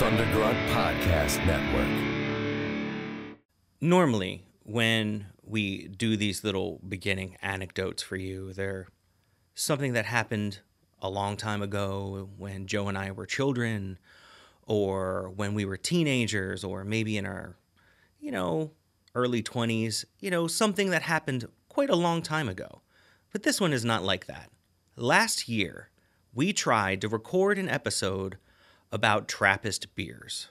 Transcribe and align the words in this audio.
Thundergrunt 0.00 0.66
Podcast 0.68 1.44
Network. 1.44 3.36
normally 3.82 4.46
when 4.62 5.26
we 5.44 5.88
do 5.88 6.16
these 6.16 6.42
little 6.42 6.80
beginning 6.88 7.36
anecdotes 7.42 8.02
for 8.02 8.16
you 8.16 8.54
they're 8.54 8.88
something 9.54 9.92
that 9.92 10.06
happened 10.06 10.60
a 11.02 11.10
long 11.10 11.36
time 11.36 11.60
ago 11.60 12.30
when 12.38 12.66
joe 12.66 12.88
and 12.88 12.96
i 12.96 13.10
were 13.10 13.26
children 13.26 13.98
or 14.66 15.28
when 15.36 15.52
we 15.52 15.66
were 15.66 15.76
teenagers 15.76 16.64
or 16.64 16.82
maybe 16.82 17.18
in 17.18 17.26
our 17.26 17.58
you 18.18 18.30
know 18.30 18.70
early 19.14 19.42
20s 19.42 20.06
you 20.18 20.30
know 20.30 20.46
something 20.46 20.88
that 20.88 21.02
happened 21.02 21.46
quite 21.68 21.90
a 21.90 21.94
long 21.94 22.22
time 22.22 22.48
ago 22.48 22.80
but 23.32 23.42
this 23.42 23.60
one 23.60 23.74
is 23.74 23.84
not 23.84 24.02
like 24.02 24.24
that 24.24 24.48
last 24.96 25.46
year 25.46 25.90
we 26.32 26.54
tried 26.54 27.02
to 27.02 27.08
record 27.08 27.58
an 27.58 27.68
episode 27.68 28.38
about 28.92 29.28
trappist 29.28 29.94
beers 29.94 30.48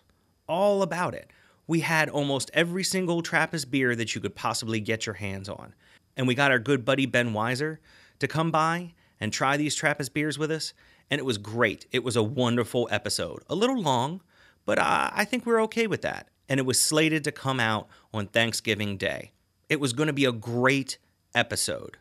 all 0.50 0.82
about 0.82 1.14
it. 1.14 1.32
We 1.68 1.82
had 1.82 2.10
almost 2.10 2.50
every 2.54 2.84
single 2.84 3.22
Trappist 3.22 3.70
beer 3.70 3.96
that 3.96 4.16
you 4.16 4.20
could 4.20 4.36
possibly 4.36 4.80
get 4.82 5.06
your 5.06 5.16
hands 5.16 5.48
on. 5.48 5.76
And 6.18 6.28
we 6.28 6.34
got 6.34 6.52
our 6.52 6.60
good 6.60 6.84
buddy 6.84 7.06
Ben 7.06 7.32
Weiser 7.32 7.78
to 8.18 8.28
come 8.28 8.50
by 8.50 8.96
and 9.20 9.32
try 9.32 9.56
these 9.56 9.76
Trappist 9.76 10.14
beers 10.14 10.40
with 10.40 10.52
us. 10.52 10.74
And 11.12 11.20
it 11.20 11.26
was 11.26 11.38
great. 11.38 11.86
It 11.92 12.04
was 12.04 12.16
a 12.16 12.24
wonderful 12.24 12.90
episode. 12.92 13.44
A 13.48 13.56
little 13.56 13.80
long, 13.80 14.22
but 14.66 14.80
I 14.80 15.26
think 15.30 15.46
we're 15.46 15.62
okay 15.64 15.86
with 15.88 16.02
that. 16.02 16.28
And 16.50 16.60
it 16.60 16.66
was 16.66 16.80
slated 16.80 17.24
to 17.26 17.32
come 17.32 17.60
out 17.60 17.88
on 18.12 18.26
Thanksgiving 18.26 18.98
Day. 18.98 19.32
It 19.70 19.80
was 19.80 19.94
going 19.94 20.08
to 20.08 20.14
be 20.14 20.26
a 20.26 20.32
great 20.32 20.98
episode 21.36 21.98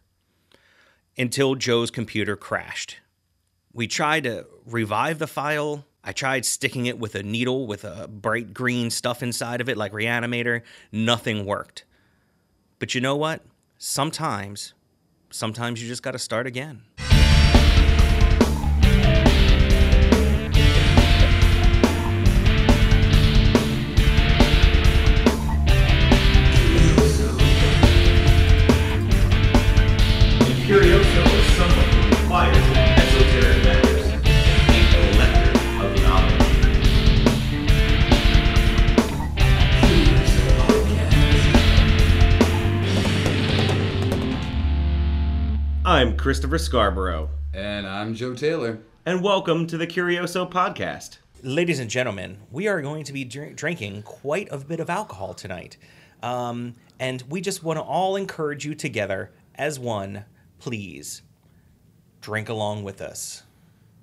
until 1.19 1.55
Joe's 1.55 1.91
computer 1.91 2.35
crashed. 2.37 2.97
We 3.75 3.87
tried 3.87 4.25
to 4.25 4.47
revive 4.65 5.19
the 5.19 5.27
file. 5.27 5.85
I 6.09 6.13
tried 6.13 6.47
sticking 6.47 6.87
it 6.87 6.99
with 6.99 7.15
a 7.17 7.23
needle 7.23 7.67
with 7.67 7.85
a 7.85 8.09
bright 8.09 8.55
green 8.55 8.89
stuff 8.89 9.23
inside 9.23 9.61
of 9.61 9.69
it, 9.69 9.77
like 9.77 9.93
Reanimator. 9.93 10.63
Nothing 10.91 11.45
worked. 11.45 11.85
But 12.79 12.95
you 12.95 13.03
know 13.03 13.15
what? 13.15 13.43
Sometimes, 13.77 14.73
sometimes 15.29 15.83
you 15.83 15.87
just 15.87 16.03
got 16.03 16.13
to 16.13 16.19
start 16.19 16.47
again. 16.47 16.85
Christopher 46.29 46.59
Scarborough, 46.59 47.31
And 47.55 47.87
I'm 47.87 48.15
Joe 48.15 48.35
Taylor. 48.35 48.81
and 49.07 49.23
welcome 49.23 49.67
to 49.67 49.79
the 49.79 49.87
Curioso 49.87 50.45
Podcast. 50.45 51.17
Ladies 51.43 51.79
and 51.81 51.89
gentlemen, 51.89 52.37
we 52.51 52.69
are 52.69 52.83
going 52.83 53.03
to 53.05 53.15
be 53.15 53.25
drink- 53.25 53.57
drinking 53.57 54.03
quite 54.03 54.47
a 54.51 54.59
bit 54.59 54.79
of 54.79 54.91
alcohol 54.91 55.33
tonight. 55.33 55.79
Um, 56.23 56.75
and 57.01 57.25
we 57.31 57.41
just 57.41 57.63
want 57.63 57.79
to 57.79 57.83
all 57.83 58.15
encourage 58.15 58.67
you 58.67 58.75
together 58.75 59.31
as 59.55 59.79
one, 59.81 60.27
please 60.59 61.23
drink 62.21 62.51
along 62.51 62.85
with 62.85 63.01
us. 63.01 63.45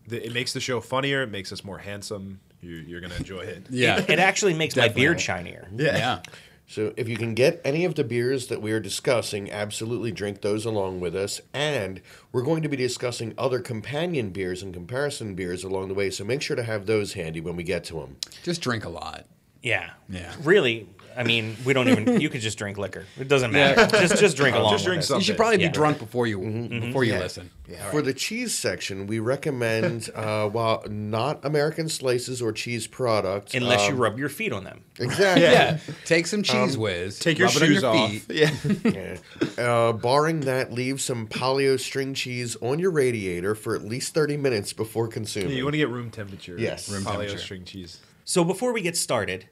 The- 0.07 0.25
It 0.25 0.33
makes 0.33 0.51
the 0.51 0.59
show 0.59 0.81
funnier. 0.81 1.21
It 1.21 1.29
makes 1.29 1.51
us 1.51 1.63
more 1.63 1.77
handsome. 1.77 2.39
You, 2.59 2.71
you're 2.71 3.01
gonna 3.01 3.17
enjoy 3.17 3.41
it. 3.41 3.67
Yeah. 3.69 4.03
It 4.07 4.17
actually 4.17 4.55
makes 4.55 4.75
my 4.75 4.87
beard 4.87 5.19
Definitely. 5.19 5.51
shinier. 5.51 5.69
yeah. 5.95 6.21
So 6.67 6.93
if 6.97 7.07
you 7.07 7.15
can 7.15 7.35
get 7.35 7.61
any 7.63 7.85
of 7.85 7.95
the 7.95 8.03
beers 8.03 8.47
that 8.47 8.61
we 8.61 8.71
are 8.71 8.79
discussing, 8.79 9.51
absolutely 9.51 10.11
drink 10.11 10.41
those 10.41 10.65
along 10.65 10.99
with 10.99 11.15
us. 11.15 11.41
And 11.53 12.01
we're 12.31 12.41
going 12.41 12.63
to 12.63 12.69
be 12.69 12.77
discussing 12.77 13.33
other 13.37 13.59
companion 13.59 14.31
beers 14.31 14.63
and 14.63 14.73
comparison 14.73 15.35
beers 15.35 15.63
along 15.63 15.89
the 15.89 15.93
way. 15.93 16.09
So 16.09 16.23
make 16.23 16.41
sure 16.41 16.55
to 16.55 16.63
have 16.63 16.85
those 16.85 17.13
handy 17.13 17.39
when 17.39 17.55
we 17.55 17.63
get 17.63 17.83
to 17.85 17.99
them. 17.99 18.17
Just 18.43 18.61
drink 18.61 18.83
a 18.83 18.89
lot. 18.89 19.27
Yeah. 19.65 19.89
Yeah. 20.09 20.31
Really, 20.43 20.87
I 21.17 21.23
mean, 21.23 21.55
we 21.65 21.73
don't 21.73 21.89
even. 21.89 22.21
You 22.21 22.29
could 22.29 22.41
just 22.41 22.57
drink 22.57 22.77
liquor. 22.77 23.05
It 23.19 23.27
doesn't 23.27 23.51
matter. 23.51 23.87
Just 23.87 24.17
just 24.19 24.37
drink 24.37 24.55
along. 24.55 24.73
Just 24.73 24.85
drink 24.85 24.97
with 24.99 25.03
us. 25.05 25.07
some. 25.07 25.17
You 25.19 25.23
should 25.23 25.31
Okay. 25.33 25.37
probably 25.37 25.61
Yeah. 25.61 25.69
be 25.69 25.73
drunk 25.73 25.97
before 25.99 26.27
you 26.27 26.37
before 26.69 27.03
you 27.03 27.13
Yeah. 27.13 27.19
listen. 27.19 27.49
For 27.89 28.01
the 28.03 28.13
cheese 28.13 28.53
section, 28.53 29.07
we 29.07 29.17
recommend, 29.19 30.09
uh, 30.13 30.47
while 30.49 30.83
not 30.87 31.43
American 31.43 31.89
slices 31.89 32.41
or 32.41 32.51
cheese 32.51 32.85
products, 32.85 33.55
Unless 33.55 33.87
you 33.87 33.93
um, 33.95 33.99
rub 34.01 34.19
your 34.19 34.29
feet 34.29 34.53
on 34.53 34.65
them. 34.65 34.81
exactly. 34.99 35.41
Yeah. 35.43 35.79
Take 36.05 36.27
some 36.27 36.43
Cheez 36.43 36.77
Whiz. 36.77 37.17
Take 37.17 37.39
your 37.39 37.47
rub 37.47 37.55
it 37.57 37.61
on 37.63 37.67
shoes 37.69 37.83
off. 37.83 38.09
feet. 38.11 38.23
Yeah. 38.29 38.51
Yeah. 39.57 39.63
Uh, 39.65 39.93
barring 39.93 40.41
that, 40.41 40.71
leave 40.73 41.01
some 41.01 41.25
Polly-O 41.27 41.77
string 41.77 42.13
cheese 42.13 42.55
on 42.61 42.77
your 42.77 42.91
radiator 42.91 43.55
for 43.55 43.75
at 43.75 43.83
least 43.83 44.13
30 44.13 44.37
minutes 44.37 44.73
before 44.73 45.07
consuming. 45.07 45.57
you 45.57 45.63
want 45.63 45.73
to 45.73 45.77
get 45.79 45.89
room 45.89 46.11
temperature. 46.11 46.55
Yes. 46.59 46.87
Room 46.89 47.03
Polly-O 47.03 47.21
temperature. 47.21 47.43
string 47.43 47.63
cheese. 47.63 47.99
So 48.25 48.43
before 48.43 48.73
we 48.73 48.81
get 48.81 48.95
started, 48.97 49.45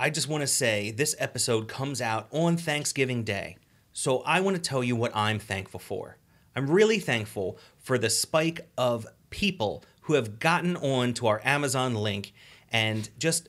I 0.00 0.10
just 0.10 0.28
want 0.28 0.42
to 0.42 0.46
say 0.46 0.92
this 0.92 1.16
episode 1.18 1.66
comes 1.66 2.00
out 2.00 2.28
on 2.30 2.56
Thanksgiving 2.56 3.24
Day. 3.24 3.56
So 3.92 4.20
I 4.20 4.38
want 4.38 4.54
to 4.54 4.62
tell 4.62 4.84
you 4.84 4.94
what 4.94 5.10
I'm 5.12 5.40
thankful 5.40 5.80
for. 5.80 6.18
I'm 6.54 6.70
really 6.70 7.00
thankful 7.00 7.58
for 7.78 7.98
the 7.98 8.08
spike 8.08 8.68
of 8.78 9.08
people 9.30 9.82
who 10.02 10.14
have 10.14 10.38
gotten 10.38 10.76
on 10.76 11.14
to 11.14 11.26
our 11.26 11.40
Amazon 11.44 11.96
link 11.96 12.32
and 12.70 13.10
just 13.18 13.48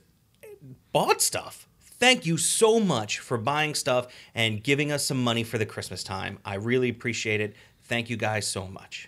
bought 0.92 1.22
stuff. 1.22 1.68
Thank 1.82 2.26
you 2.26 2.36
so 2.36 2.80
much 2.80 3.20
for 3.20 3.38
buying 3.38 3.76
stuff 3.76 4.08
and 4.34 4.64
giving 4.64 4.92
us 4.92 5.06
some 5.06 5.24
money 5.24 5.44
for 5.44 5.60
the 5.60 5.68
Christmas 5.68 6.04
time. 6.04 6.40
I 6.44 6.56
really 6.56 6.90
appreciate 6.90 7.42
it. 7.42 7.54
Thank 7.84 8.10
you 8.10 8.18
guys 8.18 8.48
so 8.48 8.68
much. 8.68 9.08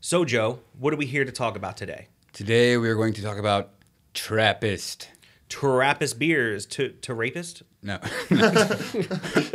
So, 0.00 0.24
Joe, 0.24 0.58
what 0.76 0.92
are 0.92 0.96
we 0.96 1.06
here 1.06 1.24
to 1.24 1.30
talk 1.30 1.54
about 1.54 1.76
today? 1.76 2.08
Today 2.32 2.76
we 2.76 2.88
are 2.88 2.96
going 2.96 3.12
to 3.12 3.22
talk 3.22 3.38
about 3.38 3.70
Trappist. 4.14 5.11
Trappist 5.52 6.18
beers 6.18 6.64
to, 6.64 6.88
to 7.02 7.12
rapist? 7.12 7.62
No. 7.82 7.98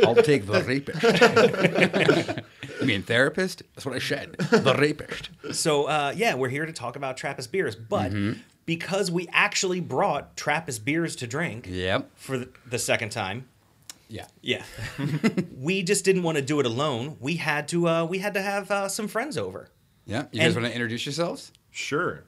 I'll 0.04 0.14
take 0.14 0.46
the 0.46 0.62
rapist. 0.64 1.02
you 2.80 2.86
mean 2.86 3.02
therapist? 3.02 3.62
That's 3.74 3.84
what 3.84 3.96
I 3.96 3.98
said. 3.98 4.34
The 4.38 4.76
rapist. 4.78 5.30
So 5.52 5.84
uh, 5.86 6.12
yeah, 6.16 6.34
we're 6.34 6.48
here 6.50 6.66
to 6.66 6.72
talk 6.72 6.94
about 6.94 7.16
Trappist 7.16 7.50
beers, 7.50 7.74
but 7.74 8.12
because 8.64 9.10
we 9.10 9.28
actually 9.32 9.80
brought 9.80 10.36
Trappist 10.36 10.84
beers 10.84 11.16
to 11.16 11.26
drink 11.26 11.66
Yep. 11.68 12.10
for 12.14 12.38
the, 12.38 12.48
the 12.64 12.78
second 12.78 13.10
time, 13.10 13.48
Yeah. 14.08 14.26
yeah, 14.40 14.62
we 15.58 15.82
just 15.82 16.04
didn't 16.04 16.22
want 16.22 16.36
to 16.36 16.42
do 16.42 16.60
it 16.60 16.66
alone. 16.66 17.16
We 17.18 17.36
had 17.36 17.66
to 17.68 17.88
uh, 17.88 18.04
we 18.04 18.18
had 18.18 18.34
to 18.34 18.42
have 18.42 18.70
uh, 18.70 18.88
some 18.88 19.08
friends 19.08 19.36
over. 19.36 19.68
Yeah. 20.06 20.26
You 20.30 20.38
guys 20.40 20.54
And- 20.54 20.62
want 20.62 20.66
to 20.68 20.72
introduce 20.74 21.04
yourselves? 21.06 21.50
Sure. 21.72 22.22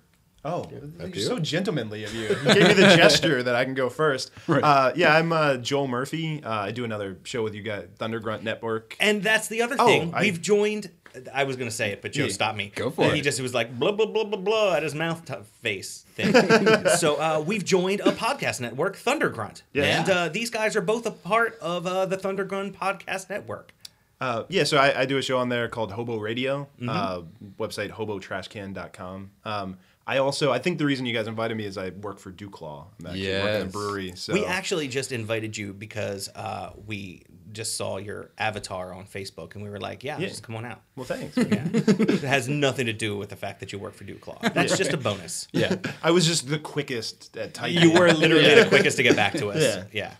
Oh, 0.44 0.64
I 0.98 1.02
you're 1.04 1.08
do. 1.10 1.20
so 1.20 1.38
gentlemanly 1.38 2.04
of 2.04 2.14
you. 2.14 2.28
You 2.46 2.54
gave 2.54 2.68
me 2.68 2.72
the 2.74 2.96
gesture 2.96 3.42
that 3.42 3.54
I 3.54 3.64
can 3.64 3.74
go 3.74 3.90
first. 3.90 4.30
Right. 4.46 4.62
Uh, 4.64 4.92
yeah, 4.96 5.14
I'm 5.14 5.32
uh, 5.32 5.58
Joel 5.58 5.86
Murphy. 5.88 6.42
Uh, 6.42 6.50
I 6.50 6.70
do 6.70 6.84
another 6.84 7.18
show 7.24 7.42
with 7.42 7.54
you 7.54 7.62
guys, 7.62 7.88
Thundergrunt 7.98 8.42
Network. 8.42 8.96
And 9.00 9.22
that's 9.22 9.48
the 9.48 9.60
other 9.62 9.76
Oh, 9.78 9.86
thing. 9.86 10.14
I- 10.14 10.22
We've 10.22 10.40
joined. 10.40 10.90
I 11.34 11.42
was 11.42 11.56
gonna 11.56 11.72
say 11.72 11.90
it, 11.90 12.02
but 12.02 12.12
Joe 12.12 12.26
Yeah, 12.26 12.30
stopped 12.30 12.56
me. 12.56 12.70
go 12.72 12.88
for 12.88 13.02
and 13.02 13.10
it. 13.10 13.16
He 13.16 13.20
just 13.20 13.40
was 13.42 13.52
like 13.52 13.76
blah 13.76 13.90
blah 13.90 14.06
blah 14.06 14.22
blah 14.22 14.38
blah 14.38 14.74
at 14.76 14.84
his 14.84 14.94
mouth 14.94 15.24
t- 15.24 15.34
face 15.60 16.04
thing. 16.14 16.32
so 16.98 17.16
uh, 17.16 17.42
we've 17.44 17.64
joined 17.64 17.98
a 18.00 18.12
podcast 18.12 18.60
network, 18.60 18.96
Thundergrunt. 18.96 19.62
Yeah. 19.72 19.82
And 20.02 20.08
uh, 20.08 20.28
these 20.28 20.50
guys 20.50 20.76
are 20.76 20.80
both 20.80 21.04
a 21.06 21.10
part 21.10 21.58
of 21.60 21.84
uh, 21.84 22.06
the 22.06 22.16
Thundergrunt 22.16 22.74
podcast 22.74 23.28
network. 23.28 23.72
Uh, 24.20 24.44
yeah, 24.48 24.62
so 24.64 24.76
I, 24.76 25.00
I 25.00 25.04
do 25.04 25.16
a 25.18 25.22
show 25.22 25.38
on 25.38 25.48
there 25.48 25.66
called 25.68 25.90
Hobo 25.92 26.18
Radio, 26.18 26.68
Mm-hmm. 26.80 26.88
uh, 26.88 27.22
website 27.58 27.90
hobotrashcan.com. 27.90 29.30
Um, 29.44 29.78
I 30.06 30.18
also, 30.18 30.50
I 30.50 30.58
think 30.58 30.78
the 30.78 30.86
reason 30.86 31.06
you 31.06 31.12
guys 31.14 31.28
invited 31.28 31.56
me 31.56 31.64
is 31.64 31.78
I 31.78 31.90
work 31.90 32.18
for 32.18 32.32
Duclaw. 32.32 32.86
I'm 33.00 33.06
actually 33.06 33.32
working 33.32 33.60
in 33.60 33.66
a 33.68 33.70
brewery. 33.70 34.12
So 34.16 34.32
We 34.32 34.44
actually 34.44 34.88
just 34.88 35.12
invited 35.12 35.56
you 35.56 35.72
because 35.72 36.28
uh, 36.34 36.70
we 36.86 37.22
just 37.52 37.76
saw 37.76 37.96
your 37.98 38.30
avatar 38.38 38.92
on 38.94 39.04
Facebook, 39.06 39.54
and 39.54 39.62
we 39.64 39.70
were 39.70 39.80
like, 39.80 40.04
"Yeah, 40.04 40.18
Yeah. 40.18 40.28
just 40.28 40.42
come 40.44 40.54
on 40.56 40.64
out." 40.64 40.82
well, 40.96 41.04
thanks. 41.04 41.36
Yeah. 41.36 41.66
it 41.74 42.20
has 42.22 42.48
nothing 42.48 42.86
to 42.86 42.92
do 42.92 43.16
with 43.16 43.28
the 43.28 43.36
fact 43.36 43.60
that 43.60 43.72
you 43.72 43.78
work 43.78 43.94
for 43.94 44.04
Duclaw. 44.04 44.52
That's 44.54 44.76
just 44.78 44.92
a 44.92 44.96
bonus. 44.96 45.48
Yeah. 45.52 45.76
I 46.02 46.10
was 46.12 46.26
just 46.26 46.48
the 46.48 46.58
quickest 46.58 47.36
at 47.36 47.54
typing. 47.54 47.82
You 47.82 47.92
were 47.92 48.12
literally 48.12 48.54
the 48.54 48.66
quickest 48.68 48.96
to 48.98 49.02
get 49.02 49.16
back 49.16 49.34
to 49.34 49.48
us. 49.50 49.84
Yeah. 49.92 50.14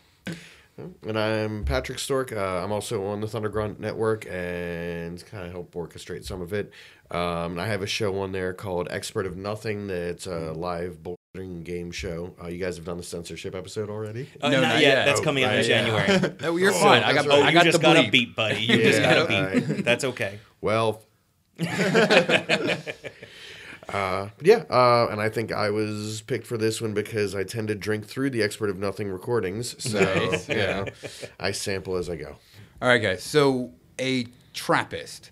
Yeah. 0.81 1.09
And 1.09 1.19
I'm 1.19 1.65
Patrick 1.65 1.99
Storck. 1.99 2.32
Uh, 2.32 2.62
I'm 2.65 2.73
also 2.73 3.05
on 3.06 3.21
the 3.21 3.27
Thundergrunt 3.27 3.79
Network 3.79 4.27
and 4.31 5.25
kind 5.27 5.47
of 5.47 5.53
help 5.53 5.75
orchestrate 5.75 6.25
some 6.25 6.41
of 6.41 6.53
it. 6.53 6.73
Um, 7.11 7.53
and 7.53 7.61
I 7.61 7.67
have 7.67 7.82
a 7.82 7.87
show 7.87 8.21
on 8.21 8.32
there 8.32 8.53
called 8.55 8.88
Expert 8.91 9.27
of 9.27 9.37
Nothing. 9.37 9.87
That's 9.88 10.27
a 10.27 10.53
live 10.53 10.99
bullshitting 11.03 11.65
game 11.65 11.91
show. 11.91 12.35
Uh, 12.43 12.47
you 12.49 12.59
guys 12.59 12.77
have 12.77 12.85
done 12.85 12.97
the 12.97 13.03
censorship 13.03 13.55
episode 13.55 13.91
already? 13.91 14.29
Uh, 14.41 14.49
No, 14.49 14.61
not, 14.61 14.69
not 14.69 14.81
yet. 14.81 14.82
yet. 14.99 15.05
That's 15.06 15.21
Oh, 15.21 15.25
coming 15.25 15.44
out 15.44 15.53
in 15.55 15.59
right, 15.59 15.69
yeah. 15.69 15.82
January. 16.06 16.35
No, 16.41 16.56
you're 16.56 16.73
fine. 16.73 17.03
I 17.03 17.12
got, 17.12 17.27
oh, 17.27 17.43
I 17.43 17.49
you 17.49 17.55
got 17.55 17.65
just 17.65 17.79
the 17.79 17.82
got 17.82 17.97
a 17.97 18.09
beat, 18.11 18.35
buddy. 18.37 18.61
You 18.62 18.82
just 18.82 19.03
got 19.03 19.19
a 19.19 19.27
beat. 19.27 19.35
alright. 19.35 19.85
That's 19.85 20.05
okay. 20.05 20.38
Well, 20.61 21.03
Uh, 23.93 24.29
yeah, 24.41 24.65
uh, 24.71 25.09
and 25.11 25.21
I 25.21 25.29
think 25.29 25.53
I 25.53 25.71
was 25.71 26.23
picked 26.23 26.47
for 26.47 26.57
this 26.57 26.81
one 26.81 26.95
because 26.95 27.35
I 27.35 27.45
tend 27.45 27.69
to 27.69 27.75
drink 27.75 28.07
through 28.07 28.31
the 28.31 28.43
Expert 28.43 28.71
of 28.71 28.79
Nothing 28.79 29.11
recordings. 29.11 29.77
So, 29.83 30.01
Nice, 30.01 30.49
you 30.49 30.57
yeah. 30.57 30.85
know, 30.85 30.87
I 31.39 31.51
sample 31.53 31.97
as 31.97 32.09
I 32.09 32.17
go. 32.17 32.37
All 32.81 32.89
right, 32.89 32.99
guys. 32.99 33.23
So 33.23 33.73
a 33.99 34.27
Trappist. 34.55 35.31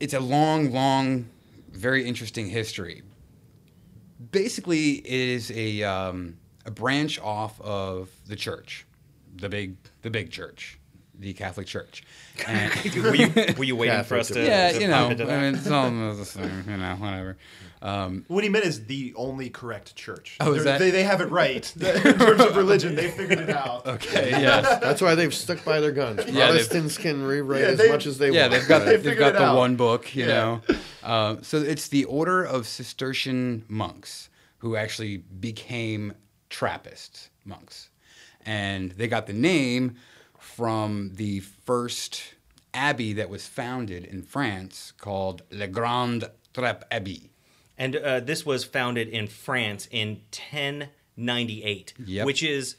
It's 0.00 0.14
a 0.14 0.20
long, 0.20 0.72
long, 0.72 1.28
very 1.70 2.06
interesting 2.06 2.48
history. 2.48 3.02
Basically, 4.30 4.92
it 4.94 5.06
is 5.06 5.50
a 5.50 5.82
um, 5.82 6.36
a 6.64 6.70
branch 6.70 7.20
off 7.20 7.60
of 7.60 8.10
the 8.26 8.36
church, 8.36 8.86
the 9.36 9.48
big 9.48 9.76
the 10.02 10.10
big 10.10 10.30
church, 10.30 10.78
the 11.18 11.32
Catholic 11.32 11.66
Church. 11.66 12.02
And, 12.48 12.72
were 12.96 13.14
you 13.14 13.32
were 13.56 13.62
you 13.64 13.76
waiting 13.76 14.02
for 14.04 14.16
us 14.18 14.26
to? 14.28 14.34
to- 14.34 14.44
yeah, 14.44 14.72
to 14.72 14.80
you 14.80 14.88
know, 14.88 15.08
into? 15.10 15.24
I 15.32 15.40
mean, 15.40 15.54
it's 15.54 15.70
all 15.70 15.88
the 15.90 16.24
same, 16.24 16.64
you 16.68 16.76
know, 16.76 16.96
whatever. 16.96 17.36
Um, 17.80 18.24
What 18.28 18.42
he 18.42 18.50
meant 18.50 18.64
is 18.64 18.86
the 18.86 19.12
only 19.14 19.50
correct 19.50 19.94
church. 19.94 20.36
Oh, 20.40 20.52
is 20.52 20.64
They're- 20.64 20.72
that- 20.72 20.78
They, 20.80 20.90
they 20.90 21.04
have 21.04 21.20
it 21.20 21.26
right 21.30 21.72
in 21.80 22.18
terms 22.18 22.40
of 22.40 22.56
religion. 22.56 22.96
They 22.96 23.10
figured 23.10 23.38
it 23.38 23.50
out. 23.50 23.86
okay, 23.86 24.30
yes. 24.30 24.80
That's 24.80 25.00
why 25.00 25.14
they've 25.14 25.32
stuck 25.34 25.64
by 25.64 25.78
their 25.80 25.92
guns. 25.92 26.20
Yeah, 26.26 26.32
they've- 26.50 26.66
Protestants 26.68 26.98
can 26.98 27.22
rewrite 27.22 27.60
Yeah, 27.60 27.66
as 27.68 27.78
they- 27.78 27.88
much 27.88 28.06
as 28.06 28.18
they 28.18 28.30
yeah, 28.32 28.42
want. 28.48 28.52
they've 28.52 28.68
got 28.68 28.78
but- 28.80 28.84
They 28.86 28.96
they've 28.96 29.18
got 29.18 29.34
the 29.34 29.44
out. 29.44 29.56
one 29.56 29.76
book, 29.76 30.14
you 30.16 30.24
Yeah. 30.26 30.34
know. 30.34 30.60
Uh, 31.04 31.36
so 31.42 31.58
it's 31.58 31.86
the 31.88 32.04
Order 32.06 32.42
of 32.42 32.66
Cistercian 32.66 33.64
monks 33.68 34.28
who 34.58 34.74
actually 34.76 35.18
became 35.18 36.14
Trappist 36.50 37.30
monks, 37.44 37.90
and 38.44 38.90
they 38.92 39.06
got 39.08 39.26
the 39.26 39.32
name 39.34 39.96
from 40.44 41.12
the 41.14 41.40
first 41.40 42.34
abbey 42.72 43.12
that 43.14 43.28
was 43.28 43.46
founded 43.46 44.04
in 44.04 44.22
France 44.22 44.92
called 44.98 45.42
Le 45.50 45.66
Grand 45.66 46.30
Trappe 46.52 46.84
Abbey. 46.90 47.30
And 47.78 47.96
uh, 47.96 48.20
this 48.20 48.44
was 48.46 48.64
founded 48.64 49.08
in 49.08 49.26
France 49.26 49.88
in 49.90 50.20
1098, 51.18 51.94
Yep. 52.04 52.26
which 52.26 52.42
is 52.42 52.76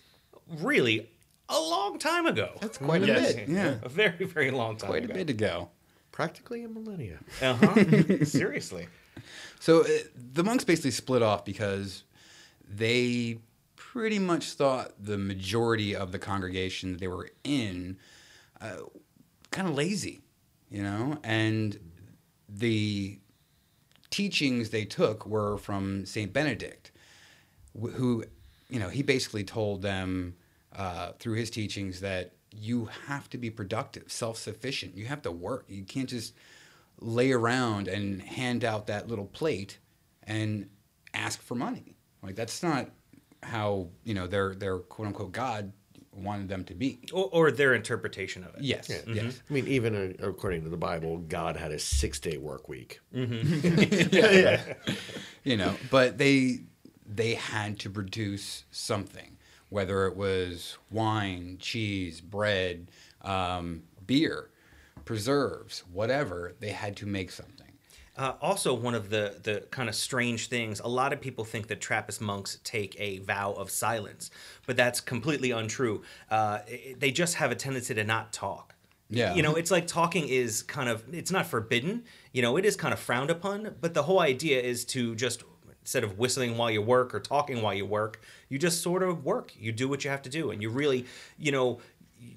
really 0.61 1.09
a 1.49 1.59
long 1.59 1.99
time 1.99 2.25
ago. 2.25 2.51
That's 2.61 2.77
quite 2.77 3.03
a 3.03 3.07
Yes. 3.07 3.33
bit, 3.33 3.49
yeah, 3.49 3.75
A 3.83 3.89
very, 3.89 4.25
very 4.25 4.51
long 4.51 4.77
time 4.77 4.89
ago. 4.89 4.93
quite 4.93 5.01
a 5.03 5.05
ago. 5.05 5.13
bit 5.13 5.29
ago. 5.29 5.69
practically 6.11 6.63
a 6.63 6.69
millennia. 6.69 7.19
Uh-huh. 7.41 8.23
Seriously. 8.25 8.87
So 9.59 9.81
uh, 9.81 9.87
the 10.33 10.43
monks 10.43 10.63
basically 10.63 10.91
split 10.91 11.21
off 11.21 11.43
because 11.43 12.03
they 12.67 13.39
pretty 13.95 14.19
much 14.19 14.51
thought 14.55 14.91
the 14.99 15.17
majority 15.17 15.95
of 15.95 16.11
the 16.11 16.19
congregation 16.19 16.91
that 16.91 16.99
they 16.99 17.07
were 17.07 17.29
in 17.45 17.97
uh, 18.59 18.75
kind 19.51 19.69
of 19.69 19.73
lazy, 19.73 20.19
you 20.69 20.83
know, 20.83 21.17
and 21.23 21.79
the 22.49 23.17
teachings 24.09 24.69
they 24.69 24.83
took 24.83 25.25
were 25.25 25.57
from 25.57 26.05
Saint 26.05 26.33
Benedict, 26.33 26.91
wh- 27.73 27.91
who, 27.91 28.25
you 28.69 28.81
know, 28.81 28.89
he 28.89 29.01
basically 29.01 29.45
told 29.45 29.81
them 29.81 30.35
uh, 30.75 31.13
through 31.17 31.35
his 31.35 31.49
teachings 31.49 32.01
that 32.01 32.33
you 32.51 32.89
have 33.07 33.29
to 33.29 33.37
be 33.37 33.49
productive, 33.49 34.11
self-sufficient. 34.11 34.97
You 34.97 35.05
have 35.05 35.21
to 35.21 35.31
work. 35.31 35.67
You 35.69 35.85
can't 35.85 36.09
just 36.09 36.33
lay 36.99 37.31
around 37.31 37.87
and 37.87 38.21
hand 38.21 38.65
out 38.65 38.87
that 38.87 39.07
little 39.07 39.27
plate 39.27 39.79
and 40.23 40.69
ask 41.13 41.41
for 41.41 41.55
money. 41.55 41.95
Like 42.21 42.35
that's 42.35 42.61
not 42.61 42.89
how 43.45 43.89
you 44.03 44.13
know 44.13 44.27
their 44.27 44.55
their 44.55 44.79
quote 44.79 45.07
unquote 45.07 45.31
God 45.31 45.71
wanted 46.11 46.47
them 46.47 46.63
to 46.63 46.73
be. 46.73 46.99
Or, 47.11 47.29
or 47.33 47.51
their 47.51 47.73
interpretation 47.73 48.45
of 48.45 48.55
it. 48.55 48.61
Yes, 48.61 48.89
yes. 49.05 49.41
I 49.49 49.53
mean, 49.53 49.67
even 49.67 50.15
uh, 50.21 50.27
according 50.27 50.63
to 50.63 50.69
the 50.69 50.77
Bible, 50.77 51.17
God 51.17 51.57
had 51.57 51.73
a 51.73 51.79
six-day 51.79 52.37
work 52.37 52.69
week. 52.69 53.01
yeah. 53.11 54.61
you 55.45 55.55
know 55.55 55.73
but 55.89 56.17
they 56.17 56.59
they 57.05 57.35
had 57.35 57.79
to 57.79 57.89
produce 57.89 58.65
something 58.71 59.37
whether 59.69 60.05
it 60.07 60.17
was 60.17 60.77
wine 60.91 61.57
cheese 61.61 62.19
bread 62.19 62.89
um, 63.21 63.83
beer 64.05 64.49
preserves 65.05 65.83
whatever 65.91 66.53
they 66.59 66.71
had 66.71 66.97
to 66.97 67.05
make 67.05 67.31
something 67.31 67.54
Uh, 68.17 68.33
also, 68.41 68.73
one 68.73 68.95
of 68.95 69.09
the 69.09 69.39
the 69.43 69.61
kind 69.71 69.89
of 69.89 69.95
strange 69.95 70.47
things. 70.47 70.79
A 70.79 70.87
lot 70.87 71.11
of 71.11 71.19
people 71.19 71.43
think 71.43 71.67
that 71.67 71.81
Trappist 71.81 72.21
monks 72.21 72.59
take 72.63 72.95
a 72.99 73.19
vow 73.19 73.51
of 73.53 73.69
silence, 73.69 74.31
but 74.65 74.77
that's 74.77 75.01
completely 75.01 75.51
untrue. 75.51 76.01
Uh, 76.31 76.59
i- 76.69 76.95
they 76.97 77.11
just 77.11 77.35
have 77.35 77.51
a 77.51 77.55
tendency 77.55 77.93
to 77.93 78.03
not 78.03 78.31
talk. 78.31 78.75
Yeah. 79.09 79.35
You 79.35 79.43
know, 79.43 79.55
it's 79.55 79.69
like 79.69 79.85
talking 79.85 80.27
is 80.29 80.63
kind 80.63 80.89
of 80.89 81.03
it's 81.13 81.29
not 81.31 81.45
forbidden. 81.45 82.05
You 82.31 82.41
know, 82.41 82.57
it 82.57 82.65
is 82.65 82.75
kind 82.75 82.93
of 82.93 82.99
frowned 82.99 83.29
upon, 83.29 83.75
but 83.81 83.93
the 83.93 84.03
whole 84.03 84.19
idea 84.19 84.61
is 84.61 84.85
to 84.85 85.13
just 85.15 85.43
instead 85.81 86.03
of 86.03 86.17
whistling 86.17 86.57
while 86.57 86.71
you 86.71 86.81
work 86.81 87.13
or 87.13 87.19
talking 87.19 87.61
while 87.61 87.73
you 87.73 87.85
work, 87.85 88.19
you 88.49 88.57
just 88.57 88.81
sort 88.81 89.03
of 89.03 89.23
work. 89.23 89.53
You 89.59 89.71
do 89.71 89.87
what 89.87 90.03
you 90.03 90.09
have 90.09 90.21
to 90.23 90.29
do, 90.29 90.49
and 90.51 90.61
you 90.61 90.69
really, 90.69 91.05
you 91.37 91.51
know, 91.51 91.79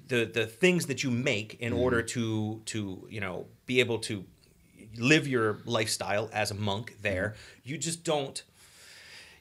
the 0.08 0.24
the 0.26 0.46
things 0.46 0.86
that 0.86 1.02
you 1.04 1.10
make 1.10 1.56
in 1.60 1.72
order 1.72 2.02
to 2.02 2.60
to 2.66 3.06
you 3.08 3.20
know 3.20 3.46
be 3.64 3.80
able 3.80 3.98
to 4.00 4.24
live 4.96 5.26
your 5.28 5.58
lifestyle 5.64 6.30
as 6.32 6.50
a 6.50 6.54
monk 6.54 6.96
there. 7.02 7.34
You 7.64 7.78
just 7.78 8.04
don't 8.04 8.42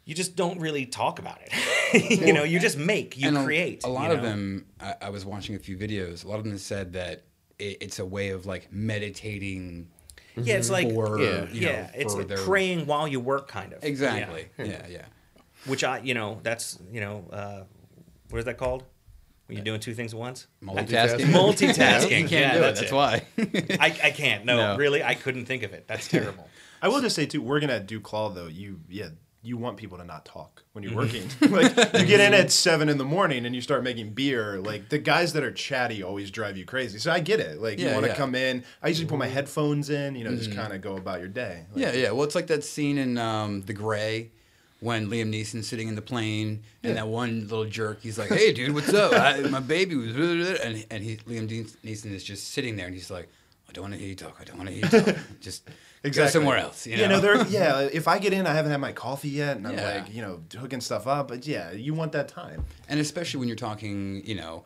you 0.06 0.16
just 0.16 0.36
don't 0.38 0.60
really 0.60 0.86
talk 0.86 1.20
about 1.20 1.40
it. 1.42 1.52
You 2.28 2.34
know 2.34 2.44
you 2.44 2.60
just 2.60 2.78
make 2.78 3.18
you 3.18 3.38
a- 3.38 3.44
create 3.46 3.86
a, 3.86 3.88
lot 3.88 4.12
of 4.12 4.18
know? 4.18 4.24
them 4.24 4.66
I, 4.80 4.96
I 5.04 5.10
was 5.10 5.24
watching 5.24 5.56
a 5.56 5.60
few 5.60 5.78
videos. 5.78 6.26
A 6.26 6.28
lot 6.28 6.38
of 6.38 6.44
them 6.44 6.58
said 6.58 6.94
that 6.94 7.24
it, 7.60 7.78
it's 7.80 8.00
a 8.00 8.06
way 8.06 8.30
of 8.32 8.46
like 8.46 8.72
meditating 8.74 9.88
yeah 10.36 10.56
it's 10.56 10.70
like 10.70 10.92
for 10.92 11.20
yeah 11.20 11.46
know, 11.62 11.90
it's 11.96 12.14
like 12.14 12.28
their 12.28 12.38
praying 12.38 12.86
while 12.86 13.08
you 13.08 13.20
work 13.22 13.48
kind 13.48 13.72
of. 13.74 13.84
Exactly. 13.84 14.50
Yeah. 14.58 14.66
yeah 14.66 14.88
yeah, 14.90 15.06
which 15.66 15.84
i 15.84 16.00
you 16.00 16.14
know 16.14 16.40
that's 16.44 16.78
you 16.92 17.00
know 17.00 17.26
uh 17.32 17.64
what 18.30 18.40
is 18.40 18.46
that 18.46 18.58
called 18.58 18.84
when 19.48 19.58
you're 19.58 19.66
doing 19.66 19.80
two 19.80 19.94
things 19.94 20.14
at 20.14 20.20
once 20.20 20.48
multitasking 20.64 21.26
multitasking 21.32 22.22
you 22.22 22.28
can't 22.28 22.32
yeah, 22.32 22.52
do 22.54 22.58
it 22.60 22.62
that's, 22.62 22.80
that's 22.82 22.92
why 22.92 23.24
I, 23.80 24.00
I 24.04 24.12
can't 24.12 24.46
no, 24.46 24.58
No. 24.58 24.78
really 24.78 25.04
i 25.04 25.14
couldn't 25.16 25.46
think 25.46 25.64
of 25.64 25.74
it 25.74 25.88
that's 25.88 26.08
terrible 26.18 26.48
I 26.80 26.90
will 26.90 27.02
just 27.02 27.16
say 27.16 27.26
too, 27.26 27.42
working 27.42 27.72
at 27.72 27.88
Duclaw 27.88 28.36
though, 28.36 28.46
you 28.46 28.82
yeah, 28.88 29.10
you 29.42 29.58
want 29.58 29.78
people 29.78 29.98
to 29.98 30.04
not 30.04 30.26
talk 30.26 30.62
when 30.74 30.84
Mm-hmm. 30.84 30.94
you're 30.94 31.04
working. 31.04 31.28
like 31.52 31.76
you 32.00 32.06
get 32.06 32.20
in 32.20 32.36
at 32.36 32.52
seven 32.52 32.88
in 32.88 33.00
the 33.00 33.04
morning 33.04 33.48
and 33.48 33.56
you 33.56 33.62
start 33.62 33.84
making 33.84 34.12
beer. 34.12 34.60
Like 34.60 34.90
the 34.90 35.00
guys 35.00 35.34
that 35.34 35.44
are 35.44 35.52
chatty 35.52 36.04
always 36.04 36.30
drive 36.30 36.56
you 36.56 36.66
crazy. 36.66 37.00
So 37.00 37.12
I 37.12 37.20
get 37.20 37.40
it. 37.40 37.60
Like 37.60 37.80
you 37.80 37.88
want 37.88 38.04
to 38.04 38.10
yeah. 38.10 38.16
come 38.16 38.36
in. 38.36 38.64
I 38.84 38.90
usually 38.90 39.08
put 39.08 39.18
my 39.18 39.26
headphones 39.26 39.90
in. 39.90 40.14
You 40.16 40.26
know, 40.26 40.36
just 40.36 40.54
kind 40.54 40.72
of 40.72 40.82
go 40.82 40.98
about 40.98 41.18
your 41.18 41.30
day. 41.30 41.66
Like, 41.74 41.82
Yeah, 41.84 41.94
yeah. 41.94 42.12
Well, 42.12 42.26
it's 42.26 42.36
like 42.36 42.46
that 42.48 42.64
scene 42.64 43.00
in 43.00 43.18
um, 43.18 43.62
The 43.62 43.74
Grey 43.74 44.30
when 44.80 45.08
Liam 45.08 45.34
Neeson's 45.34 45.68
sitting 45.68 45.88
in 45.88 45.96
the 45.96 46.02
plane 46.02 46.64
and 46.84 46.98
that 46.98 47.08
one 47.08 47.42
little 47.48 47.66
jerk, 47.66 48.02
he's 48.02 48.18
like, 48.20 48.30
"Hey, 48.30 48.54
dude, 48.54 48.74
what's 48.76 48.94
up? 48.94 49.14
I, 49.14 49.40
my 49.42 49.60
baby 49.60 49.96
was," 49.96 50.16
and 50.60 50.86
and 50.92 51.04
he 51.04 51.18
Liam 51.28 51.48
Neeson 51.84 52.12
is 52.12 52.24
just 52.24 52.50
sitting 52.52 52.76
there 52.76 52.86
and 52.86 52.94
he's 52.96 53.10
like, 53.10 53.28
"I 53.70 53.72
don't 53.74 53.82
want 53.84 53.94
to 53.96 54.00
hear 54.00 54.10
you 54.10 54.16
talk. 54.16 54.38
I 54.40 54.44
don't 54.44 54.58
want 54.58 54.70
to 54.70 54.76
hear 54.76 54.86
you 54.86 54.90
talk. 55.14 55.16
Just 55.42 55.66
go 55.66 55.74
Exactly. 56.04 56.32
somewhere 56.32 56.58
else." 56.58 56.86
You 56.86 56.98
know? 56.98 57.16
You 57.16 57.22
know, 57.22 57.42
yeah. 57.50 57.80
If 57.92 58.08
I 58.08 58.20
get 58.20 58.34
in, 58.34 58.46
I 58.46 58.54
haven't 58.54 58.72
had 58.72 58.80
my 58.80 58.92
coffee 58.92 59.30
yet, 59.30 59.58
and 59.58 59.68
I'm 59.68 59.74
Yeah. 59.76 59.96
like, 59.96 60.14
you 60.14 60.22
know, 60.22 60.42
hooking 60.60 60.82
stuff 60.82 61.08
up. 61.08 61.28
But 61.30 61.48
yeah, 61.48 61.72
you 61.72 61.94
want 61.96 62.12
that 62.12 62.28
time. 62.28 62.66
and 62.88 63.00
especially 63.00 63.40
when 63.40 63.48
you're 63.50 63.58
talking, 63.58 64.22
you 64.26 64.36
know, 64.36 64.64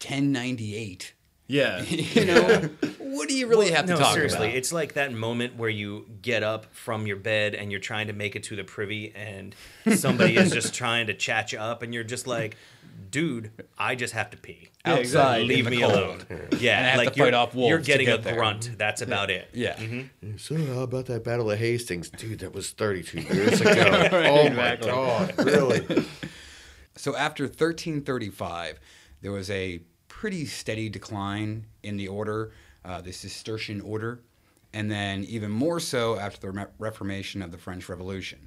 1098. 0.00 1.12
Yeah. 1.52 1.82
You 2.14 2.24
know, 2.26 2.68
what 2.98 3.28
do 3.28 3.34
you 3.34 3.46
really 3.46 3.70
have 3.72 3.86
to 3.86 3.92
no, 3.92 3.98
talk 3.98 4.14
seriously, 4.14 4.48
about? 4.48 4.56
it's 4.56 4.72
like 4.72 4.94
that 4.94 5.12
moment 5.12 5.56
where 5.56 5.68
you 5.70 6.06
get 6.22 6.42
up 6.42 6.66
from 6.74 7.06
your 7.06 7.16
bed 7.16 7.54
and 7.54 7.70
you're 7.70 7.80
trying 7.80 8.06
to 8.08 8.12
make 8.12 8.36
it 8.36 8.42
to 8.44 8.56
the 8.56 8.64
privy, 8.64 9.12
and 9.14 9.54
somebody 9.96 10.36
is 10.36 10.50
just 10.52 10.74
trying 10.82 11.06
to 11.08 11.14
chat 11.14 11.52
you 11.52 11.58
up, 11.58 11.82
and 11.82 11.92
you're 11.94 12.04
just 12.04 12.26
like, 12.26 12.56
"Dude, 13.10 13.50
I 13.78 13.94
just 13.94 14.14
have 14.14 14.30
to 14.30 14.36
pee. 14.36 14.70
Outside 14.84 15.42
in 15.42 15.46
leave 15.48 15.68
me 15.70 15.80
cold. 15.80 15.92
alone." 15.92 16.26
Yeah, 16.58 16.78
And 16.78 16.86
I 16.86 16.90
have 16.90 16.98
like 16.98 17.12
to 17.12 17.16
you're, 17.18 17.26
fight 17.26 17.34
off 17.34 17.54
wolves 17.54 17.68
you're 17.70 17.78
to 17.78 17.84
getting 17.84 18.06
get 18.06 18.20
a 18.20 18.22
there. 18.22 18.34
grunt. 18.34 18.70
That's 18.78 19.02
about 19.02 19.30
it. 19.30 19.48
yeah. 19.52 19.76
Mm-hmm. 19.76 20.36
So 20.38 20.56
how 20.74 20.80
about 20.80 21.06
that 21.06 21.22
Battle 21.24 21.50
of 21.50 21.58
Hastings, 21.58 22.08
dude? 22.10 22.40
That 22.40 22.54
was 22.54 22.70
32 22.70 23.20
years 23.20 23.60
ago. 23.60 24.08
oh 24.12 24.50
my 24.50 24.76
god, 24.76 25.34
really? 25.44 26.04
So 26.96 27.14
after 27.16 27.44
1335, 27.44 28.78
there 29.22 29.32
was 29.32 29.50
a 29.50 29.80
pretty 30.22 30.46
steady 30.46 30.88
decline 30.88 31.66
in 31.82 31.96
the 31.96 32.06
order, 32.06 32.52
uh, 32.84 33.00
the 33.00 33.10
Cistercian 33.12 33.80
order, 33.80 34.20
and 34.72 34.88
then 34.88 35.24
even 35.24 35.50
more 35.50 35.80
so 35.80 36.16
after 36.16 36.42
the 36.42 36.50
Re- 36.52 36.66
Reformation 36.78 37.42
of 37.42 37.50
the 37.50 37.58
French 37.58 37.88
Revolution. 37.88 38.38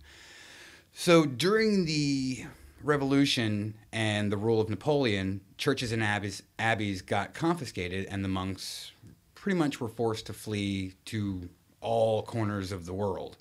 So 0.93 1.25
during 1.25 1.83
the 1.83 2.45
Revolution 2.81 3.73
and 3.91 4.31
the 4.31 4.37
rule 4.37 4.61
of 4.61 4.69
Napoleon, 4.69 5.41
churches 5.57 5.91
and 5.91 6.01
abbeys, 6.01 6.43
abbeys 6.57 7.01
got 7.01 7.33
confiscated, 7.33 8.07
and 8.09 8.23
the 8.23 8.29
monks 8.29 8.93
pretty 9.33 9.59
much 9.59 9.81
were 9.81 9.89
forced 9.89 10.27
to 10.27 10.33
flee 10.33 10.93
to 11.03 11.49
all 11.81 12.23
corners 12.23 12.71
of 12.71 12.85
the 12.85 12.93
world. 12.93 13.35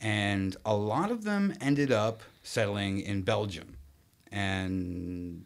And 0.00 0.56
a 0.64 0.74
lot 0.74 1.10
of 1.10 1.22
them 1.22 1.52
ended 1.60 1.92
up 1.92 2.22
settling 2.42 3.00
in 3.00 3.20
Belgium. 3.20 3.76
And 4.32 5.44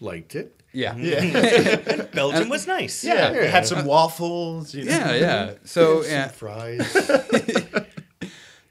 Liked 0.00 0.34
it. 0.34 0.60
Yeah. 0.74 0.96
Yeah. 0.96 2.02
Belgium 2.14 2.48
was 2.48 2.66
nice. 2.66 3.04
yeah. 3.04 3.32
Had 3.44 3.66
some 3.66 3.86
waffles. 3.86 4.74
You 4.74 4.84
know. 4.84 4.90
Yeah, 4.90 5.14
yeah. 5.14 5.54
So 5.64 6.02
Some 6.02 6.10
yeah, 6.12 6.28
fries. 6.28 6.94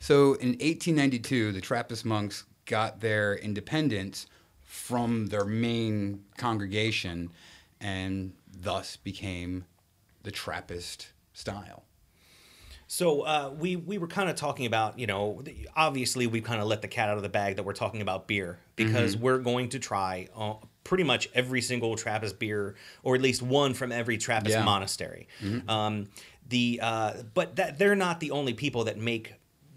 So 0.04 0.34
in 0.34 0.50
1892, 0.50 1.54
the 1.54 1.62
Trappist 1.62 2.04
monks 2.04 2.44
got 2.66 3.00
their 3.00 3.36
independence 3.36 4.28
from 4.60 5.28
their 5.28 5.46
main 5.46 6.26
congregation 6.36 7.30
and 7.80 8.34
thus 8.52 8.98
became 8.98 9.64
the 10.24 10.30
Trappist 10.30 11.14
style. 11.32 11.84
So 12.88 13.22
uh, 13.22 13.54
we 13.58 13.78
we 13.78 13.98
were 13.98 14.08
kind 14.08 14.30
of 14.30 14.36
talking 14.36 14.66
about 14.66 15.00
you 15.00 15.08
know 15.08 15.42
obviously 15.74 16.28
we 16.28 16.42
kind 16.42 16.60
of 16.60 16.68
let 16.68 16.82
the 16.82 16.90
cat 16.90 17.08
out 17.08 17.16
of 17.16 17.24
the 17.24 17.30
bag 17.30 17.56
that 17.56 17.64
we're 17.64 17.72
talking 17.72 18.02
about 18.02 18.28
beer 18.28 18.60
because 18.76 19.16
we're 19.16 19.40
going 19.40 19.70
to 19.70 19.80
try 19.80 20.28
uh, 20.36 20.56
pretty 20.84 21.04
much 21.04 21.28
every 21.34 21.62
single 21.62 21.96
Trappist 21.96 22.40
beer 22.40 22.76
or 23.04 23.16
at 23.16 23.22
least 23.22 23.42
one 23.42 23.74
from 23.74 23.92
every 23.92 24.18
Trappist 24.18 24.56
Yeah. 24.56 24.64
monastery. 24.64 25.28
Um, 25.68 26.10
the 26.50 26.80
uh, 26.84 27.14
but 27.34 27.56
that 27.56 27.80
they're 27.80 27.96
not 27.96 28.20
the 28.20 28.32
only 28.32 28.54
people 28.54 28.84
that 28.86 28.98
make 28.98 29.34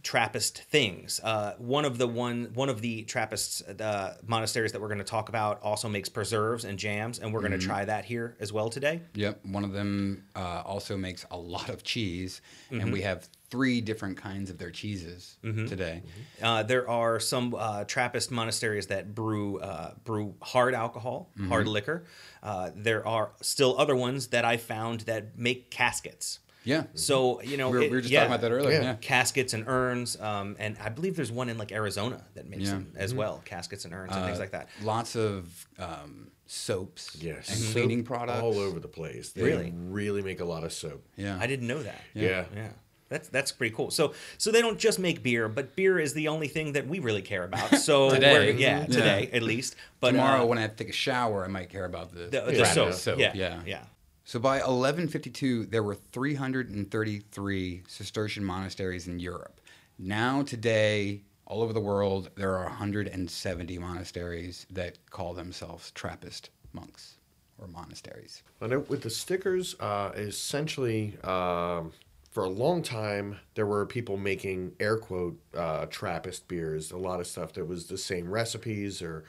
Trappist 0.07 0.63
things. 0.63 1.21
Uh, 1.21 1.55
one 1.59 1.85
of 1.85 1.99
the 1.99 2.07
one 2.07 2.53
one 2.55 2.69
of 2.69 2.81
the 2.81 3.03
Trappist 3.03 3.65
uh, 3.81 4.13
monasteries 4.25 4.71
that 4.71 4.81
we're 4.81 4.87
going 4.87 4.99
to 4.99 5.05
talk 5.05 5.29
about 5.29 5.61
also 5.63 5.89
makes 5.89 6.09
preserves 6.09 6.65
and 6.65 6.79
jams, 6.79 7.19
and 7.19 7.35
we're 7.35 7.41
going 7.41 7.51
to 7.51 7.59
try 7.59 7.85
that 7.85 8.05
here 8.05 8.37
as 8.39 8.53
well 8.53 8.69
today. 8.71 9.01
Yep, 9.15 9.45
one 9.47 9.65
of 9.65 9.73
them 9.73 10.23
uh, 10.37 10.63
also 10.65 10.97
makes 10.97 11.27
a 11.33 11.37
lot 11.37 11.69
of 11.71 11.83
cheese, 11.83 12.41
Mm-hmm. 12.71 12.81
and 12.81 12.93
we 12.93 13.03
have 13.03 13.29
three 13.51 13.81
different 13.81 14.17
kinds 14.17 14.49
of 14.51 14.59
their 14.59 14.71
cheeses 14.73 15.39
today. 15.43 16.03
Uh, 16.43 16.63
there 16.65 16.89
are 16.89 17.19
some 17.21 17.55
uh, 17.57 17.85
Trappist 17.85 18.31
monasteries 18.31 18.87
that 18.89 19.13
brew 19.13 19.59
uh, 19.59 19.95
brew 20.05 20.37
hard 20.41 20.73
alcohol, 20.75 21.31
Mm-hmm. 21.37 21.49
hard 21.49 21.67
liquor. 21.67 22.05
Uh, 22.45 22.71
there 22.77 23.05
are 23.07 23.33
still 23.43 23.75
other 23.77 23.97
ones 23.97 24.29
that 24.29 24.45
I 24.45 24.57
found 24.57 25.01
that 25.01 25.37
make 25.37 25.69
caskets. 25.71 26.39
Yeah, 26.67 26.85
So 26.95 27.41
you 27.43 27.57
know, 27.57 27.71
we 27.71 27.79
were, 27.79 27.83
it- 27.85 27.91
we 27.91 27.97
were 27.97 28.01
just 28.03 28.13
yeah, 28.13 28.21
talking 28.25 28.35
about 28.35 28.41
that 28.43 28.53
earlier. 28.53 28.73
Yeah. 28.79 28.83
Yeah, 28.83 28.95
Caskets 28.97 29.55
and 29.55 29.65
urns, 29.69 30.21
um, 30.21 30.57
and 30.59 30.77
I 30.83 30.89
believe 30.91 31.17
there's 31.17 31.33
one 31.33 31.49
in 31.49 31.57
like 31.59 31.73
Arizona 31.73 32.23
that 32.35 32.49
makes 32.51 32.65
Yeah. 32.65 32.71
them 32.73 32.93
as 32.97 33.15
well. 33.15 33.41
Caskets 33.45 33.85
and 33.85 33.95
urns 33.95 34.13
and 34.15 34.25
things 34.27 34.37
Uh, 34.39 34.41
like 34.41 34.51
that. 34.51 34.69
Lots 34.83 35.15
of 35.17 35.67
um, 35.79 36.29
soaps 36.47 37.17
Yes. 37.21 37.49
and 37.49 37.59
Soap 37.59 37.73
cleaning 37.73 38.05
products. 38.05 38.43
all 38.43 38.59
over 38.59 38.81
the 38.81 38.89
place. 38.89 39.31
They 39.31 39.43
Really? 39.43 39.73
really 39.77 40.23
make 40.23 40.41
a 40.41 40.45
lot 40.45 40.65
of 40.65 40.73
soap. 40.73 41.05
Yeah, 41.17 41.39
I 41.41 41.47
didn't 41.47 41.67
know 41.69 41.83
that. 41.83 42.01
Yeah. 42.15 42.45
Yeah. 42.55 42.69
That's 43.09 43.29
that's 43.29 43.53
pretty 43.53 43.73
cool. 43.73 43.93
So 43.93 44.15
so 44.37 44.51
they 44.51 44.61
don't 44.61 44.81
just 44.81 44.99
make 44.99 45.23
beer, 45.23 45.49
but 45.49 45.77
beer 45.77 46.01
is 46.01 46.13
the 46.15 46.27
only 46.27 46.49
thing 46.49 46.73
that 46.73 46.89
we 46.89 46.99
really 46.99 47.23
care 47.23 47.45
about. 47.45 47.71
So 47.79 48.11
Today. 48.11 48.33
we're- 48.33 48.61
yeah, 48.61 48.81
Yeah. 48.81 48.87
today 48.87 49.31
at 49.33 49.43
least. 49.45 49.77
But 50.01 50.11
Tomorrow, 50.13 50.43
uh, 50.43 50.47
when 50.47 50.59
I 50.59 50.63
have 50.63 50.73
to 50.75 50.83
take 50.85 50.93
a 50.93 50.97
shower, 50.97 51.45
I 51.45 51.49
might 51.49 51.71
care 51.71 51.85
about 51.85 52.13
the, 52.13 52.25
the, 52.27 52.41
the 52.51 52.65
soap. 52.65 52.95
soap. 52.95 53.19
Yeah, 53.21 53.31
yeah, 53.35 53.61
yeah. 53.65 53.83
So 54.27 54.41
by 54.41 54.57
1152, 54.57 55.67
there 55.67 55.85
were 55.85 55.95
333 55.95 57.83
Cistercian 57.87 58.45
monasteries 58.45 59.07
in 59.07 59.21
Europe. 59.21 59.61
Now, 60.01 60.43
today, 60.43 61.23
all 61.47 61.63
over 61.63 61.73
the 61.73 61.79
world, 61.79 62.31
there 62.35 62.57
are 62.57 62.65
170 62.65 63.79
monasteries 63.79 64.67
that 64.69 64.99
call 65.11 65.33
themselves 65.33 65.93
Trappist 65.93 66.51
monks 66.73 67.19
or 67.57 67.69
monasteries. 67.69 68.43
I 68.61 68.67
with 68.67 69.03
the 69.03 69.11
stickers, 69.11 69.77
uh, 69.79 70.11
essentially, 70.17 71.17
um, 71.23 71.93
for 72.33 72.43
a 72.43 72.51
long 72.51 72.83
time, 72.83 73.39
there 73.55 73.67
were 73.67 73.87
people 73.87 74.17
making 74.17 74.73
air 74.81 74.97
quote 74.99 75.39
uh, 75.57 75.87
Trappist 75.87 76.49
beers. 76.49 76.91
A 76.91 76.97
lot 76.97 77.21
of 77.21 77.29
stuff 77.29 77.53
that 77.53 77.67
was 77.67 77.87
the 77.87 77.97
same 77.97 78.29
recipes 78.29 79.01
or, 79.03 79.23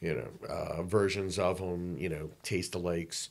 you 0.00 0.12
know, 0.12 0.46
uh, 0.46 0.82
versions 0.82 1.38
of 1.38 1.60
them. 1.60 1.96
You 1.96 2.10
know, 2.10 2.30
taste 2.42 2.74
alikes, 2.74 3.30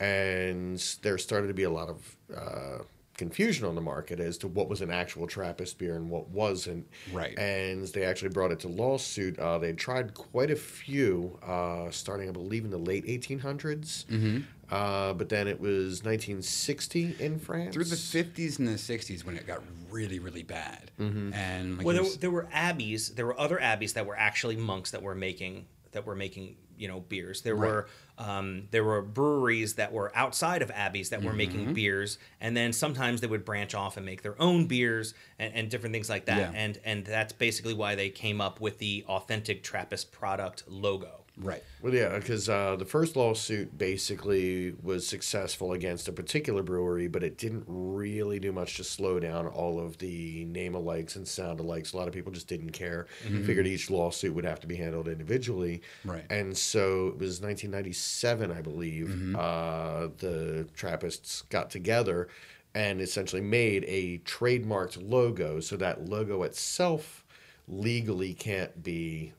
and 0.00 0.78
there 1.02 1.18
started 1.18 1.48
to 1.48 1.54
be 1.54 1.64
a 1.64 1.70
lot 1.70 1.88
of 1.88 2.16
uh, 2.36 2.82
confusion 3.16 3.66
on 3.66 3.74
the 3.74 3.80
market 3.80 4.20
as 4.20 4.38
to 4.38 4.46
what 4.48 4.68
was 4.68 4.80
an 4.80 4.90
actual 4.90 5.26
Trappist 5.26 5.76
beer 5.78 5.96
and 5.96 6.08
what 6.08 6.28
wasn't. 6.28 6.86
Right. 7.12 7.36
And 7.38 7.86
they 7.88 8.04
actually 8.04 8.28
brought 8.30 8.52
it 8.52 8.60
to 8.60 8.68
lawsuit. 8.68 9.38
Uh, 9.38 9.58
they 9.58 9.72
tried 9.72 10.14
quite 10.14 10.50
a 10.50 10.56
few, 10.56 11.38
uh, 11.44 11.90
starting 11.90 12.28
I 12.28 12.32
believe 12.32 12.64
in 12.64 12.70
the 12.70 12.78
late 12.78 13.04
1800s. 13.06 14.06
Mm-hmm. 14.06 14.38
Uh, 14.70 15.14
but 15.14 15.30
then 15.30 15.48
it 15.48 15.58
was 15.58 16.04
1960 16.04 17.16
in 17.18 17.38
France. 17.38 17.74
Through 17.74 17.84
the 17.84 17.96
50s 17.96 18.58
and 18.58 18.68
the 18.68 18.72
60s, 18.72 19.24
when 19.24 19.36
it 19.36 19.46
got 19.46 19.62
really, 19.90 20.18
really 20.18 20.42
bad, 20.42 20.90
and 20.98 21.78
like 21.78 21.86
Well, 21.86 21.96
you 21.96 22.02
there, 22.02 22.10
s- 22.10 22.16
there 22.18 22.30
were 22.30 22.46
abbeys. 22.52 23.14
There 23.14 23.24
were 23.24 23.40
other 23.40 23.58
abbeys 23.58 23.94
that 23.94 24.04
were 24.04 24.16
actually 24.16 24.56
monks 24.56 24.90
that 24.90 25.02
were 25.02 25.14
making 25.14 25.64
that 25.92 26.04
were 26.04 26.14
making 26.14 26.56
you 26.78 26.88
know 26.88 27.00
beers. 27.00 27.42
There 27.42 27.54
Right. 27.56 27.68
were 27.70 27.88
um, 28.18 28.68
there 28.72 28.82
were 28.84 29.00
breweries 29.02 29.74
that 29.74 29.92
were 29.92 30.10
outside 30.14 30.60
of 30.62 30.70
abbeys 30.72 31.10
that 31.10 31.22
were 31.22 31.28
Mm-hmm. 31.30 31.36
making 31.38 31.74
beers, 31.74 32.18
and 32.40 32.56
then 32.56 32.72
sometimes 32.72 33.20
they 33.20 33.26
would 33.28 33.44
branch 33.44 33.74
off 33.74 33.96
and 33.96 34.04
make 34.04 34.22
their 34.22 34.40
own 34.40 34.66
beers 34.66 35.14
and, 35.38 35.54
and 35.54 35.70
different 35.70 35.92
things 35.92 36.08
like 36.10 36.24
that. 36.26 36.38
Yeah. 36.38 36.52
And 36.54 36.78
and 36.84 37.04
that's 37.04 37.32
basically 37.32 37.74
why 37.74 37.94
they 37.94 38.10
came 38.10 38.40
up 38.40 38.60
with 38.60 38.78
the 38.78 39.04
authentic 39.08 39.62
Trappist 39.62 40.10
product 40.12 40.64
logo. 40.68 41.17
Right. 41.38 41.62
Well, 41.82 41.94
yeah, 41.94 42.18
because 42.18 42.48
uh, 42.48 42.76
the 42.76 42.84
first 42.84 43.16
lawsuit 43.16 43.76
basically 43.76 44.74
was 44.82 45.06
successful 45.06 45.72
against 45.72 46.08
a 46.08 46.12
particular 46.12 46.62
brewery, 46.62 47.08
but 47.08 47.22
it 47.22 47.38
didn't 47.38 47.64
really 47.66 48.38
do 48.38 48.52
much 48.52 48.76
to 48.76 48.84
slow 48.84 49.20
down 49.20 49.46
all 49.46 49.78
of 49.78 49.98
the 49.98 50.44
name 50.46 50.72
alikes 50.74 51.16
and 51.16 51.26
sound 51.26 51.60
alikes. 51.60 51.94
A 51.94 51.96
lot 51.96 52.08
of 52.08 52.14
people 52.14 52.32
just 52.32 52.48
didn't 52.48 52.70
care. 52.70 53.06
Figured 53.44 53.66
each 53.66 53.90
lawsuit 53.90 54.34
would 54.34 54.44
have 54.44 54.60
to 54.60 54.66
be 54.66 54.76
handled 54.76 55.08
individually. 55.08 55.82
Right. 56.04 56.24
And 56.30 56.56
so 56.56 57.08
it 57.08 57.18
was 57.18 57.40
1997, 57.40 58.50
I 58.50 58.60
believe, 58.60 59.36
uh, 59.36 60.08
the 60.18 60.68
Trappists 60.74 61.42
got 61.42 61.70
together 61.70 62.28
and 62.74 63.00
essentially 63.00 63.42
made 63.42 63.84
a 63.88 64.18
trademarked 64.18 64.98
logo. 65.08 65.60
So 65.60 65.76
that 65.76 66.08
logo 66.08 66.42
itself 66.42 67.24
legally 67.66 68.34
can't 68.34 68.82
be 68.82 69.32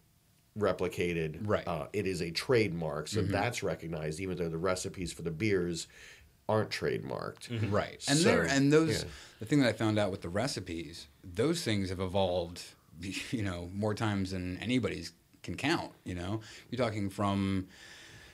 replicated. 0.57 1.39
Right. 1.47 1.67
Uh, 1.67 1.87
it 1.93 2.05
is 2.07 2.21
a 2.21 2.31
trademark, 2.31 3.07
so 3.07 3.21
that's 3.21 3.63
recognized, 3.63 4.19
even 4.19 4.37
though 4.37 4.49
the 4.49 4.57
recipes 4.57 5.11
for 5.13 5.21
the 5.21 5.31
beers 5.31 5.87
aren't 6.47 6.69
trademarked. 6.69 7.71
Right. 7.71 8.03
And 8.07 8.17
So, 8.17 8.23
there 8.29 8.43
and 8.43 8.71
those 8.73 9.03
yeah. 9.03 9.09
the 9.39 9.45
thing 9.45 9.59
that 9.61 9.69
I 9.69 9.73
found 9.73 9.99
out 9.99 10.11
with 10.11 10.21
the 10.21 10.29
recipes, 10.29 11.07
those 11.23 11.63
things 11.63 11.89
have 11.89 11.99
evolved, 11.99 12.61
you 13.31 13.43
know, 13.43 13.69
more 13.73 13.93
times 13.93 14.31
than 14.31 14.57
anybody's 14.57 15.13
can 15.43 15.55
count, 15.55 15.91
you 16.03 16.15
know. 16.15 16.41
You're 16.69 16.83
talking 16.83 17.09
from 17.09 17.67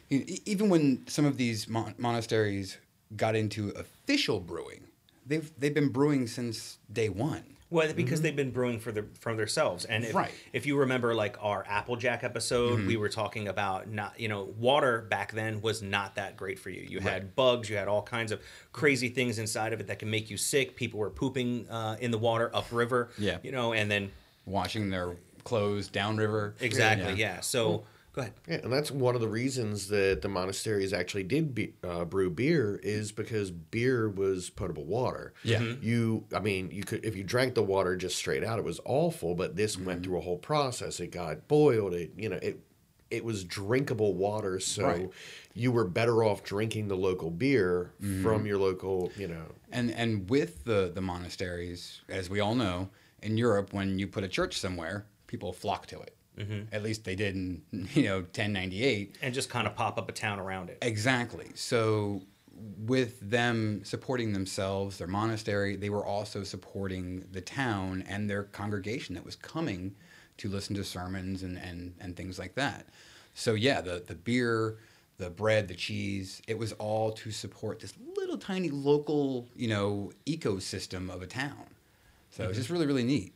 e- 0.09 0.39
even 0.45 0.69
when 0.69 1.05
some 1.07 1.25
of 1.25 1.37
these 1.37 1.67
mon- 1.67 1.93
monasteries 1.97 2.77
got 3.15 3.35
into 3.35 3.69
official 3.71 4.39
brewing, 4.39 4.85
they've 5.25 5.51
they've 5.59 5.73
been 5.73 5.89
brewing 5.89 6.25
since 6.27 6.79
day 6.91 7.09
1. 7.09 7.43
Well, 7.75 7.93
because 7.93 8.21
they've 8.21 8.35
been 8.35 8.51
brewing 8.51 8.79
for 8.79 8.91
their 8.91 9.05
for 9.19 9.35
themselves, 9.35 9.85
and 9.85 10.03
if, 10.03 10.09
Mm-hmm. 10.09 10.17
Right. 10.17 10.31
if 10.53 10.65
you 10.65 10.77
remember, 10.77 11.13
like 11.13 11.37
our 11.41 11.65
Applejack 11.67 12.23
episode, 12.23 12.79
Mm-hmm. 12.79 12.87
we 12.87 12.97
were 12.97 13.09
talking 13.09 13.47
about 13.47 13.89
not, 13.89 14.19
you 14.19 14.27
know, 14.27 14.45
water 14.57 15.01
back 15.09 15.31
then 15.33 15.61
was 15.61 15.81
not 15.81 16.15
that 16.15 16.37
great 16.37 16.57
for 16.59 16.69
you. 16.69 16.81
You 16.87 16.99
had 16.99 17.35
bugs, 17.35 17.69
you 17.69 17.75
had 17.77 17.87
all 17.87 18.01
kinds 18.01 18.31
of 18.31 18.41
crazy 18.71 19.09
things 19.09 19.39
inside 19.39 19.73
of 19.73 19.79
it 19.79 19.87
that 19.87 19.99
can 19.99 20.09
make 20.09 20.29
you 20.29 20.37
sick. 20.37 20.75
People 20.75 20.99
were 20.99 21.09
pooping 21.09 21.67
uh, 21.69 21.97
in 21.99 22.11
the 22.11 22.17
water 22.17 22.49
upriver, 22.53 23.09
Yeah. 23.17 23.37
you 23.43 23.51
know, 23.51 23.73
and 23.73 23.89
then 23.91 24.11
Washing 24.45 24.89
their 24.89 25.15
clothes 25.43 25.87
downriver. 25.87 26.55
exactly, 26.59 27.13
yeah. 27.15 27.39
So 27.41 27.83
go 28.15 28.21
ahead. 28.21 28.33
Yeah, 28.47 28.55
and 28.63 28.71
that's 28.71 28.89
one 28.91 29.13
of 29.15 29.21
the 29.21 29.27
reasons 29.27 29.89
that 29.89 30.21
the 30.21 30.29
monasteries 30.29 30.93
actually 30.93 31.23
did 31.23 31.53
be, 31.53 31.73
uh, 31.83 32.05
brew 32.05 32.29
beer 32.29 32.79
is 32.81 33.11
because 33.11 33.51
beer 33.51 34.09
was 34.09 34.49
potable 34.49 34.85
water. 34.85 35.33
Yeah. 35.43 35.59
Mm-hmm. 35.59 35.83
You, 35.85 36.23
I 36.33 36.39
mean, 36.39 36.71
you 36.71 36.83
could 36.83 37.03
if 37.03 37.15
you 37.15 37.23
drank 37.23 37.53
the 37.55 37.63
water 37.63 37.95
just 37.97 38.15
straight 38.15 38.43
out, 38.43 38.57
it 38.57 38.65
was 38.65 38.79
awful. 38.85 39.35
But 39.35 39.55
this 39.55 39.75
Mm-hmm. 39.75 39.85
went 39.85 40.03
through 40.03 40.17
a 40.17 40.21
whole 40.21 40.37
process. 40.37 40.99
It 40.99 41.11
got 41.11 41.47
boiled. 41.47 41.93
It, 41.93 42.13
you 42.17 42.29
know, 42.29 42.37
it 42.41 42.59
it 43.11 43.23
was 43.23 43.43
drinkable 43.43 44.13
water. 44.15 44.59
So 44.59 44.83
Right. 44.83 45.09
you 45.53 45.71
were 45.71 45.85
better 45.85 46.23
off 46.23 46.43
drinking 46.43 46.87
the 46.87 46.97
local 46.97 47.29
beer 47.29 47.91
Mm-hmm. 48.01 48.23
from 48.23 48.45
your 48.45 48.57
local, 48.57 49.11
you 49.17 49.27
know. 49.27 49.45
And 49.71 49.91
and 49.91 50.29
with 50.29 50.63
the 50.63 50.91
the 50.93 51.01
monasteries, 51.01 52.01
as 52.09 52.29
we 52.29 52.39
all 52.39 52.55
know, 52.55 52.89
in 53.21 53.37
Europe, 53.37 53.73
when 53.73 53.99
you 53.99 54.07
put 54.07 54.23
a 54.23 54.27
church 54.27 54.57
somewhere, 54.59 55.05
people 55.27 55.51
flock 55.53 55.85
to 55.87 55.99
it. 55.99 56.15
At 56.71 56.83
least 56.83 57.03
they 57.03 57.15
did 57.15 57.35
in 57.35 57.61
you 57.93 58.03
know 58.03 58.17
1098. 58.17 59.17
And 59.21 59.33
just 59.33 59.49
kind 59.49 59.67
of 59.67 59.75
pop 59.75 59.97
up 59.97 60.09
a 60.09 60.11
town 60.11 60.39
around 60.39 60.69
it. 60.69 60.77
Exactly. 60.81 61.51
So 61.55 62.21
with 62.85 63.19
them 63.19 63.83
supporting 63.83 64.33
themselves, 64.33 64.97
their 64.97 65.07
monastery, 65.07 65.75
they 65.75 65.89
were 65.89 66.05
also 66.05 66.43
supporting 66.43 67.25
the 67.31 67.41
town 67.41 68.03
and 68.07 68.29
their 68.29 68.43
congregation 68.43 69.15
that 69.15 69.25
was 69.25 69.35
coming 69.35 69.95
to 70.37 70.49
listen 70.49 70.75
to 70.75 70.83
sermons 70.83 71.43
and, 71.43 71.57
and, 71.57 71.93
and 71.99 72.15
things 72.15 72.39
like 72.39 72.55
that. 72.55 72.87
So 73.33 73.53
yeah, 73.53 73.81
the, 73.81 74.03
the 74.05 74.15
beer, 74.15 74.77
the 75.17 75.29
bread, 75.29 75.67
the 75.67 75.75
cheese, 75.75 76.41
it 76.47 76.57
was 76.57 76.71
all 76.73 77.11
to 77.13 77.31
support 77.31 77.79
this 77.79 77.93
little 78.15 78.37
tiny 78.37 78.69
local, 78.69 79.47
you 79.55 79.67
know, 79.67 80.11
ecosystem 80.25 81.13
of 81.13 81.21
a 81.21 81.27
town. 81.27 81.65
So 82.29 82.43
it's 82.45 82.57
just 82.57 82.69
really, 82.69 82.85
really 82.85 83.03
neat. 83.03 83.33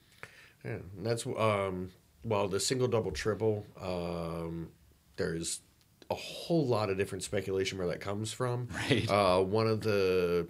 Yeah, 0.64 0.80
and 0.98 1.06
that's 1.06 1.26
um, 1.26 1.92
well, 2.24 2.48
the 2.48 2.60
single, 2.60 2.88
double, 2.88 3.12
triple. 3.12 3.66
Um, 3.82 4.70
there's 5.16 5.62
a 6.10 6.16
whole 6.16 6.66
lot 6.66 6.90
of 6.90 6.98
different 6.98 7.24
speculation 7.24 7.78
where 7.78 7.88
that 7.88 8.02
comes 8.02 8.32
from. 8.32 8.68
Right. 8.90 9.10
Uh, 9.10 9.42
one 9.42 9.68
of 9.68 9.82
the 9.82 10.48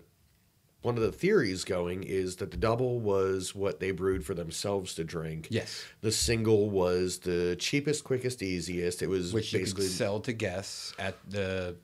one 0.81 0.95
of 0.95 1.03
the 1.03 1.11
theories 1.11 1.65
going 1.65 2.03
is 2.03 2.37
that 2.37 2.51
the 2.51 2.57
double 2.57 2.99
was 3.01 3.53
what 3.53 3.81
they 3.81 3.91
brewed 3.91 4.25
for 4.25 4.33
themselves 4.33 4.95
to 4.95 5.03
drink. 5.03 5.47
Yes. 5.49 5.83
The 5.99 6.11
single 6.11 6.69
was 6.69 7.19
the 7.19 7.57
cheapest, 7.59 8.05
quickest, 8.05 8.41
easiest. 8.41 9.01
It 9.01 9.07
was 9.09 9.33
which 9.33 9.51
you 9.51 9.59
basically 9.59 9.85
could 9.85 9.91
sell 9.91 10.19
to 10.21 10.31
guests 10.31 10.93
at 10.97 11.17
the 11.29 11.75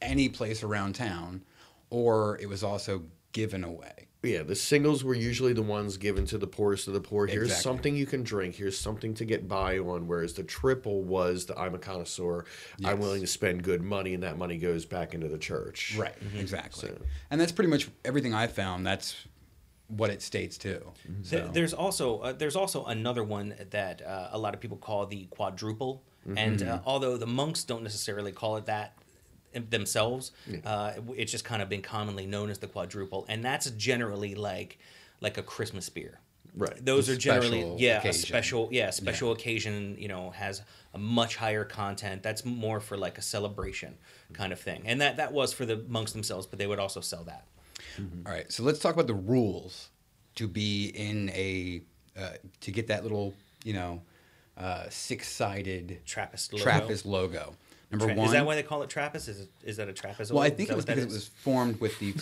any 0.00 0.28
place 0.28 0.62
around 0.62 0.94
town, 0.94 1.42
or 1.90 2.38
it 2.40 2.48
was 2.48 2.62
also 2.62 3.02
given 3.32 3.64
away. 3.64 4.06
Yeah, 4.24 4.42
the 4.42 4.54
singles 4.56 5.04
were 5.04 5.14
usually 5.14 5.52
the 5.52 5.62
ones 5.62 5.96
given 5.96 6.24
to 6.26 6.38
the 6.38 6.46
poorest 6.46 6.88
of 6.88 6.94
the 6.94 7.00
poor. 7.00 7.26
Here's 7.26 7.44
Exactly. 7.48 7.62
something 7.62 7.96
you 7.96 8.06
can 8.06 8.22
drink. 8.22 8.54
Here's 8.54 8.78
something 8.78 9.14
to 9.14 9.24
get 9.24 9.46
by 9.46 9.78
on. 9.78 10.06
Whereas 10.08 10.32
the 10.34 10.42
triple 10.44 11.02
was 11.02 11.46
the 11.46 11.58
I'm 11.58 11.74
a 11.74 11.78
connoisseur. 11.78 12.44
I'm 12.84 12.98
willing 12.98 13.20
to 13.20 13.26
spend 13.26 13.62
good 13.62 13.82
money, 13.82 14.14
and 14.14 14.22
that 14.22 14.38
money 14.38 14.56
goes 14.58 14.84
back 14.84 15.14
into 15.14 15.28
the 15.28 15.38
church. 15.38 15.94
Right, 15.96 16.14
exactly. 16.36 16.88
So- 16.88 16.98
And 17.30 17.40
that's 17.40 17.52
pretty 17.52 17.70
much 17.70 17.88
everything 18.04 18.34
I 18.34 18.46
found. 18.46 18.86
That's 18.86 19.14
what 19.88 20.08
it 20.10 20.22
states 20.22 20.56
too. 20.56 20.82
So- 21.22 21.50
There's 21.52 21.74
also 21.74 22.18
uh, 22.20 22.32
there's 22.32 22.56
also 22.56 22.84
another 22.86 23.22
one 23.22 23.54
that 23.70 24.00
uh, 24.00 24.30
a 24.32 24.38
lot 24.38 24.54
of 24.54 24.60
people 24.60 24.78
call 24.78 25.04
the 25.06 25.26
quadruple, 25.26 26.02
and 26.36 26.62
uh, 26.62 26.80
although 26.86 27.16
the 27.18 27.26
monks 27.26 27.64
don't 27.64 27.82
necessarily 27.82 28.32
call 28.32 28.56
it 28.56 28.64
that 28.66 28.96
themselves, 29.70 30.32
uh, 30.64 30.92
it's 31.16 31.32
just 31.32 31.44
kind 31.44 31.62
of 31.62 31.68
been 31.68 31.82
commonly 31.82 32.26
known 32.26 32.50
as 32.50 32.58
the 32.58 32.66
quadruple, 32.66 33.26
and 33.28 33.44
that's 33.44 33.70
generally 33.70 34.34
like 34.34 34.78
like 35.20 35.38
a 35.38 35.42
Christmas 35.42 35.88
beer. 35.88 36.20
Right. 36.56 36.84
Those 36.84 37.08
A 37.08 37.12
are 37.12 37.16
generally 37.16 37.74
yeah 37.78 38.06
a 38.06 38.12
special 38.12 38.68
yeah 38.70 38.90
special 38.90 39.32
occasion 39.32 39.96
you 39.98 40.06
know 40.06 40.30
has 40.30 40.62
a 40.92 40.98
much 40.98 41.36
higher 41.36 41.64
content. 41.64 42.22
That's 42.22 42.44
more 42.44 42.78
for 42.80 42.96
like 42.96 43.18
a 43.18 43.22
celebration 43.22 43.96
kind 44.32 44.52
of 44.52 44.60
thing, 44.60 44.82
and 44.86 45.00
that 45.00 45.16
that 45.16 45.32
was 45.32 45.52
for 45.52 45.66
the 45.66 45.84
monks 45.88 46.12
themselves, 46.12 46.46
but 46.46 46.58
they 46.58 46.66
would 46.66 46.78
also 46.78 47.00
sell 47.00 47.24
that. 47.24 47.44
All 48.24 48.32
right, 48.32 48.50
so 48.52 48.62
let's 48.62 48.78
talk 48.78 48.94
about 48.94 49.08
the 49.08 49.14
rules 49.14 49.88
to 50.36 50.46
be 50.46 50.86
in 50.94 51.30
a 51.30 51.82
uh, 52.16 52.34
to 52.60 52.70
get 52.70 52.86
that 52.86 53.02
little 53.02 53.34
you 53.64 53.72
know 53.72 54.02
uh, 54.56 54.84
six-sided 54.88 56.00
Trappist 56.06 56.52
logo. 56.52 56.62
Trappist 56.62 57.06
logo. 57.06 57.54
Number 57.98 58.06
Tra- 58.06 58.14
one 58.14 58.26
Is 58.26 58.32
that 58.32 58.46
why 58.46 58.54
they 58.54 58.62
call 58.62 58.82
it 58.82 58.90
Trappist? 58.90 59.28
Is 59.28 59.40
it, 59.42 59.48
is 59.64 59.76
that 59.78 59.88
a 59.88 59.92
Trappist? 59.92 60.32
Well, 60.32 60.42
I 60.42 60.50
think 60.50 60.68
Is 60.68 60.72
it 60.72 60.76
was 60.76 60.84
that 60.86 60.96
what 60.96 60.96
because 60.96 61.12
that 61.12 61.14
it 61.14 61.16
is? 61.16 61.30
was 61.30 61.42
formed 61.42 61.80
with 61.80 61.98
the 61.98 62.14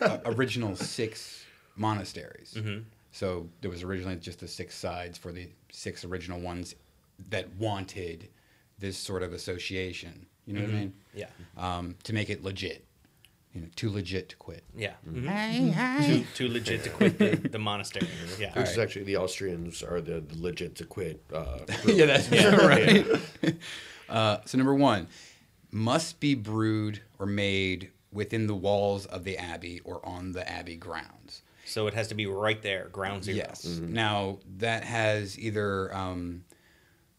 uh, 0.00 0.18
original 0.26 0.76
six 0.76 1.44
monasteries. 1.76 2.54
Mm-hmm. 2.56 2.80
So 3.12 3.48
there 3.60 3.70
was 3.70 3.82
originally 3.82 4.16
just 4.16 4.40
the 4.40 4.48
six 4.48 4.74
sides 4.76 5.18
for 5.18 5.32
the 5.32 5.48
six 5.72 6.04
original 6.04 6.40
ones 6.40 6.74
that 7.30 7.48
wanted 7.58 8.28
this 8.78 8.96
sort 8.96 9.22
of 9.22 9.32
association. 9.32 10.26
You 10.46 10.54
know 10.54 10.60
what 10.62 10.70
I 10.70 10.72
mean? 10.74 10.92
Mm-hmm. 11.16 11.18
Yeah. 11.18 11.76
Um, 11.76 11.96
to 12.04 12.12
make 12.12 12.30
it 12.30 12.42
legit. 12.44 12.84
You 13.54 13.62
know, 13.62 13.66
too 13.74 13.90
legit 13.90 14.28
to 14.28 14.36
quit. 14.36 14.62
Yeah. 14.76 14.92
Mm-hmm. 15.08 15.28
mhm. 15.28 16.06
Too, 16.06 16.24
too 16.34 16.48
legit 16.52 16.84
to 16.84 16.90
quit 16.90 17.18
the, 17.18 17.34
the 17.48 17.58
monastery. 17.70 18.06
Yeah. 18.38 18.56
Which 18.56 18.70
is 18.70 18.78
actually 18.78 19.06
the 19.06 19.16
Austrians 19.16 19.82
are 19.82 20.00
the 20.00 20.22
legit 20.36 20.76
to 20.76 20.84
quit. 20.84 21.20
Uh, 21.34 21.58
yeah, 21.86 22.06
that's 22.06 22.30
right. 22.30 23.04
Uh, 24.10 24.38
so 24.44 24.58
number 24.58 24.74
one, 24.74 25.06
must 25.70 26.20
be 26.20 26.34
brewed 26.34 27.00
or 27.18 27.26
made 27.26 27.90
within 28.12 28.46
the 28.48 28.54
walls 28.54 29.06
of 29.06 29.22
the 29.24 29.36
abbey 29.38 29.80
or 29.84 30.04
on 30.04 30.32
the 30.32 30.48
abbey 30.50 30.76
grounds. 30.76 31.42
So 31.64 31.86
it 31.86 31.94
has 31.94 32.08
to 32.08 32.14
be 32.16 32.26
right 32.26 32.60
there, 32.60 32.88
ground 32.88 33.22
zero. 33.24 33.36
Yes. 33.36 33.64
Now 33.64 34.38
that 34.58 34.82
has 34.82 35.38
either 35.38 35.94
um, 35.94 36.42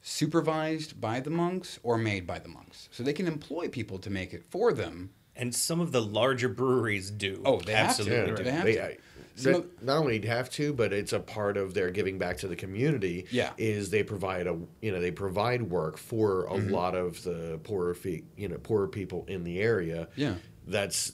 supervised 0.02 1.00
by 1.00 1.20
the 1.20 1.30
monks 1.30 1.80
or 1.84 1.98
made 1.98 2.28
by 2.28 2.40
the 2.40 2.50
monks, 2.50 2.90
so 2.92 3.04
they 3.04 3.14
can 3.14 3.28
employ 3.28 3.68
people 3.70 3.98
to 4.00 4.10
make 4.10 4.34
it 4.34 4.44
for 4.50 4.74
them. 4.74 5.12
And 5.36 5.56
some 5.56 5.80
of 5.80 5.94
the 5.94 6.02
larger 6.02 6.50
breweries 6.50 7.10
do. 7.10 7.42
Oh, 7.46 7.62
they 7.62 7.72
have 7.72 7.96
to. 7.96 8.02
absolutely 8.02 8.30
Yeah, 8.32 8.36
do. 8.36 8.44
They 8.44 8.52
have 8.52 8.66
They- 8.66 8.76
to. 8.76 8.86
I- 8.86 8.98
That- 9.38 9.84
not 9.84 9.98
only 9.98 10.20
have 10.28 10.50
to, 10.52 10.74
but 10.74 10.94
it's 10.94 11.14
a 11.14 11.20
part 11.20 11.58
of 11.58 11.74
their 11.74 11.90
giving 11.92 12.18
back 12.18 12.38
to 12.40 12.48
the 12.48 12.56
community. 12.56 13.26
Yeah. 13.32 13.52
is 13.58 13.90
they 13.90 14.04
provide 14.04 14.48
a 14.48 14.58
you 14.82 14.92
know 14.92 15.00
they 15.00 15.12
provide 15.12 15.64
work 15.64 15.98
for 15.98 16.46
a 16.46 16.52
Mm-hmm. 16.52 16.70
lot 16.74 16.96
of 16.96 17.24
the 17.24 17.60
poorer 17.64 17.94
fe- 17.94 18.24
you 18.38 18.48
know 18.48 18.58
poorer 18.58 18.88
people 18.88 19.26
in 19.28 19.44
the 19.44 19.60
area. 19.60 20.08
Yeah. 20.16 20.36
that's 20.68 21.14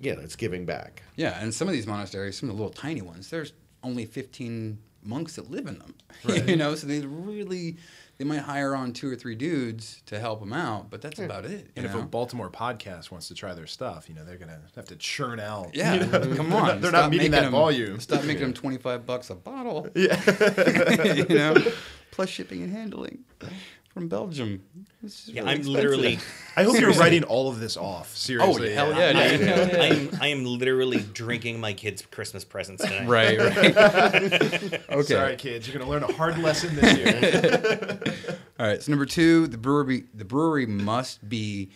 yeah 0.00 0.14
that's 0.14 0.36
giving 0.36 0.64
back. 0.66 1.02
Yeah, 1.16 1.38
and 1.40 1.52
some 1.54 1.68
of 1.68 1.74
these 1.74 1.86
monasteries, 1.86 2.38
some 2.38 2.48
of 2.50 2.56
the 2.56 2.62
little 2.62 2.74
tiny 2.74 3.02
ones, 3.02 3.30
there's 3.30 3.52
only 3.84 4.04
15 4.06 4.78
monks 5.04 5.36
that 5.36 5.50
live 5.50 5.66
in 5.66 5.78
them. 5.78 5.94
you 6.48 6.56
know, 6.56 6.74
so 6.74 6.86
they 6.86 7.00
really 7.00 7.76
they 8.18 8.24
might 8.24 8.40
hire 8.40 8.74
on 8.74 8.92
two 8.92 9.10
or 9.10 9.16
three 9.16 9.34
dudes 9.34 10.02
to 10.06 10.18
help 10.18 10.40
them 10.40 10.52
out, 10.52 10.90
but 10.90 11.00
that's 11.00 11.18
hmm. 11.18 11.24
about 11.24 11.44
it. 11.44 11.50
You 11.50 11.68
And 11.76 11.86
if 11.86 11.94
a 11.94 12.02
Baltimore 12.02 12.50
podcast 12.50 13.10
wants 13.10 13.28
to 13.28 13.34
try 13.34 13.54
their 13.54 13.66
stuff, 13.66 14.08
you 14.08 14.14
know, 14.14 14.24
they're 14.24 14.36
gonna 14.36 14.60
have 14.76 14.86
to 14.86 14.96
churn 14.96 15.40
out. 15.40 15.74
yeah, 15.74 15.94
you 15.94 16.06
know, 16.06 16.36
come 16.36 16.52
on. 16.52 16.80
They're 16.80 16.92
not 16.92 16.98
stop 16.98 17.10
meeting 17.10 17.18
making 17.18 17.30
that 17.32 17.42
them- 17.42 17.52
volume. 17.52 18.00
Stop 18.00 18.24
making 18.24 18.42
them 18.42 18.52
25 18.52 19.06
bucks 19.06 19.30
a 19.30 19.34
bottle. 19.34 19.88
Yeah. 19.94 20.20
you 21.14 21.34
know, 21.34 21.56
plus 22.10 22.28
shipping 22.28 22.62
and 22.62 22.72
handling 22.72 23.24
from 23.92 24.08
Belgium. 24.08 24.62
This 25.02 25.28
Yeah, 25.28 25.40
really 25.42 25.50
I'm 25.52 25.58
expensive. 25.58 25.72
literally. 25.84 26.18
I 26.56 26.62
hope 26.64 26.78
you're 26.80 26.92
writing 26.92 27.24
all 27.24 27.48
of 27.48 27.60
this 27.60 27.76
off. 27.76 28.16
Seriously. 28.16 28.72
Oh 28.72 28.74
hell 28.74 28.90
yeah, 28.98 29.18
I 29.18 29.36
dude. 29.36 29.48
am, 29.48 29.80
I 29.80 29.84
am, 29.86 30.10
I 30.20 30.26
am 30.28 30.44
literally 30.44 31.00
drinking 31.12 31.60
my 31.60 31.72
kids' 31.72 32.02
Christmas 32.02 32.44
presents 32.44 32.82
tonight. 32.84 33.06
Right, 33.06 33.38
right. 33.38 34.80
okay. 34.90 35.02
Sorry, 35.14 35.36
kids. 35.36 35.68
You're 35.68 35.78
gonna 35.78 35.90
learn 35.90 36.02
a 36.04 36.12
hard 36.12 36.38
lesson 36.38 36.74
this 36.76 36.96
year. 36.98 38.00
All 38.58 38.66
right. 38.66 38.82
So 38.82 38.90
number 38.92 39.06
two, 39.06 39.46
the 39.46 39.58
brewery 39.58 40.04
the 40.14 40.24
brewery 40.24 40.66
must 40.66 41.28
be 41.28 41.70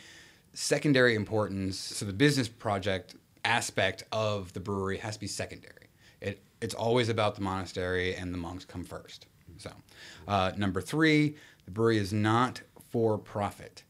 secondary 0.55 1.15
importance. 1.15 1.79
So 1.79 2.07
the 2.07 2.13
business 2.13 2.49
project 2.49 3.15
aspect 3.45 4.05
of 4.11 4.53
the 4.55 4.61
brewery 4.61 4.99
has 4.99 5.15
to 5.15 5.21
be 5.21 5.27
secondary. 5.27 5.89
It 6.21 6.43
it's 6.63 6.75
always 6.75 7.09
about 7.11 7.35
the 7.35 7.43
monastery 7.43 8.15
and 8.15 8.33
the 8.33 8.39
monks 8.39 8.65
come 8.65 8.85
first. 8.85 9.27
So 9.59 9.71
uh, 10.29 10.53
number 10.57 10.81
three, 10.81 11.37
the 11.67 11.71
brewery 11.71 11.99
is 11.99 12.13
not 12.13 12.63
for 12.91 13.19
profit. 13.19 13.83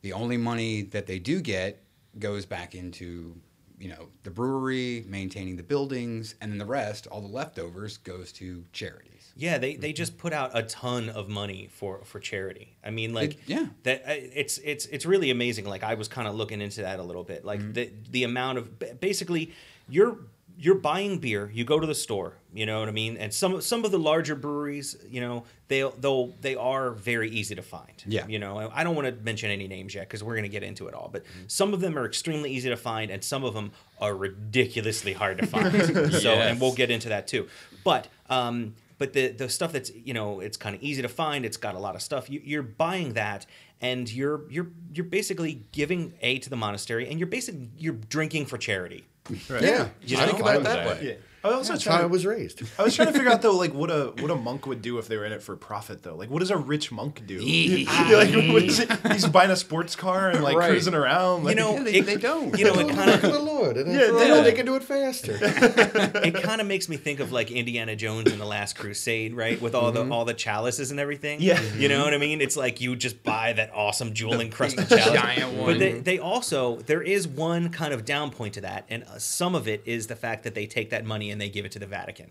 The 0.00 0.12
only 0.12 0.36
money 0.36 0.82
that 0.82 1.06
they 1.06 1.18
do 1.18 1.40
get 1.40 1.82
goes 2.18 2.46
back 2.46 2.74
into 2.74 3.36
you 3.78 3.88
know 3.88 4.08
the 4.22 4.30
brewery, 4.30 5.04
maintaining 5.08 5.56
the 5.56 5.62
buildings, 5.62 6.36
and 6.40 6.50
then 6.50 6.58
the 6.58 6.64
rest, 6.64 7.06
all 7.08 7.20
the 7.20 7.28
leftovers, 7.28 7.98
goes 7.98 8.32
to 8.32 8.64
charities. 8.72 9.32
Yeah, 9.36 9.58
they, 9.58 9.74
they 9.74 9.88
mm-hmm. 9.88 9.96
just 9.96 10.16
put 10.16 10.32
out 10.32 10.52
a 10.54 10.62
ton 10.62 11.08
of 11.08 11.28
money 11.28 11.68
for, 11.72 12.04
for 12.04 12.20
charity. 12.20 12.76
I 12.84 12.90
mean, 12.90 13.12
like 13.12 13.32
It- 13.32 13.38
yeah. 13.46 13.66
that 13.82 14.04
it's 14.06 14.58
it's 14.58 14.86
it's 14.86 15.04
really 15.04 15.30
amazing. 15.30 15.64
Like 15.64 15.82
I 15.82 15.94
was 15.94 16.08
kind 16.08 16.28
of 16.28 16.34
looking 16.34 16.60
into 16.60 16.82
that 16.82 17.00
a 17.00 17.02
little 17.02 17.24
bit. 17.24 17.44
Like 17.44 17.60
mm-hmm. 17.60 17.72
the 17.72 17.90
the 18.10 18.24
amount 18.24 18.58
of 18.58 19.00
basically 19.00 19.52
you're 19.88 20.18
you're 20.56 20.76
buying 20.76 21.18
beer. 21.18 21.50
You 21.52 21.64
go 21.64 21.80
to 21.80 21.86
the 21.86 21.94
store. 21.94 22.34
You 22.52 22.66
know 22.66 22.80
what 22.80 22.88
I 22.88 22.92
mean. 22.92 23.16
And 23.16 23.32
some 23.32 23.60
some 23.60 23.84
of 23.84 23.90
the 23.90 23.98
larger 23.98 24.34
breweries, 24.34 24.96
you 25.08 25.20
know, 25.20 25.44
they 25.68 25.88
they'll 25.98 26.28
they 26.40 26.54
are 26.54 26.92
very 26.92 27.30
easy 27.30 27.54
to 27.56 27.62
find. 27.62 28.02
Yeah. 28.06 28.26
You 28.26 28.38
know, 28.38 28.70
I 28.72 28.84
don't 28.84 28.94
want 28.94 29.08
to 29.08 29.24
mention 29.24 29.50
any 29.50 29.66
names 29.66 29.94
yet 29.94 30.08
because 30.08 30.22
we're 30.22 30.36
gonna 30.36 30.48
get 30.48 30.62
into 30.62 30.86
it 30.86 30.94
all. 30.94 31.08
But 31.12 31.24
some 31.48 31.74
of 31.74 31.80
them 31.80 31.98
are 31.98 32.06
extremely 32.06 32.50
easy 32.52 32.68
to 32.68 32.76
find, 32.76 33.10
and 33.10 33.24
some 33.24 33.44
of 33.44 33.54
them 33.54 33.72
are 34.00 34.14
ridiculously 34.14 35.12
hard 35.12 35.38
to 35.38 35.46
find. 35.46 35.74
So, 36.14 36.32
and 36.34 36.60
we'll 36.60 36.74
get 36.74 36.90
into 36.90 37.08
that 37.08 37.26
too. 37.26 37.48
But 37.82 38.08
um, 38.30 38.74
but 38.98 39.12
the 39.12 39.28
the 39.28 39.48
stuff 39.48 39.72
that's 39.72 39.90
you 39.94 40.14
know 40.14 40.40
it's 40.40 40.56
kind 40.56 40.76
of 40.76 40.82
easy 40.82 41.02
to 41.02 41.08
find. 41.08 41.44
It's 41.44 41.56
got 41.56 41.74
a 41.74 41.78
lot 41.78 41.94
of 41.94 42.02
stuff. 42.02 42.30
You, 42.30 42.40
you're 42.44 42.62
buying 42.62 43.14
that, 43.14 43.46
and 43.80 44.10
you're 44.10 44.48
you're 44.50 44.68
you're 44.92 45.04
basically 45.04 45.64
giving 45.72 46.14
a 46.20 46.38
to 46.38 46.50
the 46.50 46.56
monastery, 46.56 47.08
and 47.08 47.18
you're 47.18 47.26
basically 47.26 47.70
you're 47.76 47.94
drinking 47.94 48.46
for 48.46 48.58
charity. 48.58 49.04
Yeah, 49.30 49.88
You 50.02 50.16
think 50.16 50.40
about 50.40 50.56
it 50.56 50.64
that 50.64 50.86
way. 50.86 51.06
Yeah. 51.08 51.14
I 51.44 51.48
was 51.48 51.56
also 51.56 51.72
That's 51.74 51.84
how 51.84 51.90
trying 51.92 52.04
I 52.04 52.06
was 52.06 52.24
raised. 52.24 52.62
I 52.78 52.82
was 52.84 52.96
trying 52.96 53.08
to 53.08 53.12
figure 53.12 53.30
out 53.30 53.42
though, 53.42 53.56
like 53.56 53.74
what 53.74 53.90
a 53.90 54.12
what 54.20 54.30
a 54.30 54.34
monk 54.34 54.66
would 54.66 54.80
do 54.80 54.98
if 54.98 55.08
they 55.08 55.16
were 55.18 55.26
in 55.26 55.32
it 55.32 55.42
for 55.42 55.54
profit 55.56 56.02
though. 56.02 56.16
Like, 56.16 56.30
what 56.30 56.40
does 56.40 56.50
a 56.50 56.56
rich 56.56 56.90
monk 56.90 57.26
do? 57.26 57.34
You're 57.34 58.16
like, 58.18 58.32
what 58.52 58.62
is 58.62 58.80
it? 58.80 58.90
He's 59.12 59.26
buying 59.26 59.50
a 59.50 59.56
sports 59.56 59.94
car 59.94 60.30
and 60.30 60.42
like 60.42 60.56
Right. 60.56 60.70
cruising 60.70 60.94
around. 60.94 61.44
Like, 61.44 61.56
You 61.56 61.62
know, 61.62 61.74
Yeah, 61.74 61.82
they- 61.82 61.92
it- 61.94 62.06
they 62.06 62.16
don't. 62.16 62.58
You 62.58 62.64
know, 62.64 62.78
it 62.78 62.88
kind 62.94 63.10
of 63.10 63.20
the 63.22 63.38
Lord, 63.38 63.76
and 63.76 63.92
Yeah, 63.92 64.10
they 64.12 64.26
don't. 64.28 64.42
they 64.44 64.52
can 64.52 64.64
do 64.66 64.74
it 64.76 64.84
faster. 64.84 65.38
it 65.42 66.34
kind 66.42 66.60
of 66.60 66.66
makes 66.66 66.88
me 66.88 66.96
think 66.96 67.20
of 67.20 67.32
like 67.32 67.50
Indiana 67.50 67.94
Jones 67.96 68.32
in 68.32 68.38
the 68.38 68.46
Last 68.46 68.76
Crusade, 68.76 69.34
right? 69.34 69.60
With 69.60 69.74
all 69.74 69.92
the 69.92 70.08
all 70.08 70.24
the 70.24 70.34
chalices 70.34 70.90
and 70.90 70.98
everything. 71.00 71.40
Yeah. 71.40 71.60
you 71.76 71.88
know 71.88 72.04
what 72.04 72.14
I 72.14 72.18
mean. 72.18 72.40
It's 72.40 72.56
like 72.56 72.80
you 72.80 72.96
just 72.96 73.22
buy 73.22 73.52
that 73.54 73.70
awesome 73.74 74.14
jewel 74.14 74.40
encrusted 74.40 74.88
chalice. 74.88 75.04
giant 75.12 75.52
one. 75.54 75.66
But 75.72 75.78
they, 75.78 75.92
they 76.00 76.18
also 76.18 76.76
there 76.86 77.02
is 77.02 77.26
one 77.28 77.68
kind 77.70 77.92
of 77.92 78.04
down 78.04 78.30
point 78.30 78.54
to 78.54 78.60
that, 78.62 78.86
and 78.88 79.04
uh, 79.04 79.18
some 79.18 79.54
of 79.54 79.68
it 79.68 79.82
is 79.84 80.06
the 80.06 80.16
fact 80.16 80.44
that 80.44 80.54
they 80.54 80.66
take 80.66 80.90
that 80.90 81.04
money 81.04 81.30
and 81.34 81.40
they 81.40 81.50
give 81.50 81.64
it 81.66 81.72
to 81.72 81.78
the 81.80 81.86
Vatican. 81.86 82.30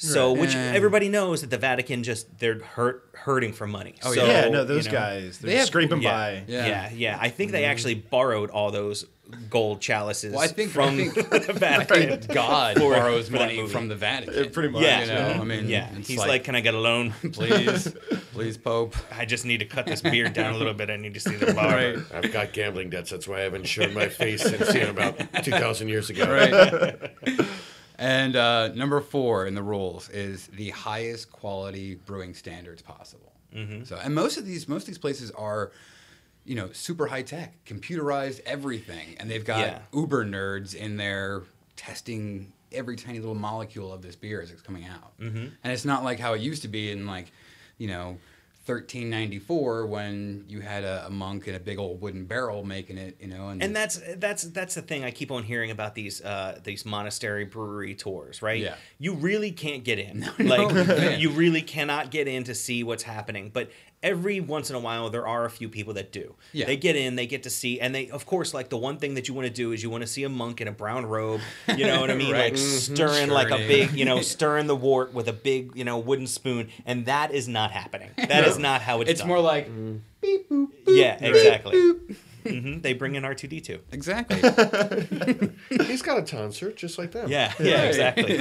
So, 0.00 0.32
which 0.32 0.54
Yeah. 0.54 0.74
everybody 0.76 1.08
knows 1.08 1.40
that 1.40 1.50
the 1.50 1.58
Vatican 1.58 2.04
just 2.04 2.38
they're 2.38 2.60
hurt 2.62 3.02
hurting 3.14 3.52
for 3.52 3.66
money. 3.66 3.94
Oh, 4.04 4.14
so, 4.14 4.24
yeah, 4.24 4.48
no, 4.48 4.60
you 4.60 4.64
those 4.68 4.86
know, 4.86 4.92
guys, 4.92 5.38
they're 5.38 5.50
They 5.50 5.56
have- 5.56 5.66
scraping 5.66 6.00
Yeah, 6.02 6.10
by. 6.12 6.42
yeah, 6.46 6.66
Yeah. 6.66 6.90
yeah, 6.94 7.18
I 7.20 7.30
think 7.30 7.50
they 7.50 7.64
actually 7.64 7.94
borrowed 7.96 8.50
all 8.50 8.70
those 8.70 9.06
gold 9.50 9.80
chalices 9.80 10.32
Well, 10.32 10.40
I 10.42 10.46
think 10.46 10.70
from 10.70 10.94
I 11.00 11.08
think, 11.08 11.14
the 11.30 11.36
I 11.36 11.52
Vatican. 11.52 12.08
think 12.20 12.28
God 12.32 12.76
For- 12.76 12.94
borrows 12.94 13.26
for 13.28 13.36
money 13.38 13.66
from 13.66 13.88
the 13.88 13.96
Vatican. 13.96 14.44
Uh, 14.46 14.48
pretty 14.50 14.68
much. 14.68 14.82
Yeah, 14.84 15.00
You 15.00 15.06
know, 15.08 15.40
I 15.42 15.44
mean, 15.44 15.68
yeah. 15.68 15.88
it's 15.98 16.06
He's 16.06 16.18
like, 16.18 16.44
"Can 16.44 16.54
I 16.54 16.60
get 16.60 16.74
a 16.74 16.78
loan? 16.80 17.12
please, 17.32 17.92
please, 18.32 18.56
Pope. 18.56 18.94
I 19.10 19.24
just 19.24 19.44
need 19.44 19.58
to 19.58 19.66
cut 19.66 19.84
this 19.86 20.00
beard 20.00 20.32
down 20.32 20.54
a 20.54 20.56
little 20.58 20.74
bit. 20.74 20.90
I 20.90 20.96
need 20.96 21.14
to 21.14 21.20
see 21.20 21.34
the 21.34 21.52
barber." 21.54 22.04
I've 22.14 22.32
got 22.32 22.52
gambling 22.52 22.88
debts. 22.90 23.10
That's 23.10 23.26
why 23.26 23.38
I 23.38 23.42
haven't 23.42 23.66
shown 23.66 23.92
my 23.94 24.08
face 24.08 24.42
since 24.42 24.72
you 24.74 24.82
know, 24.84 24.90
about 24.90 25.18
two 25.42 25.50
thousand 25.50 25.88
years 25.88 26.08
ago. 26.08 26.24
Right. 26.32 27.40
And 27.98 28.36
uh, 28.36 28.68
number 28.68 29.00
four 29.00 29.46
in 29.46 29.54
the 29.54 29.62
rules 29.62 30.08
is 30.10 30.46
the 30.48 30.70
highest 30.70 31.32
quality 31.32 31.96
brewing 31.96 32.34
standards 32.34 32.80
possible. 32.80 33.32
Mm-hmm. 33.54 33.84
So, 33.84 33.98
and 34.02 34.14
most 34.14 34.36
of 34.38 34.46
these 34.46 34.68
most 34.68 34.82
of 34.82 34.86
these 34.88 34.98
places 34.98 35.30
are, 35.32 35.72
you 36.44 36.54
know, 36.54 36.70
super 36.72 37.06
high 37.06 37.22
tech, 37.22 37.54
computerized 37.64 38.40
everything, 38.46 39.16
and 39.18 39.28
they've 39.28 39.44
got 39.44 39.60
Yeah. 39.60 39.78
uber 39.92 40.24
nerds 40.24 40.74
in 40.74 40.96
there 40.96 41.42
testing 41.76 42.52
every 42.70 42.96
tiny 42.96 43.18
little 43.18 43.34
molecule 43.34 43.92
of 43.92 44.02
this 44.02 44.14
beer 44.14 44.40
as 44.42 44.50
it's 44.50 44.62
coming 44.62 44.84
out. 44.84 45.18
Mm-hmm. 45.18 45.46
And 45.64 45.72
it's 45.72 45.84
not 45.84 46.04
like 46.04 46.20
how 46.20 46.34
it 46.34 46.40
used 46.40 46.62
to 46.62 46.68
be 46.68 46.90
in 46.92 47.06
like, 47.06 47.32
you 47.78 47.88
know. 47.88 48.18
1394 48.68 49.86
when 49.86 50.44
you 50.48 50.60
had 50.60 50.84
a, 50.84 51.06
a 51.06 51.10
monk 51.10 51.48
in 51.48 51.54
a 51.54 51.60
big 51.60 51.78
old 51.78 52.00
wooden 52.00 52.26
barrel 52.26 52.64
making 52.64 52.98
it, 52.98 53.16
you 53.20 53.28
know, 53.28 53.48
and, 53.48 53.62
and 53.62 53.74
that's 53.74 54.00
that's 54.16 54.42
that's 54.42 54.74
the 54.74 54.82
thing 54.82 55.04
I 55.04 55.10
keep 55.10 55.30
on 55.30 55.42
hearing 55.42 55.70
about 55.70 55.94
these 55.94 56.22
uh, 56.22 56.58
these 56.62 56.84
monastery 56.84 57.44
brewery 57.44 57.94
tours, 57.94 58.42
right? 58.42 58.60
Yeah. 58.60 58.74
You 58.98 59.14
really 59.14 59.52
can't 59.52 59.84
get 59.84 59.98
in. 59.98 60.20
no, 60.38 60.44
like 60.66 61.00
you 61.00 61.30
you 61.30 61.30
really 61.30 61.62
cannot 61.62 62.10
get 62.10 62.28
in 62.28 62.44
to 62.44 62.54
see 62.54 62.84
what's 62.84 63.02
happening. 63.02 63.50
But 63.52 63.70
every 64.02 64.38
once 64.40 64.70
in 64.70 64.76
a 64.76 64.78
while 64.78 65.10
there 65.10 65.26
are 65.26 65.44
a 65.44 65.50
few 65.50 65.68
people 65.68 65.94
that 65.94 66.12
do. 66.12 66.34
Yeah. 66.52 66.66
They 66.66 66.76
get 66.76 66.94
in, 66.96 67.16
they 67.16 67.26
get 67.26 67.42
to 67.44 67.50
see 67.50 67.80
and 67.80 67.94
they 67.94 68.08
of 68.10 68.26
course 68.26 68.54
like 68.54 68.68
the 68.68 68.76
one 68.78 68.98
thing 68.98 69.14
that 69.14 69.26
you 69.28 69.34
want 69.34 69.46
to 69.48 69.52
do 69.52 69.72
is 69.72 69.82
you 69.82 69.90
want 69.90 70.02
to 70.02 70.06
see 70.06 70.22
a 70.24 70.28
monk 70.28 70.60
in 70.60 70.68
a 70.68 70.72
brown 70.72 71.06
robe, 71.06 71.40
you 71.76 71.86
know 71.86 72.00
what 72.00 72.10
I 72.10 72.14
mean? 72.24 72.32
Right. 72.32 72.52
Like 72.52 72.60
Mhm. 72.60 72.94
stirring 72.94 73.30
like 73.30 73.50
a 73.50 73.56
big, 73.58 73.92
you 73.92 74.04
know, 74.04 74.20
stirring 74.34 74.66
the 74.68 74.76
wort 74.76 75.12
with 75.12 75.26
a 75.28 75.32
big, 75.32 75.72
you 75.74 75.84
know, 75.84 75.98
wooden 75.98 76.26
spoon 76.26 76.68
and 76.86 77.06
that 77.06 77.32
is 77.32 77.48
not 77.48 77.70
happening. 77.72 78.10
That 78.28 78.44
is 78.46 78.58
not 78.58 78.82
how 78.82 79.00
it's 79.00 79.10
it's 79.10 79.20
done. 79.20 79.28
more 79.28 79.40
like 79.40 79.66
beep, 80.20 80.48
boop, 80.50 80.68
boop, 80.84 80.96
Yeah, 80.96 81.18
beep, 81.18 81.28
exactly. 81.34 81.72
boop. 81.76 82.16
hmm 82.46 82.78
They 82.80 82.92
bring 82.94 83.14
in 83.16 83.24
R2D2. 83.24 83.80
Exactly. 83.92 84.36
He's 85.86 86.02
got 86.02 86.18
a 86.18 86.22
tonsure 86.22 86.72
just 86.72 86.98
like 86.98 87.12
them. 87.12 87.28
Yeah, 87.30 87.52
yeah, 87.58 87.82
exactly. 87.82 88.38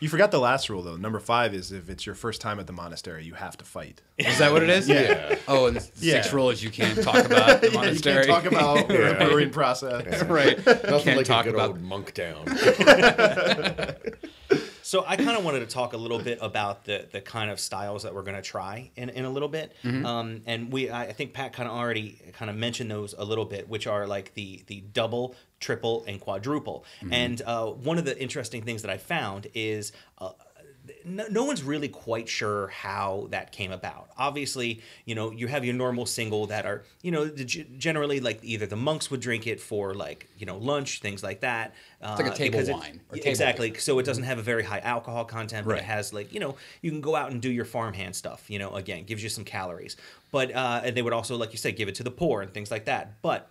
You 0.00 0.08
forgot 0.08 0.30
the 0.30 0.38
last 0.38 0.70
rule 0.70 0.82
though. 0.82 0.96
Number 0.96 1.18
five 1.18 1.54
is 1.54 1.72
if 1.72 1.88
it's 1.90 2.06
your 2.06 2.14
first 2.14 2.40
time 2.40 2.60
at 2.60 2.66
the 2.68 2.72
monastery, 2.72 3.24
you 3.24 3.34
have 3.34 3.56
to 3.58 3.64
fight. 3.64 4.00
Is 4.16 4.38
that 4.38 4.52
what 4.52 4.62
it 4.62 4.70
is? 4.70 4.88
Yeah. 4.88 5.36
Oh, 5.48 5.66
and 5.66 5.76
the 5.76 5.88
Yeah. 5.98 6.22
six 6.22 6.32
rules 6.32 6.62
you 6.62 6.70
can't 6.70 7.02
talk 7.02 7.24
about 7.24 7.60
the 7.60 7.66
Yeah, 7.68 7.72
you 7.72 7.78
monastery. 7.78 8.26
can't 8.26 8.44
talk 8.44 8.52
about 8.52 8.88
the 8.88 9.16
brewing 9.28 9.50
process. 9.50 10.22
right. 10.24 10.56
Nothing 10.64 11.00
Can't 11.00 11.16
like 11.16 11.26
talk 11.26 11.46
a 11.46 11.50
good 11.50 11.54
about- 11.54 11.70
old 11.70 11.80
monk 11.82 12.14
down. 12.14 12.44
So 14.88 15.04
I 15.06 15.16
kind 15.16 15.36
of 15.36 15.44
wanted 15.44 15.60
to 15.60 15.66
talk 15.66 15.92
a 15.92 15.98
little 15.98 16.18
bit 16.18 16.38
about 16.40 16.86
the 16.86 17.06
the 17.12 17.20
kind 17.20 17.50
of 17.50 17.60
styles 17.60 18.04
that 18.04 18.14
we're 18.14 18.22
going 18.22 18.36
to 18.36 18.42
try 18.42 18.90
in, 18.96 19.10
in 19.10 19.26
a 19.26 19.30
little 19.30 19.50
bit, 19.50 19.76
um, 20.06 20.40
and 20.46 20.72
we 20.72 20.90
I 20.90 21.12
think 21.12 21.34
Pat 21.34 21.52
kind 21.52 21.68
of 21.68 21.76
already 21.76 22.18
kind 22.32 22.50
of 22.50 22.56
mentioned 22.56 22.90
those 22.90 23.14
a 23.18 23.22
little 23.22 23.44
bit, 23.44 23.68
which 23.68 23.86
are 23.86 24.06
like 24.06 24.32
the 24.32 24.62
the 24.66 24.80
double, 24.94 25.34
triple, 25.60 26.04
and 26.08 26.18
quadruple. 26.18 26.86
And 27.12 27.42
uh, 27.42 27.66
one 27.66 27.98
of 27.98 28.06
the 28.06 28.18
interesting 28.18 28.62
things 28.62 28.80
that 28.80 28.90
I 28.90 28.96
found 28.96 29.48
is. 29.52 29.92
Uh, 30.16 30.30
no, 31.08 31.26
no 31.30 31.44
one's 31.44 31.62
really 31.62 31.88
quite 31.88 32.28
sure 32.28 32.68
how 32.68 33.26
that 33.30 33.52
came 33.52 33.72
about. 33.72 34.10
Obviously, 34.16 34.80
you 35.04 35.14
know, 35.14 35.30
you 35.32 35.46
have 35.46 35.64
your 35.64 35.74
normal 35.74 36.06
single 36.06 36.46
that 36.46 36.66
are, 36.66 36.84
you 37.02 37.10
know, 37.10 37.24
the, 37.26 37.44
generally 37.44 38.20
like 38.20 38.38
either 38.42 38.66
the 38.66 38.76
monks 38.76 39.10
would 39.10 39.20
drink 39.20 39.46
it 39.46 39.60
for 39.60 39.94
like, 39.94 40.28
you 40.38 40.46
know, 40.46 40.56
lunch, 40.58 41.00
things 41.00 41.22
like 41.22 41.40
that. 41.40 41.74
Uh, 42.02 42.16
like 42.18 42.32
a 42.32 42.36
table 42.36 42.52
because 42.52 42.68
it- 42.68 42.72
wine 42.72 43.00
or 43.10 43.16
table 43.16 43.28
exactly. 43.30 43.70
beer. 43.70 43.80
So 43.80 43.98
it 43.98 44.04
doesn't 44.06 44.24
have 44.24 44.38
a 44.38 44.42
very 44.42 44.62
high 44.62 44.80
alcohol 44.80 45.24
content, 45.24 45.66
but 45.66 45.72
Right. 45.72 45.82
it 45.82 45.86
has 45.86 46.12
like, 46.12 46.32
you 46.32 46.40
know, 46.40 46.56
you 46.82 46.90
can 46.90 47.00
go 47.00 47.16
out 47.16 47.30
and 47.32 47.40
do 47.40 47.50
your 47.50 47.64
farmhand 47.64 48.14
stuff, 48.14 48.44
you 48.48 48.58
know, 48.58 48.74
again, 48.74 49.04
gives 49.04 49.22
you 49.22 49.28
some 49.28 49.44
calories. 49.44 49.96
But, 50.30 50.54
uh, 50.54 50.82
and 50.84 50.96
they 50.96 51.02
would 51.02 51.12
also, 51.14 51.36
like 51.36 51.52
you 51.52 51.58
said, 51.58 51.76
give 51.76 51.88
it 51.88 51.94
to 51.96 52.02
the 52.02 52.10
poor 52.10 52.42
and 52.42 52.52
things 52.52 52.70
like 52.70 52.84
that. 52.84 53.20
But, 53.22 53.50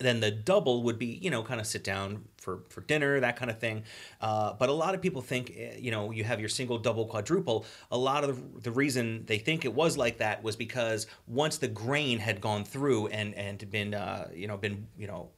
then 0.00 0.20
the 0.20 0.30
double 0.30 0.84
would 0.84 0.96
be 0.96 1.06
you 1.06 1.28
know 1.28 1.42
kind 1.42 1.60
of 1.60 1.66
sit 1.66 1.82
down 1.82 2.24
for 2.48 2.62
for 2.70 2.80
dinner 2.82 3.20
that 3.20 3.36
kind 3.36 3.50
of 3.50 3.58
thing 3.58 3.82
uh, 4.22 4.54
but 4.54 4.70
a 4.70 4.72
lot 4.72 4.94
of 4.94 5.02
people 5.02 5.20
think 5.20 5.52
eh, 5.56 5.76
you 5.78 5.90
know 5.90 6.10
you 6.10 6.24
have 6.24 6.40
your 6.40 6.48
single 6.48 6.78
double 6.78 7.04
quadruple 7.04 7.66
a 7.90 7.98
lot 7.98 8.24
of 8.24 8.62
the, 8.62 8.70
reason 8.70 9.24
they 9.26 9.38
think 9.38 9.64
it 9.64 9.74
was 9.74 9.96
like 9.98 10.18
that 10.18 10.42
was 10.42 10.54
because 10.54 11.06
once 11.26 11.58
the 11.58 11.68
grain 11.68 12.18
had 12.18 12.40
gone 12.40 12.64
through 12.64 13.08
and 13.08 13.34
and 13.34 13.70
been 13.70 13.92
uh, 13.92 14.28
you 14.32 14.46
know 14.46 14.56
been 14.56 14.86
you 14.96 15.06
know 15.06 15.28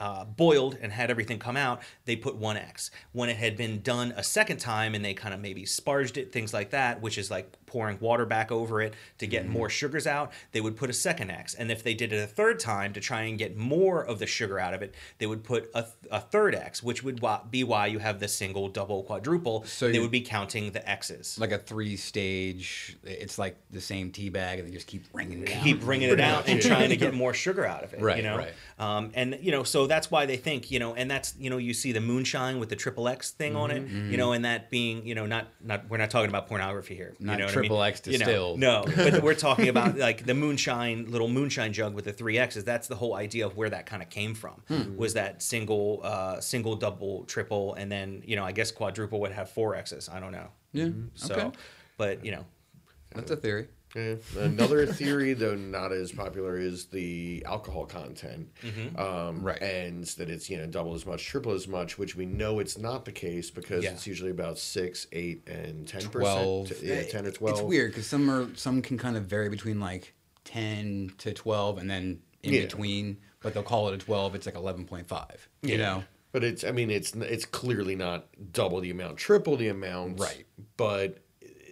uh, 0.00 0.24
boiled 0.24 0.76
and 0.82 0.92
had 0.92 1.08
everything 1.08 1.38
come 1.38 1.56
out, 1.56 1.80
they 2.04 2.16
put 2.16 2.38
1x. 2.38 2.90
When 3.12 3.28
it 3.28 3.36
had 3.36 3.56
been 3.56 3.80
done 3.80 4.12
a 4.16 4.24
second 4.24 4.58
time 4.58 4.92
and 4.94 5.04
they 5.04 5.14
kind 5.14 5.32
of 5.32 5.38
maybe 5.40 5.64
sparged 5.64 6.16
it, 6.16 6.32
things 6.32 6.52
like 6.52 6.70
that, 6.70 7.00
which 7.00 7.16
is 7.16 7.30
like 7.30 7.56
pouring 7.74 7.98
water 8.00 8.24
back 8.24 8.52
over 8.52 8.80
it 8.80 8.94
to 9.18 9.26
get 9.26 9.48
more 9.48 9.68
sugars 9.68 10.06
out, 10.06 10.30
they 10.52 10.60
would 10.60 10.76
put 10.76 10.88
a 10.88 10.92
second 10.92 11.28
X. 11.30 11.54
And 11.54 11.72
if 11.72 11.82
they 11.82 11.92
did 11.92 12.12
it 12.12 12.22
a 12.22 12.26
third 12.26 12.60
time 12.60 12.92
to 12.92 13.00
try 13.00 13.22
and 13.22 13.36
get 13.36 13.56
more 13.56 14.00
of 14.00 14.20
the 14.20 14.26
sugar 14.28 14.60
out 14.60 14.74
of 14.74 14.80
it, 14.80 14.94
they 15.18 15.26
would 15.26 15.42
put 15.42 15.68
a, 15.74 15.84
a 16.08 16.20
third 16.20 16.54
X, 16.54 16.84
which 16.84 17.02
would 17.02 17.20
be 17.50 17.64
why 17.64 17.88
you 17.88 17.98
have 17.98 18.20
the 18.20 18.28
single, 18.28 18.68
double, 18.68 19.02
quadruple. 19.02 19.64
So 19.64 19.88
they 19.88 19.94
you- 19.94 20.02
would 20.02 20.12
be 20.12 20.20
counting 20.20 20.70
the 20.70 20.88
X's. 20.88 21.36
like 21.40 21.50
a 21.50 21.58
three 21.58 21.96
stage. 21.96 22.96
It's 23.02 23.38
like 23.38 23.56
the 23.72 23.80
same 23.80 24.12
tea 24.12 24.28
bag, 24.28 24.60
and 24.60 24.68
they 24.68 24.72
just 24.72 24.86
keep 24.86 25.04
wringing 25.12 25.42
it 25.42 25.50
out. 25.50 25.64
keep 25.64 25.80
bringing 25.80 26.10
it 26.10 26.20
out 26.20 26.48
and 26.48 26.62
trying 26.62 26.90
to 26.90 26.96
get 27.04 27.12
more 27.12 27.34
sugar 27.34 27.66
out 27.66 27.82
of 27.82 27.92
it. 27.92 28.00
Right, 28.00 28.18
you 28.18 28.22
know, 28.22 28.38
right. 28.38 28.52
um, 28.78 29.10
and 29.14 29.36
you 29.40 29.50
know, 29.50 29.64
so 29.64 29.88
that's 29.88 30.10
why 30.12 30.26
they 30.26 30.36
think 30.36 30.70
you 30.70 30.78
know, 30.78 30.94
and 30.94 31.10
that's 31.10 31.34
you 31.38 31.50
know, 31.50 31.56
you 31.58 31.74
see 31.74 31.90
the 31.90 32.00
moonshine 32.00 32.60
with 32.60 32.68
the 32.68 32.76
triple 32.76 33.08
X 33.08 33.32
thing 33.32 33.56
on 33.56 33.70
it, 33.72 33.74
Mm-hmm, 33.84 34.12
you 34.12 34.16
know, 34.16 34.30
and 34.32 34.44
that 34.44 34.70
being 34.70 35.04
you 35.06 35.14
know, 35.16 35.26
not 35.26 35.48
not 35.60 35.88
we're 35.90 35.96
not 35.96 36.10
talking 36.10 36.28
about 36.28 36.46
pornography 36.46 36.94
here, 36.94 37.14
Not 37.18 37.32
you 37.32 37.38
know 37.40 37.44
what 37.46 37.54
triple 37.68 37.78
I 37.80 37.86
mean? 37.86 37.92
X 37.94 38.06
You 38.06 38.18
know, 38.18 38.24
distilled. 38.24 38.58
no, 38.60 38.84
but 38.96 39.22
we're 39.22 39.34
talking 39.34 39.68
about 39.68 39.96
like 39.98 40.24
the 40.26 40.34
moonshine 40.34 41.10
little 41.10 41.28
moonshine 41.28 41.72
jug 41.72 41.94
with 41.94 42.04
the 42.04 42.12
three 42.12 42.38
X's. 42.38 42.64
That's 42.64 42.88
the 42.88 42.96
whole 42.96 43.14
idea 43.14 43.46
of 43.46 43.56
where 43.56 43.70
that 43.70 43.86
kind 43.86 44.02
of 44.02 44.10
came 44.10 44.34
from. 44.34 44.62
Hmm. 44.68 44.96
Was 44.96 45.14
that 45.14 45.42
single, 45.42 46.00
uh, 46.02 46.40
single, 46.40 46.76
double, 46.76 47.24
triple, 47.24 47.74
and 47.74 47.90
then 47.90 48.22
you 48.26 48.36
know, 48.36 48.44
I 48.44 48.52
guess 48.52 48.70
quadruple 48.70 49.20
would 49.20 49.32
have 49.32 49.50
four 49.50 49.74
X's. 49.74 50.08
I 50.08 50.20
don't 50.20 50.32
know. 50.32 50.48
Yeah. 50.72 50.88
So, 51.14 51.34
Okay. 51.34 51.50
but 51.96 52.24
you 52.24 52.32
know, 52.32 52.44
That's 53.14 53.30
a 53.30 53.36
theory. 53.36 53.68
Yeah. 53.94 54.14
Another 54.38 54.86
theory, 54.86 55.34
though 55.34 55.54
not 55.54 55.92
as 55.92 56.10
popular, 56.12 56.56
is 56.58 56.86
the 56.86 57.44
alcohol 57.46 57.86
content. 57.86 58.50
Um, 58.96 59.42
Right. 59.42 59.60
And 59.62 60.04
that 60.04 60.30
it's 60.30 60.50
you 60.50 60.56
know 60.58 60.66
double 60.66 60.94
as 60.94 61.06
much, 61.06 61.24
triple 61.24 61.52
as 61.52 61.68
much, 61.68 61.98
which 61.98 62.16
we 62.16 62.26
know 62.26 62.58
it's 62.58 62.76
not 62.78 63.04
the 63.04 63.12
case 63.12 63.50
because 63.50 63.84
Yeah. 63.84 63.92
it's 63.92 64.06
usually 64.06 64.30
about 64.30 64.58
six, 64.58 65.06
eight, 65.12 65.48
and 65.48 65.86
ten 65.86 66.02
Twelve. 66.02 66.68
percent. 66.68 66.82
Yeah, 66.86 67.02
ten 67.04 67.26
or 67.26 67.30
twelve. 67.30 67.58
It's 67.58 67.62
weird 67.66 67.92
because 67.92 68.06
some 68.06 68.28
are 68.30 68.48
some 68.56 68.82
can 68.82 68.98
kind 68.98 69.16
of 69.16 69.26
vary 69.26 69.48
between 69.48 69.80
like 69.80 70.14
ten 70.44 71.12
to 71.18 71.32
twelve, 71.32 71.78
and 71.78 71.88
then 71.88 72.20
in 72.42 72.52
Yeah. 72.54 72.62
between. 72.62 73.18
But 73.40 73.54
they'll 73.54 73.62
call 73.62 73.88
it 73.88 73.94
a 73.94 73.98
twelve. 73.98 74.34
It's 74.34 74.46
like 74.46 74.54
eleven 74.56 74.84
point 74.86 75.06
five. 75.06 75.48
You 75.62 75.78
know. 75.78 76.04
But 76.32 76.42
it's 76.42 76.64
I 76.64 76.72
mean 76.72 76.90
it's 76.90 77.14
it's 77.14 77.44
clearly 77.44 77.94
not 77.94 78.26
double 78.52 78.80
the 78.80 78.90
amount, 78.90 79.18
triple 79.18 79.56
the 79.56 79.68
amount. 79.68 80.18
Right. 80.18 80.44
But 80.76 81.18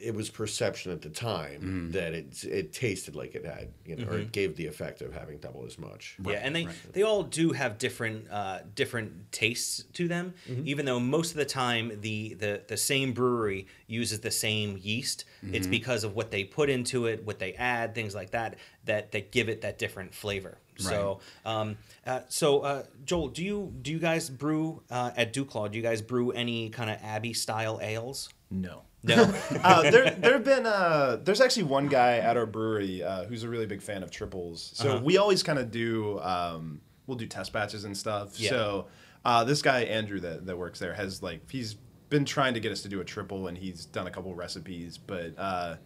it 0.03 0.15
was 0.15 0.29
perception 0.31 0.93
at 0.93 1.01
the 1.03 1.09
time 1.11 1.61
Mm. 1.63 1.93
that 1.93 2.13
it 2.15 2.45
it 2.45 2.73
tasted 2.73 3.15
like 3.15 3.35
it 3.35 3.45
had, 3.45 3.69
you 3.87 3.97
know, 3.97 4.05
or 4.05 4.13
Mm-hmm. 4.15 4.23
it 4.23 4.33
gave 4.33 4.57
the 4.57 4.67
effect 4.67 5.01
of 5.03 5.13
having 5.15 5.39
double 5.39 5.65
as 5.65 5.79
much. 5.79 6.17
yeah, 6.25 6.41
and 6.45 6.55
they 6.57 6.67
they 6.93 7.03
all 7.03 7.23
do 7.23 7.53
have 7.53 7.79
different 7.79 8.31
uh, 8.31 8.59
different 8.75 9.31
tastes 9.33 9.85
to 9.95 10.09
them. 10.09 10.35
Mm-hmm. 10.51 10.67
Even 10.67 10.87
though 10.87 11.01
most 11.01 11.31
of 11.31 11.37
the 11.37 11.45
time 11.45 12.01
the 12.01 12.35
the 12.35 12.63
the 12.67 12.77
same 12.77 13.13
brewery 13.13 13.67
uses 13.87 14.21
the 14.21 14.31
same 14.31 14.79
yeast, 14.83 15.25
it's 15.43 15.67
Mm-hmm. 15.67 15.71
because 15.71 16.05
of 16.05 16.15
what 16.17 16.31
they 16.31 16.45
put 16.45 16.69
into 16.71 17.07
it, 17.07 17.25
what 17.25 17.39
they 17.39 17.53
add, 17.55 17.95
things 17.95 18.15
like 18.15 18.31
that, 18.31 18.57
that 18.87 19.13
that 19.13 19.31
give 19.33 19.49
it 19.49 19.61
that 19.63 19.79
different 19.79 20.15
flavor. 20.15 20.59
So, 20.79 21.21
um, 21.45 21.77
uh, 22.07 22.21
so 22.29 22.61
uh, 22.61 22.83
Joel, 23.05 23.29
do 23.29 23.45
you 23.45 23.73
do 23.83 23.93
you 23.93 23.99
guys 24.01 24.29
brew 24.31 24.83
uh, 24.91 25.13
at 25.17 25.33
Duclaw? 25.33 25.71
Do 25.71 25.77
you 25.77 25.83
guys 25.83 26.03
brew 26.03 26.33
any 26.33 26.71
kind 26.71 26.91
of 26.91 26.97
Abbey 27.03 27.35
style 27.35 27.79
ales? 27.83 28.31
No. 28.51 28.83
No. 29.05 29.23
uh, 29.65 29.83
there, 29.83 30.11
there 30.11 30.33
have 30.35 30.45
been. 30.45 30.65
Uh, 30.67 31.19
there's 31.23 31.41
actually 31.41 31.65
one 31.65 31.89
guy 31.89 32.19
at 32.19 32.37
our 32.37 32.47
brewery 32.47 33.03
uh, 33.03 33.25
who's 33.25 33.43
a 33.43 33.49
really 33.49 33.67
big 33.67 33.83
fan 33.83 34.03
of 34.03 34.11
triples. 34.11 34.71
So 34.75 34.93
Uh-huh. 34.93 35.01
we 35.05 35.17
always 35.17 35.43
kind 35.43 35.59
of 35.59 35.71
do. 35.71 36.21
Um, 36.21 36.81
we'll 37.07 37.17
do 37.19 37.27
test 37.27 37.53
batches 37.53 37.85
and 37.85 37.97
stuff. 37.97 38.39
Yeah. 38.39 38.51
So 38.51 38.87
uh, 39.25 39.45
this 39.45 39.61
guy 39.63 39.81
Andrew 39.83 40.21
that, 40.21 40.47
that 40.47 40.57
works 40.57 40.79
there 40.79 40.95
has 40.95 41.23
like 41.23 41.51
he's 41.51 41.75
been 42.11 42.25
trying 42.25 42.55
to 42.55 42.61
get 42.61 42.71
us 42.73 42.83
to 42.83 42.89
do 42.89 43.01
a 43.01 43.05
triple 43.05 43.49
and 43.49 43.57
he's 43.59 43.87
done 43.87 44.07
a 44.07 44.11
couple 44.11 44.33
recipes. 44.35 44.99
But 44.99 45.35
uh, 45.39 45.77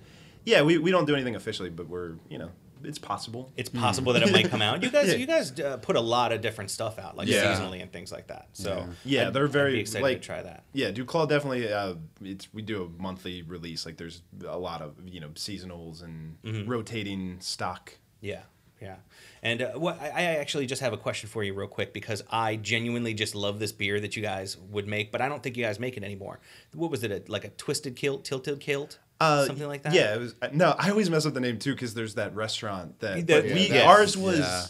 yeah, 0.44 0.62
we, 0.62 0.76
we 0.78 0.90
don't 0.90 1.06
do 1.06 1.14
anything 1.14 1.36
officially, 1.36 1.70
but 1.70 1.88
we're 1.88 2.16
you 2.28 2.36
know 2.38 2.50
it's 2.86 2.98
possible. 2.98 3.52
it's 3.56 3.68
possible 3.68 4.12
that 4.14 4.22
it 4.22 4.32
might 4.32 4.48
come 4.50 4.62
out. 4.62 4.82
You 4.82 4.90
guys, 4.98 5.08
Yeah. 5.08 5.16
you 5.16 5.26
guys 5.26 5.58
uh, 5.60 5.76
put 5.78 5.96
a 5.96 6.00
lot 6.00 6.32
of 6.32 6.40
different 6.40 6.70
stuff 6.70 6.98
out, 6.98 7.16
like 7.16 7.28
Yeah. 7.28 7.44
seasonally 7.54 7.82
and 7.82 7.92
things 7.92 8.10
like 8.12 8.28
that. 8.28 8.48
So 8.52 8.86
Yeah, 9.04 9.22
I'd- 9.24 9.32
they're 9.32 9.48
very 9.48 9.78
excited 9.80 10.02
like 10.04 10.20
to 10.22 10.26
try 10.26 10.42
that. 10.42 10.64
Yeah, 10.72 10.90
Duclaw 10.92 11.28
definitely. 11.28 11.72
Uh, 11.72 11.94
it's 12.22 12.48
we 12.54 12.62
do 12.62 12.84
a 12.84 13.02
monthly 13.02 13.42
release. 13.42 13.84
Like 13.84 13.96
there's 13.96 14.22
a 14.46 14.58
lot 14.58 14.80
of 14.82 14.94
you 15.06 15.20
know 15.20 15.28
seasonals 15.30 16.02
and 16.02 16.36
Mm-hmm. 16.44 16.70
rotating 16.70 17.36
stock. 17.40 17.92
Yeah, 18.20 18.42
yeah. 18.80 18.96
And 19.42 19.62
uh, 19.62 19.72
what 19.72 20.00
I, 20.00 20.06
I 20.08 20.22
actually 20.42 20.66
just 20.66 20.80
have 20.82 20.92
a 20.92 20.96
question 20.96 21.28
for 21.28 21.44
you, 21.44 21.54
real 21.54 21.68
quick, 21.68 21.92
because 21.92 22.22
I 22.30 22.56
genuinely 22.56 23.14
just 23.14 23.34
love 23.34 23.58
this 23.58 23.72
beer 23.72 24.00
that 24.00 24.16
you 24.16 24.22
guys 24.22 24.56
would 24.70 24.86
make, 24.88 25.12
but 25.12 25.20
I 25.20 25.28
don't 25.28 25.42
think 25.42 25.56
you 25.56 25.64
guys 25.64 25.78
make 25.78 25.96
it 25.96 26.02
anymore. 26.04 26.40
What 26.74 26.90
was 26.90 27.04
it? 27.04 27.10
A, 27.12 27.22
like 27.30 27.44
a 27.44 27.50
twisted 27.50 27.94
kilt, 27.96 28.24
tilted 28.24 28.58
kilt, 28.60 28.98
Uh, 29.20 29.46
something 29.46 29.66
like 29.68 29.82
that? 29.82 29.92
Yeah, 29.94 30.14
it 30.14 30.20
was. 30.20 30.34
uh, 30.42 30.48
No, 30.52 30.74
I 30.78 30.90
always 30.90 31.08
mess 31.08 31.24
up 31.26 31.34
the 31.34 31.40
name 31.40 31.58
too 31.58 31.72
because 31.72 31.94
there's 31.94 32.14
that 32.16 32.34
restaurant 32.34 32.98
that. 33.00 33.26
That- 33.26 33.44
but 33.44 33.54
we 33.54 33.68
yeah, 33.70 33.86
ours 33.88 34.16
was 34.16 34.40
yeah. 34.40 34.64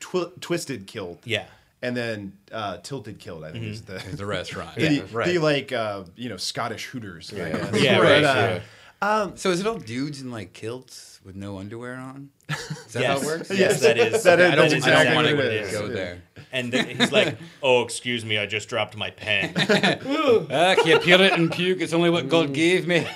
twi- 0.00 0.30
Twisted 0.40 0.86
Kilt. 0.86 1.20
yeah. 1.24 1.46
and 1.82 1.96
then 1.96 2.32
uh, 2.52 2.76
Tilted 2.78 3.18
Kilt. 3.18 3.42
I 3.44 3.52
think 3.52 3.64
is 3.64 3.82
the 3.82 3.96
Is 3.96 4.16
the 4.16 4.26
restaurant. 4.26 4.74
the, 4.76 4.92
Yeah, 4.94 5.02
right. 5.12 5.26
the 5.26 5.38
like 5.38 5.72
uh, 5.72 6.04
you 6.16 6.28
know 6.28 6.36
Scottish 6.38 6.86
Hooters. 6.86 7.32
I 7.32 7.36
Yeah. 7.36 7.50
guess. 7.72 7.82
Yeah, 7.82 7.98
But, 7.98 8.24
uh, 8.24 8.60
yeah. 9.02 9.30
So 9.34 9.50
is 9.50 9.60
it 9.60 9.66
all 9.66 9.76
dudes 9.78 10.20
in 10.22 10.30
like 10.30 10.52
kilts 10.52 11.09
with 11.24 11.36
no 11.36 11.58
underwear 11.58 11.96
on? 11.96 12.30
Is 12.48 12.92
that 12.94 13.04
how 13.04 13.18
it 13.18 13.24
works? 13.24 13.50
Yes, 13.50 13.80
that 13.80 13.98
is. 13.98 14.22
That 14.24 14.40
is- 14.40 14.50
that 14.50 14.56
that's 14.56 14.72
is 14.72 14.78
exactly 14.78 15.00
I 15.00 15.04
don't 15.04 15.14
want 15.14 15.28
to 15.28 15.46
it 15.46 15.52
is. 15.66 15.72
go 15.72 15.88
there. 15.88 16.22
And 16.52 16.72
then 16.72 16.88
he's 16.96 17.12
like, 17.12 17.36
"Oh, 17.62 17.82
excuse 17.82 18.24
me, 18.24 18.36
I 18.38 18.46
just 18.46 18.68
dropped 18.68 18.96
my 18.96 19.10
pen." 19.10 19.54
Ah, 20.50 20.74
can't 20.82 21.02
peel 21.02 21.20
it 21.20 21.32
and 21.32 21.50
puke. 21.52 21.80
It's 21.80 21.92
only 21.92 22.10
what 22.10 22.28
God 22.28 22.52
gave 22.52 22.86
me. 22.88 23.06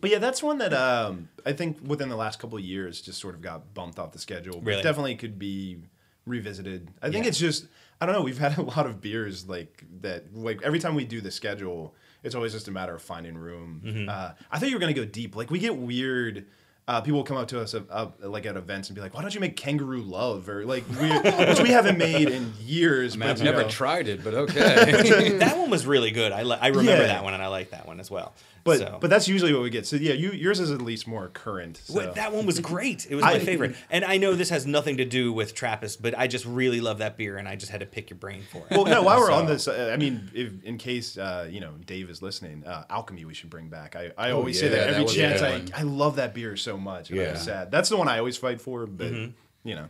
But 0.00 0.10
yeah, 0.10 0.18
that's 0.18 0.42
one 0.42 0.58
that 0.58 0.72
um, 0.74 1.28
I 1.46 1.52
think 1.52 1.78
within 1.82 2.08
the 2.08 2.16
last 2.16 2.38
couple 2.38 2.58
of 2.58 2.64
years 2.64 3.00
just 3.00 3.20
sort 3.20 3.34
of 3.34 3.40
got 3.40 3.72
bumped 3.74 3.98
off 3.98 4.12
the 4.12 4.18
schedule. 4.18 4.56
But 4.56 4.66
Really? 4.66 4.82
definitely 4.82 5.14
could 5.16 5.38
be 5.38 5.78
revisited. 6.26 6.88
I 7.02 7.10
think 7.10 7.24
Yeah. 7.24 7.28
it's 7.30 7.38
just 7.38 7.66
I 8.00 8.06
don't 8.06 8.14
know. 8.14 8.22
We've 8.22 8.38
had 8.38 8.58
a 8.58 8.62
lot 8.62 8.86
of 8.86 9.00
beers 9.00 9.48
like 9.48 9.84
that. 10.00 10.34
Like 10.34 10.60
every 10.62 10.78
time 10.78 10.94
we 10.94 11.04
do 11.04 11.20
the 11.20 11.30
schedule, 11.30 11.94
it's 12.22 12.34
always 12.34 12.52
just 12.52 12.68
a 12.68 12.70
matter 12.70 12.94
of 12.94 13.02
finding 13.02 13.36
room. 13.36 13.82
Mm-hmm. 13.84 14.08
Uh, 14.08 14.32
I 14.50 14.58
thought 14.58 14.68
you 14.68 14.76
were 14.76 14.80
gonna 14.80 14.92
go 14.92 15.04
deep. 15.04 15.36
Like 15.36 15.50
we 15.50 15.58
get 15.58 15.76
weird. 15.76 16.46
Uh, 16.90 17.00
people 17.00 17.18
will 17.18 17.24
come 17.24 17.36
up 17.36 17.46
to 17.46 17.60
us 17.60 17.72
uh, 17.72 17.80
uh, 17.88 18.08
like 18.22 18.46
at 18.46 18.56
events 18.56 18.88
and 18.88 18.96
be 18.96 19.00
like, 19.00 19.14
"Why 19.14 19.22
don't 19.22 19.32
you 19.32 19.38
make 19.40 19.54
Kangaroo 19.54 20.02
Love?" 20.02 20.48
or 20.48 20.64
like 20.64 20.82
we, 21.00 21.08
which 21.46 21.60
we 21.60 21.68
haven't 21.68 21.98
made 21.98 22.28
in 22.28 22.52
years. 22.60 23.14
I 23.14 23.18
mean, 23.18 23.28
I've 23.28 23.38
but, 23.38 23.44
never 23.44 23.62
know. 23.62 23.68
tried 23.68 24.08
it, 24.08 24.24
but 24.24 24.34
okay. 24.50 25.38
that 25.38 25.56
one 25.56 25.70
was 25.70 25.86
really 25.86 26.10
good. 26.10 26.32
I 26.32 26.42
li- 26.42 26.58
I 26.60 26.66
remember 26.66 26.90
Yeah. 27.02 27.06
that 27.06 27.22
one, 27.22 27.32
and 27.32 27.40
I 27.40 27.46
like 27.46 27.70
that 27.70 27.86
one 27.86 28.00
as 28.00 28.10
well. 28.10 28.34
But 28.64 28.78
So- 28.78 28.98
but 29.00 29.08
that's 29.08 29.28
usually 29.28 29.52
what 29.54 29.62
we 29.62 29.70
get. 29.70 29.86
So 29.86 29.96
yeah, 29.96 30.14
you, 30.14 30.32
yours 30.32 30.58
is 30.58 30.72
at 30.72 30.82
least 30.82 31.06
more 31.06 31.28
current. 31.28 31.80
So. 31.84 31.94
Wait, 31.98 32.14
that 32.16 32.32
one 32.32 32.44
was 32.44 32.58
great. 32.58 33.06
It 33.08 33.14
was 33.14 33.22
my 33.24 33.34
I- 33.34 33.38
favorite. 33.38 33.76
And 33.88 34.04
I 34.04 34.16
know 34.16 34.34
this 34.34 34.50
has 34.50 34.66
nothing 34.66 34.96
to 34.96 35.04
do 35.04 35.32
with 35.32 35.54
Trappist, 35.54 36.02
but 36.02 36.18
I 36.18 36.26
just 36.26 36.44
really 36.44 36.80
love 36.80 36.98
that 36.98 37.16
beer, 37.16 37.36
and 37.38 37.46
I 37.48 37.54
just 37.54 37.70
had 37.70 37.80
to 37.80 37.86
pick 37.86 38.10
your 38.10 38.18
brain 38.18 38.42
for 38.50 38.64
it. 38.68 38.76
Well, 38.76 38.84
no. 38.84 39.02
While 39.02 39.20
we're 39.20 39.30
on 39.30 39.46
this, 39.46 39.68
uh, 39.68 39.90
I 39.92 39.96
mean, 39.96 40.28
if, 40.34 40.64
in 40.64 40.76
case 40.76 41.16
uh, 41.16 41.48
you 41.48 41.60
know 41.60 41.74
Dave 41.86 42.10
is 42.10 42.20
listening, 42.20 42.64
uh, 42.66 42.84
alchemy 42.90 43.24
we 43.24 43.32
should 43.34 43.48
bring 43.48 43.68
back. 43.68 43.94
I, 43.94 44.10
I 44.18 44.32
always 44.32 44.58
say 44.58 44.66
yeah, 44.66 44.72
that 44.72 44.78
that 44.78 44.90
every 44.94 45.02
was 45.04 45.14
a 45.14 45.16
chance. 45.16 45.40
I, 45.40 45.50
one. 45.52 45.70
I 45.72 45.82
love 45.82 46.16
that 46.16 46.34
beer 46.34 46.56
so 46.56 46.76
much. 46.80 47.10
and 47.10 47.18
Yeah. 47.18 47.30
I'm 47.30 47.36
sad. 47.36 47.70
That's 47.70 47.88
the 47.88 47.96
one 47.96 48.08
I 48.08 48.18
always 48.18 48.36
fight 48.36 48.60
for. 48.60 48.86
But 48.86 49.12
Mm-hmm. 49.12 49.68
you 49.68 49.74
know, 49.76 49.88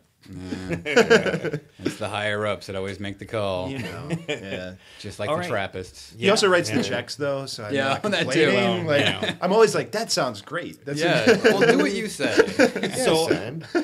it's 0.84 1.96
the 1.96 2.08
higher 2.08 2.46
ups 2.46 2.66
that 2.66 2.76
always 2.76 3.00
make 3.00 3.18
the 3.18 3.24
call, 3.24 3.70
you 3.70 3.78
know, 3.78 4.08
yeah. 4.28 4.74
just 4.98 5.18
like 5.18 5.28
All 5.30 5.36
the 5.36 5.40
right. 5.40 5.48
Trappists. 5.48 6.14
He 6.18 6.28
also 6.30 6.48
writes 6.48 6.68
yeah. 6.70 6.76
the 6.76 6.82
checks 6.84 7.14
though, 7.16 7.46
so 7.46 7.64
I'm 7.64 7.74
Yeah, 7.74 7.88
not 7.88 8.02
that 8.10 8.10
too. 8.12 8.16
complaining. 8.24 8.86
Well, 8.86 8.98
like, 8.98 9.04
yeah. 9.06 9.34
I'm 9.40 9.52
always 9.52 9.74
like, 9.74 9.92
that 9.92 10.10
sounds 10.12 10.42
great. 10.42 10.84
That's 10.84 11.00
Yeah, 11.00 11.38
well, 11.44 11.60
do 11.60 11.78
what 11.78 11.92
you 11.92 12.08
say. 12.08 12.34
so 13.04 13.30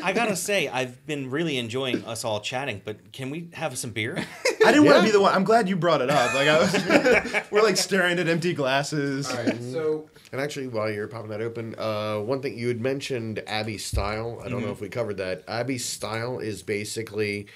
I 0.02 0.12
gotta 0.12 0.36
say, 0.36 0.68
I've 0.68 1.04
been 1.06 1.30
really 1.30 1.56
enjoying 1.58 2.04
us 2.04 2.24
all 2.24 2.40
chatting. 2.40 2.82
But 2.84 3.12
can 3.12 3.30
we 3.30 3.48
have 3.54 3.76
some 3.78 3.90
beer? 3.90 4.22
I 4.64 4.72
didn't 4.72 4.84
want 4.84 4.98
to 4.98 5.04
be 5.04 5.10
the 5.12 5.20
one. 5.20 5.32
I'm 5.32 5.44
glad 5.44 5.68
you 5.68 5.76
brought 5.76 6.00
it 6.02 6.10
up. 6.10 6.34
Like 6.34 6.48
I 6.48 6.58
was, 6.58 7.50
we're 7.50 7.62
like 7.62 7.76
staring 7.76 8.18
at 8.18 8.28
empty 8.28 8.52
glasses. 8.52 9.26
so 9.72 10.10
And 10.32 10.40
actually, 10.40 10.66
while 10.68 10.90
you're 10.90 11.06
popping 11.08 11.30
that 11.30 11.40
open, 11.40 11.74
uh, 11.78 12.18
one 12.18 12.40
thing 12.42 12.58
you 12.58 12.68
had 12.68 12.80
mentioned 12.80 13.42
Abbey 13.46 13.78
Style. 13.78 14.40
I 14.44 14.48
don't 14.48 14.62
know 14.62 14.72
if 14.72 14.80
we 14.80 14.88
covered 14.88 15.18
that. 15.18 15.44
Abbey 15.46 15.78
Style 15.78 16.38
is 16.40 16.62
basically 16.62 17.46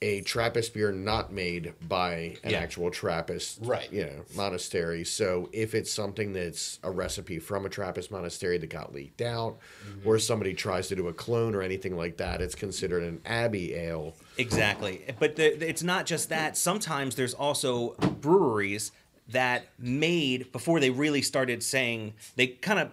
a 0.00 0.20
Trappist 0.20 0.74
beer 0.74 0.92
not 0.92 1.32
made 1.32 1.74
by 1.88 2.36
an 2.44 2.50
Yeah. 2.50 2.58
actual 2.60 2.88
Trappist, 2.90 3.58
Right. 3.62 3.92
You 3.92 4.02
know, 4.04 4.24
monastery. 4.36 5.04
So 5.04 5.48
if 5.52 5.74
it's 5.74 5.92
something 5.92 6.32
that's 6.32 6.78
a 6.84 6.90
recipe 6.90 7.40
from 7.40 7.66
a 7.66 7.68
Trappist 7.68 8.10
monastery 8.12 8.58
that 8.58 8.70
got 8.70 8.92
leaked 8.94 9.20
out, 9.22 9.58
or 10.04 10.18
somebody 10.20 10.54
tries 10.54 10.86
to 10.88 10.96
do 10.96 11.08
a 11.08 11.12
clone 11.12 11.54
or 11.54 11.62
anything 11.62 11.96
like 11.96 12.16
that, 12.18 12.40
it's 12.40 12.54
considered 12.54 13.02
an 13.02 13.20
Abbey 13.26 13.74
ale. 13.74 14.14
Exactly. 14.36 15.04
But 15.18 15.34
the, 15.34 15.68
it's 15.68 15.82
not 15.82 16.06
just 16.06 16.28
that. 16.28 16.56
Sometimes 16.56 17.16
there's 17.16 17.34
also 17.34 17.94
breweries 18.20 18.92
that 19.28 19.66
made 19.78 20.50
before 20.52 20.80
they 20.80 20.90
really 20.90 21.22
started 21.22 21.62
saying 21.62 22.14
they 22.36 22.46
kind 22.46 22.78
of 22.78 22.90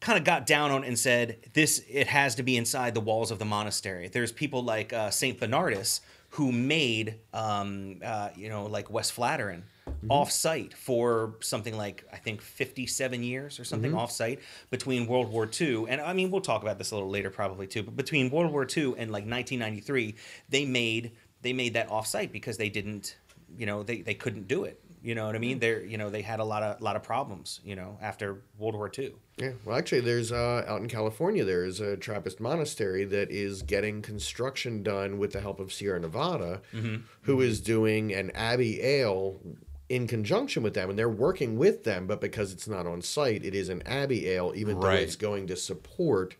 kind 0.00 0.18
of 0.18 0.24
got 0.24 0.46
down 0.46 0.72
on 0.72 0.82
it 0.82 0.88
and 0.88 0.98
said 0.98 1.38
this 1.54 1.82
it 1.88 2.08
has 2.08 2.34
to 2.34 2.42
be 2.42 2.56
inside 2.56 2.94
the 2.94 3.00
walls 3.00 3.30
of 3.30 3.38
the 3.38 3.44
monastery. 3.44 4.08
There's 4.08 4.32
people 4.32 4.62
like 4.62 4.92
uh, 4.92 5.10
Saint 5.10 5.38
Bernardus 5.38 6.00
who 6.30 6.50
made 6.50 7.16
um, 7.32 8.00
uh, 8.04 8.30
you 8.34 8.48
know 8.48 8.66
like 8.66 8.88
Westvleteren 8.88 9.62
off 10.08 10.30
site 10.32 10.74
for 10.74 11.36
something 11.40 11.76
like 11.76 12.04
I 12.12 12.16
think 12.16 12.40
57 12.40 13.22
years 13.22 13.60
or 13.60 13.64
something 13.64 13.94
off 13.94 14.10
site 14.10 14.40
between 14.70 15.06
World 15.06 15.28
War 15.30 15.48
II 15.60 15.86
and 15.88 16.00
I 16.00 16.12
mean 16.12 16.30
we'll 16.30 16.40
talk 16.40 16.62
about 16.62 16.78
this 16.78 16.90
a 16.90 16.94
little 16.94 17.10
later 17.10 17.30
probably 17.30 17.66
too 17.66 17.82
but 17.82 17.96
between 17.96 18.30
World 18.30 18.52
War 18.52 18.64
II 18.64 18.94
and 18.98 19.12
like 19.12 19.24
1993 19.24 20.14
they 20.48 20.64
made 20.64 21.12
they 21.42 21.52
made 21.52 21.74
that 21.74 21.90
off 21.90 22.06
site 22.06 22.32
because 22.32 22.56
they 22.56 22.68
didn't 22.68 23.16
you 23.56 23.66
know 23.66 23.82
they, 23.82 24.00
they 24.00 24.14
couldn't 24.14 24.48
do 24.48 24.64
it 24.64 24.82
you 25.02 25.14
know 25.14 25.26
what 25.26 25.34
I 25.34 25.38
mean 25.38 25.52
mm-hmm. 25.52 25.60
they're 25.60 25.84
you 25.84 25.98
know 25.98 26.10
they 26.10 26.22
had 26.22 26.40
a 26.40 26.44
lot 26.44 26.62
of 26.62 26.80
lot 26.80 26.96
of 26.96 27.02
problems 27.02 27.60
you 27.64 27.76
know 27.76 27.98
after 28.00 28.42
World 28.58 28.74
War 28.74 28.90
II 28.96 29.12
Yeah, 29.38 29.52
well, 29.64 29.76
actually, 29.76 30.00
there's 30.00 30.30
uh, 30.30 30.64
out 30.68 30.80
in 30.80 30.88
California. 30.88 31.44
There 31.44 31.64
is 31.64 31.80
a 31.80 31.96
Trappist 31.96 32.38
monastery 32.38 33.04
that 33.06 33.30
is 33.30 33.62
getting 33.62 34.02
construction 34.02 34.82
done 34.82 35.18
with 35.18 35.32
the 35.32 35.40
help 35.40 35.58
of 35.58 35.72
Sierra 35.72 35.98
Nevada, 35.98 36.60
mm-hmm. 36.72 37.02
who 37.22 37.32
mm-hmm. 37.32 37.42
is 37.42 37.60
doing 37.60 38.12
an 38.12 38.30
Abbey 38.32 38.82
Ale 38.82 39.40
in 39.88 40.06
conjunction 40.06 40.62
with 40.62 40.74
them, 40.74 40.90
and 40.90 40.98
they're 40.98 41.08
working 41.08 41.56
with 41.56 41.84
them. 41.84 42.06
But 42.06 42.20
because 42.20 42.52
it's 42.52 42.68
not 42.68 42.86
on 42.86 43.02
site, 43.02 43.44
it 43.44 43.54
is 43.54 43.68
an 43.68 43.82
Abbey 43.86 44.28
Ale, 44.28 44.52
even 44.54 44.80
though 44.80 44.90
it's 44.90 45.16
going 45.16 45.46
to 45.48 45.56
support, 45.56 46.36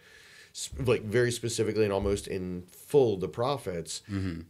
like 0.79 1.03
very 1.03 1.33
specifically 1.33 1.85
and 1.85 1.93
almost 1.93 2.27
in 2.27 2.63
full, 2.71 3.17
the 3.17 3.29
profits 3.29 4.03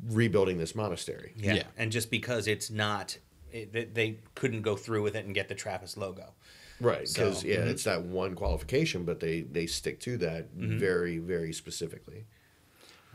rebuilding 0.09 0.59
this 0.59 0.75
monastery. 0.75 1.33
Yeah. 1.37 1.55
Yeah. 1.55 1.62
And 1.77 1.92
just 1.92 2.11
because 2.11 2.46
it's 2.46 2.70
not, 2.70 3.18
it, 3.53 3.73
they- 3.73 3.85
they 3.85 4.19
couldn't 4.35 4.62
go 4.62 4.77
through 4.77 5.03
with 5.03 5.17
it 5.17 5.25
and 5.25 5.35
get 5.35 5.49
the 5.49 5.55
Trappist 5.55 5.97
logo. 5.97 6.35
Right, 6.81 7.09
So, 7.09 7.27
because 7.27 7.45
yeah, 7.45 7.57
it's 7.61 7.85
mm-hmm. 7.85 8.03
that 8.03 8.09
one 8.09 8.35
qualification, 8.35 9.05
but 9.05 9.21
they 9.21 9.43
they 9.43 9.67
stick 9.67 10.01
to 10.01 10.17
that 10.19 10.57
mm-hmm. 10.57 10.79
very 10.79 11.19
very 11.19 11.53
specifically. 11.53 12.25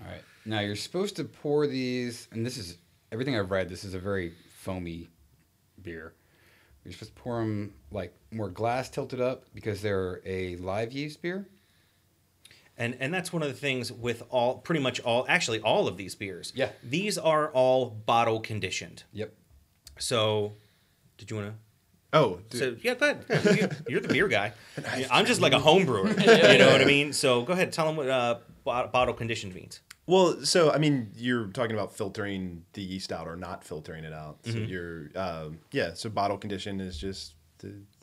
All 0.02 0.10
right. 0.10 0.22
Now 0.46 0.62
you're 0.62 0.78
supposed 0.78 1.18
to 1.18 1.26
pour 1.26 1.68
these, 1.68 2.28
and 2.32 2.46
this 2.46 2.58
is 2.58 2.78
everything 3.12 3.38
I've 3.38 3.52
read. 3.52 3.68
This 3.68 3.84
is 3.84 3.94
a 3.94 4.00
very 4.00 4.32
foamy 4.56 5.10
beer. 5.82 6.14
You're 6.86 6.94
supposed 6.94 7.16
to 7.16 7.22
pour 7.22 7.40
them 7.40 7.74
like 7.92 8.16
more 8.32 8.50
glass 8.50 8.90
tilted 8.90 9.20
up 9.20 9.44
because 9.54 9.82
they're 9.82 10.22
a 10.26 10.56
live 10.58 10.94
yeast 10.94 11.22
beer. 11.22 11.46
And 12.78 12.96
and 13.00 13.14
that's 13.14 13.34
one 13.34 13.42
of 13.42 13.50
the 13.50 13.56
things 13.56 13.92
with 13.92 14.24
all, 14.30 14.60
pretty 14.60 14.82
much 14.82 15.00
all, 15.02 15.26
actually 15.28 15.60
all 15.60 15.88
of 15.88 15.98
these 15.98 16.16
beers. 16.16 16.54
Yeah. 16.56 16.70
These 16.84 17.18
are 17.18 17.50
all 17.50 17.90
bottle 17.90 18.40
conditioned. 18.40 19.04
Yep. 19.12 19.34
So, 20.00 20.54
did 21.18 21.30
you 21.32 21.38
want 21.38 21.50
to? 21.50 21.56
Oh, 22.14 22.40
dude. 22.50 22.60
So 22.60 22.76
yeah, 22.82 22.94
go 22.96 23.10
ahead. 23.30 23.58
You- 23.58 23.70
You're 23.90 24.00
the 24.02 24.08
beer 24.08 24.28
guy. 24.28 24.54
I'm 25.12 25.26
just 25.26 25.42
like 25.42 25.54
a 25.54 25.60
home 25.60 25.86
brewer. 25.86 26.08
You 26.20 26.58
know 26.58 26.72
what 26.72 26.82
I 26.82 26.86
mean? 26.86 27.12
So 27.14 27.42
go 27.44 27.54
ahead. 27.54 27.72
Tell 27.74 27.86
them 27.86 27.96
what 27.98 28.10
uh, 28.10 28.38
bottle 28.64 29.14
conditioned 29.14 29.54
means. 29.54 29.82
Well, 30.06 30.46
so 30.46 30.72
I 30.72 30.78
mean, 30.78 31.12
you're 31.18 31.48
talking 31.48 31.74
about 31.74 31.94
filtering 31.98 32.64
the 32.74 32.82
yeast 32.82 33.12
out 33.12 33.28
or 33.28 33.36
not 33.36 33.64
filtering 33.66 34.06
it 34.06 34.14
out. 34.14 34.38
So 34.46 34.52
Mm-hmm. 34.54 34.66
you're, 34.72 35.10
um, 35.16 35.60
yeah. 35.72 35.94
So 35.96 36.10
bottle 36.10 36.38
condition 36.38 36.80
is 36.80 36.98
just 36.98 37.34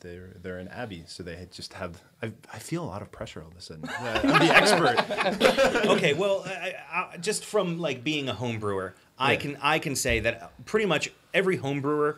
they're 0.01 0.35
they're 0.41 0.57
an 0.59 0.67
abbey, 0.67 1.03
so 1.07 1.23
they 1.23 1.47
just 1.51 1.73
have. 1.73 1.99
I, 2.21 2.31
I 2.53 2.59
feel 2.59 2.83
a 2.83 2.85
lot 2.85 3.01
of 3.01 3.11
pressure 3.11 3.41
all 3.41 3.47
of 3.49 3.57
a 3.57 3.61
sudden. 3.61 3.85
Uh, 3.89 4.19
I'm 4.23 4.45
the 4.47 4.53
expert. 4.55 5.85
okay, 5.87 6.13
well, 6.13 6.43
I, 6.45 6.75
I, 6.91 7.17
just 7.17 7.43
from 7.45 7.79
like 7.79 8.03
being 8.03 8.29
a 8.29 8.33
home 8.33 8.59
brewer, 8.59 8.93
I 9.17 9.35
can 9.37 9.57
I 9.61 9.79
can 9.79 9.95
say 9.95 10.19
that 10.19 10.63
pretty 10.65 10.85
much 10.85 11.09
every 11.35 11.57
home 11.57 11.81
brewer 11.81 12.17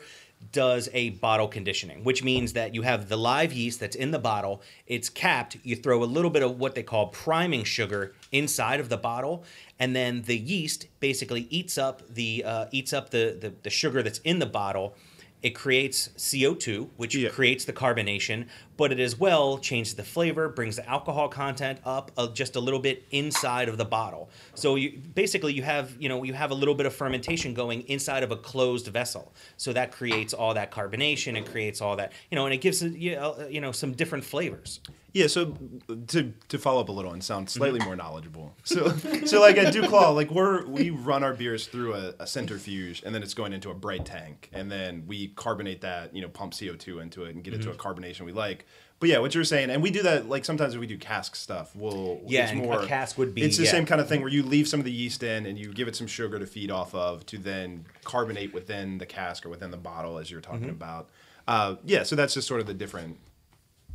does 0.51 0.87
a 0.93 1.09
bottle 1.09 1.47
conditioning, 1.47 2.03
which 2.03 2.23
means 2.23 2.53
that 2.53 2.73
you 2.75 2.83
have 2.83 3.09
the 3.09 3.17
live 3.17 3.51
yeast 3.51 3.79
that's 3.79 3.95
in 3.95 4.11
the 4.11 4.19
bottle. 4.19 4.61
It's 4.85 5.09
capped. 5.09 5.57
You 5.63 5.75
throw 5.75 6.03
a 6.03 6.05
little 6.05 6.29
bit 6.29 6.43
of 6.43 6.59
what 6.59 6.75
they 6.75 6.83
call 6.83 7.07
priming 7.07 7.63
sugar 7.63 8.13
inside 8.31 8.79
of 8.79 8.89
the 8.89 8.97
bottle, 8.97 9.43
and 9.79 9.95
then 9.95 10.21
the 10.21 10.37
yeast 10.37 10.87
basically 10.99 11.47
eats 11.49 11.77
up 11.77 12.03
the 12.07 12.43
uh, 12.45 12.65
eats 12.71 12.93
up 12.93 13.09
the, 13.09 13.35
the 13.39 13.53
the 13.63 13.69
sugar 13.69 14.03
that's 14.03 14.19
in 14.19 14.39
the 14.39 14.45
bottle. 14.45 14.95
It 15.43 15.51
creates 15.51 16.09
CO2, 16.17 16.89
which 16.97 17.13
Yeah. 17.15 17.29
creates 17.29 17.65
the 17.65 17.73
carbonation, 17.73 18.47
but 18.75 18.91
it 18.91 18.99
as 18.99 19.19
well 19.19 19.59
changes 19.59 19.93
the 19.93 20.03
flavor, 20.03 20.49
brings 20.49 20.77
the 20.77 20.89
alcohol 20.89 21.29
content 21.29 21.79
up 21.85 22.11
uh, 22.17 22.27
just 22.27 22.55
a 22.55 22.59
little 22.59 22.79
bit 22.79 23.03
inside 23.11 23.69
of 23.69 23.77
the 23.77 23.85
bottle. 23.85 24.29
So 24.55 24.75
you 24.75 24.99
basically 25.13 25.53
you 25.53 25.61
have 25.61 25.95
you 25.99 26.09
know 26.09 26.23
you 26.23 26.33
have 26.33 26.49
a 26.51 26.55
little 26.55 26.73
bit 26.75 26.85
of 26.87 26.93
fermentation 26.95 27.53
going 27.53 27.81
inside 27.83 28.23
of 28.23 28.31
a 28.31 28.35
closed 28.37 28.87
vessel. 28.87 29.31
So 29.57 29.73
that 29.73 29.91
creates 29.91 30.33
all 30.33 30.53
that 30.55 30.71
carbonation 30.71 31.37
and 31.37 31.45
creates 31.45 31.81
all 31.81 31.95
that 31.97 32.13
you 32.31 32.35
know, 32.35 32.45
and 32.45 32.53
it 32.53 32.61
gives 32.61 32.81
you 32.81 33.15
know, 33.15 33.47
you 33.47 33.61
know 33.61 33.71
some 33.71 33.93
different 33.93 34.25
flavors. 34.25 34.79
Yeah, 35.13 35.27
so 35.27 35.57
to 36.07 36.33
to 36.49 36.57
follow 36.59 36.81
up 36.81 36.89
a 36.89 36.91
little 36.91 37.11
and 37.13 37.23
sound 37.23 37.49
slightly 37.49 37.79
more 37.79 37.95
knowledgeable. 37.95 38.53
So 38.63 38.89
so 39.25 39.39
like 39.39 39.57
at 39.57 39.73
Duclaw, 39.73 40.13
like 40.13 40.29
we're 40.29 40.65
we 40.67 40.89
run 40.91 41.23
our 41.23 41.33
beers 41.33 41.65
through 41.67 41.95
a, 41.95 42.13
a 42.19 42.27
centrifuge 42.27 43.01
and 43.03 43.15
then 43.15 43.23
it's 43.23 43.33
going 43.33 43.53
into 43.53 43.69
a 43.71 43.73
bright 43.73 44.05
tank 44.05 44.49
and 44.53 44.69
then 44.71 45.05
we 45.07 45.29
carbonate 45.29 45.81
that, 45.81 46.13
you 46.15 46.21
know, 46.21 46.27
pump 46.29 46.53
CO 46.59 46.75
two 46.75 46.99
into 46.99 47.23
it 47.23 47.33
and 47.35 47.43
get 47.43 47.53
it 47.53 47.61
to 47.63 47.71
a 47.71 47.73
carbonation 47.75 48.21
we 48.21 48.31
like. 48.33 48.65
But 48.99 49.09
yeah, 49.09 49.19
what 49.19 49.33
you're 49.35 49.43
saying, 49.43 49.69
and 49.69 49.81
we 49.83 49.91
do 49.91 50.01
that 50.03 50.27
like 50.27 50.43
sometimes 50.43 50.73
when 50.73 50.81
we 50.81 50.87
do 50.87 50.97
cask 50.97 51.35
stuff. 51.35 51.75
We'll 51.75 52.19
Yeah, 52.27 52.43
it's 52.43 52.51
and 52.51 52.61
a 52.61 52.63
more, 52.63 52.83
cask 52.85 53.17
would 53.17 53.33
be- 53.33 53.43
It's 53.43 53.57
the 53.57 53.63
yeah. 53.63 53.71
same 53.71 53.85
kind 53.85 54.01
of 54.01 54.09
thing 54.09 54.21
where 54.21 54.29
you 54.31 54.43
leave 54.43 54.67
some 54.67 54.79
of 54.79 54.85
the 54.85 54.91
yeast 54.91 55.23
in 55.23 55.45
and 55.45 55.57
you 55.57 55.71
give 55.73 55.87
it 55.87 55.95
some 55.95 56.07
sugar 56.07 56.37
to 56.37 56.45
feed 56.45 56.69
off 56.69 56.93
of 56.93 57.25
to 57.27 57.37
then 57.37 57.85
carbonate 58.03 58.53
within 58.53 58.97
the 58.97 59.05
cask 59.05 59.45
or 59.45 59.49
within 59.49 59.71
the 59.71 59.77
bottle 59.77 60.17
as 60.19 60.29
you're 60.29 60.41
talking 60.41 60.61
Mm-hmm. 60.61 60.69
about. 60.71 61.09
Uh, 61.47 61.75
yeah, 61.85 62.03
so 62.03 62.15
that's 62.15 62.33
just 62.33 62.47
sort 62.47 62.59
of 62.59 62.67
the 62.67 62.73
different, 62.73 63.17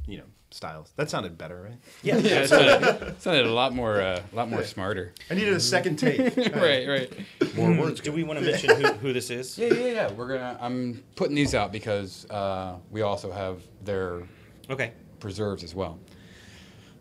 you 0.06 0.18
know, 0.18 0.24
styles. 0.54 0.92
That 0.96 1.10
sounded 1.10 1.36
better, 1.38 1.62
right? 1.62 1.78
Yeah, 2.02 2.16
Yeah, 2.18 2.40
it 2.42 2.48
sounded, 2.48 3.02
it 3.08 3.22
sounded 3.22 3.46
a 3.46 3.52
lot 3.52 3.74
more, 3.74 4.00
uh, 4.00 4.20
a 4.32 4.36
lot 4.36 4.48
more 4.50 4.64
smarter. 4.64 5.12
I 5.30 5.34
needed 5.34 5.54
a 5.54 5.60
second 5.60 5.96
take. 5.96 6.18
right, 6.54 6.86
right. 6.88 7.12
More 7.56 7.72
words. 7.76 8.00
Do 8.00 8.12
we 8.12 8.22
want 8.22 8.38
to 8.38 8.44
mention 8.44 8.70
who, 8.80 8.92
who 8.94 9.12
this 9.12 9.30
is? 9.30 9.56
Yeah, 9.58 9.72
yeah, 9.74 9.86
yeah. 9.86 10.12
We're 10.12 10.28
gonna. 10.28 10.58
I'm 10.60 11.02
putting 11.16 11.34
these 11.34 11.54
out 11.54 11.72
because 11.72 12.26
uh, 12.30 12.76
we 12.90 13.02
also 13.02 13.30
have 13.32 13.62
their 13.82 14.22
Okay. 14.70 14.92
preserves 15.20 15.62
as 15.64 15.74
well. 15.74 15.98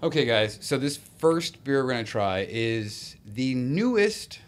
Okay, 0.03 0.25
guys. 0.25 0.57
So 0.61 0.77
this 0.77 0.97
first 0.97 1.63
beer 1.63 1.83
we're 1.83 1.91
gonna 1.91 2.03
try 2.03 2.47
is 2.49 3.15
the 3.25 3.53
newest 3.55 4.39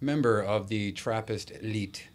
member 0.00 0.40
of 0.42 0.68
the 0.68 0.92
Trappist 0.92 1.50
elite, 1.50 2.08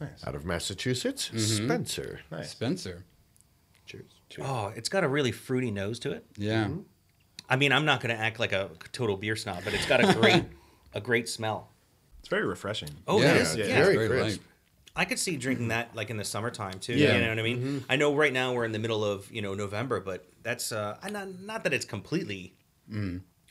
Nice. 0.00 0.26
Out 0.26 0.34
of 0.34 0.44
Massachusetts, 0.44 1.28
Mm-hmm. 1.32 1.64
Spencer. 1.66 2.20
Nice. 2.30 2.50
Spencer. 2.50 3.04
Cheers. 4.32 4.48
Oh, 4.50 4.72
it's 4.74 4.88
got 4.88 5.04
a 5.04 5.08
really 5.08 5.32
fruity 5.32 5.70
nose 5.70 5.98
to 6.00 6.12
it. 6.12 6.24
Yeah. 6.36 6.64
Mm-hmm. 6.64 6.80
I 7.48 7.56
mean, 7.56 7.70
I'm 7.72 7.84
not 7.84 8.00
going 8.00 8.14
to 8.16 8.20
act 8.20 8.38
like 8.40 8.52
a 8.52 8.70
total 8.92 9.16
beer 9.16 9.36
snob, 9.36 9.62
but 9.64 9.74
it's 9.74 9.84
got 9.86 10.02
a 10.02 10.14
great, 10.14 10.44
a 10.94 11.00
great 11.00 11.28
smell. 11.28 11.68
It's 12.20 12.28
very 12.28 12.46
refreshing. 12.46 12.88
Oh, 13.06 13.20
yeah, 13.20 13.34
it 13.34 13.36
is. 13.42 13.56
yeah, 13.56 13.64
Yeah, 13.66 13.74
very 13.84 13.96
very 13.96 14.08
crisp. 14.08 14.40
light. 14.40 14.46
I 14.94 15.04
could 15.06 15.18
see 15.18 15.36
drinking 15.36 15.68
that 15.68 15.94
like 15.96 16.10
in 16.10 16.16
the 16.18 16.24
summertime 16.24 16.78
too. 16.78 16.92
Yeah. 16.94 17.14
You 17.14 17.22
know 17.22 17.28
what 17.30 17.38
I 17.38 17.42
mean? 17.42 17.84
I 17.88 17.96
know 17.96 18.14
right 18.14 18.32
now 18.32 18.52
we're 18.52 18.66
in 18.66 18.72
the 18.72 18.78
middle 18.78 19.02
of 19.04 19.30
you 19.32 19.40
know 19.40 19.54
November, 19.54 20.00
but 20.00 20.26
that's 20.42 20.70
uh 20.70 20.98
not 21.10 21.28
not 21.40 21.64
that 21.64 21.72
it's 21.72 21.86
completely 21.86 22.54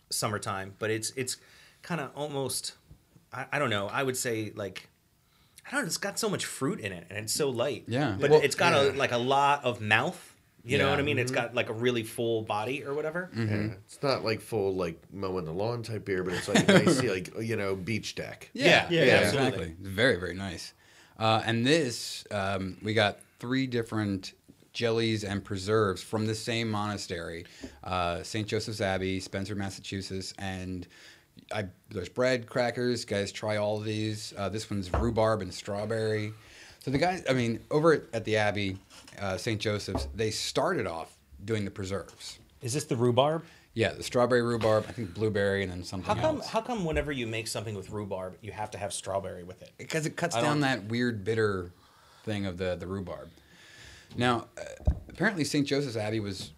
summertime, 0.09 0.73
but 0.79 0.89
it's 0.91 1.11
it's 1.15 1.37
kind 1.81 1.99
of 2.01 2.11
almost 2.15 2.73
I, 3.33 3.45
I 3.53 3.59
don't 3.59 3.69
know. 3.69 3.87
I 3.87 4.03
would 4.03 4.17
say 4.17 4.51
like 4.55 4.87
I 5.65 5.71
don't 5.71 5.81
know. 5.81 5.87
It's 5.87 5.97
got 5.97 6.19
so 6.19 6.29
much 6.29 6.45
fruit 6.45 6.79
in 6.79 6.91
it, 6.91 7.07
and 7.09 7.17
it's 7.19 7.33
so 7.33 7.49
light. 7.49 7.85
Yeah. 7.87 8.17
but 8.19 8.29
Well, 8.29 8.41
it's 8.41 8.55
got 8.55 8.73
a 8.73 8.91
like 8.91 9.11
a 9.11 9.17
lot 9.17 9.63
of 9.63 9.81
mouth. 9.81 10.30
You 10.63 10.77
know 10.77 10.89
what 10.89 10.99
I 10.99 11.01
mean? 11.01 11.17
It's 11.17 11.31
got 11.31 11.55
like 11.55 11.69
a 11.69 11.73
really 11.73 12.03
full 12.03 12.43
body 12.43 12.83
or 12.83 12.93
whatever. 12.93 13.29
Yeah. 13.35 13.73
It's 13.85 14.01
not 14.03 14.23
like 14.23 14.41
full 14.41 14.75
like 14.75 15.01
mowing 15.11 15.45
the 15.45 15.53
lawn 15.53 15.83
type 15.83 16.05
beer, 16.05 16.23
but 16.23 16.33
it's 16.33 16.47
like 16.47 16.67
a 16.69 16.73
nice 16.73 17.03
like 17.03 17.33
you 17.41 17.55
know 17.55 17.75
beach 17.75 18.15
deck. 18.15 18.49
Yeah, 18.53 18.87
yeah, 18.89 19.03
yeah, 19.03 19.17
exactly. 19.19 19.39
absolutely. 19.39 19.75
Very, 19.79 20.19
very 20.19 20.35
nice. 20.35 20.73
Uh, 21.17 21.41
and 21.45 21.65
this, 21.65 22.25
um, 22.31 22.77
we 22.81 22.93
got 22.93 23.19
three 23.39 23.67
different 23.67 24.33
jellies 24.73 25.23
and 25.23 25.43
preserves 25.43 26.01
from 26.01 26.25
the 26.25 26.33
same 26.35 26.69
monastery, 26.69 27.45
uh, 27.83 28.23
St. 28.23 28.47
Joseph's 28.47 28.81
Abbey, 28.81 29.19
Spencer, 29.19 29.53
Massachusetts, 29.53 30.33
and 30.39 30.87
I, 31.53 31.65
there's 31.89 32.09
bread, 32.09 32.47
crackers. 32.47 33.05
Guys, 33.05 33.31
try 33.31 33.57
all 33.57 33.77
of 33.77 33.83
these. 33.83 34.33
Uh, 34.37 34.49
this 34.49 34.69
one's 34.69 34.91
rhubarb 34.93 35.41
and 35.41 35.53
strawberry. 35.53 36.33
So 36.83 36.89
the 36.91 36.97
guys, 36.97 37.23
I 37.29 37.33
mean, 37.33 37.59
over 37.69 38.07
at, 38.11 38.25
the 38.25 38.37
Abbey, 38.37 38.77
uh, 39.19 39.37
St. 39.37 39.61
Joseph's, 39.61 40.07
they 40.15 40.31
started 40.31 40.87
off 40.87 41.15
doing 41.45 41.63
the 41.63 41.71
preserves. 41.71 42.39
Is 42.61 42.73
this 42.73 42.85
the 42.85 42.95
rhubarb? 42.95 43.43
Yeah, 43.73 43.93
the 43.93 44.03
strawberry 44.03 44.41
rhubarb, 44.41 44.85
I 44.89 44.91
think 44.91 45.13
blueberry, 45.13 45.63
and 45.63 45.71
then 45.71 45.83
something 45.83 46.07
How 46.15 46.19
come? 46.21 46.37
else. 46.37 46.47
How 46.47 46.59
come 46.59 46.83
whenever 46.83 47.11
you 47.11 47.25
make 47.27 47.47
something 47.47 47.75
with 47.75 47.89
rhubarb, 47.91 48.35
you 48.41 48.51
have 48.51 48.71
to 48.71 48.77
have 48.77 48.91
strawberry 48.93 49.43
with 49.43 49.61
it? 49.61 49.71
because 49.77 50.05
it 50.05 50.15
cuts 50.17 50.35
I 50.35 50.41
down 50.41 50.59
don't- 50.59 50.61
that 50.61 50.83
weird 50.85 51.23
bitter 51.23 51.71
thing 52.23 52.45
of 52.45 52.57
the 52.57 52.75
the 52.75 52.85
rhubarb. 52.87 53.29
Now, 54.17 54.47
uh, 54.57 54.63
apparently, 55.07 55.43
St. 55.45 55.65
Joseph's 55.65 55.95
Abbey 55.95 56.19
was 56.19 56.51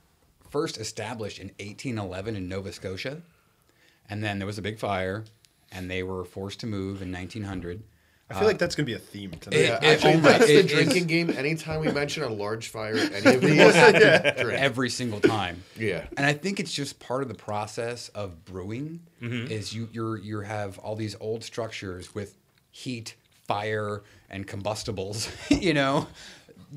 first 0.50 0.78
established 0.80 1.38
in 1.38 1.50
1811 1.60 2.36
in 2.36 2.48
Nova 2.50 2.72
Scotia, 2.74 3.22
and 4.10 4.24
then 4.24 4.40
there 4.40 4.48
was 4.48 4.58
a 4.58 4.62
big 4.64 4.80
fire, 4.80 5.24
and 5.72 5.92
they 5.92 6.02
were 6.02 6.26
forced 6.26 6.60
to 6.62 6.68
move 6.68 7.02
in 7.02 7.12
1900. 7.12 7.84
I 8.30 8.36
feel 8.40 8.48
like 8.48 8.58
that's 8.58 8.74
gonna 8.76 8.86
be 8.88 8.94
a 8.94 9.00
theme 9.00 9.32
tonight. 9.32 9.60
It- 9.60 9.66
Yeah, 9.68 9.76
it- 9.76 9.84
actually, 9.84 10.14
oh 10.14 10.18
my- 10.22 10.38
that's 10.38 10.50
it 10.50 10.64
the 10.64 10.68
drinking 10.68 11.06
game. 11.08 11.30
Anytime 11.30 11.82
we 11.82 11.92
mention 11.92 12.24
a 12.24 12.30
large 12.30 12.70
fire, 12.70 12.96
any 12.96 13.36
of 13.36 13.42
these, 13.42 13.74
drink. 14.42 14.60
every 14.60 14.90
single 14.90 15.20
time. 15.20 15.64
Yeah. 15.78 16.06
and 16.18 16.26
I 16.26 16.34
think 16.34 16.60
it's 16.60 16.74
just 16.74 17.00
part 17.00 17.22
of 17.22 17.28
the 17.28 17.36
process 17.36 18.10
of 18.10 18.44
brewing. 18.46 19.02
Mm-hmm. 19.22 19.52
Is 19.52 19.74
you 19.74 19.88
you're 19.92 20.18
you 20.18 20.40
have 20.42 20.80
all 20.80 20.96
these 20.96 21.16
old 21.20 21.44
structures 21.44 22.16
with 22.16 22.36
heat, 22.72 23.16
fire, 23.48 24.02
and 24.32 24.48
combustibles. 24.48 25.30
you 25.50 25.74
know, 25.76 26.08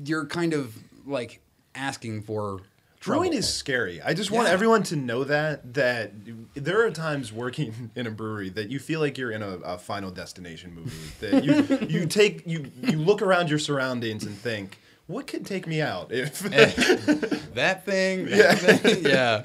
you're 0.05 0.25
kind 0.27 0.53
of 0.53 0.75
like 1.07 1.39
asking 1.73 2.21
for 2.23 2.59
Brewing 3.07 3.33
is 3.33 3.51
scary. 3.51 4.01
I 4.01 4.13
just 4.13 4.29
want 4.31 4.47
Yeah. 4.47 4.53
everyone 4.53 4.83
to 4.83 4.95
know 4.95 5.23
that 5.23 5.73
that 5.73 6.11
there 6.53 6.85
are 6.85 6.91
times 6.91 7.31
working 7.33 7.91
in 7.95 8.05
a 8.07 8.11
brewery 8.11 8.49
that 8.49 8.69
you 8.69 8.79
feel 8.79 8.99
like 8.99 9.17
you're 9.17 9.31
in 9.31 9.41
a, 9.41 9.57
a 9.57 9.77
Final 9.77 10.11
Destination 10.11 10.73
movie. 10.75 10.91
That 11.21 11.43
you 11.43 11.87
you 12.01 12.05
take 12.05 12.45
you 12.45 12.71
you 12.81 12.97
look 12.97 13.21
around 13.21 13.49
your 13.49 13.59
surroundings 13.59 14.23
and 14.25 14.35
think, 14.37 14.79
what 15.07 15.25
could 15.27 15.45
take 15.45 15.65
me 15.67 15.81
out 15.81 16.11
if 16.11 16.39
that 17.55 17.83
thing. 17.85 18.25
That 18.25 18.59
thing. 18.81 19.03
yeah. 19.05 19.43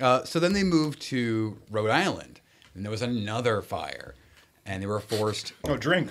Uh, 0.00 0.24
so 0.24 0.40
then 0.40 0.52
they 0.54 0.64
moved 0.64 1.00
to 1.02 1.56
Rhode 1.70 1.90
Island, 1.90 2.40
and 2.74 2.84
there 2.84 2.90
was 2.90 3.02
another 3.02 3.62
fire, 3.62 4.14
and 4.66 4.82
they 4.82 4.86
were 4.86 4.98
forced. 5.00 5.52
oh 5.64 5.76
drink. 5.76 6.10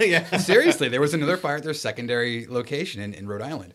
yeah. 0.00 0.36
Seriously, 0.38 0.88
there 0.88 1.00
was 1.00 1.12
another 1.12 1.36
fire 1.36 1.56
at 1.56 1.62
their 1.64 1.74
secondary 1.74 2.46
location 2.46 3.02
in, 3.02 3.12
in 3.12 3.26
Rhode 3.28 3.42
Island. 3.42 3.74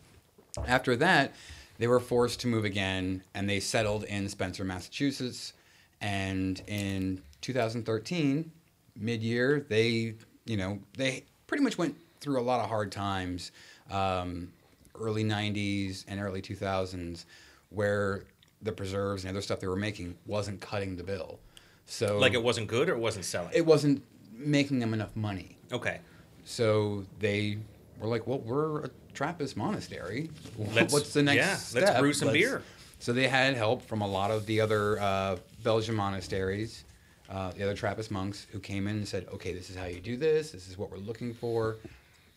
After 0.66 0.96
that, 0.96 1.34
they 1.78 1.86
were 1.86 2.00
forced 2.00 2.40
to 2.40 2.46
move 2.46 2.64
again, 2.64 3.22
and 3.34 3.48
they 3.48 3.60
settled 3.60 4.04
in 4.04 4.28
Spencer, 4.28 4.64
Massachusetts. 4.64 5.52
And 6.00 6.60
in 6.66 7.22
2013, 7.40 8.50
mid-year, 8.98 9.66
they, 9.68 10.14
you 10.44 10.56
know, 10.56 10.78
they 10.96 11.24
pretty 11.46 11.62
much 11.64 11.78
went 11.78 11.96
through 12.20 12.40
a 12.40 12.42
lot 12.42 12.60
of 12.62 12.68
hard 12.68 12.92
times, 12.92 13.52
um, 13.90 14.52
early 14.98 15.24
90s 15.24 16.04
and 16.08 16.20
early 16.20 16.42
2000s, 16.42 17.24
where 17.70 18.24
the 18.62 18.72
preserves 18.72 19.24
and 19.24 19.30
other 19.30 19.42
stuff 19.42 19.60
they 19.60 19.66
were 19.66 19.76
making 19.76 20.16
wasn't 20.26 20.60
cutting 20.60 20.96
the 20.96 21.02
bill. 21.04 21.38
So 21.84 22.18
Like 22.18 22.32
it 22.34 22.42
wasn't 22.42 22.68
good 22.68 22.88
or 22.88 22.94
it 22.94 22.98
wasn't 22.98 23.24
selling. 23.24 23.50
it 23.54 23.64
wasn't 23.64 24.02
making 24.32 24.78
them 24.80 24.92
enough 24.94 25.14
money. 25.16 25.56
okay. 25.72 26.00
So 26.44 27.04
they 27.18 27.58
were 27.98 28.06
like, 28.06 28.26
"Well, 28.28 28.38
we're 28.38 28.84
a 28.84 28.90
Trappist 29.16 29.56
monastery. 29.56 30.30
Let's- 30.56 30.92
What's 30.92 31.12
the 31.12 31.22
next 31.22 31.36
yeah, 31.38 31.56
step? 31.56 31.82
let's 31.82 32.00
brew 32.00 32.12
some 32.12 32.32
beer." 32.32 32.62
So 32.98 33.12
they 33.12 33.28
had 33.28 33.54
help 33.56 33.82
from 33.82 34.00
a 34.02 34.06
lot 34.08 34.30
of 34.30 34.46
the 34.46 34.60
other 34.60 35.00
uh, 35.00 35.36
Belgian 35.62 35.94
monasteries, 35.94 36.84
uh, 37.28 37.50
the 37.52 37.62
other 37.64 37.74
Trappist 37.74 38.10
monks 38.10 38.46
who 38.52 38.60
came 38.60 38.86
in 38.86 38.96
and 38.96 39.08
said, 39.08 39.26
"Okay, 39.34 39.52
this 39.52 39.70
is 39.70 39.76
how 39.76 39.86
you 39.86 40.00
do 40.00 40.16
this. 40.16 40.50
This 40.52 40.68
is 40.68 40.78
what 40.78 40.90
we're 40.90 40.98
looking 40.98 41.34
for." 41.34 41.76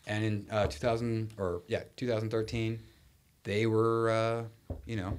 And 0.06 0.24
in 0.24 0.46
uh, 0.50 0.66
2000 0.66 1.30
or 1.38 1.62
yeah, 1.68 1.82
2013, 1.96 2.78
they 3.44 3.66
were, 3.66 4.10
uh, 4.10 4.74
you 4.86 4.96
know, 4.96 5.18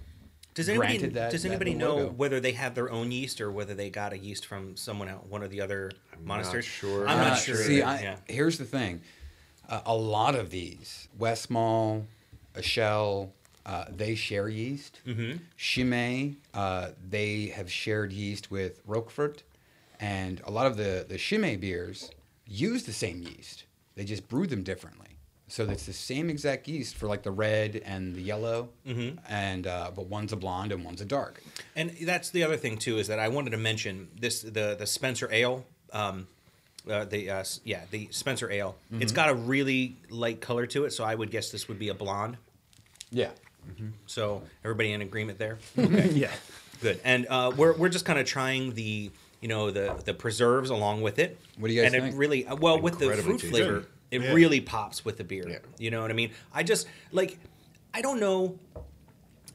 Does 0.55 0.67
anybody 0.67 0.97
granted 0.97 1.13
that- 1.13 1.31
does 1.31 1.45
anybody 1.45 1.73
little 1.75 1.89
know 1.89 2.03
logo. 2.03 2.11
whether 2.13 2.39
they 2.39 2.51
have 2.53 2.73
their 2.75 2.91
own 2.91 3.11
yeast 3.11 3.39
or 3.41 3.51
whether 3.51 3.73
they 3.75 3.89
got 3.89 4.11
a 4.13 4.17
yeast 4.17 4.45
from 4.47 4.75
someone 4.75 5.07
out 5.07 5.27
one 5.27 5.43
of 5.43 5.49
the 5.51 5.61
other 5.61 5.91
monasteries? 6.23 6.65
sure. 6.65 7.07
I'm 7.07 7.19
Uh, 7.19 7.29
not 7.29 7.37
sure. 7.39 7.55
See, 7.55 7.81
I, 7.81 8.01
yeah. 8.01 8.15
here's 8.27 8.57
the 8.57 8.65
thing: 8.65 9.01
uh, 9.71 9.81
a 9.87 9.95
lot 9.95 10.35
of 10.35 10.49
these 10.51 11.07
Westmalle, 11.19 12.03
Achel, 12.55 13.29
uh, 13.65 13.85
they 13.89 14.15
share 14.15 14.49
yeast. 14.49 14.99
Mm-hmm. 15.07 15.37
Chimay, 15.57 16.35
uh, 16.53 16.89
they 17.09 17.47
have 17.47 17.71
shared 17.71 18.11
yeast 18.11 18.51
with 18.51 18.81
Rochefort, 18.85 19.43
and 19.99 20.41
a 20.45 20.51
lot 20.51 20.67
of 20.67 20.77
the 20.77 21.05
the 21.07 21.17
Chimay 21.17 21.55
beers 21.57 22.11
use 22.45 22.83
the 22.83 22.93
same 22.93 23.21
yeast. 23.23 23.63
They 23.95 24.03
just 24.03 24.27
brew 24.27 24.47
them 24.47 24.63
differently. 24.63 25.07
So 25.47 25.69
it's 25.69 25.85
the 25.85 25.91
same 25.93 26.29
exact 26.29 26.67
yeast 26.69 26.95
for 26.95 27.07
like 27.07 27.23
the 27.23 27.31
red 27.31 27.81
and 27.85 28.15
the 28.15 28.21
yellow, 28.21 28.69
Mm-hmm. 28.87 29.17
and 29.27 29.67
uh, 29.67 29.91
but 29.93 30.05
one's 30.07 30.31
a 30.31 30.37
blonde 30.37 30.71
and 30.71 30.83
one's 30.85 31.01
a 31.01 31.05
dark. 31.05 31.41
And 31.75 31.91
that's 32.03 32.29
the 32.29 32.43
other 32.43 32.55
thing 32.57 32.77
too 32.77 32.97
is 32.99 33.07
that 33.07 33.19
I 33.19 33.27
wanted 33.27 33.49
to 33.51 33.57
mention 33.57 34.07
this 34.19 34.41
the 34.41 34.75
the 34.79 34.87
Spencer 34.87 35.27
Ale. 35.31 35.65
Um, 35.93 36.27
uh, 36.89 37.05
the 37.05 37.29
uh, 37.29 37.43
yeah 37.63 37.81
the 37.91 38.07
Spencer 38.11 38.49
Ale. 38.51 38.75
Mm-hmm. 38.91 39.01
It's 39.01 39.11
got 39.11 39.29
a 39.29 39.33
really 39.35 39.97
light 40.09 40.41
color 40.41 40.65
to 40.67 40.85
it, 40.85 40.91
so 40.91 41.03
I 41.03 41.15
would 41.15 41.31
guess 41.31 41.51
this 41.51 41.67
would 41.67 41.79
be 41.79 41.89
a 41.89 41.93
blonde. 41.93 42.37
Yeah. 43.11 43.29
So 44.07 44.41
everybody 44.63 44.91
in 44.91 45.01
agreement 45.01 45.37
there? 45.37 45.59
yeah. 45.75 46.31
Good. 46.81 46.99
And 47.03 47.27
uh, 47.29 47.51
we're 47.55 47.73
we're 47.73 47.89
just 47.89 48.05
kind 48.05 48.17
of 48.19 48.25
trying 48.25 48.73
the 48.73 49.11
you 49.39 49.47
know 49.47 49.69
the 49.71 50.01
the 50.03 50.13
preserves 50.13 50.69
along 50.69 51.01
with 51.01 51.19
it. 51.19 51.39
What 51.57 51.67
do 51.67 51.73
you 51.73 51.81
guys 51.83 51.93
and 51.93 52.03
think? 52.03 52.15
it 52.15 52.17
really 52.17 52.45
uh, 52.47 52.55
well 52.55 52.79
with 52.79 52.97
the 52.99 53.11
fruit 53.17 53.33
tasty. 53.39 53.49
flavor, 53.49 53.85
it 54.09 54.21
Yeah. 54.21 54.33
really 54.33 54.61
pops 54.61 55.05
with 55.05 55.17
the 55.17 55.23
beer. 55.23 55.47
Yeah. 55.47 55.59
You 55.77 55.91
know 55.91 56.01
what 56.01 56.09
I 56.11 56.13
mean? 56.15 56.31
I 56.53 56.63
just 56.63 56.87
like 57.11 57.37
I 57.93 58.01
don't 58.01 58.19
know 58.19 58.57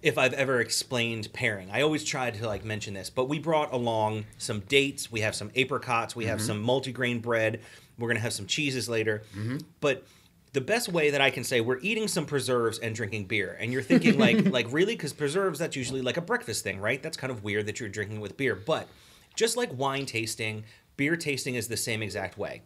if 0.02 0.18
I've 0.18 0.32
ever 0.34 0.60
explained 0.60 1.32
pairing. 1.32 1.70
I 1.70 1.82
always 1.82 2.04
try 2.04 2.30
to 2.30 2.46
like 2.46 2.64
mention 2.64 2.94
this, 2.94 3.10
but 3.10 3.28
we 3.28 3.38
brought 3.38 3.72
along 3.72 4.24
some 4.38 4.60
dates. 4.60 5.10
We 5.10 5.20
have 5.20 5.34
some 5.34 5.50
apricots. 5.56 6.14
We 6.14 6.26
have 6.26 6.38
mm-hmm. 6.38 6.46
some 6.46 6.64
multigrain 6.64 7.22
bread. 7.22 7.60
We're 7.98 8.08
gonna 8.08 8.20
have 8.20 8.32
some 8.32 8.46
cheeses 8.46 8.88
later. 8.88 9.22
Mm-hmm. 9.36 9.58
But 9.80 10.06
the 10.52 10.60
best 10.60 10.88
way 10.88 11.10
that 11.10 11.20
I 11.20 11.30
can 11.30 11.44
say 11.44 11.60
we're 11.60 11.80
eating 11.80 12.08
some 12.08 12.26
preserves 12.26 12.78
and 12.78 12.94
drinking 12.94 13.26
beer, 13.26 13.56
and 13.60 13.72
you're 13.72 13.82
thinking 13.82 14.18
like 14.18 14.44
like 14.50 14.66
really 14.70 14.94
because 14.94 15.12
preserves 15.12 15.58
that's 15.58 15.76
usually 15.76 16.02
like 16.02 16.16
a 16.16 16.22
breakfast 16.22 16.62
thing, 16.62 16.80
right? 16.80 17.02
That's 17.02 17.16
kind 17.16 17.30
of 17.30 17.42
weird 17.44 17.66
that 17.66 17.80
you're 17.80 17.88
drinking 17.88 18.20
with 18.20 18.36
beer, 18.36 18.54
but 18.54 18.88
just 19.34 19.56
like 19.56 19.70
wine 19.76 20.06
tasting, 20.06 20.64
beer 20.96 21.16
tasting 21.16 21.56
is 21.56 21.68
the 21.68 21.76
same 21.76 22.02
exact 22.02 22.38
way 22.38 22.62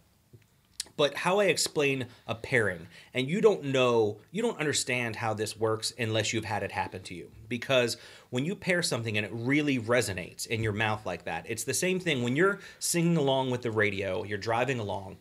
but 1.00 1.14
how 1.14 1.40
I 1.40 1.46
explain 1.46 2.08
a 2.26 2.34
pairing, 2.34 2.86
and 3.14 3.26
you 3.26 3.40
don't 3.40 3.64
know, 3.64 4.18
you 4.32 4.42
don't 4.42 4.58
understand 4.58 5.16
how 5.16 5.32
this 5.32 5.56
works 5.58 5.94
unless 5.98 6.34
you've 6.34 6.44
had 6.44 6.62
it 6.62 6.72
happen 6.72 7.02
to 7.04 7.14
you. 7.14 7.30
Because 7.50 7.98
when 8.30 8.46
you 8.46 8.54
pair 8.56 8.82
something 8.82 9.18
and 9.18 9.26
it 9.26 9.32
really 9.34 9.78
resonates 9.78 10.46
in 10.46 10.62
your 10.62 10.72
mouth 10.72 11.04
like 11.04 11.24
that, 11.24 11.44
it's 11.46 11.64
the 11.64 11.74
same 11.74 12.00
thing. 12.00 12.22
When 12.22 12.34
you're 12.34 12.60
singing 12.78 13.18
along 13.18 13.50
with 13.50 13.60
the 13.60 13.70
radio, 13.70 14.24
you're 14.24 14.38
driving 14.38 14.78
along, 14.80 15.18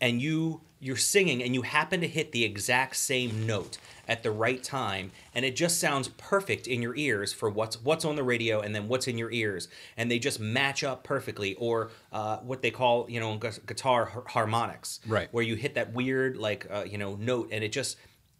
and 0.00 0.22
you 0.22 0.62
you're 0.80 0.96
singing 0.96 1.42
and 1.42 1.54
you 1.54 1.62
happen 1.62 2.02
to 2.02 2.06
hit 2.06 2.32
the 2.32 2.44
exact 2.44 2.94
same 2.94 3.46
note 3.46 3.78
at 4.06 4.22
the 4.22 4.30
right 4.30 4.62
time 4.62 5.10
and 5.34 5.42
it 5.42 5.56
just 5.56 5.80
sounds 5.80 6.08
perfect 6.08 6.66
in 6.66 6.82
your 6.82 6.94
ears 6.94 7.32
for 7.32 7.48
what's 7.48 7.82
what's 7.82 8.04
on 8.04 8.16
the 8.16 8.22
radio 8.22 8.60
and 8.60 8.74
then 8.74 8.86
what's 8.86 9.08
in 9.08 9.16
your 9.16 9.30
ears 9.32 9.68
and 9.96 10.10
they 10.10 10.18
just 10.18 10.38
match 10.38 10.84
up 10.84 11.02
perfectly 11.04 11.54
or 11.54 11.90
uh, 12.12 12.36
what 12.38 12.60
they 12.60 12.70
call 12.70 13.08
you 13.08 13.18
know 13.18 13.38
guitar 13.66 14.04
har- 14.04 14.24
harmonics. 14.26 15.00
Right. 15.06 15.28
where 15.32 15.42
you 15.42 15.54
hit 15.54 15.74
that 15.76 15.94
weird 15.94 16.36
like 16.36 16.66
uh, 16.70 16.84
you 16.86 16.98
know 16.98 17.16
note 17.16 17.48
and 17.50 17.64
it 17.64 17.72
just 17.72 17.96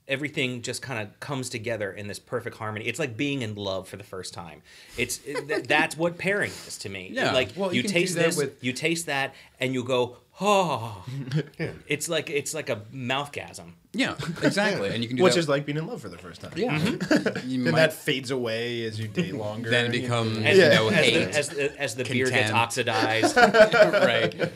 everything 0.07 0.61
just 0.62 0.82
kind 0.82 1.00
of 1.02 1.18
comes 1.20 1.48
together 1.48 1.90
in 1.92 2.07
this 2.09 2.18
perfect 2.18 2.57
harmony 2.59 2.84
it's 2.86 2.98
like 2.98 3.16
being 3.16 3.40
in 3.42 3.55
love 3.55 3.88
for 3.88 3.96
the 3.96 4.05
first 4.05 4.34
time 4.34 4.61
it's 4.98 5.18
th- 5.18 5.64
that's 5.68 5.96
what 5.96 6.18
pairing 6.18 6.50
is 6.66 6.76
to 6.78 6.88
me 6.88 7.09
Yeah, 7.12 7.32
like 7.32 7.50
well, 7.57 7.72
you 7.72 7.82
you, 7.82 7.88
taste 7.88 8.14
this 8.14 8.36
with- 8.36 8.62
you 8.62 8.72
taste 8.72 9.07
that 9.07 9.34
and 9.61 9.72
you 9.72 9.82
go 9.82 10.18
oh 10.40 11.05
it's 11.88 12.09
like 12.09 12.28
it's 12.28 12.52
like 12.55 12.68
a 12.68 12.76
mouthgasm 12.92 13.72
Yeah, 13.92 14.16
exactly. 14.42 14.88
And 14.92 15.00
you 15.02 15.07
can 15.09 15.16
do 15.16 15.22
Which 15.22 15.34
that. 15.34 15.40
is 15.40 15.48
like 15.48 15.64
being 15.64 15.78
in 15.78 15.86
love 15.86 16.00
for 16.02 16.09
the 16.09 16.18
first 16.18 16.40
time. 16.40 16.50
yeah. 16.57 16.76
You 17.46 17.62
And 17.62 17.64
might 17.70 17.76
that 17.76 17.92
fades 17.92 18.32
away 18.32 18.84
as 18.84 18.98
you 18.98 19.07
date 19.07 19.34
longer. 19.36 19.70
then 19.70 19.84
and 19.86 19.94
you- 19.94 20.00
become 20.02 20.44
as, 20.44 20.59
you 20.59 20.68
know 20.70 20.88
as, 20.88 20.94
hate. 20.96 21.14
the, 21.32 21.38
as, 21.38 21.48
the, 21.50 21.80
as 21.80 21.94
the 21.94 22.05
beer 22.05 22.28
gets 22.28 22.50
oxidized 22.50 23.36
right. 23.36 24.50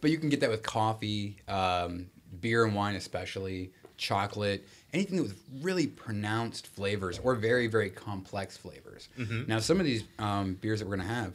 But 0.00 0.10
you 0.10 0.18
can 0.18 0.28
get 0.28 0.40
that 0.40 0.50
with 0.50 0.62
coffee, 0.64 1.36
um, 1.46 2.06
beer 2.40 2.64
and 2.64 2.74
wine, 2.74 2.96
especially 2.96 3.70
chocolate, 3.96 4.66
anything 4.92 5.22
with 5.22 5.38
really 5.60 5.86
pronounced 5.86 6.66
flavors 6.66 7.18
or 7.18 7.34
very 7.34 7.66
very 7.66 7.90
complex 7.90 8.56
flavors. 8.56 9.08
Mm-hmm. 9.18 9.44
Now, 9.46 9.58
some 9.58 9.80
of 9.80 9.86
these 9.86 10.04
um, 10.18 10.54
beers 10.54 10.80
that 10.80 10.88
we're 10.88 10.96
gonna 10.96 11.08
have, 11.08 11.32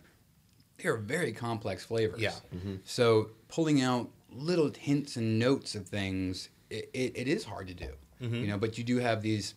they 0.78 0.90
are 0.90 0.98
very 0.98 1.32
complex 1.32 1.86
flavors. 1.86 2.22
Yeah. 2.22 2.34
Mm-hmm. 2.56 2.76
So 2.86 3.30
pulling 3.48 3.82
out 3.82 4.10
little 4.32 4.72
hints 4.78 5.18
and 5.18 5.40
notes 5.40 5.76
of 5.76 5.88
things, 5.88 6.50
it, 6.70 6.90
it, 6.94 7.14
it 7.16 7.28
is 7.28 7.44
hard 7.44 7.68
to 7.68 7.74
do. 7.74 7.90
Mm-hmm. 8.22 8.36
You 8.36 8.48
know, 8.48 8.58
but 8.58 8.78
you 8.78 8.84
do 8.84 8.98
have 8.98 9.22
these, 9.22 9.56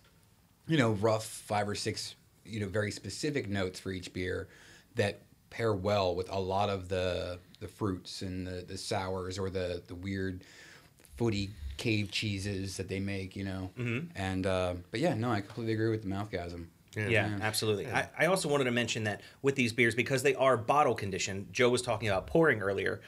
you 0.66 0.78
know, 0.78 0.92
rough 0.92 1.24
five 1.24 1.68
or 1.68 1.74
six, 1.74 2.14
you 2.44 2.60
know, 2.60 2.66
very 2.66 2.90
specific 2.90 3.48
notes 3.48 3.78
for 3.78 3.90
each 3.90 4.12
beer 4.12 4.48
that 4.94 5.20
pair 5.50 5.72
well 5.72 6.14
with 6.14 6.30
a 6.30 6.38
lot 6.38 6.68
of 6.68 6.88
the 6.88 7.38
the 7.60 7.68
fruits 7.68 8.22
and 8.22 8.46
the, 8.46 8.64
the 8.66 8.76
sours 8.76 9.38
or 9.38 9.50
the 9.50 9.82
the 9.86 9.94
weird 9.94 10.42
footy 11.16 11.50
cave 11.76 12.10
cheeses 12.10 12.76
that 12.76 12.88
they 12.88 13.00
make, 13.00 13.36
you 13.36 13.44
know. 13.44 13.70
Mm-hmm. 13.78 14.06
And 14.16 14.46
uh, 14.46 14.74
but 14.90 15.00
yeah, 15.00 15.14
no, 15.14 15.30
I 15.30 15.40
completely 15.40 15.74
agree 15.74 15.90
with 15.90 16.02
the 16.02 16.08
mouthgasm. 16.08 16.66
Yeah, 16.96 17.38
absolutely. 17.42 17.88
I, 17.88 18.08
I 18.16 18.26
also 18.26 18.48
wanted 18.48 18.64
to 18.64 18.70
mention 18.70 19.02
that 19.04 19.20
with 19.42 19.56
these 19.56 19.72
beers, 19.72 19.96
because 19.96 20.22
they 20.22 20.36
are 20.36 20.56
bottle 20.56 20.94
conditioned, 20.94 21.48
Joe 21.52 21.68
was 21.68 21.82
talking 21.82 22.06
about 22.08 22.28
pouring 22.28 22.62
earlier, 22.62 23.00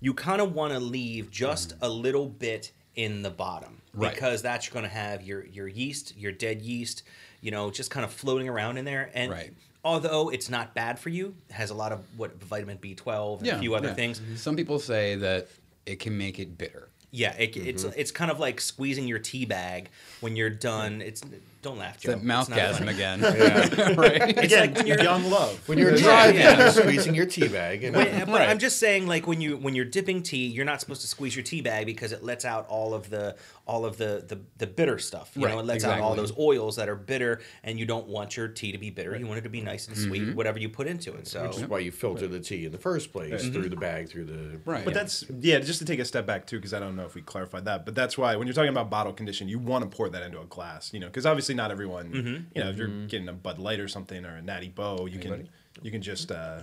you 0.00 0.12
kind 0.12 0.40
of 0.40 0.54
want 0.56 0.72
to 0.72 0.80
leave 0.80 1.30
just 1.30 1.74
a 1.80 1.88
little 1.88 2.26
bit 2.26 2.72
in 2.96 3.22
the 3.22 3.30
bottom 3.30 3.78
Mm. 3.96 4.02
Right. 4.02 4.14
because 4.14 4.42
that's 4.42 4.68
going 4.68 4.84
to 4.84 4.88
have 4.90 5.22
your, 5.22 5.44
your 5.46 5.66
yeast, 5.66 6.16
your 6.16 6.32
dead 6.32 6.62
yeast, 6.62 7.02
you 7.40 7.50
know, 7.50 7.70
just 7.70 7.90
kind 7.90 8.04
of 8.04 8.12
floating 8.12 8.48
around 8.48 8.76
in 8.76 8.84
there. 8.84 9.10
And 9.14 9.30
Right. 9.30 9.52
although 9.84 10.28
it's 10.28 10.48
not 10.50 10.74
bad 10.74 10.98
for 10.98 11.08
you, 11.08 11.34
it 11.48 11.54
has 11.54 11.70
a 11.70 11.74
lot 11.74 11.92
of 11.92 12.04
what 12.16 12.42
vitamin 12.42 12.78
B12 12.78 13.40
and 13.40 13.48
a 13.48 13.58
few 13.58 13.74
other 13.74 13.88
yeah. 13.88 13.94
things. 13.94 14.20
Some 14.36 14.56
people 14.56 14.78
say 14.78 15.14
that 15.16 15.48
it 15.86 16.00
can 16.00 16.16
make 16.18 16.38
it 16.38 16.58
bitter. 16.58 16.88
Yeah, 17.10 17.34
it, 17.38 17.56
it's 17.56 17.84
Mm-hmm. 17.84 17.98
it's 18.00 18.10
kind 18.10 18.30
of 18.30 18.38
like 18.38 18.60
squeezing 18.60 19.08
your 19.08 19.18
tea 19.18 19.44
bag 19.46 19.88
when 20.20 20.36
you're 20.36 20.50
done. 20.50 21.00
It's 21.00 21.22
don't 21.62 21.78
laugh, 21.78 21.98
Joe. 21.98 22.12
That 22.12 22.18
It's 22.18 22.24
not 22.26 22.48
mouthgasm 22.48 22.78
funny. 22.78 22.92
again. 22.92 23.20
right? 23.96 24.28
It's 24.30 24.42
Again, 24.52 24.60
like 24.68 24.76
when 24.76 24.86
you're 24.86 25.02
young 25.02 25.28
love. 25.30 25.68
When 25.68 25.76
you're 25.78 25.96
Yeah, 25.96 26.02
driving, 26.02 26.40
yeah. 26.40 26.58
you're 26.58 26.70
squeezing 26.70 27.14
your 27.14 27.26
tea 27.26 27.48
bag. 27.48 27.82
And, 27.84 27.94
But, 27.94 28.10
but 28.26 28.28
Right. 28.28 28.48
I'm 28.48 28.58
just 28.58 28.78
saying, 28.78 29.06
like 29.06 29.26
when 29.26 29.40
you 29.40 29.56
when 29.56 29.74
you're 29.74 29.84
dipping 29.84 30.22
tea, 30.22 30.46
you're 30.46 30.64
not 30.64 30.80
supposed 30.80 31.00
to 31.02 31.08
squeeze 31.08 31.34
your 31.34 31.42
tea 31.42 31.60
bag 31.60 31.86
because 31.86 32.12
it 32.12 32.22
lets 32.22 32.44
out 32.44 32.66
all 32.68 32.94
of 32.94 33.10
the 33.10 33.36
all 33.66 33.84
of 33.84 33.96
the 33.98 34.24
the, 34.26 34.38
the 34.58 34.66
bitter 34.66 34.98
stuff. 34.98 35.32
You 35.34 35.42
know, 35.42 35.48
Right, 35.56 35.58
it 35.58 35.66
lets 35.66 35.84
out 35.84 36.00
all 36.00 36.14
those 36.14 36.32
oils 36.38 36.76
that 36.76 36.88
are 36.88 36.94
bitter, 36.96 37.40
and 37.64 37.78
you 37.78 37.86
don't 37.86 38.06
want 38.06 38.36
your 38.36 38.48
tea 38.48 38.72
to 38.72 38.78
be 38.78 38.90
bitter. 38.90 39.16
You 39.16 39.26
want 39.26 39.38
it 39.38 39.42
to 39.42 39.48
be 39.50 39.60
nice 39.60 39.88
and 39.88 39.96
sweet, 39.96 40.22
Mm-hmm. 40.22 40.34
whatever 40.36 40.58
you 40.58 40.68
put 40.68 40.86
into 40.86 41.12
it. 41.14 41.26
So 41.28 41.46
which 41.46 41.56
is 41.58 41.66
why 41.66 41.80
you 41.80 41.90
filter 41.92 42.26
the 42.28 42.40
tea 42.40 42.64
in 42.66 42.72
the 42.72 42.78
first 42.78 43.12
place 43.12 43.48
through 43.48 43.68
the 43.68 43.76
bag, 43.76 44.08
through 44.08 44.24
the 44.26 44.58
Right. 44.64 44.84
But 44.84 44.94
yeah. 44.94 45.00
that's 45.00 45.24
yeah. 45.40 45.58
Just 45.58 45.80
to 45.80 45.84
take 45.84 45.98
a 45.98 46.04
step 46.04 46.24
back 46.26 46.46
too, 46.46 46.56
because 46.56 46.72
I 46.72 46.78
don't 46.80 46.94
know 46.96 47.04
if 47.04 47.14
we 47.14 47.22
clarified 47.22 47.64
that. 47.66 47.84
But 47.84 47.94
that's 47.94 48.16
why 48.16 48.36
when 48.36 48.46
you're 48.46 48.54
talking 48.54 48.70
about 48.70 48.88
bottle 48.90 49.12
condition, 49.12 49.48
you 49.48 49.58
want 49.58 49.82
to 49.90 49.94
pour 49.96 50.08
that 50.08 50.22
into 50.22 50.40
a 50.40 50.44
glass. 50.46 50.92
You 50.92 51.00
know, 51.00 51.06
because 51.06 51.26
obviously 51.26 51.47
not 51.54 51.70
everyone. 51.70 52.46
You 52.54 52.62
know, 52.64 52.70
if 52.70 52.76
you're 52.76 53.06
getting 53.06 53.28
a 53.28 53.32
Bud 53.32 53.58
Light 53.58 53.80
or 53.80 53.88
something 53.88 54.24
or 54.24 54.36
a 54.36 54.42
Natty 54.42 54.68
Boh, 54.68 55.06
you 55.06 55.18
can 55.18 55.48
you 55.82 55.90
can 55.90 56.02
just 56.02 56.30
uh, 56.32 56.62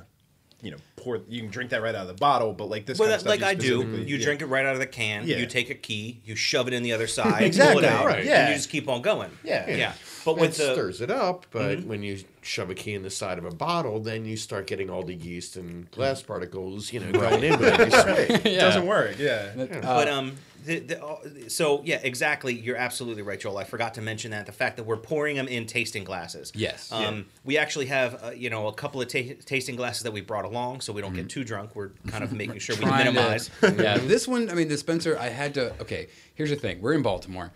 you 0.61 0.71
know 0.71 0.77
pour 0.95 1.21
you 1.27 1.41
can 1.41 1.51
drink 1.51 1.69
that 1.71 1.81
right 1.81 1.93
out 1.95 2.03
of 2.03 2.07
the 2.07 2.13
bottle. 2.15 2.53
But 2.53 2.69
like 2.69 2.85
this, 2.85 2.97
Well, 2.97 3.07
kind 3.09 3.19
of 3.19 3.23
that, 3.25 3.29
stuff, 3.37 3.41
like 3.41 3.49
I 3.49 3.53
do, 3.59 3.81
specifically- 3.81 4.09
you 4.09 4.17
yeah. 4.17 4.23
drink 4.25 4.41
it 4.41 4.45
right 4.47 4.65
out 4.65 4.73
of 4.73 4.79
the 4.79 4.87
can. 4.87 5.27
Yeah. 5.27 5.37
You 5.37 5.45
take 5.45 5.69
a 5.69 5.75
key, 5.75 6.21
you 6.25 6.35
shove 6.35 6.67
it 6.67 6.73
in 6.73 6.81
the 6.83 6.93
other 6.93 7.07
side, 7.07 7.43
Exactly, 7.43 7.75
pull 7.83 7.83
it 7.83 7.89
out, 7.93 8.05
right. 8.05 8.19
and 8.19 8.27
Yeah. 8.27 8.49
you 8.49 8.55
just 8.55 8.69
keep 8.69 8.87
on 8.89 9.01
going. 9.01 9.29
Yeah. 9.43 9.69
yeah. 9.69 9.93
But 10.23 10.37
it 10.37 10.41
with 10.41 10.57
the 10.57 10.73
stirs 10.73 11.01
it 11.01 11.11
up, 11.11 11.45
but 11.51 11.83
when 11.83 12.01
you 12.01 12.17
shove 12.41 12.71
a 12.71 12.73
key 12.73 12.95
in 12.95 13.03
the 13.03 13.11
side 13.11 13.37
of 13.37 13.45
a 13.45 13.51
bottle, 13.51 13.99
then 13.99 14.25
you 14.25 14.37
start 14.37 14.65
getting 14.65 14.89
all 14.89 15.03
the 15.03 15.13
yeast 15.13 15.55
and 15.55 15.89
glass 15.91 16.23
particles, 16.23 16.91
you 16.91 16.99
know, 16.99 17.11
going 17.11 17.43
into 17.43 17.63
it. 17.63 17.79
You 17.85 17.91
swig. 18.01 18.45
It 18.47 18.59
doesn't 18.59 18.87
work. 18.87 19.19
Yeah. 19.19 19.51
but 19.83 20.07
um, 20.07 20.35
the, 20.65 20.79
the, 20.79 21.03
uh, 21.05 21.17
so 21.47 21.81
yeah, 21.85 21.99
exactly. 22.03 22.53
You're 22.53 22.75
absolutely 22.77 23.21
right, 23.21 23.39
Joel. 23.39 23.57
I 23.57 23.63
forgot 23.63 23.93
to 23.95 24.01
mention 24.01 24.31
that 24.31 24.45
the 24.45 24.51
fact 24.51 24.77
that 24.77 24.83
we're 24.83 24.97
pouring 24.97 25.35
them 25.35 25.47
in 25.47 25.65
tasting 25.65 26.03
glasses. 26.03 26.51
Yes. 26.55 26.91
Um, 26.91 27.25
we 27.43 27.57
actually 27.57 27.85
have 27.87 28.23
uh, 28.23 28.31
you 28.31 28.49
know 28.49 28.67
a 28.67 28.73
couple 28.73 29.01
of 29.01 29.07
ta- 29.07 29.35
tasting 29.45 29.75
glasses 29.75 30.03
that 30.03 30.11
we 30.11 30.21
brought 30.21 30.45
along, 30.45 30.81
so 30.81 30.91
we 30.93 31.01
don't 31.01 31.13
get 31.13 31.29
too 31.29 31.43
drunk. 31.43 31.75
We're 31.75 31.89
kind 32.07 32.23
of 32.23 32.31
making 32.43 32.59
sure 32.59 32.75
we 32.75 32.81
Mm-hmm. 32.85 32.97
To- 32.97 33.03
minimize. 33.13 33.49
yeah, 33.61 33.97
this 34.01 34.27
one, 34.27 34.49
I 34.49 34.53
mean, 34.53 34.67
the 34.67 34.77
Spencer, 34.77 35.17
I 35.17 35.29
had 35.29 35.53
to. 35.55 35.73
Okay, 35.81 36.07
here's 36.35 36.49
the 36.49 36.55
thing: 36.55 36.81
we're 36.81 36.93
in 36.93 37.01
Baltimore. 37.01 37.51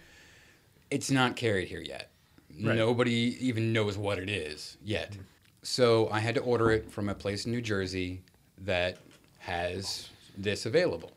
It's 0.92 1.12
not 1.12 1.36
carried 1.36 1.68
here 1.68 1.82
yet. 1.82 2.12
Nobody 2.58 3.38
even 3.40 3.72
knows 3.74 3.98
what 3.98 4.20
it 4.20 4.30
is 4.30 4.78
yet. 4.84 5.16
So 5.62 6.10
I 6.12 6.20
had 6.20 6.36
to 6.36 6.42
order 6.42 6.72
it 6.72 6.92
from 6.92 7.10
a 7.10 7.16
place 7.16 7.46
in 7.46 7.52
New 7.52 7.62
Jersey 7.62 8.22
that 8.66 8.98
has 9.38 10.10
this 10.38 10.66
available, 10.66 11.12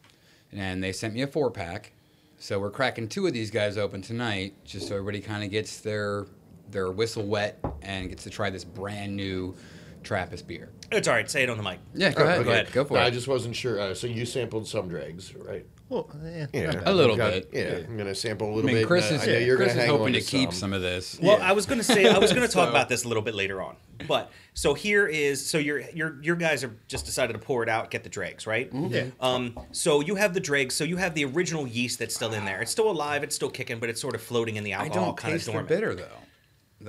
and 0.53 0.83
they 0.83 0.93
sent 0.93 1.15
me 1.15 1.23
a 1.23 1.27
four 1.27 1.51
pack. 1.51 1.93
So 2.39 2.59
we're 2.59 2.71
cracking 2.71 3.09
two 3.09 3.27
of 3.27 3.33
these 3.33 3.51
guys 3.51 3.79
open 3.79 4.03
tonight, 4.03 4.55
just 4.65 4.89
so 4.89 4.95
everybody 4.97 5.21
kind 5.21 5.45
of 5.45 5.51
gets 5.51 5.81
their 5.81 6.27
their 6.71 6.91
whistle 6.91 7.25
wet 7.25 7.59
and 7.83 8.09
gets 8.09 8.23
to 8.25 8.31
try 8.31 8.49
this 8.51 8.65
brand 8.65 9.15
new 9.15 9.55
Trappist 10.03 10.49
beer. 10.49 10.71
It's 10.91 11.07
all 11.07 11.15
right. 11.15 11.31
Say 11.31 11.45
it 11.45 11.51
on 11.51 11.57
the 11.57 11.63
mic. 11.63 11.79
Yeah, 11.95 12.13
go 12.13 12.25
ahead. 12.25 12.45
go 12.45 12.51
ahead. 12.51 12.73
Go 12.73 12.85
for 12.85 12.95
No, 12.95 13.01
it. 13.01 13.05
I 13.05 13.11
just 13.11 13.29
wasn't 13.29 13.55
sure. 13.55 13.79
Uh, 13.79 13.95
so 13.95 14.09
you 14.09 14.27
sampled 14.27 14.67
some 14.67 14.89
dregs, 14.89 15.33
right? 15.37 15.65
Well, 15.93 16.09
yeah. 16.25 16.47
Yeah. 16.55 16.81
A 16.87 16.93
little 16.95 17.13
I've 17.13 17.19
got- 17.19 17.33
bit. 17.33 17.51
Yeah, 17.53 17.87
I'm 17.87 17.99
gonna 17.99 18.15
sample 18.15 18.49
a 18.49 18.55
little 18.55 18.65
mean, 18.67 18.77
bit. 18.77 18.87
Chris 18.87 19.11
and, 19.11 19.19
uh, 19.19 19.23
is, 19.23 19.29
I 19.29 19.33
know 19.33 19.39
you're 19.41 19.57
Chris 19.59 19.69
gonna 19.75 19.83
is 19.83 19.89
hoping 19.91 20.07
on 20.07 20.13
to 20.15 20.21
keep 20.23 20.51
some. 20.51 20.59
some 20.59 20.73
of 20.73 20.81
this. 20.81 21.19
Well, 21.21 21.39
Yeah. 21.39 21.49
I 21.49 21.53
was 21.53 21.67
gonna 21.67 21.83
say 21.83 22.09
I 22.09 22.17
was 22.19 22.33
gonna 22.33 22.49
talk 22.49 22.65
So- 22.67 22.71
about 22.71 22.89
this 22.89 23.05
a 23.05 23.09
little 23.09 23.23
bit 23.23 23.35
later 23.35 23.61
on, 23.61 23.77
but 24.09 24.31
so 24.55 24.73
here 24.73 25.07
is 25.07 25.45
so 25.45 25.59
your 25.59 25.81
your 25.93 26.17
your 26.23 26.37
guys 26.37 26.63
have 26.63 26.73
just 26.89 27.05
decided 27.05 27.35
to 27.35 27.39
pour 27.39 27.63
it 27.63 27.69
out, 27.69 27.91
get 27.91 28.05
the 28.05 28.09
dregs, 28.09 28.47
right? 28.47 28.71
Yeah. 28.73 29.07
Um. 29.21 29.59
So 29.73 30.01
you 30.01 30.15
have 30.15 30.33
the 30.33 30.41
dregs. 30.41 30.75
So 30.75 30.85
you 30.85 30.97
have 30.97 31.15
the 31.15 31.27
original 31.27 31.67
yeast 31.67 31.99
that's 31.99 32.15
still 32.15 32.33
in 32.33 32.47
there. 32.47 32.63
It's 32.63 32.73
still 32.73 32.91
alive. 32.91 33.23
It's 33.23 33.35
still 33.37 33.51
kicking, 33.51 33.79
but 33.79 33.91
it's 33.91 34.01
sort 34.01 34.15
of 34.15 34.23
floating 34.23 34.57
in 34.57 34.65
the 34.65 34.73
alcohol, 34.73 34.85
I 34.85 34.89
alcohol, 34.89 35.07
don't 35.09 35.17
kind 35.19 35.35
of 35.35 35.41
taste 35.45 35.55
the 35.55 35.63
bitter 35.63 35.95
though. 35.95 36.09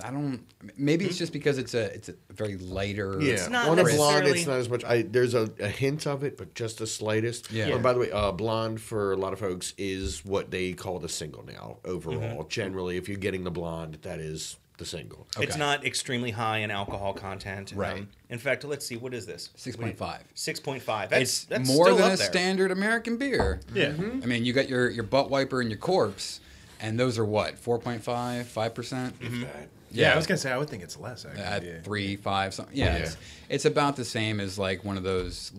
I 0.01 0.11
don't. 0.11 0.41
Maybe 0.77 1.05
it's 1.05 1.17
just 1.17 1.33
because 1.33 1.57
it's 1.57 1.73
a 1.73 1.93
it's 1.93 2.09
a 2.09 2.15
very 2.31 2.57
lighter. 2.57 3.19
Yeah, 3.21 3.33
It's 3.33 3.49
not 3.49 3.67
on 3.69 3.79
a 3.79 3.83
blonde, 3.83 4.27
it's 4.27 4.45
not 4.47 4.57
as 4.57 4.69
much. 4.69 4.83
I 4.83 5.01
there's 5.03 5.33
a, 5.33 5.49
a 5.59 5.67
hint 5.67 6.07
of 6.07 6.23
it, 6.23 6.37
but 6.37 6.53
just 6.55 6.79
the 6.79 6.87
slightest. 6.87 7.51
Yeah. 7.51 7.67
And 7.67 7.83
by 7.83 7.93
the 7.93 7.99
way, 7.99 8.11
uh, 8.11 8.31
blonde 8.31 8.81
for 8.81 9.11
a 9.13 9.17
lot 9.17 9.33
of 9.33 9.39
folks 9.39 9.73
is 9.77 10.23
what 10.25 10.51
they 10.51 10.73
call 10.73 10.99
the 10.99 11.09
single 11.09 11.45
now. 11.45 11.77
Overall, 11.85 12.43
generally, 12.45 12.97
if 12.97 13.07
you're 13.09 13.17
getting 13.17 13.43
the 13.43 13.51
blonde, 13.51 13.99
that 14.03 14.19
is 14.19 14.57
the 14.77 14.85
single. 14.85 15.27
Okay. 15.37 15.45
It's 15.45 15.55
not 15.55 15.85
extremely 15.85 16.31
high 16.31 16.57
in 16.59 16.71
alcohol 16.71 17.13
content. 17.13 17.73
Right. 17.75 17.99
Um, 17.99 18.07
in 18.29 18.39
fact, 18.39 18.63
let's 18.63 18.85
see. 18.87 18.95
What 18.97 19.13
is 19.13 19.25
this? 19.27 19.51
Six 19.55 19.75
point 19.75 19.95
five. 19.97 20.23
Six 20.33 20.59
point 20.59 20.81
five. 20.81 21.09
That's, 21.11 21.21
It's 21.21 21.43
that's 21.45 21.67
more 21.69 21.85
still 21.85 21.97
than 21.97 22.05
up 22.07 22.13
a 22.13 22.17
there. 22.17 22.25
standard 22.27 22.71
American 22.71 23.17
beer. 23.17 23.59
Yeah. 23.73 23.93
I 23.97 24.25
mean, 24.25 24.45
you 24.45 24.51
got 24.53 24.69
your 24.69 24.89
your 24.89 25.03
butt 25.03 25.29
wiper 25.29 25.61
and 25.61 25.69
your 25.69 25.77
corpse, 25.79 26.39
and 26.81 26.99
those 26.99 27.19
are 27.19 27.25
what 27.25 27.55
4.5, 27.63 28.45
5 28.45 28.73
percent. 28.73 29.19
That- 29.21 29.69
Yeah, 29.93 30.13
I 30.13 30.15
was 30.15 30.27
gonna 30.27 30.37
say 30.37 30.51
I 30.51 30.57
would 30.57 30.69
think 30.69 30.83
it's 30.83 30.97
less 30.97 31.25
actually. 31.25 31.43
at 31.43 31.63
yeah. 31.63 31.81
three, 31.81 32.15
five, 32.15 32.53
something. 32.53 32.75
Yeah, 32.75 32.97
Yeah. 32.97 33.03
It's, 33.03 33.17
it's 33.49 33.65
about 33.65 33.95
the 33.95 34.05
same 34.05 34.39
as 34.39 34.57
like 34.57 34.83
one 34.83 34.97
of 34.97 35.03
those, 35.03 35.51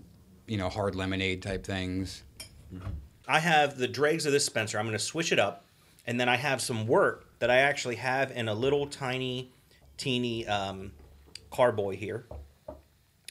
you 0.46 0.56
know, 0.56 0.68
hard 0.68 0.94
lemonade 0.94 1.42
type 1.42 1.64
things. 1.64 2.22
I 3.26 3.38
have 3.38 3.78
the 3.78 3.88
dregs 3.88 4.26
of 4.26 4.32
this 4.32 4.44
Spencer. 4.44 4.78
I'm 4.78 4.84
going 4.84 4.98
to 4.98 5.02
switch 5.02 5.32
it 5.32 5.38
up. 5.38 5.64
and 6.06 6.20
then 6.20 6.28
I 6.28 6.36
have 6.36 6.60
some 6.60 6.86
wort 6.86 7.24
that 7.38 7.50
I 7.50 7.58
actually 7.58 7.96
have 7.96 8.30
in 8.30 8.48
a 8.48 8.54
little 8.54 8.86
tiny, 8.86 9.50
teeny 9.96 10.46
um, 10.46 10.92
carboy 11.50 11.96
here. 11.96 12.26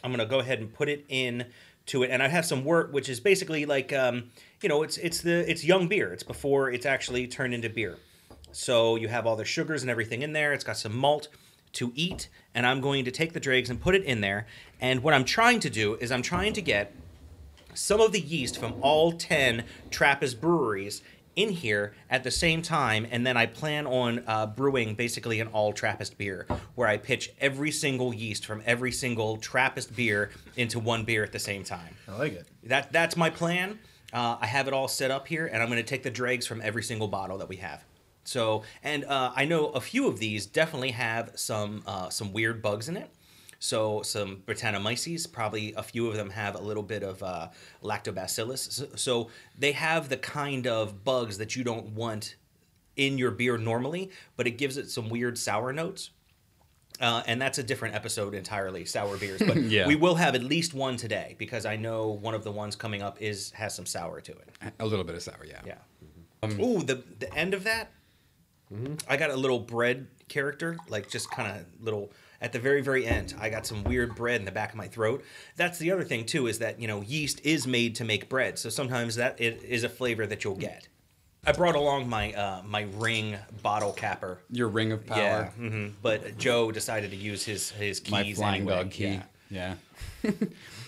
I'm 0.03 0.11
gonna 0.11 0.25
go 0.25 0.39
ahead 0.39 0.59
and 0.59 0.73
put 0.73 0.89
it 0.89 1.05
in 1.07 1.45
to 1.87 2.03
it, 2.03 2.09
and 2.09 2.21
I 2.21 2.27
have 2.27 2.45
some 2.45 2.63
wort, 2.63 2.91
which 2.91 3.09
is 3.09 3.19
basically 3.19 3.65
like 3.65 3.93
um, 3.93 4.31
you 4.61 4.69
know, 4.69 4.83
it's 4.83 4.97
it's 4.97 5.21
the 5.21 5.49
it's 5.49 5.63
young 5.63 5.87
beer. 5.87 6.11
It's 6.11 6.23
before 6.23 6.69
it's 6.69 6.85
actually 6.85 7.27
turned 7.27 7.53
into 7.53 7.69
beer. 7.69 7.97
So 8.53 8.95
you 8.95 9.07
have 9.09 9.25
all 9.25 9.35
the 9.35 9.45
sugars 9.45 9.81
and 9.81 9.91
everything 9.91 10.21
in 10.21 10.33
there. 10.33 10.53
It's 10.53 10.63
got 10.63 10.77
some 10.77 10.95
malt 10.95 11.27
to 11.73 11.91
eat, 11.95 12.29
and 12.53 12.65
I'm 12.65 12.81
going 12.81 13.03
to 13.05 13.11
take 13.11 13.33
the 13.33 13.39
dregs 13.39 13.69
and 13.69 13.81
put 13.81 13.95
it 13.95 14.03
in 14.03 14.21
there. 14.21 14.45
And 14.79 15.03
what 15.03 15.13
I'm 15.13 15.25
trying 15.25 15.59
to 15.61 15.69
do 15.69 15.95
is 15.95 16.11
I'm 16.11 16.21
trying 16.21 16.53
to 16.53 16.61
get 16.61 16.93
some 17.73 17.99
of 17.99 18.11
the 18.11 18.19
yeast 18.19 18.59
from 18.59 18.75
all 18.81 19.11
10 19.11 19.63
Trappist 19.89 20.39
breweries 20.39 21.01
in 21.35 21.49
here 21.49 21.95
at 22.11 22.23
the 22.23 22.29
same 22.29 22.61
time, 22.61 23.07
and 23.09 23.25
then 23.25 23.35
I 23.35 23.47
plan 23.47 23.87
on 23.87 24.23
uh, 24.27 24.45
brewing 24.45 24.93
basically 24.93 25.39
an 25.39 25.47
all 25.47 25.73
Trappist 25.73 26.15
beer, 26.17 26.45
where 26.75 26.87
I 26.87 26.97
pitch 26.97 27.31
every 27.39 27.71
single 27.71 28.13
yeast 28.13 28.45
from 28.45 28.61
every 28.67 28.91
single 28.91 29.37
Trappist 29.37 29.95
beer 29.95 30.29
into 30.55 30.79
one 30.79 31.03
beer 31.05 31.23
at 31.23 31.31
the 31.31 31.39
same 31.39 31.63
time. 31.63 31.95
I 32.07 32.17
like 32.17 32.33
it. 32.33 32.47
That 32.65 32.91
that's 32.91 33.17
my 33.17 33.31
plan. 33.31 33.79
Uh, 34.13 34.37
I 34.39 34.45
have 34.45 34.67
it 34.67 34.75
all 34.75 34.87
set 34.87 35.09
up 35.09 35.27
here, 35.27 35.47
and 35.47 35.63
I'm 35.63 35.69
going 35.69 35.81
to 35.81 35.89
take 35.89 36.03
the 36.03 36.11
dregs 36.11 36.45
from 36.45 36.61
every 36.61 36.83
single 36.83 37.07
bottle 37.07 37.39
that 37.39 37.49
we 37.49 37.55
have. 37.55 37.83
So, 38.23 38.63
and 38.83 39.03
uh, 39.05 39.31
I 39.35 39.45
know 39.45 39.67
a 39.69 39.81
few 39.81 40.07
of 40.07 40.19
these 40.19 40.45
definitely 40.45 40.91
have 40.91 41.31
some 41.35 41.83
uh, 41.85 42.09
some 42.09 42.31
weird 42.33 42.61
bugs 42.61 42.87
in 42.89 42.97
it. 42.97 43.09
So, 43.59 44.01
some 44.01 44.43
Brettanomyces, 44.45 45.31
probably 45.31 45.73
a 45.77 45.83
few 45.83 46.07
of 46.07 46.15
them 46.15 46.29
have 46.31 46.55
a 46.55 46.61
little 46.61 46.83
bit 46.83 47.01
of 47.03 47.23
uh, 47.23 47.47
lactobacillus. 47.81 48.71
So, 48.71 48.87
so 48.95 49.29
they 49.57 49.71
have 49.73 50.09
the 50.09 50.17
kind 50.17 50.67
of 50.67 51.03
bugs 51.05 51.37
that 51.37 51.55
you 51.55 51.63
don't 51.63 51.87
want 51.95 52.35
in 52.95 53.17
your 53.17 53.31
beer 53.31 53.57
normally, 53.57 54.11
but 54.35 54.47
it 54.47 54.57
gives 54.57 54.77
it 54.77 54.89
some 54.89 55.09
weird 55.09 55.37
sour 55.37 55.71
notes. 55.73 56.09
Uh, 57.01 57.23
and 57.25 57.41
that's 57.41 57.57
a 57.57 57.63
different 57.63 57.95
episode 57.95 58.35
entirely, 58.35 58.85
sour 58.85 59.17
beers. 59.17 59.41
But 59.41 59.57
Yeah. 59.63 59.87
we 59.87 59.95
will 59.95 60.15
have 60.15 60.35
at 60.35 60.43
least 60.43 60.73
one 60.73 60.95
today 60.95 61.35
because 61.39 61.65
I 61.65 61.75
know 61.75 62.09
one 62.09 62.35
of 62.35 62.43
the 62.43 62.51
ones 62.51 62.75
coming 62.75 63.01
up 63.01 63.21
is 63.21 63.49
has 63.51 63.73
some 63.73 63.85
sour 63.85 64.21
to 64.21 64.31
it. 64.31 64.73
A 64.79 64.85
little 64.85 65.03
bit 65.05 65.15
of 65.15 65.23
sour, 65.23 65.45
yeah. 65.47 65.61
Yeah. 65.65 66.49
Ooh, 66.63 66.83
the 66.83 67.01
the 67.19 67.33
end 67.33 67.53
of 67.53 67.63
that, 67.63 67.91
I 69.07 69.17
got 69.17 69.29
a 69.29 69.35
little 69.35 69.59
bread 69.59 70.07
character, 70.27 70.77
like 70.89 71.09
just 71.09 71.29
kind 71.31 71.57
of 71.57 71.65
little 71.83 72.11
at 72.41 72.51
the 72.51 72.59
very 72.59 72.81
very 72.81 73.05
end. 73.05 73.35
I 73.39 73.49
got 73.49 73.65
some 73.65 73.83
weird 73.83 74.15
bread 74.15 74.39
in 74.39 74.45
the 74.45 74.51
back 74.51 74.71
of 74.71 74.75
my 74.75 74.87
throat. 74.87 75.23
That's 75.55 75.77
the 75.79 75.91
other 75.91 76.03
thing 76.03 76.25
too, 76.25 76.47
is 76.47 76.59
that 76.59 76.79
you 76.79 76.87
know 76.87 77.01
yeast 77.01 77.41
is 77.43 77.67
made 77.67 77.95
to 77.95 78.03
make 78.03 78.29
bread, 78.29 78.57
so 78.59 78.69
sometimes 78.69 79.15
that 79.15 79.39
it 79.39 79.63
is 79.63 79.83
a 79.83 79.89
flavor 79.89 80.25
that 80.27 80.43
you'll 80.43 80.55
get. 80.55 80.87
I 81.45 81.51
brought 81.51 81.75
along 81.75 82.09
my 82.09 82.33
uh, 82.33 82.61
my 82.65 82.87
ring 82.95 83.37
bottle 83.61 83.91
capper. 83.91 84.39
Your 84.49 84.69
ring 84.69 84.91
of 84.91 85.05
power. 85.05 85.17
Yeah, 85.17 85.49
hmm 85.51 85.87
but 86.01 86.37
Joe 86.37 86.71
decided 86.71 87.11
to 87.11 87.17
use 87.17 87.43
his 87.43 87.71
his 87.71 87.99
keys. 87.99 88.11
My 88.11 88.33
flying 88.33 88.61
anyway. 88.61 88.75
dog 88.75 88.91
key. 88.91 89.03
Yeah. 89.05 89.23
Yeah. 89.49 89.75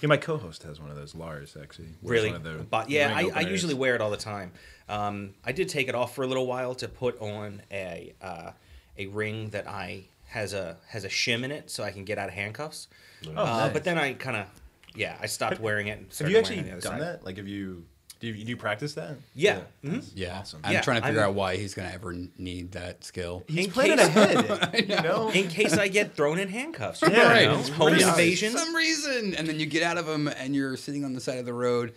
Yeah, 0.02 0.10
my 0.10 0.18
co-host 0.18 0.64
has 0.64 0.80
one 0.80 0.90
of 0.92 0.98
those. 0.98 1.16
Lars 1.16 1.56
actually. 1.60 1.88
Really? 2.04 2.28
One 2.28 2.36
of 2.36 2.44
the 2.44 2.64
but 2.70 2.90
yeah, 2.90 3.12
I, 3.16 3.32
I 3.34 3.40
usually 3.42 3.74
wear 3.74 3.96
it 3.96 4.02
all 4.02 4.12
the 4.12 4.18
time. 4.18 4.52
Um, 4.90 5.34
I 5.44 5.52
did 5.52 5.70
take 5.70 5.88
it 5.88 5.96
off 5.96 6.14
for 6.14 6.24
a 6.24 6.28
little 6.28 6.46
while 6.46 6.76
to 6.76 6.88
put 6.88 7.20
on 7.22 7.62
a 7.72 8.14
uh, 8.22 8.52
a 8.98 9.08
ring 9.08 9.50
that 9.50 9.68
I 9.68 10.04
has 10.28 10.54
a 10.54 10.78
has 10.90 11.06
a 11.06 11.10
shim 11.10 11.44
in 11.44 11.52
it, 11.52 11.72
so 11.72 11.84
I 11.84 11.92
can 11.92 12.04
get 12.04 12.18
out 12.18 12.28
of 12.28 12.36
handcuffs. 12.36 12.88
uh, 13.28 13.32
nice. 13.32 13.74
But 13.74 13.84
then 13.84 13.98
I 13.98 14.14
kind 14.14 14.38
of 14.38 14.48
yeah, 14.96 15.18
I 15.20 15.26
stopped 15.28 15.60
wearing 15.60 15.88
it. 15.88 16.00
And 16.00 16.14
Have 16.20 16.30
you 16.30 16.38
actually 16.38 16.58
it 16.58 16.60
on 16.60 16.66
the 16.66 16.72
other 16.74 16.82
done 16.82 16.92
side. 16.94 17.02
that? 17.02 17.26
Like, 17.26 17.38
have 17.38 17.48
you? 17.48 17.86
Do 18.26 18.32
you, 18.32 18.44
do 18.44 18.50
you 18.50 18.58
practice 18.58 18.96
that? 18.96 19.18
Yeah. 19.36 19.60
Mhm. 19.84 20.04
Yeah. 20.16 20.40
Awesome. 20.40 20.62
I'm 20.64 20.74
Yeah, 20.74 20.82
trying 20.82 21.00
to 21.02 21.06
figure 21.08 21.22
I'm- 21.22 21.30
out 21.30 21.36
why 21.36 21.58
he's 21.58 21.76
going 21.76 21.88
to 21.88 21.94
ever 21.94 22.12
need 22.40 22.72
that 22.72 23.04
skill. 23.04 23.44
He's 23.48 23.66
In 23.68 23.72
planning 23.72 23.98
case- 24.00 24.08
ahead. 24.08 24.86
you 24.90 24.96
know. 25.04 25.30
In 25.30 25.48
case 25.48 25.78
I 25.78 25.90
get 25.90 26.16
thrown 26.16 26.40
in 26.40 26.48
handcuffs, 26.50 27.04
you 27.04 27.10
Yeah, 27.12 27.46
know? 27.46 27.58
home 27.58 27.90
pretty 27.90 28.04
nice. 28.04 28.12
invasion. 28.14 28.52
For 28.54 28.58
some 28.58 28.76
reason. 28.76 29.36
And 29.36 29.48
then 29.48 29.60
you 29.60 29.68
get 29.68 29.84
out 29.84 30.00
of 30.00 30.08
them 30.08 30.28
and 30.28 30.56
you're 30.56 30.76
sitting 30.76 31.06
on 31.06 31.14
the 31.14 31.22
side 31.22 31.38
of 31.38 31.46
the 31.46 31.54
road. 31.54 31.94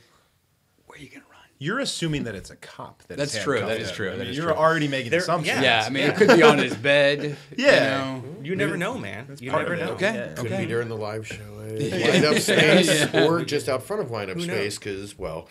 Where 0.85 0.99
are 0.99 1.03
you 1.03 1.09
going 1.09 1.23
to 1.23 1.29
run? 1.29 1.35
You're 1.61 1.81
assuming 1.81 2.23
that 2.25 2.35
it's 2.37 2.51
a 2.51 2.57
cop. 2.57 3.03
That 3.09 3.19
is 3.19 3.33
That's 3.33 3.43
true, 3.45 3.55
that 3.55 3.61
handcuffed 3.69 3.81
is 3.83 3.89
him. 3.91 3.97
true, 3.97 4.11
I 4.13 4.17
mean, 4.17 4.27
is 4.29 4.37
you're 4.37 4.47
true. 4.47 4.55
already 4.55 4.87
making 4.87 5.11
There- 5.11 5.21
assumptions. 5.21 5.57
yeah. 5.61 5.81
Yeah, 5.81 5.87
I 5.87 5.91
mean, 5.91 6.05
it 6.05 6.15
could 6.15 6.29
be 6.37 6.43
on 6.45 6.59
his 6.59 6.75
bed. 6.93 7.37
Yeah. 7.57 8.15
You 8.17 8.23
know? 8.23 8.25
You 8.45 8.55
never 8.57 8.77
know, 8.77 8.97
man. 8.97 9.35
You 9.41 9.51
never 9.51 9.75
know. 9.77 9.91
Okay. 9.93 10.15
Yeah. 10.15 10.35
Could 10.35 10.47
okay. 10.53 10.59
be 10.63 10.67
during 10.67 10.89
the 10.89 10.97
live 10.97 11.27
show 11.27 11.35
at 11.65 11.73
Windup 11.73 12.39
Space 12.39 13.13
or 13.13 13.45
just 13.45 13.69
out 13.69 13.83
front 13.83 14.03
of 14.03 14.11
Windup 14.11 14.41
Space 14.41 14.79
because, 14.79 15.19
well, 15.19 15.49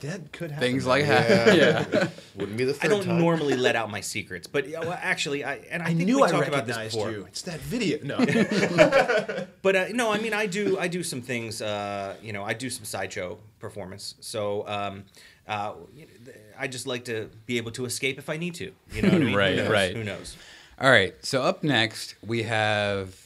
That 0.00 0.32
could 0.32 0.50
happen. 0.50 0.68
Things 0.68 0.84
like 0.86 1.06
that. 1.06 1.56
Yeah. 1.56 2.08
wouldn't 2.36 2.58
be 2.58 2.64
the 2.64 2.74
first 2.74 2.84
I 2.84 2.88
don't 2.88 3.04
time. 3.04 3.18
normally 3.18 3.56
let 3.56 3.76
out 3.76 3.90
my 3.90 4.00
secrets, 4.00 4.46
but 4.46 4.68
yeah, 4.68 4.80
well, 4.80 4.98
actually, 5.00 5.42
I 5.44 5.54
and 5.70 5.82
I, 5.82 5.86
I 5.86 5.94
think 5.94 6.06
knew 6.06 6.16
we 6.18 6.22
I 6.24 6.30
talked 6.30 6.48
about 6.48 6.66
this 6.66 6.76
recognized 6.76 6.96
before. 6.96 7.10
you. 7.10 7.24
It's 7.26 7.42
that 7.42 7.60
video. 7.60 7.98
No. 8.02 8.18
But 9.62 9.74
uh, 9.74 9.86
no, 9.90 10.12
I 10.12 10.18
mean, 10.18 10.32
I 10.32 10.46
do, 10.46 10.78
I 10.78 10.86
do 10.86 11.02
some 11.02 11.20
things. 11.22 11.60
Uh, 11.60 12.14
you 12.22 12.32
know, 12.32 12.44
I 12.44 12.52
do 12.52 12.70
some 12.70 12.84
sideshow 12.84 13.38
performance. 13.58 14.14
So 14.20 14.66
um, 14.68 15.04
uh, 15.48 15.72
you 15.94 16.02
know, 16.06 16.12
th- 16.24 16.36
I 16.58 16.68
just 16.68 16.86
like 16.86 17.04
to 17.06 17.30
be 17.46 17.56
able 17.56 17.72
to 17.72 17.84
escape 17.84 18.18
if 18.18 18.28
I 18.28 18.36
need 18.36 18.54
to. 18.56 18.72
You 18.92 19.02
know 19.02 19.08
what 19.08 19.22
I 19.22 19.24
mean? 19.24 19.34
Right, 19.34 19.56
Who 19.56 19.62
knows? 19.62 19.70
right. 19.70 19.96
Who 19.96 20.04
knows? 20.04 20.36
All 20.80 20.90
right. 20.90 21.14
So 21.24 21.42
up 21.42 21.64
next, 21.64 22.14
we 22.24 22.42
have 22.44 23.16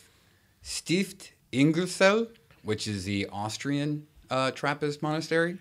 Stift 0.62 1.33
Engelszell, 1.53 2.29
which 2.62 2.87
is 2.87 3.05
the 3.05 3.27
Austrian 3.33 4.07
uh, 4.31 4.51
Trappist 4.53 5.03
monastery. 5.03 5.59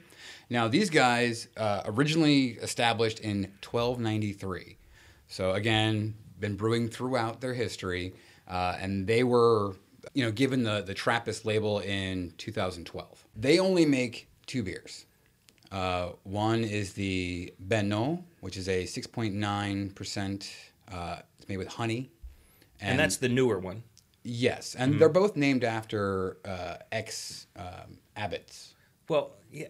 Now, 0.49 0.67
these 0.67 0.89
guys 0.89 1.47
uh, 1.57 1.83
originally 1.85 2.57
established 2.61 3.19
in 3.19 3.51
1293. 3.61 4.77
So 5.27 5.51
again, 5.51 6.15
been 6.39 6.55
brewing 6.55 6.89
throughout 6.89 7.41
their 7.41 7.53
history, 7.53 8.13
uh, 8.47 8.75
and 8.79 9.05
they 9.05 9.23
were, 9.23 9.75
you 10.13 10.25
know, 10.25 10.31
given 10.31 10.63
the 10.63 10.81
the 10.81 10.93
Trappist 10.93 11.45
label 11.45 11.79
in 11.79 12.33
2012. 12.37 13.27
They 13.35 13.59
only 13.59 13.85
make 13.85 14.27
two 14.47 14.63
beers. 14.63 15.05
Uh, 15.71 16.09
one 16.23 16.63
is 16.63 16.93
the 16.93 17.53
Benno, 17.59 18.23
which 18.39 18.57
is 18.57 18.67
a 18.67 18.85
6.9%. 18.85 20.51
Uh, 20.91 21.17
it's 21.37 21.47
made 21.47 21.57
with 21.57 21.67
honey. 21.67 22.09
And, 22.81 22.97
that's 22.97 23.17
the 23.17 23.29
newer 23.29 23.59
one. 23.59 23.83
Yes, 24.23 24.73
and 24.73 24.99
they're 24.99 25.09
both 25.09 25.35
named 25.35 25.63
after 25.63 26.37
uh, 26.45 26.75
ex 26.91 27.47
um, 27.55 27.99
abbots. 28.15 28.73
Well, 29.07 29.31
yeah. 29.51 29.67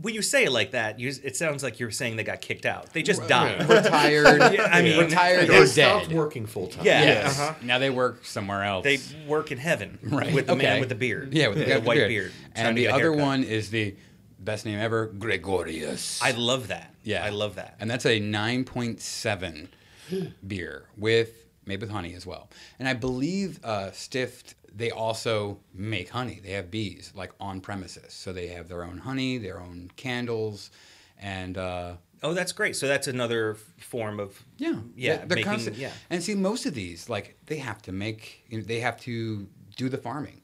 When 0.00 0.14
you 0.14 0.22
say 0.22 0.44
it 0.44 0.52
like 0.52 0.70
that, 0.72 1.00
you, 1.00 1.08
it 1.24 1.36
sounds 1.36 1.62
like 1.62 1.80
you're 1.80 1.90
saying 1.90 2.16
they 2.16 2.22
got 2.24 2.40
kicked 2.40 2.66
out. 2.66 2.92
They 2.92 3.02
just 3.02 3.26
died. 3.26 3.68
Retired, 3.68 4.52
Yeah, 4.52 4.68
I 4.70 4.82
mean, 4.82 4.98
retired 4.98 5.50
or 5.50 5.66
dead. 5.66 6.12
working 6.12 6.46
full 6.46 6.68
time. 6.68 6.84
Yeah. 6.84 7.02
Yes. 7.02 7.40
Uh-huh. 7.40 7.54
Now 7.62 7.78
they 7.78 7.90
work 7.90 8.24
somewhere 8.24 8.62
else. 8.62 8.84
They 8.84 8.98
work 9.26 9.50
in 9.50 9.58
heaven 9.58 9.98
right. 10.04 10.32
with 10.32 10.46
the 10.46 10.54
man 10.56 10.80
with 10.80 10.88
the 10.88 10.94
beard. 10.94 11.34
Yeah, 11.34 11.48
with 11.48 11.58
the, 11.58 11.64
guy 11.64 11.80
the 11.80 11.86
white 11.86 11.96
beard. 11.96 12.08
beard. 12.08 12.32
And 12.54 12.78
the 12.78 12.88
other 12.88 13.10
haircut. 13.10 13.20
one 13.20 13.44
is 13.44 13.70
the 13.70 13.96
best 14.38 14.64
name 14.66 14.78
ever, 14.78 15.06
Gregorius. 15.06 16.22
I 16.22 16.30
love 16.32 16.68
that. 16.68 16.94
yeah, 17.02 17.24
I 17.24 17.30
love 17.30 17.56
that. 17.56 17.76
And 17.80 17.90
that's 17.90 18.06
a 18.06 18.20
9.7 18.20 19.68
beer 20.46 20.84
with 20.96 21.46
made 21.66 21.80
with 21.80 21.90
honey 21.90 22.14
as 22.14 22.24
well. 22.24 22.48
And 22.78 22.88
I 22.88 22.94
believe 22.94 23.58
uh, 23.64 23.90
Stift 23.90 24.54
they 24.76 24.90
also 24.90 25.58
make 25.74 26.10
honey. 26.10 26.40
They 26.42 26.52
have 26.52 26.70
bees 26.70 27.12
like 27.14 27.32
on 27.40 27.60
premises, 27.60 28.12
so 28.12 28.32
they 28.32 28.48
have 28.48 28.68
their 28.68 28.84
own 28.84 28.98
honey, 28.98 29.38
their 29.38 29.60
own 29.60 29.90
candles, 29.96 30.70
and. 31.18 31.56
Uh, 31.58 31.94
Oh, 32.22 32.32
that's 32.32 32.52
great. 32.52 32.74
So 32.76 32.88
that's 32.88 33.08
another 33.08 33.56
form 33.78 34.18
of 34.18 34.42
Yeah, 34.56 34.76
yeah, 34.96 35.16
They're, 35.18 35.26
they're 35.26 35.36
making 35.36 35.44
constant- 35.44 35.76
yeah. 35.76 35.90
And 36.08 36.22
see, 36.22 36.34
most 36.34 36.64
of 36.64 36.72
these, 36.72 37.10
like, 37.10 37.36
they 37.44 37.58
have 37.58 37.82
to 37.82 37.92
make, 37.92 38.42
you 38.48 38.58
know, 38.58 38.64
they 38.64 38.80
have 38.80 38.98
to 39.02 39.46
do 39.76 39.88
the 39.90 39.98
farming. 39.98 40.40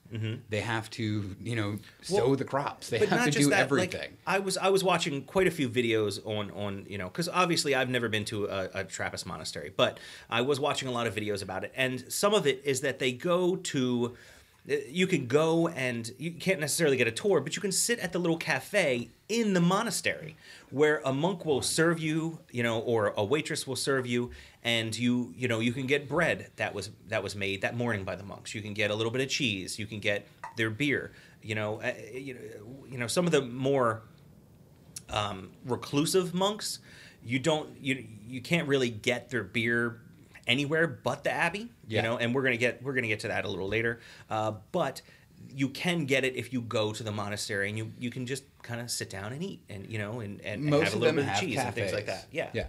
They 0.48 0.60
have 0.60 0.90
to, 0.90 1.36
you 1.42 1.56
know, 1.56 1.78
sow 2.02 2.14
Mm-hmm. 2.14 2.26
Well, 2.28 2.36
the 2.36 2.44
crops. 2.44 2.90
They 2.90 2.98
have 3.06 3.24
to 3.24 3.30
do 3.30 3.50
that, 3.50 3.60
everything. 3.60 4.00
Like, 4.00 4.12
I 4.26 4.38
was 4.38 4.56
I 4.56 4.68
was 4.68 4.84
watching 4.84 5.22
quite 5.22 5.46
a 5.46 5.50
few 5.50 5.68
videos 5.68 6.24
on 6.26 6.50
on 6.52 6.86
you 6.88 6.98
know 6.98 7.06
because 7.06 7.28
obviously 7.28 7.74
I've 7.74 7.88
never 7.88 8.08
been 8.08 8.24
to 8.26 8.46
a, 8.46 8.70
a 8.74 8.84
Trappist 8.84 9.26
monastery, 9.26 9.72
but 9.76 9.98
I 10.30 10.40
was 10.42 10.60
watching 10.60 10.88
a 10.88 10.92
lot 10.92 11.06
of 11.06 11.14
videos 11.14 11.42
about 11.42 11.64
it, 11.64 11.72
and 11.74 12.12
some 12.12 12.34
of 12.34 12.46
it 12.46 12.62
is 12.64 12.80
that 12.82 12.98
they 12.98 13.12
go 13.12 13.56
to. 13.56 14.16
Uh, 14.70 14.74
You 14.88 15.06
can 15.06 15.26
go 15.26 15.68
and 15.68 16.10
you 16.18 16.32
can't 16.32 16.60
necessarily 16.60 16.96
get 16.96 17.06
a 17.06 17.12
tour, 17.12 17.40
but 17.40 17.56
you 17.56 17.62
can 17.62 17.72
sit 17.72 17.98
at 17.98 18.12
the 18.12 18.18
little 18.18 18.36
cafe 18.36 19.10
in 19.28 19.54
the 19.54 19.60
monastery 19.60 20.36
where 20.70 21.00
a 21.04 21.12
monk 21.12 21.44
will 21.44 21.62
serve 21.62 21.98
you, 21.98 22.38
you 22.50 22.62
know, 22.62 22.80
or 22.80 23.12
a 23.16 23.24
waitress 23.24 23.66
will 23.66 23.76
serve 23.76 24.06
you, 24.06 24.30
and 24.62 24.96
you, 24.96 25.34
you 25.36 25.48
know, 25.48 25.60
you 25.60 25.72
can 25.72 25.86
get 25.86 26.08
bread 26.08 26.50
that 26.56 26.74
was 26.74 26.90
that 27.08 27.22
was 27.22 27.34
made 27.34 27.62
that 27.62 27.76
morning 27.76 28.04
by 28.04 28.16
the 28.16 28.24
monks. 28.24 28.54
You 28.54 28.62
can 28.62 28.74
get 28.74 28.90
a 28.90 28.94
little 28.94 29.12
bit 29.12 29.20
of 29.20 29.28
cheese. 29.28 29.78
You 29.78 29.86
can 29.86 30.00
get 30.00 30.26
their 30.56 30.70
beer. 30.70 31.12
You 31.42 31.54
know, 31.56 31.80
uh, 31.80 31.92
you 32.12 32.34
know, 32.34 32.40
you 32.88 32.98
know, 32.98 33.06
some 33.08 33.26
of 33.26 33.32
the 33.32 33.42
more 33.42 34.02
um, 35.10 35.50
reclusive 35.64 36.34
monks, 36.34 36.78
you 37.24 37.38
don't 37.38 37.68
you 37.80 38.06
you 38.26 38.40
can't 38.40 38.68
really 38.68 38.90
get 38.90 39.30
their 39.30 39.44
beer 39.44 40.00
anywhere 40.46 40.86
but 40.86 41.24
the 41.24 41.30
abbey. 41.30 41.70
Yeah. 41.86 42.02
You 42.02 42.08
know, 42.08 42.18
and 42.18 42.34
we're 42.34 42.42
gonna 42.42 42.56
get 42.56 42.82
we're 42.82 42.94
gonna 42.94 43.08
get 43.08 43.20
to 43.20 43.28
that 43.28 43.44
a 43.44 43.48
little 43.48 43.68
later. 43.68 44.00
Uh, 44.30 44.52
but 44.72 45.02
you 45.50 45.68
can 45.68 46.06
get 46.06 46.24
it 46.24 46.36
if 46.36 46.52
you 46.52 46.60
go 46.60 46.92
to 46.92 47.02
the 47.02 47.12
monastery 47.12 47.68
and 47.68 47.76
you 47.76 47.92
you 47.98 48.10
can 48.10 48.26
just 48.26 48.44
kind 48.62 48.80
of 48.80 48.90
sit 48.90 49.10
down 49.10 49.32
and 49.32 49.42
eat 49.42 49.60
and 49.68 49.90
you 49.90 49.98
know 49.98 50.20
and 50.20 50.40
and, 50.42 50.64
and 50.64 50.74
have 50.74 50.94
a 50.94 50.98
little 50.98 51.14
bit 51.14 51.28
of 51.28 51.40
cheese 51.40 51.56
cafes. 51.56 51.64
and 51.66 51.74
things 51.74 51.92
like 51.92 52.06
that. 52.06 52.26
Yeah. 52.30 52.50
Yeah. 52.52 52.66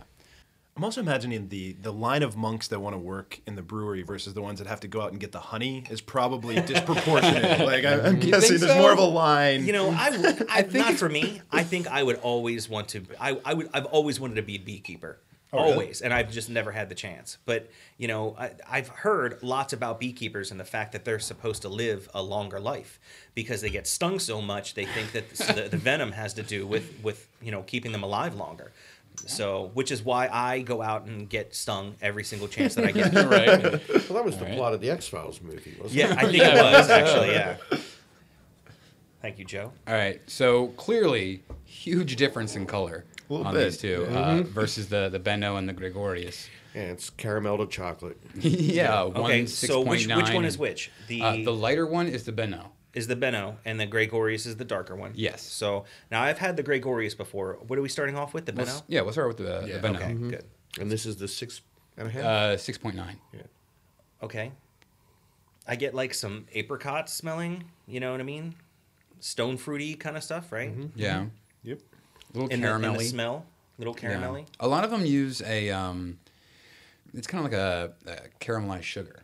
I'm 0.75 0.83
also 0.83 1.01
imagining 1.01 1.49
the 1.49 1.73
the 1.73 1.93
line 1.93 2.23
of 2.23 2.35
monks 2.35 2.67
that 2.69 2.79
want 2.79 2.95
to 2.95 2.97
work 2.97 3.39
in 3.45 3.55
the 3.55 3.61
brewery 3.61 4.01
versus 4.01 4.33
the 4.33 4.41
ones 4.41 4.57
that 4.57 4.67
have 4.67 4.79
to 4.79 4.87
go 4.87 5.01
out 5.01 5.11
and 5.11 5.19
get 5.19 5.31
the 5.31 5.39
honey 5.39 5.83
is 5.91 6.01
probably 6.01 6.55
disproportionate. 6.61 7.59
like 7.59 7.85
I, 7.85 8.01
I'm 8.01 8.19
guessing 8.19 8.57
there's 8.57 8.71
so? 8.71 8.79
more 8.79 8.91
of 8.91 8.97
a 8.97 9.03
line. 9.03 9.67
You 9.67 9.73
know, 9.73 9.91
I, 9.91 10.09
would- 10.09 10.47
I, 10.49 10.63
think 10.63 10.85
not 10.85 10.95
for 10.95 11.09
me. 11.09 11.41
I 11.51 11.63
think 11.63 11.87
I 11.87 12.01
would 12.01 12.15
always 12.17 12.67
want 12.67 12.89
to. 12.89 13.03
I, 13.19 13.39
I 13.45 13.53
would. 13.53 13.69
I've 13.71 13.85
always 13.85 14.19
wanted 14.19 14.35
to 14.35 14.41
be 14.41 14.55
a 14.55 14.59
beekeeper. 14.59 15.19
Oh, 15.53 15.61
really? 15.61 15.71
always, 15.73 16.01
and 16.01 16.13
I've 16.13 16.31
just 16.31 16.49
never 16.49 16.71
had 16.71 16.89
the 16.89 16.95
chance. 16.95 17.37
But 17.45 17.69
you 17.97 18.07
know, 18.07 18.35
I, 18.39 18.51
I've 18.69 18.87
heard 18.87 19.41
lots 19.43 19.71
about 19.71 19.99
beekeepers 19.99 20.51
and 20.51 20.59
the 20.59 20.65
fact 20.65 20.91
that 20.93 21.05
they're 21.05 21.19
supposed 21.19 21.61
to 21.61 21.69
live 21.69 22.09
a 22.13 22.21
longer 22.23 22.59
life 22.59 22.99
because 23.35 23.61
they 23.61 23.69
get 23.69 23.85
stung 23.87 24.19
so 24.19 24.41
much. 24.41 24.73
They 24.73 24.85
think 24.85 25.11
that 25.11 25.29
the, 25.29 25.69
the 25.69 25.77
venom 25.77 26.11
has 26.13 26.33
to 26.35 26.43
do 26.43 26.65
with 26.65 26.91
with 27.03 27.27
you 27.41 27.51
know 27.51 27.61
keeping 27.61 27.91
them 27.91 28.03
alive 28.03 28.35
longer. 28.35 28.71
So, 29.27 29.69
which 29.75 29.91
is 29.91 30.03
why 30.03 30.27
I 30.27 30.61
go 30.61 30.81
out 30.81 31.05
and 31.05 31.29
get 31.29 31.53
stung 31.53 31.95
every 32.01 32.23
single 32.23 32.47
chance 32.47 32.73
that 32.75 32.85
I 32.85 32.91
get. 32.91 33.13
right. 33.13 33.61
Well, 34.09 34.15
that 34.15 34.25
was 34.25 34.35
the 34.37 34.43
Alright. 34.45 34.57
plot 34.57 34.73
of 34.73 34.81
the 34.81 34.89
X 34.89 35.07
Files 35.07 35.39
movie, 35.39 35.75
wasn't 35.79 35.93
Yeah, 35.93 36.05
it? 36.05 36.09
Yeah, 36.09 36.15
I 36.17 36.31
think 36.31 36.43
it 36.43 36.53
was 36.55 36.89
actually. 36.89 37.31
Yeah. 37.31 37.57
Thank 39.21 39.39
you, 39.39 39.45
Joe. 39.45 39.71
All 39.87 39.93
right. 39.93 40.19
So 40.27 40.67
clearly, 40.69 41.43
huge 41.63 42.15
difference 42.15 42.55
in 42.55 42.65
color 42.65 43.05
little 43.33 43.47
on 43.47 43.53
bit, 43.53 43.65
these 43.65 43.77
two 43.77 44.05
uh, 44.05 44.43
versus 44.43 44.87
the 44.89 45.09
the 45.09 45.19
Benno 45.19 45.55
and 45.57 45.67
the 45.67 45.73
Gregorius. 45.73 46.47
Yeah, 46.73 46.83
it's 46.91 47.09
caramel 47.11 47.57
to 47.59 47.67
chocolate. 47.67 48.17
yeah. 48.35 49.03
One 49.03 49.17
Okay, 49.25 49.45
six 49.45 49.71
so 49.71 49.77
point 49.83 49.89
which, 49.89 50.07
nine. 50.07 50.17
which 50.17 50.33
one 50.33 50.45
is 50.45 50.57
which? 50.57 50.91
The 51.07 51.21
Uh, 51.21 51.31
the 51.43 51.53
lighter 51.53 51.85
one 51.85 52.07
is 52.07 52.23
the 52.23 52.31
Benno. 52.31 52.71
is 52.95 53.05
the 53.07 53.15
Benno, 53.15 53.57
and 53.65 53.79
the 53.79 53.85
Gregorius 53.85 54.45
is 54.47 54.55
the 54.57 54.65
darker 54.65 54.95
one. 54.95 55.11
Yes. 55.15 55.41
So 55.43 55.85
now 56.09 56.23
I've 56.23 56.39
had 56.39 56.57
the 56.57 56.63
Gregorius 56.63 57.13
before. 57.15 57.59
What 57.67 57.77
are 57.77 57.81
we 57.83 57.89
starting 57.89 58.15
off 58.17 58.33
with? 58.33 58.45
The 58.45 58.53
Benno. 58.53 58.73
Yeah, 58.87 59.01
we'll 59.01 59.11
start 59.13 59.27
with 59.27 59.37
the, 59.37 59.63
Yeah, 59.67 59.75
the 59.75 59.79
Benno. 59.81 59.99
Okay, 59.99 60.13
good. 60.13 60.45
And 60.79 60.89
this 60.91 61.05
is 61.05 61.17
the 61.17 61.27
six 61.27 61.61
and 61.97 62.07
a 62.07 62.11
half. 62.11 62.23
Uh, 62.25 62.57
six 62.57 62.77
point 62.79 62.95
nine. 62.95 63.17
Okay. 64.23 64.51
I 65.67 65.75
get 65.75 65.93
like 65.93 66.13
some 66.13 66.45
apricot 66.53 67.09
smelling. 67.09 67.65
You 67.87 67.99
know 67.99 68.11
what 68.11 68.19
I 68.19 68.23
mean? 68.23 68.55
Stone 69.19 69.57
fruity 69.57 69.95
kind 69.95 70.17
of 70.17 70.23
stuff, 70.23 70.51
right? 70.51 70.73
Yeah. 70.95 71.25
Little 72.33 72.49
In 72.49 72.61
the, 72.61 72.75
in 72.75 72.81
the 72.81 72.99
smell, 73.03 73.45
little 73.77 73.95
Yeah. 74.01 74.13
caramelly. 74.13 74.45
A 74.59 74.67
lot 74.67 74.83
of 74.83 74.91
them 74.91 75.05
use 75.05 75.41
a. 75.41 75.69
Um, 75.69 76.19
it's 77.13 77.27
kind 77.27 77.45
of 77.45 77.51
like 77.51 77.59
a, 77.59 77.93
a 78.07 78.43
caramelized 78.43 78.83
sugar, 78.83 79.21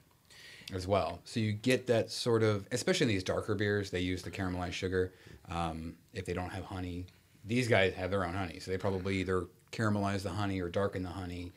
as 0.73 0.87
well. 0.87 1.19
So 1.25 1.39
you 1.39 1.51
get 1.53 1.87
that 1.87 2.11
sort 2.11 2.43
of, 2.43 2.67
especially 2.71 3.05
in 3.05 3.09
these 3.09 3.23
darker 3.23 3.55
beers, 3.55 3.89
they 3.89 3.99
use 4.01 4.21
the 4.21 4.31
caramelized 4.31 4.73
sugar. 4.73 5.11
Um, 5.49 5.95
if 6.13 6.25
they 6.25 6.33
don't 6.33 6.51
have 6.51 6.65
honey, 6.65 7.05
these 7.45 7.67
guys 7.67 7.93
have 7.95 8.11
their 8.11 8.23
own 8.23 8.35
honey, 8.35 8.59
so 8.59 8.69
they 8.69 8.77
probably 8.77 9.17
either 9.17 9.47
caramelize 9.71 10.21
the 10.21 10.29
honey 10.29 10.61
or 10.61 10.69
darken 10.69 11.01
the 11.01 11.09
honey 11.09 11.51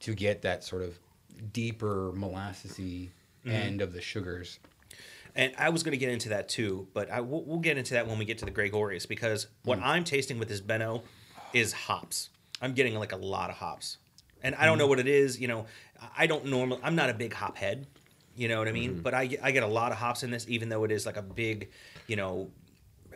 to 0.00 0.14
get 0.14 0.40
that 0.42 0.64
sort 0.64 0.82
of 0.82 0.98
deeper 1.52 2.12
molassesy 2.14 3.08
end 3.46 3.82
of 3.82 3.92
the 3.92 4.00
sugars. 4.00 4.58
And 5.36 5.52
I 5.58 5.70
was 5.70 5.82
going 5.82 5.92
to 5.92 5.98
get 5.98 6.10
into 6.10 6.28
that 6.28 6.48
too, 6.48 6.86
but 6.94 7.10
I, 7.10 7.20
we'll, 7.20 7.42
we'll 7.44 7.58
get 7.58 7.76
into 7.76 7.94
that 7.94 8.06
when 8.06 8.18
we 8.18 8.24
get 8.24 8.38
to 8.38 8.44
the 8.44 8.50
Gregorius 8.52 9.04
because 9.06 9.48
what 9.64 9.78
Mm. 9.80 9.82
I'm 9.84 10.04
tasting 10.04 10.38
with 10.38 10.48
this 10.48 10.60
Benno 10.60 11.02
is 11.52 11.72
hops. 11.72 12.30
I'm 12.62 12.72
getting 12.72 12.94
like 12.94 13.12
a 13.12 13.16
lot 13.16 13.50
of 13.50 13.56
hops, 13.56 13.98
and 14.42 14.54
I 14.54 14.64
don't 14.66 14.76
Mm. 14.76 14.80
know 14.80 14.86
what 14.86 15.00
it 15.00 15.08
is. 15.08 15.40
You 15.40 15.48
know, 15.48 15.66
I 16.16 16.26
don't 16.28 16.46
normally. 16.46 16.80
I'm 16.84 16.94
not 16.94 17.10
a 17.10 17.14
big 17.14 17.32
hop 17.32 17.56
head. 17.56 17.86
You 18.36 18.48
know 18.48 18.58
what 18.58 18.68
I 18.68 18.72
mean? 18.72 18.92
Mm-hmm. 18.94 19.02
But 19.02 19.14
I 19.14 19.26
get, 19.26 19.40
I 19.44 19.50
get 19.52 19.62
a 19.62 19.66
lot 19.68 19.92
of 19.92 19.98
hops 19.98 20.22
in 20.24 20.30
this, 20.30 20.46
even 20.48 20.68
though 20.68 20.84
it 20.84 20.90
is 20.90 21.04
like 21.06 21.16
a 21.16 21.22
big, 21.22 21.70
you 22.08 22.16
know, 22.16 22.50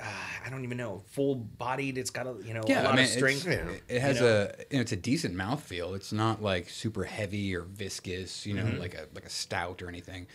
uh, 0.01 0.05
I 0.47 0.49
don't 0.51 0.63
even 0.63 0.77
know, 0.77 1.03
full 1.11 1.35
bodied. 1.35 1.99
It's 1.99 2.11
got 2.11 2.27
a 2.27 2.35
you 2.45 2.55
know 2.55 2.63
yeah, 2.69 2.83
a 2.83 2.85
lot 2.85 2.93
I 2.93 2.97
mean, 2.97 3.05
of 3.05 3.11
strength. 3.11 3.45
yeah. 3.47 3.53
it, 3.69 3.83
it 3.89 4.01
has 4.01 4.17
you 4.17 4.23
know? 4.23 4.29
a 4.29 4.43
you 4.71 4.77
know, 4.77 4.81
it's 4.81 4.93
a 4.93 4.97
decent 4.97 5.35
mouthfeel. 5.37 5.95
It's 5.97 6.13
not 6.13 6.43
like 6.43 6.69
super 6.69 7.05
heavy 7.05 7.55
or 7.55 7.63
viscous, 7.63 8.45
you 8.47 8.55
know, 8.55 8.63
Mm-hmm. 8.65 8.79
like 8.81 8.95
a 8.95 9.07
like 9.15 9.25
a 9.25 9.31
stout 9.31 9.83
or 9.83 9.89
anything. 9.89 10.27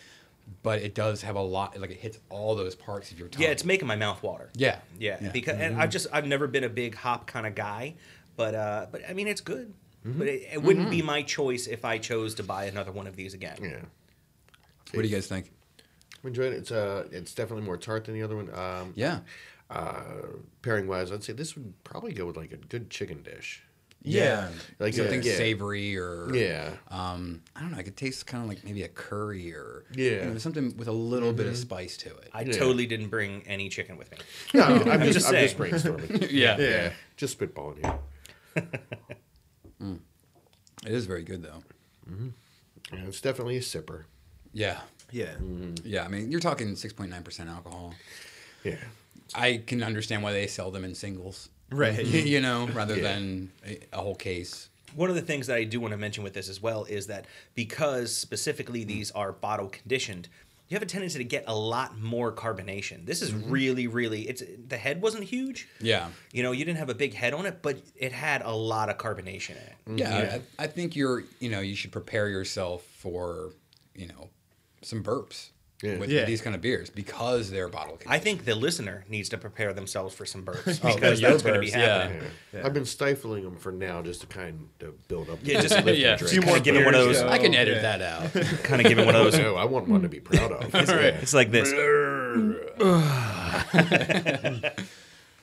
But 0.62 0.82
it 0.82 0.94
does 0.96 1.22
have 1.22 1.36
a 1.36 1.42
lot. 1.42 1.80
Like 1.80 1.92
it 1.92 1.98
hits 1.98 2.20
all 2.30 2.56
those 2.56 2.76
parts 2.76 3.12
of 3.12 3.20
your 3.20 3.28
tongue. 3.28 3.42
Yeah, 3.42 3.50
it's 3.50 3.64
making 3.66 3.88
my 3.88 3.96
mouth 3.96 4.22
water. 4.24 4.50
yeah, 4.56 4.80
Yeah, 5.00 5.18
yeah. 5.22 5.32
because 5.32 5.58
and 5.60 5.78
I've 5.82 5.90
just 5.90 6.08
I've 6.12 6.26
never 6.28 6.48
been 6.48 6.64
a 6.64 6.70
big 6.70 6.96
hop 6.96 7.28
kind 7.28 7.46
of 7.48 7.56
guy, 7.56 7.96
but 8.36 8.54
uh, 8.56 8.88
but 8.92 9.02
I 9.10 9.14
mean 9.14 9.28
it's 9.28 9.42
good. 9.42 9.74
But 10.06 10.28
it, 10.28 10.50
it 10.54 10.62
wouldn't 10.64 10.90
be 10.90 11.02
my 11.02 11.22
choice 11.22 11.66
if 11.68 11.86
I 11.86 11.98
chose 11.98 12.36
to 12.36 12.44
buy 12.44 12.66
another 12.66 12.92
one 12.92 13.08
of 13.08 13.16
these 13.16 13.34
again. 13.34 13.58
yeah. 13.62 13.80
What 14.92 15.02
do 15.02 15.08
you 15.08 15.16
guys 15.16 15.28
think? 15.28 15.52
I'm 16.22 16.28
enjoying 16.28 16.52
it. 16.54 16.58
It's 16.58 16.72
uh, 16.72 17.08
it's 17.12 17.34
definitely 17.34 17.66
more 17.66 17.78
tart 17.78 18.04
than 18.06 18.14
the 18.14 18.22
other 18.24 18.36
one. 18.36 18.54
Um, 18.54 18.92
Yeah, 18.96 19.20
Uh, 19.70 20.02
pairing 20.62 20.88
wise, 20.88 21.10
I'd 21.12 21.24
say 21.24 21.32
this 21.34 21.56
would 21.56 21.74
probably 21.86 22.12
go 22.14 22.26
with 22.26 22.36
like 22.38 22.52
a 22.52 22.58
good 22.58 22.90
chicken 22.90 23.24
dish. 23.24 23.64
Yeah. 24.04 24.50
Like 24.80 24.94
something 24.94 25.24
yeah. 25.24 25.36
savory 25.36 25.98
or 25.98 26.30
Yeah. 26.34 26.72
Um, 26.90 27.42
I 27.56 27.62
don't 27.62 27.72
know. 27.72 27.78
I 27.78 27.84
could 27.84 27.98
taste 27.98 28.28
kind 28.28 28.44
of 28.44 28.50
like 28.50 28.64
maybe 28.64 28.84
a 28.84 28.88
curry 28.90 29.54
or 29.54 29.86
Yeah. 29.94 30.26
you 30.26 30.32
know, 30.32 30.38
something 30.38 30.76
with 30.78 30.88
a 30.88 30.94
little 30.94 31.34
bit 31.34 31.48
of 31.48 31.54
mm-hmm. 31.54 31.62
spice 31.62 31.98
to 31.98 32.10
it. 32.18 32.30
I 32.34 32.42
Yeah. 32.42 32.54
totally 32.54 32.86
didn't 32.86 33.08
bring 33.10 33.44
any 33.48 33.70
chicken 33.70 33.98
with 33.98 34.12
me. 34.12 34.18
No, 34.54 34.64
I'm, 34.64 35.02
just, 35.04 35.14
just 35.14 35.28
I'm 35.28 35.36
just 35.36 35.58
brainstorming. 35.58 36.28
yeah, 36.32 36.58
yeah, 36.58 36.94
just 37.18 37.40
spitballing 37.40 37.80
here. 37.84 38.00
it 40.86 40.92
is 40.92 41.06
very 41.06 41.24
good 41.24 41.42
though. 41.42 41.64
Mm-hmm. 42.10 42.30
Yeah, 42.94 43.06
it's 43.08 43.22
definitely 43.22 43.58
a 43.58 43.62
sipper. 43.62 44.04
Yeah, 44.52 44.80
Yeah. 45.12 45.34
Mm-hmm. 45.36 45.76
yeah. 45.86 46.04
I 46.04 46.08
mean, 46.10 46.30
you're 46.30 46.42
talking 46.42 46.76
six 46.76 46.94
point 46.94 47.10
nine 47.10 47.24
percent 47.24 47.50
alcohol. 47.50 47.94
Yeah. 48.64 48.76
I 49.36 49.64
can 49.66 49.82
understand 49.82 50.22
why 50.24 50.32
they 50.34 50.48
sell 50.48 50.70
them 50.72 50.84
in 50.84 50.94
singles. 50.94 51.50
Right. 51.74 52.06
Mm-hmm. 52.06 52.28
you 52.28 52.42
know, 52.42 52.68
rather 52.68 52.96
Yeah. 52.96 53.02
than 53.02 53.52
a, 53.66 53.80
a 53.94 53.98
whole 53.98 54.16
case. 54.16 54.70
One 54.96 55.10
of 55.10 55.16
the 55.16 55.22
things 55.22 55.48
that 55.48 55.58
I 55.58 55.64
do 55.64 55.80
want 55.80 55.92
to 55.94 55.98
mention 55.98 56.24
with 56.24 56.34
this 56.34 56.50
as 56.50 56.62
well 56.62 56.84
is 56.86 57.08
that 57.08 57.26
because 57.56 58.16
specifically 58.16 58.84
mm. 58.84 58.88
these 58.88 59.12
are 59.12 59.32
bottle 59.32 59.70
conditioned, 59.70 60.30
you 60.68 60.76
have 60.76 60.84
a 60.84 60.88
tendency 60.88 61.18
to 61.18 61.24
get 61.24 61.44
a 61.48 61.56
lot 61.56 62.00
more 62.00 62.32
carbonation. 62.32 63.06
This 63.06 63.22
is 63.22 63.32
mm-hmm. 63.32 63.50
really, 63.50 63.88
really 63.88 64.22
it's 64.22 64.44
the 64.68 64.78
head 64.78 65.02
wasn't 65.02 65.24
huge. 65.24 65.68
Yeah. 65.80 66.10
You 66.32 66.44
know, 66.44 66.52
you 66.52 66.64
didn't 66.64 66.80
have 66.80 66.90
a 66.90 66.96
big 66.96 67.14
head 67.14 67.34
on 67.34 67.46
it, 67.46 67.62
but 67.62 67.78
it 67.96 68.12
had 68.12 68.44
a 68.44 68.52
lot 68.52 68.90
of 68.90 68.98
carbonation 68.98 69.52
in 69.52 69.58
it. 69.58 69.76
Mm-hmm. 69.88 69.98
Yeah, 69.98 70.38
I, 70.60 70.64
I 70.64 70.68
think 70.68 70.96
you're, 70.96 71.24
you 71.40 71.50
know, 71.50 71.60
you 71.60 71.76
should 71.76 71.92
prepare 71.92 72.30
yourself 72.30 72.84
for, 72.84 73.52
you 73.96 74.08
know, 74.08 74.30
some 74.82 75.04
burps 75.04 75.50
Yeah. 75.84 75.98
with, 75.98 76.10
Yeah. 76.10 76.24
these 76.26 76.42
kind 76.42 76.56
of 76.56 76.62
beers 76.62 76.90
because 76.90 77.52
they're 77.52 77.68
bottle 77.68 78.00
I 78.08 78.18
think 78.18 78.46
the 78.46 78.56
listener 78.56 79.04
needs 79.10 79.28
to 79.30 79.38
prepare 79.38 79.74
themselves 79.74 80.16
for 80.16 80.26
some 80.26 80.44
burps 80.46 80.80
Oh, 80.84 80.96
because 80.96 81.20
your 81.22 81.32
that's 81.32 81.44
going 81.44 81.56
to 81.56 81.60
be 81.60 81.68
burps, 81.68 81.72
yeah. 81.78 82.02
happening. 82.04 82.24
Yeah. 82.54 82.62
I've 82.66 82.74
been 82.74 82.86
stifling 82.86 83.44
them 83.44 83.58
for 83.58 83.72
now 83.74 84.02
just 84.02 84.22
to 84.22 84.28
kind 84.28 84.70
of 84.82 85.08
build 85.10 85.30
up. 85.30 85.40
Yeah, 85.44 85.62
just- 85.62 85.76
lift 85.76 85.88
and 85.90 85.98
yeah. 85.98 86.16
drink. 86.16 86.32
Few 86.32 86.42
more 86.42 86.60
give 86.60 86.76
it 86.76 86.86
one 86.86 86.96
of 86.96 87.02
those- 87.06 87.20
so- 87.20 87.28
I 87.28 87.38
can 87.38 87.54
edit 87.54 87.76
yeah. 87.84 87.98
that 87.98 88.02
out. 88.02 88.32
Kind 88.64 88.80
of 88.82 88.88
give 88.88 88.98
giving 88.98 89.06
one 89.06 89.16
of 89.16 89.24
those. 89.26 89.38
No, 89.38 89.56
I 89.56 89.66
want 89.66 89.88
one 89.90 90.02
to 90.04 90.10
be 90.10 90.20
proud 90.22 90.52
of. 90.54 90.74
It's 91.24 91.34
like 91.34 91.52
this. 91.52 91.70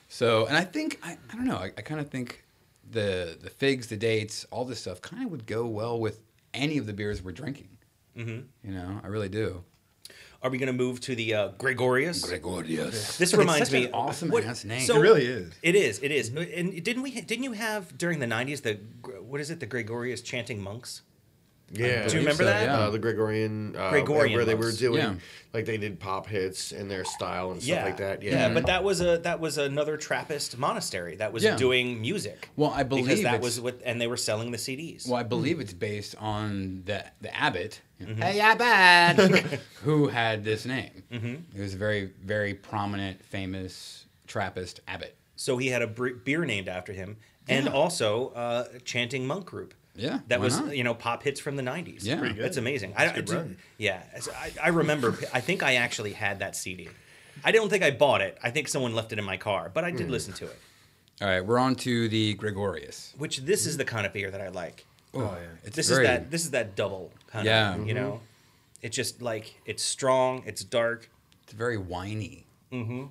So, 0.09 0.45
and 0.47 0.57
I 0.57 0.63
think 0.63 0.99
I, 1.03 1.17
I 1.31 1.35
don't 1.35 1.45
know. 1.45 1.55
I, 1.57 1.71
I 1.77 1.81
kind 1.81 2.01
of 2.01 2.09
think 2.09 2.43
the 2.89 3.37
the 3.41 3.49
figs, 3.49 3.87
the 3.87 3.97
dates, 3.97 4.45
all 4.51 4.65
this 4.65 4.79
stuff 4.81 5.01
kind 5.01 5.23
of 5.23 5.31
would 5.31 5.45
go 5.45 5.65
well 5.65 5.99
with 5.99 6.19
any 6.53 6.77
of 6.77 6.85
the 6.85 6.93
beers 6.93 7.21
we're 7.23 7.31
drinking. 7.31 7.69
Mm-hmm. 8.17 8.39
You 8.67 8.73
know, 8.75 8.99
I 9.03 9.07
really 9.07 9.29
do. 9.29 9.63
Are 10.43 10.49
we 10.49 10.57
going 10.57 10.67
to 10.67 10.73
move 10.73 10.99
to 11.01 11.15
the 11.15 11.35
uh, 11.35 11.47
Gregorius? 11.59 12.23
Gregorius. 12.25 13.17
This 13.17 13.33
reminds 13.35 13.69
such 13.69 13.73
me 13.73 13.85
an 13.85 13.93
awesome 13.93 14.29
what- 14.29 14.43
ass 14.43 14.65
name. 14.65 14.81
so- 14.81 14.95
It 14.97 14.99
really 14.99 15.25
is. 15.25 15.53
It 15.61 15.75
is. 15.75 15.99
It 16.01 16.11
is. 16.11 16.29
And 16.29 16.83
didn't 16.83 17.03
we? 17.03 17.11
Didn't 17.21 17.43
you 17.43 17.51
have 17.51 17.95
during 17.97 18.19
the 18.19 18.25
'90s 18.25 18.61
the 18.63 18.79
what 19.21 19.39
is 19.39 19.51
it? 19.51 19.59
The 19.59 19.67
Gregorius 19.67 20.21
chanting 20.21 20.59
monks. 20.61 21.03
Yeah. 21.73 22.07
Do 22.07 22.13
you 22.15 22.19
remember 22.19 22.43
so, 22.43 22.49
that? 22.49 22.63
yeah. 22.65 22.79
Uh, 22.79 22.89
the 22.89 22.99
Gregorian, 22.99 23.75
uh, 23.77 23.89
Gregorian 23.91 24.35
where 24.35 24.45
they 24.45 24.55
were 24.55 24.71
doing, 24.71 24.97
Yeah. 24.99 25.13
like 25.53 25.65
they 25.65 25.77
did 25.77 25.99
pop 25.99 26.27
hits 26.27 26.71
in 26.71 26.87
their 26.89 27.05
style 27.05 27.51
and 27.51 27.63
stuff 27.63 27.85
like 27.85 27.97
that. 27.97 28.21
Yeah, 28.21 28.53
but 28.53 28.65
that 28.65 28.83
was 28.83 28.99
a 29.01 29.17
that 29.19 29.39
was 29.39 29.57
another 29.57 29.95
Trappist 29.97 30.57
monastery 30.57 31.15
that 31.15 31.31
was 31.31 31.43
Yeah. 31.43 31.55
doing 31.55 32.01
music. 32.01 32.49
Well, 32.55 32.71
I 32.71 32.83
because 32.83 33.05
believe 33.07 33.23
that 33.23 33.41
was 33.41 33.59
what, 33.61 33.79
and 33.85 34.01
they 34.01 34.07
were 34.07 34.17
selling 34.17 34.51
the 34.51 34.57
CDs. 34.57 35.07
Well, 35.07 35.17
I 35.19 35.23
believe 35.23 35.59
it's 35.59 35.73
based 35.73 36.15
on 36.17 36.83
the 36.85 37.05
the 37.21 37.33
abbot, 37.35 37.79
Mm-hmm. 38.01 38.21
hey 38.21 38.39
abbot, 38.39 39.59
who 39.83 40.07
had 40.07 40.43
this 40.43 40.65
name. 40.65 41.03
Mm-hmm. 41.11 41.35
He 41.53 41.61
was 41.61 41.73
a 41.73 41.77
very 41.77 42.11
very 42.23 42.53
prominent, 42.53 43.23
famous 43.25 44.05
Trappist 44.27 44.79
abbot. 44.87 45.15
So 45.35 45.57
he 45.57 45.67
had 45.67 45.81
a 45.81 45.87
beer 45.87 46.45
named 46.45 46.67
after 46.67 46.93
him, 46.93 47.17
and 47.47 47.65
Yeah. 47.65 47.71
also 47.71 48.29
uh, 48.29 48.65
a 48.75 48.79
chanting 48.79 49.25
monk 49.25 49.45
group. 49.45 49.73
Yeah, 49.95 50.19
that 50.29 50.39
why 50.39 50.45
was 50.45 50.59
not? 50.59 50.75
you 50.77 50.83
know 50.83 50.93
pop 50.93 51.21
hits 51.23 51.39
from 51.39 51.55
the 51.57 51.63
'90s. 51.63 52.03
Yeah. 52.03 52.17
Pretty 52.19 52.35
good. 52.35 52.43
that's 52.45 52.57
amazing. 52.57 52.93
That's 52.97 53.11
I, 53.11 53.15
a 53.17 53.21
good 53.21 53.29
I- 53.33 53.37
run. 53.37 53.57
Yeah, 53.77 54.01
I, 54.35 54.51
I 54.63 54.67
remember. 54.69 55.17
I 55.33 55.41
think 55.41 55.63
I 55.63 55.75
actually 55.75 56.13
had 56.13 56.39
that 56.39 56.55
CD. 56.55 56.87
I 57.43 57.51
don't 57.51 57.69
think 57.69 57.83
I 57.83 57.91
bought 57.91 58.21
it. 58.21 58.37
I 58.43 58.51
think 58.51 58.67
someone 58.67 58.93
left 58.93 59.11
it 59.11 59.19
in 59.19 59.25
my 59.25 59.37
car, 59.37 59.69
but 59.73 59.83
I 59.83 59.91
did 59.91 60.05
Hmm. 60.07 60.11
listen 60.11 60.33
to 60.35 60.45
it. 60.45 60.59
All 61.21 61.27
right, 61.27 61.45
we're 61.45 61.59
on 61.59 61.75
to 61.75 62.07
the 62.09 62.33
Gregorius. 62.35 63.13
Which 63.17 63.39
this 63.39 63.65
is 63.65 63.77
the 63.77 63.85
kind 63.85 64.05
of 64.07 64.13
beer 64.13 64.31
that 64.31 64.41
I 64.41 64.47
like. 64.49 64.85
Oh, 65.13 65.19
yeah. 65.21 65.47
It's 65.63 65.75
This 65.75 65.89
very, 65.89 66.03
is 66.05 66.09
that. 66.09 66.31
This 66.31 66.45
is 66.45 66.51
that 66.51 66.75
double 66.75 67.11
kind 67.27 67.45
Yeah. 67.45 67.75
of. 67.75 67.85
You 67.87 67.93
know, 67.93 68.21
it's 68.81 68.95
just 68.95 69.21
like 69.21 69.55
it's 69.65 69.83
strong. 69.83 70.43
It's 70.45 70.63
dark. 70.63 71.09
It's 71.43 71.53
very 71.53 71.77
whiny. 71.77 72.45
Mm-hmm. 72.71 73.05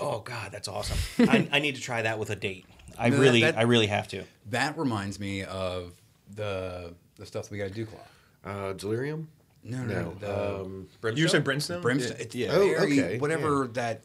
Oh 0.00 0.20
God, 0.20 0.50
that's 0.52 0.68
awesome. 0.68 0.98
I, 1.28 1.48
I 1.52 1.58
need 1.60 1.76
to 1.76 1.80
try 1.80 2.02
that 2.02 2.18
with 2.18 2.30
a 2.30 2.36
date. 2.36 2.66
I 2.98 3.08
No, 3.10 3.18
really, 3.18 3.40
that- 3.42 3.58
I 3.58 3.62
really 3.62 3.86
have 3.88 4.08
to. 4.08 4.24
That 4.50 4.76
reminds 4.78 5.18
me 5.20 5.42
of 5.44 5.92
the 6.34 6.94
the 7.16 7.26
stuff 7.26 7.50
we 7.50 7.58
got 7.58 7.68
to 7.68 7.74
do, 7.74 7.86
Claw. 7.86 8.00
Uh, 8.44 8.72
delirium. 8.74 9.28
No, 9.62 9.82
no, 9.84 9.94
No. 9.94 10.14
the 10.20 10.60
Um, 10.60 11.16
You 11.16 11.28
said 11.28 11.44
Brimstone? 11.44 11.80
brimstone. 11.80 12.16
Yeah. 12.18 12.22
It's 12.22 12.34
yeah. 12.34 12.48
Oh, 12.52 12.74
okay, 12.84 13.18
whatever 13.18 13.66
that. 13.74 14.02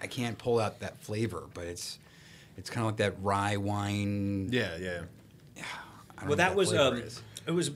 I 0.00 0.06
can't 0.06 0.38
pull 0.38 0.60
out 0.60 0.80
that 0.80 0.98
flavor, 0.98 1.44
but 1.52 1.64
it's 1.64 1.98
it's 2.56 2.70
kind 2.70 2.80
of 2.86 2.92
like 2.92 2.96
that 2.98 3.14
rye 3.22 3.56
wine. 3.56 4.48
yeah, 4.52 4.76
yeah. 4.76 5.00
I 5.56 5.60
don't 5.60 5.66
Well, 6.20 6.28
know 6.30 6.34
that 6.36 6.50
what 6.50 6.56
was 6.56 6.72
um, 6.74 6.96
it 6.96 7.04
is. 7.04 7.22
it 7.46 7.50
was 7.50 7.70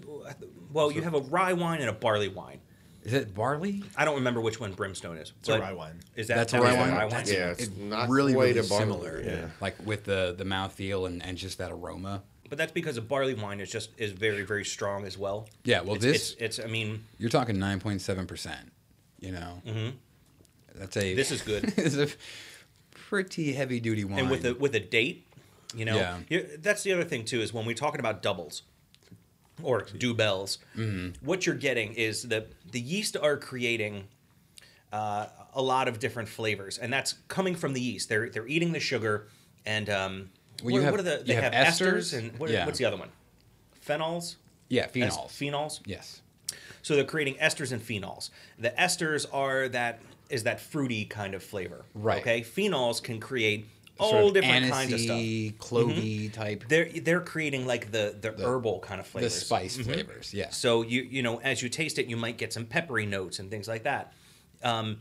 well, 0.73 0.93
you 0.93 1.03
have 1.03 1.15
a 1.15 1.21
rye 1.21 1.53
wine 1.55 1.81
and 1.81 1.89
a 1.91 1.93
barley 1.93 2.29
wine. 2.29 2.61
Is 3.09 3.15
it 3.15 3.35
barley? 3.35 3.83
I 3.97 4.05
don't 4.05 4.17
remember 4.17 4.41
which 4.43 4.61
one 4.61 4.73
brimstone 4.73 5.17
is. 5.17 5.33
It's 5.41 5.49
a 5.49 5.59
rye 5.59 5.73
wine. 5.73 6.01
Is 6.15 6.29
that 6.29 6.37
That's 6.37 6.53
a 6.53 6.57
that 6.57 6.63
rye 6.63 6.71
is 6.73 6.77
wine? 6.77 6.91
rye 6.93 7.09
That's- 7.09 7.33
Yeah, 7.33 7.51
it's 7.51 7.63
It's 7.65 7.77
not 7.77 8.09
really, 8.11 8.35
quite 8.35 8.55
really 8.55 8.61
a 8.61 8.63
barley, 8.65 8.83
similar. 8.85 9.23
yeah. 9.23 9.47
Like 9.61 9.77
with 9.85 10.05
the 10.05 10.35
the 10.37 10.45
mouthfeel 10.45 11.07
and, 11.07 11.25
and 11.25 11.39
just 11.39 11.57
that 11.59 11.71
aroma. 11.73 12.23
But 12.51 12.59
that's 12.59 12.73
because 12.73 12.97
a 12.99 13.03
barley 13.03 13.35
wine 13.35 13.61
is 13.61 13.71
just 13.71 13.91
is 13.99 14.13
very 14.13 14.43
very 14.43 14.65
strong 14.65 15.07
as 15.07 15.17
well. 15.17 15.49
Yeah, 15.65 15.81
well, 15.81 15.95
it's, 15.97 16.05
this- 16.05 16.33
it's, 16.35 16.59
it's 16.59 16.67
I 16.67 16.69
mean 16.71 17.05
You're 17.19 17.31
talking 17.31 17.59
nine 17.59 17.81
point 17.81 18.03
seven 18.03 18.27
percent. 18.27 18.73
You 19.21 19.33
know, 19.33 19.63
mm-hmm. 19.67 19.97
that's 20.77 20.97
a. 20.97 21.15
This 21.15 21.31
is 21.31 21.43
good. 21.43 21.65
it's 21.77 21.97
a 21.97 22.09
pretty 22.91 23.53
heavy 23.53 23.81
duty 23.81 24.05
wine. 24.05 24.19
and 24.21 24.31
with 24.31 24.45
a 24.45 24.55
with 24.55 24.75
a 24.75 24.81
date, 24.81 25.27
you 25.75 25.85
know, 25.85 25.97
Yeah. 26.29 26.41
that's 26.59 26.83
the 26.83 26.93
other 26.93 27.05
thing 27.05 27.25
too 27.25 27.41
is 27.41 27.53
when 27.53 27.65
we're 27.67 27.75
talking 27.75 28.01
about 28.01 28.23
doubles 28.23 28.63
or 29.63 29.83
dubels, 29.83 30.59
Mm-hmm. 30.77 31.25
what 31.27 31.47
you're 31.47 31.55
getting 31.55 31.93
is 31.95 32.23
that 32.29 32.49
the 32.71 32.81
yeast 32.81 33.17
are 33.17 33.37
creating 33.37 34.09
uh, 34.93 35.27
a 35.55 35.63
lot 35.63 35.89
of 35.89 35.99
different 35.99 36.29
flavors, 36.29 36.79
and 36.79 36.93
that's 36.93 37.15
coming 37.29 37.55
from 37.55 37.73
the 37.75 37.81
yeast. 37.81 38.09
They're 38.09 38.29
they're 38.31 38.47
eating 38.49 38.73
the 38.73 38.81
sugar, 38.81 39.29
and 39.67 39.89
um, 39.91 40.31
Well, 40.63 40.75
what, 40.75 40.83
have- 40.83 40.91
what 40.93 41.01
are 41.01 41.03
the 41.03 41.23
they 41.27 41.35
have 41.35 41.53
have, 41.53 41.75
esters, 41.75 42.13
esters. 42.15 42.19
and 42.19 42.39
what, 42.39 42.51
Yeah. 42.51 42.65
what's 42.67 42.79
the 42.79 42.85
other 42.87 42.97
one? 42.97 43.11
Phenols. 43.87 44.37
yeah, 44.69 44.85
Es- 44.85 44.93
phenols. 44.93 45.29
Phenols. 45.31 45.81
yes. 45.87 46.21
So 46.83 46.95
they're 46.95 47.05
creating 47.05 47.35
esters 47.35 47.73
and 47.73 47.83
phenols. 47.83 48.31
The 48.59 48.71
esters 48.71 49.27
are 49.33 49.69
that 49.71 50.01
is 50.31 50.45
that 50.45 50.61
fruity 50.61 51.05
kind 51.05 51.35
of 51.35 51.43
flavor. 51.43 51.85
Right. 51.95 52.21
Okay. 52.21 52.41
Phenols 52.43 53.03
can 53.03 53.19
create 53.21 53.67
all 53.99 54.31
different 54.31 54.71
kinds 54.71 54.93
of 54.93 55.01
stuff. 55.01 55.17
anisey, 55.17 55.57
clovey 55.57 56.33
type. 56.33 56.65
They're 56.69 56.89
they're 56.89 57.21
creating 57.21 57.67
like 57.67 57.91
the 57.91 58.17
the, 58.21 58.33
herbal 58.45 58.81
kind 58.81 59.01
of 59.01 59.07
flavors, 59.07 59.35
The 59.35 59.41
spice 59.41 59.77
flavors. 59.77 60.33
Yeah. 60.33 60.51
So 60.51 60.83
you 60.83 61.03
you 61.03 61.23
know 61.23 61.39
as 61.39 61.63
you 61.63 61.69
taste 61.69 61.99
it, 61.99 62.07
you 62.07 62.17
might 62.17 62.39
get 62.39 62.53
some 62.53 62.65
peppery 62.65 63.07
notes 63.07 63.39
and 63.39 63.51
things 63.51 63.69
like 63.69 63.85
that. 63.85 64.13
Um, 64.63 64.99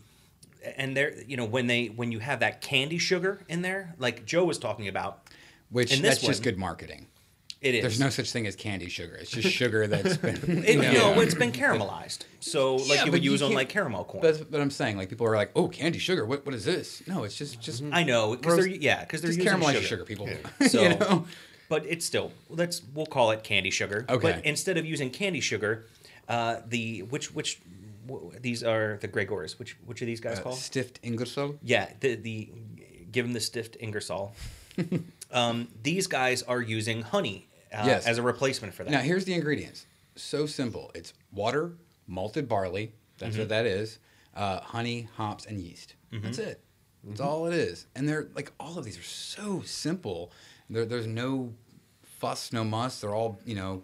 and 0.75 0.95
there, 0.97 1.13
you 1.23 1.37
know, 1.37 1.45
when 1.45 1.67
they 1.67 1.87
when 1.87 2.11
you 2.11 2.19
have 2.19 2.39
that 2.39 2.61
candy 2.61 2.97
sugar 2.97 3.41
in 3.47 3.61
there, 3.61 3.93
like 3.97 4.25
Joe 4.25 4.43
was 4.43 4.57
talking 4.57 4.87
about, 4.87 5.29
Which 5.69 5.97
that's 5.99 6.21
just 6.21 6.43
good 6.43 6.57
marketing. 6.57 7.07
It 7.69 7.75
is. 7.75 7.81
There's 7.81 7.99
no 7.99 8.09
such 8.09 8.31
thing 8.31 8.47
as 8.47 8.55
candy 8.55 8.89
sugar. 8.89 9.15
It's 9.15 9.31
just 9.31 9.49
sugar 9.49 9.87
that's 9.87 10.17
been. 10.17 10.35
It, 10.65 10.75
you 10.75 10.81
you 10.83 10.93
know. 10.93 11.13
know, 11.15 11.21
it's 11.21 11.35
been 11.35 11.51
caramelized. 11.51 12.19
So 12.39 12.75
like 12.75 12.87
Yeah, 12.87 12.95
you 12.95 13.05
but 13.05 13.11
would 13.13 13.25
you 13.25 13.31
use 13.31 13.41
on 13.41 13.53
like 13.53 13.69
caramel 13.69 14.03
corn. 14.05 14.23
That's 14.23 14.39
what 14.39 14.61
I'm 14.61 14.71
saying. 14.71 14.97
Like 14.97 15.09
people 15.09 15.27
are 15.27 15.35
like, 15.35 15.51
"Oh, 15.55 15.67
candy 15.67 15.99
sugar. 15.99 16.25
What 16.25 16.45
what 16.45 16.55
is 16.55 16.65
this?" 16.65 17.01
No, 17.07 17.23
it's 17.23 17.35
just 17.35 17.61
just 17.61 17.83
I 17.91 18.03
know 18.03 18.35
because 18.35 18.57
they're 18.57 18.67
yeah 18.67 19.01
because 19.01 19.21
they're 19.21 19.31
using 19.31 19.45
caramelized 19.45 19.75
sugar. 19.75 19.87
sugar. 19.87 20.03
people. 20.05 20.29
So, 20.67 20.81
you 20.81 20.89
know? 20.89 21.25
but 21.69 21.85
it's 21.85 22.05
still 22.05 22.31
let's 22.49 22.81
we'll 22.93 23.05
call 23.05 23.31
it 23.31 23.43
candy 23.43 23.69
sugar. 23.71 24.05
Okay. 24.09 24.31
But 24.33 24.45
instead 24.45 24.77
of 24.77 24.85
using 24.85 25.09
candy 25.09 25.41
sugar, 25.41 25.85
uh, 26.27 26.57
the 26.67 27.03
which 27.03 27.33
which 27.33 27.59
these 28.41 28.63
are 28.63 28.97
the 29.01 29.07
Gregors. 29.07 29.59
Which 29.59 29.77
which 29.85 30.01
are 30.01 30.05
these 30.05 30.19
guys 30.21 30.39
Uh, 30.39 30.43
called? 30.43 30.57
Stift 30.57 30.99
Ingersoll. 31.03 31.55
Yeah, 31.61 31.89
the 31.99 32.15
the 32.15 32.49
give 33.11 33.25
them 33.25 33.33
the 33.33 33.39
stiff 33.41 33.69
Ingersoll. 33.79 34.33
um, 35.31 35.67
these 35.83 36.07
guys 36.07 36.43
are 36.43 36.61
using 36.61 37.01
honey 37.01 37.47
uh, 37.73 37.83
Yes. 37.85 38.05
as 38.07 38.17
a 38.17 38.21
replacement 38.21 38.73
for 38.73 38.83
that. 38.83 38.91
Now 38.91 38.99
here's 39.01 39.25
the 39.25 39.33
ingredients. 39.33 39.85
So 40.15 40.45
simple. 40.45 40.91
It's 40.95 41.13
water, 41.31 41.73
malted 42.07 42.47
barley. 42.47 42.93
That's 43.17 43.33
Mm-hmm. 43.33 43.41
what 43.41 43.49
that 43.49 43.65
is. 43.65 43.99
Uh, 44.35 44.59
honey, 44.61 45.07
hops, 45.15 45.45
and 45.45 45.59
yeast. 45.59 45.95
That's 46.11 46.37
it. 46.37 46.61
That's 47.03 47.19
Mm-hmm. 47.21 47.29
all 47.29 47.45
it 47.47 47.53
is. 47.53 47.87
And 47.95 48.07
they're 48.07 48.27
like 48.35 48.51
all 48.59 48.77
of 48.77 48.85
these 48.85 48.97
are 48.97 49.03
so 49.03 49.61
simple. 49.61 50.31
There, 50.69 50.85
there's 50.85 51.07
no 51.07 51.53
fuss, 52.03 52.51
no 52.51 52.63
muss. 52.63 53.01
They're 53.01 53.15
all 53.15 53.39
you 53.45 53.55
know, 53.55 53.83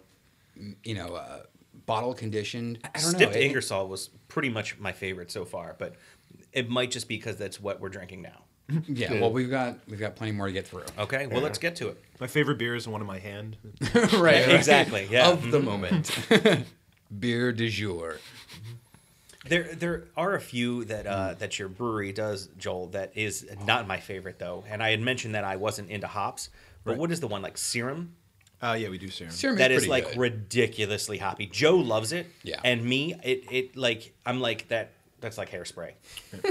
m- 0.56 0.76
you 0.84 0.94
know, 0.94 1.14
uh, 1.14 1.42
bottle 1.86 2.14
conditioned. 2.14 2.78
I 2.84 3.00
don't 3.00 3.10
Stiff 3.10 3.32
know. 3.32 3.36
It- 3.38 3.44
Ingersoll 3.44 3.88
was 3.88 4.08
pretty 4.28 4.48
much 4.48 4.78
my 4.78 4.92
favorite 4.92 5.30
so 5.30 5.44
far, 5.44 5.74
but 5.78 5.94
it 6.52 6.68
might 6.68 6.90
just 6.90 7.08
be 7.08 7.16
because 7.16 7.36
that's 7.36 7.60
what 7.60 7.80
we're 7.80 7.88
drinking 7.88 8.22
now. 8.22 8.43
yeah. 8.88 9.20
Well, 9.20 9.30
we've 9.32 9.50
got 9.50 9.78
we've 9.88 10.00
got 10.00 10.16
plenty 10.16 10.32
more 10.32 10.46
to 10.46 10.52
get 10.52 10.66
through. 10.66 10.84
Okay, 10.98 11.26
well 11.26 11.40
let's 11.42 11.58
get 11.58 11.76
to 11.76 11.88
it. 11.88 12.02
My 12.20 12.26
favorite 12.26 12.58
beer 12.58 12.74
is 12.74 12.84
the 12.84 12.90
one 12.90 13.00
in 13.00 13.06
my 13.06 13.18
hand. 13.18 13.56
right. 14.14 14.48
Exactly. 14.48 15.06
Yeah. 15.10 15.30
Of 15.30 15.50
the 15.50 15.60
moment. 15.60 16.10
Beer 17.20 17.52
du 17.52 17.68
jour. 17.68 18.18
There, 19.46 19.74
there 19.74 20.04
are 20.16 20.34
a 20.34 20.40
few 20.40 20.84
that 20.86 21.06
uh, 21.06 21.34
that 21.34 21.58
your 21.58 21.68
brewery 21.68 22.12
does, 22.12 22.48
Joel. 22.56 22.86
That 22.88 23.12
is 23.14 23.46
not 23.66 23.86
my 23.86 24.00
favorite 24.00 24.38
though, 24.38 24.64
and 24.70 24.82
I 24.82 24.90
had 24.90 25.00
mentioned 25.02 25.34
that 25.34 25.44
I 25.44 25.56
wasn't 25.56 25.90
into 25.90 26.06
hops. 26.06 26.48
But 26.84 26.92
Right. 26.92 27.00
what 27.00 27.12
is 27.12 27.20
the 27.20 27.28
one 27.28 27.42
like 27.42 27.58
serum? 27.58 28.14
Uh, 28.62 28.76
yeah, 28.78 28.88
we 28.88 28.96
do 28.96 29.10
serum. 29.10 29.30
Serum 29.32 29.58
That 29.58 29.70
is 29.70 29.80
pretty 29.86 29.90
like 29.90 30.08
good. 30.08 30.16
ridiculously 30.18 31.18
hoppy. 31.18 31.44
Joe 31.46 31.76
loves 31.76 32.12
it. 32.12 32.26
Yeah. 32.42 32.60
And 32.64 32.82
me, 32.82 33.14
it 33.22 33.44
it 33.50 33.76
like 33.76 34.14
I'm 34.24 34.40
like 34.40 34.68
that. 34.68 34.92
That's 35.24 35.38
like 35.38 35.50
hairspray. 35.50 35.92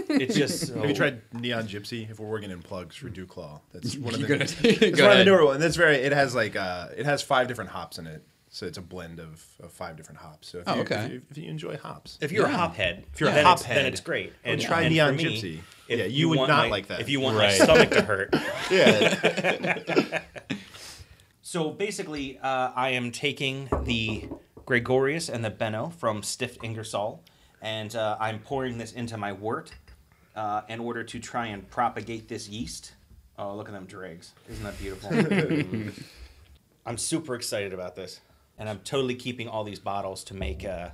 It's 0.09 0.33
just. 0.33 0.65
So, 0.69 0.73
Have 0.79 0.89
you 0.89 0.95
tried 0.95 1.21
Neon 1.31 1.67
Gypsy? 1.67 2.09
If 2.09 2.19
we're 2.19 2.27
working 2.27 2.49
in 2.49 2.59
plugs 2.63 2.95
for 2.95 3.07
Duclaw, 3.07 3.61
that's 3.71 3.95
one 3.97 4.15
of 4.15 4.19
the. 4.19 4.25
Gonna- 4.27 4.45
it's 4.63 4.99
one 4.99 5.11
of 5.11 5.17
the 5.19 5.25
newer 5.25 5.45
ones. 5.45 5.59
That's 5.59 5.75
very. 5.75 5.97
It 5.97 6.11
has 6.11 6.33
like 6.33 6.55
uh, 6.55 6.87
it 6.97 7.05
has 7.05 7.21
five 7.21 7.47
different 7.47 7.69
hops 7.69 7.99
in 7.99 8.07
it, 8.07 8.23
so 8.49 8.65
it's 8.65 8.79
a 8.79 8.81
blend 8.81 9.19
of, 9.19 9.45
of 9.61 9.71
five 9.71 9.95
different 9.95 10.21
hops. 10.21 10.47
So 10.47 10.57
if, 10.57 10.63
Oh, 10.67 10.73
you, 10.77 10.81
okay. 10.81 11.05
if, 11.05 11.11
you, 11.11 11.21
if 11.29 11.37
you 11.37 11.49
enjoy 11.51 11.77
hops, 11.77 12.17
If 12.19 12.31
you're 12.31 12.47
Yeah. 12.47 12.55
a 12.55 12.57
hop 12.57 12.75
head, 12.75 13.05
If 13.13 13.21
you're 13.21 13.29
a 13.29 13.43
hop 13.43 13.61
head, 13.61 13.77
then 13.77 13.85
it's 13.85 14.01
great. 14.01 14.33
well, 14.43 14.53
And 14.53 14.59
try 14.59 14.81
and 14.81 14.91
Neon 14.91 15.17
for 15.19 15.23
me, 15.23 15.39
Gypsy. 15.39 15.59
if 15.87 15.99
Yeah, 15.99 16.05
you 16.05 16.29
would 16.29 16.37
not 16.37 16.47
my- 16.49 16.67
like 16.69 16.87
that. 16.87 16.99
If 16.99 17.09
you 17.09 17.19
want 17.19 17.37
Right. 17.37 17.59
my 17.59 17.63
stomach 17.65 17.91
to 17.91 18.01
hurt. 18.01 18.29
yeah, 18.71 20.21
So 21.43 21.69
basically, 21.69 22.39
uh, 22.39 22.71
I 22.75 22.89
am 22.89 23.11
taking 23.11 23.69
the 23.83 24.27
Gregorius 24.65 25.29
and 25.29 25.45
the 25.45 25.49
Benno 25.51 25.89
from 25.89 26.23
Stift 26.23 26.63
Ingersoll, 26.63 27.21
and 27.63 27.95
uh, 27.95 28.17
I'm 28.19 28.37
pouring 28.39 28.77
this 28.77 28.91
into 28.93 29.17
my 29.17 29.31
wort 29.33 29.71
uh, 30.35 30.61
in 30.69 30.79
order 30.79 31.03
to 31.03 31.19
try 31.19 31.47
and 31.47 31.67
propagate 31.69 32.27
this 32.27 32.47
yeast. 32.47 32.93
Oh, 33.39 33.55
look 33.55 33.67
at 33.67 33.73
them 33.73 33.85
dregs! 33.85 34.33
Isn't 34.49 34.63
that 34.63 34.77
beautiful? 34.77 35.09
I'm 36.85 36.97
super 36.97 37.33
excited 37.35 37.73
about 37.73 37.95
this, 37.95 38.19
and 38.59 38.69
I'm 38.69 38.79
totally 38.79 39.15
keeping 39.15 39.47
all 39.47 39.63
these 39.63 39.79
bottles 39.79 40.23
to 40.25 40.33
make 40.35 40.63
uh, 40.65 40.89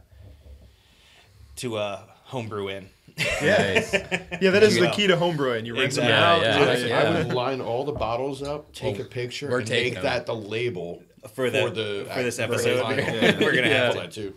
to 1.57 1.77
uh, 1.77 2.01
homebrew 2.23 2.67
in. 2.69 2.89
yeah, 3.17 3.73
yeah. 4.41 4.51
That 4.51 4.63
is 4.63 4.75
the 4.75 4.85
Yeah. 4.85 4.91
key 4.91 5.07
to 5.07 5.17
homebrewing. 5.17 5.65
You 5.65 5.73
rinse 5.73 5.97
Exactly. 5.97 6.11
them 6.11 6.23
out. 6.23 6.41
Yeah, 6.41 6.59
Yeah, 6.59 6.77
yeah, 6.77 6.85
yeah. 7.03 7.09
I 7.09 7.17
would 7.23 7.33
line 7.33 7.59
all 7.59 7.83
the 7.83 7.91
bottles 7.91 8.41
up, 8.43 8.71
take 8.73 8.97
Well, 8.97 9.07
a 9.07 9.09
picture, 9.09 9.49
we're 9.49 9.59
and 9.61 9.69
make 9.69 9.95
them. 9.95 10.03
that 10.03 10.25
the 10.25 10.35
label 10.35 11.03
For 11.33 11.49
the- 11.49 12.07
for 12.13 12.23
this 12.23 12.39
episode. 12.39 12.81
final. 12.81 13.03
Yeah. 13.03 13.37
We're 13.39 13.53
gonna 13.55 13.67
have 13.69 13.95
that 13.95 14.11
too. 14.11 14.33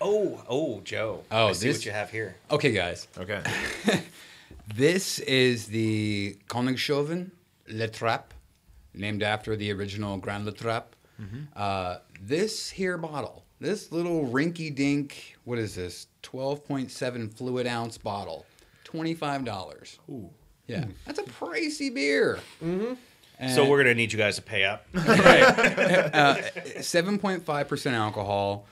Oh, 0.00 0.42
oh, 0.48 0.80
Joe! 0.82 1.22
Oh, 1.30 1.48
I 1.48 1.52
see 1.52 1.68
this- 1.68 1.78
what 1.78 1.86
you 1.86 1.92
have 1.92 2.10
here. 2.10 2.36
Okay, 2.50 2.72
guys. 2.72 3.08
Okay. 3.18 3.42
This 4.74 5.20
is 5.20 5.66
the 5.68 6.36
Koningshoeven 6.48 7.30
Le 7.68 7.86
Trappe, 7.88 8.32
named 8.94 9.22
after 9.22 9.54
the 9.54 9.70
original 9.72 10.16
Grand 10.18 10.44
Le 10.44 10.52
Trappe. 10.52 10.88
Uh, 11.54 11.98
this 12.20 12.68
here 12.70 12.98
bottle, 12.98 13.44
this 13.60 13.92
little 13.92 14.26
rinky 14.26 14.74
dink, 14.74 15.36
what 15.44 15.58
is 15.58 15.76
this? 15.76 16.08
12.7 16.24 17.32
fluid 17.32 17.66
ounce 17.68 17.96
bottle, 17.96 18.44
$25. 18.84 19.98
Ooh. 20.10 20.28
Yeah, 20.66 20.86
that's 21.06 21.20
a 21.20 21.24
pricey 21.24 21.94
beer. 21.94 22.40
Mm 22.62 22.96
hmm. 23.38 23.48
So 23.54 23.68
we're 23.68 23.78
gonna 23.84 23.94
need 23.94 24.12
you 24.12 24.18
guys 24.18 24.34
to 24.36 24.42
pay 24.42 24.64
up. 24.64 24.84
right 24.94 25.04
7.5% 26.80 27.92
alcohol. 27.92 28.66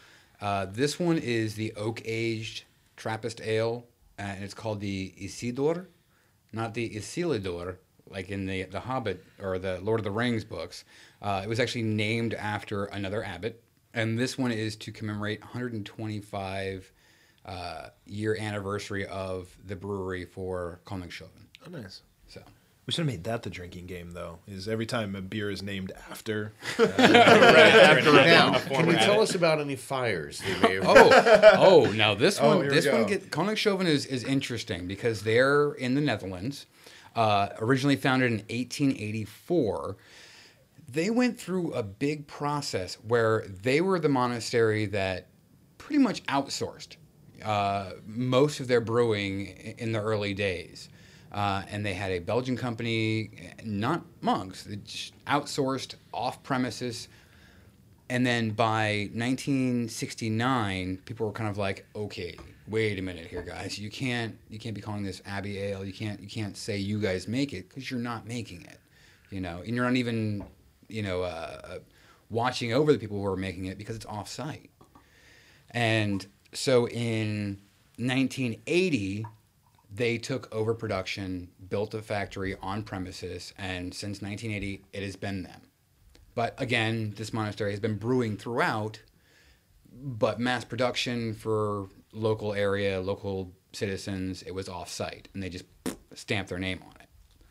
Uh, 0.44 0.66
this 0.66 1.00
one 1.00 1.16
is 1.16 1.54
the 1.54 1.72
oak 1.74 2.02
aged 2.04 2.64
Trappist 2.98 3.40
ale, 3.40 3.86
uh, 4.18 4.22
and 4.22 4.44
it's 4.44 4.52
called 4.52 4.78
the 4.78 5.14
Isidore, 5.16 5.88
not 6.52 6.74
the 6.74 6.90
Isildur, 6.90 7.76
like 8.10 8.28
in 8.28 8.44
the, 8.44 8.64
the 8.64 8.80
Hobbit 8.80 9.24
or 9.40 9.58
the 9.58 9.80
Lord 9.80 10.00
of 10.00 10.04
the 10.04 10.10
Rings 10.10 10.44
books. 10.44 10.84
Uh, 11.22 11.40
it 11.42 11.48
was 11.48 11.58
actually 11.58 11.84
named 11.84 12.34
after 12.34 12.84
another 12.84 13.24
abbot, 13.24 13.64
and 13.94 14.18
this 14.18 14.36
one 14.36 14.52
is 14.52 14.76
to 14.76 14.92
commemorate 14.92 15.40
125 15.40 16.92
uh, 17.46 17.88
year 18.04 18.36
anniversary 18.38 19.06
of 19.06 19.48
the 19.66 19.74
brewery 19.74 20.26
for 20.26 20.78
Koningshoeven. 20.84 21.46
Oh, 21.66 21.70
nice. 21.70 22.02
So. 22.28 22.42
We 22.86 22.92
should 22.92 23.06
have 23.06 23.06
made 23.06 23.24
that 23.24 23.42
the 23.42 23.50
drinking 23.50 23.86
game, 23.86 24.10
though. 24.10 24.40
Is 24.46 24.68
every 24.68 24.84
time 24.84 25.16
a 25.16 25.22
beer 25.22 25.50
is 25.50 25.62
named 25.62 25.92
after. 26.10 26.52
Now, 26.78 28.58
can 28.58 28.86
you 28.88 28.96
tell 28.96 29.20
us 29.20 29.34
about 29.34 29.60
any 29.60 29.76
fires? 29.76 30.40
that 30.40 30.62
may 30.62 30.74
have- 30.74 30.84
oh, 30.86 31.50
oh, 31.86 31.92
now 31.92 32.14
this 32.14 32.38
Oh, 32.40 32.58
one, 32.58 32.68
this 32.68 32.86
one 32.86 33.02
go. 33.02 33.08
get 33.08 33.30
Koningshoeven 33.30 33.86
is 33.86 34.06
is 34.06 34.24
interesting 34.24 34.86
because 34.86 35.22
they're 35.22 35.72
in 35.72 35.94
the 35.94 36.00
Netherlands. 36.00 36.66
uh, 37.16 37.48
originally 37.60 37.94
founded 37.96 38.30
in 38.32 38.38
1884. 38.38 39.96
They 40.88 41.10
went 41.10 41.38
through 41.40 41.72
a 41.72 41.82
big 41.82 42.26
process 42.26 42.96
where 43.06 43.44
they 43.62 43.80
were 43.80 43.98
the 44.00 44.08
monastery 44.08 44.86
that 44.86 45.28
pretty 45.78 46.02
much 46.02 46.22
outsourced 46.24 46.96
uh, 47.44 47.92
most 48.06 48.58
of 48.60 48.66
their 48.68 48.80
brewing 48.80 49.46
in 49.78 49.92
the 49.92 50.00
early 50.00 50.34
days. 50.34 50.88
Uh, 51.34 51.62
and 51.68 51.84
they 51.84 51.92
had 51.94 52.12
a 52.12 52.20
Belgian 52.20 52.56
company, 52.56 53.28
not 53.64 54.04
monks, 54.20 54.68
outsourced 55.26 55.96
off 56.12 56.40
premises. 56.44 57.08
And 58.08 58.24
then 58.24 58.50
by 58.50 59.10
1969, 59.12 60.98
people 61.04 61.26
were 61.26 61.32
kind 61.32 61.50
of 61.50 61.58
like, 61.58 61.86
okay, 61.96 62.36
wait 62.68 63.00
a 63.00 63.02
minute 63.02 63.26
here, 63.26 63.42
guys. 63.42 63.76
You 63.80 63.90
can't 63.90 64.38
you 64.48 64.60
can't 64.60 64.76
be 64.76 64.80
calling 64.80 65.02
this 65.02 65.20
Abbey 65.26 65.58
Ale. 65.58 65.84
You 65.84 65.92
can't 65.92 66.20
you 66.20 66.28
can't 66.28 66.56
say 66.56 66.78
you 66.78 67.00
guys 67.00 67.26
make 67.26 67.52
it 67.52 67.68
because 67.68 67.90
you're 67.90 67.98
not 67.98 68.28
making 68.28 68.62
it. 68.62 68.78
You 69.30 69.40
know, 69.40 69.62
and 69.66 69.74
you're 69.74 69.84
not 69.84 69.96
even 69.96 70.44
you 70.88 71.02
know 71.02 71.22
uh, 71.22 71.60
uh, 71.64 71.78
watching 72.30 72.72
over 72.72 72.92
the 72.92 72.98
people 72.98 73.18
who 73.18 73.26
are 73.26 73.36
making 73.36 73.64
it 73.64 73.76
because 73.76 73.96
it's 73.96 74.06
off 74.06 74.28
site. 74.28 74.70
And 75.72 76.24
so 76.52 76.86
in 76.86 77.58
1980, 77.96 79.26
they 79.94 80.18
took 80.18 80.52
over 80.52 80.74
production, 80.74 81.48
built 81.68 81.94
a 81.94 82.02
factory 82.02 82.56
on 82.60 82.82
premises, 82.82 83.54
and 83.56 83.94
since 83.94 84.20
1980, 84.20 84.82
it 84.92 85.02
has 85.02 85.14
been 85.14 85.44
them. 85.44 85.60
But 86.34 86.54
again, 86.60 87.14
this 87.16 87.32
monastery 87.32 87.70
has 87.70 87.80
been 87.80 87.96
brewing 87.96 88.36
throughout, 88.36 89.00
but 89.92 90.40
mass 90.40 90.64
production 90.64 91.32
for 91.32 91.88
local 92.12 92.54
area, 92.54 93.00
local 93.00 93.52
citizens, 93.72 94.42
it 94.42 94.50
was 94.52 94.68
off 94.68 94.90
site, 94.90 95.28
and 95.32 95.42
they 95.42 95.48
just 95.48 95.64
stamped 96.14 96.50
their 96.50 96.58
name 96.58 96.80
on 96.84 96.94
it. 97.00 97.08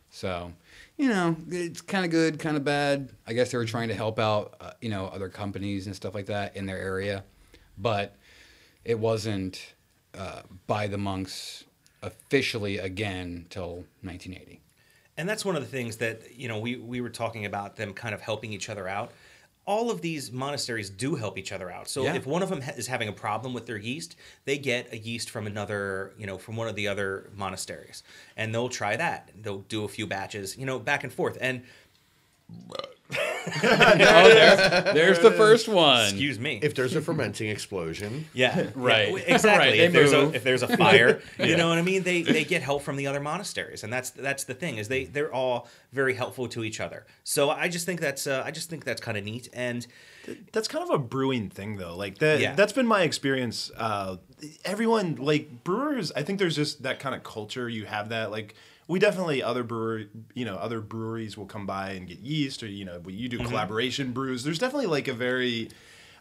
So, 0.10 0.52
you 0.98 1.08
know, 1.08 1.38
it's 1.50 1.82
kind 1.82 2.04
of 2.04 2.12
good, 2.12 2.40
kind 2.40 2.58
of 2.58 2.64
bad. 2.64 3.12
I 3.26 3.34
guess 3.34 3.52
they 3.52 3.58
were 3.58 3.66
trying 3.66 3.88
to 3.88 3.96
help 3.96 4.20
out, 4.20 4.56
uh, 4.60 4.72
you 4.82 4.90
know, 4.90 5.08
other 5.08 5.30
companies 5.30 5.88
and 5.88 5.96
stuff 5.96 6.14
like 6.14 6.26
that 6.26 6.58
in 6.58 6.66
their 6.66 6.78
area, 6.78 7.24
but 7.78 8.18
it 8.84 9.00
wasn't 9.00 9.74
uh, 10.18 10.42
by 10.68 10.88
the 10.88 10.98
monks 10.98 11.64
officially 12.04 12.78
again 12.78 13.48
till 13.50 13.86
1980. 14.02 14.62
And 15.18 15.28
that's 15.30 15.46
one 15.46 15.56
of 15.56 15.62
the 15.62 15.68
things 15.70 15.98
that, 15.98 16.36
you 16.36 16.48
know, 16.48 16.60
we, 16.60 16.76
we 16.76 17.02
were 17.02 17.10
talking 17.10 17.46
about 17.46 17.76
them 17.76 17.94
kind 17.94 18.14
of 18.14 18.22
helping 18.22 18.52
each 18.54 18.70
other 18.70 18.88
out. 18.88 19.12
All 19.66 19.90
of 19.90 20.02
these 20.02 20.32
monasteries 20.32 20.90
do 20.90 21.16
help 21.16 21.38
each 21.38 21.52
other 21.54 21.72
out. 21.72 21.88
So 21.88 22.04
Yeah. 22.04 22.16
if 22.16 22.26
one 22.26 22.44
of 22.44 22.50
them 22.50 22.62
ha- 22.62 22.74
is 22.76 22.88
having 22.88 23.08
a 23.08 23.14
problem 23.14 23.54
with 23.54 23.66
their 23.66 23.78
yeast, 23.78 24.16
they 24.46 24.58
get 24.58 24.92
a 24.92 24.98
yeast 24.98 25.30
from 25.30 25.48
another, 25.48 26.14
you 26.18 26.26
know, 26.26 26.38
from 26.38 26.58
one 26.58 26.68
of 26.68 26.76
the 26.76 26.88
other 26.88 27.30
monasteries. 27.36 28.04
And 28.36 28.54
they'll 28.54 28.70
try 28.70 28.96
that. 28.98 29.32
They'll 29.42 29.60
do 29.60 29.86
a 29.86 29.88
few 29.88 30.06
batches, 30.06 30.58
you 30.58 30.66
know, 30.66 30.80
back 30.80 31.04
and 31.04 31.14
forth. 31.14 31.38
And 31.40 31.64
oh, 33.16 33.60
there, 33.62 34.94
there's 34.94 35.20
the 35.20 35.32
first 35.32 35.68
one. 35.68 36.04
excuse 36.04 36.40
me. 36.40 36.60
If 36.62 36.76
there's 36.76 36.96
a 36.96 37.02
fermenting 37.02 37.50
explosion, 37.50 38.26
Yeah, 38.34 38.70
Right. 38.76 39.10
yeah, 39.10 39.18
exactly. 39.36 39.70
Right, 39.70 39.80
if 39.80 39.94
there's 39.94 40.14
a 40.14 40.34
if 40.34 40.44
there's 40.44 40.64
a 40.64 40.78
fire, 40.78 41.22
you 41.40 41.56
know 41.58 41.70
what 41.70 41.78
I 41.78 41.82
mean. 41.82 42.04
They 42.04 42.22
they 42.22 42.44
get 42.44 42.62
help 42.62 42.84
from 42.84 42.96
the 42.96 43.08
other 43.08 43.20
monasteries, 43.20 43.84
and 43.84 43.92
that's 43.92 44.10
that's 44.12 44.44
the 44.46 44.54
thing 44.54 44.78
is 44.78 44.88
they 44.88 45.06
they're 45.06 45.34
all 45.34 45.68
very 45.92 46.14
helpful 46.16 46.48
to 46.50 46.64
each 46.64 46.80
other. 46.80 47.06
So 47.24 47.50
I 47.50 47.68
just 47.68 47.86
think 47.86 48.00
that's 48.00 48.28
uh, 48.28 48.44
I 48.46 48.52
just 48.52 48.70
think 48.70 48.84
that's 48.86 49.02
kind 49.02 49.18
of 49.18 49.24
neat. 49.24 49.50
And 49.54 49.86
That's 50.54 50.70
kind 50.70 50.84
of 50.84 50.90
a 50.90 50.98
brewing 50.98 51.50
thing, 51.50 51.76
though. 51.78 51.96
Like 51.98 52.20
that. 52.20 52.40
Yeah. 52.40 52.56
That's 52.56 52.72
been 52.74 52.88
my 52.88 53.02
experience. 53.04 53.70
Uh, 53.76 54.18
everyone, 54.64 55.16
like 55.18 55.64
brewers, 55.66 56.12
I 56.16 56.24
think 56.24 56.40
there's 56.40 56.56
just 56.56 56.84
that 56.84 57.00
kind 57.00 57.14
of 57.14 57.24
culture. 57.24 57.68
You 57.68 57.86
have 57.86 58.10
that, 58.10 58.32
like 58.32 58.56
we 58.94 59.00
definitely 59.00 59.42
other 59.42 59.64
brewery, 59.64 60.08
you 60.36 60.46
know, 60.46 60.54
other 60.54 60.80
breweries 60.80 61.36
will 61.36 61.48
come 61.48 61.66
by 61.66 61.94
and 61.94 62.08
get 62.08 62.20
yeast, 62.20 62.62
or 62.62 62.68
you 62.68 62.86
know, 62.86 63.02
you 63.08 63.28
do 63.28 63.40
mm-hmm. 63.40 63.48
collaboration 63.48 64.12
brews. 64.12 64.44
There's 64.44 64.60
definitely 64.60 64.86
like 64.86 65.08
a 65.08 65.14
very. 65.14 65.70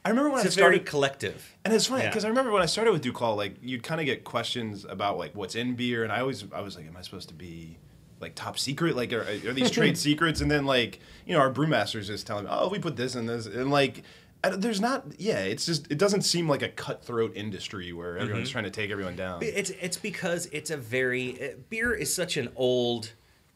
I 0.06 0.08
remember 0.08 0.30
when 0.30 0.38
it's 0.38 0.56
I 0.56 0.60
a 0.60 0.64
very 0.64 0.76
started. 0.76 0.86
collective. 0.86 1.54
And 1.66 1.74
it's 1.74 1.88
funny 1.88 2.04
Yeah. 2.04 2.08
because 2.08 2.24
I 2.24 2.28
remember 2.28 2.50
when 2.50 2.62
I 2.62 2.66
started 2.66 2.92
with 2.92 3.04
Duclaw, 3.04 3.36
like 3.36 3.56
you'd 3.60 3.82
kind 3.82 4.00
of 4.00 4.06
get 4.06 4.24
questions 4.24 4.86
about 4.88 5.18
like 5.18 5.36
what's 5.36 5.54
in 5.54 5.74
beer, 5.74 6.02
and 6.02 6.10
I 6.10 6.20
always 6.20 6.46
I 6.50 6.62
was 6.62 6.74
like, 6.74 6.86
am 6.86 6.96
I 6.96 7.02
supposed 7.02 7.28
to 7.28 7.34
be 7.34 7.76
like 8.20 8.34
top 8.34 8.58
secret? 8.58 8.96
Like 8.96 9.12
are, 9.12 9.20
are 9.20 9.52
these 9.52 9.70
trade 9.70 9.98
secrets? 10.08 10.40
And 10.40 10.50
then 10.50 10.64
like 10.64 10.98
you 11.26 11.34
know 11.34 11.40
our 11.40 11.52
brewmasters 11.52 12.06
just 12.06 12.26
telling 12.26 12.44
me, 12.46 12.50
oh, 12.50 12.70
we 12.70 12.78
put 12.78 12.96
this 12.96 13.14
in 13.14 13.26
this, 13.26 13.44
and 13.44 13.70
like 13.70 14.02
there's 14.50 14.80
not, 14.80 15.04
yeah, 15.18 15.38
it's 15.38 15.66
just 15.66 15.90
it 15.90 15.98
doesn't 15.98 16.22
seem 16.22 16.48
like 16.48 16.62
a 16.62 16.68
cutthroat 16.68 17.36
industry 17.36 17.92
where 17.92 18.18
everyone's 18.18 18.50
trying 18.50 18.64
to 18.64 18.70
take 18.70 18.90
everyone 18.90 19.16
down. 19.16 19.42
It's 19.42 19.70
it's 19.70 19.96
because 19.96 20.46
it's 20.46 20.70
a 20.70 20.76
very 20.76 21.40
uh, 21.40 21.54
beer 21.70 21.94
is 21.94 22.14
such 22.14 22.36
an 22.36 22.48
old, 22.56 23.12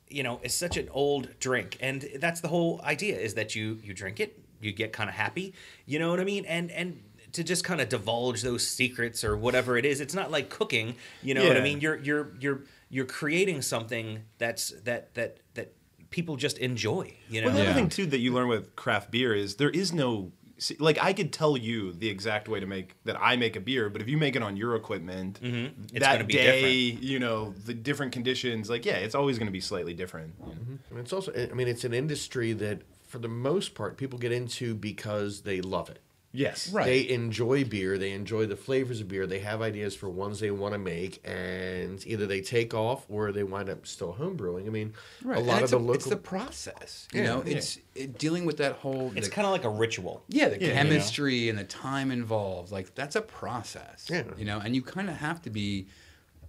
you 0.08 0.22
know, 0.22 0.40
it's 0.42 0.54
such 0.54 0.76
an 0.76 0.88
old 0.92 1.28
drink, 1.40 1.76
and 1.80 2.06
that's 2.18 2.40
the 2.40 2.48
whole 2.48 2.80
idea 2.84 3.18
is 3.18 3.34
that 3.34 3.54
you 3.54 3.80
you 3.82 3.94
drink 3.94 4.20
it, 4.20 4.38
you 4.60 4.72
get 4.72 4.92
kind 4.92 5.08
of 5.10 5.16
happy, 5.16 5.54
you 5.86 5.98
know 5.98 6.10
what 6.10 6.20
I 6.20 6.24
mean, 6.24 6.44
and 6.44 6.70
and 6.70 7.02
to 7.32 7.42
just 7.44 7.64
kind 7.64 7.80
of 7.80 7.88
divulge 7.88 8.42
those 8.42 8.66
secrets 8.66 9.22
or 9.24 9.36
whatever 9.36 9.76
it 9.76 9.84
is, 9.84 10.00
it's 10.00 10.14
not 10.14 10.30
like 10.30 10.48
cooking, 10.48 10.94
you 11.22 11.34
know 11.34 11.46
what 11.46 11.56
I 11.56 11.60
mean. 11.60 11.80
You're 11.80 11.96
you're 11.98 12.32
you're 12.40 12.60
you're 12.88 13.04
creating 13.04 13.60
something 13.62 14.22
that's 14.38 14.70
that 14.84 15.12
that 15.14 15.38
that 15.54 15.72
people 16.10 16.36
just 16.36 16.56
enjoy, 16.58 17.12
you 17.28 17.40
know. 17.40 17.48
Well, 17.48 17.56
the 17.56 17.62
Yeah. 17.64 17.70
other 17.70 17.74
thing 17.80 17.88
too 17.88 18.06
that 18.06 18.18
you 18.20 18.32
learn 18.32 18.46
with 18.48 18.76
craft 18.76 19.10
beer 19.10 19.34
is 19.34 19.56
there 19.56 19.68
is 19.70 19.92
no 19.92 20.32
see, 20.58 20.76
like 20.78 20.98
I 21.02 21.12
could 21.12 21.32
tell 21.32 21.56
you 21.56 21.92
the 21.92 22.08
exact 22.08 22.48
way 22.48 22.60
to 22.60 22.66
make 22.66 22.94
that 23.04 23.16
I 23.20 23.36
make 23.36 23.56
a 23.56 23.60
beer, 23.60 23.88
but 23.88 24.02
if 24.02 24.08
you 24.08 24.16
make 24.16 24.36
it 24.36 24.42
on 24.42 24.56
your 24.56 24.76
equipment 24.76 25.40
Mm-hmm. 25.42 25.82
It's 25.92 26.00
that 26.00 26.12
gonna 26.12 26.24
be 26.24 26.34
day, 26.34 26.70
you 26.70 27.18
know 27.18 27.54
the 27.64 27.74
different 27.74 28.12
conditions, 28.12 28.68
like 28.70 28.84
yeah, 28.84 28.94
it's 28.94 29.14
always 29.14 29.38
going 29.38 29.46
to 29.46 29.52
be 29.52 29.60
slightly 29.60 29.94
different. 29.94 30.34
you 30.40 30.54
know? 30.54 30.78
and 30.90 30.98
it's 30.98 31.12
also, 31.12 31.32
I 31.34 31.52
mean, 31.54 31.68
it's 31.68 31.84
an 31.84 31.94
industry 31.94 32.52
that, 32.54 32.82
for 33.06 33.18
the 33.18 33.28
most 33.28 33.74
part, 33.74 33.96
people 33.96 34.18
get 34.18 34.32
into 34.32 34.74
because 34.74 35.42
they 35.42 35.60
love 35.60 35.90
it. 35.90 36.00
Yes, 36.36 36.68
Right. 36.68 36.84
They 36.84 37.08
enjoy 37.08 37.64
beer. 37.64 37.96
They 37.98 38.12
enjoy 38.12 38.46
the 38.46 38.56
flavors 38.56 39.00
of 39.00 39.08
beer. 39.08 39.26
They 39.26 39.38
have 39.38 39.62
ideas 39.62 39.96
for 39.96 40.08
ones 40.10 40.38
they 40.40 40.50
want 40.50 40.74
to 40.74 40.78
make, 40.78 41.26
and 41.26 42.06
either 42.06 42.26
they 42.26 42.40
take 42.42 42.74
off 42.74 43.06
or 43.08 43.32
they 43.32 43.42
wind 43.42 43.70
up 43.70 43.86
still 43.86 44.14
homebrewing. 44.20 44.66
I 44.66 44.70
mean, 44.70 44.92
Right. 45.24 45.38
a 45.38 45.40
lot 45.40 45.62
of 45.62 45.70
the 45.70 45.76
a- 45.76 45.78
local. 45.78 45.94
It's 45.94 46.04
the 46.04 46.16
process. 46.16 47.08
You 47.12 47.20
Yeah. 47.22 47.26
know, 47.26 47.42
Yeah. 47.46 47.56
it's 47.56 47.78
it, 47.94 48.18
dealing 48.18 48.44
with 48.44 48.58
that 48.58 48.72
whole. 48.76 49.12
It's 49.16 49.28
kind 49.28 49.46
of 49.46 49.52
like 49.52 49.64
a 49.64 49.70
ritual. 49.70 50.24
Yeah, 50.28 50.50
the 50.50 50.56
Yeah, 50.60 50.60
you 50.60 50.68
know. 50.68 50.74
chemistry 50.82 51.48
and 51.48 51.58
the 51.58 51.64
time 51.64 52.10
involved, 52.10 52.70
like 52.70 52.94
that's 52.94 53.16
a 53.16 53.22
process. 53.22 54.06
Yeah. 54.10 54.24
You 54.36 54.44
know, 54.44 54.58
and 54.58 54.74
you 54.76 54.82
kind 54.82 55.08
of 55.08 55.16
have 55.16 55.40
to 55.42 55.50
be 55.50 55.86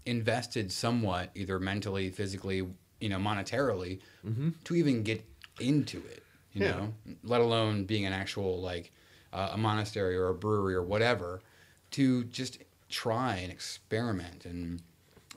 invested 0.05 0.71
somewhat, 0.71 1.31
either 1.35 1.59
mentally, 1.59 2.09
physically, 2.09 2.67
you 2.99 3.09
know, 3.09 3.17
monetarily, 3.17 3.99
mm-hmm. 4.25 4.49
to 4.63 4.75
even 4.75 5.03
get 5.03 5.23
into 5.59 5.97
it. 5.99 6.23
You 6.53 6.65
Yeah. 6.65 6.71
know, 6.71 6.93
let 7.23 7.41
alone 7.41 7.85
being 7.85 8.05
an 8.05 8.13
actual 8.13 8.61
like 8.61 8.91
uh, 9.37 9.51
a 9.53 9.57
monastery 9.57 10.15
or 10.15 10.27
a 10.29 10.33
brewery 10.33 10.75
or 10.75 10.83
whatever, 10.83 11.41
to 11.91 12.23
just 12.25 12.53
try 12.89 13.35
and 13.35 13.51
experiment 13.51 14.45
and 14.45 14.81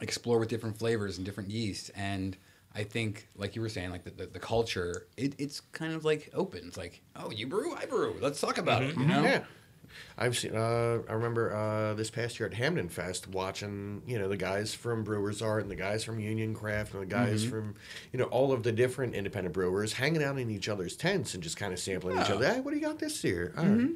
explore 0.01 0.38
with 0.40 0.48
different 0.48 0.78
flavors 0.78 1.18
and 1.18 1.24
different 1.26 1.51
yeasts 1.51 1.90
and. 1.90 2.36
I 2.72 2.84
think, 2.84 3.26
like 3.36 3.57
you 3.57 3.62
were 3.62 3.68
saying, 3.68 3.90
like 3.90 4.05
the, 4.05 4.11
the, 4.11 4.26
the 4.26 4.38
culture, 4.38 5.09
it, 5.16 5.34
it's 5.38 5.59
kind 5.72 5.92
of 5.92 6.05
like 6.05 6.30
open. 6.32 6.61
It's 6.68 6.76
like, 6.76 7.03
oh, 7.16 7.32
you 7.32 7.48
brew, 7.48 7.74
I 7.74 7.84
brew. 7.86 8.14
Let's 8.20 8.40
talk 8.40 8.59
about 8.59 8.84
it. 8.84 8.96
You 8.96 9.07
know? 9.07 9.22
Yeah. 9.24 9.42
I've 10.18 10.36
seen. 10.36 10.55
Uh, 10.55 10.99
I 11.09 11.12
remember 11.12 11.55
uh, 11.55 11.95
this 11.95 12.11
past 12.11 12.38
year 12.38 12.49
at 12.49 12.55
Hampden 12.55 12.88
Fest 12.88 13.28
watching, 13.28 14.03
you 14.07 14.18
know, 14.18 14.28
the 14.28 14.36
guys 14.36 14.74
from 14.74 15.05
Brewers 15.05 15.43
Art 15.43 15.62
and 15.62 15.70
the 15.70 15.76
guys 15.76 16.05
from 16.05 16.20
Union 16.20 16.55
Craft 16.55 16.95
and 16.95 17.03
the 17.03 17.07
guys 17.07 17.45
from, 17.45 17.74
you 18.12 18.18
know, 18.18 18.26
all 18.26 18.53
of 18.53 18.62
the 18.62 18.72
different 18.72 19.14
independent 19.14 19.55
brewers 19.55 19.95
hanging 19.95 20.22
out 20.22 20.38
in 20.38 20.51
each 20.51 20.68
other's 20.68 20.97
tents 20.97 21.34
and 21.34 21.43
just 21.43 21.57
kind 21.57 21.72
of 21.72 21.78
sampling 21.78 22.20
each 22.20 22.30
other. 22.30 22.47
Hey, 22.47 22.61
what 22.61 22.70
do 22.70 22.76
you 22.76 22.82
got 22.82 22.99
this 22.99 23.22
year? 23.24 23.53
Right. 23.57 23.91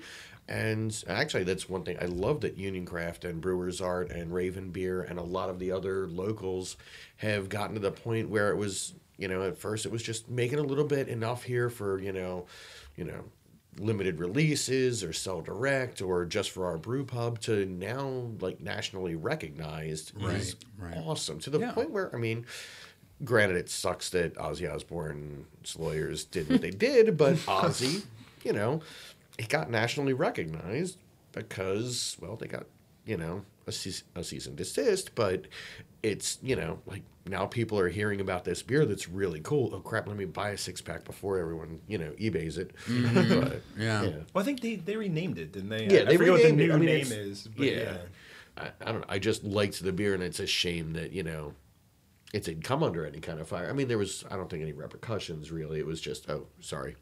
And 0.46 1.04
actually, 1.08 1.44
that's 1.44 1.70
one 1.70 1.84
thing 1.84 1.96
I 2.00 2.04
loved 2.04 2.42
that 2.42 2.58
Union 2.58 2.84
Craft 2.84 3.24
and 3.24 3.40
Brewers 3.40 3.80
Art 3.80 4.10
and 4.10 4.32
Raven 4.32 4.70
Beer 4.70 5.02
and 5.02 5.18
a 5.18 5.22
lot 5.22 5.48
of 5.48 5.58
the 5.58 5.72
other 5.72 6.06
locals 6.06 6.76
have 7.16 7.48
gotten 7.48 7.74
to 7.74 7.80
the 7.80 7.90
point 7.90 8.28
where 8.28 8.50
it 8.50 8.56
was, 8.56 8.92
you 9.16 9.26
know, 9.26 9.42
at 9.42 9.56
first 9.56 9.86
it 9.86 9.92
was 9.92 10.02
just 10.02 10.28
making 10.28 10.58
a 10.58 10.62
little 10.62 10.84
bit 10.84 11.08
enough 11.08 11.44
here 11.44 11.70
for, 11.70 11.98
you 11.98 12.12
know, 12.12 12.44
you 12.94 13.04
know, 13.04 13.24
limited 13.78 14.18
releases 14.20 15.02
or 15.02 15.12
sell 15.12 15.40
direct 15.40 16.00
or 16.00 16.24
just 16.24 16.50
for 16.50 16.66
our 16.66 16.78
brew 16.78 17.04
pub 17.04 17.40
to 17.40 17.66
now 17.66 18.30
like 18.40 18.60
nationally 18.60 19.14
recognized 19.14 20.12
is 20.16 20.56
Right, 20.78 20.92
right. 20.94 20.96
awesome 21.04 21.38
to 21.40 21.50
the 21.50 21.58
Yeah. 21.58 21.72
point 21.72 21.90
where 21.90 22.14
I 22.14 22.18
mean 22.18 22.46
granted 23.24 23.56
it 23.56 23.68
sucks 23.70 24.10
that 24.10 24.34
Ozzy 24.36 24.72
Osbourne's 24.72 25.76
lawyers 25.78 26.24
did 26.24 26.48
what 26.48 26.60
they 26.60 26.70
did 26.88 27.16
but 27.16 27.36
Ozzy 27.36 28.02
you 28.44 28.52
know 28.52 28.80
he 29.38 29.46
got 29.46 29.70
nationally 29.70 30.12
recognized 30.12 30.98
because 31.32 32.16
well 32.20 32.36
they 32.36 32.46
got 32.46 32.66
you 33.06 33.16
know 33.16 33.44
a 33.66 33.72
cease, 33.72 34.04
a 34.14 34.24
cease 34.24 34.46
and 34.46 34.56
desist 34.56 35.14
but 35.14 35.46
it's 36.02 36.38
you 36.42 36.54
know 36.56 36.78
like 36.86 37.02
now 37.26 37.46
people 37.46 37.78
are 37.78 37.88
hearing 37.88 38.20
about 38.20 38.44
this 38.44 38.62
beer 38.62 38.84
that's 38.84 39.08
really 39.08 39.40
cool 39.40 39.70
oh 39.74 39.80
crap 39.80 40.06
let 40.06 40.16
me 40.16 40.26
buy 40.26 40.50
a 40.50 40.58
six 40.58 40.80
pack 40.80 41.04
before 41.04 41.38
everyone 41.38 41.80
you 41.88 41.96
know 41.96 42.10
ebays 42.20 42.58
it 42.58 42.74
mm-hmm. 42.86 43.40
But, 43.40 43.62
Yeah. 43.76 44.02
Well, 44.32 44.42
I 44.42 44.42
think 44.42 44.60
they, 44.60 44.76
they 44.76 44.96
renamed 44.96 45.38
it, 45.38 45.52
didn't 45.52 45.70
they? 45.70 45.86
Yeah, 45.86 46.02
I 46.02 46.04
they 46.04 46.16
forget 46.16 46.32
what 46.32 46.42
the 46.42 46.50
renamed 46.50 46.60
it. 46.60 46.66
new 46.66 46.72
I 46.72 46.76
mean, 46.76 46.86
name 46.86 47.12
is. 47.12 47.48
But 47.48 47.66
yeah. 47.66 47.72
yeah. 47.72 47.96
I, 48.56 48.70
I 48.80 48.92
don't 48.92 49.00
know. 49.00 49.06
I 49.08 49.18
just 49.18 49.44
liked 49.44 49.82
the 49.82 49.92
beer, 49.92 50.14
and 50.14 50.22
it's 50.22 50.40
a 50.40 50.46
shame 50.46 50.92
that 50.92 51.12
you 51.12 51.22
know 51.22 51.54
it 52.32 52.44
didn't 52.44 52.64
come 52.64 52.82
under 52.82 53.04
any 53.06 53.20
kind 53.20 53.40
of 53.40 53.48
fire. 53.48 53.68
I 53.68 53.72
mean, 53.72 53.88
there 53.88 53.98
was 53.98 54.24
I 54.30 54.36
don't 54.36 54.48
think 54.48 54.62
any 54.62 54.72
repercussions 54.72 55.50
really. 55.50 55.78
It 55.78 55.86
was 55.86 56.00
just 56.00 56.28
oh 56.30 56.46
sorry, 56.60 56.96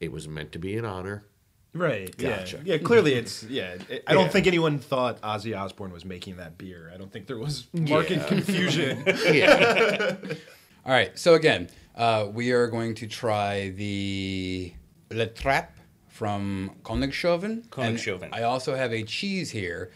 it 0.00 0.12
was 0.12 0.28
meant 0.28 0.52
to 0.52 0.58
be 0.58 0.76
an 0.76 0.84
honor. 0.84 1.24
Right. 1.72 2.16
Gotcha. 2.16 2.60
Yeah. 2.64 2.74
Yeah. 2.74 2.78
Clearly, 2.82 3.14
it's 3.14 3.42
yeah. 3.48 3.76
it- 3.88 4.02
I 4.06 4.14
don't 4.14 4.30
think 4.32 4.46
anyone 4.46 4.78
thought 4.78 5.20
Ozzy 5.22 5.56
Osbourne 5.58 5.92
was 5.92 6.04
making 6.04 6.36
that 6.38 6.58
beer. 6.58 6.90
I 6.92 6.96
don't 6.96 7.12
think 7.12 7.26
there 7.26 7.38
was 7.38 7.66
market 7.72 8.26
confusion. 8.26 9.02
Yeah, 9.32 10.16
All 10.86 10.92
right. 10.92 11.16
So 11.18 11.34
again, 11.34 11.68
uh, 11.94 12.26
we 12.32 12.50
are 12.52 12.66
going 12.68 12.94
to 12.96 13.06
try 13.06 13.68
the 13.70 14.72
Le 15.10 15.26
Trappe 15.26 15.70
from 16.08 16.72
Koningshoeven. 16.82 17.62
And 18.22 18.34
I 18.34 18.42
also 18.42 18.74
have 18.74 18.92
a 18.92 19.02
cheese 19.02 19.50
here 19.50 19.90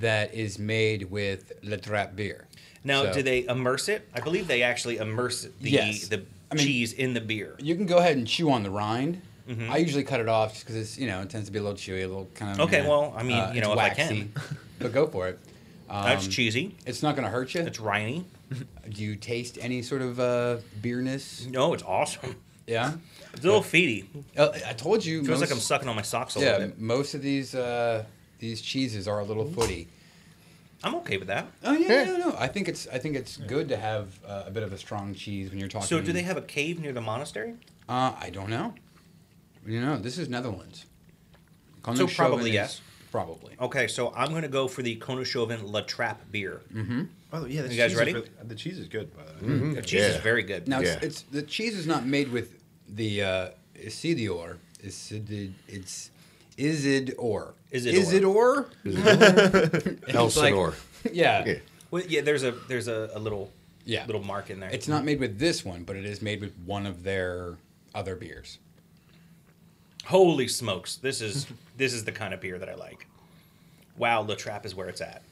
that 0.00 0.34
is 0.34 0.58
made 0.58 1.10
with 1.10 1.52
Le 1.62 1.78
Trappe 1.78 2.14
beer. 2.14 2.46
Now, 2.84 3.02
So- 3.04 3.14
do 3.14 3.22
they 3.22 3.44
immerse 3.48 3.88
it? 3.88 4.08
I 4.14 4.20
believe 4.20 4.46
they 4.46 4.62
actually 4.62 4.98
immerse 4.98 5.48
the 5.60 5.70
Yes. 5.70 6.08
the 6.08 6.22
I 6.50 6.54
mean- 6.54 6.66
cheese 6.66 6.92
in 6.92 7.14
the 7.14 7.20
beer. 7.20 7.56
You 7.58 7.74
can 7.74 7.86
go 7.86 7.98
ahead 7.98 8.16
and 8.16 8.26
chew 8.26 8.50
on 8.50 8.62
the 8.62 8.70
rind. 8.70 9.20
Mm-hmm. 9.48 9.70
I 9.70 9.76
usually 9.76 10.02
cut 10.04 10.20
it 10.20 10.28
off 10.28 10.52
just 10.54 10.64
because 10.66 10.76
it's 10.76 10.98
you 10.98 11.06
know 11.06 11.20
it 11.22 11.30
tends 11.30 11.46
to 11.46 11.52
be 11.52 11.58
a 11.58 11.62
little 11.62 11.76
chewy, 11.76 12.02
a 12.04 12.06
little 12.06 12.28
kind 12.34 12.52
of. 12.60 12.66
Okay, 12.66 12.82
meh. 12.82 12.88
well, 12.88 13.14
I 13.16 13.22
mean, 13.22 13.36
you 13.36 13.58
it's 13.58 13.60
know, 13.66 13.72
if 13.72 13.78
I 13.78 13.90
can. 13.90 14.32
but 14.78 14.92
go 14.92 15.06
for 15.06 15.28
it. 15.28 15.38
Um, 15.88 16.04
That's 16.04 16.26
cheesy. 16.26 16.74
It's 16.84 17.00
not 17.02 17.14
going 17.14 17.24
to 17.24 17.30
hurt 17.30 17.54
you. 17.54 17.60
It's 17.60 17.78
riny. 17.78 18.24
Do 18.88 19.02
you 19.02 19.14
taste 19.16 19.56
any 19.60 19.82
sort 19.82 20.02
of 20.02 20.18
uh, 20.18 20.56
beerness? 20.80 21.46
No, 21.48 21.74
it's 21.74 21.82
awesome. 21.84 22.34
Yeah. 22.66 22.94
It's 23.32 23.44
a 23.44 23.46
little 23.46 23.60
feety. 23.62 24.06
Uh, 24.36 24.48
I 24.66 24.72
told 24.72 25.04
you. 25.04 25.22
Feels 25.24 25.40
like 25.40 25.52
I'm 25.52 25.58
sucking 25.60 25.88
on 25.88 25.94
my 25.94 26.02
socks 26.02 26.34
a 26.36 26.40
Yeah, 26.40 26.52
little 26.52 26.66
bit. 26.68 26.80
most 26.80 27.14
of 27.14 27.22
these 27.22 27.54
uh, 27.54 28.04
these 28.40 28.60
cheeses 28.60 29.06
are 29.06 29.20
a 29.20 29.24
little 29.24 29.44
footy. 29.48 29.86
I'm 30.82 30.96
okay 30.96 31.16
with 31.18 31.28
that. 31.28 31.46
Oh 31.64 31.72
yeah, 31.72 32.04
no, 32.04 32.16
no. 32.16 32.36
I 32.38 32.48
think 32.48 32.68
it's 32.68 32.88
I 32.88 32.98
think 32.98 33.14
it's 33.14 33.36
good 33.36 33.68
to 33.68 33.76
have 33.76 34.08
uh, 34.26 34.44
a 34.46 34.50
bit 34.50 34.62
of 34.64 34.72
a 34.72 34.78
strong 34.78 35.14
cheese 35.14 35.50
when 35.50 35.58
you're 35.60 35.68
talking. 35.68 35.86
So, 35.86 36.00
do 36.00 36.12
they 36.12 36.22
have 36.22 36.36
a 36.36 36.42
cave 36.42 36.80
near 36.80 36.92
the 36.92 37.00
monastery? 37.00 37.54
Uh, 37.88 38.12
I 38.20 38.30
don't 38.30 38.50
know. 38.50 38.74
You 39.66 39.80
know, 39.80 39.98
this 39.98 40.18
is 40.18 40.28
Netherlands. 40.28 40.86
So 41.84 41.92
Koningshoeven 41.92 42.16
probably 42.16 42.50
is- 42.50 42.54
yes. 42.54 42.80
Probably. 43.12 43.54
Okay, 43.60 43.86
so 43.86 44.12
I'm 44.14 44.30
going 44.30 44.42
to 44.42 44.48
go 44.48 44.68
for 44.68 44.82
the 44.82 44.96
Koningshoeven 44.96 45.72
La 45.72 45.80
Trappe 45.82 46.18
beer. 46.30 46.60
Oh 47.32 47.46
yeah, 47.46 47.62
the 47.62 47.72
You 47.72 47.76
guys 47.78 47.90
cheese 47.92 47.94
ready? 47.98 48.10
Is 48.10 48.14
really, 48.16 48.28
the 48.44 48.54
cheese 48.54 48.78
is 48.78 48.88
good 48.88 49.16
by 49.16 49.22
the 49.40 49.46
way. 49.46 49.74
The 49.74 49.82
cheese 49.82 50.02
is 50.02 50.16
very 50.18 50.42
good. 50.42 50.68
Now 50.68 50.80
Yeah. 50.80 50.94
it's, 50.94 51.02
it's 51.04 51.22
the 51.22 51.42
cheese 51.42 51.76
is 51.78 51.86
not 51.86 52.04
made 52.04 52.30
with 52.30 52.60
the 52.88 53.22
uh, 53.22 53.48
Isidior. 53.76 54.56
Isid, 54.84 55.52
it's 55.68 56.10
Isidor. 56.58 57.54
Isidor. 57.72 58.66
Isidor. 58.84 60.14
Elsinore. 60.14 60.74
yeah. 61.12 61.44
Yeah. 61.46 61.54
Well, 61.90 62.02
yeah, 62.06 62.20
there's 62.20 62.42
a 62.42 62.52
there's 62.68 62.88
a, 62.88 63.10
a 63.14 63.18
little 63.18 63.50
Yeah. 63.84 64.04
little 64.06 64.22
mark 64.22 64.50
in 64.50 64.60
there. 64.60 64.70
It's 64.70 64.88
not 64.88 65.04
made 65.04 65.20
with 65.20 65.38
this 65.38 65.64
one, 65.64 65.84
but 65.84 65.96
it 65.96 66.04
is 66.04 66.20
made 66.20 66.40
with 66.40 66.54
one 66.66 66.84
of 66.86 67.02
their 67.04 67.56
other 67.94 68.14
beers. 68.16 68.58
Holy 70.06 70.48
smokes! 70.48 70.96
This 70.96 71.20
is 71.20 71.46
this 71.76 71.92
is 71.92 72.04
the 72.04 72.12
kind 72.12 72.32
of 72.34 72.40
beer 72.40 72.58
that 72.58 72.68
I 72.68 72.74
like. 72.74 73.06
Wow, 73.96 74.22
La 74.22 74.34
Trappe 74.34 74.64
is 74.66 74.74
where 74.74 74.88
it's 74.88 75.00
at. 75.00 75.22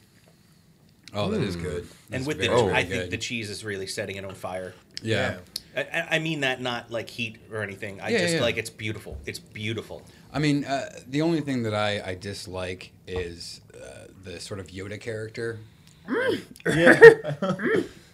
Oh, 1.13 1.29
that 1.31 1.41
is 1.41 1.55
good. 1.55 1.83
And 2.11 2.23
That's 2.23 2.25
with 2.27 2.39
the, 2.39 2.47
very, 2.47 2.61
very 2.61 2.73
I 2.73 2.83
think 2.83 3.03
good. 3.03 3.11
the 3.11 3.17
cheese 3.17 3.49
is 3.49 3.63
really 3.63 3.87
setting 3.87 4.15
it 4.17 4.25
on 4.25 4.33
fire. 4.35 4.73
yeah. 5.01 5.37
I- 5.37 5.41
I, 5.77 6.07
I 6.11 6.19
mean 6.19 6.39
that 6.41 6.61
not 6.61 6.89
like 6.89 7.09
heat 7.09 7.35
or 7.51 7.61
anything. 7.61 7.99
I 7.99 8.07
Yeah, 8.09 8.19
just 8.19 8.35
yeah. 8.35 8.41
like 8.41 8.55
it's 8.55 8.69
beautiful. 8.69 9.17
It's 9.25 9.39
beautiful. 9.39 10.01
I 10.33 10.39
mean, 10.39 10.63
uh, 10.63 10.89
the 11.09 11.21
only 11.21 11.41
thing 11.41 11.63
that 11.63 11.73
I, 11.73 12.01
I 12.11 12.15
dislike 12.15 12.91
is 13.07 13.59
uh, 13.73 14.05
the 14.23 14.39
sort 14.39 14.61
of 14.61 14.67
Yoda 14.67 14.99
character. 15.01 15.59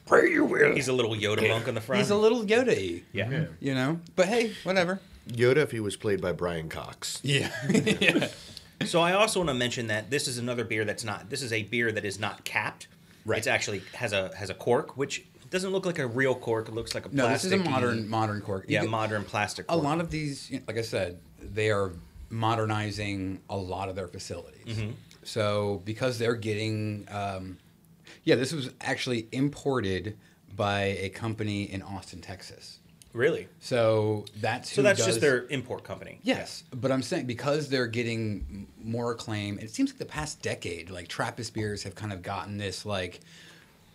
Pray 0.08 0.32
you 0.32 0.46
will. 0.46 0.74
He's 0.74 0.88
a 0.88 0.94
little 0.94 1.14
Yoda 1.16 1.48
monk 1.48 1.68
on 1.68 1.76
the 1.76 1.82
front. 1.82 2.02
He's 2.02 2.10
a 2.10 2.16
little 2.16 2.44
Yoda-y, 2.44 3.04
yeah. 3.14 3.46
you 3.60 3.76
know. 3.76 4.00
But 4.16 4.28
hey, 4.28 4.54
whatever. 4.64 5.00
Yoda 5.28 5.58
if 5.58 5.72
he 5.72 5.80
was 5.80 5.96
played 5.96 6.22
by 6.22 6.32
Brian 6.32 6.70
Cox. 6.70 7.20
Yeah. 7.24 7.52
yeah. 7.70 8.28
So 8.86 9.00
I 9.00 9.14
also 9.14 9.42
want 9.42 9.50
to 9.50 9.54
mention 9.54 9.86
that 9.88 10.10
this 10.10 10.28
is 10.28 10.40
another 10.40 10.64
beer 10.64 10.86
that's 10.86 11.04
not. 11.04 11.30
This 11.30 11.44
is 11.44 11.54
a 11.54 11.62
beer 11.62 11.92
that 11.92 12.04
is 12.04 12.20
not 12.20 12.44
capped. 12.44 12.88
Right. 13.26 13.38
It's 13.38 13.46
actually 13.46 13.84
has 13.94 14.12
a 14.12 14.36
has 14.36 14.50
a 14.50 14.56
cork, 14.56 14.98
which 14.98 15.24
doesn't 15.52 15.72
look 15.72 15.86
like 15.86 16.00
a 16.00 16.08
real 16.08 16.34
cork. 16.34 16.68
It 16.68 16.74
looks 16.74 16.96
like 16.96 17.06
a 17.06 17.10
No, 17.16 17.30
this 17.30 17.46
is 17.46 17.52
a 17.52 17.58
modern 17.58 18.10
modern 18.10 18.42
cork. 18.42 18.66
You 18.68 18.74
Yeah, 18.74 18.82
get- 18.82 18.90
modern 18.90 19.24
plastic. 19.24 19.68
Cork. 19.68 19.80
A 19.80 19.84
lot 19.84 20.00
of 20.02 20.10
these, 20.10 20.50
you 20.50 20.58
know, 20.58 20.64
like 20.68 20.78
I 20.80 20.82
said, 20.82 21.20
they 21.40 21.70
are 21.70 21.92
modernizing 22.32 23.40
a 23.50 23.56
lot 23.58 23.88
of 23.88 23.96
their 23.96 24.08
facilities. 24.08 24.66
Mm-hmm. 24.78 24.92
So 25.24 25.82
because 25.86 26.18
they're 26.18 26.36
getting, 26.36 27.08
um, 27.12 27.60
yeah, 28.24 28.36
this 28.36 28.52
was 28.52 28.72
actually 28.82 29.28
imported 29.32 30.18
by 30.56 30.98
a 31.00 31.10
company 31.10 31.64
in 31.72 31.82
Austin, 31.84 32.20
Texas. 32.22 32.80
Really. 33.14 33.48
So 33.60 34.26
that's 34.40 34.72
So 34.72 34.82
that's 34.82 34.98
does- 35.00 35.08
just 35.08 35.22
their 35.22 35.46
import 35.48 35.84
company. 35.84 36.20
Yes, 36.24 36.64
but 36.74 36.92
I'm 36.92 37.02
saying 37.02 37.26
because 37.26 37.70
they're 37.70 37.88
getting 37.88 38.68
more 38.82 39.12
acclaim, 39.12 39.60
it 39.60 39.72
seems 39.72 39.92
like 39.92 40.00
the 40.00 40.06
past 40.06 40.42
decade, 40.42 40.90
like 40.90 41.08
Trappist 41.08 41.54
beers 41.54 41.84
have 41.84 41.96
kind 41.96 42.14
of 42.14 42.22
gotten 42.22 42.58
this, 42.58 42.86
like, 42.86 43.20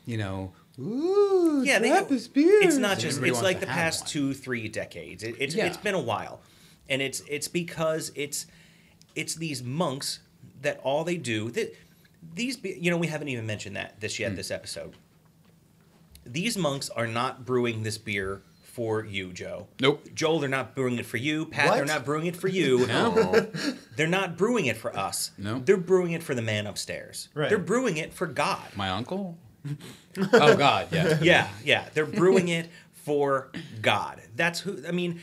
you 0.04 0.16
know, 0.18 0.52
ooh, 0.78 1.62
Yeah, 1.64 1.78
they, 1.78 1.88
Trappist 1.88 2.34
beers. 2.34 2.64
it's 2.64 2.76
not 2.76 2.98
just. 2.98 3.22
It's 3.22 3.42
like 3.42 3.60
the 3.60 3.66
past 3.66 4.02
one. 4.02 4.08
two, 4.08 4.34
three 4.34 4.68
decades. 4.68 5.22
It, 5.22 5.36
it's 5.38 5.54
Yeah. 5.54 5.66
it's 5.66 5.76
been 5.78 5.94
a 5.94 6.00
while, 6.00 6.40
and 6.88 7.00
it's 7.00 7.22
it's 7.28 7.48
because 7.48 8.12
it's 8.14 8.46
it's 9.14 9.34
these 9.34 9.62
monks 9.62 10.20
that 10.62 10.78
all 10.82 11.04
they 11.04 11.16
do 11.16 11.50
that 11.52 11.74
these 12.34 12.56
be- 12.56 12.78
you 12.80 12.90
know 12.90 12.96
we 12.96 13.06
haven't 13.06 13.28
even 13.28 13.46
mentioned 13.46 13.76
that 13.76 14.00
this 14.00 14.18
yet 14.18 14.30
hmm. 14.30 14.36
this 14.36 14.50
episode. 14.50 14.94
These 16.24 16.58
monks 16.58 16.90
are 16.90 17.06
not 17.06 17.44
brewing 17.46 17.84
this 17.84 17.98
beer 17.98 18.42
for 18.76 19.02
you, 19.06 19.32
Joe. 19.32 19.68
Nope. 19.80 20.06
Joel, 20.14 20.38
they're 20.38 20.50
not 20.50 20.74
brewing 20.74 20.98
it 20.98 21.06
for 21.06 21.16
you. 21.16 21.46
Pat, 21.46 21.72
they're 21.72 21.86
not 21.86 22.04
brewing 22.04 22.26
it 22.26 22.36
for 22.36 22.46
you. 22.48 22.86
No. 22.86 23.46
They're 23.96 24.06
not 24.06 24.36
brewing 24.36 24.66
it 24.66 24.76
for 24.76 24.94
us. 24.94 25.30
No. 25.38 25.60
They're 25.60 25.78
brewing 25.78 26.12
it 26.12 26.22
for 26.22 26.34
the 26.34 26.42
man 26.42 26.66
upstairs. 26.66 27.30
Right. 27.32 27.48
They're 27.48 27.56
brewing 27.56 27.96
it 27.96 28.12
for 28.12 28.26
God. 28.26 28.62
My 28.76 28.90
uncle? 28.90 29.38
oh, 30.32 30.56
God, 30.56 30.88
yeah. 30.92 31.18
yeah, 31.22 31.48
yeah. 31.64 31.88
They're 31.94 32.04
brewing 32.04 32.48
it 32.48 32.68
for 32.92 33.50
God. 33.80 34.20
That's 34.36 34.60
who. 34.60 34.82
I 34.86 34.92
mean, 34.92 35.22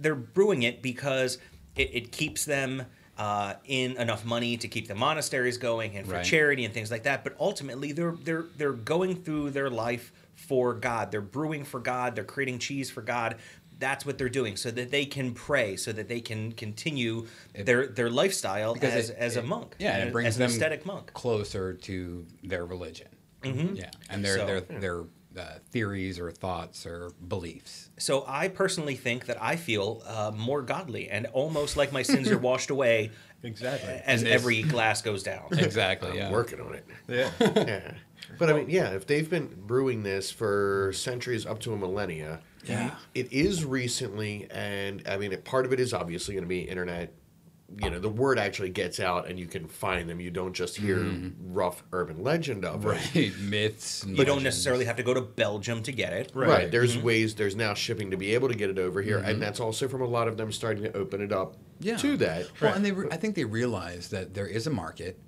they're 0.00 0.16
brewing 0.16 0.64
it 0.64 0.82
because 0.82 1.38
it, 1.76 1.90
it 1.94 2.12
keeps 2.12 2.44
them 2.44 2.82
uh, 3.16 3.54
in 3.64 3.96
enough 3.96 4.24
money 4.24 4.56
to 4.56 4.66
keep 4.66 4.88
the 4.88 4.94
monasteries 4.96 5.56
going 5.58 5.96
and 5.96 6.06
for 6.06 6.14
Right. 6.14 6.24
charity 6.24 6.64
and 6.64 6.74
things 6.74 6.90
like 6.90 7.04
that. 7.04 7.22
But 7.22 7.36
ultimately, 7.38 7.92
they're 7.92 8.16
they're 8.24 8.46
they're 8.56 8.72
going 8.72 9.22
through 9.22 9.50
their 9.50 9.70
life 9.70 10.12
for 10.38 10.74
God. 10.74 11.10
They're 11.10 11.20
brewing 11.20 11.64
for 11.64 11.80
God. 11.80 12.14
They're 12.14 12.24
creating 12.24 12.58
cheese 12.60 12.90
for 12.90 13.02
God. 13.02 13.36
That's 13.80 14.04
what 14.04 14.18
they're 14.18 14.28
doing, 14.28 14.56
so 14.56 14.70
that 14.72 14.90
they 14.90 15.04
can 15.04 15.32
pray, 15.34 15.76
so 15.76 15.92
that 15.92 16.08
they 16.08 16.20
can 16.20 16.50
continue 16.52 17.26
their 17.54 17.86
their 17.86 18.10
lifestyle 18.10 18.74
Because 18.74 18.94
as, 18.94 19.10
it- 19.10 19.16
as 19.18 19.36
a 19.36 19.42
monk. 19.42 19.76
Yeah, 19.78 19.96
and 19.98 20.08
it 20.08 20.12
brings 20.12 20.28
as 20.28 20.36
an 20.36 20.40
them 20.42 20.50
aesthetic 20.50 20.84
monk. 20.86 21.12
closer 21.12 21.74
to 21.74 22.26
their 22.42 22.64
religion. 22.66 23.08
Mm-hmm. 23.42 23.76
Yeah, 23.76 23.90
and 24.10 24.24
their 24.24 24.36
So- 24.38 24.46
their 24.46 24.60
their 24.80 25.04
uh, 25.38 25.58
theories 25.70 26.18
or 26.18 26.32
thoughts 26.32 26.86
or 26.86 27.10
beliefs. 27.28 27.90
So 27.98 28.24
I 28.26 28.48
personally 28.48 28.96
think 28.96 29.26
that 29.26 29.40
I 29.40 29.54
feel 29.54 30.02
uh, 30.06 30.32
more 30.36 30.62
godly 30.62 31.08
and 31.10 31.26
almost 31.26 31.76
like 31.76 31.92
my 31.92 32.02
sins 32.02 32.28
are 32.30 32.38
washed 32.38 32.70
away 32.70 33.12
Exactly. 33.44 34.00
as 34.04 34.24
this- 34.24 34.32
every 34.32 34.62
glass 34.62 35.02
goes 35.02 35.22
down. 35.22 35.46
Exactly. 35.52 36.10
I'm 36.10 36.16
yeah. 36.16 36.30
working 36.32 36.60
on 36.60 36.74
it. 36.74 36.86
Yeah. 37.06 37.30
Yeah. 37.54 37.92
But 38.38 38.50
I 38.50 38.52
mean, 38.54 38.70
yeah, 38.70 38.90
if 38.90 39.06
they've 39.06 39.28
been 39.28 39.48
brewing 39.66 40.02
this 40.02 40.30
for 40.30 40.92
centuries 40.94 41.46
up 41.46 41.60
to 41.60 41.72
a 41.72 41.76
millennia, 41.76 42.40
Yeah. 42.66 42.90
it 43.14 43.32
is 43.32 43.64
recently, 43.64 44.46
and 44.50 45.02
I 45.08 45.16
mean, 45.16 45.36
part 45.42 45.64
of 45.66 45.72
it 45.72 45.80
is 45.80 45.94
obviously 45.94 46.34
going 46.34 46.44
to 46.44 46.48
be 46.48 46.60
internet. 46.60 47.14
You 47.82 47.90
know, 47.90 47.98
the 47.98 48.08
word 48.08 48.38
actually 48.38 48.70
gets 48.70 48.98
out, 48.98 49.28
and 49.28 49.38
you 49.38 49.46
can 49.46 49.66
find 49.68 50.08
them. 50.08 50.20
You 50.20 50.30
don't 50.30 50.54
just 50.54 50.78
hear 50.78 51.04
rough 51.48 51.82
urban 51.92 52.22
legend 52.22 52.64
of 52.64 52.86
it. 52.86 52.88
Mm-hmm. 52.96 53.18
Right. 53.18 53.38
Myths. 53.50 54.04
And 54.04 54.16
You 54.16 54.24
don't 54.24 54.42
necessarily 54.42 54.86
have 54.86 54.96
to 54.96 55.02
go 55.02 55.12
to 55.12 55.20
Belgium 55.20 55.82
to 55.82 55.92
get 55.92 56.14
it. 56.14 56.32
Right. 56.34 56.48
Right. 56.48 56.70
There's 56.70 56.96
ways. 56.96 57.34
There's 57.34 57.54
now 57.56 57.74
shipping 57.74 58.10
to 58.12 58.16
be 58.16 58.32
able 58.32 58.48
to 58.48 58.54
get 58.54 58.70
it 58.70 58.78
over 58.78 59.02
here, 59.02 59.18
and 59.18 59.40
that's 59.42 59.60
also 59.60 59.86
from 59.86 60.00
a 60.00 60.06
lot 60.06 60.28
of 60.28 60.38
them 60.38 60.50
starting 60.50 60.84
to 60.84 60.96
open 60.96 61.20
it 61.20 61.30
up 61.30 61.58
Yeah. 61.80 61.98
to 61.98 62.16
that. 62.16 62.46
Well, 62.58 62.72
and 62.72 62.82
they, 62.82 62.92
re- 62.92 63.08
I 63.10 63.18
think 63.18 63.34
they 63.34 63.44
realize 63.44 64.08
that 64.08 64.32
there 64.32 64.46
is 64.46 64.66
a 64.66 64.70
market, 64.70 65.18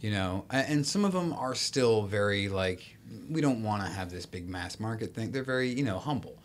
you 0.00 0.10
know, 0.10 0.44
and 0.50 0.86
some 0.86 1.04
of 1.04 1.12
them 1.12 1.32
are 1.32 1.54
still 1.54 2.02
very 2.02 2.48
like, 2.48 2.96
we 3.28 3.40
don't 3.40 3.62
want 3.62 3.82
to 3.84 3.90
have 3.90 4.10
this 4.10 4.26
big 4.26 4.48
mass 4.48 4.78
market 4.80 5.14
thing. 5.14 5.32
They're 5.32 5.42
very, 5.42 5.68
you 5.70 5.84
know, 5.84 5.98
humble. 5.98 6.36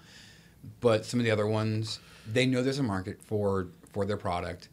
But 0.82 1.06
some 1.06 1.20
of 1.20 1.26
the 1.26 1.32
other 1.32 1.48
ones, 1.48 2.00
they 2.32 2.46
know 2.46 2.64
there's 2.64 2.80
a 2.80 2.84
market 2.84 3.22
for 3.22 3.68
for 3.94 4.06
their 4.06 4.18
product. 4.18 4.70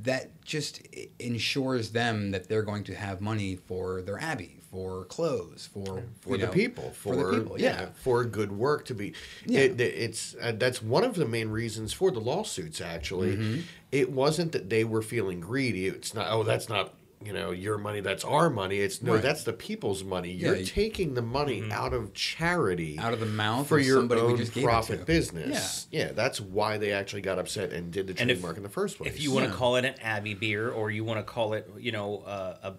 That 0.00 0.42
just 0.44 0.80
ensures 1.18 1.90
them 1.90 2.30
that 2.32 2.48
they're 2.48 2.62
going 2.62 2.84
to 2.84 2.94
have 2.94 3.20
money 3.20 3.56
for 3.56 4.02
their 4.02 4.18
abbey, 4.18 4.58
for 4.70 5.04
clothes, 5.04 5.68
for 5.72 6.02
for 6.20 6.36
the 6.36 6.46
know, 6.46 6.52
people, 6.52 6.90
for, 6.90 7.14
for 7.14 7.30
the 7.32 7.38
people. 7.38 7.60
Yeah. 7.60 7.86
for 7.94 8.24
good 8.24 8.52
work 8.52 8.86
to 8.86 8.94
be. 8.94 9.12
Yeah. 9.46 9.60
It, 9.60 9.80
it's 9.80 10.34
uh, 10.40 10.52
that's 10.52 10.82
one 10.82 11.04
of 11.04 11.14
the 11.14 11.26
main 11.26 11.48
reasons 11.48 11.92
for 11.92 12.10
the 12.10 12.20
lawsuits. 12.20 12.80
Actually, 12.80 13.36
Mm-hmm. 13.36 13.60
it 13.92 14.10
wasn't 14.10 14.52
that 14.52 14.70
they 14.70 14.84
were 14.84 15.02
feeling 15.02 15.40
greedy. 15.40 15.86
It's 15.86 16.14
not. 16.14 16.26
Oh, 16.30 16.42
that's 16.42 16.68
not 16.68 16.94
you 17.24 17.32
know, 17.32 17.50
your 17.50 17.78
money, 17.78 18.00
that's 18.00 18.24
our 18.24 18.50
money. 18.50 18.78
It's 18.78 19.00
no, 19.02 19.14
Right. 19.14 19.22
that's 19.22 19.44
the 19.44 19.52
people's 19.52 20.04
money. 20.04 20.30
You're 20.32 20.56
you- 20.56 20.64
taking 20.66 21.14
the 21.14 21.22
money 21.22 21.60
Mm-hmm. 21.60 21.72
out 21.72 21.92
of 21.92 22.12
charity, 22.14 22.98
Out 22.98 23.12
of 23.12 23.20
the 23.20 23.26
mouth 23.26 23.66
for 23.68 23.78
of 23.78 23.86
your 23.86 23.98
somebody 23.98 24.20
we 24.22 24.26
own 24.28 24.36
just 24.36 24.52
gave 24.52 24.64
it 24.64 24.66
profit 24.66 25.00
to. 25.00 25.04
business. 25.06 25.86
Yeah. 25.90 26.12
that's 26.12 26.40
why 26.40 26.78
they 26.78 26.92
actually 26.92 27.22
got 27.22 27.38
upset 27.38 27.72
and 27.72 27.90
did 27.92 28.06
the 28.08 28.20
And 28.20 28.30
if- 28.30 28.36
trademark 28.38 28.56
in 28.56 28.62
the 28.62 28.68
first 28.68 28.98
place. 28.98 29.12
If 29.12 29.20
you 29.20 29.30
want 29.32 29.46
to 29.46 29.50
Yeah. 29.52 29.56
call 29.56 29.76
it 29.76 29.84
an 29.84 29.94
Abbey 30.02 30.34
beer, 30.34 30.70
or 30.70 30.90
you 30.90 31.04
want 31.04 31.18
to 31.18 31.24
call 31.24 31.54
it, 31.54 31.68
you 31.78 31.92
know, 31.92 32.18
uh, 32.26 32.56
a, 32.62 32.72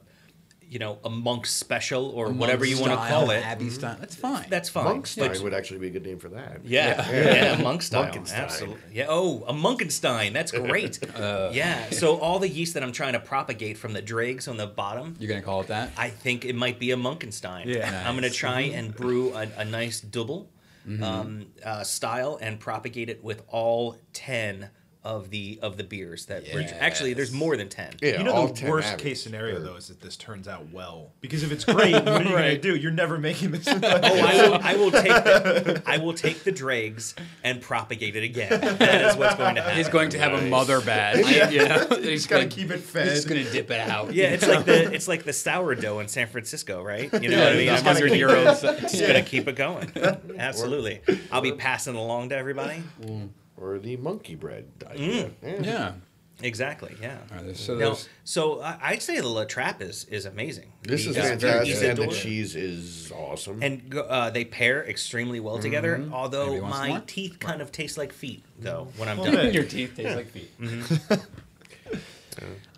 you 0.75 0.79
know, 0.79 0.97
a 1.05 1.09
monk 1.09 1.45
special, 1.45 2.03
or 2.17 2.25
whatever 2.33 2.65
you 2.65 2.77
want 2.77 2.91
to 2.91 2.97
call 2.97 3.29
it, 3.31 3.41
Abbey 3.45 3.69
style. 3.69 3.95
That's 3.97 4.13
fine. 4.27 4.45
that's 4.49 4.67
fine. 4.67 4.87
Monkstein 5.01 5.29
But- 5.29 5.39
would 5.43 5.53
actually 5.53 5.79
be 5.79 5.87
a 5.87 5.89
good 5.89 6.03
name 6.03 6.19
for 6.19 6.27
that. 6.37 6.65
Yeah, 6.65 7.09
yeah, 7.09 7.61
monk 7.63 7.81
style. 7.81 8.11
Munkenstein. 8.11 8.33
Absolutely. 8.33 8.81
Yeah. 8.91 9.05
Oh, 9.07 9.45
a 9.47 9.53
Munkenstein. 9.53 10.33
That's 10.33 10.51
great. 10.69 10.99
Uh. 11.17 11.49
yeah. 11.53 11.89
So 11.91 12.17
all 12.19 12.39
the 12.39 12.49
yeast 12.49 12.73
that 12.73 12.83
I'm 12.83 12.91
trying 12.91 13.13
to 13.13 13.21
propagate 13.21 13.77
from 13.77 13.93
the 13.93 14.01
dregs 14.01 14.49
on 14.49 14.57
the 14.57 14.67
bottom, 14.67 15.15
You're 15.17 15.29
gonna 15.29 15.41
call 15.41 15.61
it 15.61 15.67
that? 15.67 15.91
I 15.97 16.09
think 16.09 16.43
it 16.43 16.55
might 16.55 16.77
be 16.77 16.91
a 16.91 16.97
Munkenstein. 16.97 17.67
Yeah. 17.67 17.87
I'm 18.05 18.15
gonna 18.15 18.27
Nice. 18.27 18.35
try 18.35 18.61
and 18.77 18.93
brew 18.93 19.33
a, 19.33 19.47
a 19.57 19.63
nice 19.63 20.01
double 20.01 20.51
Mm-hmm. 20.87 21.03
um, 21.03 21.45
uh, 21.65 21.83
style 21.83 22.37
and 22.39 22.59
propagate 22.59 23.09
it 23.09 23.23
with 23.23 23.41
all 23.47 23.95
ten 24.13 24.69
of 25.05 25.29
the 25.29 25.59
of 25.61 25.77
the 25.77 25.83
beers 25.83 26.25
that 26.25 26.43
we're 26.53 26.67
actually 26.79 27.13
there's 27.13 27.31
more 27.31 27.55
than 27.55 27.69
ten. 27.69 27.93
Yeah, 28.01 28.17
You 28.17 28.23
know 28.23 28.33
all 28.33 28.47
the 28.47 28.53
10 28.53 28.69
worst 28.69 28.87
average. 28.87 29.03
case 29.03 29.21
scenario 29.23 29.57
Or- 29.57 29.59
though 29.59 29.75
is 29.75 29.87
that 29.87 30.01
this 30.01 30.17
turns 30.17 30.47
out 30.47 30.71
well. 30.73 31.11
Because 31.21 31.43
if 31.43 31.51
it's 31.51 31.63
great, 31.75 31.93
what 31.93 32.07
are 32.07 32.23
you 32.23 32.29
gonna 32.31 32.57
do? 32.57 32.75
You're 32.75 32.91
never 32.91 33.17
making 33.17 33.51
this. 33.51 33.67
Oh, 33.67 33.79
I 33.81 34.49
will, 34.49 34.59
I 34.63 34.75
will 34.75 34.91
take 34.91 35.03
the, 35.23 35.83
I 35.87 35.97
will 35.99 36.13
take 36.13 36.43
the 36.43 36.51
dregs 36.51 37.13
and 37.43 37.61
propagate 37.61 38.15
it 38.15 38.23
again. 38.23 38.49
That 38.85 39.05
is 39.11 39.15
what's 39.15 39.35
going 39.35 39.55
to 39.55 39.61
happen. 39.61 39.77
He's 39.77 39.89
going 39.89 40.09
to 40.09 40.19
have 40.19 40.33
a 40.33 40.41
Nice. 40.41 40.49
mother 40.51 40.81
batch. 40.81 41.17
You 41.51 41.67
know? 41.67 41.87
He's 42.01 42.25
gotta 42.27 42.43
gonna 42.45 42.51
keep 42.55 42.71
it 42.71 42.79
He's 42.81 42.89
fed. 42.89 43.05
just 43.09 43.27
gonna 43.29 43.43
dip 43.49 43.69
it 43.71 43.79
out. 43.89 44.13
Yeah, 44.13 44.25
it's 44.31 44.47
like 44.47 44.65
the 44.65 44.91
it's 44.93 45.07
like 45.07 45.23
the 45.23 45.33
sourdough 45.33 45.99
in 45.99 46.07
San 46.07 46.27
Francisco, 46.27 46.81
right? 46.83 47.11
You 47.21 47.29
know 47.29 47.37
what 47.43 47.53
I 47.53 47.55
mean? 47.55 47.69
He's 47.69 47.83
100 47.83 48.11
keep 48.11 48.21
euros. 48.21 48.63
it- 48.63 48.79
Just 48.81 48.99
gonna 49.07 49.21
keep 49.21 49.47
it 49.47 49.55
going. 49.55 49.91
Absolutely. 50.37 51.01
I'll 51.31 51.41
be 51.41 51.51
passing 51.53 51.95
along 51.95 52.29
to 52.29 52.35
everybody. 52.37 52.83
Mm. 53.01 53.29
Or 53.57 53.79
the 53.79 53.97
monkey 53.97 54.35
bread 54.35 54.65
idea. 54.87 55.31
Mm. 55.43 55.65
Yeah. 55.65 55.93
Exactly. 56.41 56.95
Yeah. 57.01 57.17
All 57.31 57.45
right, 57.45 57.55
so 57.55 57.73
No, 57.75 57.79
there's 57.79 58.09
so 58.25 58.61
I, 58.61 58.77
I'd 58.81 59.01
say 59.01 59.21
the 59.21 59.27
La 59.29 59.45
Trappe 59.45 59.81
is 59.81 60.03
is 60.05 60.25
amazing. 60.25 60.73
This 60.83 61.07
is 61.07 61.15
The, 61.15 61.21
uh, 61.21 61.25
fantastic. 61.27 61.83
And 61.83 61.97
the 61.97 62.07
cheese 62.07 62.55
is 62.57 63.11
awesome. 63.15 63.63
And 63.63 63.95
uh, 63.95 64.31
they 64.31 64.43
pair 64.43 64.83
extremely 64.85 65.39
well 65.39 65.59
together. 65.59 66.03
Although 66.11 66.47
Maybe 66.47 66.61
once 66.61 66.75
my 66.89 67.01
teeth 67.07 67.39
kind 67.39 67.61
of 67.61 67.71
taste 67.71 67.97
like 67.97 68.11
feet, 68.11 68.43
though, 68.59 68.89
when 68.97 69.07
I'm 69.07 69.17
Well, 69.17 69.31
done. 69.31 69.53
your 69.53 69.63
teeth 69.63 69.95
taste 69.95 70.15
like 70.15 70.29
feet. 70.29 70.51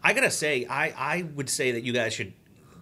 I 0.03 0.13
gotta 0.13 0.30
say, 0.32 0.65
I 0.69 0.89
I 0.89 1.23
would 1.23 1.49
say 1.49 1.71
that 1.71 1.84
you 1.84 1.93
guys 1.93 2.13
should 2.13 2.34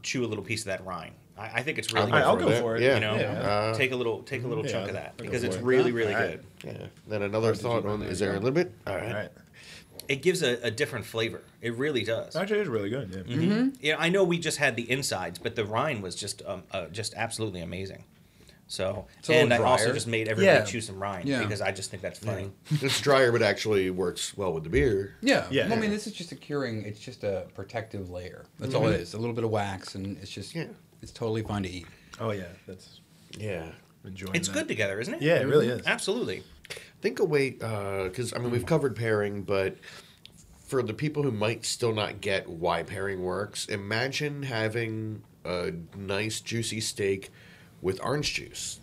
chew 0.03 0.25
a 0.25 0.27
little 0.27 0.43
piece 0.43 0.61
of 0.61 0.65
that 0.67 0.85
rind. 0.85 1.15
I, 1.37 1.45
I 1.59 1.63
think 1.63 1.77
it's 1.77 1.91
really. 1.93 2.11
I'll 2.11 2.35
good 2.37 2.43
I'll 2.45 2.49
go 2.49 2.55
it. 2.57 2.61
for 2.61 2.75
it. 2.77 2.81
Yeah. 2.81 2.95
You 2.95 2.99
know, 3.01 3.15
Yeah. 3.15 3.31
Uh, 3.39 3.73
take 3.75 3.91
a 3.91 3.95
little 3.95 4.23
take 4.23 4.43
a 4.43 4.47
little 4.47 4.65
yeah, 4.65 4.71
chunk 4.71 4.89
of 4.89 4.95
I'll 4.95 5.01
that 5.03 5.17
because 5.17 5.43
it's 5.43 5.55
it. 5.57 5.63
really 5.63 5.91
really 5.91 6.13
All 6.13 6.19
right. 6.21 6.41
good. 6.61 6.77
yeah. 6.79 6.87
Then 7.07 7.21
another 7.23 7.53
thought 7.55 7.85
on 7.85 8.01
is 8.03 8.19
there 8.19 8.31
a 8.31 8.39
little 8.39 8.51
bit? 8.51 8.73
All 8.87 8.95
right. 8.95 9.07
All 9.07 9.13
right. 9.13 9.31
It 10.07 10.21
gives 10.21 10.43
a, 10.43 10.59
a 10.61 10.69
different 10.69 11.05
flavor. 11.05 11.41
It 11.61 11.73
really 11.75 12.03
does. 12.03 12.35
Actually, 12.35 12.59
it's 12.59 12.69
really 12.69 12.89
good. 12.91 13.09
Yeah. 13.27 13.35
Mm-hmm. 13.35 13.69
Yeah, 13.81 13.95
I 13.97 14.09
know 14.09 14.23
we 14.23 14.37
just 14.37 14.59
had 14.59 14.75
the 14.75 14.89
insides, 14.89 15.39
but 15.39 15.55
the 15.55 15.65
rind 15.65 16.03
was 16.03 16.15
just 16.15 16.43
um, 16.45 16.61
uh, 16.71 16.85
just 16.87 17.15
absolutely 17.15 17.61
amazing. 17.61 18.03
So, 18.67 19.05
and 19.29 19.53
I 19.53 19.57
also 19.57 19.93
just 19.93 20.07
made 20.07 20.27
everybody 20.27 20.57
Yeah. 20.57 20.65
chew 20.65 20.81
some 20.81 20.99
rind 20.99 21.27
Yeah. 21.29 21.43
because 21.43 21.61
I 21.61 21.71
just 21.71 21.91
think 21.91 22.01
that's 22.01 22.17
funny. 22.19 22.51
It's 22.71 22.99
drier, 22.99 23.31
but 23.31 23.41
actually 23.43 23.89
works 23.91 24.35
well 24.35 24.53
with 24.53 24.63
the 24.63 24.69
beer. 24.71 25.15
Yeah. 25.21 25.45
Yeah. 25.51 25.65
Well, 25.69 25.77
I 25.77 25.81
mean, 25.81 25.91
this 25.91 26.07
is 26.07 26.13
just 26.13 26.31
a 26.31 26.35
curing. 26.35 26.83
It's 26.83 26.99
just 26.99 27.23
a 27.23 27.45
protective 27.53 28.09
layer. 28.09 28.45
That's 28.59 28.73
all 28.73 28.87
it 28.87 28.99
is. 28.99 29.13
A 29.13 29.17
little 29.19 29.35
bit 29.35 29.43
of 29.43 29.51
wax, 29.51 29.93
and 29.95 30.17
it's 30.19 30.31
just. 30.31 30.55
Yeah. 30.55 30.65
It's 31.01 31.11
totally 31.11 31.43
fine 31.43 31.63
to 31.63 31.69
eat. 31.69 31.87
Oh 32.19 32.31
yeah, 32.31 32.45
that's 32.67 32.99
Yeah. 33.37 33.65
enjoying. 34.03 34.35
It's 34.35 34.47
that. 34.47 34.53
good 34.53 34.67
together, 34.67 34.99
isn't 34.99 35.13
it? 35.15 35.21
Yeah, 35.21 35.35
it 35.39 35.45
really 35.47 35.67
mm-hmm. 35.67 35.79
is. 35.81 35.87
Absolutely. 35.87 36.43
Think 37.01 37.19
a 37.19 37.25
way, 37.25 37.51
because 37.51 38.33
uh, 38.33 38.37
I 38.37 38.39
mean, 38.39 38.51
we've 38.51 38.65
covered 38.65 38.95
pairing, 38.95 39.43
but 39.43 39.77
for 40.67 40.81
the 40.81 40.93
people 40.93 41.21
who 41.21 41.31
might 41.31 41.63
still 41.65 41.93
not 41.93 42.21
get 42.21 42.49
why 42.49 42.81
pairing 42.83 43.21
works, 43.21 43.67
imagine 43.67 44.43
having 44.43 45.21
a 45.43 45.71
nice 45.95 46.41
juicy 46.41 46.81
steak 46.81 47.29
with 47.81 47.99
orange 48.03 48.33
juice. 48.33 48.79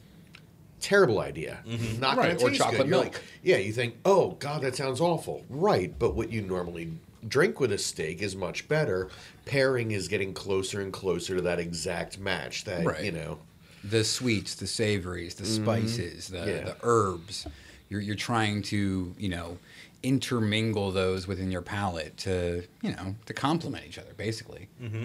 Terrible 0.78 1.20
idea. 1.20 1.60
Mm-hmm. 1.66 2.00
Not 2.00 2.16
Right, 2.16 2.32
gonna 2.38 2.44
or 2.44 2.50
taste 2.50 2.60
chocolate 2.60 2.82
good. 2.82 2.88
You're 2.88 3.00
milk. 3.02 3.14
like- 3.14 3.22
yeah, 3.42 3.56
you 3.56 3.72
think, 3.72 3.96
oh 4.04 4.32
god, 4.38 4.62
that 4.62 4.76
sounds 4.76 5.00
awful. 5.00 5.44
Right, 5.48 5.96
but 5.98 6.14
what 6.14 6.30
you 6.30 6.42
normally 6.42 6.92
drink 7.28 7.60
with 7.60 7.72
a 7.72 7.78
steak 7.78 8.22
is 8.22 8.34
much 8.36 8.68
better. 8.68 9.08
Pairing 9.44 9.90
is 9.92 10.08
getting 10.08 10.32
closer 10.34 10.80
and 10.80 10.92
closer 10.92 11.36
to 11.36 11.42
that 11.42 11.58
exact 11.58 12.18
match. 12.18 12.64
That 12.64 12.84
Right. 12.84 13.04
you 13.04 13.12
know. 13.12 13.38
The 13.84 14.04
sweets, 14.04 14.54
the 14.54 14.66
savories, 14.66 15.34
the 15.34 15.46
spices, 15.46 16.28
the, 16.28 16.38
Yeah. 16.38 16.64
the 16.64 16.76
herbs. 16.82 17.46
You're, 17.88 18.00
you're 18.00 18.14
trying 18.16 18.62
to, 18.62 19.14
you 19.18 19.28
know, 19.28 19.58
intermingle 20.02 20.90
those 20.92 21.26
within 21.26 21.50
your 21.50 21.62
palate 21.62 22.16
to, 22.18 22.64
you 22.82 22.90
know, 22.90 23.14
to 23.26 23.34
complement 23.34 23.84
each 23.86 23.98
other, 23.98 24.12
basically. 24.16 24.68
Mm-hmm. 24.82 25.04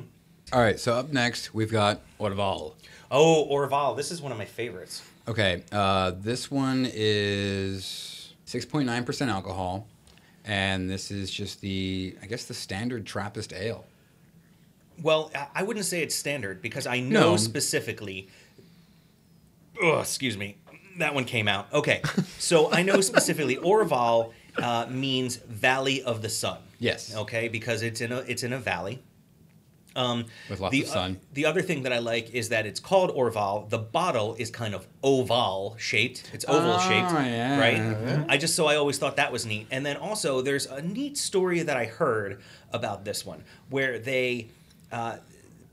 right, 0.54 0.80
so 0.80 0.94
up 0.94 1.12
next, 1.12 1.54
we've 1.54 1.72
got 1.72 2.02
Orval. 2.20 2.74
Oh, 3.12 3.48
Orval. 3.52 3.96
This 3.98 4.12
is 4.12 4.22
one 4.22 4.32
of 4.32 4.38
my 4.38 4.46
favorites. 4.46 5.02
Okay, 5.28 5.64
uh, 5.72 6.12
this 6.18 6.50
one 6.50 6.88
is 6.94 8.34
6.9% 8.48 9.28
alcohol, 9.30 9.88
and 10.48 10.90
this 10.90 11.12
is 11.12 11.30
just 11.30 11.62
the, 11.62 12.16
I 12.22 12.26
guess, 12.26 12.46
the 12.46 12.54
standard 12.54 13.06
Trappist 13.06 13.54
ale. 13.54 13.86
Well, 15.02 15.30
I- 15.54 15.62
wouldn't 15.64 15.86
say 15.86 16.02
it's 16.02 16.16
standard 16.16 16.62
because 16.62 16.88
I 16.88 17.00
know 17.02 17.32
No. 17.32 17.38
specifically. 17.38 18.30
Oh, 19.82 20.00
excuse 20.00 20.38
me. 20.38 20.58
That 20.98 21.14
one 21.14 21.26
came 21.26 21.48
out. 21.48 21.72
Okay. 21.72 22.02
So 22.40 22.72
I 22.72 22.82
know 22.82 23.02
specifically 23.12 23.58
Orval 23.58 24.32
uh, 24.58 24.88
means 24.90 25.36
Valley 25.36 26.02
of 26.02 26.24
the 26.24 26.30
Sun. 26.30 26.58
Yes. 26.80 27.16
Okay, 27.16 27.48
because 27.48 27.84
it's 27.84 28.02
in 28.02 28.12
a 28.12 28.20
it's 28.20 28.42
in 28.44 28.54
a 28.54 28.58
valley. 28.58 29.04
Um, 29.98 30.26
With 30.50 30.60
lots 30.60 30.72
the, 30.72 30.84
of 30.84 30.88
sun. 30.90 31.20
the 31.34 31.46
other 31.46 31.62
thing 31.64 31.82
that 31.84 31.92
I 31.92 31.98
like 32.00 32.30
is 32.34 32.50
that 32.50 32.66
it's 32.68 32.80
called 32.80 33.10
Orval. 33.16 33.68
The 33.70 33.80
bottle 33.80 34.36
is 34.38 34.52
kind 34.52 34.74
of 34.76 34.86
oval 35.04 35.76
shaped. 35.80 36.30
It's 36.34 36.46
oval 36.48 36.74
Oh, 36.76 36.80
shaped, 36.80 37.12
yeah. 37.12 37.60
right? 37.60 38.26
I 38.30 38.38
just 38.38 38.56
so 38.56 38.68
I 38.68 38.76
always 38.76 38.98
thought 39.00 39.16
that 39.16 39.32
was 39.32 39.46
neat. 39.46 39.68
And 39.72 39.84
then 39.86 39.98
also 39.98 40.42
there's 40.42 40.68
a 40.68 40.82
neat 40.82 41.18
story 41.18 41.62
that 41.64 41.76
I 41.76 41.86
heard 41.86 42.42
about 42.72 43.06
this 43.06 43.26
one 43.26 43.44
where 43.70 43.98
they 43.98 44.50
uh, 44.92 45.18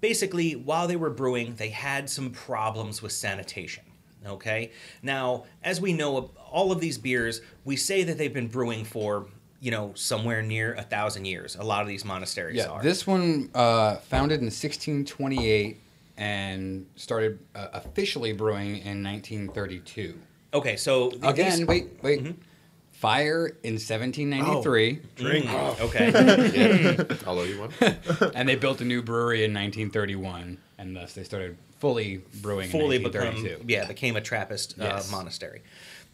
basically 0.00 0.52
while 0.56 0.88
they 0.88 0.96
were 0.96 1.10
brewing 1.10 1.54
they 1.56 1.68
had 1.68 2.08
some 2.08 2.30
problems 2.30 3.02
with 3.02 3.12
sanitation. 3.12 3.84
Okay. 4.26 4.70
Now, 5.02 5.44
as 5.62 5.82
we 5.82 5.92
know, 5.92 6.30
all 6.50 6.72
of 6.72 6.80
these 6.80 6.96
beers, 6.96 7.42
we 7.66 7.76
say 7.76 8.04
that 8.04 8.16
they've 8.16 8.32
been 8.32 8.48
brewing 8.48 8.84
for 8.86 9.26
you 9.64 9.70
know 9.70 9.92
somewhere 9.94 10.42
near 10.42 10.74
a 10.74 10.82
thousand 10.82 11.24
years. 11.24 11.56
A 11.56 11.62
lot 11.62 11.80
of 11.80 11.88
these 11.88 12.04
monasteries 12.04 12.56
Yeah, 12.58 12.66
are. 12.66 12.82
this 12.82 13.06
one 13.06 13.48
uh, 13.54 13.96
founded 14.12 14.40
in 14.40 14.46
1628 14.50 15.80
and 16.18 16.86
started 16.96 17.38
uh, 17.54 17.68
officially 17.72 18.32
brewing 18.34 18.76
in 18.78 19.02
1932. 19.02 20.18
Okay, 20.52 20.76
so 20.76 21.10
Again, 21.22 21.60
these- 21.60 21.66
wait, 21.66 21.86
wait. 22.02 22.36
Fire 22.92 23.48
in 23.64 23.74
1793, 23.74 25.00
Drink. 25.16 25.46
Mm, 25.46 25.80
okay, 25.80 27.18
I'll 27.26 27.38
owe 27.38 27.42
you 27.44 27.58
one. 27.60 27.72
and 28.34 28.48
they 28.48 28.54
built 28.56 28.80
a 28.80 28.84
new 28.84 29.02
brewery 29.02 29.44
in 29.44 29.52
1931, 29.52 30.58
and 30.78 30.96
thus 30.96 31.12
they 31.14 31.24
started 31.24 31.58
fully 31.80 32.22
brewing 32.40 32.70
fully 32.70 32.96
in 32.96 33.02
become 33.02 33.24
1932. 33.34 33.64
yeah, 33.72 33.86
became 33.86 34.16
a 34.16 34.20
Trappist 34.22 34.76
uh, 34.80 34.84
Yes. 34.84 35.10
monastery, 35.10 35.62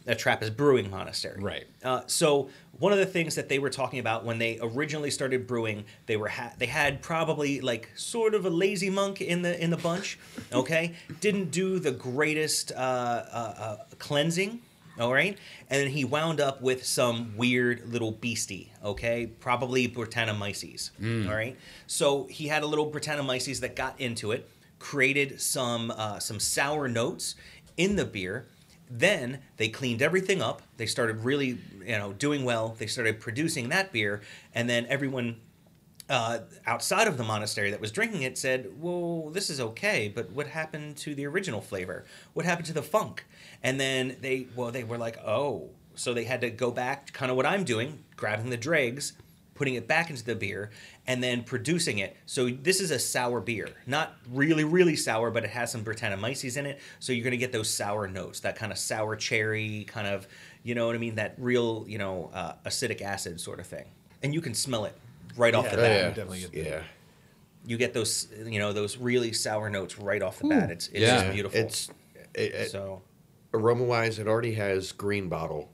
a 0.06 0.14
Trappist 0.14 0.56
brewing 0.56 0.90
monastery. 0.90 1.43
Right. 1.43 1.66
Uh, 1.85 2.02
so 2.06 2.48
one 2.78 2.93
of 2.93 2.98
the 2.98 3.06
things 3.06 3.35
that 3.35 3.48
they 3.48 3.59
were 3.59 3.68
talking 3.70 3.98
about 3.98 4.24
when 4.24 4.39
they 4.39 4.59
originally 4.62 5.10
started 5.10 5.47
brewing, 5.47 5.85
they 6.06 6.16
were 6.16 6.28
ha- 6.28 6.52
they 6.59 6.66
had 6.66 7.02
probably 7.02 7.60
like 7.60 7.90
sort 7.97 8.35
of 8.35 8.47
a 8.47 8.51
lazy 8.51 8.89
monk 8.90 9.20
in 9.20 9.43
the 9.43 9.62
in 9.62 9.70
the 9.70 9.77
bunch. 9.77 10.18
Okay, 10.52 10.94
didn't 11.20 11.51
do 11.52 11.78
the 11.78 11.93
greatest 11.93 12.72
uh, 12.72 12.74
uh, 12.77 13.55
uh, 13.59 13.77
cleansing. 13.98 14.60
All 14.98 15.12
right, 15.12 15.39
and 15.70 15.81
then 15.81 15.89
he 15.90 16.05
wound 16.05 16.40
up 16.40 16.60
with 16.60 16.85
some 16.85 17.35
weird 17.36 17.90
little 17.93 18.10
beastie. 18.10 18.72
Okay, 18.85 19.27
probably 19.27 19.86
Brettanomyces. 19.89 20.90
All 21.28 21.35
right, 21.35 21.56
so 21.86 22.24
he 22.24 22.48
had 22.48 22.62
a 22.62 22.66
little 22.66 22.90
Brettanomyces 22.90 23.60
that 23.60 23.77
got 23.77 23.98
into 24.01 24.32
it, 24.32 24.48
created 24.78 25.40
some 25.40 25.90
uh, 25.93 26.18
some 26.18 26.40
sour 26.40 26.89
notes 26.89 27.35
in 27.77 27.97
the 27.97 28.05
beer. 28.05 28.47
Then 28.91 29.39
they 29.57 29.69
cleaned 29.69 30.03
everything 30.03 30.43
up. 30.43 30.62
They 30.77 30.87
started 30.87 31.25
really, 31.25 31.59
you 31.85 31.97
know, 31.97 32.12
doing 32.12 32.45
well. 32.45 32.75
They 32.77 32.87
started 32.87 33.21
producing 33.21 33.69
that 33.69 33.93
beer, 33.93 34.21
and 34.55 34.69
then 34.69 34.87
everyone 34.87 35.37
uh, 36.09 36.41
outside 36.67 37.07
of 37.07 37.17
the 37.17 37.23
monastery 37.23 37.71
that 37.71 37.81
was 37.81 37.93
drinking 37.93 38.23
it 38.23 38.37
said, 38.37 38.73
"Well, 38.81 39.31
this 39.31 39.49
is 39.49 39.61
okay, 39.61 40.12
but 40.12 40.33
what 40.33 40.49
happened 40.49 40.97
to 40.99 41.15
the 41.15 41.25
original 41.27 41.61
flavor? 41.61 42.05
What 42.33 42.45
happened 42.45 42.67
to 42.67 42.73
the 42.73 42.83
funk?" 42.83 43.25
And 43.62 43.79
then 43.79 44.17
they, 44.21 44.49
well, 44.57 44.73
they 44.73 44.85
were 44.85 44.99
like, 44.99 45.19
"Oh." 45.25 45.71
So 45.95 46.15
they 46.15 46.25
had 46.25 46.41
to 46.41 46.51
go 46.51 46.71
back, 46.71 47.12
kind 47.12 47.31
of 47.31 47.37
what 47.37 47.45
I'm 47.45 47.65
doing, 47.65 48.05
grabbing 48.17 48.49
the 48.49 48.57
dregs, 48.57 49.12
putting 49.55 49.75
it 49.75 49.87
back 49.87 50.09
into 50.09 50.25
the 50.25 50.35
beer, 50.35 50.71
and 51.06 51.22
then 51.22 51.43
producing 51.43 51.98
it. 51.98 52.16
So 52.27 52.48
this 52.51 52.81
is 52.81 52.90
a 52.90 52.98
sour 52.98 53.40
beer, 53.40 53.68
not 53.86 54.14
really 54.31 54.64
really 54.64 54.97
sour, 54.97 55.31
but 55.31 55.44
it 55.44 55.51
has 55.51 55.72
some 55.72 55.85
Brettanomyces 55.85 56.56
in 56.56 56.66
it. 56.66 56.78
So 56.98 57.12
you're 57.12 57.24
gonna 57.24 57.36
get 57.36 57.52
those 57.52 57.68
sour 57.70 58.06
notes, 58.06 58.40
that 58.40 58.56
kind 58.56 58.70
of 58.72 58.78
sour 58.78 59.16
cherry 59.16 59.85
kind 59.89 60.06
of, 60.06 60.28
you 60.62 60.74
know 60.74 60.86
what 60.86 60.94
I 60.94 60.98
mean? 60.98 61.14
That 61.16 61.35
real 61.39 61.85
you 61.89 61.98
know 61.98 62.31
uh, 62.32 62.52
acidic 62.66 63.01
acid 63.02 63.40
sort 63.40 63.60
of 63.60 63.66
thing, 63.66 63.86
and 64.22 64.32
you 64.35 64.40
can 64.40 64.55
smell 64.55 64.85
it 64.85 64.94
right 65.36 65.55
off 65.55 65.70
the 65.70 65.77
bat. 65.77 65.90
yeah. 65.90 66.09
definitely 66.09 66.40
get 66.40 66.55
yeah. 66.55 66.82
You 67.66 67.77
get 67.77 67.93
those 67.93 68.28
you 68.47 68.59
know 68.59 68.72
those 68.72 68.97
really 68.97 69.32
sour 69.32 69.68
notes 69.70 69.98
right 69.98 70.22
off 70.22 70.39
the 70.39 70.48
bat. 70.48 70.70
It's 70.70 70.89
it's 70.89 71.01
Yeah. 71.01 71.22
just 71.22 71.32
beautiful. 71.32 71.59
It's 71.60 71.90
it, 72.35 72.52
it, 72.55 72.70
so 72.70 73.02
aroma 73.52 73.85
wise, 73.85 74.18
it 74.18 74.27
already 74.28 74.55
has 74.55 74.93
green 74.93 75.28
bottle, 75.28 75.70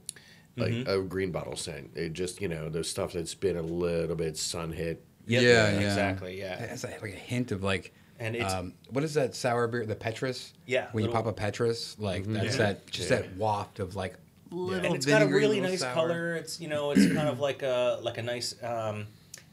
like 0.57 0.71
Mm-hmm. 0.71 0.89
a 0.89 1.01
green 1.03 1.31
bottle 1.31 1.55
scent. 1.55 1.91
It 1.95 2.13
just 2.13 2.41
you 2.41 2.47
know 2.47 2.67
the 2.69 2.83
stuff 2.83 3.13
that's 3.13 3.35
been 3.35 3.55
a 3.57 3.61
little 3.61 4.15
bit 4.15 4.37
sun 4.37 4.71
hit. 4.71 5.03
Yep, 5.27 5.41
Yeah, 5.43 5.49
yeah. 5.49 5.87
exactly, 5.87 6.39
yeah. 6.39 6.63
It 6.63 6.69
has 6.69 6.83
like 6.83 7.01
a 7.03 7.07
hint 7.07 7.51
of 7.51 7.63
like, 7.63 7.93
And 8.19 8.35
it's- 8.35 8.51
um, 8.51 8.73
what 8.89 9.03
is 9.03 9.13
that 9.13 9.35
sour 9.35 9.67
beer? 9.67 9.85
The 9.85 9.95
Petrus. 9.95 10.53
Yeah, 10.65 10.87
When 10.91 11.03
you 11.05 11.11
pop 11.11 11.25
a 11.27 11.33
Petrus, 11.33 11.95
like 11.99 12.25
that's 12.25 12.57
Yeah. 12.57 12.57
that 12.57 12.87
just 12.89 13.09
Yeah. 13.09 13.17
that 13.17 13.35
waft 13.37 13.79
of 13.79 13.95
like. 13.95 14.15
Little 14.49 14.85
and 14.85 14.95
it's 14.95 15.05
got 15.05 15.21
a 15.21 15.27
really 15.27 15.59
nice 15.59 15.81
sour. 15.81 15.93
color. 15.93 16.35
It's 16.35 16.59
you 16.61 16.69
know, 16.69 16.91
it's 16.91 17.05
kind 17.13 17.27
of 17.27 17.39
like 17.41 17.61
a 17.63 17.99
like 18.01 18.17
a 18.17 18.23
nice. 18.23 18.55
Um, 18.63 19.07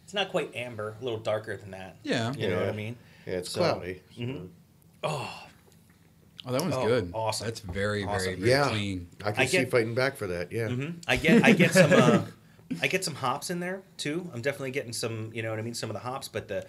it's 0.05 0.15
not 0.15 0.31
quite 0.31 0.55
amber, 0.55 0.95
a 1.01 1.05
little 1.05 1.19
darker 1.19 1.57
than 1.57 1.73
that. 1.73 1.97
Yeah. 2.05 2.33
you 2.35 2.49
know 2.49 2.61
what 2.61 2.69
I 2.69 2.73
mean. 2.73 2.97
Yeah, 3.27 3.35
it's 3.39 3.51
So- 3.51 3.59
cloudy. 3.61 4.01
Oh, 5.03 5.29
Oh, 6.47 6.53
that 6.53 6.61
one's 6.61 6.75
Oh, 6.75 6.87
good. 6.87 7.11
awesome. 7.15 7.47
That's 7.47 7.61
very, 7.61 8.05
very, 8.05 8.15
Awesome. 8.15 8.37
very 8.37 8.51
Yeah, 8.51 8.69
clean. 8.69 9.09
I 9.25 9.33
can 9.33 9.43
I 9.43 9.47
see 9.47 9.65
fighting 9.65 9.95
back 9.95 10.15
for 10.17 10.27
that. 10.27 10.53
Yeah, 10.53 10.69
I 11.09 11.17
get 11.17 11.43
I 11.43 11.53
get 11.53 11.73
some 11.73 11.93
uh, 11.93 12.21
I 12.83 12.87
get 12.87 13.05
some 13.05 13.15
hops 13.15 13.51
in 13.51 13.61
there 13.61 13.83
too. 13.97 14.31
I'm 14.35 14.43
definitely 14.43 14.71
getting 14.71 14.93
some. 14.93 15.31
You 15.33 15.43
know 15.43 15.51
what 15.51 15.59
I 15.59 15.63
mean? 15.63 15.75
Some 15.75 15.91
of 15.91 15.95
the 15.95 16.01
hops, 16.01 16.29
but 16.29 16.49
the 16.49 16.67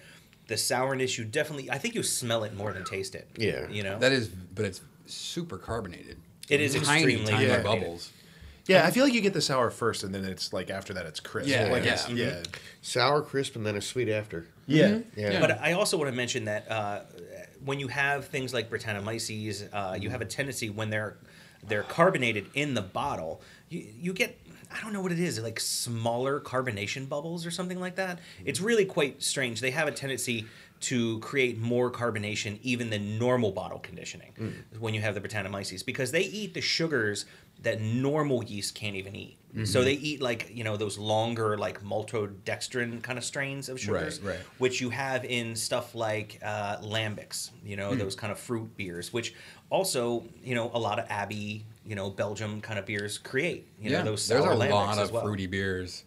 the 0.48 0.58
sourness 0.58 1.18
you 1.18 1.26
definitely. 1.26 1.72
I 1.72 1.78
think 1.78 1.96
you 1.96 2.04
smell 2.04 2.44
it 2.44 2.56
more 2.56 2.74
than 2.74 2.84
taste 2.84 3.16
it. 3.16 3.28
Yeah. 3.38 3.68
you 3.70 3.84
know. 3.84 3.98
That 4.00 4.12
is, 4.12 4.28
but 4.28 4.66
it's 4.66 4.82
super 5.06 5.58
carbonated. 5.58 6.18
It 6.50 6.62
is 6.62 6.74
tiny, 6.74 7.14
extremely 7.14 7.32
tiny 7.32 7.48
carbonated. 7.48 7.64
bubbles. 7.64 8.12
Yeah, 8.68 8.86
I 8.86 8.92
feel 8.92 9.04
like 9.04 9.14
you 9.14 9.22
get 9.22 9.34
the 9.34 9.42
sour 9.42 9.70
first, 9.70 10.04
and 10.04 10.14
then 10.14 10.26
it's 10.26 10.52
like 10.52 10.72
after 10.72 10.94
that, 10.96 11.06
it's 11.06 11.20
crisp. 11.20 11.50
Yeah, 11.50 11.68
like 11.68 11.86
yeah. 11.86 11.94
It's, 11.94 12.10
yeah, 12.10 12.42
sour, 12.82 13.22
crisp, 13.22 13.56
and 13.56 13.66
then 13.66 13.76
a 13.76 13.82
sweet 13.82 14.10
after. 14.10 14.48
yeah. 14.66 15.00
Yeah, 15.16 15.40
But 15.40 15.62
I 15.62 15.74
also 15.74 15.98
want 15.98 16.10
to 16.10 16.16
mention 16.16 16.46
that 16.46 16.70
uh, 16.72 17.02
when 17.64 17.80
you 17.80 17.88
have 17.90 18.26
things 18.28 18.54
like 18.56 18.72
Brettanomyces, 18.72 19.70
uh, 19.72 19.98
you 20.00 20.10
have 20.10 20.22
a 20.22 20.26
tendency 20.26 20.70
when 20.72 20.90
they're 20.90 21.18
they're 21.68 21.84
carbonated 21.84 22.48
in 22.54 22.74
the 22.74 22.82
bottle, 22.82 23.42
you, 23.70 23.88
you 24.00 24.14
get 24.14 24.40
I 24.76 24.81
don't 24.81 24.91
know 24.91 25.02
what 25.02 25.14
it 25.14 25.19
is, 25.19 25.39
like 25.39 25.60
smaller 25.60 26.41
carbonation 26.41 27.07
bubbles 27.07 27.45
or 27.45 27.52
something 27.52 27.80
like 27.80 27.95
that. 27.95 28.19
Hmm. 28.19 28.43
It's 28.45 28.60
really 28.60 28.85
quite 28.85 29.23
strange. 29.23 29.61
They 29.61 29.72
have 29.72 29.88
a 29.88 29.91
tendency 29.91 30.47
to 30.81 31.19
create 31.19 31.57
more 31.57 31.89
carbonation 31.89 32.60
even 32.61 32.89
than 32.89 33.18
normal 33.18 33.52
bottle 33.52 33.80
conditioning 33.80 34.34
hmm. 34.38 34.49
when 34.80 34.93
you 34.93 35.02
have 35.02 35.15
the 35.15 35.22
Brettanomyces 35.22 35.85
because 35.85 36.11
they 36.11 36.23
eat 36.23 36.53
the 36.53 36.61
sugars 36.61 37.26
that 37.61 37.80
normal 37.80 38.43
yeast 38.43 38.76
can't 38.76 38.95
even 38.95 39.15
eat. 39.15 39.38
So 39.64 39.80
mm-hmm. 39.80 39.85
they 39.85 39.93
eat 39.93 40.22
like, 40.22 40.52
you 40.53 40.65
know, 40.65 40.76
those 40.76 40.97
longer 40.97 41.57
like 41.57 41.81
maltodextrin 41.81 43.02
kind 43.02 43.18
of 43.18 43.23
strains 43.23 43.69
of 43.69 43.80
sugars 43.80 44.19
right. 44.19 44.38
which 44.57 44.81
you 44.81 44.89
have 44.89 45.23
in 45.23 45.56
stuff 45.56 45.95
like 45.95 46.39
uh, 46.43 46.80
lambics, 46.80 47.52
you 47.64 47.77
know, 47.77 47.91
hmm. 47.91 47.97
those 47.97 48.15
kind 48.15 48.34
of 48.34 48.39
fruit 48.39 48.76
beers, 48.76 49.14
which 49.14 49.34
also, 49.69 50.26
you 50.43 50.56
know, 50.56 50.69
a 50.73 50.80
lot 50.80 50.99
of 50.99 51.06
Abbey, 51.10 51.65
you 51.86 51.95
know, 51.95 52.10
Belgium 52.10 52.62
kind 52.62 52.80
of 52.80 52.86
beers 52.86 53.18
create, 53.18 53.68
you 53.80 53.91
yeah, 53.91 53.99
know, 53.99 54.12
those 54.12 54.28
there's 54.28 54.44
sour 54.44 54.53
a 54.53 54.56
lambics 54.56 54.72
lot 54.72 54.98
as 54.98 55.07
of 55.10 55.14
well. 55.14 55.24
fruity 55.24 55.45
beers 55.48 56.03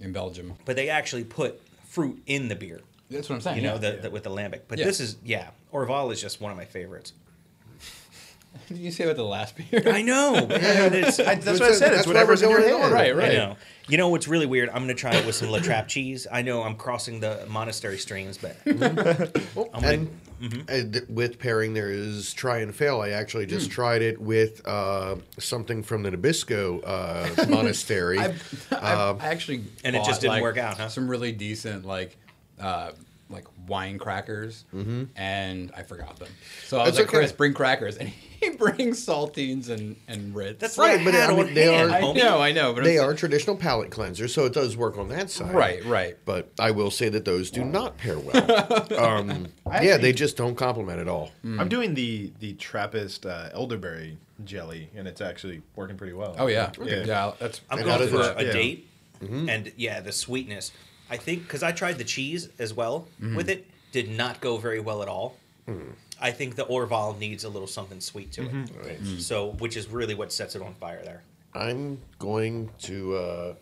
in 0.00 0.12
Belgium. 0.12 0.54
But 0.64 0.76
they 0.76 0.88
actually 0.88 1.24
put 1.24 1.60
fruit 1.86 2.22
in 2.26 2.48
the 2.48 2.54
beer, 2.56 2.80
That's 3.10 3.28
what 3.28 3.36
I'm 3.36 3.40
saying. 3.42 3.56
you 3.58 3.62
know, 3.62 3.74
yeah. 3.74 3.90
the, 3.92 3.96
the, 4.02 4.10
with 4.10 4.22
the 4.24 4.30
lambic. 4.30 4.62
But 4.68 4.78
Yeah. 4.78 4.84
this 4.86 5.00
is, 5.00 5.16
yeah, 5.24 5.50
Orval 5.72 6.12
is 6.12 6.20
just 6.20 6.40
one 6.40 6.50
of 6.50 6.56
my 6.56 6.64
favorites. 6.64 7.12
Did 8.68 8.78
you 8.78 8.90
say 8.90 9.04
about 9.04 9.16
the 9.16 9.24
last 9.24 9.56
beer? 9.56 9.82
I 9.86 10.02
know. 10.02 10.34
it's, 10.50 11.18
I, 11.20 11.34
that's 11.34 11.44
That's 11.44 11.60
what 11.60 11.70
I 11.70 11.74
said. 11.74 11.92
It's 11.92 12.06
why 12.06 12.14
whatever's 12.14 12.42
in 12.42 12.50
your 12.50 12.60
going 12.60 12.72
hand. 12.72 12.84
on. 12.84 12.92
Right, 12.92 13.10
I 13.10 13.12
right. 13.12 13.32
know. 13.32 13.56
You 13.88 13.98
know 13.98 14.08
what's 14.08 14.28
really 14.28 14.46
weird? 14.46 14.68
I'm 14.70 14.82
gonna 14.82 14.94
try 14.94 15.14
it 15.14 15.24
with 15.26 15.34
some 15.34 15.50
La 15.50 15.58
Trappe 15.58 15.88
cheese. 15.88 16.26
I 16.30 16.42
know 16.42 16.62
I'm 16.62 16.74
crossing 16.76 17.20
the 17.20 17.44
monastery 17.48 17.98
streams, 17.98 18.36
but 18.38 18.56
I'm 18.66 18.78
gonna- 18.78 19.88
and, 19.88 20.20
and 20.40 20.92
th- 20.92 21.04
with 21.08 21.38
pairing, 21.38 21.74
there 21.74 21.90
is 21.90 22.32
try 22.34 22.58
and 22.58 22.74
fail. 22.74 23.00
I 23.00 23.10
actually 23.10 23.46
just 23.46 23.70
tried 23.70 24.02
it 24.02 24.20
with 24.20 24.66
uh, 24.66 25.16
something 25.38 25.82
from 25.82 26.02
the 26.02 26.10
Nabisco 26.12 26.82
uh, 26.86 27.46
monastery. 27.48 28.18
I've, 28.18 28.66
I've 28.72 28.98
Um, 28.98 29.18
I 29.20 29.26
actually 29.28 29.64
And 29.84 29.96
it 29.96 30.04
just 30.04 30.20
didn't 30.20 30.34
like, 30.34 30.42
work 30.42 30.58
out, 30.58 30.76
huh? 30.78 30.88
Some 30.88 31.08
really 31.08 31.32
decent 31.32 31.84
like 31.84 32.16
uh, 32.60 32.92
like 33.30 33.44
wine 33.66 33.98
crackers, 33.98 34.64
Mm-hmm. 34.74 35.04
and 35.16 35.70
I 35.76 35.82
forgot 35.82 36.18
them. 36.18 36.28
So 36.66 36.78
I 36.78 36.84
was 36.84 36.88
That's 36.96 36.98
like, 36.98 37.08
okay. 37.08 37.18
Chris, 37.18 37.32
bring 37.32 37.52
crackers, 37.54 37.96
and 37.98 38.08
he 38.08 38.27
brings 38.58 39.04
saltines 39.04 39.68
and 39.68 39.96
and 40.08 40.34
Ritz. 40.34 40.60
that's 40.60 40.78
Right, 40.78 40.96
right. 40.96 41.04
but 41.04 41.12
But 41.12 41.20
I 41.20 41.24
I 41.26 41.36
mean, 41.36 41.46
on 41.48 41.54
they 41.54 41.72
hand, 41.72 41.90
are- 41.90 41.94
I 41.94 42.12
know, 42.12 42.40
I 42.40 42.52
know, 42.52 42.72
but 42.72 42.84
they 42.84 42.98
I'm 42.98 43.10
are 43.10 43.14
traditional 43.14 43.56
palate 43.56 43.90
cleansers, 43.90 44.30
so 44.30 44.44
it 44.46 44.52
does 44.52 44.76
work 44.76 44.96
on 44.98 45.08
that 45.08 45.30
side. 45.30 45.54
Right, 45.54 45.84
right. 45.84 46.16
But 46.24 46.50
I 46.58 46.70
will 46.70 46.90
say 46.90 47.08
that 47.08 47.24
those 47.24 47.50
do 47.50 47.64
not 47.64 47.96
pair 47.98 48.18
well. 48.18 48.86
um, 48.98 49.48
yeah, 49.82 49.96
they 49.96 50.12
just 50.12 50.36
don't 50.36 50.54
complement 50.56 51.00
at 51.00 51.08
all. 51.08 51.30
I'm 51.44 51.68
doing 51.68 51.94
the 51.94 52.32
the 52.40 52.54
Trappist 52.54 53.26
uh, 53.26 53.50
elderberry 53.52 54.16
jelly, 54.44 54.88
and 54.94 55.08
it's 55.08 55.20
actually 55.20 55.62
working 55.76 55.96
pretty 55.96 56.12
well. 56.14 56.36
Oh 56.38 56.46
yeah, 56.46 56.70
Yeah. 56.82 57.04
yeah. 57.04 57.32
That's 57.38 57.60
I'm 57.70 57.78
going 57.84 57.98
does 57.98 58.10
for 58.10 58.20
it- 58.22 58.42
a 58.42 58.46
yeah. 58.46 58.52
date, 58.52 58.88
and 59.20 59.72
yeah, 59.76 60.00
the 60.00 60.12
sweetness. 60.12 60.72
I 61.10 61.16
think 61.16 61.42
because 61.44 61.62
I 61.62 61.72
tried 61.72 61.96
the 61.98 62.04
cheese 62.04 62.50
as 62.58 62.74
well 62.74 63.08
with 63.34 63.48
it, 63.48 63.66
did 63.92 64.10
not 64.10 64.40
go 64.42 64.58
very 64.58 64.78
well 64.80 65.02
at 65.02 65.08
all. 65.08 65.36
I 66.20 66.30
think 66.32 66.56
the 66.56 66.64
Orval 66.64 67.18
needs 67.18 67.44
a 67.44 67.48
little 67.48 67.68
something 67.68 68.00
sweet 68.00 68.32
to 68.32 68.42
it. 68.42 68.70
Right. 68.84 68.98
So, 69.20 69.52
which 69.58 69.76
is 69.76 69.88
really 69.88 70.14
what 70.14 70.32
sets 70.32 70.56
it 70.56 70.62
on 70.62 70.74
fire 70.74 71.00
there. 71.04 71.22
I'm 71.54 72.00
going 72.18 72.70
to 72.82 73.16
uh, 73.16 73.54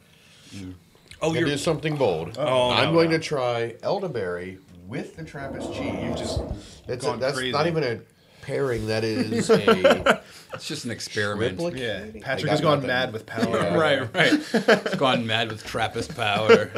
Oh, 1.22 1.28
gonna 1.28 1.40
you're 1.40 1.48
do 1.48 1.56
something 1.56 1.96
bold. 1.96 2.36
Oh, 2.38 2.70
I'm 2.70 2.88
no, 2.88 2.92
going 2.92 3.10
no. 3.10 3.16
to 3.16 3.22
try 3.22 3.74
elderberry 3.82 4.58
with 4.86 5.16
the 5.16 5.24
Trappist 5.24 5.72
cheese. 5.72 6.02
You 6.02 6.14
just 6.14 6.40
that's 6.86 7.04
gone 7.04 7.18
that's 7.20 7.36
crazy. 7.38 7.52
not 7.52 7.66
even 7.66 7.82
a 7.82 8.00
pairing. 8.42 8.86
That 8.86 9.02
is 9.02 9.48
a 9.50 10.22
it's 10.54 10.68
just 10.68 10.84
an 10.84 10.90
experiment. 10.90 11.58
Triplet? 11.58 11.76
Yeah, 11.76 12.20
Patrick 12.20 12.50
has 12.50 12.60
gone 12.60 12.78
nothing. 12.78 12.88
mad 12.88 13.12
with 13.12 13.24
power. 13.26 13.56
Yeah. 13.56 13.76
right, 13.78 14.14
right. 14.14 14.32
it's 14.52 14.94
gone 14.96 15.26
mad 15.26 15.50
with 15.50 15.64
Trappist 15.64 16.14
power. 16.14 16.70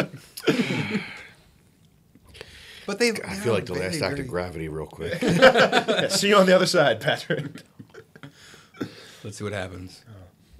but 2.89 2.98
they, 2.98 3.10
I 3.10 3.35
feel 3.35 3.52
like 3.52 3.66
the 3.66 3.74
last 3.74 4.02
act 4.02 4.19
of 4.19 4.27
gravity, 4.27 4.69
real 4.69 4.86
quick. 4.98 5.20
Yeah, 5.23 6.09
see 6.09 6.31
you 6.31 6.36
on 6.36 6.47
the 6.47 6.56
other 6.56 6.66
side, 6.66 7.01
Patrick. 7.01 7.62
Let's 9.23 9.36
see 9.39 9.44
what 9.44 9.52
happens. 9.52 10.02
Oh. 10.09 10.12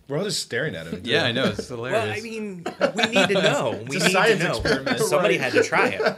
We're 0.09 0.19
all 0.19 0.25
just 0.25 0.43
staring 0.43 0.75
at 0.75 0.87
him. 0.87 1.01
Yeah, 1.05 1.25
I 1.25 1.33
know 1.33 1.45
it's 1.47 1.69
hilarious. 1.69 2.07
well. 2.07 2.17
I 2.17 2.21
mean, 2.21 2.65
we 2.97 3.03
need 3.05 3.29
to 3.29 3.43
know. 3.43 3.85
We 3.89 3.97
a 3.97 4.01
need 4.01 4.13
science 4.13 4.41
to 4.41 4.45
know. 4.49 4.51
experiment. 4.59 5.01
Somebody 5.01 5.39
Right. 5.39 5.53
had 5.53 5.53
to 5.55 5.69
try 5.69 5.89
it. 5.89 6.17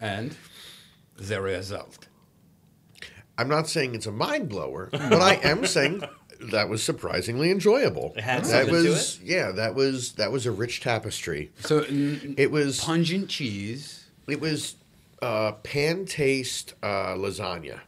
and 0.00 0.36
the 1.16 1.40
result. 1.40 2.08
I'm 3.38 3.48
not 3.48 3.68
saying 3.68 3.94
it's 3.94 4.06
a 4.06 4.12
mind 4.12 4.48
blower, 4.50 4.88
but 4.92 5.14
I 5.22 5.34
am 5.42 5.64
saying 5.66 6.02
that 6.50 6.68
was 6.68 6.82
surprisingly 6.82 7.50
enjoyable. 7.50 8.12
It 8.16 8.22
had 8.24 8.44
that 8.44 8.66
something 8.66 8.84
to 8.84 8.90
was 8.90 9.20
yeah, 9.22 9.52
that 9.52 9.74
was 9.74 10.12
that 10.12 10.30
was 10.32 10.44
a 10.46 10.50
rich 10.52 10.80
tapestry. 10.80 11.50
So 11.60 11.80
n- 11.80 12.34
It 12.36 12.50
was 12.50 12.80
pungent 12.80 13.28
cheese. 13.30 14.04
it 14.28 14.40
was 14.40 14.74
uh, 15.22 15.52
pan 15.52 16.04
taste 16.04 16.74
uh, 16.82 17.14
lasagna. 17.14 17.80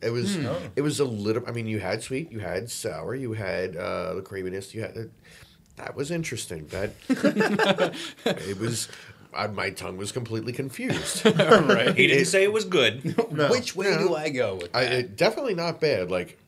It 0.00 0.10
was 0.10 0.36
it 0.76 0.82
was 0.82 1.00
a 1.00 1.04
little. 1.04 1.42
I 1.46 1.52
mean, 1.52 1.66
you 1.66 1.80
had 1.80 2.02
sweet, 2.02 2.30
you 2.30 2.38
had 2.38 2.70
sour, 2.70 3.14
you 3.14 3.32
had 3.32 3.76
uh, 3.76 4.14
the 4.14 4.22
creaminess. 4.22 4.74
You 4.74 4.82
had 4.82 5.10
that 5.76 5.94
was 5.96 6.10
interesting. 6.10 6.66
That 6.68 6.92
it 8.24 8.58
was. 8.60 8.88
I, 9.34 9.48
my 9.48 9.68
tongue 9.68 9.98
was 9.98 10.12
completely 10.12 10.52
confused. 10.54 11.26
right. 11.26 11.94
He 11.94 12.06
didn't 12.06 12.24
say 12.26 12.44
it 12.44 12.52
was 12.52 12.64
good. 12.64 13.16
Which 13.50 13.76
way 13.76 13.98
do 13.98 14.14
I 14.14 14.30
go 14.30 14.54
with 14.54 14.74
I, 14.74 14.84
that? 14.84 14.92
it, 14.92 15.16
definitely 15.16 15.54
not 15.54 15.78
bad. 15.78 16.10
Like, 16.10 16.38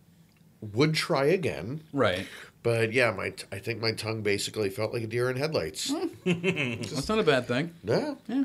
would 0.61 0.95
try 0.95 1.27
again. 1.27 1.83
right. 1.93 2.27
But 2.63 2.93
yeah, 2.93 3.13
my 3.13 3.31
t- 3.31 3.45
I 3.53 3.59
think 3.59 3.81
my 3.81 3.93
tongue 3.93 4.23
basically 4.23 4.69
felt 4.69 4.93
like 4.93 5.03
a 5.03 5.07
deer 5.07 5.31
in 5.31 5.37
headlights. 5.37 5.93
That's 6.25 7.09
not 7.09 7.19
a 7.19 7.23
bad 7.23 7.47
thing. 7.47 7.73
No, 7.83 8.19
yeah, 8.27 8.45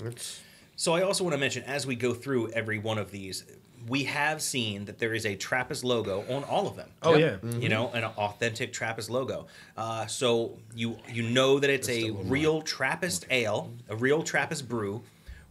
it's 0.00 0.40
So 0.76 0.94
I 0.94 1.02
also 1.02 1.24
want 1.24 1.34
to 1.34 1.38
mention 1.38 1.62
as 1.64 1.86
we 1.86 1.94
go 1.96 2.14
through 2.14 2.50
every 2.50 2.78
one 2.78 2.98
of 2.98 3.10
these, 3.10 3.44
we 3.88 4.04
have 4.04 4.40
seen 4.40 4.84
that 4.86 4.98
there 4.98 5.12
is 5.14 5.26
a 5.26 5.34
Trappist 5.36 5.84
logo 5.84 6.24
on 6.28 6.44
all 6.44 6.66
of 6.66 6.76
them. 6.76 6.90
Oh 7.02 7.16
yeah. 7.16 7.36
You 7.42 7.68
know, 7.68 7.90
an 7.90 8.04
authentic 8.04 8.72
Trappist 8.72 9.10
logo. 9.10 9.46
Uh, 9.76 10.06
so 10.06 10.58
you 10.74 10.96
you 11.08 11.22
know 11.24 11.58
that 11.58 11.70
it's 11.70 11.88
a 11.88 12.10
real 12.10 12.62
Trappist 12.62 13.26
ale, 13.30 13.70
a 13.88 13.96
real 13.96 14.22
Trappist 14.22 14.68
brew, 14.68 15.02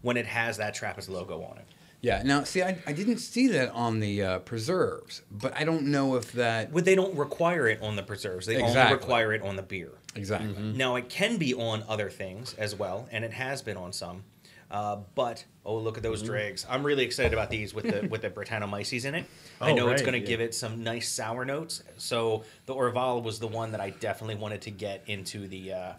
when 0.01 0.17
it 0.17 0.25
has 0.25 0.57
that 0.57 0.73
Trappist 0.73 1.09
logo 1.09 1.41
on 1.43 1.57
it. 1.57 1.65
Yeah. 2.01 2.23
Now, 2.25 2.43
see, 2.43 2.63
I, 2.63 2.79
I 2.87 2.93
didn't 2.93 3.19
see 3.19 3.47
that 3.49 3.69
on 3.73 3.99
the 3.99 4.23
uh, 4.23 4.39
preserves, 4.39 5.21
but 5.29 5.55
I 5.55 5.63
don't 5.63 5.83
know 5.91 6.15
if 6.15 6.31
that 6.31 6.73
But 6.73 6.83
they 6.83 6.95
don't 6.95 7.15
require 7.15 7.67
it 7.67 7.79
on 7.83 7.95
the 7.95 8.01
preserves. 8.01 8.47
They 8.47 8.59
only 8.59 8.91
require 8.91 9.33
it 9.33 9.43
on 9.43 9.55
the 9.55 9.61
beer. 9.61 9.91
exactly. 10.15 10.53
Now 10.63 10.95
it 10.95 11.09
can 11.09 11.37
be 11.37 11.53
on 11.53 11.83
other 11.87 12.09
things 12.09 12.55
as 12.55 12.73
well, 12.75 13.07
and 13.11 13.23
it 13.23 13.33
has 13.33 13.61
been 13.61 13.77
on 13.77 13.93
some. 13.93 14.23
Uh, 14.71 14.97
but 15.15 15.43
oh, 15.65 15.75
look 15.77 15.97
at 15.97 16.03
those 16.03 16.23
dregs! 16.23 16.65
I'm 16.69 16.83
really 16.83 17.03
excited 17.03 17.33
about 17.33 17.49
these 17.49 17.73
with 17.73 17.83
the 17.85 18.07
with 18.09 18.21
the 18.21 18.29
Brettanomyces 18.29 19.03
in 19.05 19.15
it. 19.15 19.25
I 19.59 19.71
Oh, 19.71 19.75
know 19.75 19.89
it's 19.89 20.01
going 20.01 20.13
to 20.13 20.19
yeah. 20.19 20.25
give 20.25 20.39
it 20.41 20.55
some 20.55 20.81
nice 20.81 21.09
sour 21.09 21.43
notes. 21.43 21.83
So 21.97 22.43
the 22.67 22.73
Orval 22.73 23.21
was 23.21 23.37
the 23.39 23.47
one 23.47 23.71
that 23.73 23.81
I 23.81 23.89
definitely 23.89 24.35
wanted 24.35 24.61
to 24.61 24.71
get 24.71 25.03
into 25.07 25.47
the 25.47 25.73
uh, 25.73 25.93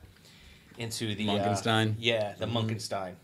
into 0.79 1.15
the 1.15 1.29
uh, 1.29 1.55
yeah, 1.99 2.35
the 2.39 2.47
Munkenstein. 2.47 3.15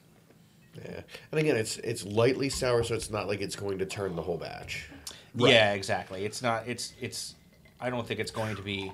Yeah, 0.76 1.00
and 1.32 1.40
again, 1.40 1.56
it's 1.56 1.78
it's 1.78 2.04
lightly 2.04 2.50
sour, 2.50 2.82
so 2.84 2.94
it's 2.94 3.10
not 3.10 3.26
like 3.26 3.40
it's 3.40 3.56
going 3.56 3.78
to 3.78 3.86
turn 3.86 4.14
the 4.14 4.22
whole 4.22 4.36
batch. 4.36 4.88
Yeah, 5.34 5.72
exactly. 5.72 6.24
It's 6.24 6.42
not. 6.42 6.68
It's 6.68 6.92
it's. 7.00 7.34
I 7.80 7.90
don't 7.90 8.06
think 8.06 8.20
it's 8.20 8.30
going 8.30 8.54
to 8.56 8.62
be. 8.62 8.92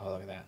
Oh, 0.00 0.12
look 0.12 0.20
at 0.22 0.28
that. 0.28 0.44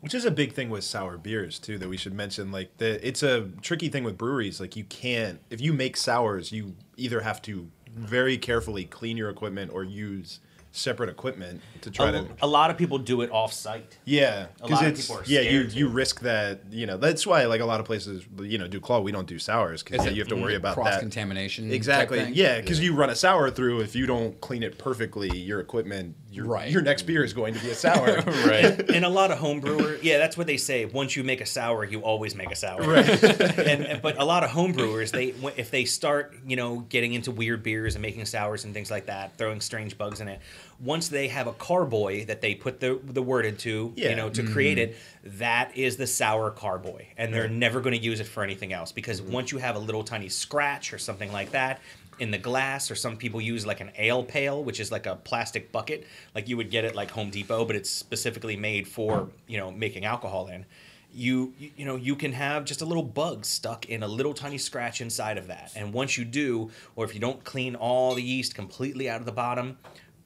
Which 0.00 0.14
is 0.14 0.24
a 0.24 0.30
big 0.30 0.54
thing 0.54 0.70
with 0.70 0.84
sour 0.84 1.18
beers 1.18 1.58
too 1.58 1.76
that 1.78 1.88
we 1.88 1.96
should 1.96 2.14
mention. 2.14 2.50
Like 2.50 2.76
the, 2.78 3.06
it's 3.06 3.22
a 3.22 3.50
tricky 3.60 3.88
thing 3.88 4.02
with 4.02 4.16
breweries. 4.16 4.60
Like 4.60 4.76
you 4.76 4.84
can't 4.84 5.40
if 5.50 5.60
you 5.60 5.72
make 5.72 5.96
sours, 5.96 6.52
you 6.52 6.76
either 6.96 7.20
have 7.20 7.42
to 7.42 7.70
very 7.94 8.38
carefully 8.38 8.84
clean 8.84 9.16
your 9.16 9.28
equipment 9.28 9.70
or 9.72 9.84
use 9.84 10.40
separate 10.72 11.10
equipment 11.10 11.60
to 11.80 11.90
try 11.90 12.10
A, 12.10 12.12
to. 12.12 12.28
a 12.42 12.46
lot 12.46 12.70
of 12.70 12.78
people 12.78 12.98
do 12.98 13.22
it 13.22 13.30
off 13.32 13.52
site. 13.52 13.98
Yeah, 14.04 14.46
a 14.60 14.62
because 14.62 14.70
lot 14.70 14.82
of 14.84 14.88
it's 14.90 15.00
people 15.08 15.20
are 15.20 15.24
yeah 15.26 15.40
you 15.40 15.60
scared 15.62 15.72
you 15.72 15.88
risk 15.88 16.20
that 16.20 16.60
you 16.70 16.86
know 16.86 16.96
that's 16.96 17.26
why 17.26 17.44
like 17.46 17.60
a 17.60 17.64
lot 17.64 17.80
of 17.80 17.86
places 17.86 18.24
you 18.40 18.56
know 18.56 18.68
Duclaw 18.68 19.02
we 19.02 19.10
don't 19.10 19.26
do 19.26 19.38
sours 19.38 19.82
because 19.82 20.06
Is 20.06 20.12
you 20.12 20.20
have 20.20 20.28
to 20.28 20.36
worry 20.36 20.52
mm, 20.54 20.58
about 20.58 20.74
cross 20.74 20.90
that 20.90 21.00
contamination? 21.00 21.72
exactly 21.72 22.22
yeah 22.34 22.60
because 22.60 22.78
you 22.80 22.94
run 22.94 23.10
a 23.10 23.16
sour 23.16 23.50
through 23.50 23.80
if 23.80 23.96
you 23.96 24.06
don't 24.06 24.40
clean 24.40 24.62
it 24.62 24.78
perfectly 24.78 25.36
your 25.36 25.58
equipment 25.58 26.14
your 26.30 26.46
Right. 26.46 26.70
your 26.70 26.82
next 26.82 27.02
beer 27.02 27.24
is 27.24 27.32
going 27.32 27.54
to 27.54 27.60
be 27.60 27.70
a 27.70 27.74
sour 27.74 28.20
right. 28.46 28.88
and 28.90 29.04
a 29.04 29.08
lot 29.08 29.32
of 29.32 29.38
home 29.38 29.58
brewer, 29.58 29.98
yeah, 30.00 30.18
that's 30.18 30.36
what 30.36 30.46
they 30.46 30.56
say. 30.58 30.84
Once 30.84 31.16
you 31.16 31.24
make 31.24 31.40
a 31.40 31.46
sour, 31.46 31.84
you 31.84 32.02
always 32.02 32.36
make 32.36 32.52
a 32.52 32.54
sour. 32.54 32.80
Right. 32.82 33.08
and, 33.58 33.84
and- 33.84 34.00
but 34.00 34.16
a 34.16 34.24
lot 34.24 34.44
of 34.44 34.50
home 34.50 34.70
brewers, 34.72 35.10
they 35.10 35.34
if 35.56 35.72
they 35.72 35.84
start, 35.84 36.36
you 36.46 36.54
know, 36.54 36.80
getting 36.88 37.14
into 37.14 37.32
weird 37.32 37.64
beers 37.64 37.96
and 37.96 38.02
making 38.02 38.26
sours 38.26 38.64
and 38.64 38.72
things 38.72 38.92
like 38.92 39.06
that, 39.06 39.36
throwing 39.38 39.60
strange 39.60 39.98
bugs 39.98 40.20
in 40.20 40.28
it. 40.28 40.40
Once 40.82 41.08
they 41.08 41.28
have 41.28 41.46
a 41.46 41.52
carboy 41.52 42.24
that 42.26 42.40
they 42.40 42.54
put 42.54 42.80
the 42.80 42.98
the 43.04 43.22
word 43.22 43.44
into, 43.44 43.92
Yeah. 43.96 44.10
you 44.10 44.16
know, 44.16 44.30
to 44.30 44.42
mm-hmm. 44.42 44.52
create 44.52 44.78
it, 44.78 44.96
that 45.24 45.76
is 45.76 45.96
the 45.96 46.06
sour 46.06 46.50
carboy, 46.50 47.06
and 47.16 47.32
they're 47.34 47.48
never 47.48 47.80
going 47.80 47.96
to 47.96 48.02
use 48.02 48.20
it 48.20 48.26
for 48.26 48.42
anything 48.42 48.72
else 48.72 48.90
because 48.92 49.20
mm-hmm. 49.20 49.32
once 49.32 49.52
you 49.52 49.58
have 49.58 49.76
a 49.76 49.78
little 49.78 50.02
tiny 50.02 50.28
scratch 50.28 50.92
or 50.92 50.98
something 50.98 51.32
like 51.32 51.50
that. 51.52 51.80
In 52.18 52.30
the 52.30 52.36
glass, 52.36 52.90
or 52.90 52.94
some 52.96 53.16
people 53.16 53.40
use 53.40 53.64
like 53.64 53.80
an 53.80 53.92
ale 53.96 54.22
pail, 54.22 54.62
which 54.62 54.78
is 54.78 54.92
like 54.92 55.06
a 55.06 55.16
plastic 55.16 55.72
bucket, 55.72 56.06
like 56.34 56.50
you 56.50 56.56
would 56.58 56.70
get 56.70 56.84
at 56.84 56.94
like 56.94 57.10
Home 57.12 57.30
Depot, 57.30 57.64
but 57.64 57.74
it's 57.74 57.88
specifically 57.88 58.56
made 58.56 58.86
for 58.86 59.30
you 59.46 59.56
know 59.56 59.70
making 59.70 60.04
alcohol 60.04 60.48
in. 60.48 60.66
You 61.14 61.54
you 61.58 61.70
you 61.78 61.84
know 61.86 61.96
you 61.96 62.14
can 62.16 62.32
have 62.34 62.66
just 62.66 62.82
a 62.82 62.84
little 62.84 63.02
bug 63.02 63.46
stuck 63.46 63.86
in 63.86 64.02
a 64.02 64.06
little 64.06 64.34
tiny 64.34 64.58
scratch 64.58 65.00
inside 65.00 65.38
of 65.38 65.46
that, 65.46 65.72
and 65.74 65.94
once 65.94 66.18
you 66.18 66.26
do, 66.26 66.70
or 66.94 67.06
if 67.06 67.14
you 67.14 67.20
don't 67.20 67.42
clean 67.42 67.74
all 67.74 68.14
the 68.14 68.22
yeast 68.22 68.54
completely 68.54 69.08
out 69.08 69.20
of 69.20 69.24
the 69.24 69.32
bottom, 69.32 69.78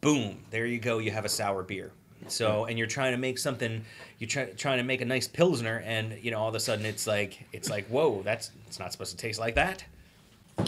boom, 0.05 0.39
there 0.51 0.67
you 0.67 0.79
go, 0.79 0.99
you 0.99 1.11
have 1.11 1.25
a 1.25 1.29
sour 1.29 1.63
beer. 1.65 1.91
So, 2.29 2.65
and 2.67 2.79
you're 2.79 2.87
trying 2.87 3.13
to 3.13 3.19
make 3.19 3.37
something, 3.39 3.85
you're 4.19 4.29
try, 4.29 4.45
trying 4.47 4.79
to 4.79 4.85
make 4.85 5.01
a 5.03 5.05
nice 5.05 5.29
pilsner, 5.29 5.83
and 5.85 6.17
you 6.23 6.31
know 6.31 6.39
all 6.39 6.49
of 6.49 6.55
a 6.55 6.61
sudden 6.61 6.87
it's 6.87 7.07
like 7.07 7.45
it's 7.53 7.69
like 7.69 7.87
whoa, 7.89 8.23
that's 8.23 8.51
it's 8.67 8.79
not 8.79 8.93
supposed 8.93 9.11
to 9.11 9.17
taste 9.19 9.39
like 9.39 9.57
that. 9.57 9.85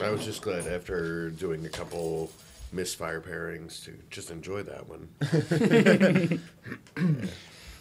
I 0.02 0.10
was 0.10 0.24
just 0.24 0.42
glad 0.42 0.66
after 0.66 1.30
doing 1.30 1.64
a 1.64 1.68
couple 1.70 2.30
misfire 2.72 3.20
pairings 3.22 3.82
to 3.84 3.94
just 4.10 4.30
enjoy 4.30 4.64
that 4.64 4.86
one. 4.88 5.08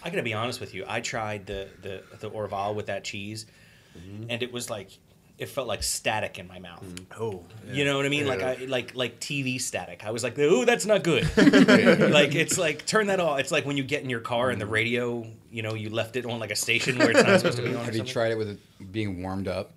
I 0.03 0.09
gotta 0.09 0.23
be 0.23 0.33
honest 0.33 0.59
with 0.61 0.73
you. 0.73 0.85
I 0.87 1.01
tried 1.01 1.45
the 1.45 1.67
the 1.81 2.03
the 2.19 2.29
Orval 2.29 2.75
with 2.75 2.85
that 2.87 3.03
cheese, 3.03 3.45
Mm-hmm. 3.97 4.25
and 4.29 4.43
it 4.43 4.51
was 4.51 4.69
like 4.69 4.89
it 5.37 5.49
felt 5.49 5.67
like 5.67 5.83
static 5.83 6.39
in 6.39 6.47
my 6.47 6.59
mouth. 6.59 6.83
oh 7.19 7.43
You 7.69 7.83
know 7.85 7.97
what 7.97 8.05
I 8.05 8.09
mean? 8.09 8.25
Like 8.27 8.41
I 8.41 8.55
like 8.65 8.95
like 8.95 9.19
TV 9.19 9.59
static. 9.59 10.05
I 10.05 10.11
was 10.11 10.23
like, 10.23 10.37
"Ooh, 10.39 10.63
that's 10.65 10.85
not 10.85 11.03
good." 11.03 11.23
like 11.37 12.35
it's 12.35 12.57
like 12.57 12.85
turn 12.85 13.07
that 13.07 13.19
off. 13.19 13.39
It's 13.39 13.51
like 13.51 13.65
when 13.65 13.75
you 13.77 13.83
get 13.83 14.01
in 14.03 14.09
your 14.09 14.21
car 14.21 14.49
and 14.49 14.61
the 14.61 14.65
radio, 14.65 15.25
you 15.51 15.61
know, 15.61 15.73
you 15.73 15.89
left 15.89 16.15
it 16.15 16.25
on 16.25 16.39
like 16.39 16.51
a 16.51 16.55
station 16.55 16.97
where 16.97 17.11
it's 17.11 17.23
not 17.23 17.39
supposed 17.41 17.57
to 17.57 17.63
be 17.63 17.69
on. 17.75 17.75
or 17.75 17.79
Have 17.83 17.93
you 17.93 17.99
something. 17.99 18.13
tried 18.13 18.31
it 18.31 18.37
with 18.37 18.49
it 18.49 18.91
being 18.91 19.21
warmed 19.21 19.47
up? 19.47 19.71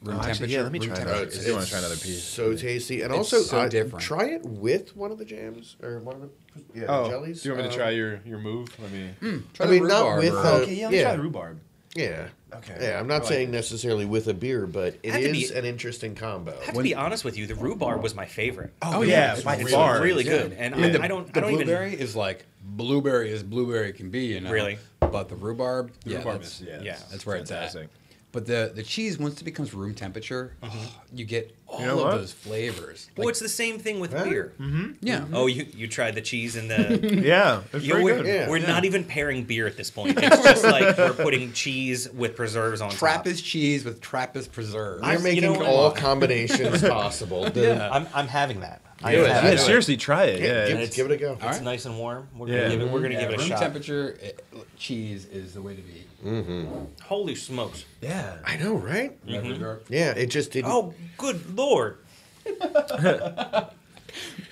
Room 0.00 0.14
Oh, 0.16 0.20
temperature. 0.22 0.30
actually, 0.44 0.52
yeah, 0.54 0.62
let 0.62 0.70
me 0.70 0.78
try 0.78 0.94
that. 0.94 1.06
temperature. 1.32 1.50
I 1.50 1.52
wanna 1.54 1.66
try 1.66 1.78
another 1.80 1.96
piece. 1.96 2.22
So 2.22 2.54
tasty, 2.54 3.02
and 3.02 3.10
It's 3.12 3.18
also 3.18 3.40
so 3.40 3.58
uh, 3.58 3.68
different. 3.68 4.04
Try 4.04 4.26
it 4.26 4.44
with 4.44 4.94
one 4.96 5.10
of 5.10 5.18
the 5.18 5.24
jams 5.24 5.74
or 5.82 5.98
one 5.98 6.14
of 6.14 6.20
the 6.22 6.28
yeah 6.72 6.84
oh 6.88 7.08
jellies. 7.08 7.42
do 7.42 7.48
you 7.48 7.54
want 7.56 7.64
me 7.66 7.70
to 7.70 7.74
Um, 7.74 7.80
try 7.84 7.90
your 7.90 8.20
your 8.24 8.38
move 8.38 8.68
let 8.80 8.92
me 8.92 9.10
Try 9.54 9.66
I 9.66 9.68
the 9.68 9.72
mean, 9.80 9.88
not 9.88 10.02
rhubarb 10.02 10.18
with, 10.22 10.34
or- 10.34 10.38
uh, 10.38 10.50
okay 10.62 10.74
yeah 10.74 10.84
let 10.84 10.90
me 10.92 10.98
yeah. 10.98 11.02
try 11.04 11.16
the 11.16 11.22
rhubarb 11.22 11.60
Yeah. 11.96 12.28
Okay. 12.54 12.76
Yeah, 12.80 12.98
I'm 12.98 13.06
not 13.06 13.22
like 13.22 13.28
saying 13.28 13.50
necessarily 13.50 14.06
with 14.06 14.26
a 14.28 14.34
beer, 14.34 14.66
but 14.66 14.96
it 15.02 15.12
Had 15.12 15.20
to 15.22 15.28
is 15.36 15.50
be- 15.50 15.58
an 15.58 15.64
interesting 15.64 16.14
combo. 16.14 16.56
I 16.60 16.64
have 16.64 16.74
to 16.74 16.82
be 16.82 16.94
honest 16.94 17.24
with 17.24 17.36
you. 17.36 17.46
The 17.46 17.54
rhubarb 17.54 18.02
was 18.02 18.14
my 18.14 18.24
favorite. 18.24 18.72
oh, 18.82 18.98
oh 18.98 19.02
yeah 19.02 19.34
it's 19.34 19.42
by 19.42 19.58
really 19.58 19.70
far 19.72 20.00
really 20.00 20.24
yeah. 20.24 20.30
good, 20.38 20.52
and 20.52 20.74
I 20.74 20.78
mean, 20.78 20.92
the, 20.92 21.00
I, 21.00 21.04
I 21.04 21.08
don't. 21.08 21.32
the 21.32 21.38
I 21.38 21.42
don't 21.42 21.52
even. 21.52 21.66
blueberry 21.66 21.94
is 21.94 22.16
like 22.16 22.46
blueberry 22.62 23.32
as 23.32 23.42
blueberry 23.42 23.92
can 23.92 24.10
be, 24.10 24.26
you 24.26 24.40
know. 24.40 24.50
Really? 24.50 24.78
But 25.00 25.28
the 25.28 25.36
rhubarb, 25.36 25.92
The 26.04 26.10
yeah, 26.10 26.18
rhubarb 26.18 26.40
that's, 26.40 26.60
is 26.60 26.66
yeah, 26.66 26.80
yeah, 26.82 26.92
it's 26.92 27.02
that's 27.04 27.26
where 27.26 27.36
it's 27.36 27.50
fantastic. 27.50 27.84
at. 27.84 27.90
But 28.30 28.46
the 28.46 28.70
the 28.74 28.82
cheese 28.82 29.18
once 29.18 29.40
it 29.40 29.44
becomes 29.44 29.72
room 29.72 29.94
temperature, 29.94 30.52
mm-hmm. 30.62 30.78
oh, 30.78 30.92
you 31.14 31.24
get 31.24 31.56
all 31.66 31.80
know 31.80 31.98
of 32.00 32.04
what? 32.04 32.10
those 32.18 32.32
flavors. 32.32 33.08
well, 33.16 33.24
Like, 33.26 33.32
it's 33.32 33.40
the 33.40 33.48
same 33.48 33.78
thing 33.78 34.00
with 34.00 34.12
Huh? 34.12 34.24
beer. 34.24 34.52
Mm-hmm. 34.60 34.92
yeah. 35.00 35.20
Mm-hmm. 35.20 35.34
Oh, 35.34 35.46
you 35.46 35.66
you 35.74 35.88
tried 35.88 36.14
the 36.14 36.20
cheese 36.20 36.54
and 36.54 36.70
the. 36.70 37.22
Yeah, 37.24 37.62
it's 37.72 37.84
You 37.86 37.94
know, 37.94 38.04
we're 38.04 38.16
good. 38.22 38.26
Yeah. 38.26 38.50
we're 38.50 38.58
not 38.66 38.84
even 38.84 39.04
pairing 39.04 39.44
beer 39.44 39.66
at 39.66 39.76
this 39.78 39.90
point. 39.90 40.18
It's 40.22 40.42
just 40.42 40.62
like 40.64 40.98
we're 40.98 41.14
putting 41.14 41.52
cheese 41.54 42.10
with 42.12 42.36
preserves 42.36 42.82
on 42.82 42.90
top. 42.90 42.98
Trappist 42.98 43.44
cheese 43.44 43.84
with 43.84 44.02
Trappist 44.02 44.52
preserves. 44.52 45.02
You're 45.06 45.14
you 45.14 45.22
making 45.22 45.42
know 45.44 45.52
what? 45.52 45.66
all 45.66 45.90
combinations 45.92 46.82
possible. 46.82 47.44
The- 47.50 47.60
Yeah. 47.62 47.88
I'm 47.90 48.06
I'm 48.14 48.28
having 48.28 48.60
that. 48.60 48.82
I 49.02 49.12
Do 49.12 49.18
it. 49.24 49.28
Yeah, 49.28 49.40
do 49.42 49.46
that. 49.48 49.54
it. 49.54 49.58
seriously, 49.60 49.96
try 49.96 50.24
it. 50.24 50.40
Yeah, 50.40 50.66
Yeah, 50.66 50.80
give, 50.80 50.94
give 50.94 51.06
it 51.10 51.14
a 51.14 51.16
go. 51.16 51.32
It's 51.34 51.42
right. 51.42 51.62
nice 51.62 51.84
and 51.84 51.96
warm. 51.98 52.26
We're 52.36 52.48
Yeah. 52.48 52.62
gonna 52.62 52.70
give 52.70 52.80
it. 52.82 52.90
We're 52.90 53.00
gonna 53.00 53.14
Yeah, 53.14 53.20
give 53.20 53.30
it 53.30 53.34
a 53.34 53.38
room 53.38 53.48
shot. 53.48 53.60
temperature 53.60 54.18
uh, 54.54 54.58
cheese 54.76 55.24
is 55.26 55.54
the 55.54 55.62
way 55.62 55.76
to 55.76 55.82
be. 55.82 56.04
Mm-hmm. 56.24 56.66
Holy 57.04 57.34
smokes! 57.36 57.84
yeah. 58.00 58.38
I 58.44 58.56
know, 58.56 58.74
right? 58.74 59.16
Rhubarb. 59.24 59.84
Mm-hmm. 59.84 59.92
Yeah, 59.94 60.10
it 60.12 60.26
just 60.30 60.50
didn't. 60.50 60.70
Oh, 60.72 60.94
good 61.16 61.56
lord! 61.56 61.98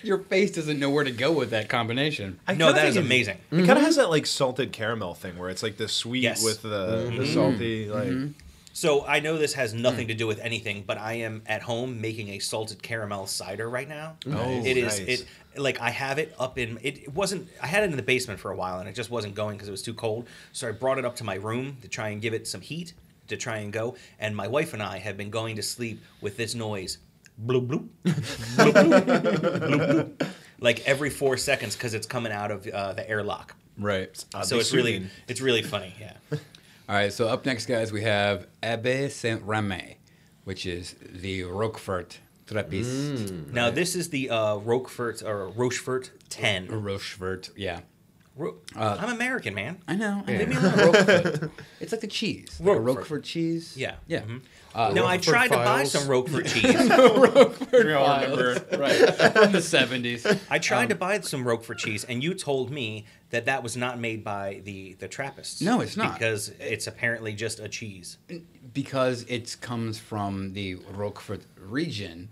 Your 0.03 0.19
face 0.19 0.53
doesn't 0.53 0.79
know 0.79 0.91
where 0.91 1.03
to 1.03 1.11
go 1.11 1.33
with 1.33 1.51
that 1.51 1.69
combination. 1.69 2.39
I 2.47 2.55
no, 2.55 2.73
that 2.73 2.87
is 2.87 2.95
think 2.95 3.05
it- 3.05 3.07
amazing. 3.09 3.39
It 3.51 3.57
kind 3.57 3.71
of 3.71 3.77
mm-hmm. 3.79 3.85
has 3.85 3.97
that 3.97 4.11
like 4.11 4.27
salted 4.27 4.71
caramel 4.73 5.15
thing 5.15 5.37
where 5.39 5.51
it's 5.51 5.63
like 5.63 5.77
the 5.77 5.89
sweet 5.89 6.23
Yes. 6.23 6.45
with 6.45 6.63
the, 6.63 7.13
the 7.17 7.27
salty. 7.27 7.89
Like 7.89 8.13
So 8.77 9.07
I 9.07 9.21
know 9.21 9.39
this 9.39 9.55
has 9.55 9.73
nothing 9.73 10.09
to 10.09 10.15
do 10.15 10.27
with 10.27 10.39
anything, 10.41 10.85
but 10.87 10.99
I 10.99 11.15
am 11.15 11.41
at 11.47 11.63
home 11.63 11.99
making 11.99 12.29
a 12.29 12.39
salted 12.39 12.83
caramel 12.83 13.27
cider 13.27 13.71
right 13.71 13.89
now. 13.89 14.19
Oh, 14.31 14.63
it 14.63 14.77
is 14.77 15.01
nice. 15.01 15.21
it 15.21 15.27
like 15.57 15.81
I 15.81 15.89
have 15.89 16.19
it 16.19 16.35
up 16.39 16.59
in 16.59 16.79
it, 16.83 16.99
it 17.05 17.15
wasn't 17.15 17.49
I 17.63 17.69
had 17.69 17.85
it 17.85 17.91
in 17.91 17.97
the 17.97 18.03
basement 18.03 18.39
for 18.39 18.51
a 18.51 18.55
while 18.55 18.79
and 18.79 18.87
it 18.87 18.95
just 18.95 19.11
wasn't 19.11 19.35
going 19.35 19.57
because 19.57 19.69
it 19.69 19.71
was 19.71 19.81
too 19.81 19.95
cold. 19.95 20.29
So 20.53 20.69
I 20.69 20.73
brought 20.73 20.99
it 20.99 21.07
up 21.07 21.17
to 21.17 21.25
my 21.25 21.37
room 21.37 21.79
to 21.81 21.89
try 21.89 22.09
and 22.11 22.21
give 22.21 22.35
it 22.35 22.47
some 22.47 22.61
heat 22.61 22.93
to 23.29 23.39
try 23.39 23.57
and 23.61 23.73
go. 23.73 23.97
And 24.19 24.37
my 24.37 24.47
wife 24.47 24.75
and 24.75 24.83
I 24.83 24.99
have 24.99 25.17
been 25.17 25.31
going 25.31 25.57
to 25.57 25.63
sleep 25.63 26.03
with 26.21 26.37
this 26.37 26.55
noise. 26.55 26.99
Bloop 27.47 27.69
bloop. 27.69 27.89
bloop, 28.05 28.73
bloop, 28.75 29.05
bloop, 29.07 30.19
bloop. 30.19 30.29
Like 30.61 30.87
every 30.87 31.09
four 31.09 31.39
seconds 31.39 31.77
because 31.77 31.95
it's 31.95 32.07
coming 32.07 32.31
out 32.31 32.51
of 32.51 32.67
uh, 32.67 32.93
the 32.93 33.09
airlock. 33.09 33.57
Right. 33.79 34.15
so 34.43 34.59
it's 34.59 34.75
really 34.75 35.07
it's 35.29 35.41
really 35.41 35.63
funny. 35.63 35.95
Yeah. 35.99 36.13
All 36.89 36.95
right, 36.95 37.13
so 37.13 37.27
up 37.27 37.45
next, 37.45 37.67
guys, 37.67 37.91
we 37.91 38.03
have 38.03 38.47
Abbe 38.63 39.09
Saint 39.09 39.43
Remy, 39.43 39.99
which 40.45 40.67
is 40.67 40.95
the 41.01 41.43
Roquefort 41.43 42.19
Trappist. 42.47 43.33
Now 43.53 43.71
this 43.71 43.97
is 43.97 44.11
the 44.11 44.31
uh, 44.31 44.57
Roquefort 44.59 45.21
or 45.25 45.49
Rochefort 45.49 46.13
ten. 46.29 46.69
Rochefort, 46.69 47.51
yeah. 47.57 47.81
Ro- 48.37 48.57
Uh, 48.77 48.99
I'm 49.01 49.09
American, 49.15 49.55
man. 49.55 49.79
I 49.89 49.97
know. 49.97 50.23
Yeah. 50.29 50.39
Leave 50.39 50.49
me 50.49 50.57
alone. 50.57 50.75
Roquefort. 50.93 51.51
It's 51.81 51.93
like 51.93 52.01
the 52.03 52.07
cheese. 52.07 52.61
Like 52.61 52.77
a 52.77 52.81
Roquefort. 52.81 52.97
Roquefort 52.97 53.25
cheese. 53.25 53.75
Yeah. 53.77 53.97
Yeah. 54.07 54.21
Mhm. 54.23 54.43
Uh, 54.75 54.93
now 54.93 55.07
I 55.07 55.17
Roquefort 55.17 55.23
tried 55.25 55.49
to 55.49 55.57
buy 55.57 55.85
some 55.85 56.07
Roquefort 56.07 56.47
cheese. 56.53 56.63
we 57.73 57.93
all 57.95 58.21
remember. 58.21 58.53
right. 58.79 58.97
From 59.33 59.53
the 59.53 59.59
70s. 59.61 60.39
I 60.51 60.59
tried 60.59 60.91
to 60.91 60.95
buy 60.95 61.21
some 61.21 61.45
Roquefort 61.47 61.79
cheese, 61.79 62.05
and 62.05 62.23
you 62.23 62.35
told 62.35 62.71
me 62.71 63.07
that 63.31 63.47
that 63.47 63.63
was 63.63 63.75
not 63.77 63.99
made 63.99 64.23
by 64.23 64.61
the 64.65 64.95
the 64.99 65.09
Trappists. 65.09 65.63
No, 65.63 65.81
it's 65.81 65.97
not. 65.97 66.13
because 66.15 66.51
it's 66.61 66.87
apparently 66.87 67.33
just 67.33 67.59
a 67.59 67.69
cheese 67.69 68.19
Because 68.75 69.23
it 69.29 69.57
comes 69.63 69.99
from 69.99 70.53
the 70.53 70.75
Roquefort 70.95 71.43
region. 71.59 72.29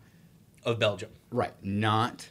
of 0.64 0.78
Belgium. 0.78 1.10
Right. 1.31 1.55
Not 1.62 2.28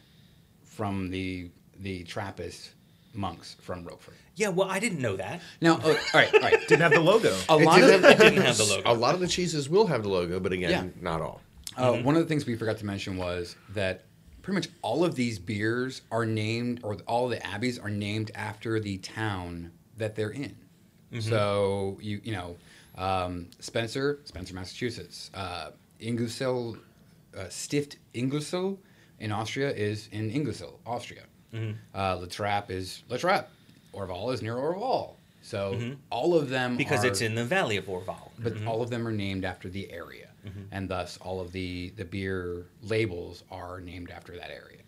from 0.64 1.10
the 1.10 1.50
the 1.80 2.04
Trappist 2.04 2.72
monks 3.14 3.56
from 3.62 3.84
Roquefort. 3.84 4.16
Yeah, 4.36 4.50
well, 4.50 4.68
I 4.70 4.80
didn't 4.80 5.00
know 5.00 5.16
that. 5.18 5.42
Now, 5.62 5.80
oh, 5.84 5.90
all 5.92 5.96
right, 6.14 6.34
all 6.34 6.40
right. 6.42 6.60
Didn't 6.68 6.82
have 6.82 6.92
the 6.92 7.00
logo. 7.00 7.36
A 7.50 7.56
lot 7.56 7.80
didn't 7.80 7.96
of 7.96 8.02
have- 8.04 8.18
didn't 8.20 8.42
have 8.44 8.58
the 8.58 8.64
logo. 8.66 8.92
A 8.92 8.94
lot 8.94 9.14
of 9.14 9.20
the 9.22 9.28
cheeses 9.28 9.70
will 9.70 9.88
have 9.88 10.04
the 10.04 10.10
logo, 10.10 10.40
but 10.40 10.52
again, 10.52 10.70
Yeah. 10.96 11.02
not 11.02 11.22
all. 11.22 11.42
Uh, 11.78 11.94
One 12.02 12.16
of 12.16 12.22
the 12.22 12.28
things 12.28 12.46
we 12.46 12.56
forgot 12.56 12.78
to 12.80 12.86
mention 12.86 13.18
was 13.18 13.56
that 13.70 14.06
pretty 14.42 14.56
much 14.56 14.68
all 14.82 15.04
of 15.06 15.16
these 15.16 15.40
beers 15.40 16.02
are 16.12 16.26
named, 16.26 16.80
or 16.84 16.96
all 17.08 17.28
the 17.30 17.44
abbeys 17.46 17.78
are 17.80 17.90
named 17.90 18.32
after 18.36 18.80
the 18.80 18.98
town 18.98 19.72
that 19.98 20.16
they're 20.16 20.32
in. 20.32 20.56
So 21.20 21.98
you 22.02 22.20
you 22.24 22.32
know, 22.32 22.56
um, 22.98 23.48
Spencer, 23.60 24.20
Spencer, 24.26 24.56
Massachusetts. 24.56 25.30
Uh, 25.34 25.70
Engelszell, 26.02 26.78
uh, 27.38 27.48
Stift 27.50 27.98
Engelszell 28.16 28.78
in 29.20 29.32
Austria 29.32 29.70
is 29.72 30.10
in 30.12 30.32
Engelszell, 30.32 30.74
Austria. 30.86 31.22
Mm-hmm. 31.54 31.72
Uh, 31.94 32.18
La 32.18 32.26
Trappe 32.26 32.72
is 32.72 33.04
Trappe. 33.10 33.46
Orval 33.94 34.34
is 34.34 34.42
near 34.42 34.56
Orval. 34.56 35.12
So 35.42 35.74
mm-hmm. 35.74 35.94
all 36.10 36.36
of 36.36 36.50
them 36.50 36.78
because 36.78 37.04
are- 37.04 37.08
it's 37.08 37.22
in 37.22 37.36
the 37.36 37.44
Valley 37.46 37.78
of 37.78 37.86
Orval. 37.86 38.32
but 38.40 38.56
mm-hmm. 38.56 38.68
all 38.68 38.82
of 38.82 38.90
them 38.90 39.08
are 39.08 39.12
named 39.12 39.46
after 39.46 39.70
the 39.70 39.92
area, 39.92 40.30
and 40.72 40.90
thus 40.90 41.18
all 41.22 41.40
of 41.42 41.52
the 41.52 41.90
the 41.96 42.06
beer 42.06 42.66
labels 42.82 43.44
are 43.52 43.80
named 43.82 44.10
after 44.10 44.36
that 44.36 44.50
area. 44.50 44.80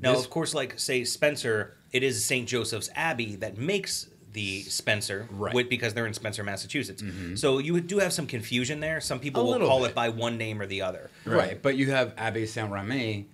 Now, 0.00 0.12
This- 0.12 0.24
of 0.24 0.30
course, 0.30 0.54
like 0.54 0.78
say 0.78 1.04
Spencer, 1.04 1.76
it 1.92 2.02
is 2.02 2.24
St. 2.24 2.46
Joseph's 2.48 2.90
Abbey 2.94 3.34
that 3.36 3.58
makes 3.58 4.08
the 4.32 4.60
Spencer, 4.62 5.26
Right. 5.30 5.54
with, 5.54 5.68
because 5.70 5.94
they're 5.94 6.06
in 6.06 6.12
Spencer, 6.14 6.44
Massachusetts. 6.44 7.02
So 7.34 7.58
you 7.58 7.80
do 7.80 7.98
have 7.98 8.12
some 8.12 8.26
confusion 8.26 8.78
there. 8.78 9.00
Some 9.00 9.18
people 9.18 9.42
A 9.54 9.58
will 9.58 9.66
call 9.66 9.80
bit. 9.80 9.90
it 9.90 9.94
by 9.94 10.10
one 10.10 10.36
name 10.36 10.60
or 10.60 10.66
the 10.66 10.82
other. 10.82 11.10
Right, 11.24 11.60
but 11.60 11.76
you 11.76 11.90
have 11.90 12.12
Abbey 12.18 12.46
Saint 12.46 12.70
Remy 12.70 13.26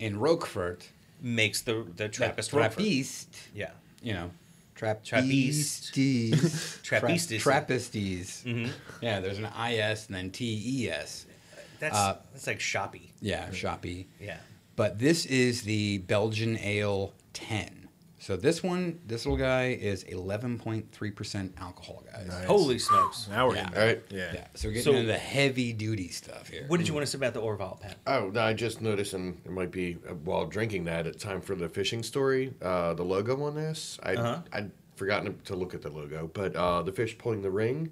in 0.00 0.18
Roquefort, 0.18 0.88
Makes 1.22 1.62
the 1.62 1.84
the 1.96 2.08
that 2.08 2.12
Trappist 2.12 2.52
Roquefort. 2.52 2.78
Trappiste, 2.84 3.26
Yeah. 3.54 3.70
you 4.02 4.12
know, 4.12 4.30
Trapp- 4.74 5.04
Trappiste. 5.04 5.92
Trappistes. 5.92 6.82
Trappistes. 6.82 7.40
Trappistes. 7.40 8.70
Yeah, 9.00 9.20
there's 9.20 9.38
an 9.38 9.44
IS 9.46 10.06
and 10.08 10.16
then 10.16 10.30
TES. 10.30 11.26
That's 11.78 11.96
Uh, 11.96 12.16
that's 12.32 12.46
like 12.46 12.60
shoppy. 12.60 13.12
Yeah, 13.20 13.50
shoppy. 13.52 14.06
Yeah. 14.20 14.38
But 14.74 14.98
this 14.98 15.26
is 15.26 15.62
the 15.62 15.98
Belgian 15.98 16.58
Ale 16.58 17.12
10. 17.34 17.81
So 18.22 18.36
this 18.36 18.62
one, 18.62 19.00
this 19.04 19.26
little 19.26 19.36
guy 19.36 19.70
is 19.70 20.04
11.3% 20.04 21.60
alcohol, 21.60 22.04
guys. 22.12 22.28
Nice. 22.28 22.44
Holy 22.44 22.78
smokes. 22.78 23.26
Now 23.28 23.48
we're 23.48 23.56
Yeah. 23.56 23.66
in 23.68 23.74
All 23.74 23.84
right. 23.84 24.02
Yeah. 24.10 24.30
Yeah, 24.32 24.46
so 24.54 24.68
we're 24.68 24.74
getting 24.74 24.92
So- 24.92 24.96
into 24.96 25.08
the 25.08 25.18
heavy 25.18 25.72
duty 25.72 26.06
stuff 26.06 26.48
here. 26.48 26.64
What 26.68 26.76
did 26.76 26.86
you 26.86 26.94
want 26.94 27.04
to 27.04 27.10
say 27.10 27.18
about 27.18 27.34
the 27.34 27.40
Orval, 27.42 27.80
Pat? 27.80 27.96
Oh, 28.06 28.30
no, 28.32 28.40
I 28.40 28.52
just 28.52 28.80
noticed, 28.80 29.12
and 29.14 29.40
it 29.44 29.50
might 29.50 29.72
be 29.72 29.96
uh, 30.08 30.14
while 30.14 30.46
drinking 30.46 30.84
that, 30.84 31.04
it's 31.04 31.20
time 31.20 31.40
for 31.40 31.56
the 31.56 31.68
fishing 31.68 32.04
story. 32.04 32.54
Uh, 32.62 32.94
the 32.94 33.02
logo 33.04 33.42
on 33.42 33.56
this, 33.56 33.98
I 34.04 34.14
Uh-huh. 34.14 34.42
I'd 34.52 34.70
forgotten 34.94 35.36
to 35.46 35.56
look 35.56 35.74
at 35.74 35.82
the 35.82 35.90
logo, 35.90 36.30
but 36.32 36.54
uh, 36.54 36.80
the 36.82 36.92
fish 36.92 37.18
pulling 37.18 37.42
the 37.42 37.50
ring 37.50 37.90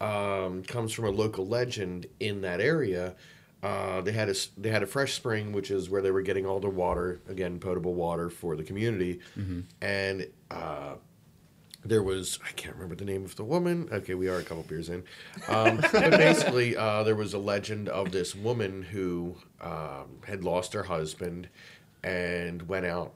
um, 0.00 0.62
comes 0.62 0.92
from 0.92 1.06
a 1.06 1.10
local 1.10 1.48
legend 1.48 2.06
in 2.20 2.42
that 2.42 2.60
area. 2.60 3.16
Uh, 3.64 4.02
they 4.02 4.12
had 4.12 4.28
a 4.28 4.34
they 4.58 4.68
had 4.68 4.82
a 4.82 4.86
fresh 4.86 5.14
spring, 5.14 5.50
which 5.50 5.70
is 5.70 5.88
where 5.88 6.02
they 6.02 6.10
were 6.10 6.20
getting 6.20 6.44
all 6.44 6.60
the 6.60 6.68
water 6.68 7.20
again, 7.30 7.58
potable 7.58 7.94
water 7.94 8.28
for 8.28 8.56
the 8.56 8.62
community, 8.62 9.20
and 9.80 10.26
uh, 10.50 10.94
there 11.82 12.02
was 12.02 12.38
I 12.46 12.52
can't 12.52 12.74
remember 12.74 12.94
the 12.94 13.06
name 13.06 13.24
of 13.24 13.36
the 13.36 13.44
woman. 13.44 13.88
Okay, 13.90 14.12
we 14.12 14.28
are 14.28 14.36
a 14.36 14.42
couple 14.42 14.64
beers 14.64 14.90
in, 14.90 15.02
um, 15.48 15.78
but 15.92 16.10
basically 16.10 16.76
uh, 16.76 17.04
there 17.04 17.16
was 17.16 17.32
a 17.32 17.38
legend 17.38 17.88
of 17.88 18.12
this 18.12 18.34
woman 18.34 18.82
who 18.82 19.36
um, 19.62 20.18
had 20.26 20.44
lost 20.44 20.74
her 20.74 20.82
husband 20.82 21.48
and 22.02 22.68
went 22.68 22.84
out 22.84 23.14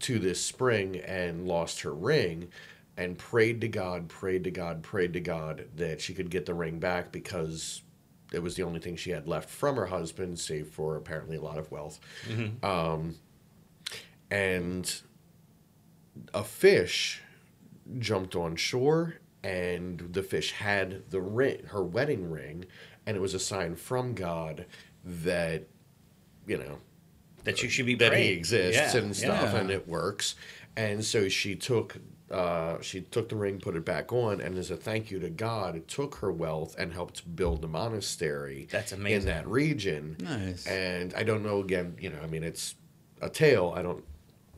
to 0.00 0.18
this 0.18 0.40
spring 0.40 0.96
and 1.00 1.46
lost 1.46 1.82
her 1.82 1.92
ring 1.92 2.48
and 2.96 3.18
prayed 3.18 3.60
to 3.60 3.68
God, 3.68 4.08
prayed 4.08 4.44
to 4.44 4.50
God, 4.50 4.82
prayed 4.82 5.12
to 5.12 5.20
God 5.20 5.66
that 5.76 6.00
she 6.00 6.14
could 6.14 6.30
get 6.30 6.46
the 6.46 6.54
ring 6.54 6.78
back 6.78 7.12
because 7.12 7.82
it 8.32 8.42
was 8.42 8.56
the 8.56 8.62
only 8.62 8.80
thing 8.80 8.96
she 8.96 9.10
had 9.10 9.26
left 9.28 9.48
from 9.48 9.76
her 9.76 9.86
husband, 9.86 10.38
save 10.38 10.68
for 10.68 10.96
apparently 10.96 11.36
a 11.36 11.40
lot 11.42 11.58
of 11.58 11.70
wealth. 11.70 12.00
Um, 12.62 13.16
and 14.30 15.00
a 16.34 16.42
fish 16.42 17.22
jumped 17.98 18.34
on 18.34 18.56
shore 18.56 19.16
and 19.44 20.00
the 20.12 20.22
fish 20.22 20.52
had 20.52 21.08
the 21.10 21.20
ring 21.20 21.62
her 21.68 21.84
wedding 21.84 22.28
ring 22.30 22.64
and 23.06 23.16
it 23.16 23.20
was 23.20 23.34
a 23.34 23.38
sign 23.38 23.76
from 23.76 24.12
god 24.14 24.66
that 25.04 25.68
you 26.46 26.56
know 26.58 26.78
That 27.44 27.62
you 27.62 27.68
should 27.68 27.86
be 27.86 27.94
that 27.96 28.14
he 28.16 28.28
exists 28.30 28.94
Yeah, 28.94 29.00
and 29.00 29.14
stuff 29.14 29.52
yeah. 29.52 29.60
and 29.60 29.70
it 29.70 29.86
works 29.86 30.34
and 30.76 31.04
so 31.04 31.28
she 31.28 31.54
took 31.54 31.96
uh, 32.30 32.80
she 32.80 33.00
took 33.02 33.28
the 33.28 33.36
ring 33.36 33.60
put 33.60 33.76
it 33.76 33.84
back 33.84 34.12
on 34.12 34.40
and 34.40 34.58
as 34.58 34.70
a 34.70 34.76
thank 34.76 35.10
you 35.10 35.18
to 35.20 35.30
god 35.30 35.76
it 35.76 35.86
took 35.86 36.16
her 36.16 36.32
wealth 36.32 36.74
and 36.78 36.92
helped 36.92 37.36
build 37.36 37.64
a 37.64 37.68
monastery 37.68 38.66
That's 38.70 38.92
amazing. 38.92 39.28
in 39.28 39.34
that 39.36 39.46
region 39.46 40.16
Nice. 40.20 40.66
and 40.66 41.14
i 41.14 41.22
don't 41.22 41.44
know 41.44 41.60
again 41.60 41.96
you 42.00 42.10
know 42.10 42.18
i 42.22 42.26
mean 42.26 42.42
it's 42.42 42.74
a 43.22 43.28
tale 43.30 43.72
i 43.76 43.82
don't 43.82 44.02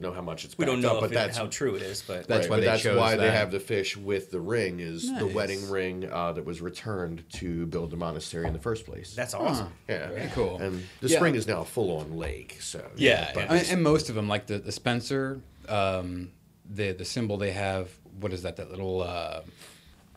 know 0.00 0.12
how 0.12 0.22
much 0.22 0.44
it's 0.44 0.56
We 0.56 0.64
don't 0.64 0.80
know 0.80 0.94
up, 0.94 1.00
but 1.00 1.10
it- 1.10 1.14
that's 1.14 1.36
how 1.36 1.46
true 1.48 1.74
it 1.74 1.82
is, 1.82 2.02
but 2.06 2.28
That's 2.28 2.42
right, 2.46 2.50
why 2.50 2.56
but 2.58 2.60
they 2.60 2.66
that's 2.66 2.82
chose 2.84 2.96
why 2.96 3.16
they 3.16 3.32
have 3.32 3.50
the 3.50 3.58
fish 3.58 3.96
with 3.96 4.30
the 4.30 4.38
ring 4.40 4.78
is 4.78 5.12
the 5.12 5.26
wedding 5.26 5.68
ring 5.68 6.08
uh, 6.08 6.30
that 6.34 6.44
was 6.44 6.60
returned 6.60 7.24
to 7.32 7.66
build 7.66 7.90
the 7.90 7.96
monastery 7.96 8.46
in 8.46 8.52
the 8.52 8.60
first 8.60 8.86
place. 8.86 9.12
that's 9.16 9.34
awesome. 9.34 9.72
yeah, 9.88 10.06
Very 10.10 10.28
cool. 10.28 10.58
And 10.58 10.84
the 11.00 11.08
Yeah. 11.08 11.16
spring 11.16 11.34
is 11.34 11.48
now 11.48 11.62
a 11.62 11.64
full-on 11.64 12.16
lake. 12.16 12.58
So 12.60 12.78
Yeah, 12.96 13.32
but 13.34 13.46
yeah. 13.46 13.52
I 13.52 13.54
mean, 13.56 13.64
and 13.72 13.82
most 13.82 14.08
of 14.08 14.14
them, 14.14 14.28
like 14.28 14.46
the, 14.46 14.58
the 14.60 14.70
Spencer, 14.70 15.40
um, 15.68 16.30
the 16.68 16.92
the 16.92 17.04
symbol 17.04 17.36
they 17.36 17.52
have, 17.52 17.90
what 18.20 18.32
is 18.32 18.42
that? 18.42 18.56
That 18.56 18.70
little 18.70 19.02
uh, 19.02 19.40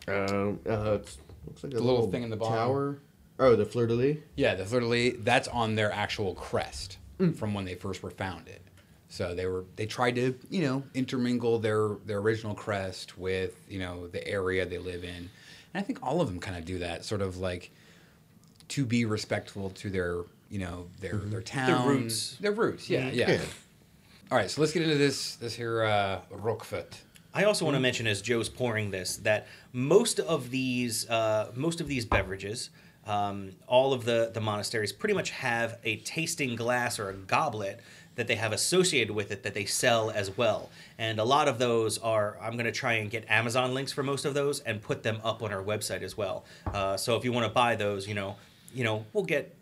Um, 0.08 0.58
uh, 0.68 0.98
it's, 1.00 1.18
looks 1.46 1.64
like 1.64 1.72
a 1.72 1.76
The 1.76 1.82
little 1.82 2.10
thing 2.10 2.22
in 2.22 2.30
the 2.30 2.36
bottom. 2.36 2.54
tower. 2.56 2.98
Oh, 3.38 3.56
the 3.56 3.64
fleur 3.64 3.86
de 3.86 3.94
lis. 3.94 4.16
yeah, 4.36 4.54
the 4.54 4.64
literally 4.64 5.10
that's 5.10 5.48
on 5.48 5.74
their 5.74 5.90
actual 5.92 6.34
crest 6.34 6.98
from 7.36 7.54
when 7.54 7.64
they 7.64 7.74
first 7.74 8.02
were 8.02 8.10
founded. 8.10 8.60
So 9.08 9.34
they 9.34 9.46
were 9.46 9.64
they 9.76 9.86
tried 9.86 10.14
to 10.16 10.34
you 10.50 10.62
know 10.62 10.82
intermingle 10.94 11.58
their 11.58 11.96
their 12.06 12.18
original 12.18 12.54
crest 12.54 13.18
with 13.18 13.54
you 13.68 13.78
know 13.78 14.06
the 14.08 14.26
area 14.26 14.64
they 14.66 14.78
live 14.78 15.02
in, 15.04 15.10
and 15.14 15.28
I 15.74 15.82
think 15.82 15.98
all 16.02 16.20
of 16.20 16.28
them 16.28 16.40
kind 16.40 16.56
of 16.56 16.64
do 16.64 16.78
that, 16.80 17.04
sort 17.04 17.20
of 17.22 17.38
like 17.38 17.70
to 18.68 18.84
be 18.86 19.04
respectful 19.04 19.70
to 19.70 19.90
their 19.90 20.22
you 20.50 20.58
know 20.60 20.86
their 21.00 21.16
their 21.16 21.42
town 21.42 21.66
their 21.86 21.94
roots. 21.94 22.36
their 22.40 22.52
roots. 22.52 22.88
Yeah, 22.90 23.10
yeah. 23.12 23.30
Yeah. 23.32 23.40
All 24.32 24.38
right, 24.38 24.50
so 24.50 24.62
let's 24.62 24.72
get 24.72 24.80
into 24.80 24.96
this 24.96 25.36
this 25.36 25.54
here 25.54 25.82
uh, 25.82 26.20
Roquefort. 26.30 26.96
I 27.34 27.44
also 27.44 27.66
want 27.66 27.74
to 27.74 27.80
mention 27.80 28.06
as 28.06 28.22
Joe's 28.22 28.48
pouring 28.48 28.90
this 28.90 29.18
that 29.18 29.46
most 29.74 30.20
of 30.20 30.48
these 30.48 31.06
uh, 31.10 31.52
most 31.54 31.82
of 31.82 31.86
these 31.86 32.06
beverages, 32.06 32.70
um, 33.06 33.50
all 33.66 33.92
of 33.92 34.06
the 34.06 34.30
the 34.32 34.40
monasteries 34.40 34.90
pretty 34.90 35.12
much 35.12 35.28
have 35.32 35.78
a 35.84 35.96
tasting 35.96 36.56
glass 36.56 36.98
or 36.98 37.10
a 37.10 37.12
goblet 37.12 37.80
that 38.14 38.26
they 38.26 38.36
have 38.36 38.54
associated 38.54 39.14
with 39.14 39.32
it 39.32 39.42
that 39.42 39.52
they 39.52 39.66
sell 39.66 40.10
as 40.10 40.34
well. 40.34 40.70
And 40.96 41.18
a 41.18 41.24
lot 41.24 41.46
of 41.46 41.58
those 41.58 41.98
are 41.98 42.38
I'm 42.40 42.54
going 42.54 42.64
to 42.64 42.72
try 42.72 42.94
and 42.94 43.10
get 43.10 43.26
Amazon 43.28 43.74
links 43.74 43.92
for 43.92 44.02
most 44.02 44.24
of 44.24 44.32
those 44.32 44.60
and 44.60 44.80
put 44.80 45.02
them 45.02 45.20
up 45.22 45.42
on 45.42 45.52
our 45.52 45.62
website 45.62 46.00
as 46.00 46.16
well. 46.16 46.46
Uh, 46.72 46.96
so 46.96 47.16
if 47.16 47.24
you 47.26 47.32
want 47.32 47.46
to 47.46 47.52
buy 47.52 47.76
those, 47.76 48.08
you 48.08 48.14
know, 48.14 48.36
you 48.74 48.82
know, 48.82 49.04
we'll 49.12 49.24
get 49.24 49.54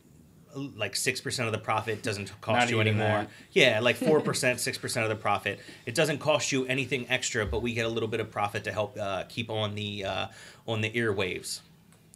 like 0.54 0.96
six 0.96 1.20
percent 1.20 1.46
of 1.46 1.52
the 1.52 1.58
profit 1.58 2.02
doesn't 2.02 2.32
cost 2.40 2.60
Not 2.60 2.70
you 2.70 2.80
anymore. 2.80 3.06
that. 3.06 3.30
Yeah, 3.52 3.80
like 3.80 3.96
four 4.08 4.20
percent, 4.20 4.60
six 4.60 4.78
percent 4.78 5.04
of 5.04 5.10
the 5.10 5.16
profit. 5.16 5.60
It 5.86 5.94
doesn't 5.94 6.18
cost 6.18 6.52
you 6.52 6.66
anything 6.66 7.06
extra, 7.08 7.46
but 7.46 7.62
we 7.62 7.72
get 7.74 7.86
a 7.86 7.88
little 7.88 8.08
bit 8.08 8.20
of 8.20 8.30
profit 8.30 8.64
to 8.64 8.72
help 8.72 8.98
uh, 8.98 9.24
keep 9.28 9.50
on 9.50 9.74
the 9.74 10.04
uh, 10.04 10.26
on 10.66 10.80
the 10.80 10.90
earwaves 10.90 11.60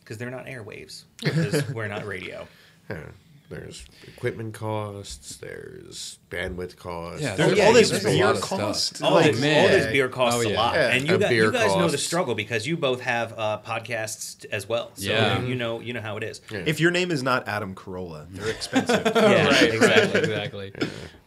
because 0.00 0.18
they're 0.18 0.30
not 0.30 0.46
airwaves 0.46 1.04
because 1.22 1.68
we're 1.70 1.88
not 1.88 2.06
radio. 2.06 2.46
Yeah. 3.50 3.58
There's 3.58 3.84
equipment 4.06 4.54
costs. 4.54 5.36
There's 5.36 6.18
bandwidth 6.30 6.76
costs. 6.76 7.22
Yeah, 7.22 7.36
There's 7.36 7.52
Oh, 7.52 7.54
yeah, 7.56 7.66
all 7.66 7.72
this 7.72 7.90
beer 8.02 8.24
lot 8.24 8.36
of 8.36 8.44
stuff. 8.44 8.58
cost. 8.60 9.02
All, 9.02 9.12
like, 9.14 9.32
this, 9.32 9.40
man. 9.40 9.62
all 9.62 9.68
this 9.68 9.86
beer 9.92 10.08
costs 10.08 10.44
Oh, 10.44 10.48
a 10.48 10.52
lot, 10.54 10.74
Yeah, 10.74 10.88
and 10.92 11.06
you, 11.06 11.14
a 11.14 11.18
gu- 11.18 11.28
beer 11.28 11.44
you 11.44 11.52
guys 11.52 11.76
know 11.76 11.88
the 11.88 11.98
struggle 11.98 12.34
because 12.34 12.66
you 12.66 12.76
both 12.76 13.00
have 13.02 13.38
uh, 13.38 13.60
podcasts 13.64 14.44
as 14.50 14.68
well. 14.68 14.90
So 14.94 15.10
Yeah. 15.10 15.42
you 15.42 15.54
know 15.54 15.80
you 15.80 15.92
know 15.92 16.00
how 16.00 16.16
it 16.16 16.22
is. 16.22 16.40
If 16.50 16.80
your 16.80 16.90
name 16.90 17.10
is 17.10 17.22
not 17.22 17.46
Adam 17.46 17.74
Carolla, 17.74 18.26
they're 18.30 18.48
expensive. 18.48 19.02
Yeah, 19.14 19.64
exactly. 19.64 20.20
exactly. 20.20 20.72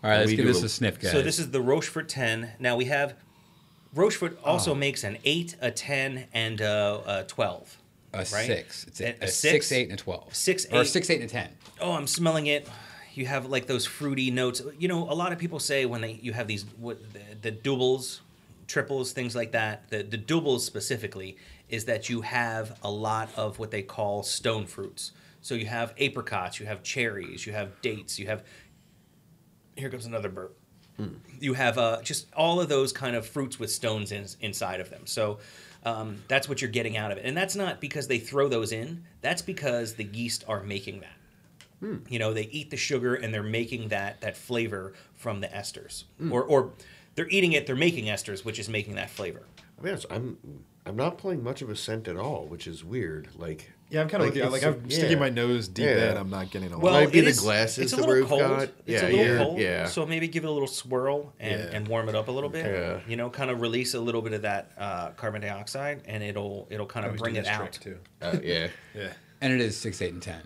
All 0.03 0.10
right, 0.10 0.18
let's 0.18 0.31
We 0.31 0.35
give 0.38 0.45
this 0.48 0.61
a- 0.64 0.65
a 0.65 0.69
sniff, 0.69 0.99
guys. 0.99 1.11
So 1.11 1.22
this 1.22 1.39
is 1.39 1.52
the 1.52 1.61
Rochefort 1.61 2.10
10. 2.10 2.52
Now 2.60 2.76
we 2.76 2.85
have 2.85 3.14
Rochefort 3.94 4.38
also 4.44 4.76
makes 4.76 5.03
an 5.03 5.18
8, 5.23 5.56
a 5.61 5.72
10, 5.72 6.26
and 6.34 6.61
a, 6.61 7.02
a 7.22 7.23
12. 7.23 7.77
a 8.14 8.18
right? 8.18 8.26
six. 8.27 8.85
It's 8.88 8.99
a, 9.02 9.06
A- 9.06 9.07
a, 9.10 9.14
a 9.22 9.27
six, 9.27 9.68
six? 9.68 9.72
eight, 9.72 9.89
and 9.89 9.99
a 9.99 10.02
twelve. 10.03 10.34
Six, 10.35 10.65
or 10.72 10.81
a 10.81 10.85
six, 10.85 11.10
eight, 11.10 11.22
and 11.22 11.30
a 11.30 11.34
ten. 11.34 11.49
Oh, 11.79 11.93
I'm 11.93 12.07
smelling 12.07 12.47
it. 12.47 12.67
You 13.13 13.25
have 13.25 13.47
like 13.47 13.67
those 13.67 13.85
fruity 13.85 14.31
notes. 14.31 14.61
You 14.77 14.87
know, 14.87 15.09
a 15.09 15.13
lot 15.13 15.31
of 15.31 15.39
people 15.39 15.59
say 15.59 15.85
when 15.85 16.01
they 16.01 16.13
you 16.21 16.33
have 16.33 16.47
these 16.47 16.65
what, 16.77 16.99
the, 17.13 17.19
the 17.41 17.51
doubles, 17.51 18.21
triples, 18.67 19.11
things 19.11 19.35
like 19.35 19.51
that. 19.53 19.89
The 19.89 20.03
the 20.03 20.17
doubles 20.17 20.65
specifically 20.65 21.37
is 21.69 21.85
that 21.85 22.09
you 22.09 22.21
have 22.21 22.79
a 22.83 22.91
lot 22.91 23.29
of 23.35 23.59
what 23.59 23.71
they 23.71 23.81
call 23.81 24.23
stone 24.23 24.65
fruits. 24.65 25.11
So 25.41 25.55
you 25.55 25.65
have 25.65 25.93
apricots, 25.99 26.59
you 26.59 26.65
have 26.65 26.83
cherries, 26.83 27.45
you 27.45 27.53
have 27.53 27.81
dates, 27.81 28.19
you 28.19 28.27
have. 28.27 28.43
Here 29.75 29.89
comes 29.89 30.05
another 30.05 30.29
burp. 30.29 30.57
You 31.39 31.53
have 31.53 31.77
uh, 31.77 32.01
just 32.01 32.25
all 32.33 32.59
of 32.59 32.69
those 32.69 32.91
kind 32.91 33.15
of 33.15 33.27
fruits 33.27 33.59
with 33.59 33.71
stones 33.71 34.11
in, 34.11 34.25
inside 34.41 34.79
of 34.79 34.89
them. 34.89 35.05
So 35.05 35.37
um, 35.85 36.23
that's 36.27 36.49
what 36.49 36.59
you're 36.59 36.71
getting 36.71 36.97
out 36.97 37.11
of 37.11 37.19
it, 37.19 37.25
and 37.25 37.37
that's 37.37 37.55
not 37.55 37.79
because 37.79 38.07
they 38.07 38.17
throw 38.17 38.47
those 38.47 38.71
in. 38.71 39.03
That's 39.21 39.43
because 39.43 39.93
the 39.93 40.05
yeast 40.05 40.43
are 40.47 40.63
making 40.63 41.01
that. 41.01 41.16
You 41.81 42.17
know, 42.19 42.33
they 42.33 42.43
eat 42.43 42.69
the 42.71 42.77
sugar 42.77 43.15
and 43.15 43.33
they're 43.33 43.43
making 43.43 43.89
that 43.89 44.21
that 44.21 44.35
flavor 44.35 44.93
from 45.15 45.41
the 45.41 45.47
esters, 45.47 46.05
Hmm. 46.17 46.31
or 46.31 46.43
or 46.43 46.71
they're 47.15 47.29
eating 47.29 47.51
it, 47.53 47.67
they're 47.67 47.75
making 47.75 48.05
esters, 48.05 48.43
which 48.45 48.59
is 48.59 48.67
making 48.69 48.95
that 48.95 49.09
flavor. 49.09 49.43
I 49.79 49.83
mean, 49.83 49.97
I'm 50.09 50.37
I'm 50.85 50.95
not 50.95 51.17
playing 51.17 51.43
much 51.43 51.61
of 51.61 51.69
a 51.69 51.75
scent 51.75 52.07
at 52.07 52.15
all, 52.15 52.45
which 52.47 52.65
is 52.65 52.83
weird. 52.83 53.27
Like 53.35 53.71
Yeah, 53.89 54.01
I'm 54.01 54.09
kind 54.09 54.21
of 54.23 54.29
Like, 54.29 54.35
looking. 54.35 54.51
Like 54.51 54.63
I'm 54.63 54.83
yeah. 54.89 54.97
sticking 54.97 55.19
my 55.19 55.29
nose 55.29 55.67
deep 55.69 55.85
Yeah. 55.85 56.11
in. 56.11 56.17
I'm 56.17 56.29
not 56.29 56.49
getting 56.51 56.73
a 56.73 56.77
Well, 56.79 56.91
lot. 56.93 57.03
Might 57.05 57.11
be 57.13 57.21
the 57.21 57.27
is- 57.27 57.39
glasses 57.39 57.83
It's 57.85 57.93
a 57.93 58.05
little 58.05 58.25
cold. 58.27 58.41
got. 58.41 58.63
It's 58.63 59.01
Yeah, 59.01 59.07
a 59.07 59.09
little 59.09 59.25
yeah, 59.25 59.37
cold. 59.43 59.59
yeah. 59.59 59.85
So 59.85 60.05
maybe 60.05 60.27
give 60.27 60.43
it 60.43 60.47
a 60.47 60.51
little 60.51 60.67
swirl 60.67 61.33
and, 61.39 61.59
Yeah. 61.61 61.69
and 61.77 61.87
warm 61.87 62.09
it 62.09 62.15
up 62.15 62.27
a 62.27 62.31
little 62.31 62.49
bit. 62.49 62.65
Yeah. 62.65 62.99
You 63.07 63.15
know, 63.15 63.29
kind 63.29 63.49
of 63.49 63.61
release 63.61 63.93
a 63.93 63.99
little 64.01 64.21
bit 64.21 64.33
of 64.33 64.41
that 64.41 64.71
uh, 64.77 65.11
carbon 65.11 65.41
dioxide, 65.41 66.01
and 66.05 66.21
it'll 66.23 66.67
it'll 66.69 66.85
kind 66.85 67.05
of 67.05 67.15
bring 67.17 67.35
it 67.37 67.41
this 67.45 67.47
out. 67.49 67.71
trick, 67.71 67.79
too. 67.81 67.97
Uh, 68.21 68.37
yeah. 68.43 68.67
Yeah. 68.95 69.13
And 69.41 69.53
it 69.53 69.61
is 69.61 69.77
six, 69.77 70.01
eight, 70.01 70.11
and 70.13 70.21
ten. 70.21 70.41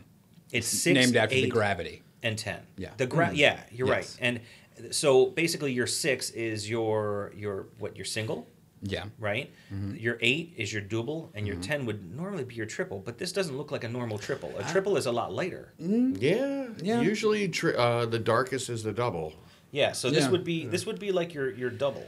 It's 0.51 0.67
six, 0.67 0.93
named 0.93 1.15
after 1.15 1.35
the 1.35 1.43
eight, 1.45 1.49
gravity. 1.51 2.01
and 2.23 2.37
ten. 2.37 2.59
Yeah. 2.77 2.89
The 2.97 3.05
gra- 3.07 3.31
Yeah, 3.33 3.59
you're 3.71 3.87
Yes. 3.87 4.17
right. 4.19 4.27
And 4.27 4.93
so 4.93 5.27
basically, 5.27 5.71
your 5.73 5.87
six 5.87 6.29
is 6.31 6.69
your 6.69 7.31
your 7.35 7.67
what 7.79 7.95
your 7.95 8.05
single, 8.05 8.47
Yeah. 8.81 9.05
right? 9.19 9.51
Mm-hmm. 9.73 9.95
Your 9.95 10.17
eight 10.21 10.53
is 10.57 10.71
your 10.73 10.81
double, 10.81 11.31
and 11.35 11.45
your 11.47 11.55
ten 11.57 11.85
would 11.85 12.15
normally 12.15 12.43
be 12.43 12.55
your 12.55 12.65
triple. 12.65 12.99
But 12.99 13.17
this 13.17 13.31
doesn't 13.31 13.55
look 13.57 13.71
like 13.71 13.83
a 13.83 13.89
normal 13.89 14.17
triple. 14.17 14.53
A 14.57 14.63
triple 14.63 14.97
is 14.97 15.05
a 15.05 15.11
lot 15.11 15.33
lighter. 15.33 15.73
Yeah. 15.79 16.67
Yeah. 16.81 17.01
Usually, 17.01 17.47
tri- 17.49 17.73
uh, 17.73 18.05
the 18.05 18.19
darkest 18.19 18.69
is 18.69 18.83
the 18.83 18.91
double. 18.93 19.33
Yeah. 19.71 19.93
So 19.93 20.09
this 20.09 20.23
Yeah. 20.25 20.31
would 20.31 20.43
be 20.43 20.65
this 20.65 20.85
would 20.85 20.99
be 20.99 21.11
like 21.11 21.33
your 21.33 21.49
your 21.51 21.69
double. 21.69 22.07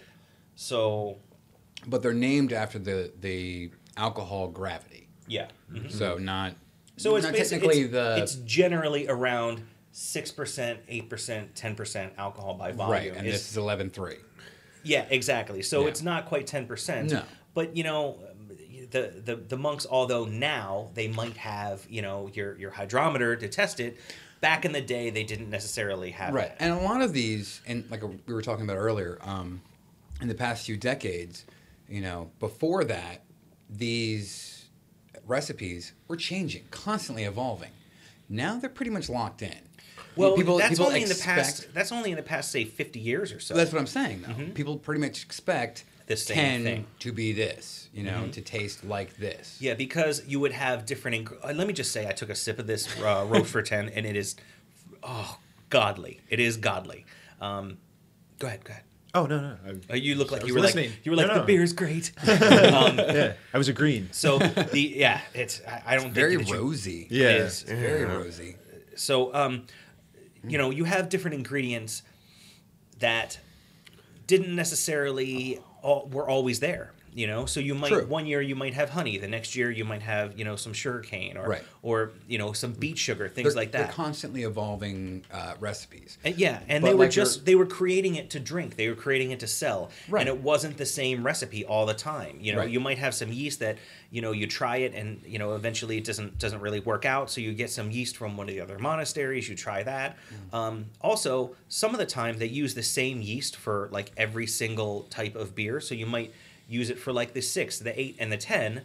So 0.55 1.17
But 1.87 2.01
they're 2.01 2.13
named 2.13 2.53
after 2.53 2.79
the 2.79 3.11
the 3.19 3.71
alcohol 3.97 4.47
gravity. 4.47 5.07
yeah. 5.27 5.47
Mhm. 5.71 5.91
So 5.91 6.17
not. 6.17 6.55
So 6.97 7.15
it's 7.15 7.25
not 7.25 7.33
basically 7.33 7.67
technically 7.67 7.81
it's, 7.83 7.91
the 7.91 8.17
it's 8.21 8.35
generally 8.45 9.07
around 9.07 9.63
six 9.91 10.31
percent, 10.31 10.79
eight 10.87 11.09
percent, 11.09 11.55
ten 11.55 11.75
percent 11.75 12.13
alcohol 12.17 12.53
by 12.55 12.71
volume. 12.71 12.91
right, 12.91 13.07
and 13.09 13.25
It's- 13.27 13.41
this 13.41 13.51
is 13.51 13.57
eleven 13.57 13.89
three. 13.89 14.17
yeah, 14.83 15.05
exactly. 15.09 15.61
So 15.63 15.81
Yeah. 15.81 15.87
it's 15.89 16.01
not 16.01 16.25
quite 16.25 16.45
ten 16.47 16.65
percent. 16.67 17.11
No. 17.11 17.23
But 17.53 17.75
you 17.77 17.83
know, 17.83 18.19
the, 18.91 19.11
the 19.23 19.35
the 19.35 19.57
monks, 19.57 19.85
although 19.89 20.25
now 20.25 20.89
they 20.93 21.07
might 21.07 21.37
have 21.37 21.85
you 21.89 22.01
know 22.01 22.29
your 22.33 22.57
your 22.57 22.71
hydrometer 22.71 23.35
to 23.35 23.47
test 23.47 23.79
it, 23.79 23.97
back 24.41 24.65
in 24.65 24.71
the 24.71 24.81
day 24.81 25.09
they 25.09 25.23
didn't 25.23 25.49
necessarily 25.49 26.11
have 26.11 26.33
Right, 26.33 26.49
that. 26.57 26.63
and 26.63 26.73
a 26.73 26.83
lot 26.83 27.01
of 27.01 27.13
these, 27.13 27.61
and 27.65 27.89
like 27.89 28.03
we 28.03 28.33
were 28.33 28.41
talking 28.41 28.65
about 28.65 28.77
earlier, 28.77 29.17
um, 29.21 29.61
in 30.21 30.27
the 30.27 30.35
past 30.35 30.65
few 30.65 30.77
decades, 30.77 31.45
you 31.87 32.01
know, 32.01 32.29
before 32.39 32.83
that, 32.85 33.23
these 33.69 34.52
recipes 35.25 35.93
were 36.07 36.17
changing, 36.17 36.63
constantly 36.71 37.23
evolving. 37.23 37.71
Now 38.29 38.57
they're 38.59 38.69
pretty 38.69 38.91
much 38.91 39.09
locked 39.09 39.41
in. 39.41 39.57
well, 40.15 40.35
people, 40.35 40.57
that's 40.57 40.69
people 40.69 40.85
only 40.85 41.03
in 41.03 41.09
the 41.09 41.21
past. 41.23 41.73
That's 41.73 41.91
only 41.91 42.11
in 42.11 42.17
the 42.17 42.23
past, 42.23 42.51
say, 42.51 42.65
fifty 42.65 42.99
years 42.99 43.31
or 43.31 43.39
so. 43.39 43.53
That's 43.53 43.71
what 43.71 43.79
I'm 43.79 43.87
saying, 43.87 44.23
though. 44.27 44.53
People 44.53 44.77
pretty 44.77 45.01
much 45.01 45.23
expect 45.23 45.85
Mm-hmm. 46.03 46.07
The 46.07 46.17
same 46.17 46.35
ten 46.35 46.63
thing. 46.63 46.81
Mm-hmm. 46.81 46.97
to 46.99 47.11
be 47.13 47.31
this, 47.31 47.89
you 47.93 48.03
know, 48.03 48.27
to 48.27 48.41
taste 48.41 48.83
like 48.83 49.15
this. 49.17 49.57
Yeah, 49.61 49.73
because 49.73 50.25
you 50.27 50.39
would 50.41 50.51
have 50.51 50.85
different. 50.85 51.15
Ing- 51.15 51.37
uh, 51.41 51.53
let 51.53 51.65
me 51.65 51.73
just 51.73 51.91
say, 51.91 52.07
I 52.07 52.11
took 52.11 52.29
a 52.29 52.35
sip 52.35 52.59
of 52.59 52.67
this 52.67 52.87
uh, 52.99 53.25
Rochefort 53.27 53.67
10, 53.67 53.89
and 53.89 54.05
it 54.05 54.17
is, 54.17 54.35
oh, 55.01 55.39
godly. 55.69 56.19
It 56.29 56.41
is 56.41 56.57
godly. 56.57 57.05
Um, 57.39 57.77
go 58.37 58.47
ahead, 58.47 58.65
go 58.65 58.71
ahead. 58.71 58.83
Oh 59.15 59.25
no 59.27 59.39
no. 59.39 59.57
I, 59.89 59.93
Uh, 59.93 59.95
you 59.95 60.15
look 60.15 60.31
like 60.31 60.43
I 60.43 60.47
you 60.47 60.53
were 60.55 60.59
listening. 60.61 60.89
like 60.89 61.05
you 61.05 61.11
were 61.11 61.17
like 61.17 61.27
No, 61.27 61.33
the 61.35 61.39
no. 61.41 61.45
beer 61.45 61.61
is 61.63 61.73
great. 61.73 62.11
um, 62.27 62.97
yeah, 62.97 63.33
I 63.53 63.57
was 63.57 63.67
agreeing. 63.69 64.09
so 64.11 64.39
the 64.39 64.79
yeah, 64.95 65.21
it's 65.33 65.61
I, 65.67 65.83
I 65.85 65.93
don't 65.95 66.05
think 66.05 66.15
Very 66.15 66.35
that 66.37 66.47
you- 66.47 66.55
rosy. 66.55 67.07
Yeah. 67.09 67.29
It 67.29 67.41
is. 67.41 67.61
It's 67.61 67.71
very 67.71 68.05
rosy. 68.05 68.55
So 68.95 69.33
um, 69.35 69.67
you 70.47 70.57
know, 70.57 70.71
you 70.71 70.83
have 70.85 71.09
different 71.09 71.35
ingredients 71.35 72.01
that 72.99 73.39
didn't 74.27 74.55
necessarily 74.55 75.59
all, 75.81 76.07
were 76.11 76.27
always 76.27 76.59
there. 76.59 76.91
You 77.15 77.27
know, 77.27 77.45
so 77.45 77.59
you 77.59 77.75
might 77.75 77.89
True. 77.89 78.05
one 78.07 78.25
year 78.25 78.41
you 78.41 78.55
might 78.55 78.73
have 78.73 78.89
honey, 78.89 79.17
the 79.17 79.27
next 79.27 79.55
year 79.55 79.69
you 79.69 79.85
might 79.85 80.01
have 80.01 80.37
you 80.37 80.45
know 80.45 80.55
some 80.55 80.73
sugar 80.73 80.99
cane 81.01 81.37
or 81.37 81.47
Right. 81.47 81.63
or 81.81 82.11
you 82.27 82.37
know 82.37 82.53
some 82.53 82.73
beet 82.73 82.97
sugar, 82.97 83.29
things 83.29 83.49
They're, 83.53 83.55
like 83.61 83.71
they're 83.71 83.83
that. 83.83 83.91
constantly 83.93 84.43
evolving 84.43 85.23
uh, 85.31 85.53
recipes. 85.59 86.17
And 86.23 86.35
yeah, 86.37 86.59
and 86.67 86.81
But 86.81 86.87
they 86.89 86.93
were 86.95 87.05
like 87.05 87.11
just 87.11 87.37
your- 87.39 87.45
they 87.45 87.55
were 87.55 87.65
creating 87.65 88.15
it 88.15 88.29
to 88.31 88.39
drink. 88.39 88.75
They 88.75 88.89
were 88.89 88.95
creating 88.95 89.31
it 89.31 89.39
to 89.41 89.47
sell. 89.47 89.91
Right. 90.09 90.21
And 90.21 90.29
it 90.29 90.41
wasn't 90.41 90.77
the 90.77 90.85
same 90.85 91.23
recipe 91.23 91.65
all 91.65 91.85
the 91.85 91.93
time. 91.93 92.37
You 92.41 92.53
know, 92.53 92.59
Right. 92.59 92.69
you 92.69 92.79
might 92.79 92.97
have 92.97 93.13
some 93.13 93.31
yeast 93.31 93.59
that, 93.59 93.77
you 94.09 94.21
know, 94.21 94.31
you 94.31 94.47
try 94.47 94.77
it 94.77 94.93
and, 94.95 95.21
you 95.25 95.37
know, 95.39 95.53
eventually 95.55 95.97
it 95.97 96.03
doesn't 96.05 96.39
doesn't 96.39 96.61
really 96.61 96.79
work 96.79 97.05
out, 97.05 97.29
so 97.29 97.41
you 97.41 97.53
get 97.53 97.69
some 97.69 97.91
yeast 97.91 98.17
from 98.17 98.37
one 98.37 98.47
of 98.49 98.55
the 98.55 98.61
other 98.61 98.79
monasteries, 98.79 99.47
you 99.47 99.55
try 99.55 99.83
that. 99.83 100.17
Mm. 100.51 100.57
Um, 100.57 100.85
also, 101.01 101.55
some 101.67 101.91
of 101.93 101.99
the 101.99 102.05
time 102.05 102.37
they 102.39 102.47
use 102.47 102.73
the 102.73 102.83
same 102.83 103.21
yeast 103.21 103.55
for 103.55 103.87
like 103.91 104.11
every 104.17 104.47
single 104.47 105.03
type 105.09 105.35
of 105.35 105.53
beer, 105.55 105.79
so 105.79 105.93
you 105.95 106.05
might 106.05 106.33
use 106.73 106.89
it 106.89 106.99
for 106.99 107.13
like 107.13 107.33
the 107.33 107.41
6, 107.41 107.79
the 107.79 107.97
8 107.99 108.15
and 108.19 108.31
the 108.31 108.37
10. 108.37 108.81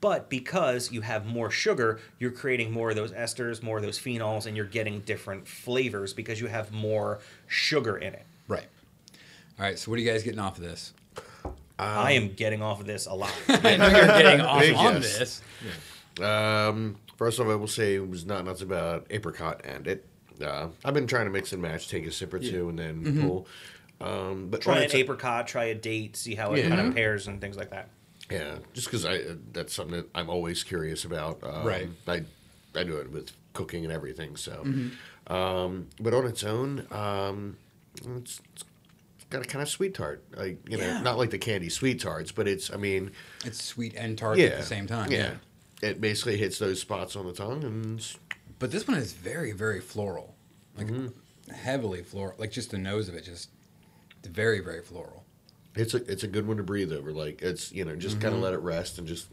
But 0.00 0.30
because 0.30 0.90
you 0.90 1.02
have 1.02 1.26
more 1.26 1.50
sugar, 1.50 2.00
you're 2.18 2.30
creating 2.30 2.72
more 2.72 2.90
of 2.90 2.96
those 2.96 3.12
esters, 3.12 3.62
more 3.62 3.76
of 3.76 3.82
those 3.82 3.98
phenols, 3.98 4.46
and 4.46 4.56
you're 4.56 4.64
getting 4.66 5.00
different 5.00 5.46
flavors 5.46 6.14
because 6.14 6.40
you 6.40 6.46
have 6.46 6.72
more 6.72 7.18
sugar 7.46 7.98
in 7.98 8.14
it. 8.14 8.24
Right. 8.48 8.66
All 9.58 9.66
right. 9.66 9.78
So 9.78 9.90
what 9.90 9.98
are 9.98 10.02
you 10.02 10.10
guys 10.10 10.22
getting 10.22 10.38
off 10.40 10.56
of 10.56 10.64
this? 10.64 10.94
I 11.78 12.12
am 12.12 12.32
getting 12.32 12.62
off 12.62 12.80
of 12.80 12.86
this 12.86 13.06
a 13.06 13.12
lot. 13.14 13.32
I 13.48 13.76
know 13.76 13.88
you're 13.88 14.06
getting 14.06 14.40
off 14.40 14.60
Big 14.60 14.74
on 14.74 14.94
yes. 14.96 15.18
this. 15.18 15.42
Um, 16.26 16.96
first 17.16 17.38
off, 17.40 17.46
I 17.48 17.54
will 17.54 17.66
say 17.68 17.94
it 17.96 18.08
was 18.08 18.26
not 18.26 18.44
nuts 18.44 18.62
about 18.62 19.06
apricot 19.10 19.60
and 19.64 19.86
it. 19.86 20.06
Uh, 20.42 20.68
I've 20.84 20.94
been 20.94 21.06
trying 21.06 21.26
to 21.26 21.30
mix 21.30 21.52
and 21.52 21.60
match, 21.60 21.88
take 21.88 22.06
a 22.06 22.12
sip 22.12 22.32
or 22.32 22.38
two, 22.38 22.70
and 22.70 22.78
then 22.78 23.04
Mm-hmm. 23.04 23.20
pull. 23.26 23.46
Um, 24.00 24.48
but 24.48 24.62
try 24.62 24.74
when 24.74 24.82
an 24.84 24.90
a- 24.92 24.96
apricot, 24.96 25.46
try 25.46 25.64
a 25.64 25.74
date, 25.74 26.16
see 26.16 26.34
how 26.34 26.52
it 26.54 26.64
Yeah. 26.64 26.68
kind 26.70 26.88
of 26.88 26.94
pairs 26.94 27.26
and 27.26 27.40
things 27.40 27.56
like 27.56 27.70
that. 27.70 27.88
Yeah, 28.30 28.58
just 28.72 28.86
because 28.86 29.04
I 29.04 29.16
uh, 29.16 29.34
that's 29.52 29.74
something 29.74 29.96
that 29.96 30.08
I'm 30.14 30.30
always 30.30 30.62
curious 30.64 31.04
about. 31.04 31.40
Um, 31.42 31.66
Right. 31.66 31.88
I 32.06 32.22
I 32.74 32.84
do 32.84 32.96
it 32.98 33.10
with 33.10 33.32
cooking 33.52 33.84
and 33.84 33.92
everything. 33.92 34.36
So, 34.36 34.52
Mm-hmm. 34.64 35.32
um, 35.32 35.88
but 36.00 36.14
on 36.14 36.24
its 36.26 36.44
own, 36.44 36.86
um, 36.92 37.56
it's, 37.96 38.40
it's 38.54 38.64
got 39.30 39.42
a 39.42 39.48
kind 39.48 39.60
of 39.62 39.68
sweet 39.68 39.94
tart. 39.94 40.22
Like 40.36 40.66
you 40.70 40.78
know, 40.78 40.84
Yeah. 40.84 41.00
not 41.02 41.18
like 41.18 41.30
the 41.30 41.38
candy 41.38 41.68
sweet 41.68 42.00
tarts, 42.00 42.30
but 42.32 42.46
it's. 42.48 42.72
I 42.72 42.76
mean, 42.76 43.10
It's 43.44 43.62
sweet 43.62 43.94
and 43.96 44.16
tart 44.16 44.38
yeah, 44.38 44.46
at 44.46 44.58
the 44.60 44.66
same 44.66 44.86
time. 44.86 45.10
Yeah. 45.10 45.34
it 45.82 46.00
basically 46.00 46.36
hits 46.36 46.58
those 46.58 46.80
spots 46.80 47.16
on 47.16 47.26
the 47.26 47.32
tongue, 47.32 47.64
and 47.64 48.16
But 48.60 48.70
this 48.70 48.86
one 48.86 48.96
is 48.98 49.12
very, 49.12 49.52
very 49.52 49.80
floral. 49.80 50.36
Like 50.76 50.86
Mm-hmm. 50.86 51.52
heavily 51.52 52.02
floral. 52.04 52.36
Like 52.38 52.52
just 52.52 52.70
the 52.70 52.78
nose 52.78 53.08
of 53.08 53.14
it, 53.16 53.24
just 53.24 53.50
very, 54.28 54.60
very 54.60 54.82
floral. 54.82 55.24
it's 55.74 55.94
a 55.94 55.98
it's 56.10 56.22
a 56.24 56.28
good 56.28 56.46
one 56.46 56.56
to 56.58 56.62
breathe 56.62 56.92
over. 56.92 57.12
Like 57.12 57.42
it's 57.42 57.72
you 57.72 57.84
know 57.84 57.94
just 57.96 58.16
Mm-hmm. 58.16 58.22
kind 58.22 58.34
of 58.36 58.40
let 58.42 58.54
it 58.54 58.60
rest 58.60 58.98
and 58.98 59.06
just 59.06 59.28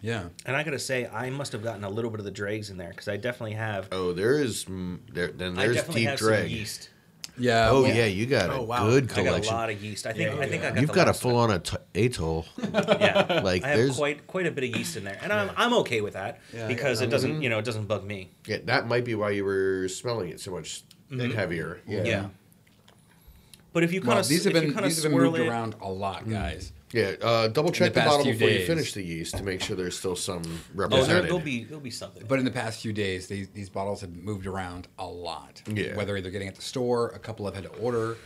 Yeah. 0.00 0.28
And 0.44 0.56
I 0.56 0.62
gotta 0.64 0.78
say, 0.78 1.06
I 1.06 1.30
must 1.30 1.52
have 1.52 1.62
gotten 1.62 1.84
a 1.84 1.90
little 1.90 2.10
bit 2.10 2.20
of 2.20 2.24
the 2.24 2.30
dregs 2.30 2.70
in 2.70 2.76
there 2.76 2.90
because 2.90 3.08
I 3.08 3.16
definitely 3.16 3.56
have. 3.56 3.88
oh 3.92 4.12
there 4.12 4.38
is 4.40 4.66
there 5.12 5.28
then 5.28 5.58
I 5.58 5.64
there's 5.64 5.76
definitely 5.76 6.02
deep 6.02 6.10
have 6.10 6.18
drag. 6.18 6.42
some 6.42 6.50
yeast. 6.50 6.90
Yeah. 7.36 7.68
Oh 7.70 7.82
well, 7.82 7.92
yeah, 7.94 8.04
you 8.04 8.26
got 8.26 8.48
a 8.48 8.52
Oh, 8.54 8.62
wow. 8.62 8.86
good 8.86 9.10
I 9.12 9.24
got 9.24 9.44
a 9.44 9.46
lot 9.50 9.68
of 9.68 9.82
yeast. 9.82 10.06
I 10.06 10.12
think. 10.12 10.38
I 10.38 10.46
think 10.48 10.62
I 10.62 10.70
got. 10.70 10.80
You've 10.80 10.90
the 10.90 10.94
got 10.94 11.06
a 11.08 11.10
last 11.10 11.22
full 11.22 11.36
on 11.36 11.50
at- 11.50 11.82
atoll. 11.94 12.46
Yeah, 12.62 13.40
Like 13.44 13.64
I 13.64 13.68
have 13.70 13.76
there's 13.78 13.96
quite 13.96 14.26
quite 14.28 14.46
a 14.46 14.52
bit 14.52 14.62
of 14.64 14.76
yeast 14.76 14.96
in 14.96 15.02
there, 15.04 15.18
and 15.20 15.32
I'm 15.32 15.50
I'm 15.56 15.72
okay 15.82 16.00
with 16.00 16.12
that 16.12 16.40
Yeah, 16.54 16.68
because 16.68 17.00
yeah. 17.00 17.08
it 17.08 17.10
doesn't 17.10 17.42
you 17.42 17.48
know 17.48 17.58
it 17.58 17.64
doesn't 17.64 17.86
bug 17.88 18.04
me. 18.04 18.30
Yeah, 18.46 18.58
that 18.66 18.86
might 18.86 19.04
be 19.04 19.14
why 19.16 19.30
you 19.30 19.44
were 19.44 19.88
smelling 19.88 20.28
it 20.30 20.38
so 20.40 20.52
much 20.52 20.84
heavier. 21.10 21.80
Yeah. 21.88 22.26
Mm-hmm. 23.74 23.78
Yeah. 23.78 23.80
But 23.80 23.84
if 23.84 23.92
you 23.92 24.00
kind 24.00 24.08
Well, 24.08 24.18
of 24.18 24.28
these 24.28 24.44
have 24.44 24.52
been 24.52 24.74
these 24.84 25.02
have 25.02 25.12
been 25.12 25.20
moved 25.20 25.38
it, 25.38 25.48
around 25.48 25.74
a 25.80 25.88
lot, 25.90 26.28
guys. 26.28 26.72
Yeah, 26.92 27.14
uh, 27.20 27.48
double 27.48 27.72
check 27.72 27.92
the, 27.92 28.00
past 28.00 28.10
bottle 28.10 28.24
few 28.24 28.34
before 28.34 28.48
you 28.50 28.66
finish 28.66 28.92
the 28.92 29.02
yeast 29.02 29.36
to 29.38 29.42
make 29.42 29.60
sure 29.60 29.74
there's 29.74 29.98
still 29.98 30.14
some 30.14 30.42
Oh, 30.46 30.58
represented. 30.74 31.08
there, 31.10 31.22
there'll 31.22 31.40
be 31.40 31.64
there'll 31.64 31.80
be 31.80 31.90
something. 31.90 32.24
But 32.28 32.38
in 32.38 32.44
the 32.44 32.52
past 32.52 32.80
few 32.82 32.92
days, 32.92 33.26
these 33.26 33.48
these 33.48 33.68
bottles 33.68 34.00
have 34.02 34.14
moved 34.14 34.46
around 34.46 34.86
a 34.98 35.06
lot. 35.06 35.60
Yeah. 35.66 35.96
Whether 35.96 36.20
they're 36.20 36.30
getting 36.30 36.46
at 36.48 36.54
the 36.54 36.62
store, 36.62 37.08
a 37.08 37.18
couple 37.18 37.46
I've 37.48 37.54
had 37.56 37.64
to 37.64 37.70
order, 37.80 38.16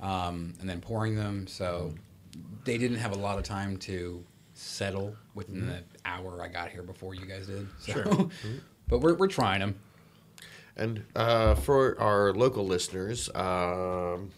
um, 0.00 0.54
and 0.60 0.68
then 0.68 0.80
pouring 0.80 1.14
them. 1.14 1.46
So 1.46 1.94
they 2.64 2.78
didn't 2.78 2.98
have 2.98 3.12
a 3.12 3.18
lot 3.18 3.38
of 3.38 3.44
time 3.44 3.76
to 3.78 4.24
settle 4.54 5.14
within 5.34 5.56
Mm-hmm. 5.62 5.68
the 5.68 5.82
hour 6.04 6.42
I 6.42 6.48
got 6.48 6.70
here 6.70 6.82
before 6.82 7.14
you 7.14 7.26
guys 7.26 7.46
did. 7.46 7.68
So. 7.78 8.28
but 8.88 8.98
we're 8.98 9.14
we're 9.14 9.28
trying 9.28 9.60
them. 9.60 9.76
And 10.76 11.04
uh, 11.14 11.54
for 11.54 11.98
our 12.00 12.32
local 12.34 12.66
listeners, 12.66 13.30
um, 13.34 14.30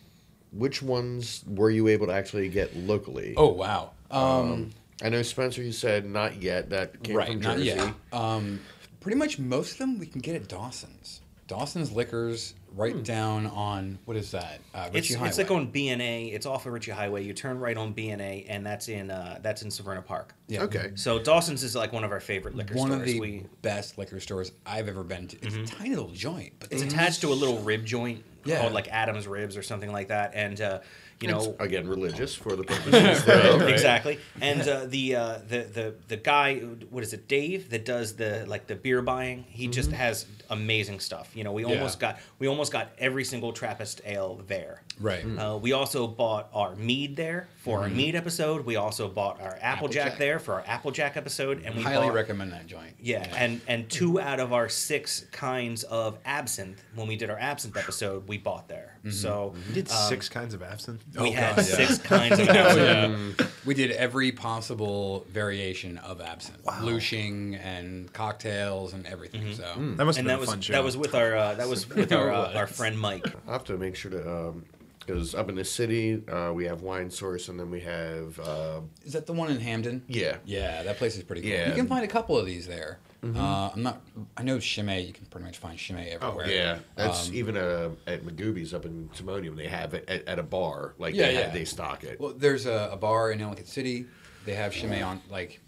which 0.53 0.83
ones 0.83 1.45
were 1.47 1.71
you 1.71 1.89
able 1.89 2.07
to 2.07 2.13
actually 2.13 2.49
get 2.49 2.77
locally? 2.77 3.35
Oh 3.37 3.49
wow. 3.49 3.93
Um, 4.11 4.71
I 5.03 5.09
know 5.11 5.23
Spencer. 5.23 5.63
You 5.63 5.73
said 5.73 6.07
not 6.07 6.43
yet. 6.43 6.71
That 6.71 7.03
came 7.03 7.17
right, 7.17 7.29
from 7.33 7.41
not 7.41 7.59
yet. 7.61 7.93
Um, 8.13 8.61
pretty 9.01 9.19
much 9.19 9.39
most 9.39 9.73
of 9.73 9.79
them 9.79 9.99
we 9.99 10.07
can 10.07 10.21
get 10.21 10.35
at 10.37 10.49
Dawson's. 10.49 11.21
Dawson's 11.49 11.91
Liquors 11.91 12.55
right 12.75 13.03
down 13.03 13.47
on 13.47 13.99
what 14.05 14.19
is 14.19 14.31
that? 14.33 14.61
Uh, 14.75 14.91
It's, 14.93 15.11
Ritchie 15.11 15.25
it's 15.25 15.39
like 15.39 15.51
on 15.51 15.73
BNA. 15.73 16.35
It's 16.35 16.45
off 16.45 16.67
of 16.67 16.75
Ritchie 16.75 16.91
Highway. 16.91 17.25
You 17.25 17.33
turn 17.33 17.59
right 17.59 17.77
on 17.77 17.95
BNA, 17.95 18.45
and 18.49 18.65
that's 18.65 18.89
in 18.89 19.11
uh, 19.11 19.39
that's 19.41 19.63
in 19.63 19.71
Severna 19.71 20.05
Park. 20.05 20.35
Yeah. 20.47 20.63
Okay. 20.65 20.93
So 20.95 21.19
Dawson's 21.19 21.63
is 21.63 21.75
like 21.75 21.93
one 21.93 22.05
of 22.05 22.13
our 22.13 22.21
favorite 22.21 22.55
liquor 22.55 22.75
one 22.75 22.89
stores. 22.89 23.01
One 23.01 23.01
of 23.01 23.07
the 23.07 23.21
we 23.21 23.47
best 23.63 23.97
liquor 23.97 24.21
stores 24.21 24.53
I've 24.67 24.89
ever 24.89 25.03
been 25.03 25.27
to. 25.29 25.37
It's 25.41 25.57
a 25.57 25.65
tiny 25.65 25.91
little 25.91 26.11
joint, 26.11 26.53
but 26.61 26.71
it's 26.71 26.83
attached 26.83 27.23
to 27.23 27.33
a 27.33 27.35
little 27.35 27.61
rib 27.61 27.87
joint 27.87 28.23
Yeah. 28.45 28.61
called 28.61 28.73
like 28.73 28.89
Adam's 28.89 29.27
Ribs 29.27 29.57
or 29.57 29.63
something 29.63 29.91
like 29.93 30.09
that, 30.09 30.33
and 30.35 30.61
uh, 30.61 30.79
you 31.21 31.29
know. 31.29 31.57
Again, 31.59 31.89
religious 31.89 32.35
for 32.35 32.55
the 32.57 32.63
purposes. 32.65 33.25
though, 33.27 33.59
right? 33.59 33.69
Exactly, 33.71 34.19
and 34.41 34.61
uh, 34.63 34.85
the 34.87 35.17
uh, 35.17 35.39
the 35.49 35.59
the 35.63 35.95
the 36.09 36.17
guy, 36.17 36.59
what 36.91 37.03
is 37.03 37.13
it, 37.13 37.29
Dave, 37.29 37.71
that 37.71 37.85
does 37.85 38.15
the 38.17 38.45
like 38.47 38.67
the 38.67 38.75
beer 38.77 39.03
buying. 39.03 39.45
He 39.49 39.67
just 39.69 39.91
has 39.93 40.27
amazing 40.51 41.01
stuff. 41.01 41.31
You 41.35 41.45
know, 41.45 41.53
we 41.53 41.63
Mm-hmm. 41.63 41.71
Yeah. 41.73 41.77
almost 41.79 42.01
got 42.01 42.19
we 42.39 42.47
almost 42.47 42.73
got 42.73 42.91
every 42.99 43.25
single 43.25 43.53
Trappist 43.53 44.01
ale 44.05 44.41
there. 44.47 44.83
Right. 45.01 45.25
Mm. 45.25 45.39
Uh, 45.55 45.59
we 45.59 45.73
also 45.73 46.07
bought 46.07 46.49
our 46.53 46.75
mead 46.77 47.17
there 47.17 47.49
for 47.59 47.81
our 47.81 47.87
mm-hmm. 47.87 47.97
mead 47.97 48.15
episode. 48.17 48.65
We 48.65 48.77
also 48.77 49.09
bought 49.09 49.41
our 49.41 49.59
Applejack, 49.61 49.69
Applejack. 50.07 50.19
there 50.19 50.39
for 50.39 50.55
our 50.55 50.65
Applejack 50.67 51.17
episode, 51.17 51.63
and 51.65 51.75
we 51.77 51.83
highly 51.83 52.07
bought, 52.07 52.15
recommend 52.15 52.53
that 52.53 52.67
joint. 52.67 52.95
Yeah, 53.01 53.27
and 53.37 53.61
and 53.69 53.89
two 53.89 54.21
out 54.21 54.41
of 54.41 54.53
our 54.53 54.69
six 54.69 55.27
kinds 55.33 55.85
of 55.85 56.19
absinthe 56.25 56.83
when 56.95 57.07
we 57.07 57.17
did 57.17 57.31
our 57.31 57.39
absinthe 57.39 57.77
episode, 57.77 58.27
we 58.29 58.39
bought 58.39 58.69
there. 58.69 58.97
Mm-hmm. 59.01 59.11
So 59.11 59.55
We 59.69 59.75
did 59.75 59.91
um, 59.91 60.09
six 60.09 60.29
kinds 60.29 60.55
of 60.55 60.63
absinthe. 60.63 61.03
we 61.15 61.29
Oh, 61.29 61.33
had 61.33 61.57
God, 61.57 61.67
yeah. 61.69 61.77
six 61.77 61.99
kinds 61.99 62.39
of 62.39 62.49
absinthe. 62.49 63.67
We 63.67 63.75
did 63.75 63.93
every 63.93 64.33
possible 64.33 65.25
variation 65.31 65.99
of 65.99 66.21
absinthe, 66.21 66.65
lushing 66.65 67.59
and 67.63 68.13
cocktails 68.13 68.93
and 68.95 69.07
everything. 69.07 69.43
Mm-hmm. 69.43 69.53
So 69.53 69.65
mm. 69.77 69.97
That 69.97 70.05
must 70.05 70.19
have 70.19 70.27
and 70.27 70.27
been 70.27 70.27
that 70.27 70.37
a 70.37 70.41
was 70.41 70.49
fun 70.51 70.61
show. 70.61 70.73
that 70.73 70.85
was 70.85 70.97
with 70.97 71.15
our 71.15 71.37
uh, 71.37 71.55
that 71.55 71.69
was 71.69 71.89
with 71.95 72.13
our 72.13 72.33
uh, 72.33 72.53
our 72.55 72.67
friend 72.67 72.99
Mike. 72.99 73.27
I 73.47 73.53
have 73.53 73.65
to 73.65 73.77
make 73.77 73.95
sure 73.97 74.11
to, 74.11 74.31
um, 74.49 74.65
because 75.09 75.35
up 75.35 75.49
in 75.49 75.55
the 75.55 75.65
city, 75.65 76.23
uh, 76.29 76.53
we 76.53 76.67
have 76.67 76.83
Wine 76.83 77.11
Source, 77.11 77.49
and 77.49 77.59
then 77.59 77.71
we 77.71 77.81
have, 77.81 78.39
uh, 78.41 78.81
is 79.05 79.15
that 79.15 79.27
the 79.27 79.33
one 79.33 79.51
in 79.51 79.59
Hampden? 79.59 80.05
yeah. 80.07 80.37
Yeah, 80.45 80.83
that 80.83 80.99
place 80.99 81.17
is 81.17 81.23
pretty 81.23 81.43
cool. 81.43 81.51
Yeah. 81.51 81.69
You 81.69 81.75
can 81.75 81.87
find 81.87 82.05
a 82.05 82.09
couple 82.09 82.37
of 82.37 82.45
these 82.45 82.67
there. 82.67 82.99
Uh, 83.25 83.71
I'm 83.75 83.83
not. 83.83 84.01
I 84.37 84.45
know 84.45 84.59
Chimay. 84.59 85.05
You 85.05 85.13
can 85.13 85.27
pretty 85.27 85.45
much 85.45 85.59
find 85.59 85.77
Chimay 85.77 86.11
everywhere. 86.11 86.47
Oh, 86.47 86.51
Yeah, 86.51 86.79
that's 86.95 87.29
Um, 87.29 87.35
even 87.35 87.57
uh, 87.57 87.91
at 88.07 88.23
Magooby's 88.25 88.73
up 88.73 88.85
in 88.85 89.09
Timonium. 89.09 89.57
They 89.57 89.67
have 89.67 89.93
it 89.95 90.09
at, 90.09 90.29
at 90.29 90.39
a 90.39 90.43
bar. 90.45 90.95
Like 90.99 91.17
Yeah, 91.17 91.27
they, 91.27 91.35
yeah. 91.35 91.41
Have, 91.41 91.53
they 91.53 91.65
stock 91.65 92.05
it. 92.05 92.21
Well, 92.21 92.35
there's 92.37 92.67
a, 92.67 92.91
a 92.93 92.97
bar 92.97 93.33
in 93.33 93.41
Ellicott 93.41 93.67
City. 93.67 94.07
They 94.45 94.55
have 94.55 94.73
Chimay 94.73 95.03
on 95.03 95.21
like 95.31 95.61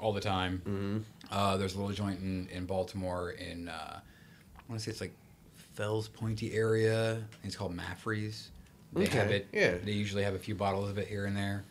all 0.00 0.12
the 0.12 0.20
time. 0.20 0.62
Mm-hmm. 0.66 0.98
Uh, 1.30 1.56
there's 1.56 1.76
a 1.76 1.78
little 1.78 1.94
joint 1.94 2.20
in, 2.20 2.48
in 2.50 2.66
Baltimore 2.66 3.30
in 3.30 3.68
uh, 3.68 4.00
I 4.00 4.62
want 4.68 4.80
to 4.80 4.84
say 4.84 4.90
it's 4.90 5.00
like 5.00 5.14
Fells 5.74 6.08
Pointy 6.08 6.52
area. 6.52 7.22
It's 7.44 7.54
called 7.54 7.76
Maffrey's. 7.76 8.50
They 8.92 9.06
have 9.06 9.30
it. 9.30 9.48
yeah. 9.52 9.74
They 9.82 9.92
usually 9.92 10.22
have 10.24 10.34
a 10.34 10.38
few 10.38 10.54
bottles 10.54 10.90
of 10.90 10.98
it 10.98 11.06
here 11.08 11.26
and 11.26 11.36
there. 11.36 11.64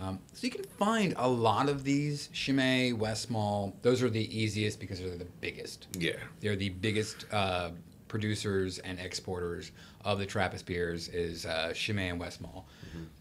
Um, 0.00 0.18
so 0.32 0.46
you 0.46 0.50
can 0.50 0.64
find 0.64 1.14
a 1.18 1.28
lot 1.28 1.68
of 1.68 1.84
these 1.84 2.28
Chimay, 2.32 2.92
Westmalle. 2.92 3.74
Those 3.82 4.02
are 4.02 4.08
the 4.08 4.38
easiest 4.38 4.80
because 4.80 4.98
they're 5.00 5.16
the 5.16 5.26
biggest. 5.40 5.88
yeah. 5.98 6.12
They're 6.40 6.56
the 6.56 6.70
biggest 6.70 7.26
uh, 7.32 7.70
producers 8.08 8.78
and 8.78 8.98
exporters 8.98 9.72
of 10.04 10.18
the 10.18 10.24
Trappist 10.26 10.64
beers 10.64 11.08
is 11.08 11.44
uh, 11.44 11.72
Chimay 11.74 12.08
and 12.10 12.20
Westmalle. 12.20 12.64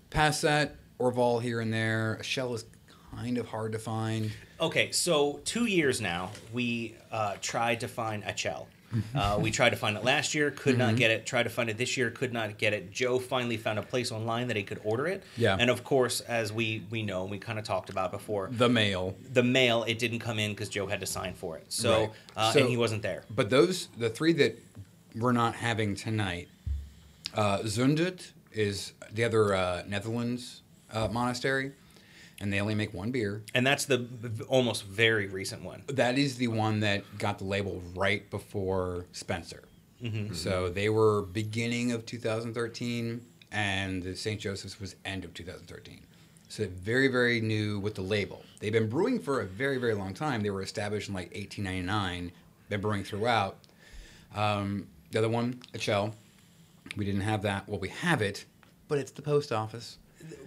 Past 0.09 0.41
that, 0.43 0.75
Orval 0.99 1.41
here 1.41 1.59
and 1.59 1.73
there. 1.73 2.17
Achel 2.21 2.55
is 2.55 2.65
kind 3.13 3.37
of 3.37 3.47
hard 3.47 3.73
to 3.73 3.79
find. 3.79 4.31
Okay, 4.61 4.91
so 4.91 5.41
two 5.43 5.65
years 5.65 5.99
now, 5.99 6.31
we 6.53 6.95
uh, 7.11 7.35
tried 7.41 7.81
to 7.81 7.87
find 7.87 8.23
Achel. 8.23 8.67
Uh, 9.15 9.37
we 9.41 9.51
tried 9.59 9.69
to 9.71 9.75
find 9.75 9.95
it 9.97 10.03
last 10.03 10.33
year, 10.33 10.51
could 10.51 10.71
Mm-hmm. 10.75 10.79
not 10.79 10.95
get 10.95 11.11
it. 11.11 11.25
Tried 11.25 11.43
to 11.43 11.49
find 11.49 11.69
it 11.69 11.77
this 11.77 11.95
year, 11.97 12.09
could 12.11 12.33
not 12.33 12.57
get 12.57 12.73
it. 12.73 12.91
Joe 12.91 13.19
finally 13.19 13.57
found 13.57 13.79
a 13.79 13.81
place 13.83 14.11
online 14.11 14.47
that 14.47 14.57
he 14.57 14.63
could 14.63 14.79
order 14.83 15.07
it. 15.07 15.23
Yeah. 15.37 15.55
And 15.59 15.69
of 15.69 15.83
course, 15.83 16.21
as 16.21 16.51
we 16.53 16.83
we 16.89 17.03
know, 17.03 17.25
we 17.25 17.37
kind 17.39 17.59
of 17.59 17.65
talked 17.65 17.89
about 17.89 18.11
before, 18.11 18.49
The 18.51 18.69
mail. 18.69 19.15
the 19.33 19.43
mail 19.43 19.83
it 19.87 19.99
didn't 19.99 20.19
come 20.19 20.39
in 20.39 20.51
because 20.51 20.69
Joe 20.69 20.87
had 20.87 20.99
to 21.01 21.05
sign 21.05 21.33
for 21.33 21.57
it. 21.57 21.65
So, 21.71 21.99
Right. 21.99 22.11
uh, 22.37 22.51
So- 22.53 22.59
and 22.61 22.69
he 22.69 22.77
wasn't 22.77 23.01
there. 23.01 23.23
But 23.29 23.49
those, 23.49 23.87
the 23.97 24.09
three 24.09 24.33
that 24.33 24.57
we're 25.15 25.31
not 25.31 25.55
having 25.55 25.95
tonight, 25.95 26.47
uh, 27.33 27.59
Zundert 27.59 28.31
is 28.51 28.93
the 29.13 29.23
other 29.23 29.53
uh, 29.53 29.83
Netherlands 29.87 30.61
uh, 30.91 31.07
monastery, 31.07 31.71
and 32.41 32.51
they 32.53 32.59
only 32.59 32.75
make 32.75 32.93
one 32.93 33.11
beer. 33.11 33.43
And 33.53 33.65
that's 33.65 33.85
the 33.85 34.07
almost 34.47 34.85
very 34.85 35.27
recent 35.27 35.63
one. 35.63 35.83
That 35.87 36.17
is 36.17 36.37
the 36.37 36.47
one 36.47 36.79
that 36.81 37.03
got 37.17 37.39
the 37.39 37.45
label 37.45 37.81
right 37.95 38.29
before 38.29 39.05
Spencer. 39.11 39.63
Mm-hmm. 40.03 40.33
So 40.33 40.69
they 40.69 40.89
were 40.89 41.23
beginning 41.23 41.91
of 41.91 42.05
2013, 42.05 43.21
and 43.51 44.03
the 44.03 44.15
St. 44.15 44.39
Joseph's 44.39 44.79
was 44.79 44.95
end 45.03 45.25
of 45.25 45.33
2013. 45.33 46.01
So 46.47 46.67
very, 46.67 47.09
very 47.09 47.41
new 47.41 47.79
with 47.79 47.95
the 47.95 48.01
label. 48.01 48.43
They've 48.59 48.73
been 48.73 48.89
brewing 48.89 49.19
for 49.19 49.41
a 49.41 49.45
very, 49.45 49.77
very 49.77 49.93
long 49.93 50.13
time. 50.13 50.41
They 50.41 50.49
were 50.49 50.63
established 50.63 51.09
in 51.09 51.13
like 51.13 51.27
1899. 51.35 52.31
Been 52.69 52.81
brewing 52.81 53.03
throughout. 53.03 53.57
Um, 54.35 54.87
the 55.11 55.19
other 55.19 55.29
one, 55.29 55.61
Achel. 55.73 56.13
We 56.95 57.05
didn't 57.05 57.21
have 57.21 57.43
that. 57.43 57.67
Well, 57.67 57.79
we 57.79 57.89
have 57.89 58.21
it, 58.21 58.45
but 58.87 58.97
it's 58.97 59.11
the 59.11 59.21
post 59.21 59.51
office. 59.51 59.97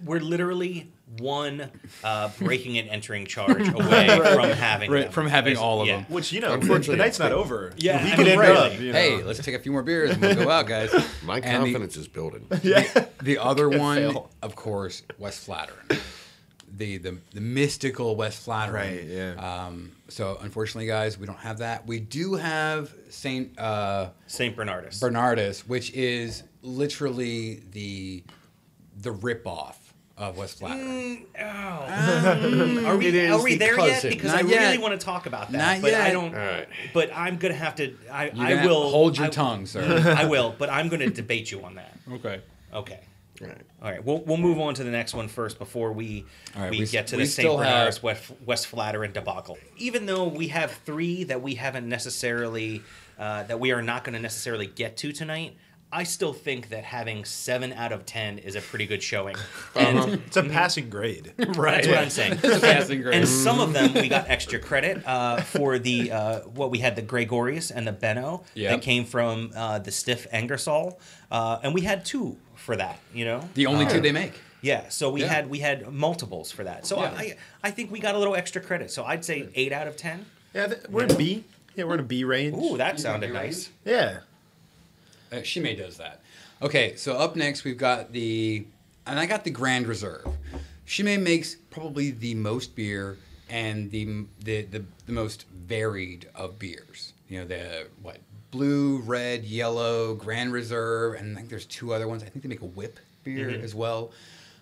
We're 0.05 0.19
literally 0.19 0.91
one 1.19 1.69
uh, 2.03 2.29
breaking 2.39 2.77
and 2.79 2.89
entering 2.89 3.25
charge 3.27 3.67
away 3.69 4.07
from 4.33 4.49
having 4.49 4.89
Right, 4.91 5.03
them. 5.03 5.11
from 5.11 5.27
having 5.27 5.57
all 5.57 5.81
of 5.81 5.87
Yeah. 5.87 5.97
them. 5.97 6.05
Which 6.09 6.31
you 6.33 6.41
know, 6.41 6.49
the, 6.49 6.53
Unfortunately, 6.55 6.95
the 6.95 7.03
night's 7.03 7.19
not 7.19 7.31
over. 7.31 7.71
Yeah, 7.77 8.03
we 8.03 8.11
I 8.11 8.15
could 8.15 8.25
mean, 8.25 8.31
end 8.33 8.39
right. 8.41 8.49
up. 8.55 8.79
You 8.79 8.91
know. 8.91 8.99
Hey, 8.99 9.23
let's 9.23 9.39
take 9.39 9.53
a 9.55 9.59
few 9.59 9.71
more 9.71 9.83
beers 9.83 10.11
and 10.11 10.21
we'll 10.21 10.35
go 10.35 10.49
out, 10.49 10.65
guys. 10.67 10.91
My 11.23 11.35
And 11.39 11.43
the- 11.43 11.71
confidence 11.71 11.97
is 11.97 12.07
building. 12.07 12.47
Yeah. 12.63 13.05
The 13.21 13.37
other 13.37 13.69
one, 13.69 13.97
fail. 13.97 14.29
of 14.41 14.55
course, 14.55 15.03
Westvleteren. 15.21 15.99
The, 16.75 16.97
the 16.97 17.17
the 17.35 17.41
mystical 17.41 18.15
Westvleteren. 18.17 18.73
Right, 18.73 19.03
yeah. 19.03 19.33
Um, 19.67 19.91
so 20.07 20.39
unfortunately, 20.41 20.87
guys, 20.87 21.19
we 21.19 21.27
don't 21.27 21.37
have 21.37 21.59
that. 21.59 21.85
We 21.85 21.99
do 21.99 22.33
have 22.33 22.91
Saint 23.09 23.59
uh, 23.59 24.09
Saint 24.25 24.55
Bernardus. 24.57 24.99
Bernardus, 24.99 25.59
which 25.67 25.91
is 25.93 26.41
literally 26.63 27.61
the 27.71 28.23
the 29.03 29.13
ripoff 29.13 29.75
of 30.17 30.37
West 30.37 30.59
Flattering. 30.59 31.25
Are 31.39 32.97
we 32.97 33.27
are 33.27 33.41
we 33.41 33.53
the 33.53 33.57
there 33.57 33.79
yet? 33.79 34.03
Because 34.03 34.31
Not 34.31 34.37
I 34.37 34.41
really 34.41 34.77
want 34.77 34.99
to 34.99 35.03
talk 35.03 35.25
about 35.25 35.51
that, 35.51 35.57
Not 35.57 35.81
but 35.81 35.93
I 35.93 36.11
don't. 36.11 36.33
All 36.33 36.39
right. 36.39 36.67
But 36.93 37.11
I'm 37.15 37.37
gonna 37.37 37.53
have 37.53 37.75
to. 37.75 37.95
I, 38.11 38.31
You're 38.33 38.59
I 38.59 38.65
will 38.65 38.89
hold 38.89 39.17
your 39.17 39.27
I- 39.27 39.29
tongue, 39.31 39.65
sir. 39.65 40.15
I 40.17 40.25
will, 40.25 40.55
but 40.57 40.69
I'm 40.69 40.89
gonna 40.89 41.09
debate 41.09 41.51
you 41.51 41.63
on 41.63 41.75
that. 41.75 41.95
okay. 42.13 42.41
Okay. 42.73 42.99
All 43.41 43.47
right. 43.47 43.61
All 43.81 43.91
right, 43.91 44.03
we'll, 44.05 44.19
we'll 44.19 44.37
move 44.37 44.59
on 44.59 44.73
to 44.75 44.83
the 44.83 44.89
next 44.91 45.13
one 45.13 45.27
first 45.27 45.59
before 45.59 45.91
we 45.91 46.23
All 46.55 46.61
right, 46.61 46.71
we, 46.71 46.79
we- 46.79 46.85
get 46.85 47.07
to 47.07 47.17
we 47.17 47.23
the 47.23 47.27
St. 47.27 47.45
still 47.45 47.57
Bernardus 47.57 47.95
have- 47.95 48.03
West, 48.03 48.45
Westvleteren 48.45 49.11
debacle. 49.13 49.57
Even 49.77 50.05
though 50.05 50.27
we 50.27 50.47
have 50.49 50.71
three 50.85 51.23
that 51.25 51.41
we 51.41 51.55
haven't 51.55 51.89
necessarily 51.89 52.81
uh, 53.19 53.43
that 53.43 53.59
we 53.59 53.71
are 53.71 53.81
not 53.81 54.03
going 54.03 54.13
to 54.13 54.21
necessarily 54.21 54.67
get 54.67 54.97
to 54.97 55.11
tonight, 55.11 55.55
I 55.95 56.03
still 56.03 56.33
think 56.33 56.69
that 56.69 56.83
having 56.83 57.23
seven 57.23 57.71
out 57.73 57.91
of 57.91 58.05
ten 58.05 58.39
is 58.39 58.55
a 58.55 58.61
pretty 58.61 58.85
good 58.87 59.03
showing, 59.03 59.35
and 59.75 60.15
It's 60.27 60.37
a 60.37 60.43
passing 60.43 60.89
grade. 60.89 61.33
that's 61.37 61.57
what 61.57 61.97
I'm 61.97 62.09
saying. 62.09 62.33
It's 62.43 62.57
a 62.57 62.59
passing 62.59 63.01
grade. 63.01 63.15
And 63.15 63.27
some 63.27 63.59
of 63.59 63.73
them 63.73 63.93
we 63.93 64.09
got 64.09 64.27
extra 64.29 64.59
credit 64.59 65.05
uh, 65.07 65.41
for 65.41 65.77
the 65.77 66.11
uh, 66.11 66.39
what 66.41 66.71
we 66.71 66.79
had 66.79 66.95
the 66.95 67.01
Gregorius 67.03 67.69
and 67.71 67.85
the 67.87 67.91
Benno 67.91 68.43
Yep. 68.55 68.71
that 68.71 68.81
came 68.81 69.05
from 69.05 69.51
uh, 69.55 69.79
the 69.79 69.91
Stift 69.91 70.31
Engelszell, 70.31 70.97
uh, 71.31 71.59
and 71.63 71.73
we 71.73 71.81
had 71.81 72.03
two 72.05 72.37
for 72.55 72.75
that. 72.75 72.99
You 73.13 73.25
know, 73.25 73.47
The 73.53 73.67
only 73.67 73.85
two 73.85 74.01
they 74.01 74.11
make. 74.11 74.33
yeah, 74.61 74.89
so 74.89 75.11
we 75.11 75.21
Yeah. 75.21 75.27
had 75.33 75.49
we 75.49 75.59
had 75.59 75.91
multiples 75.91 76.51
for 76.51 76.63
that. 76.63 76.87
So 76.87 76.99
Yeah. 76.99 77.13
I 77.15 77.35
I 77.63 77.71
think 77.71 77.91
we 77.91 77.99
got 77.99 78.15
a 78.15 78.17
little 78.17 78.35
extra 78.35 78.61
credit. 78.61 78.89
So 78.91 79.03
I'd 79.05 79.23
say 79.23 79.47
eight 79.53 79.71
out 79.71 79.87
of 79.87 79.95
ten. 79.95 80.25
Yeah, 80.55 80.67
th- 80.67 80.81
we're 80.89 81.03
in 81.05 81.15
B. 81.17 81.43
Yeah, 81.75 81.85
we're 81.85 81.95
in 81.95 81.99
a 82.01 82.03
B 82.03 82.23
range. 82.23 82.55
Ooh, 82.57 82.77
that 82.77 82.99
sounded 82.99 83.31
nice. 83.33 83.69
Yeah. 83.85 84.19
Uh, 85.33 85.41
Chimay 85.41 85.75
does 85.75 85.97
that. 85.97 86.21
Okay, 86.61 86.95
so 86.95 87.17
up 87.17 87.35
next 87.35 87.63
we've 87.63 87.77
got 87.77 88.11
the, 88.13 88.65
and 89.07 89.19
I 89.19 89.25
got 89.25 89.43
the 89.43 89.49
Grand 89.49 89.87
Reserve. 89.87 90.27
Chimay 90.85 91.17
makes 91.17 91.55
probably 91.55 92.11
the 92.11 92.35
most 92.35 92.75
beer 92.75 93.17
and 93.49 93.89
the 93.91 94.25
the 94.43 94.63
the, 94.63 94.85
the 95.05 95.11
most 95.11 95.45
varied 95.47 96.29
of 96.35 96.59
beers. 96.59 97.13
You 97.27 97.39
know 97.39 97.45
the 97.45 97.87
what 98.01 98.19
blue, 98.51 98.99
red, 98.99 99.43
yellow, 99.43 100.13
Grand 100.13 100.53
Reserve, 100.53 101.15
and 101.15 101.35
I 101.35 101.39
think 101.39 101.49
there's 101.49 101.65
two 101.65 101.93
other 101.93 102.07
ones. 102.07 102.21
I 102.21 102.27
think 102.27 102.43
they 102.43 102.49
make 102.49 102.61
a 102.61 102.65
whip 102.65 102.99
beer 103.23 103.49
as 103.49 103.73
well. 103.73 104.11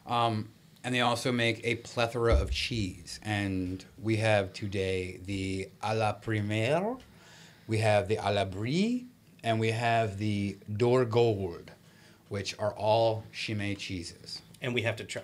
Um, 0.08 0.50
and 0.84 0.96
they 0.96 1.02
also 1.02 1.32
make 1.32 1.62
a 1.64 1.76
plethora 1.76 2.34
of 2.34 2.52
cheese. 2.52 3.20
And 3.22 3.84
we 4.02 4.16
have 4.18 4.54
today 4.54 5.20
the 5.26 5.70
à 5.84 5.98
la 5.98 6.14
première, 6.14 7.00
we 7.68 7.80
have 7.80 8.08
the 8.08 8.16
à 8.16 8.34
la 8.34 8.46
brie, 8.46 9.06
and 9.44 9.60
we 9.60 9.72
have 9.72 10.18
the 10.18 10.58
Dorgold, 10.72 11.70
which 12.30 12.58
are 12.60 12.74
all 12.74 13.24
Chimay 13.34 13.76
cheeses. 13.76 14.42
And 14.62 14.74
we 14.74 14.84
have 14.84 14.96
to 14.98 15.04
try. 15.04 15.24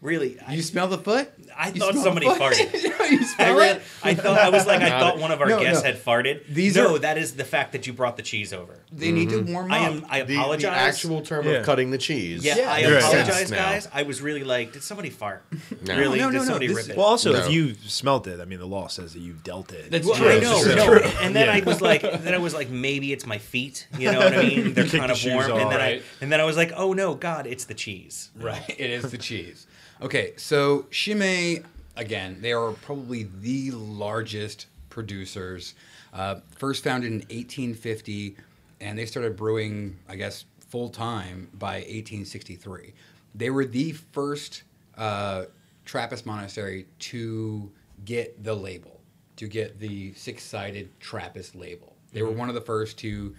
Really, 0.00 0.38
I, 0.46 0.54
You 0.54 0.62
smell 0.62 0.86
the 0.86 0.98
foot? 0.98 1.28
I 1.56 1.70
You 1.70 1.80
thought 1.80 1.94
somebody 1.96 2.28
the 2.28 2.34
foot? 2.36 2.52
farted. 2.52 2.82
you 3.10 3.18
I, 3.18 3.22
smell 3.24 3.54
really, 3.56 3.68
it? 3.70 3.82
I 4.04 4.14
thought 4.14 4.38
I 4.38 4.48
was 4.48 4.64
like 4.64 4.80
I 4.80 4.90
thought 5.00 5.18
one 5.18 5.32
of 5.32 5.40
our 5.40 5.48
No, 5.48 5.58
guests 5.58 5.82
no. 5.82 5.90
had 5.90 6.00
farted. 6.00 6.46
These 6.48 6.76
no, 6.76 6.94
are- 6.94 6.98
that 7.00 7.18
is 7.18 7.34
the 7.34 7.44
fact 7.44 7.72
that 7.72 7.84
you 7.88 7.92
brought 7.92 8.16
the 8.16 8.22
cheese 8.22 8.52
over. 8.52 8.78
They 8.92 9.10
need 9.10 9.30
to 9.30 9.40
mm-hmm. 9.40 9.52
warm 9.52 9.72
up. 9.72 9.76
I 9.80 9.84
am. 9.88 10.06
I 10.08 10.22
The, 10.22 10.36
apologize. 10.36 10.62
the 10.70 10.76
actual 10.78 11.22
term 11.22 11.46
Yeah. 11.46 11.52
of 11.54 11.66
cutting 11.66 11.90
the 11.90 11.98
cheese. 11.98 12.44
Yeah, 12.44 12.54
I 12.70 12.84
Right. 12.84 12.92
apologize, 13.02 13.34
Sense 13.34 13.50
now. 13.50 13.56
guys. 13.56 13.88
I 13.92 14.04
was 14.04 14.20
really 14.22 14.44
like, 14.44 14.72
did 14.72 14.84
somebody 14.84 15.10
fart? 15.10 15.42
No. 15.84 15.98
Really? 15.98 16.20
No, 16.20 16.26
no, 16.26 16.30
did 16.30 16.38
no, 16.38 16.44
somebody 16.44 16.66
this 16.68 16.76
rip 16.76 16.84
is- 16.84 16.90
it? 16.90 16.96
Well, 16.96 17.06
also, 17.06 17.32
No. 17.32 17.38
if 17.40 17.50
you 17.50 17.74
smelt 17.86 18.28
it, 18.28 18.38
I 18.40 18.44
mean, 18.44 18.60
the 18.60 18.66
law 18.66 18.86
says 18.86 19.14
that 19.14 19.20
you 19.20 19.32
dealt 19.42 19.72
it. 19.72 19.90
That's 19.90 20.06
Well, 20.06 20.14
true. 20.14 20.28
I 20.28 20.38
know, 20.38 20.62
This 20.62 20.76
no. 20.76 20.86
true. 20.86 21.10
and 21.22 21.34
then 21.34 21.48
I 21.48 21.60
was 21.60 21.80
like, 21.80 22.02
then 22.02 22.34
I 22.34 22.38
was 22.38 22.54
like, 22.54 22.70
maybe 22.70 23.12
it's 23.12 23.26
my 23.26 23.38
feet. 23.38 23.88
You 23.98 24.12
know 24.12 24.20
what 24.20 24.38
I 24.38 24.42
mean? 24.42 24.74
They're 24.74 24.86
kind 24.86 25.10
of 25.10 25.24
warm. 25.24 25.50
And 25.50 25.72
then 25.72 25.80
I, 25.80 26.02
and 26.20 26.30
then 26.30 26.40
I 26.40 26.44
was 26.44 26.56
like, 26.56 26.70
oh 26.76 26.92
no, 26.92 27.16
God, 27.16 27.48
it's 27.48 27.64
the 27.64 27.74
cheese. 27.74 28.30
Right, 28.36 28.62
it 28.68 28.90
is 28.90 29.10
the 29.10 29.18
cheese. 29.18 29.66
Okay, 30.00 30.34
so 30.36 30.86
Chimay, 30.92 31.64
again, 31.96 32.38
they 32.40 32.52
are 32.52 32.70
probably 32.70 33.28
the 33.40 33.72
largest 33.72 34.66
producers. 34.90 35.74
Uh, 36.14 36.36
first 36.56 36.84
founded 36.84 37.10
in 37.10 37.18
1850, 37.18 38.36
and 38.80 38.96
they 38.96 39.06
started 39.06 39.36
brewing, 39.36 39.98
I 40.08 40.14
guess, 40.14 40.44
full 40.60 40.88
time 40.88 41.48
by 41.54 41.78
1863. 41.78 42.94
They 43.34 43.50
were 43.50 43.64
the 43.64 43.90
first 43.90 44.62
uh, 44.96 45.46
Trappist 45.84 46.26
monastery 46.26 46.86
to 47.00 47.68
get 48.04 48.44
the 48.44 48.54
label, 48.54 49.00
to 49.34 49.48
get 49.48 49.80
the 49.80 50.12
six 50.12 50.44
sided 50.44 50.90
Trappist 51.00 51.56
label. 51.56 51.96
They 52.12 52.22
were 52.22 52.30
one 52.30 52.48
of 52.48 52.54
the 52.54 52.60
first 52.60 52.98
to 52.98 53.34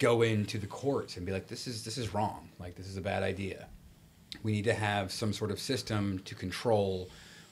go 0.00 0.22
into 0.22 0.58
the 0.58 0.66
courts 0.66 1.18
and 1.18 1.24
be 1.24 1.30
like, 1.30 1.46
this 1.46 1.68
is, 1.68 1.84
this 1.84 1.98
is 1.98 2.12
wrong. 2.12 2.48
Like, 2.58 2.74
this 2.74 2.88
is 2.88 2.96
a 2.96 3.00
bad 3.00 3.22
idea 3.22 3.68
we 4.44 4.52
need 4.52 4.64
to 4.64 4.74
have 4.74 5.10
some 5.10 5.32
sort 5.32 5.50
of 5.50 5.58
system 5.58 6.20
to 6.26 6.34
control 6.36 7.08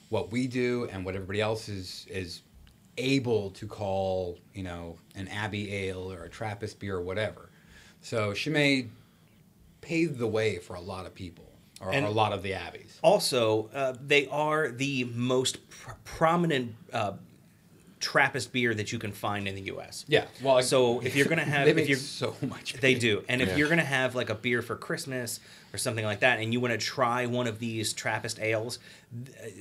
what 0.09 0.31
we 0.31 0.47
do 0.47 0.87
and 0.91 1.03
what 1.03 1.15
everybody 1.15 1.41
else 1.41 1.67
is 1.67 2.05
is 2.09 2.41
able 2.97 3.49
to 3.49 3.65
call 3.67 4.37
you 4.53 4.63
know 4.63 4.95
an 5.15 5.27
abbey 5.27 5.73
ale 5.73 6.09
or 6.13 6.23
a 6.23 6.29
trappist 6.29 6.79
beer 6.79 6.95
or 6.95 7.01
whatever 7.01 7.49
so 8.01 8.31
Chimay 8.33 8.85
paved 9.81 10.17
the 10.19 10.27
way 10.27 10.59
for 10.59 10.75
a 10.75 10.81
lot 10.81 11.05
of 11.05 11.13
people 11.15 11.45
or, 11.81 11.91
And- 11.91 12.05
a 12.05 12.09
lot 12.09 12.31
of 12.31 12.43
the 12.43 12.53
abbeys 12.53 12.99
Also, 13.01 13.69
uh, 13.73 13.95
they 13.99 14.27
are 14.27 14.69
the 14.69 15.05
most 15.05 15.67
pr- 15.69 15.91
prominent 16.05 16.75
uh, 16.93 17.13
Trappist 17.99 18.51
beer 18.51 18.73
that 18.75 18.91
you 18.91 18.99
can 18.99 19.13
find 19.13 19.47
in 19.47 19.55
the 19.55 19.61
U.S. 19.73 20.03
yeah 20.09 20.25
well 20.43 20.61
So 20.61 20.99
if 20.99 21.15
you're 21.15 21.25
gonna 21.25 21.43
have, 21.55 21.63
they 21.65 21.71
if 21.71 21.75
make 21.77 21.87
you're, 21.89 21.97
so 21.97 22.35
much 22.41 22.73
They 22.73 22.95
do. 22.95 23.23
And 23.29 23.41
if 23.41 23.47
Yeah. 23.49 23.55
you're 23.57 23.67
going 23.69 23.79
to 23.79 23.85
have 23.85 24.13
like 24.13 24.29
a 24.29 24.35
beer 24.35 24.61
for 24.61 24.75
Christmas 24.75 25.39
or 25.73 25.77
something 25.79 26.05
like 26.05 26.19
that, 26.19 26.39
and 26.39 26.53
you 26.53 26.59
want 26.59 26.71
to 26.71 26.77
try 26.77 27.25
one 27.25 27.47
of 27.47 27.57
these 27.57 27.93
Trappist 27.93 28.39
ales, 28.39 28.77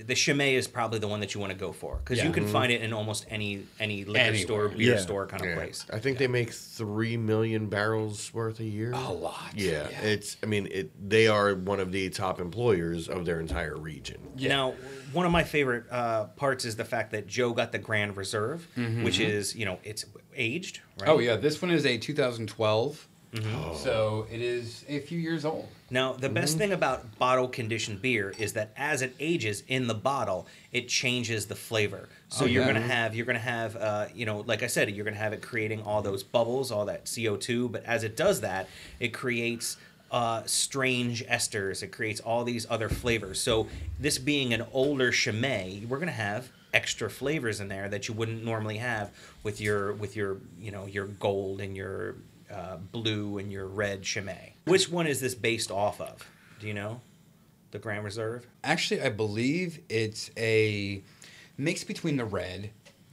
the 0.04 0.14
Chimay 0.14 0.54
is 0.56 0.68
probably 0.68 0.98
the 0.98 1.08
one 1.08 1.20
that 1.20 1.34
you 1.34 1.40
want 1.40 1.52
to 1.52 1.58
go 1.58 1.72
for 1.72 1.96
because 1.96 2.18
Yeah. 2.18 2.26
you 2.26 2.32
can 2.32 2.46
find 2.46 2.70
it 2.70 2.82
in 2.82 2.92
almost 2.92 3.24
any 3.30 3.66
any 3.80 4.04
liquor 4.04 4.18
Anywhere. 4.18 4.42
store, 4.44 4.68
beer 4.68 4.94
Yeah. 4.94 4.98
store 5.00 5.26
kind 5.26 5.42
of 5.42 5.48
Yeah. 5.48 5.54
place. 5.54 5.86
I 5.90 5.98
think 6.00 6.18
they 6.18 6.26
make 6.28 6.52
three 6.52 7.16
million 7.16 7.66
barrels 7.68 8.32
worth 8.34 8.60
a 8.60 8.64
year. 8.64 8.92
a 8.92 9.10
lot 9.10 9.52
Yeah, 9.56 9.88
it's. 10.02 10.36
I 10.42 10.46
mean, 10.46 10.68
it. 10.70 10.90
They 11.08 11.28
are 11.28 11.54
one 11.54 11.80
of 11.80 11.92
the 11.92 12.10
top 12.10 12.40
employers 12.40 13.08
of 13.08 13.24
their 13.24 13.40
entire 13.40 13.76
region. 13.76 14.18
Now, 14.38 14.74
one 15.14 15.24
of 15.24 15.32
my 15.32 15.44
favorite 15.44 15.84
uh, 15.90 16.24
parts 16.24 16.66
is 16.66 16.76
the 16.76 16.84
fact 16.84 17.12
that 17.12 17.26
Joe 17.26 17.52
got 17.54 17.72
the 17.72 17.78
Grand 17.78 18.18
Reserve, 18.18 18.66
which 19.02 19.18
is 19.18 19.56
you 19.56 19.64
know 19.64 19.78
it's 19.82 20.04
aged. 20.36 20.80
Right? 21.00 21.08
oh 21.08 21.18
yeah 21.18 21.36
this 21.36 21.60
one 21.62 21.70
is 21.70 21.84
a 21.86 21.96
2012 21.98 23.08
Mm-hmm. 23.32 23.74
so 23.74 24.26
it 24.30 24.42
is 24.42 24.84
a 24.88 24.98
few 25.00 25.18
years 25.18 25.44
old 25.46 25.66
Now, 25.90 26.12
the 26.12 26.26
Mm-hmm. 26.26 26.34
best 26.34 26.58
thing 26.58 26.72
about 26.72 27.18
bottle 27.18 27.48
conditioned 27.48 28.02
beer 28.02 28.34
is 28.38 28.52
that 28.52 28.72
as 28.76 29.00
it 29.00 29.14
ages 29.18 29.62
in 29.68 29.86
the 29.86 29.94
bottle, 29.94 30.46
it 30.70 30.88
changes 30.88 31.46
the 31.46 31.54
flavor. 31.54 32.08
So 32.28 32.44
Oh, 32.44 32.46
you're 32.46 32.62
yeah. 32.62 32.72
gonna 32.72 32.86
have 32.86 33.14
you're 33.16 33.24
gonna 33.26 33.38
have 33.38 33.76
uh, 33.76 34.06
you 34.14 34.26
know, 34.26 34.40
like 34.46 34.62
I 34.62 34.66
said, 34.66 34.90
you're 34.90 35.04
gonna 35.06 35.16
have 35.16 35.32
it 35.32 35.40
creating 35.42 35.80
all 35.82 36.02
those 36.02 36.22
bubbles, 36.22 36.70
all 36.70 36.84
that 36.86 37.10
CO 37.14 37.36
two. 37.36 37.68
But 37.70 37.84
as 37.84 38.04
it 38.04 38.16
does 38.16 38.40
that, 38.42 38.68
it 39.00 39.08
creates 39.14 39.76
uh, 40.10 40.42
strange 40.44 41.24
esters. 41.26 41.82
It 41.82 41.88
creates 41.92 42.20
all 42.20 42.44
these 42.44 42.66
other 42.68 42.90
flavors. 42.90 43.40
So 43.40 43.66
this 43.98 44.18
being 44.18 44.52
an 44.52 44.64
older 44.72 45.10
Chimay, 45.10 45.86
we're 45.88 45.98
gonna 45.98 46.12
have 46.12 46.50
extra 46.74 47.08
flavors 47.10 47.60
in 47.60 47.68
there 47.68 47.88
that 47.88 48.08
you 48.08 48.14
wouldn't 48.14 48.44
normally 48.44 48.76
have 48.78 49.10
with 49.42 49.58
your 49.60 49.92
with 49.94 50.16
your 50.16 50.36
you 50.60 50.70
know 50.70 50.84
your 50.86 51.06
gold 51.06 51.60
and 51.62 51.74
your 51.76 52.16
uh, 52.52 52.76
blue 52.76 53.38
and 53.38 53.50
your 53.50 53.66
red 53.66 54.02
Chimay. 54.02 54.52
Which 54.66 54.88
one 54.90 55.06
is 55.06 55.20
this 55.20 55.34
based 55.34 55.70
off 55.70 56.00
of? 56.00 56.28
Do 56.60 56.66
you 56.66 56.74
know? 56.74 57.00
The 57.70 57.78
Grand 57.78 58.04
Reserve. 58.04 58.46
Actually, 58.62 59.00
I 59.02 59.08
believe 59.08 59.80
it's 59.88 60.30
a 60.36 61.02
mix 61.56 61.84
between 61.84 62.16
the 62.16 62.24
red 62.24 62.70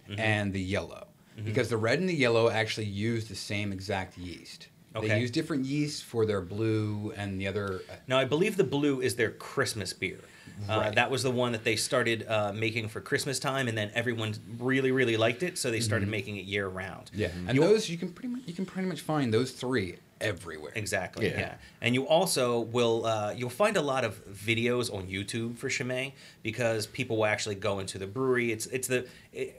Mm-hmm. 0.10 0.20
and 0.22 0.54
the 0.54 0.62
yellow. 0.62 1.06
Because 1.46 1.70
the 1.70 1.78
red 1.78 2.00
and 2.00 2.10
the 2.10 2.16
yellow 2.16 2.50
actually 2.50 2.88
use 2.88 3.28
the 3.30 3.36
same 3.36 3.72
exact 3.72 4.18
yeast. 4.18 4.70
They 4.94 5.00
Okay. 5.02 5.20
use 5.22 5.30
different 5.30 5.66
yeast 5.66 6.04
for 6.04 6.26
their 6.26 6.42
blue 6.42 7.14
and 7.16 7.40
the 7.40 7.46
other. 7.48 7.82
uh, 7.88 7.94
Now 8.08 8.18
I 8.18 8.26
believe 8.26 8.58
the 8.58 8.64
blue 8.64 9.02
is 9.02 9.16
their 9.18 9.30
Christmas 9.30 9.94
beer. 9.94 10.20
Uh, 10.68 10.78
Right. 10.78 10.96
that 10.96 11.10
was 11.12 11.24
the 11.24 11.32
one 11.32 11.52
that 11.54 11.64
they 11.64 11.76
started 11.76 12.26
uh, 12.28 12.52
making 12.54 12.90
for 12.90 13.00
Christmas 13.02 13.40
time, 13.40 13.68
and 13.68 13.78
then 13.78 13.92
everyone 13.94 14.34
really, 14.58 14.92
really 14.92 15.16
liked 15.18 15.42
it, 15.44 15.58
so 15.58 15.72
they 15.72 15.80
started 15.80 16.08
making 16.10 16.38
it 16.38 16.46
year 16.46 16.68
round. 16.68 17.10
Yeah, 17.14 17.30
and 17.48 17.56
You- 17.56 17.62
those 17.62 17.90
you 17.90 17.98
can 17.98 18.10
pretty 18.12 18.30
much 18.30 18.42
you 18.46 18.54
can 18.54 18.66
pretty 18.66 18.88
much 18.88 19.02
find 19.02 19.34
those 19.34 19.52
three 19.52 19.98
everywhere. 20.22 20.74
Exactly. 20.76 21.28
Yeah. 21.30 21.40
Yeah. 21.40 21.56
And 21.82 21.96
you 21.96 22.06
also 22.06 22.60
will 22.60 23.06
uh, 23.06 23.32
you'll 23.38 23.50
find 23.50 23.78
a 23.78 23.82
lot 23.82 24.04
of 24.04 24.22
videos 24.28 24.94
on 24.94 25.08
YouTube 25.08 25.58
for 25.58 25.70
Chimay 25.70 26.12
because 26.44 26.88
people 26.88 27.16
will 27.18 27.26
actually 27.26 27.56
go 27.56 27.80
into 27.80 27.98
the 27.98 28.08
brewery. 28.08 28.52
It's 28.52 28.66
it's 28.68 28.88
the 28.90 29.08
it, 29.32 29.56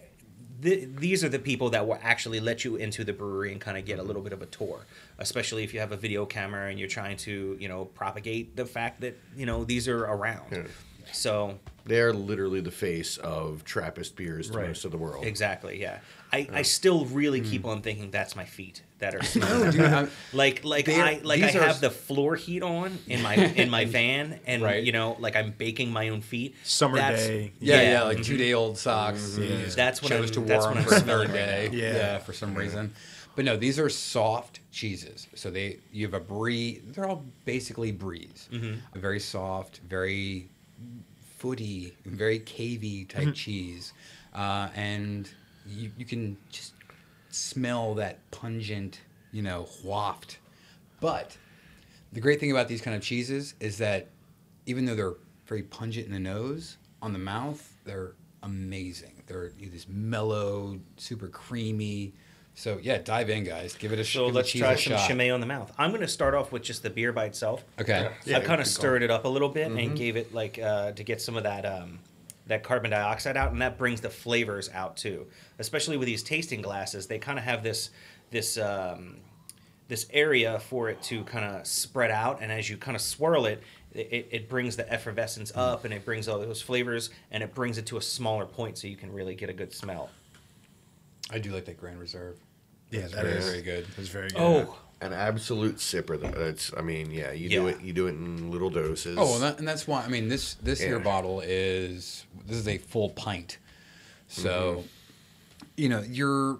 th- 0.63 0.89
these 0.97 1.25
are 1.25 1.31
the 1.31 1.39
people 1.39 1.71
that 1.71 1.87
will 1.87 1.99
actually 2.03 2.41
let 2.41 2.63
you 2.65 2.77
into 2.77 3.05
the 3.05 3.15
brewery 3.15 3.53
and 3.53 3.61
kind 3.61 3.79
of 3.79 3.87
get 3.87 3.99
a 3.99 4.03
little 4.03 4.21
bit 4.21 4.35
of 4.35 4.43
a 4.43 4.47
tour, 4.47 4.85
especially 5.19 5.65
if 5.65 5.73
you 5.73 5.81
have 5.81 5.93
a 5.93 5.97
video 5.97 6.27
camera 6.27 6.69
and 6.69 6.79
you're 6.79 6.89
trying 6.89 7.17
to 7.19 7.57
you 7.59 7.69
know 7.69 7.87
propagate 7.87 8.55
the 8.57 8.67
fact 8.67 9.01
that 9.01 9.17
you 9.35 9.47
know 9.47 9.65
these 9.65 9.89
are 9.89 10.05
around. 10.05 10.53
Yeah. 10.53 10.63
So 11.13 11.59
They 11.87 12.01
are 12.01 12.13
literally 12.13 12.61
the 12.61 12.71
face 12.71 13.17
of 13.19 13.65
Trappist 13.65 14.15
beers 14.17 14.51
to 14.51 14.59
Right. 14.59 14.69
most 14.69 14.85
of 14.85 14.91
the 14.91 14.99
world. 14.99 15.25
exactly, 15.25 15.81
yeah. 15.81 15.99
I, 16.33 16.47
I 16.53 16.63
still 16.63 17.07
really 17.07 17.41
hmm. 17.41 17.51
keep 17.51 17.65
on 17.65 17.83
thinking 17.83 18.11
that's 18.13 18.37
my 18.37 18.45
feet 18.45 18.83
that 19.01 19.17
are 19.17 19.23
smelling. 19.35 19.77
No, 19.77 19.85
oh, 19.85 20.01
dude, 20.03 20.11
like 20.33 20.63
like 20.65 20.85
They're- 20.85 21.03
I 21.03 21.21
like 21.25 21.43
I 21.43 21.47
these 21.47 21.57
are 21.57 21.63
have 21.63 21.81
the 21.81 21.91
floor 21.91 22.37
heat 22.37 22.63
on 22.63 22.99
in 23.09 23.21
my 23.23 23.35
in 23.63 23.69
my 23.71 23.85
van 23.87 24.39
and 24.47 24.63
Right. 24.63 24.85
you 24.85 24.93
know 24.93 25.17
like 25.19 25.35
I'm 25.35 25.51
baking 25.51 25.91
my 25.91 26.11
own 26.11 26.21
feet. 26.21 26.55
Summer 26.63 26.99
That's- 26.99 27.27
day. 27.27 27.53
yeah, 27.59 27.75
yeah, 27.77 27.83
Yeah. 27.83 27.99
Mm-hmm. 28.01 28.09
like 28.09 28.23
two 28.23 28.37
day 28.37 28.53
old 28.53 28.79
socks. 28.79 29.21
Mm-hmm. 29.23 29.43
and 29.43 29.51
you 29.51 29.65
just 29.65 29.77
That's 29.77 30.03
when 30.03 30.11
chose 30.11 30.25
I'm- 30.31 30.35
to 30.35 30.41
that's 30.43 30.65
wear 30.67 30.75
them 30.75 30.83
I'm 30.85 30.89
for 30.89 30.95
a 30.95 31.01
smelling 31.01 31.29
third 31.29 31.35
right 31.37 31.47
day. 31.47 31.71
Yeah. 31.73 31.95
Yeah. 31.97 32.19
for 32.19 32.33
some 32.33 32.55
reason. 32.55 32.93
But 33.35 33.45
no, 33.45 33.57
these 33.57 33.79
are 33.81 33.89
soft 33.89 34.61
cheeses. 34.71 35.27
So 35.35 35.51
they 35.51 35.79
you 35.93 36.05
have 36.07 36.15
a 36.15 36.21
brie. 36.21 36.81
They're 36.85 37.07
all 37.09 37.25
basically 37.45 37.91
bries. 37.91 38.49
Mm-hmm. 38.53 38.99
Very 39.01 39.19
soft, 39.21 39.81
very 39.89 40.49
footy, 41.41 41.97
and 42.05 42.17
very 42.17 42.39
cavey 42.41 43.09
type 43.09 43.23
Mm-hmm. 43.23 43.33
cheese, 43.33 43.93
uh, 44.35 44.69
and 44.75 45.29
you 45.67 45.91
you 45.97 46.05
can 46.05 46.37
just 46.51 46.75
smell 47.31 47.95
that 47.95 48.19
pungent, 48.31 49.01
you 49.33 49.43
know, 49.43 49.67
waft. 49.83 50.39
But 51.01 51.37
the 52.13 52.21
great 52.21 52.41
thing 52.41 52.51
about 52.51 52.69
these 52.69 52.83
kind 52.83 52.95
of 52.97 53.03
cheeses 53.03 53.55
is 53.61 53.79
that 53.79 54.09
even 54.67 54.85
though 54.85 54.95
they're 54.95 55.15
very 55.47 55.63
pungent 55.63 56.07
in 56.07 56.13
the 56.13 56.21
nose, 56.21 56.77
on 57.01 57.13
the 57.13 57.19
mouth 57.19 57.63
they're 57.85 58.13
amazing. 58.43 59.23
They're 59.27 59.53
this 59.59 59.87
mellow, 59.89 60.79
super 60.97 61.29
creamy. 61.29 62.13
So 62.55 62.79
yeah, 62.83 62.99
dive 62.99 63.31
in, 63.31 63.45
guys. 63.45 63.75
Give 63.75 63.93
it 63.93 63.99
a 63.99 64.05
sh- 64.05 64.15
So 64.15 64.27
give 64.27 64.35
let's 64.35 64.53
try 64.53 64.75
some 64.75 64.97
shot. 64.97 65.09
Chimay 65.09 65.31
on 65.31 65.41
the 65.41 65.47
mouth. 65.47 65.73
I'm 65.79 65.91
going 65.91 66.03
to 66.03 66.09
start 66.09 66.35
off 66.35 66.53
with 66.53 66.63
just 66.63 66.83
the 66.83 66.91
beer 66.91 67.13
by 67.13 67.25
itself. 67.27 67.65
Okay. 67.81 68.11
I 68.35 68.41
kind 68.41 68.61
of 68.61 68.67
stirred 68.67 69.03
it 69.03 69.11
up 69.11 69.25
a 69.25 69.29
little 69.29 69.49
bit 69.49 69.71
and 69.73 69.97
gave 69.97 70.17
it 70.17 70.35
like 70.35 70.59
uh, 70.59 70.93
to 70.93 71.03
get 71.03 71.21
some 71.23 71.37
of 71.37 71.45
that 71.45 71.65
um, 71.65 72.01
that 72.49 72.63
carbon 72.63 72.91
dioxide 72.91 73.37
out, 73.37 73.53
and 73.53 73.63
that 73.63 73.79
brings 73.79 74.01
the 74.01 74.11
flavors 74.11 74.69
out 74.75 74.97
too. 74.97 75.27
Especially 75.59 75.97
with 75.97 76.07
these 76.07 76.23
tasting 76.23 76.61
glasses, 76.61 77.07
they 77.07 77.19
kind 77.19 77.39
of 77.39 77.45
have 77.45 77.63
this 77.63 77.91
this 78.31 78.59
um, 78.59 79.17
this 79.89 80.07
area 80.13 80.59
for 80.59 80.89
it 80.91 81.01
to 81.05 81.25
kind 81.25 81.45
of 81.45 81.67
spread 81.67 82.11
out, 82.11 82.41
and 82.43 82.53
as 82.53 82.69
you 82.69 82.77
kind 82.77 82.95
of 82.97 83.01
swirl 83.01 83.47
it, 83.47 83.63
it, 83.95 84.29
it 84.31 84.49
brings 84.49 84.77
the 84.77 84.93
effervescence 84.93 85.51
up, 85.55 85.85
and 85.85 85.95
it 85.95 86.05
brings 86.05 86.29
all 86.29 86.39
those 86.39 86.61
flavors, 86.63 87.11
and 87.31 87.43
it 87.43 87.55
brings 87.55 87.79
it 87.79 87.87
to 87.87 87.97
a 87.97 88.03
smaller 88.03 88.45
point, 88.47 88.79
so 88.79 88.87
you 88.87 88.97
can 88.97 89.13
really 89.13 89.35
get 89.35 89.49
a 89.49 89.53
good 89.53 89.73
smell. 89.73 90.11
I 91.33 91.39
do 91.39 91.51
like 91.53 91.65
that 91.67 91.79
Grand 91.79 91.99
Reserve. 92.01 92.39
Yeah, 92.91 93.03
That's 93.03 93.15
that 93.15 93.25
very, 93.25 93.37
is 93.39 93.47
very 93.47 93.63
good. 93.63 93.87
It's 93.99 94.09
very 94.09 94.29
good. 94.31 94.39
Oh, 94.41 94.77
An 95.01 95.13
absolute 95.13 95.77
sipper. 95.77 96.21
Though. 96.21 96.29
That's. 96.31 96.73
I 96.77 96.81
mean, 96.83 97.11
yeah. 97.11 97.31
You 97.33 97.49
do 97.49 97.63
Yeah. 97.67 97.71
it. 97.75 97.81
You 97.83 97.93
do 97.93 98.07
it 98.09 98.11
in 98.11 98.51
little 98.51 98.69
doses. 98.71 99.17
Oh, 99.19 99.35
and, 99.35 99.43
that, 99.45 99.59
and 99.59 99.69
that's 99.69 99.87
why 99.87 100.03
I 100.03 100.09
mean 100.09 100.29
this 100.29 100.55
this 100.55 100.81
here 100.81 100.97
Yeah. 100.99 101.03
bottle 101.05 101.41
is 101.41 102.27
this 102.47 102.57
is 102.57 102.67
a 102.69 102.79
full 102.79 103.11
pint, 103.11 103.59
so 104.29 104.51
Mm-hmm. 104.79 105.67
you 105.77 105.89
know 105.89 106.01
you're 106.07 106.59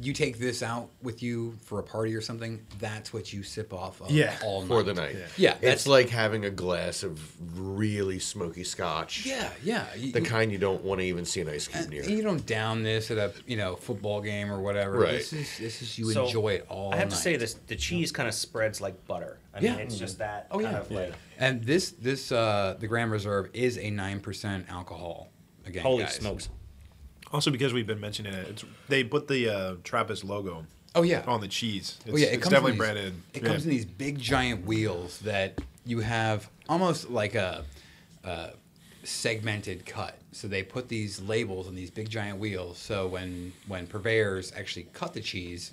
you 0.00 0.12
take 0.12 0.38
this 0.38 0.62
out 0.62 0.90
with 1.02 1.22
you 1.22 1.56
for 1.62 1.78
a 1.78 1.82
party 1.82 2.14
or 2.14 2.20
something. 2.20 2.64
That's 2.78 3.12
what 3.12 3.32
you 3.32 3.42
sip 3.42 3.72
off 3.72 4.00
of 4.00 4.10
Yeah. 4.10 4.36
all 4.44 4.60
night. 4.62 4.68
for 4.68 4.82
the 4.82 4.94
night. 4.94 5.16
Yeah, 5.36 5.52
that's 5.60 5.64
it's 5.64 5.86
like 5.86 6.08
having 6.08 6.44
a 6.44 6.50
glass 6.50 7.02
of 7.02 7.20
really 7.58 8.18
smoky 8.18 8.64
scotch. 8.64 9.26
yeah, 9.26 9.50
yeah. 9.62 9.86
You, 9.96 10.12
the 10.12 10.20
you- 10.20 10.26
kind 10.26 10.52
you 10.52 10.58
don't 10.58 10.82
want 10.84 11.00
to 11.00 11.06
even 11.06 11.24
see 11.24 11.40
an 11.40 11.48
ice 11.48 11.68
cube 11.68 11.88
near. 11.88 12.02
you 12.04 12.22
don't 12.22 12.44
down 12.46 12.82
this 12.82 13.10
at 13.10 13.18
a 13.18 13.32
you 13.46 13.56
know 13.56 13.76
football 13.76 14.20
game 14.20 14.50
or 14.50 14.60
whatever. 14.60 14.98
Right. 15.00 15.12
This 15.12 15.32
is 15.32 15.58
this 15.58 15.82
is 15.82 15.98
you 15.98 16.10
So, 16.12 16.26
enjoy 16.26 16.54
it 16.54 16.66
all. 16.68 16.92
I 16.92 16.96
have 16.96 17.08
to 17.10 17.16
say 17.16 17.36
this: 17.36 17.54
the 17.66 17.76
cheese 17.76 18.12
kind 18.12 18.28
of 18.28 18.34
spreads 18.34 18.80
like 18.80 19.06
butter. 19.06 19.38
I 19.54 19.60
mean, 19.60 19.72
Yeah. 19.72 19.78
it's 19.78 19.98
just 19.98 20.18
that 20.18 20.46
Oh, 20.50 20.60
kind 20.60 20.72
yeah. 20.72 20.80
of 20.80 20.90
like 20.90 21.12
And 21.38 21.64
this 21.64 21.90
this 21.92 22.30
uh 22.32 22.76
the 22.78 22.86
Grand 22.86 23.10
Reserve 23.10 23.48
is 23.52 23.78
a 23.78 23.90
nine 23.90 24.20
percent 24.20 24.66
alcohol. 24.68 25.30
Again, 25.66 25.82
holy 25.82 26.04
guys. 26.04 26.14
smokes. 26.14 26.48
Also, 27.32 27.50
because 27.50 27.72
we've 27.72 27.86
been 27.86 28.00
mentioning 28.00 28.32
it, 28.32 28.48
it's 28.48 28.64
they 28.88 29.04
put 29.04 29.28
the 29.28 29.48
uh, 29.48 29.74
Trappist 29.84 30.24
logo. 30.24 30.66
Oh, 30.96 31.02
yeah. 31.02 31.22
on 31.28 31.40
the 31.40 31.46
cheese. 31.46 31.98
It's, 32.04 32.14
Oh 32.14 32.16
yeah, 32.16 32.26
it 32.26 32.34
it's 32.34 32.42
comes 32.42 32.50
definitely 32.50 32.72
in 32.72 32.78
these, 32.78 32.78
branded. 32.78 33.14
It 33.34 33.42
yeah. 33.42 33.48
comes 33.48 33.64
in 33.64 33.70
these 33.70 33.84
big 33.84 34.18
giant 34.18 34.66
wheels 34.66 35.20
that 35.20 35.60
you 35.86 36.00
have 36.00 36.50
almost 36.68 37.10
like 37.10 37.34
a, 37.36 37.64
uh 38.24 38.50
segmented 39.02 39.86
cut. 39.86 40.18
So 40.32 40.46
they 40.46 40.62
put 40.62 40.88
these 40.88 41.20
labels 41.20 41.66
on 41.68 41.74
these 41.74 41.90
big 41.90 42.10
giant 42.10 42.38
wheels. 42.38 42.78
So 42.78 43.06
when 43.06 43.52
when 43.66 43.86
purveyors 43.86 44.52
actually 44.56 44.88
cut 44.92 45.14
the 45.14 45.20
cheese, 45.20 45.72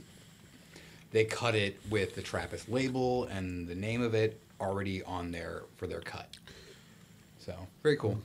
they 1.11 1.25
cut 1.25 1.55
it 1.55 1.77
with 1.89 2.15
the 2.15 2.21
Trappist 2.21 2.69
label 2.69 3.25
and 3.25 3.67
the 3.67 3.75
name 3.75 4.01
of 4.01 4.13
it 4.13 4.39
already 4.61 5.03
on 5.03 5.31
there 5.31 5.63
for 5.75 5.87
their 5.87 6.01
cut. 6.01 6.37
So 7.39 7.53
very 7.83 7.97
cool. 7.97 8.17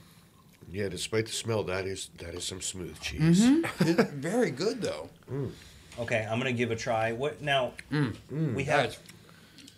Yeah, 0.73 0.89
despite 0.89 1.27
the 1.27 1.33
smell, 1.33 1.63
that 1.65 1.87
is 1.87 2.11
that 2.19 2.35
is 2.35 2.45
some 2.45 2.61
smooth 2.61 2.99
cheese. 3.01 3.43
Mm-hmm. 3.43 3.89
It's 3.89 4.11
very 4.11 4.51
good 4.51 4.81
though. 4.81 5.11
Mm. 5.31 5.51
Okay, 5.99 6.27
I'm 6.29 6.39
gonna 6.39 6.53
give 6.53 6.71
a 6.71 6.77
try. 6.77 7.13
What 7.13 7.43
now? 7.43 7.73
Mm. 7.91 8.15
we 8.31 8.65
mm. 8.65 8.67
have 8.67 8.83
That's 8.85 8.99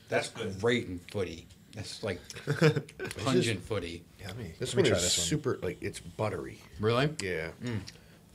that's 0.09 0.29
good. 0.31 0.61
great 0.61 0.87
in 0.87 1.01
footy. 1.11 1.47
That's 1.75 2.03
like 2.05 2.21
pungent 3.25 3.65
footy. 3.65 4.05
Yummy. 4.21 4.55
This 4.59 4.75
Let 4.75 4.77
me 4.77 4.83
one 4.83 4.91
try 4.91 4.99
is 4.99 5.05
this 5.05 5.19
one. 5.19 5.27
super 5.27 5.59
like 5.63 5.79
it's 5.81 5.99
buttery. 5.99 6.61
Really? 6.79 7.11
Yeah. 7.21 7.49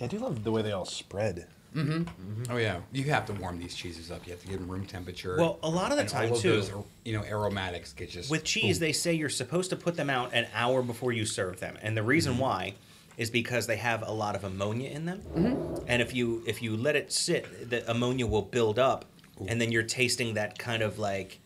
I 0.01 0.07
do 0.07 0.19
love 0.19 0.43
the 0.43 0.51
way 0.51 0.61
they 0.61 0.71
all 0.71 0.85
spread. 0.85 1.47
Oh 1.75 2.57
yeah, 2.57 2.79
you 2.91 3.03
have 3.05 3.25
to 3.27 3.33
warm 3.33 3.59
these 3.59 3.75
cheeses 3.75 4.11
up. 4.11 4.25
You 4.25 4.33
have 4.33 4.41
to 4.41 4.47
give 4.47 4.59
them 4.59 4.69
room 4.69 4.85
temperature. 4.85 5.35
Well, 5.37 5.59
a 5.63 5.69
lot 5.69 5.91
of 5.91 5.97
the 5.97 6.01
And 6.01 6.09
time 6.09 6.29
all 6.29 6.35
of 6.35 6.41
too, 6.41 6.51
those, 6.51 6.71
you 7.05 7.13
know, 7.13 7.23
aromatics 7.23 7.93
get 7.93 8.09
just 8.09 8.29
with 8.31 8.43
cheese, 8.43 8.79
they 8.79 8.91
say 8.91 9.13
you're 9.13 9.29
supposed 9.29 9.69
to 9.69 9.75
put 9.75 9.95
them 9.95 10.09
out 10.09 10.33
an 10.33 10.47
hour 10.53 10.81
before 10.81 11.11
you 11.11 11.25
serve 11.25 11.59
them, 11.59 11.77
and 11.81 11.95
the 11.95 12.03
reason 12.03 12.33
Mm-hmm. 12.33 12.41
why 12.41 12.73
is 13.17 13.29
because 13.29 13.67
they 13.67 13.75
have 13.77 14.01
a 14.07 14.11
lot 14.11 14.35
of 14.35 14.43
ammonia 14.43 14.89
in 14.89 15.05
them, 15.05 15.21
Mm-hmm. 15.35 15.83
and 15.87 16.01
if 16.01 16.13
you 16.15 16.43
if 16.47 16.61
you 16.61 16.75
let 16.77 16.95
it 16.95 17.11
sit, 17.11 17.69
the 17.69 17.89
ammonia 17.89 18.25
will 18.25 18.41
build 18.41 18.79
up, 18.79 19.05
and 19.47 19.59
then 19.61 19.71
you're 19.71 19.83
tasting 19.83 20.33
that 20.35 20.57
kind 20.57 20.81
of 20.81 20.97
like, 20.99 21.39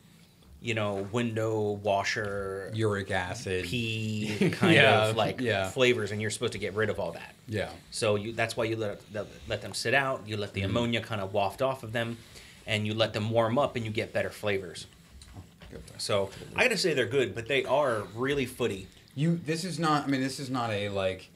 you 0.64 0.74
know, 0.74 1.06
window 1.12 1.72
washer 1.84 2.72
uric 2.74 3.12
acid. 3.12 3.66
pea 3.66 4.50
kind 4.54 4.74
Yeah, 4.74 5.08
of 5.10 5.16
like 5.18 5.42
yeah. 5.42 5.70
flavors, 5.70 6.12
and 6.12 6.22
you're 6.22 6.32
supposed 6.32 6.54
to 6.54 6.58
get 6.60 6.74
rid 6.74 6.90
of 6.90 7.00
all 7.00 7.12
that. 7.12 7.36
Yeah. 7.48 7.70
So 7.92 8.16
you, 8.16 8.32
that's 8.32 8.56
why 8.58 8.64
you 8.64 8.78
let, 8.78 9.02
let 9.14 9.28
let 9.48 9.62
them 9.62 9.74
sit 9.74 9.94
out. 9.94 10.24
You 10.26 10.38
let 10.38 10.54
the 10.54 10.62
Mm-hmm. 10.62 10.70
ammonia 10.70 11.02
kind 11.02 11.20
of 11.22 11.34
waft 11.34 11.62
off 11.62 11.84
of 11.84 11.92
them, 11.92 12.18
and 12.66 12.88
you 12.88 12.94
let 12.94 13.12
them 13.14 13.30
warm 13.30 13.60
up, 13.60 13.76
and 13.76 13.84
you 13.86 13.92
get 13.92 14.14
better 14.14 14.30
flavors. 14.30 14.88
So 15.98 16.30
I 16.56 16.64
gotta 16.64 16.78
say 16.78 16.94
they're 16.94 17.06
good, 17.08 17.34
but 17.36 17.48
they 17.48 17.66
are 17.66 18.04
really 18.16 18.46
footy. 18.46 18.88
You. 19.16 19.40
This 19.46 19.64
is 19.66 19.80
not. 19.80 20.04
I 20.06 20.08
mean, 20.08 20.22
this 20.22 20.40
is 20.40 20.50
not 20.50 20.70
a 20.72 20.90
like. 20.90 21.30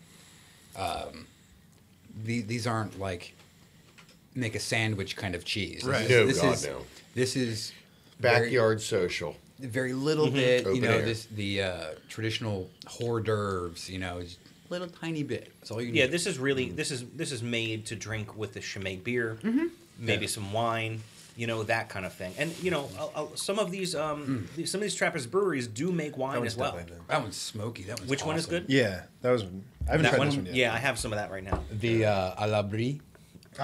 Um, 0.75 1.25
the, 2.23 2.41
these 2.41 2.65
aren't 2.67 2.99
like 2.99 3.33
make 4.35 4.55
a 4.55 4.59
sandwich 4.59 5.15
kind 5.17 5.33
of 5.35 5.43
cheese. 5.43 5.81
This 5.81 5.85
Right. 5.85 6.01
is- 6.03 6.09
No, 6.11 6.25
this 6.27 6.41
God, 6.41 6.53
is, 6.53 6.65
no. 6.65 6.85
This 7.15 7.35
is 7.35 7.73
very- 8.19 8.45
Backyard 8.45 8.81
social. 8.81 9.35
very 9.59 9.93
little 9.93 10.27
Mm-hmm. 10.27 10.35
bit. 10.35 10.65
You 10.75 10.81
know, 10.81 10.89
air. 10.89 11.01
this 11.05 11.25
the 11.25 11.63
uh, 11.63 11.85
traditional 12.09 12.69
hors 12.99 13.21
d'oeuvres. 13.21 13.89
You 13.89 13.99
know, 13.99 14.21
just 14.21 14.37
little 14.69 14.87
tiny 14.87 15.23
bit. 15.23 15.51
That's 15.59 15.71
all 15.71 15.81
you 15.81 15.91
need. 15.91 15.99
Yeah, 15.99 16.07
this 16.07 16.27
is 16.27 16.37
really 16.39 16.69
this 16.69 16.91
is 16.91 17.03
this 17.15 17.31
is 17.31 17.41
made 17.41 17.85
to 17.87 17.95
drink 17.95 18.37
with 18.37 18.53
the 18.53 18.59
Chimay 18.59 18.97
beer, 18.97 19.37
Mm-hmm. 19.43 19.65
maybe 19.99 20.25
Yeah. 20.25 20.27
some 20.31 20.51
wine, 20.53 21.01
you 21.35 21.47
know 21.47 21.63
that 21.63 21.89
kind 21.89 22.05
of 22.05 22.13
thing. 22.13 22.33
And 22.37 22.53
you 22.61 22.69
know, 22.71 22.89
uh, 22.99 23.23
uh, 23.23 23.27
some 23.35 23.57
of 23.59 23.71
these 23.71 23.95
um 23.95 24.47
Mm. 24.57 24.67
some 24.67 24.79
of 24.79 24.83
these 24.83 24.95
Trappist 24.95 25.31
breweries 25.31 25.67
do 25.67 25.91
make 25.91 26.17
wine 26.17 26.45
as 26.45 26.55
well. 26.57 26.77
that 27.07 27.21
one's 27.21 27.37
smoky. 27.37 27.83
That 27.83 27.99
one's 27.99 28.09
Which 28.11 28.23
one 28.25 28.35
is 28.37 28.45
good? 28.45 28.65
Yeah, 28.67 29.03
that 29.21 29.31
was. 29.31 29.43
I 29.43 29.91
haven't 29.91 30.03
That 30.03 30.09
tried 30.09 30.17
one, 30.19 30.27
this 30.27 30.35
one 30.37 30.45
yet. 30.47 30.55
yeah, 30.55 30.73
I 30.73 30.77
have 30.79 30.99
some 30.99 31.13
of 31.13 31.17
that 31.17 31.31
right 31.31 31.43
now. 31.43 31.63
The 31.71 32.05
uh, 32.05 32.43
à 32.43 32.47
la 32.47 32.61
brie. 32.61 32.99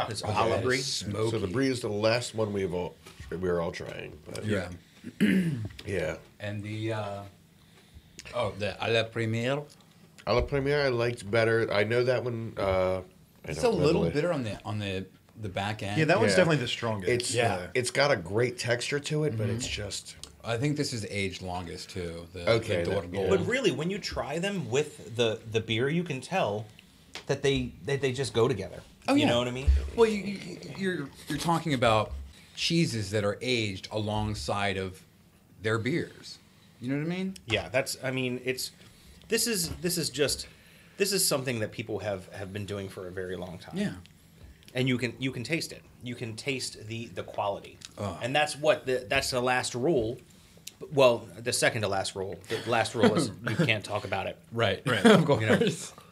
It's 0.09 0.21
a 0.21 0.27
la 0.27 0.47
that 0.49 0.63
brie. 0.63 0.77
is 0.80 0.85
Smoky. 0.85 1.30
So 1.31 1.38
the 1.39 1.45
brie 1.47 1.67
is 1.69 1.81
the 1.81 1.89
last 1.89 2.34
one 2.34 2.51
we've 2.53 2.73
all 2.73 2.95
we're 3.38 3.60
all 3.61 3.72
trying. 3.72 4.18
But 4.30 4.45
Yeah. 4.45 4.69
yeah. 5.85 6.15
And 6.39 6.64
the 6.64 6.93
uh, 6.93 7.22
oh, 8.35 8.53
the 8.57 8.76
à 8.81 8.91
la 8.91 9.03
première. 9.03 9.64
A 10.26 10.34
la 10.34 10.41
Premiere 10.41 10.84
I 10.85 10.88
liked 10.88 11.30
better. 11.30 11.72
I 11.72 11.84
know 11.84 12.03
that 12.05 12.23
one. 12.23 12.53
Uh, 12.57 13.01
It's 13.43 13.60
a 13.60 13.64
don't 13.64 13.73
know 13.73 13.80
the 13.80 13.85
little 13.85 14.01
way- 14.03 14.10
bitter 14.11 14.31
on 14.31 14.43
the 14.43 14.57
on 14.64 14.80
the 14.80 15.05
the 15.41 15.49
back 15.49 15.84
end. 15.84 15.97
Yeah, 15.97 16.05
that 16.05 16.19
one's 16.19 16.31
Yeah. 16.31 16.38
definitely 16.38 16.57
the 16.64 16.68
strongest. 16.69 17.10
It's 17.11 17.34
yeah. 17.34 17.68
It's 17.73 17.91
got 17.91 18.11
a 18.11 18.15
great 18.15 18.57
texture 18.57 18.99
to 18.99 19.26
it, 19.26 19.38
but 19.38 19.47
Mm-hmm. 19.47 19.55
it's 19.57 19.68
just 19.68 20.15
I 20.45 20.57
think 20.57 20.77
this 20.77 20.93
is 20.93 21.05
aged 21.10 21.41
longest 21.41 21.89
too. 21.89 22.27
The, 22.34 22.49
Okay, 22.51 22.84
the 22.84 22.91
that- 22.91 23.14
yeah. 23.14 23.30
But 23.30 23.45
really, 23.47 23.72
when 23.72 23.89
you 23.89 23.97
try 23.97 24.39
them 24.39 24.69
with 24.69 25.15
the 25.18 25.39
the 25.51 25.60
beer, 25.60 25.89
you 25.89 26.03
can 26.03 26.22
tell 26.22 26.65
that 27.27 27.41
they 27.41 27.73
that 27.85 27.99
they 27.99 28.14
just 28.14 28.34
go 28.34 28.47
together. 28.47 28.81
Oh, 29.10 29.15
you 29.15 29.22
yeah. 29.23 29.30
know 29.31 29.39
what 29.39 29.49
I 29.49 29.51
mean? 29.51 29.68
Well, 29.97 30.07
you, 30.07 30.19
you, 30.23 30.57
you're 30.77 31.10
you're 31.27 31.38
talking 31.38 31.73
about 31.73 32.14
cheeses 32.55 33.11
that 33.11 33.23
are 33.23 33.38
aged 33.41 33.88
alongside 33.91 34.77
of 34.77 35.01
their 35.61 35.77
beers. 35.77 36.39
You 36.81 36.89
know 36.93 36.97
what 37.05 37.13
I 37.13 37.17
mean? 37.17 37.35
Yeah, 37.47 37.69
that's. 37.69 37.97
I 38.03 38.11
mean, 38.11 38.41
it's 38.43 38.71
this 39.30 39.47
is 39.47 39.69
this 39.77 39.97
is 39.97 40.09
just 40.09 40.47
this 40.97 41.11
is 41.13 41.25
something 41.25 41.59
that 41.59 41.71
people 41.71 41.99
have 41.99 42.27
have 42.34 42.51
been 42.51 42.65
doing 42.65 42.89
for 42.89 43.07
a 43.07 43.11
very 43.11 43.35
long 43.35 43.57
time. 43.57 43.77
Yeah. 43.77 43.93
and 44.75 44.88
you 44.88 44.97
can 44.97 45.13
you 45.19 45.31
can 45.31 45.43
taste 45.43 45.71
it. 45.71 45.81
You 46.03 46.15
can 46.15 46.35
taste 46.35 46.88
the 46.88 47.05
the 47.07 47.23
quality, 47.23 47.77
Oh. 47.97 48.19
and 48.21 48.35
that's 48.35 48.57
what 48.57 48.85
the 48.85 49.05
that's 49.07 49.30
the 49.31 49.39
last 49.41 49.75
rule. 49.75 50.17
Well, 50.91 51.25
the 51.38 51.53
second 51.53 51.84
to 51.84 51.88
last 51.88 52.13
rule. 52.15 52.35
The 52.49 52.69
last 52.69 52.93
rule 52.93 53.15
is 53.15 53.31
you 53.49 53.55
can't 53.55 53.85
talk 53.85 54.03
about 54.03 54.27
it. 54.27 54.38
Right. 54.51 54.81
Right. 54.85 55.05
of 55.05 55.23
course. 55.23 55.41
You 55.41 55.47
know, 55.47 55.59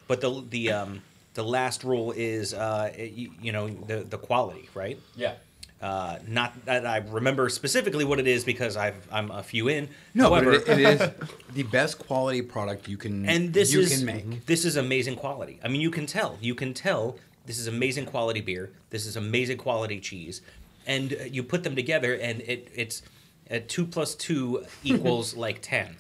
but 0.07 0.21
the 0.21 0.43
the 0.49 0.71
um 0.71 1.01
the 1.33 1.43
last 1.43 1.83
rule 1.83 2.13
is 2.15 2.53
uh 2.53 2.93
it, 2.95 3.11
you, 3.11 3.31
you 3.41 3.51
know 3.51 3.67
the 3.67 3.97
the 4.05 4.17
quality, 4.17 4.69
right? 4.73 4.97
Yeah. 5.17 5.33
Uh, 5.81 6.19
not 6.27 6.53
that 6.65 6.85
I 6.85 6.97
remember 6.97 7.49
specifically 7.49 8.05
what 8.05 8.19
it 8.19 8.27
is 8.27 8.43
because 8.43 8.77
I've 8.77 9.07
I'm 9.11 9.31
a 9.31 9.41
few 9.41 9.67
in. 9.67 9.89
No, 10.13 10.25
However, 10.29 10.51
but 10.51 10.69
it, 10.69 10.79
it 10.79 11.01
is 11.01 11.09
the 11.53 11.63
best 11.63 11.97
quality 11.97 12.41
product 12.43 12.87
you 12.87 12.97
can 12.97 13.27
and 13.27 13.51
this 13.51 13.73
you 13.73 13.79
is 13.79 13.89
can 13.97 14.05
make. 14.05 14.45
this 14.45 14.63
is 14.63 14.75
amazing 14.77 15.15
quality. 15.15 15.59
I 15.63 15.67
mean, 15.69 15.81
you 15.81 15.89
can 15.89 16.05
tell. 16.05 16.37
You 16.39 16.53
can 16.53 16.73
tell 16.75 17.17
this 17.47 17.57
is 17.57 17.65
amazing 17.67 18.05
quality 18.05 18.41
beer. 18.41 18.71
This 18.91 19.07
is 19.07 19.15
amazing 19.15 19.57
quality 19.57 19.99
cheese, 19.99 20.41
and 20.85 21.13
uh, 21.13 21.23
you 21.23 21.41
put 21.41 21.63
them 21.63 21.75
together, 21.75 22.13
and 22.13 22.41
it 22.41 22.67
it's 22.75 23.01
uh, 23.49 23.59
two 23.67 23.85
plus 23.87 24.13
two 24.13 24.63
equals 24.83 25.35
like 25.45 25.61
10 25.63 25.95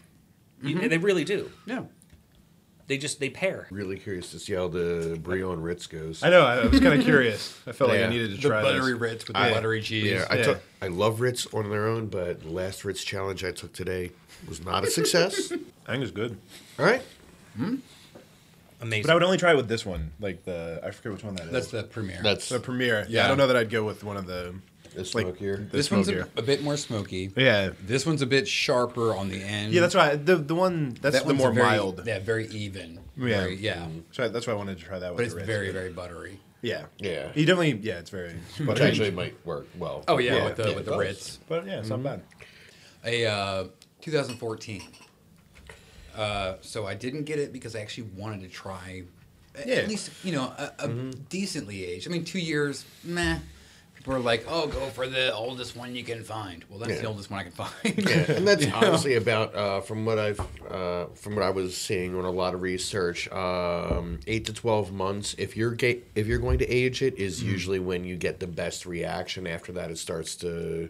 You- 0.61 0.87
they 0.87 0.99
really 0.99 1.23
do. 1.23 1.49
Yeah. 1.65 1.83
They 2.91 2.97
just 2.97 3.21
they 3.21 3.29
pair. 3.29 3.67
really 3.71 3.97
curious 3.97 4.31
to 4.31 4.39
see 4.39 4.51
how 4.51 4.67
the 4.67 5.17
brie 5.23 5.41
on 5.41 5.61
Ritz 5.61 5.87
goes. 5.87 6.21
I 6.23 6.29
know. 6.29 6.41
I 6.45 6.65
was 6.65 6.77
kind 6.81 6.99
of 6.99 7.05
curious. 7.05 7.57
I 7.65 7.71
felt 7.71 7.89
like 7.89 8.01
Yeah. 8.01 8.07
I 8.07 8.09
needed 8.09 8.31
to 8.35 8.37
try. 8.37 8.41
The 8.41 8.67
try 8.67 8.73
buttery 8.79 8.91
this. 8.91 9.01
Ritz 9.01 9.27
with 9.29 9.35
the 9.37 9.41
I- 9.41 9.53
buttery 9.53 9.81
cheese. 9.81 10.11
Yeah, 10.11 10.25
I 10.29 10.35
Yeah. 10.39 10.43
took. 10.43 10.59
I 10.81 10.87
love 10.87 11.21
Ritz 11.21 11.47
on 11.53 11.69
their 11.69 11.87
own, 11.87 12.07
but 12.07 12.41
the 12.43 12.49
last 12.49 12.83
Ritz 12.83 13.01
challenge 13.01 13.45
I 13.45 13.51
took 13.51 13.71
today 13.71 14.11
was 14.45 14.61
not 14.61 14.83
a 14.83 14.87
success. 14.87 15.53
I 15.87 15.91
think 15.93 16.03
it's 16.03 16.11
good. 16.11 16.37
All 16.77 16.83
right, 16.85 17.01
hmm? 17.55 17.75
Amazing. 18.81 19.03
But 19.03 19.11
I 19.11 19.13
would 19.13 19.23
only 19.23 19.37
try 19.37 19.51
it 19.51 19.55
with 19.55 19.69
this 19.69 19.85
one, 19.85 20.11
like 20.19 20.43
the 20.43 20.81
I 20.83 20.91
forget 20.91 21.13
which 21.13 21.23
one 21.23 21.35
that 21.35 21.45
is. 21.45 21.51
That's 21.53 21.67
the 21.71 21.83
premiere. 21.83 22.19
that's 22.21 22.49
the 22.49 22.59
premiere. 22.59 23.05
Yeah, 23.07 23.19
Yeah. 23.21 23.25
I 23.25 23.27
don't 23.29 23.37
know 23.37 23.47
that 23.47 23.55
I'd 23.55 23.69
go 23.69 23.85
with 23.85 24.03
one 24.03 24.17
of 24.17 24.25
the. 24.27 24.53
The 24.93 24.99
like, 25.01 25.07
smokier. 25.07 25.57
the 25.57 25.77
this 25.77 25.89
one's 25.91 26.07
a, 26.09 26.27
a 26.35 26.41
bit 26.41 26.61
more 26.63 26.77
smoky. 26.77 27.31
Yeah. 27.35 27.71
This 27.85 28.05
one's 28.05 28.21
a 28.21 28.25
bit 28.25 28.47
sharper 28.47 29.15
on 29.15 29.29
the 29.29 29.41
end. 29.41 29.73
Yeah, 29.73 29.81
that's 29.81 29.95
right. 29.95 30.23
The 30.23 30.35
the 30.37 30.55
one 30.55 30.97
that's 31.01 31.17
That 31.19 31.27
the 31.27 31.33
more 31.33 31.51
very, 31.51 31.65
mild. 31.67 32.01
Yeah, 32.05 32.19
very 32.19 32.47
even. 32.47 32.99
Yeah. 33.17 33.41
Very, 33.41 33.55
yeah. 33.55 33.87
So 34.11 34.29
that's 34.29 34.47
why 34.47 34.53
I 34.53 34.55
wanted 34.55 34.77
to 34.79 34.83
try 34.85 34.99
that. 34.99 35.11
With 35.11 35.17
But 35.17 35.25
it's 35.25 35.33
the 35.33 35.37
Ritz. 35.41 35.47
very, 35.47 35.71
very 35.71 35.89
buttery. 35.91 36.39
Yeah. 36.61 36.85
Yeah. 36.99 37.31
You 37.33 37.45
definitely. 37.45 37.79
Yeah, 37.81 37.99
it's 37.99 38.09
very. 38.09 38.33
which 38.57 38.67
buttery. 38.67 38.87
actually 38.87 39.11
might 39.11 39.35
work 39.45 39.67
well. 39.79 40.03
Oh 40.07 40.17
yeah, 40.19 40.35
Yeah. 40.37 40.45
with 40.45 40.55
the 40.57 40.69
Yeah, 40.69 40.75
with 40.75 40.85
the 40.85 40.91
does. 40.91 40.99
Ritz. 40.99 41.39
But 41.49 41.65
yeah, 41.65 41.79
it's 41.79 41.89
not 41.89 42.03
bad. 42.03 42.21
A 43.03 43.25
uh, 43.25 43.63
2014. 44.01 44.81
Uh, 46.15 46.55
so 46.61 46.85
I 46.85 46.93
didn't 46.93 47.23
get 47.23 47.39
it 47.39 47.53
because 47.53 47.75
I 47.75 47.79
actually 47.79 48.09
wanted 48.17 48.41
to 48.41 48.49
try, 48.49 49.03
Yeah. 49.65 49.75
at 49.75 49.87
least 49.87 50.11
you 50.23 50.33
know 50.33 50.43
a, 50.57 50.71
a 50.79 50.87
decently 51.29 51.85
aged. 51.85 52.07
I 52.07 52.11
mean, 52.11 52.25
two 52.25 52.39
years, 52.39 52.85
meh. 53.03 53.39
People 54.01 54.15
are 54.15 54.19
like, 54.19 54.45
"Oh, 54.47 54.65
go 54.67 54.87
for 54.87 55.07
the 55.07 55.33
oldest 55.33 55.75
one 55.75 55.95
you 55.95 56.03
can 56.03 56.23
find." 56.23 56.65
Well, 56.69 56.79
that's 56.79 56.93
Yeah. 56.93 57.01
the 57.01 57.07
oldest 57.07 57.29
one 57.29 57.39
I 57.39 57.43
can 57.43 57.51
find. 57.51 57.71
Yeah, 57.83 58.31
and 58.37 58.47
that's 58.47 58.63
You 58.65 58.71
know? 58.71 58.77
honestly 58.77 59.15
about 59.15 59.53
uh, 59.55 59.81
from 59.81 60.05
what 60.05 60.17
I've 60.17 60.39
uh, 60.69 61.05
from 61.13 61.35
what 61.35 61.43
I 61.43 61.51
was 61.51 61.77
seeing 61.77 62.15
on 62.15 62.25
a 62.25 62.31
lot 62.31 62.53
of 62.55 62.61
research. 62.63 63.29
Um, 63.31 64.19
eight 64.27 64.45
to 64.45 64.53
twelve 64.53 64.91
months. 64.91 65.35
If 65.37 65.55
you're 65.55 65.75
ga- 65.75 66.01
if 66.15 66.25
you're 66.27 66.39
going 66.39 66.57
to 66.59 66.67
age 66.67 67.01
it, 67.01 67.15
is 67.19 67.43
usually 67.43 67.79
when 67.79 68.03
you 68.03 68.15
get 68.17 68.39
the 68.39 68.47
best 68.47 68.85
reaction. 68.85 69.45
After 69.45 69.71
that, 69.73 69.91
it 69.91 69.97
starts 69.97 70.35
to 70.37 70.89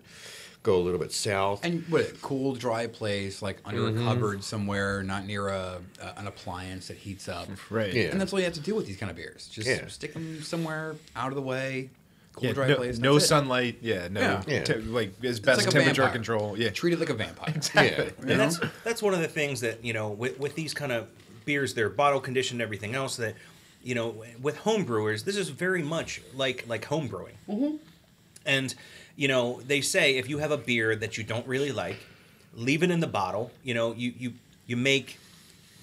go 0.63 0.77
a 0.77 0.81
little 0.83 0.99
bit 0.99 1.11
south. 1.11 1.65
And 1.65 1.83
what 1.89 2.01
a 2.01 2.13
cool, 2.21 2.53
dry 2.53 2.85
place, 2.87 3.41
like 3.41 3.57
under 3.65 3.81
Mm-hmm. 3.81 4.07
a 4.07 4.13
cupboard 4.13 4.43
somewhere, 4.43 5.01
not 5.03 5.25
near 5.25 5.49
a, 5.49 5.81
a 6.01 6.19
an 6.19 6.27
appliance 6.27 6.87
that 6.89 6.97
heats 6.97 7.27
up. 7.27 7.47
Right. 7.69 7.91
Yeah. 7.93 8.03
And 8.11 8.21
that's 8.21 8.31
all 8.31 8.39
you 8.39 8.45
have 8.45 8.53
to 8.53 8.59
do 8.61 8.75
with 8.75 8.85
these 8.85 8.97
kind 8.97 9.09
of 9.09 9.15
beers. 9.17 9.47
Just 9.51 9.67
Yeah. 9.67 9.87
stick 9.87 10.13
them 10.13 10.41
somewhere 10.43 10.95
out 11.15 11.29
of 11.29 11.35
the 11.35 11.41
way, 11.41 11.89
cool, 12.33 12.45
Yeah, 12.47 12.53
dry 12.53 12.67
no, 12.67 12.75
place. 12.75 12.97
no 12.99 13.13
that's 13.13 13.25
it. 13.25 13.27
sunlight. 13.27 13.77
Yeah, 13.81 14.07
no, 14.09 14.21
Yeah. 14.21 14.43
Yeah. 14.47 14.63
te- 14.63 14.73
like 14.75 15.13
as 15.23 15.39
best 15.39 15.61
like 15.61 15.69
temperature 15.69 16.01
vampire. 16.03 16.11
control. 16.13 16.57
Yeah, 16.57 16.69
Treat 16.69 16.93
it 16.93 16.99
like 16.99 17.09
a 17.09 17.13
vampire. 17.13 17.53
yeah, 17.75 18.09
and 18.19 18.39
that's 18.39 18.59
that's 18.83 19.01
one 19.01 19.13
of 19.13 19.19
the 19.19 19.27
things 19.27 19.61
that 19.61 19.83
you 19.83 19.93
know 19.93 20.09
with, 20.09 20.39
with 20.39 20.55
these 20.55 20.73
kind 20.73 20.91
of 20.91 21.07
beers 21.45 21.73
they're 21.73 21.89
bottle 21.89 22.19
conditioned 22.19 22.61
and 22.61 22.65
everything 22.65 22.93
else 22.95 23.15
that 23.17 23.33
you 23.83 23.95
know 23.95 24.23
with 24.41 24.57
home 24.57 24.83
brewers 24.85 25.23
this 25.23 25.35
is 25.35 25.49
very 25.49 25.81
much 25.81 26.21
like 26.35 26.63
like 26.67 26.85
home 26.85 27.07
brewing 27.07 27.33
mm-hmm. 27.49 27.77
and 28.45 28.75
you 29.15 29.27
know 29.27 29.59
they 29.65 29.81
say 29.81 30.17
if 30.17 30.29
you 30.29 30.37
have 30.37 30.51
a 30.51 30.57
beer 30.57 30.95
that 30.95 31.17
you 31.17 31.23
don't 31.23 31.47
really 31.47 31.71
like 31.71 31.97
leave 32.53 32.83
it 32.83 32.91
in 32.91 32.99
the 32.99 33.07
bottle 33.07 33.49
you 33.63 33.73
know 33.73 33.91
you 33.93 34.13
you 34.19 34.33
you 34.67 34.77
make 34.77 35.17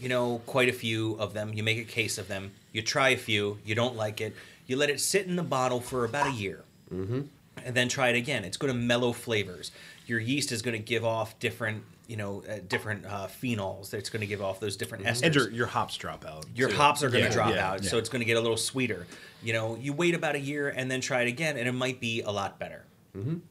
you 0.00 0.08
know 0.08 0.40
quite 0.46 0.68
a 0.68 0.72
few 0.72 1.14
of 1.14 1.34
them 1.34 1.52
you 1.52 1.64
make 1.64 1.78
a 1.78 1.84
case 1.84 2.18
of 2.18 2.28
them 2.28 2.52
you 2.72 2.80
try 2.82 3.08
a 3.08 3.16
few 3.16 3.58
you 3.64 3.74
don't 3.74 3.96
like 3.96 4.20
it 4.20 4.32
you 4.68 4.76
let 4.76 4.88
it 4.90 5.00
sit 5.00 5.26
in 5.26 5.34
the 5.34 5.42
bottle 5.42 5.80
for 5.80 6.04
about 6.04 6.28
a 6.28 6.32
year 6.32 6.62
and 6.90 7.74
then 7.74 7.88
try 7.88 8.08
it 8.10 8.16
again. 8.16 8.44
It's 8.44 8.56
going 8.56 8.72
to 8.72 8.78
mellow 8.78 9.12
flavors. 9.12 9.72
Your 10.06 10.20
yeast 10.20 10.52
is 10.52 10.62
going 10.62 10.76
to 10.76 10.82
give 10.82 11.04
off 11.04 11.38
different, 11.40 11.82
you 12.06 12.16
know, 12.16 12.42
uh, 12.48 12.58
different 12.68 13.04
uh, 13.04 13.26
phenols. 13.26 13.92
It's 13.92 14.08
going 14.10 14.20
to 14.20 14.26
give 14.26 14.40
off 14.40 14.60
those 14.60 14.76
different 14.76 15.04
esters. 15.04 15.22
and 15.24 15.34
your 15.34 15.50
your 15.50 15.66
hops 15.66 15.96
drop 15.96 16.24
out. 16.24 16.46
your 16.54 16.68
too. 16.70 16.76
hops 16.76 17.02
are 17.02 17.10
going 17.10 17.24
to 17.24 17.28
Yeah, 17.30 17.34
drop 17.34 17.50
yeah, 17.54 17.68
out, 17.70 17.82
yeah. 17.82 17.90
so 17.90 17.98
it's 17.98 18.08
going 18.08 18.20
to 18.20 18.24
get 18.26 18.36
a 18.36 18.40
little 18.40 18.56
sweeter. 18.56 19.06
You 19.42 19.52
know, 19.52 19.76
you 19.76 19.92
wait 19.92 20.14
about 20.14 20.34
a 20.34 20.40
year 20.40 20.68
and 20.68 20.90
then 20.90 21.00
try 21.00 21.22
it 21.22 21.28
again, 21.28 21.56
and 21.58 21.68
it 21.68 21.72
might 21.72 22.00
be 22.00 22.22
a 22.22 22.30
lot 22.30 22.58
better. 22.58 22.84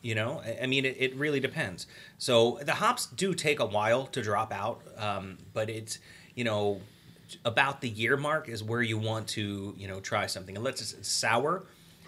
You 0.01 0.15
know, 0.15 0.41
I- 0.45 0.59
I 0.63 0.65
mean, 0.65 0.85
it, 0.85 0.95
it 0.97 1.13
really 1.15 1.41
depends. 1.41 1.87
So 2.17 2.57
the 2.63 2.75
hops 2.75 3.05
do 3.05 3.33
take 3.33 3.59
a 3.59 3.65
while 3.65 4.05
to 4.07 4.21
drop 4.21 4.53
out, 4.53 4.81
um, 4.97 5.39
but 5.53 5.69
it's 5.69 5.99
you 6.35 6.45
know 6.45 6.79
about 7.45 7.81
the 7.81 7.89
year 7.89 8.17
mark 8.17 8.49
is 8.49 8.63
where 8.63 8.81
you 8.81 8.97
want 8.97 9.27
to 9.29 9.73
you 9.77 9.87
know 9.87 9.99
try 9.99 10.25
something. 10.27 10.57
Unless 10.57 10.93
it's 10.93 11.07
sour, 11.07 11.63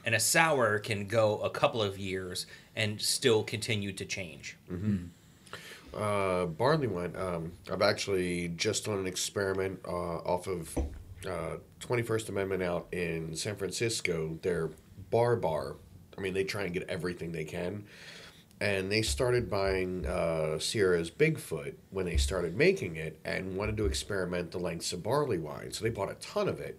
and 0.06 0.16
a 0.16 0.20
sour 0.20 0.80
can 0.80 1.08
go 1.08 1.40
a 1.40 1.50
couple 1.50 1.82
of 1.82 1.98
years 1.98 2.46
and 2.76 3.02
still 3.02 3.44
continue 3.44 3.92
to 3.94 4.06
change. 4.06 4.58
Uh, 5.94 6.46
barley 6.46 6.88
wine. 6.88 7.16
Um, 7.16 7.52
I've 7.72 7.82
actually 7.82 8.50
just 8.50 8.86
done 8.86 9.00
an 9.00 9.08
experiment 9.08 9.80
uh, 9.88 10.18
off 10.20 10.48
of 10.48 10.78
uh, 11.28 11.58
21st 11.82 12.30
Amendment 12.30 12.64
out 12.64 12.88
in 12.92 13.36
San 13.36 13.56
Francisco. 13.56 14.38
Their 14.42 14.70
bar 15.10 15.36
bar. 15.36 15.76
I 16.18 16.22
mean, 16.22 16.34
they 16.34 16.44
try 16.44 16.64
and 16.64 16.74
get 16.74 16.88
everything 16.90 17.32
they 17.32 17.46
can. 17.46 17.86
And 18.62 18.92
they 18.92 19.02
started 19.02 19.50
buying 19.50 20.06
uh, 20.06 20.60
Sierra's 20.60 21.10
Bigfoot 21.10 21.76
when 21.92 22.06
they 22.06 22.18
started 22.18 22.58
making 22.58 22.98
it 22.98 23.18
and 23.24 23.56
wanted 23.56 23.78
to 23.78 23.86
experiment 23.86 24.52
the 24.52 24.58
lengths 24.58 24.92
of 24.92 25.02
barley 25.02 25.38
wine. 25.38 25.72
So 25.72 25.84
they 25.86 25.90
bought 25.90 26.12
a 26.12 26.16
ton 26.16 26.50
of 26.50 26.60
it. 26.60 26.78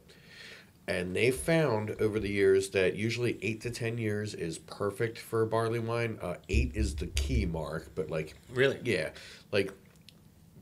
And 0.87 1.15
they 1.17 1.31
found 1.31 1.91
over 2.01 2.19
the 2.19 2.29
years 2.29 2.71
that 2.71 2.97
usually 2.97 3.39
eight 3.43 3.61
to 3.63 3.71
ten 3.71 3.97
years 3.97 4.35
is 4.35 4.59
perfect 4.59 5.19
for 5.19 5.47
barley 5.47 5.79
wine. 5.79 6.19
Uh, 6.21 6.35
eight 6.49 6.73
is 6.75 6.97
the 6.97 7.07
key 7.07 7.47
mark, 7.47 7.95
but 7.95 8.11
like 8.11 8.35
Really? 8.53 8.79
yeah, 8.85 9.11
like 9.53 9.73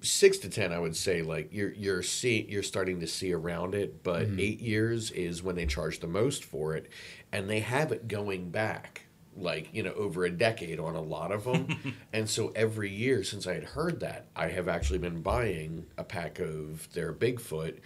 six 0.03 0.39
to 0.39 0.49
ten, 0.51 0.73
I 0.73 0.79
would 0.79 0.95
say 0.95 1.23
like 1.23 1.49
you're 1.53 1.73
you're 1.73 2.03
see 2.03 2.47
you're 2.49 2.63
starting 2.63 3.01
to 3.01 3.07
see 3.07 3.33
around 3.33 3.75
it, 3.75 4.03
but 4.03 4.29
eight 4.39 4.61
years 4.61 5.11
is 5.13 5.43
when 5.43 5.57
they 5.57 5.67
charge 5.67 5.99
the 6.01 6.07
most 6.07 6.45
for 6.45 6.77
it, 6.77 6.91
and 7.33 7.49
they 7.49 7.61
have 7.61 7.91
it 7.91 8.07
going 8.07 8.51
back 8.51 9.03
like 9.41 9.69
you 9.73 9.83
know 9.83 9.93
over 9.93 10.25
a 10.25 10.31
decade 10.31 10.79
on 10.81 10.95
a 10.95 11.01
lot 11.01 11.33
of 11.33 11.45
them, 11.45 11.97
and 12.13 12.29
so 12.29 12.53
every 12.55 12.91
year 12.91 13.23
since 13.23 13.47
I 13.47 13.55
had 13.55 13.65
heard 13.65 14.01
that, 14.01 14.27
I 14.35 14.49
have 14.49 14.69
actually 14.69 14.99
been 14.99 15.23
buying 15.23 15.87
a 15.97 16.05
pack 16.05 16.39
of 16.39 16.93
their 16.93 17.13
Bigfoot. 17.13 17.79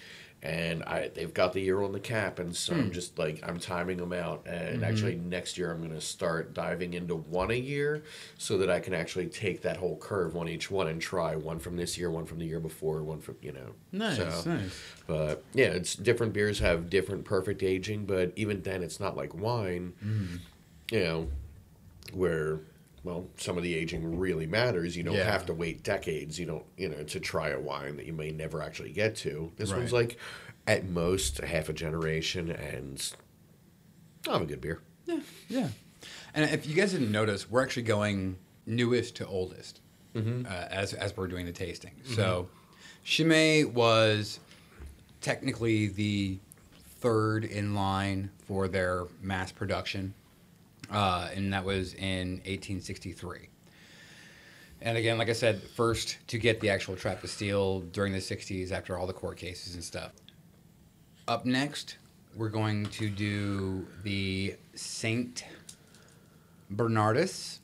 And 0.44 0.82
I, 0.82 1.08
they've 1.14 1.32
got 1.32 1.52
the 1.52 1.60
year 1.60 1.80
on 1.82 1.92
the 1.92 2.00
cap, 2.00 2.40
and 2.40 2.56
so 2.56 2.74
I'm 2.74 2.86
hmm. 2.86 2.90
just 2.90 3.16
like 3.16 3.38
I'm 3.48 3.60
timing 3.60 3.98
them 3.98 4.12
out. 4.12 4.44
And 4.44 4.78
mm-hmm. 4.78 4.84
actually, 4.84 5.14
next 5.14 5.56
year 5.56 5.70
I'm 5.70 5.78
going 5.78 5.92
to 5.92 6.00
start 6.00 6.52
diving 6.52 6.94
into 6.94 7.14
one 7.14 7.52
a 7.52 7.56
year, 7.56 8.02
so 8.38 8.58
that 8.58 8.68
I 8.68 8.80
can 8.80 8.92
actually 8.92 9.28
take 9.28 9.62
that 9.62 9.76
whole 9.76 9.96
curve 9.98 10.36
on 10.36 10.48
each 10.48 10.68
one 10.68 10.88
and 10.88 11.00
try 11.00 11.36
one 11.36 11.60
from 11.60 11.76
this 11.76 11.96
year, 11.96 12.10
one 12.10 12.26
from 12.26 12.40
the 12.40 12.44
year 12.44 12.58
before, 12.58 13.04
one 13.04 13.20
from 13.20 13.36
you 13.40 13.52
know. 13.52 13.74
Nice, 13.92 14.16
So, 14.16 14.50
nice. 14.50 14.80
But 15.06 15.44
yeah, 15.54 15.66
it's 15.66 15.94
different 15.94 16.32
beers 16.32 16.58
have 16.58 16.90
different 16.90 17.24
perfect 17.24 17.62
aging, 17.62 18.06
but 18.06 18.32
even 18.34 18.62
then, 18.62 18.82
it's 18.82 18.98
not 18.98 19.16
like 19.16 19.32
wine. 19.36 19.92
Mm-hmm. 20.04 20.36
You 20.90 21.04
know, 21.04 21.28
where 22.14 22.60
well, 23.05 23.26
some 23.36 23.56
of 23.56 23.64
the 23.64 23.74
aging 23.74 24.16
really 24.18 24.47
matters. 24.47 24.97
You 24.97 25.02
don't 25.02 25.16
Yeah. 25.16 25.24
have 25.24 25.44
to 25.47 25.55
wait 25.55 25.82
decades. 25.82 26.39
You 26.39 26.47
don't, 26.47 26.64
you 26.76 26.89
know, 26.89 27.02
to 27.02 27.18
try 27.18 27.48
a 27.48 27.59
wine 27.59 27.97
that 27.97 28.06
you 28.06 28.12
may 28.12 28.30
never 28.30 28.62
actually 28.62 28.93
get 28.93 29.16
to. 29.16 29.51
This 29.56 29.72
one's 29.72 29.93
like 29.93 30.18
at 30.68 30.89
most 30.89 31.40
a 31.40 31.47
half 31.47 31.68
a 31.68 31.72
generation, 31.72 32.48
and 32.52 33.12
I'll 34.28 34.34
have 34.34 34.43
a 34.43 34.47
good 34.47 34.60
beer. 34.60 34.80
Yeah. 35.06 35.18
Yeah. 35.48 35.68
And 36.32 36.48
if 36.48 36.64
you 36.64 36.76
guys 36.76 36.93
didn't 36.93 37.10
notice, 37.10 37.51
we're 37.51 37.62
actually 37.64 37.82
going 37.82 38.36
newest 38.66 39.16
to 39.16 39.26
oldest 39.26 39.80
Mm-hmm. 40.14 40.47
uh, 40.47 40.66
as, 40.70 40.93
as 40.93 41.16
we're 41.16 41.26
doing 41.26 41.47
the 41.47 41.52
tasting. 41.52 41.93
So 42.05 42.48
Chimay 43.02 43.64
was 43.64 44.39
technically 45.22 45.86
the 45.89 46.39
third 47.01 47.44
in 47.44 47.74
line 47.74 48.30
for 48.47 48.68
their 48.68 49.06
mass 49.22 49.51
production, 49.52 50.14
uh, 50.93 51.28
and 51.35 51.52
that 51.52 51.64
was 51.64 51.94
in 51.94 52.35
1863. 52.44 53.48
And 54.82 54.98
again, 54.98 55.16
like 55.19 55.28
I 55.28 55.32
said, 55.32 55.62
first 55.62 56.19
to 56.28 56.39
get 56.39 56.60
the 56.60 56.69
actual 56.70 56.97
trap 56.97 57.14
Trappist 57.19 57.35
steel 57.35 57.81
during 57.81 58.12
the 58.12 58.19
60s 58.19 58.73
after 58.73 58.98
all 58.98 59.06
the 59.06 59.12
court 59.12 59.36
cases 59.36 59.74
and 59.74 59.82
stuff. 59.85 60.12
Up 61.28 61.47
next, 61.47 61.98
we're 62.35 62.48
going 62.48 62.86
to 62.86 63.09
do 63.09 63.86
the 64.02 64.56
Saint 64.74 65.44
Bernardus, 66.74 67.60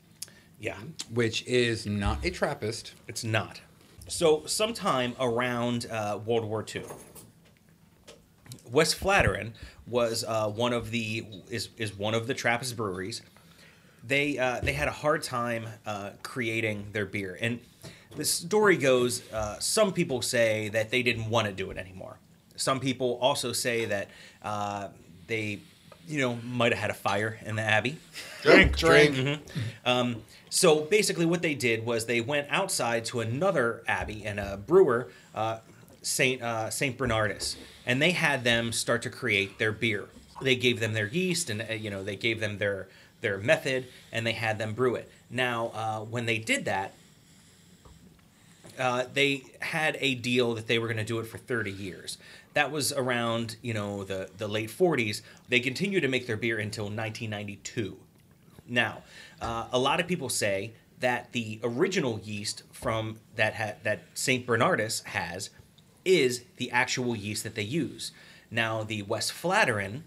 Yeah. 0.61 0.77
which 1.13 1.45
is 1.47 1.87
not 1.87 2.25
a 2.25 2.31
Trappist. 2.31 2.93
It's 3.09 3.25
not. 3.25 3.61
So, 4.07 4.47
sometime 4.47 5.15
around 5.21 5.87
uh, 5.91 6.19
World 6.25 6.45
War 6.45 6.65
II, 6.75 6.83
Westvleteren 8.73 9.53
was 9.86 10.24
uh, 10.24 10.49
one 10.49 10.73
of 10.73 10.90
the 10.90 11.24
is 11.51 11.69
is 11.77 11.97
one 11.97 12.15
of 12.15 12.27
the 12.27 12.35
Trappist 12.35 12.77
breweries. 12.77 13.23
They 14.07 14.39
uh, 14.39 14.61
they 14.62 14.73
had 14.73 14.89
a 14.89 14.93
hard 14.93 15.23
time 15.23 15.66
uh, 15.86 16.11
creating 16.23 16.86
their 16.93 17.07
beer, 17.07 17.36
and 17.40 17.61
the 18.16 18.24
story 18.24 18.77
goes. 18.77 19.23
Uh, 19.32 19.59
some 19.59 19.93
people 19.93 20.23
say 20.23 20.69
that 20.70 20.90
they 20.90 21.03
didn't 21.03 21.28
want 21.28 21.47
to 21.47 21.53
do 21.53 21.70
it 21.70 21.77
anymore. 21.78 22.19
Some 22.57 22.81
people 22.81 23.19
also 23.20 23.53
say 23.53 23.85
that 23.86 24.09
uh, 24.43 24.89
they, 25.28 25.61
you 26.09 26.20
know, 26.20 26.36
might 26.45 26.73
have 26.73 26.81
had 26.81 26.90
a 26.90 26.95
fire 26.95 27.39
in 27.45 27.55
the 27.57 27.62
abbey. 27.62 27.99
Drink, 28.43 28.77
drink. 28.77 29.40
Um, 29.85 30.23
so 30.51 30.81
basically, 30.81 31.27
what 31.27 31.43
they 31.43 31.55
did 31.55 31.85
was 31.85 32.07
they 32.07 32.20
went 32.20 32.49
outside 32.51 33.05
to 33.07 33.20
another 33.20 33.82
abbey 33.86 34.24
and 34.24 34.40
a 34.40 34.57
brewer, 34.57 35.09
uh, 35.35 35.59
Saint 36.03 36.43
uh, 36.43 36.70
Saint 36.70 36.97
Bernardus, 36.97 37.57
and 37.87 38.01
they 38.01 38.12
had 38.12 38.45
them 38.45 38.73
start 38.73 39.03
to 39.03 39.11
create 39.11 39.59
their 39.59 39.73
beer. 39.73 40.07
They 40.41 40.57
gave 40.57 40.81
them 40.81 40.93
their 40.93 41.09
yeast, 41.09 41.51
and 41.51 41.62
uh, 41.62 41.75
you 41.75 41.91
know 41.91 42.03
they 42.03 42.16
gave 42.16 42.41
them 42.41 42.59
their 42.59 42.89
their 43.20 43.39
method, 43.39 43.87
and 44.12 44.27
they 44.27 44.33
had 44.33 44.59
them 44.59 44.75
brew 44.75 44.95
it. 44.95 45.11
Now, 45.31 45.73
uh, 45.75 46.01
when 46.01 46.27
they 46.27 46.39
did 46.39 46.65
that, 46.66 46.95
uh, 48.79 49.05
they 49.12 49.43
had 49.61 49.97
a 50.01 50.15
deal 50.15 50.55
that 50.55 50.66
they 50.66 50.79
were 50.79 50.87
going 50.87 50.99
to 50.99 51.05
do 51.05 51.19
it 51.19 51.27
for 51.27 51.39
30 51.39 51.70
years. 51.70 52.16
That 52.55 52.70
was 52.70 52.93
around, 52.93 53.57
you 53.61 53.75
know, 53.75 54.05
the, 54.05 54.31
the 54.39 54.49
late 54.49 54.70
40s. 54.70 55.23
They 55.49 55.61
continued 55.61 56.03
to 56.03 56.09
make 56.09 56.27
their 56.27 56.37
beer 56.37 56.59
until 56.59 56.85
1992. 56.85 57.97
Now, 58.69 59.03
uh, 59.41 59.66
a 59.73 59.79
lot 59.79 60.01
of 60.01 60.07
people 60.07 60.29
say 60.29 60.73
that 61.01 61.33
the 61.33 61.61
original 61.62 62.20
yeast 62.23 62.62
from 62.73 63.19
that 63.37 63.55
ha- 63.55 63.75
that 63.85 64.03
Saint 64.15 64.47
Bernardus 64.47 65.05
has 65.05 65.51
is 66.09 66.43
the 66.56 66.70
actual 66.70 67.14
yeast 67.14 67.44
that 67.44 67.55
they 67.55 67.62
use. 67.62 68.12
Now, 68.51 68.82
the 68.82 69.02
Westvleteren 69.02 70.02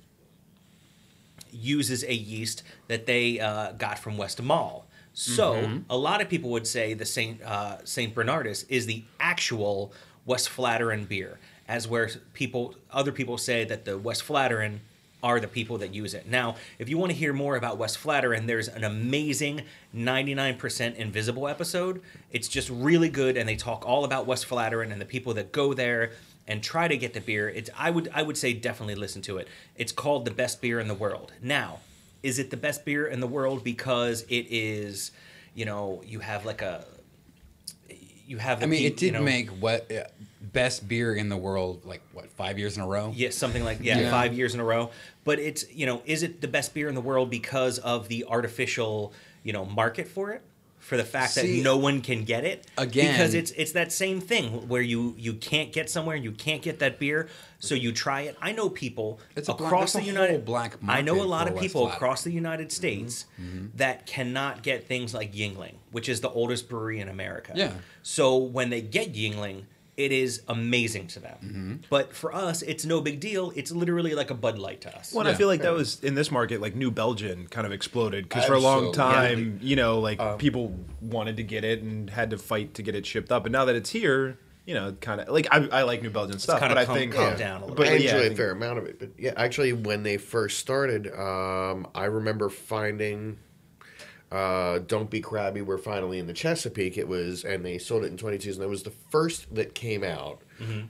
uses 1.52 2.04
a 2.04 2.14
yeast 2.14 2.64
that 2.88 3.06
they 3.06 3.40
uh, 3.40 3.74
got 3.74 4.00
from 4.00 4.18
Westmalle. 4.18 4.84
So 5.14 5.82
a 5.90 5.98
lot 5.98 6.22
of 6.22 6.30
people 6.30 6.50
would 6.52 6.66
say 6.66 6.94
the 6.94 7.06
Saint 7.06 7.42
uh, 7.44 7.84
Saint 7.84 8.16
Bernardus 8.16 8.66
is 8.70 8.86
the 8.86 9.04
actual 9.20 9.92
Westvleteren 10.28 11.08
beer, 11.08 11.38
as 11.68 11.88
where 11.88 12.10
people 12.34 12.76
other 12.92 13.12
people 13.12 13.38
say 13.38 13.66
that 13.66 13.84
the 13.84 14.00
Westvleteren 14.00 14.80
are 15.24 15.40
the 15.40 15.48
people 15.48 15.78
that 15.80 15.94
use 15.94 16.14
it. 16.14 16.28
Now, 16.28 16.56
if 16.80 16.90
you 16.90 16.98
want 16.98 17.12
to 17.12 17.18
hear 17.18 17.34
more 17.34 17.56
about 17.56 17.78
Westvleteren, 17.78 18.48
there's 18.48 18.68
an 18.68 18.84
amazing 18.84 19.62
99% 19.96 20.96
Invisible 20.96 21.48
episode. 21.48 22.02
It's 22.32 22.48
just 22.48 22.70
really 22.70 23.10
good, 23.10 23.38
and 23.38 23.48
they 23.48 23.56
talk 23.56 23.86
all 23.86 24.04
about 24.04 24.28
Westvleteren 24.28 24.92
and 24.92 25.00
the 25.00 25.06
people 25.06 25.34
that 25.36 25.52
go 25.52 25.74
there 25.74 26.12
and 26.48 26.64
try 26.64 26.88
to 26.88 26.98
get 26.98 27.14
the 27.14 27.22
beer. 27.22 27.50
It's 27.50 27.70
I 27.78 27.92
would 27.92 28.10
I 28.14 28.24
would 28.24 28.38
say 28.38 28.54
definitely 28.54 28.96
listen 28.96 29.22
to 29.24 29.38
it. 29.38 29.48
It's 29.76 29.92
called 29.92 30.26
the 30.26 30.32
best 30.32 30.62
beer 30.62 30.80
in 30.80 30.88
the 30.88 30.96
world. 30.96 31.34
Now, 31.42 31.80
is 32.24 32.40
it 32.40 32.50
the 32.50 32.58
best 32.58 32.84
beer 32.84 33.08
in 33.08 33.20
the 33.20 33.28
world 33.28 33.64
because 33.64 34.24
it 34.24 34.48
is, 34.50 35.12
you 35.54 35.66
know, 35.66 36.02
you 36.06 36.20
have 36.20 36.46
like 36.46 36.62
a 36.62 36.86
you 38.26 38.38
have 38.38 38.64
I 38.64 38.66
mean, 38.66 38.80
pe- 38.80 38.86
it 38.86 38.98
did 38.98 39.06
you 39.08 39.12
know, 39.12 39.22
make 39.22 39.50
what 39.50 39.92
best 40.42 40.88
beer 40.88 41.14
in 41.16 41.30
the 41.30 41.38
world 41.38 41.86
like 41.86 42.02
what 42.14 42.32
five 42.32 42.58
years 42.58 42.76
in 42.78 42.84
a 42.84 42.88
row. 42.88 43.14
Yeah, 43.16 43.30
something 43.30 43.64
like 43.64 43.80
yeah, 43.82 44.00
Yeah. 44.00 44.12
five 44.12 44.34
years 44.34 44.54
in 44.54 44.60
a 44.60 44.64
row. 44.66 44.92
But 45.24 45.40
it's 45.40 45.72
you 45.72 45.86
know, 45.86 46.02
is 46.06 46.24
it 46.24 46.42
the 46.42 46.48
best 46.48 46.74
beer 46.74 46.90
in 46.90 46.96
the 46.96 47.02
world 47.02 47.30
because 47.30 47.78
of 47.80 48.08
the 48.08 48.26
artificial 48.28 49.14
you 49.44 49.54
know 49.54 49.66
market 49.66 50.08
for 50.08 50.32
it? 50.32 50.42
For 50.80 50.98
the 50.98 51.04
fact 51.04 51.34
See, 51.34 51.58
that 51.58 51.64
no 51.64 51.78
one 51.78 52.02
can 52.02 52.26
get 52.26 52.44
it 52.44 52.66
again- 52.76 53.14
because 53.14 53.36
it's 53.36 53.52
it's 53.52 53.74
that 53.74 53.92
same 53.92 54.20
thing 54.20 54.68
where 54.68 54.82
you 54.82 55.14
you 55.16 55.34
can't 55.36 55.72
get 55.72 55.92
somewhere 55.92 56.16
and 56.16 56.26
you 56.26 56.32
can't 56.32 56.64
get 56.64 56.80
that 56.80 56.98
beer 56.98 57.30
so 57.60 57.76
you 57.76 57.92
try 57.92 58.22
it. 58.22 58.36
I 58.42 58.52
know 58.52 58.68
people 58.68 59.20
It's 59.36 59.48
a 59.48 59.54
black- 59.54 59.68
across 59.72 59.94
the 59.94 60.02
United 60.02 60.32
whole 60.32 60.40
black 60.42 60.78
I 60.88 61.02
know 61.04 61.22
a 61.22 61.24
lot 61.24 61.48
of 61.48 61.60
people 61.60 61.88
across 61.88 62.24
the 62.24 62.32
United 62.32 62.72
States 62.72 63.26
Mm-hmm. 63.40 63.68
that 63.78 64.08
cannot 64.08 64.64
get 64.64 64.88
things 64.88 65.14
like 65.14 65.32
Yuengling, 65.34 65.76
which 65.92 66.10
is 66.10 66.20
the 66.22 66.30
oldest 66.32 66.68
brewery 66.68 67.00
in 67.00 67.08
America. 67.10 67.54
Yeah. 67.56 67.74
So 68.02 68.38
when 68.38 68.72
they 68.72 68.82
get 68.82 69.14
Yuengling, 69.14 69.66
it 69.98 70.12
is 70.12 70.42
amazing 70.48 71.08
to 71.08 71.20
them. 71.20 71.38
Mm-hmm. 71.44 71.76
But 71.90 72.14
for 72.14 72.34
us, 72.34 72.62
it's 72.62 72.86
no 72.86 73.02
big 73.02 73.20
deal. 73.20 73.52
It's 73.56 73.72
literally 73.72 74.16
like 74.16 74.32
a 74.32 74.34
Bud 74.34 74.58
Light 74.58 74.82
to 74.82 74.98
us. 74.98 75.14
Well, 75.14 75.26
and 75.26 75.30
I 75.36 75.38
feel 75.38 75.48
like 75.48 75.62
that 75.62 75.74
was 75.74 76.02
in 76.04 76.16
this 76.16 76.32
market, 76.32 76.62
like 76.62 76.76
New 76.76 76.92
Belgium 76.92 77.48
kind 77.48 77.66
of 77.68 77.74
exploded 77.74 78.28
because 78.30 78.46
for 78.46 78.54
a 78.54 78.60
long 78.60 78.88
Absolutely. 78.90 79.36
time, 79.36 79.60
you 79.62 79.76
know, 79.76 80.00
like 80.00 80.40
people 80.40 80.74
wanted 81.02 81.38
to 81.38 81.44
get 81.44 81.64
it 81.64 81.82
and 81.82 82.10
had 82.10 82.30
to 82.32 82.38
fight 82.38 82.74
to 82.76 82.84
get 82.84 82.96
it 82.96 83.06
shipped 83.06 83.32
up. 83.32 83.46
And 83.46 83.52
now 83.54 83.66
that 83.66 83.76
it's 83.76 83.90
here, 83.90 84.38
you 84.66 84.74
know, 84.76 84.94
kind 85.02 85.20
of 85.22 85.28
like 85.30 85.48
I, 85.52 85.68
I 85.68 85.82
like 85.84 86.02
New 86.02 86.10
Belgium 86.10 86.40
stuff, 86.40 86.60
kinda 86.60 86.74
but 86.76 86.82
I 86.82 86.86
calm- 86.86 86.96
think 86.96 87.14
calmed 87.14 87.38
down 87.38 87.58
a 87.58 87.66
little 87.66 87.76
But 87.76 87.88
I 87.88 87.92
I 87.92 87.96
enjoy 87.96 88.18
a 88.18 88.22
think- 88.24 88.38
fair 88.38 88.52
amount 88.52 88.78
of 88.80 88.86
it. 88.86 89.00
But 89.00 89.10
yeah, 89.18 89.34
actually, 89.36 89.74
when 89.74 90.04
they 90.04 90.18
first 90.18 90.60
started, 90.60 91.08
um, 91.14 91.88
I 91.94 92.06
remember 92.06 92.50
finding 92.50 93.38
uh, 94.32 94.80
"Don't 94.80 95.10
Be 95.10 95.20
Crabby." 95.22 95.62
We're 95.62 95.78
finally 95.78 96.20
in 96.20 96.28
the 96.28 96.34
Chesapeake. 96.34 96.98
It 96.98 97.08
was, 97.08 97.44
and 97.44 97.66
they 97.66 97.78
sold 97.78 98.04
it 98.04 98.08
in 98.08 98.18
22s, 98.18 98.54
and 98.54 98.62
that 98.62 98.70
was 98.70 98.84
the 98.84 98.94
first 99.10 99.54
that 99.56 99.76
came 99.76 100.04
out. 100.04 100.42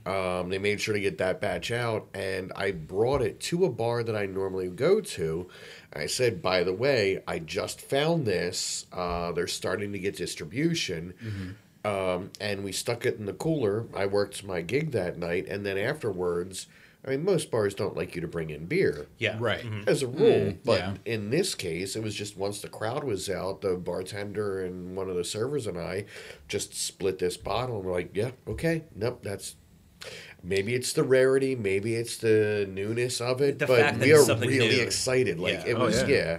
Um, 0.06 0.50
they 0.50 0.58
made 0.58 0.82
sure 0.82 0.94
to 0.94 1.00
get 1.00 1.18
that 1.20 1.40
batch 1.40 1.72
out, 1.72 2.10
and 2.14 2.52
I 2.58 2.72
brought 2.72 3.22
it 3.22 3.40
to 3.42 3.64
a 3.64 3.70
bar 3.70 4.04
that 4.04 4.16
I 4.18 4.26
normally 4.26 4.68
go 4.68 5.00
to. 5.00 5.48
I 5.94 6.08
said, 6.08 6.42
"By 6.42 6.64
the 6.64 6.74
way, 6.74 7.24
I 7.26 7.40
just 7.40 7.80
found 7.80 8.26
this. 8.26 8.86
Uh, 8.92 9.32
they're 9.32 9.48
starting 9.48 9.94
to 9.94 10.00
get 10.00 10.18
distribution." 10.18 11.14
um, 11.84 12.30
and 12.40 12.64
we 12.64 12.72
stuck 12.74 13.06
it 13.06 13.18
in 13.18 13.26
the 13.26 13.34
cooler. 13.34 13.86
I 13.96 14.06
worked 14.06 14.44
my 14.44 14.62
gig 14.62 14.92
that 14.92 15.18
night, 15.18 15.48
and 15.48 15.66
then 15.66 15.78
afterwards, 15.78 16.68
I 17.06 17.10
mean, 17.12 17.26
most 17.26 17.50
bars 17.50 17.74
don't 17.74 17.96
like 17.98 18.14
you 18.14 18.22
to 18.22 18.28
bring 18.28 18.52
in 18.52 18.66
beer. 18.68 19.08
yeah. 19.18 19.36
Right. 19.40 19.64
Mm-hmm. 19.64 19.90
As 19.90 20.04
a 20.04 20.08
rule, 20.08 20.52
mm, 20.52 20.58
but 20.64 20.80
yeah. 20.80 20.94
in 21.06 21.32
this 21.32 21.56
case, 21.56 21.96
it 21.96 22.04
was 22.04 22.14
just 22.14 22.38
once 22.38 22.62
the 22.62 22.70
crowd 22.70 23.04
was 23.04 23.28
out, 23.30 23.62
the 23.62 23.76
bartender 23.76 24.64
and 24.64 24.96
one 24.96 25.10
of 25.10 25.16
the 25.16 25.24
servers 25.24 25.66
and 25.66 25.80
I 25.80 26.06
just 26.48 26.76
split 26.76 27.18
this 27.18 27.38
bottle 27.38 27.78
and 27.78 27.86
we're 27.86 27.94
like, 27.94 28.12
yeah, 28.16 28.32
okay, 28.48 28.84
nope, 28.96 29.22
that's 29.24 29.56
maybe 30.44 30.76
it's 30.76 30.94
the 30.94 31.04
rarity, 31.04 31.56
maybe 31.56 31.96
it's 31.96 32.18
the 32.18 32.68
newness 32.72 33.20
of 33.20 33.42
it, 33.42 33.58
The 33.60 33.66
but 33.68 33.98
we 33.98 34.14
are 34.14 34.24
really 34.36 34.58
new. 34.78 34.82
excited. 34.82 35.40
Like 35.40 35.54
Yeah. 35.66 35.68
it 35.72 35.74
Oh, 35.78 35.86
was, 35.86 36.02
yeah. 36.04 36.08
yeah. 36.08 36.38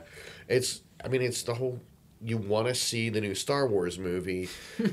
It's, 0.48 0.80
I 1.04 1.08
mean, 1.08 1.22
it's 1.22 1.42
the 1.42 1.54
whole. 1.54 1.80
You 2.24 2.36
want 2.36 2.68
to 2.68 2.74
see 2.76 3.08
the 3.08 3.20
new 3.20 3.34
Star 3.34 3.66
Wars 3.66 3.98
movie. 3.98 4.48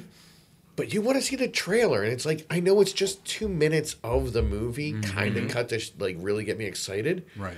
But 0.80 0.94
you 0.94 1.02
want 1.02 1.18
to 1.18 1.22
see 1.22 1.36
the 1.36 1.50
trailer, 1.50 2.04
and 2.04 2.14
it's 2.14 2.26
like 2.26 2.46
I 2.50 2.62
know 2.62 2.80
it's 2.80 2.94
just 2.94 3.26
two 3.26 3.50
minutes 3.50 3.98
of 4.02 4.32
the 4.32 4.42
movie, 4.42 4.94
kind 5.02 5.36
of 5.36 5.50
cut 5.50 5.68
to 5.70 5.80
sh- 5.80 5.92
like 6.00 6.16
really 6.20 6.46
get 6.46 6.58
me 6.58 6.64
excited. 6.64 7.26
Right. 7.36 7.58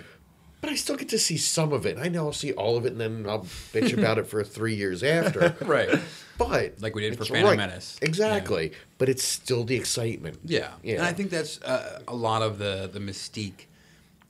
But 0.60 0.72
I 0.72 0.76
still 0.76 0.96
get 0.96 1.10
to 1.10 1.20
see 1.20 1.38
some 1.38 1.72
of 1.72 1.86
it. 1.86 2.00
I 2.00 2.08
know 2.08 2.26
I'll 2.26 2.34
see 2.34 2.52
all 2.54 2.78
of 2.78 2.86
it, 2.88 2.94
and 2.94 3.00
then 3.02 3.26
I'll 3.30 3.40
bitch 3.74 3.96
about 3.96 4.18
it 4.18 4.26
for 4.26 4.44
three 4.44 4.74
years 4.74 5.04
after. 5.04 5.56
Right. 5.62 6.00
But 6.40 6.82
Like 6.82 6.96
we 6.96 7.02
did 7.04 7.16
for 7.16 7.26
Phantom 7.26 7.56
Menace. 7.56 8.00
exactly. 8.02 8.72
But 8.98 9.08
it's 9.08 9.22
still 9.24 9.66
the 9.66 9.76
excitement. 9.76 10.40
Yeah. 10.44 10.72
Yeah. 10.82 10.96
And 10.96 11.04
I 11.06 11.14
think 11.14 11.30
that's 11.30 11.62
uh, 11.62 12.02
a 12.08 12.16
lot 12.16 12.42
of 12.42 12.58
the 12.58 12.90
the 12.92 13.00
mystique 13.00 13.68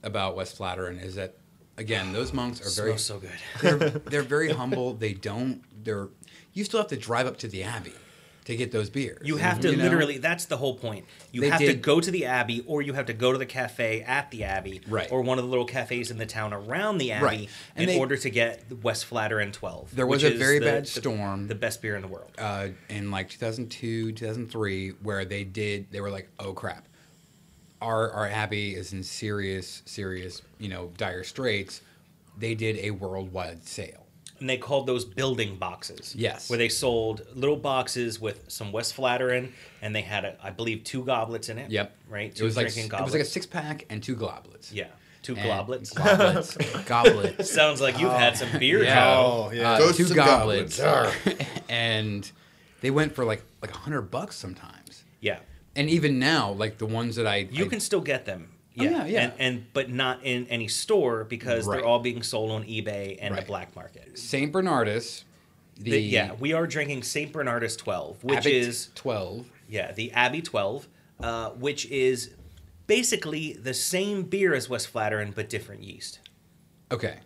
about 0.03 0.35
Westvleteren 0.35 1.01
is 1.01 1.15
that 1.15 1.37
again 1.77 2.11
those 2.11 2.33
monks 2.33 2.59
are 2.59 2.83
very 2.83 2.97
so 2.97 3.19
good. 3.19 3.31
they're, 3.61 3.89
they're 4.11 4.21
very 4.23 4.51
humble. 4.51 4.93
They 4.93 5.13
don't. 5.13 5.63
They're. 5.85 6.09
You 6.53 6.65
still 6.65 6.81
have 6.81 6.89
to 6.89 6.97
drive 6.97 7.25
up 7.27 7.37
to 7.37 7.47
the 7.47 7.63
Abbey 7.63 7.93
to 8.45 8.55
get 8.55 8.71
those 8.71 8.89
beers. 8.89 9.21
You 9.25 9.37
have 9.37 9.59
to 9.61 9.69
You 9.69 9.77
know? 9.77 9.83
literally. 9.83 10.17
That's 10.17 10.45
the 10.45 10.57
whole 10.57 10.75
point. 10.75 11.05
You 11.31 11.41
They 11.41 11.49
have 11.49 11.59
to 11.59 11.73
go 11.75 11.99
to 12.01 12.09
the 12.09 12.25
Abbey, 12.25 12.63
or 12.65 12.81
you 12.81 12.93
have 12.93 13.05
to 13.05 13.13
go 13.13 13.31
to 13.31 13.37
the 13.37 13.45
cafe 13.45 14.01
at 14.01 14.31
the 14.31 14.43
Abbey, 14.43 14.81
Right. 14.87 15.11
or 15.11 15.21
one 15.21 15.37
of 15.37 15.43
the 15.43 15.49
little 15.49 15.65
cafes 15.65 16.09
in 16.11 16.17
the 16.17 16.25
town 16.25 16.51
around 16.53 16.97
the 16.97 17.11
Abbey, 17.11 17.23
Right. 17.25 17.49
In 17.75 17.85
they- 17.87 17.99
order 17.99 18.17
to 18.17 18.29
get 18.29 18.63
West 18.81 19.11
West 19.11 19.31
and 19.33 19.53
Twelve. 19.53 19.95
There 19.95 20.07
was 20.07 20.23
which 20.23 20.31
a 20.31 20.33
is 20.35 20.39
very 20.39 20.59
the- 20.59 20.65
bad 20.65 20.83
the- 20.85 20.87
storm. 20.89 21.47
The 21.47 21.55
best 21.55 21.81
beer 21.81 21.95
in 21.95 22.01
the 22.01 22.07
world. 22.07 22.31
uh, 22.37 22.69
in 22.89 23.11
like 23.11 23.29
2002, 23.29 24.11
2003, 24.13 24.89
where 25.03 25.23
they 25.25 25.43
did, 25.43 25.91
they 25.91 26.01
were 26.01 26.09
like, 26.11 26.27
oh 26.39 26.53
crap, 26.53 26.87
our 27.81 28.11
our 28.11 28.27
abbey 28.27 28.75
is 28.75 28.91
in 28.93 29.03
serious, 29.03 29.81
serious, 29.85 30.41
you 30.59 30.69
know, 30.69 30.91
dire 30.97 31.23
straits. 31.23 31.81
They 32.37 32.55
did 32.55 32.77
a 32.77 32.91
worldwide 32.91 33.67
sale. 33.67 34.00
And 34.41 34.49
they 34.49 34.57
called 34.57 34.87
those 34.87 35.05
building 35.05 35.55
boxes. 35.55 36.15
Yes. 36.17 36.49
Where 36.49 36.57
they 36.57 36.67
sold 36.67 37.21
little 37.35 37.55
boxes 37.55 38.19
with 38.19 38.43
some 38.49 38.73
Westvleteren, 38.73 39.51
and 39.83 39.95
they 39.95 40.01
had, 40.01 40.25
a, 40.25 40.35
I 40.43 40.49
believe, 40.49 40.83
two 40.83 41.05
goblets 41.05 41.47
in 41.47 41.57
it. 41.59 41.69
Yep. 41.71 41.95
Right. 42.09 42.31
It 42.31 42.35
Two 42.37 42.45
was 42.45 42.57
like 42.57 42.73
drinking 42.73 42.91
it 42.99 43.03
was 43.03 43.13
like 43.13 43.21
a 43.21 43.25
six 43.25 43.45
pack 43.45 43.85
and 43.89 44.01
two 44.01 44.15
goblets. 44.15 44.73
Yeah. 44.73 44.87
Two 45.21 45.35
And- 45.35 45.45
goblets. 45.47 45.91
Goblets. 45.93 46.57
goblets. 46.85 47.51
Sounds 47.51 47.79
like 47.79 47.99
you've 47.99 48.11
had 48.11 48.35
some 48.35 48.49
beer. 48.57 48.83
Yeah. 48.83 48.95
Joe. 48.95 49.47
Oh 49.49 49.51
yeah. 49.53 49.71
Uh, 49.73 49.91
two 49.93 50.05
and 50.07 50.15
goblets. 50.15 50.79
and 51.69 52.31
they 52.81 52.89
went 52.91 53.13
for 53.13 53.23
like 53.25 53.43
like 53.61 53.71
a 53.71 53.77
hundred 53.77 54.03
bucks 54.09 54.35
sometimes. 54.35 55.03
Yeah. 55.19 55.37
And 55.75 55.89
even 55.89 56.17
now, 56.19 56.51
like 56.53 56.79
the 56.79 56.85
ones 56.87 57.15
that 57.17 57.27
I 57.27 57.47
You 57.51 57.65
I- 57.65 57.67
can 57.67 57.79
still 57.79 58.01
get 58.01 58.25
them. 58.25 58.49
Oh, 58.79 58.83
yeah, 58.83 59.05
yeah. 59.05 59.21
And, 59.23 59.33
and 59.39 59.73
but 59.73 59.89
not 59.89 60.23
in 60.23 60.47
any 60.47 60.67
store 60.67 61.23
because 61.25 61.65
Right. 61.67 61.77
they're 61.77 61.85
all 61.85 61.99
being 61.99 62.23
sold 62.23 62.51
on 62.51 62.63
eBay 62.63 63.17
and 63.21 63.37
the 63.37 63.41
black 63.41 63.75
market. 63.75 64.17
Saint 64.17 64.51
Bernardus. 64.53 65.23
The, 65.77 65.91
The- 65.91 66.01
yeah, 66.01 66.33
we 66.39 66.53
are 66.53 66.67
drinking 66.67 67.03
Saint 67.03 67.33
Bernardus 67.33 67.77
12, 67.77 68.23
which 68.23 68.37
Abt 68.39 68.45
is 68.45 68.89
twelve. 68.95 69.47
yeah 69.67 69.91
the 69.93 70.11
Abbey 70.11 70.41
12, 70.41 70.87
uh, 71.21 71.49
which 71.51 71.85
is 71.87 72.31
basically 72.87 73.53
the 73.53 73.73
same 73.73 74.23
beer 74.23 74.53
as 74.53 74.67
Westvleteren 74.67 75.33
but 75.33 75.49
different 75.49 75.83
yeast. 75.83 76.19
Okay. 76.91 77.19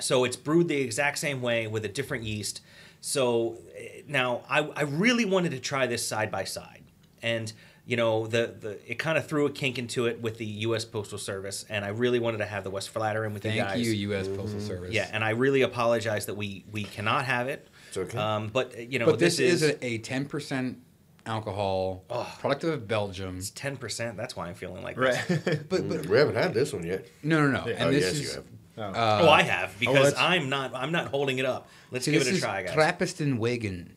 So 0.00 0.24
it's 0.24 0.36
brewed 0.36 0.68
the 0.68 0.76
exact 0.80 1.18
same 1.18 1.40
way 1.42 1.66
with 1.66 1.84
a 1.84 1.88
different 1.88 2.24
yeast. 2.24 2.60
So 3.00 3.58
eh, 3.76 4.02
now 4.06 4.42
I, 4.48 4.60
I 4.76 4.82
really 4.82 5.24
wanted 5.24 5.52
to 5.52 5.60
try 5.60 5.86
this 5.86 6.06
side 6.06 6.30
by 6.30 6.44
side, 6.44 6.82
and 7.22 7.52
you 7.86 7.96
know 7.96 8.26
the 8.26 8.54
the 8.60 8.90
it 8.90 8.98
kind 8.98 9.16
of 9.16 9.26
threw 9.26 9.46
a 9.46 9.50
kink 9.50 9.78
into 9.78 10.06
it 10.06 10.20
with 10.20 10.38
the 10.38 10.44
U.S. 10.44 10.84
Postal 10.84 11.18
Service, 11.18 11.64
and 11.68 11.84
I 11.84 11.88
really 11.88 12.18
wanted 12.18 12.38
to 12.38 12.44
have 12.46 12.64
the 12.64 12.70
Westvleteren 12.70 13.32
with 13.32 13.44
you 13.44 13.52
Thank 13.52 13.84
you, 13.84 13.92
U.S. 13.92 14.26
Postal 14.28 14.60
Service. 14.60 14.92
Yeah, 14.92 15.08
and 15.12 15.22
I 15.22 15.30
really 15.30 15.62
apologize 15.62 16.26
that 16.26 16.34
we 16.36 16.64
we 16.72 16.82
cannot 16.84 17.24
have 17.26 17.48
it. 17.48 17.68
It's 17.88 17.96
okay. 17.96 18.18
Um, 18.18 18.48
but 18.52 18.74
uh, 18.76 18.80
you 18.80 18.98
know 18.98 19.06
but 19.06 19.18
this, 19.20 19.36
this, 19.36 19.62
is 19.62 19.76
a 19.80 19.98
ten 19.98 20.26
percent 20.26 20.78
alcohol 21.26 22.04
product 22.40 22.64
of 22.64 22.88
Belgium. 22.88 23.38
It's 23.38 23.50
ten 23.50 23.76
percent. 23.76 24.16
That's 24.16 24.34
why 24.36 24.48
I'm 24.48 24.54
feeling 24.54 24.82
like 24.82 24.98
Right. 24.98 25.14
this. 25.28 25.60
But, 25.68 25.88
but 25.88 26.06
We 26.06 26.18
haven't 26.18 26.34
had 26.36 26.54
this 26.54 26.72
one 26.72 26.84
yet. 26.84 27.06
no, 27.22 27.46
no, 27.46 27.52
no. 27.64 27.70
And 27.72 27.82
oh, 27.88 27.90
this 27.92 28.04
yes, 28.04 28.12
is 28.14 28.34
you 28.76 28.82
have. 28.82 28.96
oh, 28.96 29.30
I 29.30 29.42
have 29.42 29.78
because 29.78 30.12
that's- 30.12 30.14
I'm 30.18 30.48
not 30.48 30.74
I'm 30.74 30.90
not 30.90 31.06
holding 31.06 31.38
it 31.38 31.46
up. 31.46 31.68
Let's 31.92 32.04
see, 32.04 32.10
give 32.10 32.20
this 32.24 32.28
it 32.28 32.32
a 32.32 32.34
is 32.36 32.42
try, 32.42 32.62
guys. 32.64 32.74
Trappistenwagen. 32.76 33.90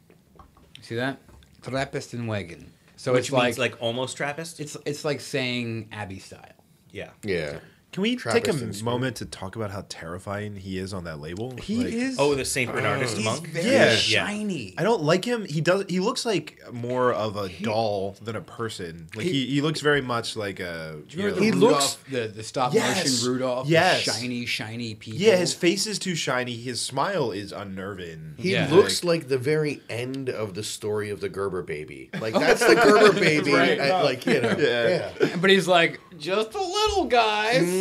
See 0.82 0.96
that? 0.96 1.18
Trappistenwagen. 1.62 2.68
So 3.00 3.14
Which 3.14 3.30
it's 3.30 3.32
means 3.32 3.58
like, 3.58 3.72
like 3.72 3.82
almost 3.82 4.18
Trappist. 4.18 4.60
it's 4.60 4.76
it's 4.86 5.06
like 5.06 5.22
saying 5.22 5.88
Abbey 5.94 6.20
style. 6.20 6.52
yeah. 6.92 7.12
Yeah. 7.24 7.60
Can 7.92 8.04
we 8.04 8.16
Trappist 8.16 8.60
take 8.60 8.82
a 8.82 8.84
moment 8.84 9.16
to 9.18 9.26
talk 9.26 9.56
about 9.56 9.72
how 9.72 9.84
terrifying 9.90 10.56
he 10.56 10.78
is 10.78 10.94
on 10.94 11.06
that 11.06 11.20
label? 11.20 11.56
He 11.58 12.10
Like, 12.10 12.16
Oh, 12.20 12.36
the 12.36 12.46
Saint 12.46 12.70
oh, 12.70 12.74
Bernardus 12.76 13.24
monk. 13.24 13.48
very 13.48 13.66
Yeah. 13.72 13.96
shiny. 13.96 14.76
I 14.78 14.84
don't 14.84 15.02
like 15.02 15.26
him. 15.26 15.44
He 15.46 15.60
does. 15.60 15.86
He 15.90 16.00
looks 16.00 16.24
like 16.24 16.60
more 16.72 17.12
of 17.12 17.36
a 17.36 17.50
doll 17.64 18.16
than 18.22 18.36
a 18.36 18.42
person. 18.42 19.08
Like 19.16 19.26
he, 19.26 19.48
he, 19.48 19.62
looks 19.62 19.82
very 19.82 20.02
much 20.02 20.36
like 20.36 20.60
a. 20.60 20.98
Do 21.08 21.18
you 21.18 21.24
you 21.24 21.30
know- 21.32 21.42
He 21.42 21.50
the 21.50 21.58
looks- 21.58 21.98
the, 22.12 22.28
the 22.28 22.44
stop 22.44 22.76
Yes. 22.76 23.06
motion 23.24 23.32
Rudolph? 23.34 23.66
the 23.66 23.72
Yes. 23.74 24.02
shiny, 24.02 24.46
shiny 24.46 24.94
people. 24.94 25.20
yeah, 25.20 25.38
his 25.38 25.56
face 25.56 25.88
is 25.88 25.98
too 25.98 26.14
shiny. 26.14 26.56
His 26.58 26.80
smile 26.80 27.32
is 27.32 27.52
unnerving. 27.52 28.36
He 28.38 28.52
Yeah. 28.54 28.70
looks 28.70 29.04
like 29.04 29.30
the 29.30 29.40
very 29.40 29.82
end 29.90 30.30
of 30.30 30.54
the 30.54 30.64
story 30.64 31.10
of 31.10 31.22
the 31.22 31.30
Gerber 31.30 31.64
baby. 31.64 32.12
Like 32.22 32.34
that's 32.46 32.66
the 32.66 32.76
Gerber 32.76 33.20
baby. 33.20 33.52
right. 33.52 33.80
I- 33.80 34.04
like 34.04 34.26
you 34.28 34.42
know. 34.42 34.56
Yeah. 34.60 35.12
Yeah. 35.20 35.36
But 35.42 35.50
he's 35.50 35.68
like 35.68 36.00
just 36.20 36.54
a 36.54 36.62
little, 36.62 37.06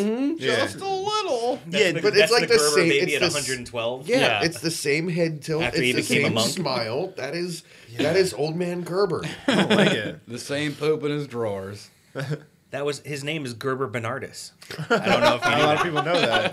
guys. 0.04 0.38
Just 0.38 0.76
a 0.80 0.88
little. 0.88 1.58
yeah, 1.70 1.92
the- 1.92 2.00
but 2.02 2.16
it's 2.16 2.30
like 2.32 2.48
the 2.48 2.54
the, 2.54 2.58
Gerber 2.58 2.76
same. 2.76 2.88
baby 2.88 3.12
it's 3.14 3.22
at 3.24 3.30
the 3.32 3.38
112. 3.38 4.08
Yeah, 4.08 4.18
Yeah. 4.20 4.42
it's 4.44 4.60
the 4.60 4.70
same 4.70 5.08
head 5.08 5.42
tilt. 5.42 5.62
After 5.62 5.82
he 5.82 5.90
it's 5.90 6.08
the 6.08 6.14
became 6.14 6.24
a 6.24 6.28
same 6.28 6.34
monk. 6.34 6.50
smile. 6.50 7.12
That 7.16 7.34
is 7.34 7.62
that 7.98 8.16
is 8.16 8.32
old 8.34 8.56
man 8.56 8.82
Gerber. 8.82 9.24
I 9.46 9.54
don't 9.54 9.70
like 9.70 9.92
it. 9.92 10.20
The 10.28 10.38
same 10.38 10.74
poop 10.74 11.02
in 11.04 11.10
his 11.10 11.26
drawers. 11.26 11.88
That 12.70 12.84
was 12.84 12.98
his 12.98 13.24
name 13.24 13.46
is 13.46 13.54
Gerber 13.54 13.88
Bernardus. 13.88 14.50
I 14.90 14.98
don't 15.06 15.20
know 15.22 15.36
if 15.36 15.42
you 15.42 15.50
A 15.50 15.56
knew 15.56 15.62
lot 15.62 15.76
of 15.78 15.82
people 15.84 16.02
know 16.02 16.20
that. 16.20 16.44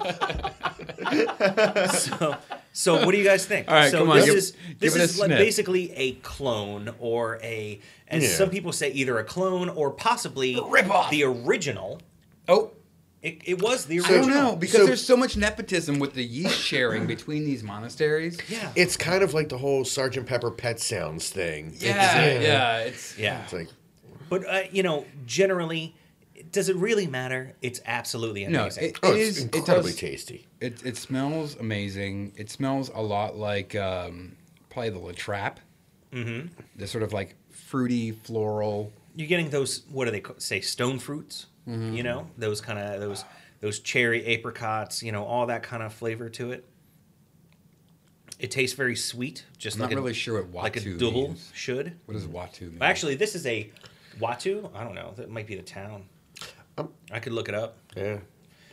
So, 1.92 2.38
so 2.72 3.06
what 3.06 3.12
do 3.12 3.18
you 3.18 3.26
guys 3.26 3.46
think? 3.46 3.68
All 3.68 3.74
right, 3.76 3.92
so 3.92 3.98
come 4.00 4.12
on, 4.12 4.16
this 4.18 4.26
give- 4.28 4.36
is 4.38 4.52
give 4.52 4.80
this 4.80 4.96
it 4.96 5.02
a 5.02 5.04
is 5.04 5.20
like 5.20 5.28
sniff. 5.28 5.40
basically 5.40 5.92
a 5.92 6.14
clone 6.14 6.94
or 7.00 7.38
a, 7.44 7.82
and 8.08 8.24
Yeah. 8.24 8.30
some 8.30 8.50
people 8.50 8.72
say 8.72 8.92
either 8.92 9.20
a 9.20 9.26
clone 9.26 9.68
or 9.68 9.92
possibly 9.92 10.58
Rip-off. 10.70 11.12
the 11.12 11.26
original. 11.26 12.00
Oh, 12.48 12.72
It, 13.26 13.42
it 13.46 13.62
was 13.62 13.86
the 13.86 14.00
original. 14.00 14.18
I 14.18 14.22
don't 14.22 14.30
know 14.30 14.56
because 14.56 14.82
So- 14.82 14.86
there's 14.86 15.04
so 15.04 15.18
much 15.18 15.36
nepotism 15.36 15.98
with 16.00 16.14
the 16.14 16.24
yeast 16.24 16.60
sharing 16.62 17.08
between 17.16 17.44
these 17.44 17.64
monasteries. 17.64 18.38
Yeah. 18.48 18.72
It's 18.76 18.96
kind 18.96 19.24
of 19.24 19.34
like 19.34 19.50
the 19.50 19.58
whole 19.58 19.84
Sergeant 19.84 20.28
Pepper 20.28 20.52
Pet 20.52 20.80
Sounds 20.80 21.30
thing. 21.30 21.76
Yeah, 21.80 22.22
It's- 22.26 22.44
yeah, 22.44 22.78
it's 22.80 23.18
yeah. 23.18 23.44
It's 23.44 23.54
like 23.54 23.70
But 24.30 24.48
uh, 24.48 24.62
you 24.72 24.84
know, 24.84 25.06
generally, 25.26 25.96
does 26.52 26.70
it 26.70 26.76
really 26.76 27.08
matter? 27.08 27.54
It's 27.64 27.82
absolutely 27.88 28.46
no, 28.46 28.62
amazing. 28.64 28.84
it, 28.84 29.00
oh, 29.02 29.12
it 29.14 29.18
it's 29.20 29.38
is 29.38 29.44
incredibly 29.46 29.92
it 29.92 29.94
does, 29.94 29.96
tasty. 29.96 30.48
It 30.62 30.86
it 30.86 30.96
smells 30.98 31.56
amazing. 31.60 32.34
It 32.38 32.52
smells 32.52 32.92
a 32.94 33.02
lot 33.02 33.36
like 33.38 33.76
um, 33.76 34.36
probably 34.70 34.92
the 34.92 35.00
La 35.00 35.12
Trappe. 35.14 35.58
Mm-hmm. 36.14 36.48
The 36.76 36.88
sort 36.88 37.04
of 37.04 37.12
like 37.12 37.36
fruity 37.50 38.12
floral. 38.12 38.94
You're 39.16 39.28
getting 39.28 39.50
those. 39.50 39.82
What 39.92 40.06
do 40.06 40.12
they 40.12 40.20
ca- 40.22 40.34
say? 40.38 40.62
Stone 40.62 41.00
fruits. 41.00 41.48
Mm-hmm. 41.68 41.94
You 41.94 42.04
know, 42.04 42.28
those 42.38 42.62
kind 42.62 42.80
of 42.80 43.00
those 43.00 43.26
those 43.62 43.80
cherry 43.80 44.26
apricots. 44.26 45.02
You 45.04 45.12
know, 45.12 45.24
all 45.26 45.48
that 45.48 45.64
kind 45.64 45.84
of 45.84 45.94
flavor 45.94 46.30
to 46.30 46.52
it. 46.52 46.66
It 48.38 48.52
tastes 48.52 48.76
very 48.76 48.98
sweet, 48.98 49.46
just 49.58 49.78
I'm 49.78 49.84
like 49.84 49.92
not 49.92 49.98
a, 49.98 50.02
really 50.02 50.14
sure 50.14 50.44
what 50.44 50.64
like 50.64 50.76
a 50.78 50.82
Watou 50.82 51.00
double 51.00 51.28
means. 51.30 51.52
should. 51.54 51.98
What 52.06 52.16
does 52.16 52.28
Watou 52.28 52.70
mean? 52.70 52.78
Actually, 52.82 53.16
this 53.16 53.34
is 53.34 53.46
a 53.46 53.70
Watou. 54.20 54.70
I 54.76 54.84
don't 54.84 54.94
know. 54.94 55.14
That 55.16 55.30
might 55.30 55.48
be 55.48 55.56
the 55.56 55.62
town. 55.62 56.04
Um, 56.78 56.90
I 57.12 57.20
could 57.20 57.32
look 57.32 57.48
it 57.48 57.56
up. 57.56 57.78
Yeah. 57.96 58.18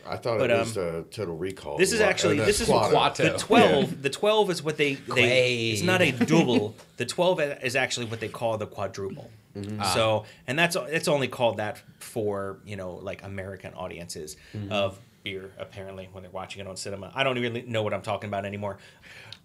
I 0.05 0.17
thought 0.17 0.39
But, 0.39 0.51
it 0.51 0.59
was 0.59 0.77
um, 0.77 0.83
uh, 0.83 1.01
Total 1.11 1.35
Recall. 1.35 1.77
This 1.77 1.93
is 1.93 2.01
actually 2.01 2.39
uh, 2.41 2.45
this 2.45 2.59
is 2.59 2.67
Quato. 2.67 2.91
Quato. 2.91 3.31
the 3.31 3.37
twelve. 3.37 4.01
The 4.01 4.09
twelve 4.09 4.49
is 4.49 4.61
what 4.61 4.75
they 4.75 4.95
they. 4.95 5.13
Quay. 5.13 5.69
It's 5.71 5.81
not 5.81 6.01
a 6.01 6.11
double. 6.11 6.75
the 6.97 7.05
twelve 7.05 7.39
is 7.39 7.75
actually 7.77 8.07
what 8.07 8.19
they 8.19 8.27
call 8.27 8.57
the 8.57 8.67
quadruple. 8.67 9.31
Mm-hmm. 9.55 9.83
So 9.93 10.23
ah. 10.25 10.29
and 10.47 10.57
that's 10.57 10.75
it's 10.75 11.07
only 11.07 11.27
called 11.27 11.57
that 11.57 11.81
for 11.99 12.59
you 12.65 12.75
know 12.75 12.95
like 12.95 13.23
American 13.23 13.73
audiences 13.73 14.37
mm-hmm. 14.53 14.71
of 14.71 14.99
beer 15.23 15.51
apparently 15.57 16.09
when 16.11 16.23
they're 16.23 16.31
watching 16.31 16.61
it 16.61 16.67
on 16.67 16.75
cinema. 16.75 17.11
I 17.15 17.23
don't 17.23 17.39
really 17.39 17.61
know 17.63 17.83
what 17.83 17.93
I'm 17.93 18.01
talking 18.01 18.29
about 18.29 18.45
anymore. 18.45 18.77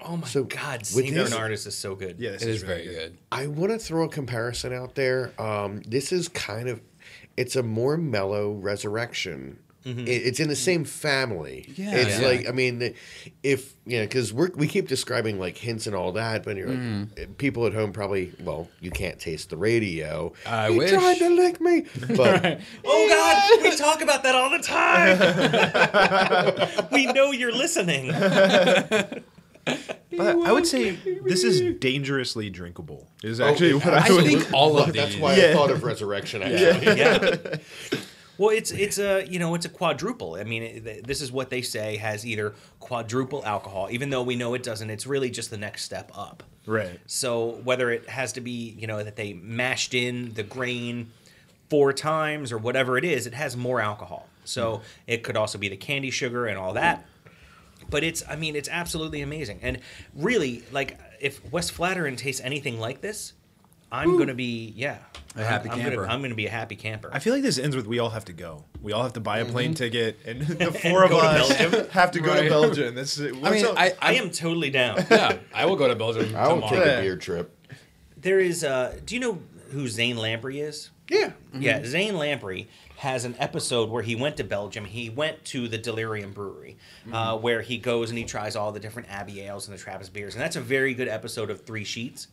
Oh 0.01 0.17
my 0.17 0.27
So, 0.27 0.45
god, 0.45 0.81
with 0.81 0.89
Saint 0.89 1.15
this- 1.15 1.35
Bernardus 1.35 1.67
is 1.67 1.77
so 1.77 1.95
good. 1.95 2.19
Yeah, 2.19 2.33
this 2.33 2.43
it 2.43 2.49
is 2.49 2.63
really 2.63 2.85
very 2.85 2.95
good. 2.95 3.19
I 3.33 3.47
want 3.49 3.73
to 3.73 3.79
throw 3.79 4.05
a 4.05 4.09
comparison 4.09 4.73
out 4.73 4.95
there. 4.95 5.33
Um, 5.41 5.83
this 5.83 6.13
is 6.13 6.29
kind 6.29 6.69
of, 6.69 6.81
it's 7.37 7.57
a 7.57 7.63
more 7.63 7.97
mellow 7.97 8.53
resurrection. 8.53 9.59
Mm-hmm. 9.85 10.01
It, 10.01 10.11
it's 10.11 10.41
in 10.41 10.49
the 10.49 10.57
same 10.57 10.85
family. 10.85 11.73
Yeah. 11.77 11.95
it's 11.95 12.21
Yeah. 12.21 12.27
like 12.27 12.49
I 12.49 12.53
mean, 12.53 12.95
if 13.43 13.75
yeah, 13.87 14.03
because 14.03 14.33
we 14.33 14.49
we 14.55 14.67
keep 14.67 14.89
describing 14.89 15.39
like 15.39 15.57
hints 15.57 15.87
and 15.87 15.95
all 15.97 16.13
that, 16.13 16.43
but 16.45 16.57
you're 16.57 16.69
like, 16.69 16.79
mm. 16.79 17.37
people 17.39 17.65
at 17.67 17.73
home 17.73 17.93
probably 17.93 18.33
well, 18.43 18.69
you 18.81 18.91
can't 18.91 19.19
taste 19.21 19.51
the 19.51 19.57
radio. 19.57 20.33
I 20.45 20.71
he 20.73 20.79
wish. 20.79 20.91
tried 20.91 21.19
to 21.19 21.29
lick 21.31 21.61
me, 21.61 21.87
but 22.17 22.61
Oh 22.85 23.09
god, 23.09 23.63
we 23.63 23.77
talk 23.77 24.03
about 24.03 24.23
that 24.25 24.35
all 24.35 24.51
the 24.51 24.59
time. 24.59 25.19
we 26.93 27.07
know 27.07 27.31
you're 27.31 27.53
listening. 27.53 28.13
But 30.17 30.39
I 30.47 30.53
would 30.53 30.67
say 30.67 30.93
this 31.25 31.45
is 31.45 31.79
dangerously 31.79 32.51
drinkable. 32.51 33.07
Is 33.23 33.41
oh, 33.41 33.47
actually 33.47 33.75
what 33.75 33.95
I, 33.95 34.09
I 34.09 34.11
would. 34.11 34.25
think 34.25 34.53
all 34.53 34.79
of 34.79 34.87
these. 34.93 34.95
that's 35.03 35.17
why 35.17 35.35
I 35.35 35.53
thought 35.53 35.71
of 35.71 35.83
resurrection. 35.85 36.43
Actually, 36.43 36.97
yeah. 36.99 37.57
Well, 38.39 38.51
it's 38.51 38.71
it's 38.71 38.99
a 38.99 39.27
you 39.29 39.41
know 39.41 39.55
it's 39.55 39.67
a 39.67 39.69
quadruple. 39.69 40.37
I 40.37 40.45
mean, 40.45 40.63
it, 40.63 41.07
this 41.07 41.21
is 41.21 41.33
what 41.33 41.51
they 41.51 41.61
say 41.61 41.97
has 41.97 42.25
either 42.25 42.55
quadruple 42.79 43.45
alcohol, 43.45 43.89
even 43.91 44.11
though 44.11 44.23
we 44.23 44.37
know 44.37 44.55
it 44.55 44.63
doesn't. 44.63 44.89
It's 44.89 45.07
really 45.07 45.29
just 45.29 45.51
the 45.51 45.59
next 45.59 45.83
step 45.83 46.13
up. 46.17 46.45
right. 46.65 47.01
So 47.07 47.61
whether 47.65 47.91
it 47.91 48.09
has 48.09 48.33
to 48.35 48.41
be 48.41 48.77
you 48.79 48.87
know 48.87 49.03
that 49.03 49.17
they 49.17 49.33
mashed 49.33 49.93
in 49.93 50.35
the 50.35 50.45
grain 50.45 51.11
four 51.69 51.93
times 51.93 52.53
or 52.53 52.59
whatever 52.59 52.97
it 52.97 53.05
is, 53.05 53.27
it 53.27 53.35
has 53.35 53.57
more 53.57 53.81
alcohol. 53.81 54.29
So 54.45 54.77
hmm. 54.77 54.83
it 55.09 55.25
could 55.25 55.37
also 55.37 55.59
be 55.59 55.69
the 55.69 55.77
candy 55.77 56.11
sugar 56.11 56.47
and 56.47 56.57
all 56.57 56.75
that. 56.75 57.05
But 57.91 58.05
it's 58.05 58.23
I 58.29 58.37
mean 58.37 58.55
it's 58.55 58.69
absolutely 58.69 59.21
amazing. 59.21 59.59
And 59.63 59.81
really 60.15 60.63
like 60.71 60.99
if 61.21 61.43
Westvleteren 61.51 62.17
tastes 62.17 62.41
anything 62.43 62.79
like 62.79 63.01
this, 63.01 63.33
I'm 63.91 64.17
going 64.17 64.29
to 64.29 64.35
be 64.35 64.73
yeah. 64.77 64.99
A 65.37 65.45
happy 65.45 65.69
I'm, 65.69 65.75
I'm 65.77 65.81
camper. 65.83 65.97
Gonna, 66.03 66.13
I'm 66.13 66.19
going 66.21 66.31
to 66.31 66.37
be 66.37 66.47
a 66.47 66.51
happy 66.51 66.75
camper. 66.75 67.11
I 67.13 67.19
feel 67.21 67.33
like 67.33 67.43
this 67.43 67.59
ends 67.59 67.77
with 67.77 67.87
we 67.87 67.99
all 68.01 68.11
have 68.11 68.25
to 68.27 68.33
go. 68.33 68.65
We 68.83 68.93
all 68.93 69.03
have 69.03 69.13
to 69.13 69.21
buy 69.21 69.39
a 69.39 69.45
plane 69.45 69.75
ticket, 69.75 70.19
and 70.27 70.41
the 70.43 70.73
four 70.73 71.05
of 71.05 71.11
go 71.11 71.21
to 71.21 71.27
us 71.27 71.49
Belgium. 71.57 71.91
have 71.91 72.11
to 72.13 72.21
go 72.21 72.33
Right. 72.33 72.43
to 72.45 72.49
Belgium. 72.49 72.95
That's 72.95 73.21
I 73.21 73.31
mean, 73.31 73.67
I, 73.77 73.93
I 74.01 74.15
am 74.15 74.31
totally 74.31 74.71
down. 74.71 75.05
yeah, 75.11 75.39
I 75.55 75.67
will 75.67 75.77
go 75.77 75.87
to 75.87 75.95
Belgium 75.95 76.35
I 76.35 76.49
will 76.49 76.57
tomorrow. 76.57 76.77
take 76.77 76.85
Yeah. 76.87 76.99
a 76.99 77.03
beer 77.03 77.17
trip. 77.17 77.55
There 78.17 78.41
is 78.41 78.65
uh 78.65 78.99
do 79.05 79.15
you 79.15 79.21
know 79.21 79.39
who 79.71 79.87
Zane 79.87 80.17
Lamprey 80.17 80.61
is? 80.61 80.91
Yeah, 81.11 81.33
Yeah, 81.55 81.85
Zane 81.87 82.17
Lamprey 82.19 82.69
has 82.97 83.25
an 83.25 83.35
episode 83.39 83.89
where 83.89 84.03
he 84.03 84.15
went 84.15 84.37
to 84.39 84.45
Belgium. 84.45 84.85
He 84.85 85.09
went 85.09 85.43
to 85.47 85.67
the 85.69 85.79
Delirium 85.79 86.33
Brewery, 86.33 86.77
uh, 87.13 87.39
where 87.39 87.63
he 87.63 87.79
goes 87.79 88.11
and 88.11 88.19
he 88.19 88.25
tries 88.25 88.57
all 88.57 88.73
the 88.73 88.81
different 88.81 89.09
Abbey 89.09 89.41
ales 89.41 89.69
and 89.69 89.75
the 89.79 89.81
Trappist 89.81 90.13
beers, 90.13 90.35
and 90.35 90.43
that's 90.43 90.57
a 90.57 90.61
very 90.61 90.93
good 90.93 91.09
episode 91.09 91.49
of 91.49 91.63
Three 91.65 91.85
Sheets. 91.85 92.27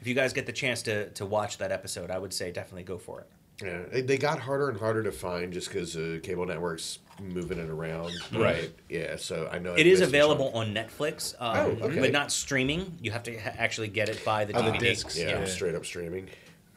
If 0.00 0.06
you 0.06 0.14
guys 0.14 0.32
get 0.32 0.46
the 0.46 0.52
chance 0.52 0.82
to 0.82 1.10
to 1.10 1.26
watch 1.26 1.58
that 1.58 1.72
episode, 1.72 2.10
I 2.10 2.18
would 2.18 2.32
say 2.32 2.50
definitely 2.50 2.84
go 2.84 2.98
for 2.98 3.20
it. 3.20 3.26
Yeah, 3.62 3.82
they- 3.92 4.00
they 4.00 4.16
got 4.16 4.38
harder 4.38 4.70
and 4.70 4.78
harder 4.78 5.02
to 5.02 5.12
find 5.12 5.52
just 5.52 5.68
because 5.68 5.94
uh, 5.96 6.18
cable 6.22 6.46
networks 6.46 6.98
moving 7.20 7.58
it 7.58 7.68
around. 7.68 8.12
Right. 8.32 8.70
Yeah. 8.88 9.16
So 9.16 9.50
I 9.52 9.58
know 9.58 9.74
It 9.74 9.86
is 9.86 10.00
available 10.00 10.50
on 10.54 10.72
Netflix, 10.74 11.34
um, 11.38 11.56
Oh, 11.82 11.86
okay. 11.88 12.00
but 12.00 12.12
not 12.12 12.32
streaming. 12.32 12.96
You 13.02 13.10
have 13.10 13.22
to 13.24 13.36
ha- 13.38 13.52
actually 13.58 13.88
get 13.88 14.08
it 14.08 14.24
by 14.24 14.46
the 14.46 14.54
Oh, 14.56 14.62
the 14.62 14.70
DVD. 14.72 14.78
discs. 14.80 15.18
Yeah, 15.18 15.40
Yeah. 15.40 15.44
straight 15.44 15.74
up 15.74 15.84
streaming. 15.84 16.28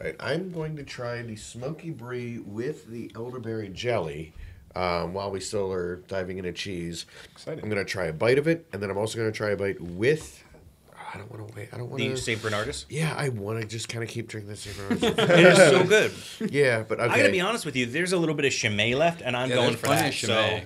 All 0.01 0.07
right, 0.07 0.15
I'm 0.19 0.51
going 0.51 0.75
to 0.75 0.83
try 0.83 1.21
the 1.21 1.37
smoky 1.37 1.91
brie 1.91 2.39
with 2.39 2.87
the 2.87 3.09
elderberry 3.15 3.69
jelly. 3.69 4.33
Um, 4.75 5.13
while 5.13 5.29
we 5.31 5.39
still 5.39 5.71
are 5.71 5.97
diving 6.07 6.39
into 6.39 6.51
cheese, 6.51 7.05
Exciting. 7.31 7.63
I'm 7.63 7.69
going 7.69 7.77
to 7.85 7.89
try 7.89 8.05
a 8.07 8.13
bite 8.13 8.39
of 8.39 8.47
it, 8.47 8.65
and 8.73 8.81
then 8.83 8.89
I'm 8.89 8.97
also 8.97 9.17
going 9.19 9.31
to 9.31 9.37
try 9.37 9.51
a 9.51 9.55
bite 9.55 9.79
with. 9.79 10.42
I 11.13 11.17
don't 11.17 11.29
want 11.31 11.47
to 11.47 11.55
wait. 11.55 11.69
I 11.71 11.77
don't 11.77 11.89
want 11.89 11.99
The 12.01 12.09
to. 12.09 12.17
St. 12.17 12.41
Bernardus. 12.41 12.85
Yeah, 12.89 13.13
I 13.15 13.29
want 13.29 13.61
to 13.61 13.67
just 13.67 13.87
kind 13.89 14.03
of 14.03 14.09
keep 14.09 14.27
drinking 14.27 14.49
the 14.49 14.57
St. 14.57 14.75
Bernardus. 14.75 15.19
It 15.39 15.45
is 15.45 15.57
so 15.57 15.83
good. 15.83 16.51
yeah, 16.51 16.83
but 16.87 16.99
okay. 16.99 17.09
I 17.13 17.17
gotta 17.17 17.31
be 17.31 17.41
honest 17.41 17.65
with 17.65 17.75
you. 17.75 17.85
There's 17.85 18.13
a 18.13 18.17
little 18.17 18.35
bit 18.35 18.45
of 18.45 18.51
Chimay 18.53 18.95
left, 18.95 19.21
and 19.21 19.35
I'm 19.37 19.49
Yeah, 19.49 19.55
going 19.57 19.75
for 19.75 19.87
that. 19.87 20.13
So 20.13 20.61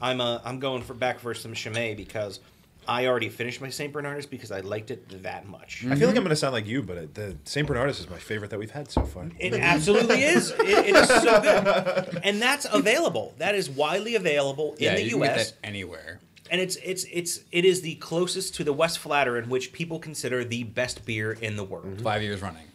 I'm 0.00 0.20
uh, 0.20 0.40
I'm 0.44 0.58
going 0.58 0.82
for 0.82 0.94
back 0.94 1.20
for 1.20 1.34
some 1.34 1.54
Chimay 1.54 1.94
because 1.94 2.40
I 2.88 3.06
already 3.06 3.28
finished 3.28 3.60
my 3.60 3.70
Saint 3.70 3.92
Bernardus 3.92 4.28
because 4.28 4.50
I 4.50 4.58
liked 4.58 4.90
it 4.90 5.22
that 5.22 5.46
much. 5.46 5.84
I 5.88 5.94
feel 5.94 6.08
like 6.08 6.16
I'm 6.16 6.24
going 6.24 6.30
to 6.30 6.36
sound 6.36 6.52
like 6.52 6.66
you, 6.66 6.82
but 6.82 6.96
it, 6.96 7.14
the 7.14 7.36
St. 7.44 7.68
Bernardus 7.68 8.00
is 8.00 8.10
my 8.10 8.18
favorite 8.18 8.50
that 8.50 8.58
we've 8.58 8.72
had 8.72 8.90
so 8.90 9.04
far. 9.04 9.28
It 9.38 9.54
absolutely 9.54 10.24
is. 10.24 10.50
It, 10.50 10.60
it 10.88 10.96
is 10.96 11.08
so 11.08 11.40
good, 11.40 12.20
and 12.24 12.42
that's 12.42 12.66
available. 12.72 13.34
That 13.38 13.54
is 13.54 13.70
widely 13.70 14.16
available 14.16 14.72
in 14.78 14.82
Yeah, 14.82 14.94
the 14.96 15.02
you 15.04 15.10
can 15.10 15.20
get 15.20 15.36
U.S. 15.36 15.50
that 15.52 15.58
anywhere. 15.62 16.18
And 16.52 16.60
it's 16.60 16.76
it's 16.76 17.04
it's 17.10 17.40
it 17.50 17.64
is 17.64 17.80
the 17.80 17.94
closest 17.94 18.54
to 18.56 18.64
the 18.64 18.74
Westvleteren 18.74 19.46
which 19.48 19.72
people 19.72 19.98
consider 19.98 20.44
the 20.44 20.64
best 20.64 21.04
beer 21.06 21.32
in 21.32 21.56
the 21.56 21.64
world. 21.64 22.02
Five 22.02 22.22
years 22.22 22.42
running. 22.42 22.66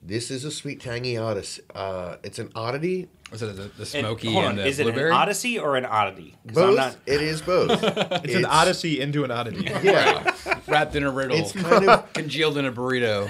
This 0.00 0.30
is 0.30 0.44
a 0.44 0.50
sweet 0.52 0.80
tangy 0.80 1.16
odyssey. 1.16 1.62
Uh, 1.74 2.16
it's 2.22 2.38
an 2.38 2.52
oddity. 2.54 3.08
Was 3.32 3.42
it 3.42 3.56
the, 3.56 3.62
the 3.62 3.68
And- 3.78 3.86
smoky 3.88 4.32
hold 4.32 4.44
and 4.44 4.58
the 4.58 4.66
is 4.66 4.78
it 4.78 4.84
blueberry? 4.84 5.10
an 5.10 5.16
odyssey 5.16 5.58
or 5.58 5.76
an 5.76 5.86
oddity? 5.86 6.36
'Cause 6.46 6.56
I'm 6.58 6.66
Both. 6.68 6.76
not- 6.76 6.96
It 7.06 7.20
is 7.22 7.42
both. 7.42 7.70
It's, 8.24 8.34
an 8.34 8.44
odyssey 8.44 9.00
into 9.00 9.24
an 9.24 9.30
oddity. 9.32 9.64
Yeah, 9.82 10.32
Wrapped 10.68 10.94
in 10.94 11.02
a 11.02 11.10
riddle. 11.10 11.36
it's 11.36 11.50
kind 11.52 11.88
of 11.88 12.12
congealed 12.12 12.58
in 12.58 12.66
a 12.66 12.70
burrito. 12.72 13.28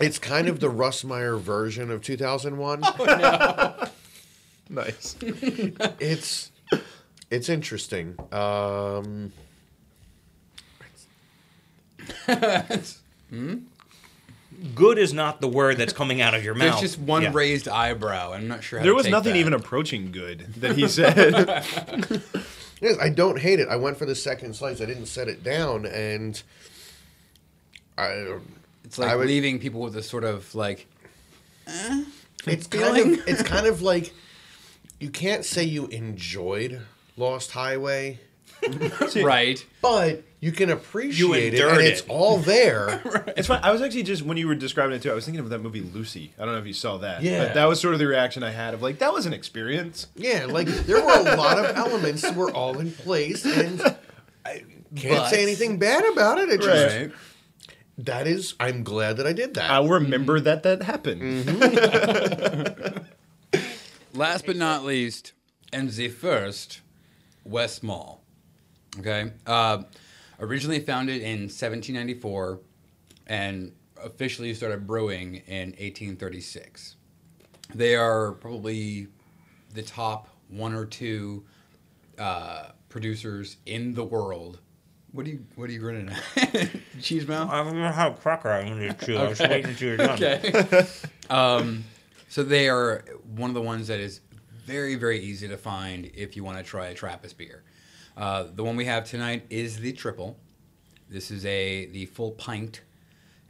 it's 0.00 0.18
kind 0.20 0.48
of 0.48 0.60
the 0.60 0.70
Russ 0.70 1.04
Meyer 1.04 1.36
version 1.36 1.90
of 1.90 2.00
2001. 2.00 2.80
nice. 4.70 5.16
It's 5.20 6.51
it's 7.32 7.48
interesting. 7.48 8.16
Um, 8.30 9.32
good 14.74 14.98
is 14.98 15.12
not 15.12 15.40
the 15.40 15.48
word 15.48 15.76
that's 15.78 15.92
coming 15.92 16.20
out 16.20 16.34
of 16.34 16.44
your 16.44 16.54
mouth. 16.54 16.80
There's 16.80 16.92
just 16.92 16.98
one 16.98 17.22
Yeah. 17.22 17.30
raised 17.32 17.68
eyebrow. 17.68 18.32
I'm 18.32 18.48
not 18.48 18.62
sure 18.62 18.78
how 18.78 18.82
There 18.84 18.92
to 18.92 18.96
was 18.96 19.04
take 19.04 19.12
nothing 19.12 19.32
that. 19.34 19.38
even 19.38 19.52
approaching 19.54 20.12
good 20.12 20.40
that 20.58 20.76
he 20.76 20.86
said. 20.98 21.32
yes, 22.80 22.96
I 23.00 23.08
don't 23.08 23.38
hate 23.38 23.60
it. 23.60 23.68
I 23.68 23.76
went 23.76 23.96
for 23.96 24.06
the 24.06 24.14
second 24.14 24.54
slice. 24.54 24.80
I 24.80 24.86
didn't 24.86 25.06
set 25.06 25.28
it 25.28 25.42
down, 25.42 25.86
and 25.86 26.40
I. 27.98 28.36
It's 28.84 28.98
like 28.98 29.10
I 29.10 29.16
would- 29.16 29.26
leaving 29.26 29.58
people 29.58 29.80
with 29.80 29.96
a 29.96 30.02
sort 30.02 30.24
of 30.24 30.54
like 30.54 30.86
It's 32.46 32.66
kind 32.66 32.96
feeling. 32.96 33.20
of 33.20 33.28
it's 33.28 33.42
kind 33.42 33.66
of 33.66 33.80
like 33.82 34.12
you 35.00 35.08
can't 35.10 35.44
say 35.44 35.64
you 35.64 35.86
enjoyed 35.86 36.82
Lost 37.16 37.50
Highway, 37.52 38.18
right. 39.16 39.64
but 39.80 40.22
you 40.40 40.50
can 40.52 40.70
appreciate 40.70 41.54
it, 41.54 41.60
endured 41.60 41.78
and 41.78 41.86
it's 41.86 42.00
it. 42.00 42.08
all 42.08 42.38
there. 42.38 43.02
It's 43.36 43.48
fun. 43.48 43.60
I 43.62 43.70
was 43.72 43.80
actually 43.80 44.02
just 44.02 44.22
when 44.22 44.36
you 44.36 44.46
were 44.46 44.54
describing 44.54 44.94
it 44.96 45.02
too. 45.02 45.10
I 45.10 45.14
was 45.14 45.24
thinking 45.24 45.40
of 45.40 45.48
that 45.50 45.60
movie 45.60 45.80
Lucy. 45.80 46.32
I 46.38 46.44
don't 46.44 46.54
know 46.54 46.60
if 46.60 46.66
you 46.66 46.72
saw 46.74 46.98
that. 46.98 47.22
Yeah. 47.22 47.44
But 47.46 47.54
that 47.54 47.64
was 47.66 47.80
sort 47.80 47.94
of 47.94 48.00
the 48.00 48.06
reaction 48.06 48.42
I 48.42 48.50
had 48.50 48.74
of 48.74 48.82
like 48.82 48.98
that 48.98 49.12
was 49.12 49.24
an 49.26 49.32
experience. 49.32 50.06
yeah, 50.16 50.46
like 50.46 50.66
there 50.66 51.02
were 51.02 51.12
a 51.32 51.36
lot 51.36 51.58
of 51.58 51.76
elements 51.76 52.22
that 52.22 52.34
were 52.36 52.50
all 52.52 52.78
in 52.78 52.92
place, 52.92 53.44
and 53.46 53.80
I 54.44 54.64
can't 54.94 55.16
But- 55.16 55.30
say 55.30 55.42
anything 55.42 55.78
bad 55.78 56.04
about 56.12 56.38
it. 56.38 56.50
It 56.50 56.60
just 56.60 56.94
Right. 56.96 57.10
that 57.98 58.26
is. 58.26 58.54
I'm 58.60 58.82
glad 58.84 59.16
that 59.16 59.26
I 59.26 59.32
did 59.32 59.54
that. 59.54 59.70
I 59.70 59.82
remember 59.84 60.38
that 60.40 60.62
that 60.64 60.82
happened. 60.82 61.22
Mm-hmm. 61.46 62.98
Last 64.18 64.44
but 64.44 64.56
not 64.56 64.84
least, 64.84 65.32
and 65.72 65.88
the 65.90 66.08
first, 66.10 66.81
Westmalle. 67.48 68.18
Okay. 68.98 69.32
Uh, 69.46 69.82
originally 70.40 70.80
founded 70.80 71.22
in 71.22 71.42
1794 71.42 72.60
and 73.26 73.72
officially 74.02 74.52
started 74.54 74.86
brewing 74.86 75.36
in 75.46 75.68
1836. 75.70 76.96
They 77.74 77.94
are 77.96 78.32
probably 78.32 79.08
the 79.72 79.82
top 79.82 80.28
one 80.48 80.74
or 80.74 80.84
two 80.84 81.44
uh, 82.18 82.68
producers 82.88 83.56
in 83.64 83.94
the 83.94 84.04
world. 84.04 84.58
What 85.12 85.26
are 85.26 85.30
you 85.30 85.44
What 85.56 85.68
are 85.68 85.72
you 85.72 85.78
grinning 85.78 86.10
at? 86.36 86.70
Cheese 87.02 87.26
mouth. 87.28 87.50
I'm 87.50 87.66
gonna 87.66 87.92
have 87.92 88.14
a 88.14 88.16
cracker 88.16 88.50
I'm 88.50 88.68
gonna 88.68 88.94
chew. 88.94 89.16
I 89.16 89.28
was 89.28 89.40
waiting 89.40 89.66
until 89.70 89.88
you're 89.88 89.96
done. 89.98 90.18
Okay. 90.22 90.86
um, 91.28 91.84
so 92.28 92.42
they 92.42 92.68
are 92.68 93.04
one 93.36 93.50
of 93.50 93.54
the 93.54 93.60
ones 93.62 93.88
that 93.88 94.00
is 94.00 94.20
very, 94.64 94.94
very 94.94 95.18
easy 95.20 95.48
to 95.48 95.56
find 95.56 96.10
if 96.14 96.36
you 96.36 96.44
want 96.44 96.58
to 96.58 96.64
try 96.64 96.86
a 96.88 96.94
Trappist 96.94 97.36
beer. 97.38 97.62
Uh, 98.16 98.44
the 98.54 98.62
one 98.62 98.76
we 98.76 98.84
have 98.84 99.04
tonight 99.04 99.44
is 99.50 99.78
the 99.80 99.92
triple. 99.92 100.36
This 101.08 101.30
is 101.30 101.44
a 101.46 101.86
the 101.86 102.06
full 102.06 102.32
pint, 102.32 102.80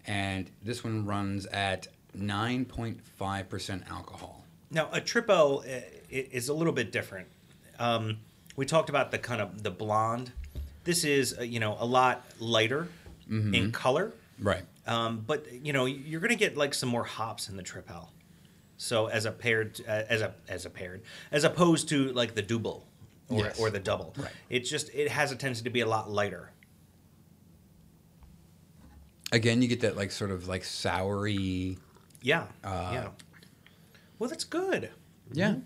and 0.07 0.51
this 0.63 0.83
one 0.85 1.05
runs 1.07 1.47
at 1.47 1.89
9.5% 2.17 3.91
alcohol. 3.91 4.45
Now, 4.71 4.89
a 4.93 5.01
triple 5.01 5.65
uh, 5.67 5.81
is 6.11 6.49
a 6.49 6.55
little 6.55 6.73
bit 6.73 6.93
different. 6.93 7.29
Um, 7.79 8.19
we 8.57 8.67
talked 8.67 8.89
about 8.89 9.11
the 9.11 9.19
kind 9.19 9.41
of 9.41 9.63
the 9.63 9.71
blonde. 9.71 10.33
This 10.85 11.05
is, 11.05 11.39
uh, 11.39 11.43
you 11.43 11.61
know, 11.61 11.77
a 11.79 11.87
lot 11.87 12.25
lighter 12.41 12.89
in 13.31 13.73
color, 13.73 14.13
Right. 14.39 14.63
um, 14.87 15.25
but 15.27 15.47
you 15.53 15.73
know, 15.73 15.87
you're 15.87 16.21
going 16.21 16.31
to 16.31 16.37
get 16.37 16.55
like 16.57 16.75
some 16.75 16.91
more 16.91 17.05
hops 17.05 17.49
in 17.49 17.57
the 17.57 17.63
triple. 17.63 18.11
So 18.83 19.07
as 19.07 19.27
a 19.27 19.31
paired, 19.31 19.81
uh, 19.87 20.03
as 20.09 20.23
a 20.23 20.35
as 20.49 20.67
a 20.67 20.71
paired, 20.71 21.03
as 21.31 21.45
opposed 21.45 21.89
to 21.91 22.13
like 22.15 22.35
the 22.35 22.43
double 22.43 22.85
or, 23.29 23.45
Yes. 23.45 23.61
or 23.61 23.71
the 23.71 23.79
double, 23.79 24.13
Right. 24.17 24.33
It's 24.51 24.69
just 24.69 24.93
it 24.93 25.09
has 25.09 25.31
a 25.31 25.37
tendency 25.37 25.63
to 25.63 25.71
be 25.71 25.83
a 25.83 25.87
lot 25.87 26.11
lighter. 26.11 26.51
Again, 29.31 29.63
you 29.63 29.69
get 29.69 29.81
that 29.83 29.97
like 29.97 30.11
sort 30.11 30.33
of 30.33 30.49
like 30.49 30.63
soury. 30.63 31.79
Yeah, 32.23 32.47
Uh, 32.65 32.91
yeah. 32.93 33.09
Well, 34.19 34.29
that's 34.29 34.45
good. 34.45 34.91
Yeah. 35.33 35.57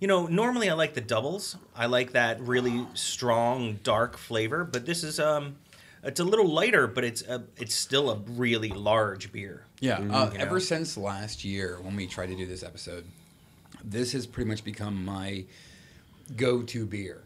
You 0.00 0.06
know, 0.06 0.26
normally 0.26 0.70
I 0.70 0.74
like 0.74 0.94
the 0.94 1.00
doubles. 1.00 1.56
I 1.74 1.86
like 1.86 2.12
that 2.12 2.40
really 2.40 2.86
strong, 2.94 3.80
dark 3.82 4.16
flavor. 4.16 4.62
But 4.64 4.86
this 4.86 5.02
is 5.02 5.18
um, 5.18 5.56
it's 6.08 6.20
a 6.20 6.24
little 6.24 6.48
lighter, 6.48 6.86
but 6.86 7.04
it's 7.04 7.22
a, 7.22 7.44
it's 7.58 7.74
still 7.74 8.10
a 8.10 8.16
really 8.16 8.70
large 8.70 9.30
beer. 9.30 9.64
Yeah. 9.80 9.98
Uh, 10.10 10.30
ever 10.36 10.54
know? 10.54 10.58
since 10.58 10.96
last 10.96 11.44
year 11.44 11.78
when 11.82 11.94
we 11.96 12.06
tried 12.06 12.28
to 12.28 12.34
do 12.36 12.46
this 12.46 12.62
episode, 12.62 13.04
this 13.84 14.12
has 14.12 14.26
pretty 14.26 14.48
much 14.48 14.64
become 14.64 15.04
my 15.04 15.44
go-to 16.36 16.86
beer. 16.86 17.22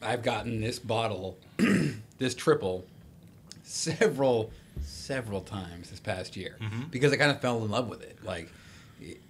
I've 0.00 0.22
gotten 0.22 0.60
this 0.60 0.78
bottle, 0.78 1.38
this 2.18 2.34
triple, 2.34 2.84
several, 3.64 4.50
several 4.82 5.40
times 5.40 5.90
this 5.90 6.00
past 6.00 6.36
year 6.36 6.56
because 6.90 7.12
I 7.12 7.16
kind 7.16 7.30
of 7.30 7.40
fell 7.40 7.62
in 7.64 7.70
love 7.70 7.88
with 7.88 8.02
it. 8.02 8.18
Like 8.24 8.50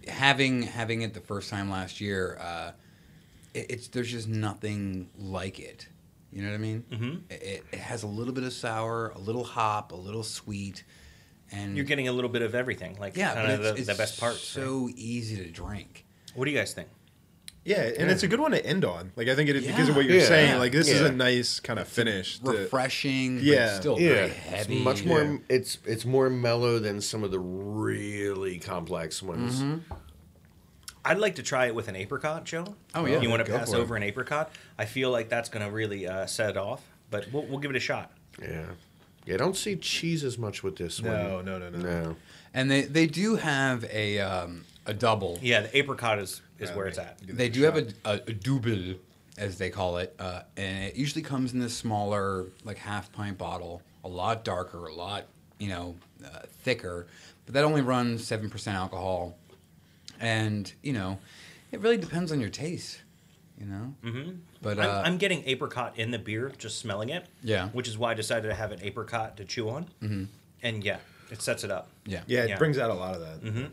having 0.06 0.62
having 0.62 1.02
it 1.02 1.14
the 1.14 1.20
first 1.20 1.51
time 1.51 1.70
last 1.70 2.01
year, 2.01 2.39
uh, 2.40 2.72
it, 3.55 3.66
it's 3.70 3.89
there's 3.89 4.10
just 4.10 4.28
nothing 4.28 5.09
like 5.18 5.59
it. 5.59 5.89
You 6.32 6.43
know 6.43 6.48
what 6.51 6.55
I 6.55 6.59
mean? 6.59 6.85
Mm-hmm. 6.90 7.16
It, 7.31 7.65
it 7.73 7.78
has 7.78 8.02
a 8.05 8.07
little 8.07 8.32
bit 8.32 8.44
of 8.44 8.52
sour, 8.52 9.09
a 9.16 9.19
little 9.19 9.44
hop, 9.44 9.93
a 9.93 9.97
little 9.97 10.23
sweet, 10.23 10.85
and 11.52 11.77
You're 11.77 11.85
getting 11.85 12.07
a 12.07 12.12
little 12.12 12.31
bit 12.31 12.43
of 12.43 12.55
everything, 12.55 12.97
like 13.01 13.16
yeah, 13.16 13.35
kind 13.35 13.51
of 13.52 13.61
it's, 13.61 13.70
the, 13.73 13.77
it's 13.78 13.86
the 13.89 13.94
best 13.94 14.20
part. 14.20 14.36
So 14.36 14.89
easy 14.94 15.36
to 15.43 15.51
drink. 15.51 16.07
What 16.35 16.44
do 16.44 16.52
you 16.52 16.57
guys 16.57 16.73
think? 16.73 16.89
Yeah, 17.65 17.82
and 17.98 18.11
it's 18.11 18.23
a 18.23 18.28
good 18.28 18.40
one 18.40 18.52
to 18.52 18.65
end 18.65 18.85
on. 18.86 19.12
Like 19.16 19.28
I 19.28 19.35
think 19.35 19.51
it 19.51 19.57
is 19.57 19.66
because 19.66 19.89
of 19.90 19.97
what 19.97 20.05
you're 20.07 20.16
Yeah. 20.19 20.24
saying. 20.27 20.59
Like 20.59 20.73
this 20.73 20.89
is 20.89 21.01
a 21.02 21.12
nice 21.12 21.61
kind 21.61 21.78
of 21.78 21.89
finish. 21.89 22.39
to- 22.39 22.51
Refreshing, 22.52 23.36
but 23.36 23.44
Yeah. 23.44 23.78
still 23.81 24.01
yeah, 24.01 24.09
very 24.15 24.28
heavy. 24.31 24.77
it's 24.77 24.85
much 24.85 25.05
more. 25.05 25.23
Yeah. 25.24 25.36
It's 25.51 25.78
it's 25.85 26.05
more 26.07 26.31
mellow 26.31 26.78
than 26.78 27.01
some 27.01 27.23
of 27.24 27.32
the 27.32 27.39
really 27.40 28.59
complex 28.61 29.23
ones. 29.23 29.62
I'd 31.05 31.18
like 31.18 31.36
to 31.36 31.43
try 31.43 31.66
it 31.66 31.74
with 31.74 31.89
an 31.89 31.97
apricot, 31.97 32.44
Joe. 32.44 32.74
Oh, 32.94 33.06
yeah. 33.06 33.20
You 33.20 33.31
want 33.31 33.44
to 33.44 33.51
Go 33.51 33.59
pass 33.59 33.70
for 33.70 33.77
it. 33.78 33.81
over 33.81 33.97
an 33.97 34.02
apricot? 34.02 34.51
I 34.78 34.85
feel 34.85 35.10
like 35.10 35.28
that's 35.28 35.48
going 35.48 35.64
to 35.64 35.72
really 35.72 36.06
uh, 36.06 36.27
set 36.27 36.51
it 36.51 36.56
off. 36.56 36.82
But 37.10 37.27
we'll, 37.32 37.44
we'll 37.47 37.59
give 37.59 37.70
it 37.70 37.77
a 37.77 37.81
shot. 37.81 38.12
Yeah, 38.40 38.66
yeah. 39.27 39.35
I 39.35 39.36
don't 39.39 39.56
see 39.56 39.77
cheese 39.77 40.22
as 40.24 40.39
much 40.39 40.62
with 40.62 40.77
this 40.77 41.02
No, 41.02 41.36
one. 41.36 41.44
no, 41.44 41.59
no, 41.59 41.70
no. 41.70 41.78
no. 41.78 42.16
And 42.55 42.70
they, 42.70 42.82
they 42.82 43.06
do 43.06 43.36
have 43.36 43.85
a 43.93 44.18
um, 44.20 44.64
a 44.86 44.94
double. 44.94 45.39
Yeah, 45.43 45.62
the 45.62 45.77
apricot 45.77 46.18
is 46.18 46.40
is 46.59 46.68
Yeah, 46.70 46.77
where 46.77 46.86
it's 46.86 46.98
at. 46.98 47.24
give 47.27 47.36
They 47.36 47.47
a 47.47 47.51
do 47.51 47.62
have 47.62 47.77
a, 47.77 47.86
a, 48.05 48.12
a 48.28 48.32
double, 48.32 48.97
as 49.39 49.56
they 49.59 49.70
call 49.70 49.97
it, 49.98 50.14
uh, 50.18 50.43
and 50.56 50.85
it 50.85 50.97
usually 50.97 51.22
comes 51.22 51.52
in 51.52 51.59
this 51.60 51.77
smaller, 51.77 52.47
like 52.64 52.77
half 52.78 53.10
pint 53.12 53.39
bottle, 53.39 53.82
a 54.05 54.09
lot 54.09 54.44
darker, 54.44 54.86
a 54.86 54.94
lot 54.94 55.24
you 55.59 55.68
know 55.68 55.97
uh, 56.24 56.40
thicker, 56.62 57.06
but 57.47 57.55
that 57.55 57.64
only 57.64 57.81
runs 57.82 58.24
seven 58.27 58.48
percent 58.51 58.77
alcohol, 58.77 59.36
and 60.21 60.73
you 60.83 60.93
know, 60.93 61.19
it 61.73 61.81
really 61.81 61.97
depends 61.97 62.31
on 62.31 62.41
your 62.41 62.51
taste, 62.51 63.01
you 63.59 63.67
know. 63.67 63.95
Mm-hmm. 64.05 64.31
But 64.63 64.79
uh, 64.79 64.83
I'm, 64.83 65.13
I'm 65.13 65.19
getting 65.19 65.43
apricot 65.47 65.95
in 65.99 66.11
the 66.11 66.19
beer, 66.19 66.53
just 66.59 66.79
smelling 66.79 67.09
it. 67.09 67.27
Yeah. 67.43 67.69
Which 67.71 67.89
is 67.89 67.97
why 67.99 68.11
I 68.11 68.15
decided 68.15 68.49
to 68.49 68.55
have 68.55 68.73
an 68.73 68.81
apricot 68.83 69.37
to 69.39 69.45
chew 69.45 69.71
on. 69.71 69.85
Mm-hmm. 70.03 70.25
And 70.63 70.85
yeah, 70.85 70.99
it 71.31 71.41
sets 71.41 71.65
it 71.65 71.71
up. 71.71 71.89
yeah, 72.07 72.21
Yeah, 72.27 72.43
it 72.45 72.51
Yeah. 72.51 72.59
brings 72.59 72.77
out 72.79 72.91
a 72.91 72.95
lot 72.95 73.15
of 73.15 73.21
that. 73.23 73.43
Mm-hmm. 73.43 73.65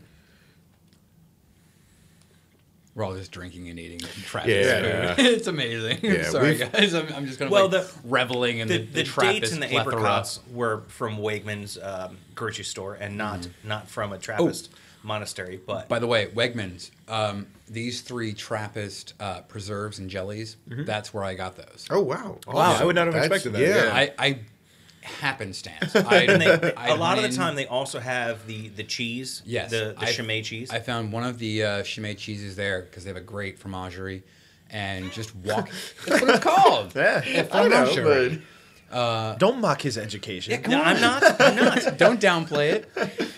we're 2.94 3.04
all 3.04 3.14
just 3.14 3.30
drinking 3.30 3.68
and 3.68 3.78
eating 3.78 3.98
Trappist 4.24 4.48
Yeah. 4.68 5.14
food. 5.14 5.24
it's 5.26 5.46
amazing. 5.46 5.98
Yeah, 6.02 6.22
Sorry, 6.30 6.56
guys. 6.56 6.94
I'm, 6.94 7.06
I'm 7.14 7.26
just 7.26 7.38
kind 7.38 7.46
of 7.48 7.52
Well, 7.52 7.68
like 7.68 7.82
the- 7.86 7.92
reveling 8.04 8.58
in 8.58 8.66
The, 8.68 8.78
the, 8.78 8.84
the, 8.86 9.04
Trappist 9.04 9.40
dates 9.40 9.52
and 9.52 9.62
the 9.62 9.68
plethora. 9.68 9.94
apricots 9.94 10.40
were 10.52 10.82
from 10.88 11.18
Wegmans 11.18 11.78
um, 11.84 12.16
grocery 12.34 12.64
store 12.64 12.94
and 12.94 13.16
not 13.16 13.46
not 13.62 13.88
from 13.88 14.12
a 14.12 14.18
Trappist 14.18 14.70
monastery. 15.02 15.60
But 15.64 15.88
By 15.88 15.98
the 15.98 16.06
way, 16.06 16.26
Wegmans, 16.26 16.90
um, 17.08 17.46
these 17.68 18.00
three 18.00 18.32
Trappist 18.32 19.14
uh, 19.20 19.40
preserves 19.42 19.98
and 19.98 20.08
jellies, 20.10 20.56
that's 20.66 21.12
where 21.14 21.24
I 21.24 21.34
got 21.34 21.56
those. 21.56 21.86
Oh 21.90 22.00
wow! 22.02 22.38
Wow, 22.46 22.76
I 22.80 22.84
would 22.84 22.94
not 22.96 23.06
have 23.06 23.14
That's- 23.14 23.30
expected 23.44 23.52
that, 23.54 23.60
Yeah, 23.68 23.84
yeah. 23.86 24.12
I, 24.18 24.26
I 24.26 24.38
happenstance. 25.02 25.94
I, 25.96 26.22
and 26.24 26.42
they, 26.42 26.74
I 26.74 26.88
a 26.88 26.94
lot 26.96 27.16
of 27.18 27.22
the 27.24 27.30
time 27.36 27.54
they 27.54 27.66
also 27.66 27.98
have 28.00 28.46
the 28.46 28.68
the 28.68 28.84
cheese. 28.84 29.42
yes, 29.46 29.70
The 29.70 29.94
the 29.98 30.06
I- 30.06 30.12
Chimay 30.12 30.42
cheese. 30.42 30.70
I 30.70 30.80
found 30.80 31.12
one 31.12 31.24
of 31.24 31.38
the 31.38 31.62
uh, 31.64 31.82
Chimay 31.82 32.14
cheeses 32.14 32.56
there 32.56 32.82
because 32.82 33.04
they 33.04 33.10
have 33.10 33.16
a 33.16 33.20
great 33.20 33.58
fromagerie, 33.58 34.22
and 34.70 35.10
just 35.12 35.34
walk. 35.36 35.70
that's 36.06 36.20
what 36.20 36.30
it's 36.34 36.44
called. 36.44 36.92
Yeah. 36.94 37.46
I 37.52 37.68
know, 37.68 38.38
Fromagerie. 38.90 39.32
but 39.32 39.38
Don't 39.38 39.60
mock 39.60 39.82
his 39.82 39.96
education. 39.98 40.62
no, 40.68 40.80
I'm 40.82 41.00
not. 41.00 41.40
I'm 41.40 41.56
not. 41.56 41.96
Don't 41.98 42.20
downplay 42.20 42.72
it. 42.72 42.90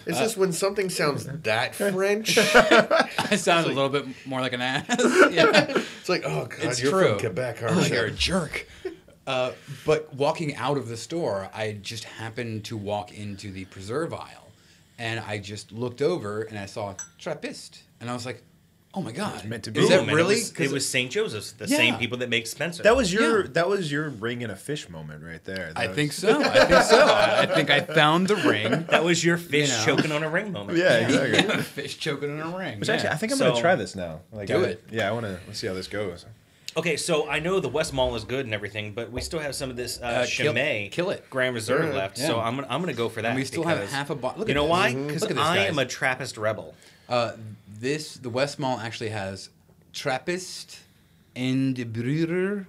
it's 0.06 0.18
just 0.18 0.36
when 0.36 0.52
something 0.52 0.88
sounds 0.90 1.24
that 1.26 1.74
French, 1.74 2.38
I 2.38 3.36
sound 3.36 3.66
a 3.66 3.70
little 3.70 3.88
bit 3.88 4.06
more 4.26 4.40
like 4.40 4.52
an 4.52 4.60
ass. 4.62 4.86
yeah. 5.32 5.66
it's 6.00 6.08
like, 6.08 6.22
oh 6.24 6.46
god, 6.46 6.58
It's 6.62 6.82
you're 6.82 6.90
true. 6.92 7.08
from 7.10 7.18
Quebec, 7.20 7.62
Oh, 7.62 7.66
aren't 7.68 7.88
you're 7.90 8.06
a 8.06 8.10
jerk. 8.10 8.66
Uh, 9.26 9.52
but 9.86 10.12
walking 10.14 10.56
out 10.56 10.76
of 10.76 10.88
the 10.88 10.96
store, 10.96 11.48
I 11.54 11.72
just 11.82 12.04
happened 12.04 12.64
to 12.64 12.76
walk 12.76 13.12
into 13.16 13.52
the 13.52 13.64
preserve 13.66 14.12
aisle, 14.12 14.48
and 14.98 15.20
I 15.20 15.38
just 15.38 15.70
looked 15.72 16.02
over 16.02 16.42
and 16.42 16.58
I 16.58 16.66
saw 16.66 16.90
a 16.90 16.96
Trappist, 17.18 17.82
and 18.00 18.10
I 18.10 18.14
was 18.14 18.26
like, 18.26 18.42
"Oh 18.92 19.00
my 19.02 19.12
god, 19.12 19.44
Meant 19.44 19.64
to 19.64 19.70
be. 19.70 19.80
Is 19.80 19.88
that 19.88 20.00
and 20.00 20.08
really?" 20.12 20.34
It 20.36 20.38
was, 20.40 20.52
'Cause 20.52 20.66
it 20.66 20.72
was 20.72 20.88
St. 20.88 21.10
Joseph's, 21.10 21.52
the 21.52 21.66
Yeah. 21.66 21.76
same 21.76 21.96
people 21.96 22.18
that 22.18 22.28
make 22.28 22.46
Spencer. 22.46 22.82
That 22.82 22.96
was 22.96 23.12
your 23.12 23.42
Yeah. 23.42 23.50
that 23.52 23.68
was 23.68 23.90
your 23.92 24.08
ring 24.08 24.42
in 24.42 24.50
a 24.50 24.56
fish 24.56 24.88
moment 24.88 25.22
right 25.24 25.42
there. 25.44 25.72
I 25.76 25.86
That 25.86 25.94
think 25.96 26.12
so. 26.12 26.42
I 26.42 26.64
think 26.66 26.82
so. 26.84 26.98
I 27.06 27.42
I 27.42 27.46
think 27.46 27.70
I 27.70 27.80
found 27.80 28.28
the 28.28 28.36
ring. 28.36 28.86
that 28.90 29.04
was 29.04 29.24
your 29.24 29.36
fish 29.36 29.70
You 29.70 29.76
know. 29.76 29.84
choking 29.96 30.12
on 30.12 30.22
a 30.22 30.28
ring 30.28 30.52
moment. 30.52 30.78
Yeah, 30.78 30.96
exactly. 30.98 31.62
Fish 31.82 31.98
choking 31.98 32.30
in 32.30 32.40
a 32.40 32.56
ring. 32.56 32.80
Which 32.80 32.88
yeah. 32.88 32.94
actually, 32.96 33.10
I 33.10 33.16
think 33.16 33.32
I'm 33.32 33.38
So- 33.38 33.48
gonna 33.50 33.60
try 33.60 33.74
this 33.76 33.94
now. 33.94 34.20
Like, 34.32 34.48
Do 34.48 34.64
I- 34.64 34.68
it. 34.68 34.84
Yeah, 34.90 35.08
I 35.08 35.12
want 35.12 35.26
to. 35.26 35.38
Let's 35.46 35.58
see 35.60 35.66
how 35.66 35.74
this 35.74 35.86
goes. 35.86 36.26
Okay, 36.76 36.96
so 36.96 37.28
I 37.28 37.40
know 37.40 37.58
the 37.58 37.68
Westmalle 37.68 38.14
is 38.16 38.22
good 38.22 38.44
and 38.44 38.54
everything, 38.54 38.92
but 38.92 39.10
we 39.10 39.20
still 39.20 39.40
have 39.40 39.56
some 39.56 39.70
of 39.70 39.76
this 39.76 39.98
uh, 40.00 40.04
Uh, 40.06 40.26
kill- 40.28 40.52
Chimay 40.52 40.88
kill 40.92 41.10
it. 41.10 41.28
Grand 41.28 41.52
Reserve 41.54 41.86
Yeah. 41.92 41.98
left. 41.98 42.16
So 42.16 42.38
I'm 42.40 42.54
gonna 42.56 42.68
I'm 42.70 42.80
gonna 42.80 42.92
go 42.92 43.08
for 43.08 43.22
that. 43.22 43.30
And 43.30 43.36
we 43.38 43.44
still 43.44 43.64
have 43.64 43.88
half 43.90 44.10
a 44.10 44.14
bottle. 44.14 44.46
You 44.48 44.54
know 44.54 44.62
this. 44.64 44.70
why? 44.70 44.94
Because 44.94 45.22
Look 45.22 45.30
at 45.32 45.36
this, 45.36 45.44
I 45.46 45.58
am 45.66 45.78
a 45.80 45.84
Trappist 45.84 46.36
rebel. 46.36 46.74
Uh, 47.10 47.32
this 47.80 48.14
the 48.14 48.30
West 48.30 48.58
Mall 48.58 48.78
actually 48.78 49.10
has 49.10 49.50
Trappist 49.92 50.78
and 51.34 51.92
Brewer 51.92 52.66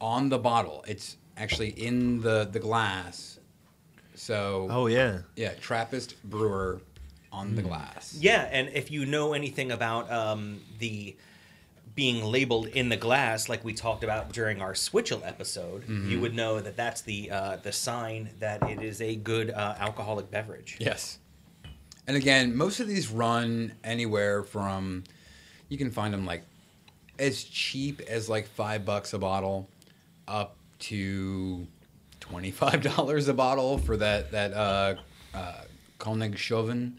on 0.00 0.28
the 0.28 0.38
bottle. 0.38 0.84
It's 0.86 1.16
actually 1.36 1.70
in 1.70 2.20
the 2.22 2.48
the 2.50 2.60
glass. 2.60 3.40
So 4.14 4.68
Oh 4.70 4.86
yeah. 4.86 5.22
yeah, 5.36 5.54
Trappist 5.60 6.22
Brewer 6.22 6.80
on 7.32 7.56
the 7.56 7.62
glass. 7.62 8.16
Yeah, 8.20 8.48
and 8.52 8.68
if 8.68 8.90
you 8.90 9.06
know 9.06 9.32
anything 9.32 9.72
about 9.72 10.10
um, 10.12 10.60
the 10.78 11.16
being 11.94 12.24
labeled 12.24 12.68
in 12.68 12.88
the 12.88 12.96
glass, 12.96 13.48
like 13.48 13.64
we 13.64 13.72
talked 13.74 14.04
about 14.04 14.32
during 14.32 14.62
our 14.62 14.74
Switchel 14.74 15.22
episode, 15.24 15.88
you 15.88 16.20
would 16.20 16.34
know 16.34 16.60
that 16.60 16.76
that's 16.76 17.00
the 17.02 17.30
uh, 17.30 17.56
the 17.56 17.72
sign 17.72 18.30
that 18.38 18.62
it 18.70 18.82
is 18.82 19.00
a 19.00 19.16
good 19.16 19.50
uh, 19.50 19.74
alcoholic 19.78 20.30
beverage. 20.30 20.76
Yes. 20.78 21.18
And 22.06 22.16
again, 22.16 22.56
most 22.56 22.80
of 22.80 22.88
these 22.88 23.08
run 23.08 23.72
anywhere 23.84 24.42
from 24.42 25.04
you 25.68 25.78
can 25.78 25.90
find 25.90 26.12
them 26.12 26.26
like 26.26 26.44
as 27.18 27.44
cheap 27.44 28.00
as 28.02 28.28
like 28.28 28.46
five 28.46 28.84
bucks 28.84 29.14
a 29.14 29.18
bottle 29.18 29.68
up 30.28 30.56
to 30.80 31.66
twenty 32.20 32.50
five 32.50 32.82
dollars 32.82 33.28
a 33.28 33.34
bottle 33.34 33.78
for 33.78 33.96
that 33.96 34.30
that 34.32 34.52
uh, 34.52 34.94
uh, 35.34 35.62
Koningshoeven, 35.98 36.92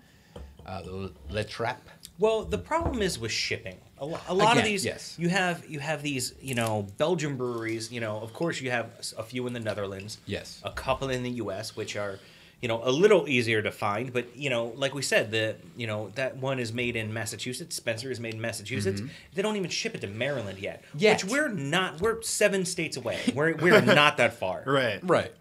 uh, 0.66 0.82
the 0.82 1.12
Le 1.30 1.44
Trappe. 1.44 1.78
Well, 2.20 2.46
the 2.46 2.58
problem 2.58 3.02
is 3.02 3.20
with 3.20 3.32
shipping. 3.32 3.78
A, 4.00 4.06
lo- 4.06 4.20
a 4.28 4.34
lot 4.34 4.58
of 4.58 4.64
these, 4.64 4.86
yes. 4.86 5.16
you 5.20 5.30
have 5.30 5.66
you 5.70 5.80
have 5.80 6.02
these, 6.02 6.34
you 6.42 6.56
know, 6.56 6.88
Belgian 6.98 7.38
breweries. 7.38 7.92
You 7.92 8.02
know, 8.02 8.20
of 8.20 8.34
course, 8.34 8.62
you 8.62 8.72
have 8.72 8.92
a 9.18 9.24
few 9.24 9.46
in 9.48 9.54
the 9.54 9.60
Netherlands. 9.60 10.18
Yes. 10.26 10.62
A 10.64 10.72
couple 10.72 11.10
in 11.10 11.24
the 11.24 11.30
U.S., 11.32 11.76
which 11.76 11.96
are, 11.96 12.20
you 12.64 12.70
know, 12.70 12.80
a 12.82 12.90
little 12.92 13.28
easier 13.28 13.62
to 13.62 13.72
find. 13.72 14.14
But 14.14 14.38
you 14.38 14.50
know, 14.50 14.68
like 14.78 14.96
we 14.96 15.02
said, 15.02 15.32
the 15.32 15.58
you 15.76 15.86
know 15.86 16.14
that 16.16 16.38
one 16.38 16.60
is 16.60 16.72
made 16.72 16.96
in 16.96 17.14
Massachusetts. 17.14 17.76
Spencer 17.76 18.10
is 18.10 18.22
made 18.22 18.36
in 18.36 18.42
Massachusetts. 18.42 19.02
Mm-hmm. 19.02 19.12
They 19.34 19.42
don't 19.42 19.58
even 19.58 19.70
ship 19.70 19.96
it 19.96 20.00
to 20.02 20.08
Maryland 20.08 20.58
yet. 20.60 20.86
Mm-hmm. 20.88 20.98
Yet. 21.00 21.24
Which 21.24 21.32
we're 21.34 21.50
not. 21.50 22.00
We're 22.00 22.22
seven 22.22 22.64
states 22.64 22.96
away. 22.96 23.20
We're 23.36 23.56
we're 23.56 23.82
not 23.82 24.16
that 24.18 24.40
far. 24.40 24.64
Right. 24.66 25.00
Right. 25.04 25.34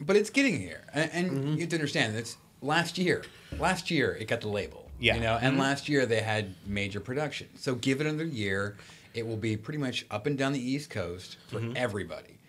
But 0.00 0.16
it's 0.16 0.30
getting 0.30 0.58
here, 0.58 0.82
and, 0.92 1.10
and 1.12 1.30
mm-hmm. 1.30 1.52
you 1.52 1.60
have 1.60 1.68
to 1.68 1.76
understand 1.76 2.16
it's 2.16 2.36
last 2.60 2.98
year. 2.98 3.22
Last 3.60 3.88
year 3.88 4.16
it 4.18 4.26
got 4.26 4.40
the 4.40 4.48
label. 4.48 4.90
Yeah. 4.98 5.14
You 5.14 5.20
know, 5.20 5.38
and 5.40 5.52
mm-hmm. 5.52 5.60
last 5.60 5.88
year 5.88 6.04
they 6.04 6.20
had 6.20 6.56
major 6.66 6.98
production. 6.98 7.46
So 7.54 7.76
give 7.76 8.00
it 8.00 8.08
another 8.08 8.24
year, 8.24 8.76
it 9.14 9.24
will 9.24 9.36
be 9.36 9.56
pretty 9.56 9.78
much 9.78 10.04
up 10.10 10.26
and 10.26 10.36
down 10.36 10.52
the 10.52 10.60
East 10.60 10.90
Coast 10.90 11.36
for 11.46 11.62
everybody. 11.76 12.39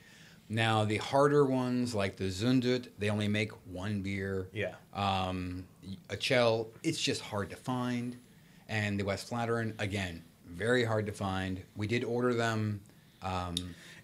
Now 0.51 0.83
the 0.83 0.97
harder 0.97 1.45
ones 1.45 1.95
like 1.95 2.17
the 2.17 2.25
Zundert, 2.25 2.89
they 2.99 3.09
only 3.09 3.29
make 3.29 3.51
one 3.71 4.01
beer. 4.01 4.49
Yeah. 4.51 4.73
Um, 4.93 5.65
Achel, 6.09 6.67
it's 6.83 7.01
just 7.01 7.21
hard 7.21 7.49
to 7.51 7.55
find, 7.55 8.17
and 8.67 8.99
the 8.99 9.05
West 9.05 9.29
Flattern 9.29 9.73
again, 9.79 10.23
very 10.45 10.83
hard 10.83 11.05
to 11.05 11.13
find. 11.13 11.61
We 11.77 11.87
did 11.87 12.03
order 12.03 12.33
them. 12.33 12.81
Um, 13.23 13.55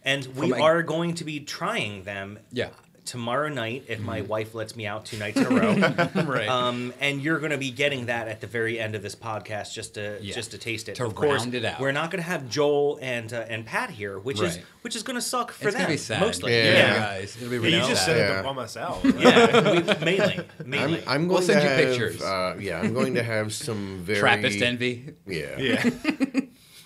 And 0.06 0.26
we 0.38 0.54
a- 0.54 0.62
are 0.62 0.84
going 0.84 1.16
to 1.16 1.26
be 1.26 1.42
trying 1.42 2.04
them. 2.04 2.40
Yeah. 2.54 2.70
Tomorrow 3.08 3.48
night, 3.50 3.86
if 3.88 4.00
my 4.02 4.22
wife 4.22 4.54
lets 4.54 4.76
me 4.76 4.86
out 4.86 5.06
two 5.06 5.18
nights 5.18 5.38
in 5.40 5.46
a 5.46 5.50
row. 5.50 5.74
right. 6.26 6.48
Um, 6.48 6.94
and 7.00 7.22
you're 7.22 7.40
going 7.40 7.52
to 7.52 7.58
be 7.58 7.72
getting 7.72 8.08
that 8.08 8.28
at 8.28 8.42
the 8.42 8.48
very 8.48 8.80
end 8.80 8.96
of 8.96 9.02
this 9.02 9.16
podcast, 9.16 9.74
just 9.74 9.94
to 9.94 10.20
Yeah. 10.22 10.36
just 10.36 10.52
to 10.52 10.58
taste 10.58 10.90
it. 10.90 10.96
To 10.96 11.06
of 11.06 11.16
course, 11.16 11.42
round 11.42 11.56
it 11.56 11.64
out. 11.64 11.80
we're 11.80 11.94
not 11.94 12.12
going 12.12 12.22
to 12.22 12.28
have 12.30 12.50
Joel 12.50 13.00
and 13.02 13.32
uh, 13.32 13.46
and 13.48 13.66
Pat 13.66 13.90
here, 13.90 14.20
which 14.20 14.42
is 14.42 14.60
which 14.82 14.96
is 14.96 15.04
going 15.04 15.16
to 15.16 15.22
suck 15.22 15.52
for 15.54 15.70
it's 15.70 15.76
them 15.76 15.84
gonna 15.86 15.94
be 15.94 15.98
sad. 15.98 16.20
mostly. 16.22 16.54
Yeah. 16.54 16.64
yeah, 16.64 16.96
guys, 17.00 17.38
it'll 17.38 17.50
be 17.50 17.56
Yeah, 17.56 17.62
really 17.62 17.76
you 17.78 17.88
just 17.88 18.06
sad. 18.06 18.18
said 18.18 18.32
it 18.32 18.38
to 18.38 18.44
bum 18.44 18.60
us 18.60 18.76
out. 18.78 19.00
yeah, 19.06 19.72
we, 19.72 20.06
mainly, 20.06 20.40
I'm, 20.60 20.70
mainly. 20.70 21.04
I'm 21.08 21.28
We'll 21.28 21.38
going 21.38 21.48
send 21.48 21.62
to 21.62 21.64
you 21.66 21.70
have, 21.70 21.80
pictures. 21.98 22.22
Uh, 22.22 22.58
yeah, 22.60 22.80
I'm 22.82 22.94
going 22.94 23.14
to 23.16 23.24
have 23.24 23.54
some 23.54 24.00
very 24.04 24.20
Trappist 24.20 24.62
envy. 24.62 25.14
Yeah, 25.26 25.58
yeah. 25.58 25.90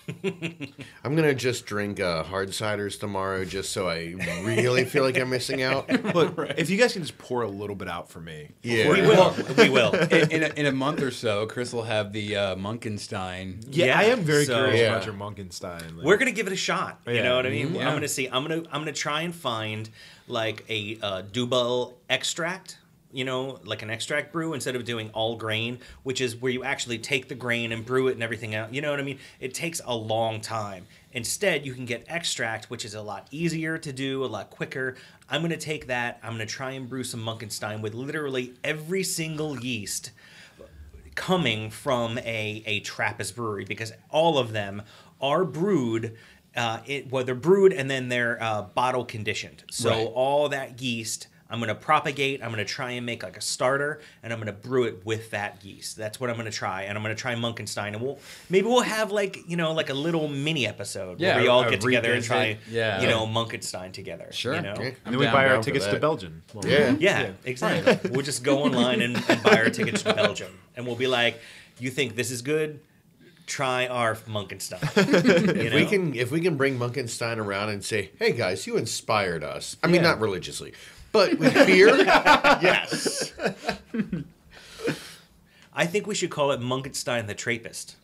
I'm 1.04 1.14
gonna 1.16 1.34
just 1.34 1.66
drink 1.66 2.00
uh, 2.00 2.22
hard 2.22 2.48
ciders 2.50 2.98
tomorrow, 2.98 3.44
just 3.44 3.72
so 3.72 3.88
I 3.88 4.14
really 4.44 4.84
feel 4.84 5.02
like 5.04 5.16
I'm 5.18 5.30
missing 5.30 5.62
out. 5.62 5.88
Look, 6.14 6.34
if 6.56 6.70
you 6.70 6.76
guys 6.78 6.92
can 6.92 7.02
just 7.02 7.18
pour 7.18 7.42
a 7.42 7.48
little 7.48 7.76
bit 7.76 7.88
out 7.88 8.10
for 8.10 8.20
me. 8.20 8.48
Yeah, 8.62 8.90
we 8.90 9.02
will. 9.02 9.34
We 9.58 9.68
will. 9.70 9.92
in, 9.94 10.30
in, 10.32 10.42
a, 10.42 10.48
in 10.60 10.66
a 10.66 10.72
month 10.72 11.02
or 11.02 11.10
so, 11.10 11.46
Chris 11.46 11.72
will 11.72 11.84
have 11.84 12.12
the 12.12 12.36
uh, 12.36 12.56
Munkenstein. 12.56 13.64
Yeah, 13.70 13.86
Yeah, 13.86 13.98
I 13.98 14.02
am 14.04 14.20
very 14.20 14.44
so- 14.44 14.54
curious 14.56 14.80
Yeah. 14.80 14.88
about 14.88 15.06
your 15.06 15.14
Munkenstein. 15.14 15.96
Like, 15.96 16.04
We're 16.06 16.16
gonna 16.16 16.32
give 16.32 16.46
it 16.46 16.52
a 16.52 16.56
shot. 16.56 17.00
You 17.06 17.14
Yeah. 17.14 17.22
know 17.22 17.36
what 17.36 17.46
I 17.46 17.50
mean? 17.50 17.74
Yeah. 17.74 17.88
I'm 17.88 17.94
gonna 17.94 18.08
see. 18.08 18.28
I'm 18.28 18.42
gonna 18.42 18.62
I'm 18.72 18.80
gonna 18.80 18.92
try 18.92 19.22
and 19.22 19.34
find 19.34 19.88
like 20.28 20.64
a 20.68 20.98
uh, 21.02 21.22
Dubbel 21.22 21.94
extract. 22.10 22.78
You 23.12 23.24
know, 23.24 23.60
like 23.64 23.82
an 23.82 23.90
extract 23.90 24.32
brew 24.32 24.54
instead 24.54 24.74
of 24.74 24.84
doing 24.84 25.10
all 25.10 25.36
grain, 25.36 25.78
which 26.02 26.20
is 26.20 26.34
where 26.34 26.50
you 26.50 26.64
actually 26.64 26.98
take 26.98 27.28
the 27.28 27.34
grain 27.34 27.70
and 27.72 27.84
brew 27.84 28.08
it 28.08 28.12
and 28.12 28.22
everything 28.22 28.54
out. 28.54 28.72
You 28.72 28.80
know 28.80 28.90
what 28.90 29.00
I 29.00 29.02
mean? 29.02 29.18
It 29.38 29.52
takes 29.54 29.80
a 29.84 29.94
long 29.94 30.40
time. 30.40 30.86
Instead, 31.12 31.66
you 31.66 31.74
can 31.74 31.84
get 31.84 32.04
extract, 32.08 32.70
which 32.70 32.84
is 32.86 32.94
a 32.94 33.02
lot 33.02 33.26
easier 33.30 33.76
to 33.76 33.92
do, 33.92 34.24
a 34.24 34.26
lot 34.26 34.48
quicker. 34.48 34.96
I'm 35.28 35.42
gonna 35.42 35.58
take 35.58 35.88
that. 35.88 36.18
I'm 36.22 36.32
gonna 36.32 36.46
try 36.46 36.70
and 36.70 36.88
brew 36.88 37.04
some 37.04 37.20
Munkenstein 37.22 37.82
with 37.82 37.92
literally 37.94 38.54
every 38.64 39.02
single 39.02 39.60
yeast 39.60 40.10
coming 41.14 41.70
from 41.70 42.18
a, 42.18 42.62
a 42.66 42.80
Trappist 42.80 43.36
brewery 43.36 43.64
because 43.64 43.92
all 44.10 44.38
of 44.38 44.52
them 44.52 44.82
are 45.20 45.44
brewed. 45.44 46.16
Uh, 46.56 46.80
it, 46.86 47.10
well, 47.10 47.24
they're 47.24 47.34
brewed 47.34 47.72
and 47.72 47.90
then 47.90 48.08
they're 48.08 48.42
uh, 48.42 48.62
bottle 48.62 49.04
conditioned. 49.04 49.64
So 49.70 49.90
Right. 49.90 50.08
all 50.14 50.48
that 50.50 50.80
yeast, 50.82 51.28
I'm 51.52 51.58
going 51.58 51.68
to 51.68 51.74
propagate. 51.74 52.42
I'm 52.42 52.48
going 52.50 52.64
to 52.66 52.72
try 52.72 52.92
and 52.92 53.04
make 53.04 53.22
like 53.22 53.36
a 53.36 53.40
starter, 53.42 54.00
and 54.22 54.32
I'm 54.32 54.38
going 54.38 54.46
to 54.46 54.52
brew 54.68 54.84
it 54.84 55.04
with 55.04 55.30
that 55.32 55.62
yeast. 55.64 55.96
That's 55.96 56.18
what 56.18 56.30
I'm 56.30 56.36
going 56.36 56.50
to 56.50 56.56
try, 56.56 56.82
and 56.84 56.96
I'm 56.96 57.04
going 57.04 57.14
to 57.14 57.20
try 57.20 57.34
Munkenstein, 57.34 57.88
and 57.88 58.00
we'll 58.00 58.18
maybe 58.48 58.66
we'll 58.66 58.80
have 58.80 59.12
like 59.12 59.38
you 59.46 59.56
know 59.56 59.72
like 59.72 59.90
a 59.90 59.94
little 59.94 60.28
mini 60.28 60.66
episode 60.66 61.20
Yeah, 61.20 61.34
where 61.34 61.42
we 61.42 61.48
all 61.48 61.62
a 61.64 61.70
get 61.70 61.82
together 61.82 62.12
and 62.14 62.24
try 62.24 62.58
Yeah. 62.70 63.02
you 63.02 63.06
know 63.08 63.26
Munkenstein 63.26 63.92
together. 63.92 64.28
Sure. 64.32 64.54
You 64.54 64.62
know? 64.62 64.72
Okay. 64.72 64.96
and 65.04 65.12
then 65.14 65.18
we 65.18 65.26
buy 65.26 65.46
our 65.46 65.62
tickets 65.62 65.86
to. 65.86 65.98
Belgium. 66.00 66.42
Well, 66.54 66.66
Yeah. 66.66 66.96
Yeah, 66.98 67.30
exactly. 67.44 68.10
we'll 68.10 68.24
just 68.24 68.42
go 68.42 68.62
online 68.64 69.02
and, 69.02 69.22
and 69.28 69.42
buy 69.42 69.58
our 69.58 69.68
tickets 69.70 70.02
to 70.04 70.14
Belgium, 70.14 70.58
and 70.74 70.86
we'll 70.86 70.96
be 70.96 71.06
like, 71.06 71.38
"You 71.78 71.90
think 71.90 72.16
this 72.16 72.30
is 72.30 72.40
good? 72.42 72.80
Try 73.46 73.86
our 73.88 74.14
Munkenstein." 74.14 74.80
You 75.54 75.62
If 75.64 75.74
we 75.74 75.84
can, 75.86 76.14
if 76.14 76.30
we 76.30 76.40
can 76.40 76.56
bring 76.56 76.78
Munkenstein 76.78 77.36
around 77.36 77.68
and 77.68 77.84
say, 77.84 78.10
"Hey 78.18 78.32
guys, 78.32 78.66
you 78.66 78.76
inspired 78.78 79.44
us." 79.44 79.76
I 79.82 79.86
mean, 79.88 79.96
Yeah. 79.96 80.08
not 80.12 80.20
religiously, 80.20 80.72
but 81.12 81.38
with 81.38 81.54
beer, 81.66 81.96
yes. 81.96 83.32
I 85.74 85.86
think 85.86 86.06
we 86.06 86.14
should 86.14 86.30
call 86.30 86.50
it 86.52 86.60
Munkenstein 86.60 87.26
the 87.26 87.34
Trappist. 87.34 87.96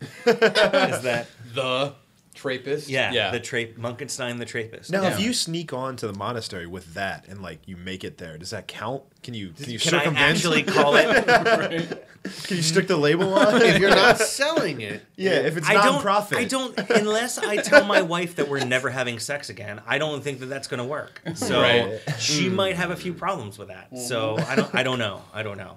is 0.26 1.02
that 1.02 1.26
The 1.54 1.94
Trappist. 2.38 2.88
yeah? 2.88 3.12
Yeah. 3.12 3.30
The 3.30 3.40
Tra- 3.40 3.66
Munkenstein 3.66 4.38
the 4.38 4.44
Trappist. 4.44 4.90
Now, 4.90 5.04
if 5.04 5.20
you 5.20 5.32
sneak 5.32 5.72
on 5.72 5.96
to 5.96 6.06
the 6.06 6.12
monastery 6.12 6.66
with 6.66 6.94
that 6.94 7.26
and 7.28 7.42
like 7.42 7.60
you 7.66 7.76
make 7.76 8.04
it 8.04 8.18
there, 8.18 8.38
does 8.38 8.50
that 8.50 8.68
count? 8.68 9.02
Can 9.22 9.34
you 9.34 9.50
can 9.50 9.70
you 9.70 9.78
Can 9.78 9.94
I 9.94 9.98
circumvent? 9.98 10.18
actually 10.36 10.62
call 10.62 10.94
it? 10.96 11.26
can 12.44 12.56
you 12.56 12.62
stick 12.62 12.86
the 12.86 12.96
label 12.96 13.34
on? 13.34 13.60
If 13.62 13.78
you're 13.78 13.90
not 13.90 14.18
selling 14.18 14.80
it, 14.80 15.02
yeah, 15.16 15.32
if 15.32 15.56
it's 15.56 15.68
I 15.68 15.74
don't. 15.74 15.94
non-profit. 15.94 16.38
I 16.38 16.44
don't. 16.44 16.78
Unless 16.90 17.38
I 17.38 17.56
tell 17.56 17.84
my 17.84 18.02
wife 18.02 18.36
that 18.36 18.48
we're 18.48 18.64
never 18.64 18.90
having 18.90 19.18
sex 19.18 19.50
again, 19.50 19.80
I 19.86 19.98
don't 19.98 20.22
think 20.22 20.40
that 20.40 20.46
that's 20.46 20.68
going 20.68 20.78
to 20.78 20.86
work. 20.86 21.20
So 21.34 21.60
Right. 21.60 22.00
she 22.18 22.48
hmm. 22.48 22.54
might 22.54 22.76
have 22.76 22.90
a 22.90 22.96
few 22.96 23.12
problems 23.12 23.58
with 23.58 23.68
that. 23.68 23.96
So 23.98 24.36
I 24.48 24.54
don't. 24.54 24.74
I 24.74 24.82
don't 24.82 24.98
know. 24.98 25.22
I 25.32 25.42
don't 25.42 25.58
know. 25.58 25.76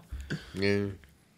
yeah. 0.54 0.86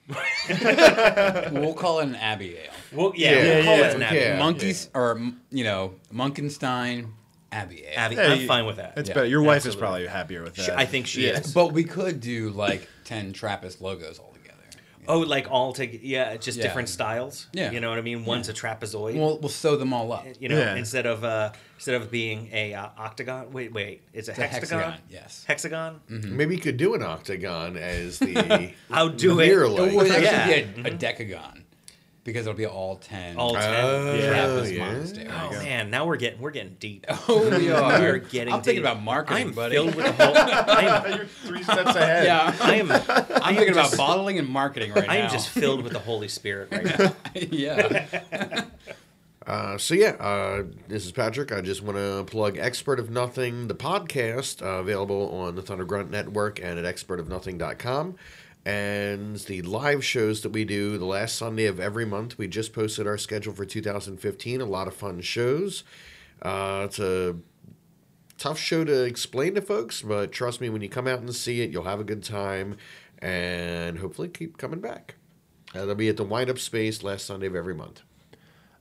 we'll 1.51 1.73
call 1.73 1.99
it 1.99 2.03
an 2.07 2.15
Abbey 2.15 2.57
Ale. 2.57 2.71
Well, 2.91 3.13
yeah, 3.15 3.31
Yeah, 3.31 3.43
we'll 3.55 3.63
call 3.63 3.77
yeah, 3.77 3.87
it 3.89 3.95
an 3.95 4.01
Abbey. 4.03 4.17
yeah. 4.17 4.39
Monkeys, 4.39 4.89
or 4.93 5.21
you 5.51 5.63
know, 5.63 5.95
Munkenstein 6.13 7.07
Abbey 7.51 7.83
Ale. 7.85 7.93
Abbey. 7.95 8.15
Yeah, 8.15 8.21
I'm 8.33 8.41
you- 8.41 8.47
fine 8.47 8.65
with 8.65 8.77
that. 8.77 8.93
It's 8.97 9.09
Yeah, 9.09 9.15
better. 9.15 9.27
Your 9.27 9.41
wife 9.43 9.65
is 9.65 9.75
probably 9.75 10.05
happier 10.07 10.43
with 10.43 10.55
She- 10.57 10.63
that. 10.67 10.77
I 10.77 10.85
think 10.85 11.07
she 11.07 11.27
Yeah. 11.27 11.39
is. 11.39 11.53
But 11.53 11.71
we 11.73 11.83
could 11.83 12.19
do 12.19 12.49
like 12.49 12.87
ten 13.05 13.31
Trappist 13.33 13.81
logos 13.81 14.19
all 14.19 14.25
together. 14.32 14.32
Oh, 15.07 15.19
like 15.19 15.47
all 15.49 15.73
to 15.73 15.85
yeah, 16.07 16.35
just 16.37 16.57
Yeah. 16.57 16.63
different 16.63 16.89
styles. 16.89 17.47
Yeah. 17.53 17.71
you 17.71 17.79
know 17.79 17.89
what 17.89 17.99
I 17.99 18.01
mean. 18.01 18.25
One's 18.25 18.49
a 18.49 18.53
trapezoid. 18.53 19.15
We'll 19.15 19.37
we'll 19.39 19.49
sew 19.49 19.75
them 19.75 19.93
all 19.93 20.11
up. 20.11 20.25
you 20.39 20.49
know, 20.49 20.57
Yeah. 20.57 20.75
instead 20.75 21.05
of 21.05 21.23
uh, 21.23 21.51
instead 21.75 21.95
of 22.01 22.09
being 22.11 22.49
a 22.53 22.73
uh, 22.73 22.87
octagon. 22.97 23.51
Wait, 23.51 23.73
wait, 23.73 24.01
it's 24.13 24.27
a 24.27 24.31
It's 24.31 24.39
a 24.39 24.41
hexagon. 24.47 24.79
hexagon, 24.79 24.99
yes. 25.09 25.43
Hexagon. 25.47 25.99
Maybe 26.07 26.55
you 26.55 26.61
could 26.61 26.77
do 26.77 26.93
an 26.93 27.03
octagon 27.03 27.77
as 27.77 28.19
the 28.19 28.71
I'll 28.91 29.09
do 29.09 29.39
it. 29.39 29.45
beer 29.47 29.63
It 29.63 29.93
would 29.93 30.11
actually 30.11 30.23
Yeah. 30.23 30.47
be 30.83 30.89
a, 30.89 30.93
a 30.93 30.97
decagon 30.97 31.62
because 32.23 32.47
it'll 32.47 32.57
be 32.57 32.65
all 32.65 32.95
ten. 32.97 33.37
All 33.37 33.53
ten. 33.53 33.85
Oh, 33.85 34.13
Yeah. 34.15 34.29
Trappist 34.29 34.73
yeah. 34.73 34.85
monasteries. 34.85 35.31
Oh 35.31 35.51
man, 35.51 35.89
now 35.89 36.05
we're 36.05 36.15
getting 36.17 36.39
we're 36.39 36.51
getting 36.51 36.75
deep. 36.79 37.05
Oh, 37.27 37.49
we 37.57 37.71
are. 37.71 37.99
We're 37.99 38.17
getting. 38.19 38.53
I'm 38.53 38.61
thinking 38.61 38.83
about 38.83 39.01
marketing, 39.01 39.47
I'm 39.47 39.53
buddy. 39.53 39.75
filled 39.75 39.95
with 39.95 40.05
the 40.05 40.11
whole. 40.25 40.37
I 40.37 40.81
am, 41.05 41.15
You're 41.17 41.25
three 41.25 41.63
steps 41.63 41.95
ahead. 41.95 42.25
yeah, 42.25 42.55
I 42.61 42.75
am. 42.75 42.91
I'm 42.91 43.55
thinking 43.55 43.71
about 43.73 43.95
bottling 43.97 44.39
and 44.39 44.47
marketing 44.47 44.93
right 44.93 45.07
now. 45.07 45.13
I 45.13 45.17
am 45.17 45.31
just 45.31 45.49
filled 45.49 45.83
with 45.83 45.93
the 45.93 45.99
Holy 45.99 46.27
Spirit 46.27 46.69
right 46.71 46.99
now. 46.99 47.15
yeah. 47.35 48.65
Uh, 49.45 49.77
so 49.77 49.93
yeah, 49.93 50.11
uh, 50.21 50.63
this 50.87 51.05
is 51.05 51.11
Patrick. 51.11 51.51
I 51.51 51.59
just 51.59 51.81
want 51.83 51.97
to 51.97 52.23
plug 52.25 52.57
"Expert 52.57 52.97
of 52.99 53.09
Nothing," 53.09 53.67
the 53.67 53.75
podcast, 53.75 54.61
uh, 54.61 54.79
available 54.79 55.29
on 55.31 55.55
the 55.55 55.61
Thunder 55.61 55.83
Grunt 55.83 56.09
Network 56.09 56.61
and 56.63 56.79
at 56.79 56.85
expertofnothing.com. 56.95 58.15
and 58.65 59.35
the 59.37 59.61
live 59.61 60.05
shows 60.05 60.41
that 60.41 60.51
we 60.51 60.63
do 60.63 60.97
the 60.97 61.05
last 61.05 61.35
Sunday 61.35 61.65
of 61.65 61.79
every 61.79 62.05
month. 62.05 62.37
We 62.37 62.47
just 62.47 62.73
posted 62.73 63.07
our 63.07 63.17
schedule 63.17 63.53
for 63.53 63.65
2015. 63.65 64.61
A 64.61 64.65
lot 64.65 64.87
of 64.87 64.95
fun 64.95 65.21
shows. 65.21 65.83
Uh, 66.41 66.83
it's 66.85 66.99
a 66.99 67.35
tough 68.37 68.57
show 68.57 68.83
to 68.83 69.03
explain 69.03 69.55
to 69.55 69.61
folks, 69.61 70.01
but 70.01 70.31
trust 70.31 70.61
me, 70.61 70.69
when 70.69 70.81
you 70.81 70.89
come 70.89 71.07
out 71.07 71.19
and 71.19 71.33
see 71.35 71.61
it, 71.61 71.71
you'll 71.71 71.83
have 71.83 71.99
a 71.99 72.05
good 72.05 72.23
time 72.23 72.77
and 73.19 73.99
hopefully 73.99 74.27
keep 74.29 74.57
coming 74.57 74.79
back. 74.79 75.15
Uh, 75.73 75.79
That'll 75.79 75.95
be 75.95 76.09
at 76.09 76.17
the 76.17 76.23
Windup 76.23 76.59
Space 76.59 77.03
last 77.03 77.25
Sunday 77.25 77.47
of 77.47 77.55
every 77.55 77.73
month. 77.73 78.01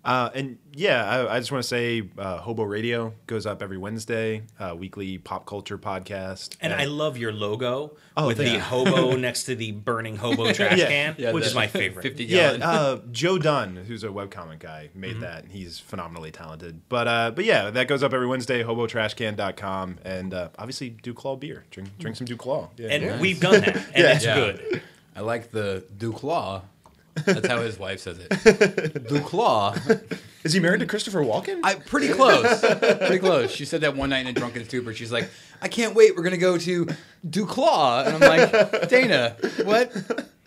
Uh, 0.04 0.30
and 0.34 0.58
yeah, 0.74 1.08
I, 1.08 1.36
I 1.36 1.38
just 1.38 1.52
want 1.52 1.62
to 1.62 1.68
say 1.68 2.02
uh, 2.18 2.38
Hobo 2.38 2.64
Radio 2.64 3.14
goes 3.28 3.46
up 3.46 3.62
every 3.62 3.78
Wednesday, 3.78 4.42
uh, 4.58 4.74
weekly 4.76 5.18
pop 5.18 5.46
culture 5.46 5.78
podcast. 5.78 6.56
And 6.60 6.72
I 6.72 6.86
love 6.86 7.16
your 7.16 7.30
logo 7.32 7.96
Oh, 8.16 8.26
with 8.26 8.38
thank 8.38 8.52
the 8.52 8.58
hobo 8.60 9.14
next 9.16 9.44
to 9.44 9.54
the 9.54 9.70
burning 9.70 10.16
hobo 10.16 10.52
trash 10.52 10.76
Yeah. 10.78 10.88
can, 10.88 11.14
Yeah, 11.18 11.30
which 11.30 11.46
is 11.46 11.54
my 11.54 11.68
favorite. 11.68 12.02
50 12.02 12.24
yeah, 12.24 12.56
gallon. 12.56 12.62
uh, 12.62 13.00
Joe 13.12 13.38
Dunn, 13.38 13.76
who's 13.76 14.02
a 14.02 14.08
webcomic 14.08 14.58
guy, 14.58 14.90
made 14.94 15.12
Mm-hmm. 15.12 15.20
that. 15.20 15.44
and 15.44 15.52
He's 15.52 15.78
phenomenally 15.78 16.32
talented. 16.32 16.80
But 16.88 17.06
uh, 17.06 17.30
but 17.30 17.44
yeah, 17.44 17.70
that 17.70 17.86
goes 17.86 18.02
up 18.02 18.12
every 18.12 18.26
Wednesday, 18.26 18.64
hobotrashcan.com. 18.64 19.98
And 20.04 20.34
uh, 20.34 20.48
obviously, 20.58 20.90
Duclaw 20.90 21.38
beer. 21.38 21.64
Drink, 21.70 21.96
drink 21.98 22.16
some 22.16 22.26
Duclaw. 22.26 22.70
Yeah. 22.76 22.88
And 22.88 23.20
we've 23.20 23.38
done 23.40 23.60
that, 23.60 23.76
and 23.76 23.86
Yeah. 23.96 24.14
it's 24.16 24.24
Yeah. 24.24 24.34
good. 24.34 24.82
I 25.14 25.20
like 25.20 25.50
the 25.52 25.84
Duclaw. 25.96 26.62
That's 27.14 27.46
how 27.46 27.60
his 27.60 27.78
wife 27.78 28.00
says 28.00 28.18
it. 28.18 28.28
Duclaw. 29.08 30.02
Is 30.44 30.52
he 30.52 30.60
married 30.60 30.80
to 30.80 30.86
Christopher 30.86 31.20
Walken? 31.22 31.60
I 31.62 31.74
pretty 31.74 32.08
close. 32.08 32.60
pretty 32.78 33.18
close. 33.18 33.50
She 33.50 33.64
said 33.64 33.82
that 33.82 33.96
one 33.96 34.10
night 34.10 34.20
in 34.20 34.26
a 34.28 34.32
drunken 34.32 34.64
stupor. 34.64 34.92
She's 34.94 35.12
like, 35.12 35.30
I 35.60 35.68
can't 35.68 35.94
wait. 35.94 36.16
We're 36.16 36.22
gonna 36.22 36.36
go 36.36 36.58
to 36.58 36.86
Duclaw. 37.26 38.06
And 38.06 38.16
I'm 38.16 38.20
like, 38.20 38.88
Dana, 38.88 39.36
what? 39.64 39.92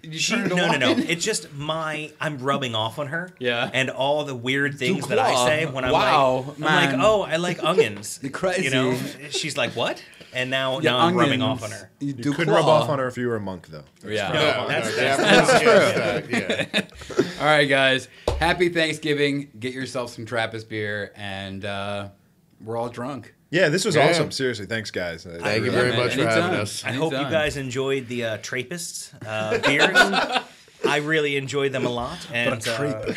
Did 0.06 0.14
you 0.14 0.20
She, 0.20 0.36
no, 0.36 0.56
no, 0.56 0.78
no. 0.78 0.92
It's 0.92 1.26
just 1.26 1.54
my. 1.54 2.12
I'm 2.22 2.38
rubbing 2.38 2.76
off 2.76 3.00
on 3.00 3.08
her. 3.08 3.32
Yeah. 3.40 3.70
And 3.74 3.90
all 3.90 4.24
the 4.24 4.36
weird 4.36 4.78
things 4.78 5.08
that 5.08 5.18
I 5.20 5.46
say 5.46 5.66
when 5.66 5.84
I'm 5.84 5.92
Wow, 5.92 6.56
like, 6.60 6.90
I'm 6.90 7.00
like, 7.00 7.06
oh, 7.06 7.22
I 7.24 7.38
like 7.38 7.64
onions. 7.64 8.20
You're 8.22 8.32
crazy. 8.32 8.64
You 8.64 8.70
know. 8.70 8.98
She's 9.30 9.58
like, 9.58 9.72
what? 9.76 10.04
And 10.34 10.50
now, 10.50 10.80
Yeah, 10.80 10.92
now 10.92 11.00
I'm 11.00 11.16
rubbing 11.16 11.42
off 11.42 11.64
on 11.64 11.72
her. 11.72 11.90
You 12.00 12.14
you 12.18 12.34
could 12.34 12.48
rub 12.48 12.66
off 12.66 12.90
on 12.90 13.00
her 13.00 13.08
if 13.08 13.18
you 13.18 13.28
were 13.28 13.38
a 13.38 13.42
monk, 13.42 13.68
though. 13.68 13.86
Yeah. 14.06 14.32
No, 14.32 14.68
that's, 14.68 14.98
yeah, 14.98 15.16
that's, 15.18 15.52
that's 15.52 16.28
true. 16.28 16.38
yeah. 16.38 17.32
All 17.40 17.46
right, 17.46 17.66
guys. 17.66 18.08
Happy 18.40 18.70
Thanksgiving. 18.70 19.50
Get 19.60 19.74
yourself 19.74 20.12
some 20.12 20.26
Trappist 20.26 20.68
beer, 20.68 21.12
and 21.16 21.64
uh, 21.64 22.10
we're 22.62 22.78
all 22.78 22.90
drunk. 22.90 23.34
Yeah, 23.52 23.70
this 23.70 23.86
was 23.86 23.96
Yeah. 23.96 24.10
awesome. 24.10 24.32
Seriously, 24.32 24.66
thanks, 24.66 24.92
guys. 24.92 25.24
Thank 25.24 25.64
you 25.64 25.66
Yeah, 25.66 25.72
very 25.72 25.96
much 25.96 26.16
for 26.16 26.28
having 26.28 26.60
us. 26.60 26.84
I 26.84 26.92
hope 26.92 27.14
you 27.14 27.20
guys 27.20 27.58
enjoyed 27.58 28.08
the 28.08 28.26
uh, 28.26 28.38
Trappists 28.38 29.14
uh, 29.26 29.60
beers. 29.60 29.96
I 30.88 30.98
really 30.98 31.36
enjoyed 31.38 31.72
them 31.72 31.86
a 31.86 31.90
lot, 31.90 32.28
and 32.32 32.68
uh, 32.68 33.14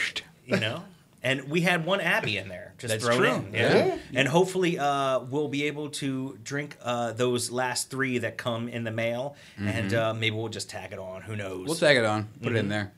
you 0.46 0.56
know, 0.58 0.84
and 1.22 1.48
we 1.50 1.60
had 1.62 1.84
one 1.84 2.00
Abbey 2.00 2.38
in 2.38 2.48
there 2.48 2.72
just 2.78 2.92
That's 2.92 3.04
thrown 3.04 3.18
true. 3.18 3.28
in. 3.28 3.54
Yeah. 3.54 3.86
Yeah. 3.86 3.98
and 4.14 4.28
hopefully 4.28 4.78
uh, 4.78 5.18
we'll 5.20 5.48
be 5.48 5.64
able 5.64 5.90
to 5.90 6.38
drink 6.44 6.76
uh, 6.82 7.12
those 7.12 7.50
last 7.50 7.90
three 7.90 8.18
that 8.18 8.38
come 8.38 8.68
in 8.68 8.84
the 8.84 8.90
mail, 8.92 9.34
and 9.58 9.92
uh, 9.92 10.14
maybe 10.14 10.36
we'll 10.36 10.48
just 10.48 10.70
tag 10.70 10.92
it 10.92 10.98
on. 10.98 11.22
Who 11.22 11.36
knows? 11.36 11.66
We'll 11.66 11.74
tag 11.76 11.96
it 11.96 12.04
on. 12.04 12.24
Put 12.24 12.48
Mm-hmm. 12.48 12.56
it 12.56 12.58
in 12.60 12.68
there. 12.68 12.92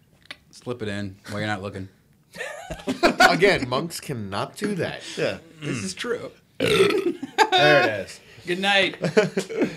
Slip 0.52 0.82
it 0.82 0.89
in 0.89 1.16
while 1.31 1.39
you're 1.39 1.47
not 1.48 1.62
looking. 1.62 1.89
Again, 3.31 3.69
monks 3.69 3.98
cannot 4.01 4.57
do 4.57 4.74
that. 4.77 5.02
Yeah, 5.16 5.39
This 5.61 5.82
is 5.82 5.94
true. 5.94 6.31
There 6.60 7.82
it 7.84 8.06
is. 8.06 8.20
Good 8.46 8.60
night. 8.60 8.96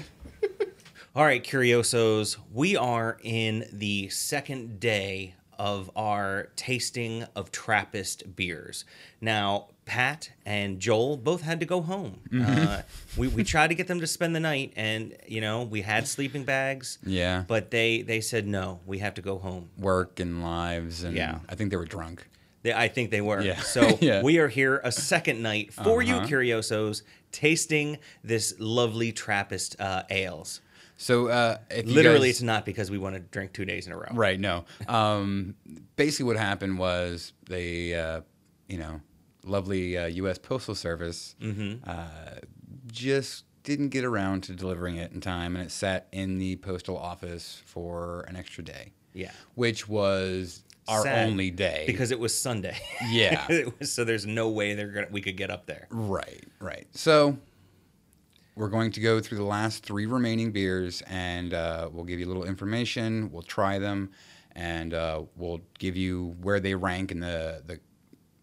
All 1.15 1.23
right, 1.23 1.43
Curiosos, 1.43 2.37
we 2.51 2.75
are 2.75 3.17
in 3.23 3.65
the 3.71 4.09
second 4.09 4.79
day 4.79 5.35
of 5.59 5.91
our 5.95 6.49
tasting 6.55 7.25
of 7.35 7.51
Trappist 7.51 8.35
beers. 8.35 8.83
Now, 9.21 9.67
Pat 9.85 10.31
and 10.45 10.79
Joel 10.79 11.17
both 11.17 11.41
had 11.41 11.59
to 11.59 11.67
go 11.67 11.81
home. 11.81 12.19
Uh, 12.35 12.81
we, 13.15 13.27
we 13.27 13.43
tried 13.43 13.67
to 13.67 13.75
get 13.75 13.87
them 13.87 13.99
to 13.99 14.07
spend 14.07 14.35
the 14.35 14.39
night, 14.39 14.73
and, 14.75 15.15
you 15.27 15.39
know, 15.41 15.61
we 15.63 15.81
had 15.81 16.07
sleeping 16.07 16.43
bags. 16.45 16.97
Yeah. 17.05 17.43
But 17.47 17.69
they, 17.69 18.01
they 18.01 18.19
said, 18.19 18.47
no, 18.47 18.79
we 18.87 18.97
have 18.99 19.13
to 19.13 19.21
go 19.21 19.37
home. 19.37 19.69
Work 19.77 20.19
and 20.19 20.41
lives, 20.41 21.03
and 21.03 21.15
Yeah. 21.15 21.39
I 21.47 21.53
think 21.55 21.69
they 21.69 21.77
were 21.77 21.85
drunk. 21.85 22.27
They, 22.63 22.73
I 22.73 22.87
think 22.87 23.11
they 23.11 23.21
were. 23.21 23.41
Yeah. 23.41 23.59
So 23.59 23.97
Yeah. 24.01 24.21
we 24.23 24.39
are 24.39 24.47
here 24.47 24.81
a 24.83 24.91
second 24.91 25.41
night 25.41 25.71
for 25.73 26.01
you, 26.01 26.15
Uh-huh. 26.15 26.27
Curiosos, 26.27 27.03
tasting 27.31 27.97
this 28.23 28.55
lovely 28.59 29.11
Trappist 29.11 29.79
uh, 29.79 30.03
ales. 30.09 30.61
So 30.97 31.27
uh, 31.27 31.57
if 31.69 31.87
you 31.87 31.93
Literally, 31.93 32.27
guys- 32.29 32.35
it's 32.37 32.41
not 32.41 32.65
because 32.65 32.89
we 32.89 32.97
want 32.97 33.15
to 33.15 33.19
drink 33.21 33.51
two 33.53 33.65
days 33.65 33.87
in 33.87 33.93
a 33.93 33.97
row. 33.97 34.07
Right. 34.13 34.39
No. 34.39 34.65
Um, 34.87 35.55
basically, 35.95 36.25
what 36.25 36.37
happened 36.37 36.77
was 36.77 37.33
they, 37.49 37.93
uh, 37.95 38.21
you 38.67 38.77
know, 38.77 39.01
lovely 39.43 39.97
uh, 39.97 40.05
U.S. 40.05 40.37
Postal 40.37 40.75
Service 40.75 41.35
Mm-hmm. 41.41 41.89
uh, 41.89 42.05
just 42.87 43.45
didn't 43.63 43.89
get 43.89 44.03
around 44.05 44.43
to 44.43 44.53
delivering 44.53 44.97
it 44.97 45.11
in 45.11 45.19
time, 45.21 45.55
and 45.55 45.65
it 45.65 45.71
sat 45.71 46.07
in 46.11 46.37
the 46.37 46.55
postal 46.57 46.97
office 46.97 47.61
for 47.65 48.21
an 48.27 48.35
extra 48.35 48.63
day. 48.63 48.93
Yeah. 49.13 49.31
Which 49.55 49.87
was 49.87 50.63
our 50.87 51.03
Sad, 51.03 51.27
only 51.29 51.49
day 51.51 51.83
because 51.87 52.11
it 52.11 52.19
was 52.19 52.37
Sunday. 52.37 52.77
Yeah. 53.09 53.45
Was- 53.79 53.91
so 53.91 54.03
there's 54.03 54.25
no 54.25 54.49
way 54.49 54.73
they're 54.73 54.87
gonna 54.91 55.07
we 55.11 55.21
could 55.21 55.37
get 55.37 55.49
up 55.49 55.65
there. 55.65 55.87
Right, 55.89 56.43
right. 56.59 56.87
So 56.91 57.37
we're 58.55 58.69
going 58.69 58.91
to 58.91 58.99
go 58.99 59.19
through 59.19 59.37
the 59.39 59.43
last 59.45 59.83
three 59.85 60.05
remaining 60.05 60.51
beers, 60.51 61.01
and 61.07 61.53
uh, 61.53 61.89
we'll 61.91 62.05
give 62.05 62.19
you 62.19 62.25
a 62.25 62.29
little 62.29 62.43
information. 62.45 63.31
We'll 63.31 63.41
try 63.41 63.79
them, 63.79 64.11
and 64.55 64.93
uh, 64.93 65.23
we'll 65.35 65.61
give 65.79 65.97
you 65.97 66.35
where 66.41 66.59
they 66.59 66.75
rank 66.75 67.11
in 67.11 67.19
the 67.19 67.63
the 67.65 67.79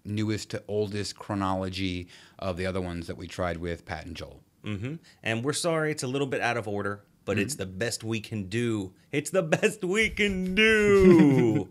newest 0.04 0.50
to 0.50 0.62
oldest 0.66 1.14
chronology 1.16 2.08
of 2.38 2.56
the 2.56 2.64
other 2.66 2.80
ones 2.80 3.06
that 3.06 3.16
we 3.16 3.26
tried 3.28 3.58
with 3.58 3.84
Pat 3.84 4.06
and 4.06 4.16
Joel. 4.16 4.40
hmm 4.64 4.94
And 5.22 5.44
we're 5.44 5.52
sorry 5.52 5.90
it's 5.92 6.02
a 6.02 6.06
little 6.08 6.26
bit 6.26 6.40
out 6.40 6.56
of 6.56 6.66
order, 6.66 7.04
but 7.26 7.38
it's 7.38 7.54
Mm-hmm. 7.54 7.60
the 7.60 7.66
best 7.66 8.02
we 8.02 8.18
can 8.20 8.44
do. 8.48 8.92
It's 9.12 9.28
the 9.30 9.42
best 9.42 9.84
we 9.84 10.08
can 10.08 10.54
do. 10.64 11.68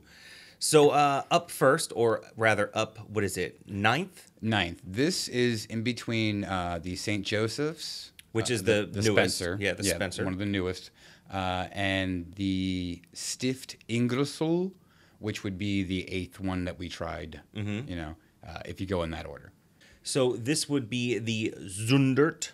So 0.60 0.90
uh, 0.90 1.24
up 1.32 1.50
first, 1.52 1.94
or 1.96 2.22
rather 2.36 2.70
up, 2.74 3.00
what 3.10 3.24
is 3.24 3.38
it, 3.38 3.62
ninth? 3.68 4.30
Ninth. 4.42 4.82
This 4.86 5.30
is 5.30 5.66
in 5.66 5.84
between 5.84 6.44
uh, 6.44 6.80
the 6.82 6.96
St. 6.98 7.26
Joseph's, 7.26 8.12
Which 8.34 8.52
uh, 8.52 8.56
is 8.56 8.64
the 8.64 8.90
newest. 8.94 9.08
Spencer. 9.08 9.58
Yeah, 9.60 9.74
the 9.74 9.84
Spencer. 9.86 10.24
one 10.26 10.34
of 10.34 10.40
the 10.40 10.46
newest, 10.46 10.92
uh, 11.32 11.68
and 11.72 12.34
the 12.36 13.02
Stift 13.14 13.78
Engelszell, 13.88 14.72
which 15.20 15.44
would 15.46 15.58
be 15.58 15.84
the 15.84 16.10
eighth 16.12 16.40
one 16.42 16.66
that 16.66 16.78
we 16.78 16.90
tried. 16.90 17.40
Mm-hmm. 17.56 17.90
You 17.90 17.96
know, 17.96 18.16
uh, 18.46 18.60
if 18.66 18.82
you 18.82 18.88
go 18.88 19.04
in 19.04 19.12
that 19.12 19.26
order. 19.26 19.54
So 20.04 20.34
this 20.34 20.68
would 20.68 20.90
be 20.90 21.20
the 21.20 21.54
Zundert 21.62 22.52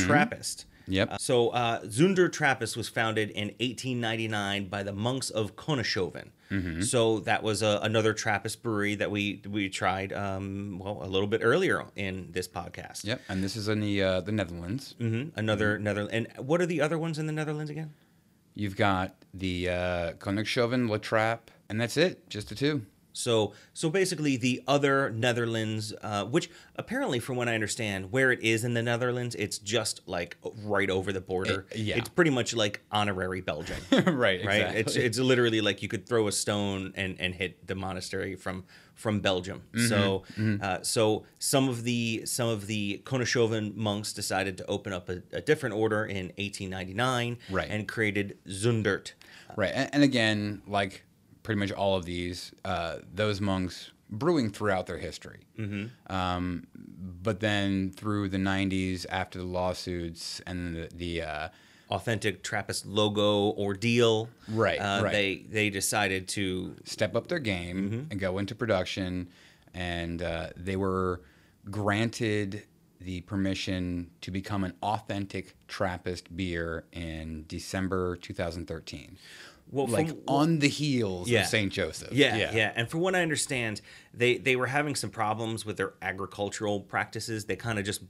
Trappist. 0.00 0.64
Mm-hmm. 0.86 0.92
Yep. 0.92 1.12
Uh, 1.12 1.18
so 1.18 1.48
uh, 1.50 1.82
Zundert 1.82 2.32
Trappist 2.32 2.76
was 2.76 2.88
founded 2.88 3.30
in 3.30 3.48
1899 3.58 4.68
by 4.68 4.82
the 4.82 4.92
monks 4.92 5.30
of 5.30 5.56
Koningshoeven. 5.56 6.30
Mm-hmm. 6.50 6.82
So 6.82 7.20
that 7.20 7.42
was 7.42 7.62
uh, 7.62 7.80
another 7.82 8.12
Trappist 8.12 8.62
brewery 8.62 8.94
that 8.94 9.10
we 9.10 9.42
we 9.48 9.68
tried 9.68 10.12
um, 10.12 10.78
well 10.78 11.00
a 11.02 11.08
little 11.08 11.26
bit 11.26 11.40
earlier 11.42 11.84
in 11.96 12.30
this 12.30 12.46
podcast. 12.46 13.04
Yep. 13.04 13.20
And 13.28 13.42
this 13.42 13.56
is 13.56 13.68
in 13.68 13.80
the 13.80 14.02
uh, 14.02 14.20
the 14.20 14.32
Netherlands. 14.32 14.94
hmm 14.98 15.24
Another 15.34 15.78
Netherlands. 15.78 16.12
And 16.12 16.46
what 16.46 16.60
are 16.60 16.66
the 16.66 16.80
other 16.80 16.98
ones 16.98 17.18
in 17.18 17.26
the 17.26 17.32
Netherlands 17.32 17.70
again? 17.70 17.92
You've 18.54 18.76
got 18.76 19.14
the 19.34 19.68
uh, 19.68 20.12
Koningshoeven, 20.14 20.88
La 20.88 20.96
Trappe, 20.96 21.50
and 21.68 21.80
that's 21.80 21.96
it. 21.96 22.28
Just 22.30 22.48
the 22.48 22.54
two. 22.54 22.86
So, 23.16 23.54
so 23.72 23.88
basically, 23.88 24.36
the 24.36 24.62
other 24.68 25.10
Netherlands, 25.10 25.94
uh, 26.02 26.26
which 26.26 26.50
apparently, 26.76 27.18
from 27.18 27.36
what 27.36 27.48
I 27.48 27.54
understand, 27.54 28.12
where 28.12 28.30
it 28.30 28.42
is 28.42 28.62
in 28.62 28.74
the 28.74 28.82
Netherlands, 28.82 29.34
it's 29.36 29.56
just 29.58 30.02
like 30.06 30.36
right 30.62 30.90
over 30.90 31.12
the 31.12 31.22
border. 31.22 31.66
Eh, 31.72 31.78
yeah. 31.78 31.96
it's 31.96 32.10
pretty 32.10 32.30
much 32.30 32.54
like 32.54 32.82
honorary 32.92 33.40
Belgium, 33.40 33.78
right. 34.06 34.44
right? 34.44 34.76
It's 34.76 34.96
it's 34.96 35.18
literally 35.18 35.62
like 35.62 35.82
you 35.82 35.88
could 35.88 36.06
throw 36.06 36.28
a 36.28 36.32
stone 36.32 36.92
and, 36.94 37.18
and 37.18 37.34
hit 37.34 37.66
the 37.66 37.74
monastery 37.74 38.36
from 38.36 38.64
from 38.94 39.20
Belgium. 39.20 39.62
Mm-hmm. 39.72 39.86
So, 39.88 40.24
uh, 40.66 40.82
so 40.82 41.24
some 41.38 41.70
of 41.70 41.84
the 41.84 42.22
some 42.26 42.48
of 42.48 42.66
the 42.66 43.00
Koningshoeven 43.04 43.76
monks 43.76 44.12
decided 44.12 44.58
to 44.58 44.66
open 44.66 44.92
up 44.92 45.08
a, 45.08 45.22
a 45.32 45.40
different 45.40 45.74
order 45.74 46.04
in 46.04 46.26
1899, 46.36 47.38
Right. 47.50 47.68
and 47.70 47.88
created 47.88 48.36
Zundert. 48.46 49.12
Right. 49.56 49.72
And, 49.74 49.88
and 49.94 50.02
again, 50.02 50.60
like 50.66 51.05
pretty 51.46 51.60
much 51.60 51.70
all 51.70 51.94
of 51.96 52.04
these, 52.04 52.52
uh, 52.64 52.96
those 53.14 53.40
monks 53.40 53.92
brewing 54.10 54.50
throughout 54.50 54.86
their 54.86 54.98
history. 54.98 55.46
Mm-hmm. 55.56 56.12
Um, 56.12 56.66
but 57.22 57.38
then 57.38 57.92
through 57.92 58.30
the 58.30 58.36
90s, 58.36 59.06
after 59.08 59.38
the 59.38 59.44
lawsuits 59.44 60.40
and 60.44 60.74
the, 60.74 60.88
the 60.92 61.22
uh, 61.22 61.48
authentic 61.90 62.42
Trappist 62.42 62.84
logo 62.84 63.52
ordeal. 63.52 64.28
Right, 64.48 64.78
Uh, 64.78 65.02
right. 65.04 65.12
They 65.12 65.36
they 65.48 65.70
decided 65.70 66.26
to 66.30 66.74
step 66.84 67.14
up 67.14 67.28
their 67.28 67.38
game 67.38 68.08
and 68.10 68.18
go 68.18 68.38
into 68.38 68.56
production, 68.56 69.28
and 69.72 70.20
uh, 70.20 70.48
they 70.56 70.74
were 70.74 71.20
granted 71.70 72.64
the 73.00 73.20
permission 73.20 74.10
to 74.22 74.32
become 74.32 74.64
an 74.64 74.72
authentic 74.82 75.54
Trappist 75.68 76.36
beer 76.36 76.86
in 76.92 77.44
December 77.46 78.16
2013. 78.16 79.16
Well, 79.70 79.88
like 79.88 80.08
from- 80.08 80.18
on 80.28 80.58
the 80.60 80.68
heels 80.68 81.28
Yeah. 81.28 81.40
of 81.42 81.46
St. 81.48 81.72
Joseph. 81.72 82.12
Yeah, 82.12 82.36
yeah, 82.36 82.54
yeah, 82.54 82.72
And 82.76 82.88
from 82.88 83.00
what 83.00 83.14
I 83.16 83.22
understand, 83.22 83.80
they 84.14 84.38
they 84.38 84.54
were 84.56 84.68
having 84.68 84.94
some 84.94 85.10
problems 85.10 85.66
with 85.66 85.76
their 85.76 85.94
agricultural 86.00 86.80
practices. 86.80 87.44
They 87.46 87.56
kind 87.56 87.78
of 87.78 87.84
just 87.84 88.02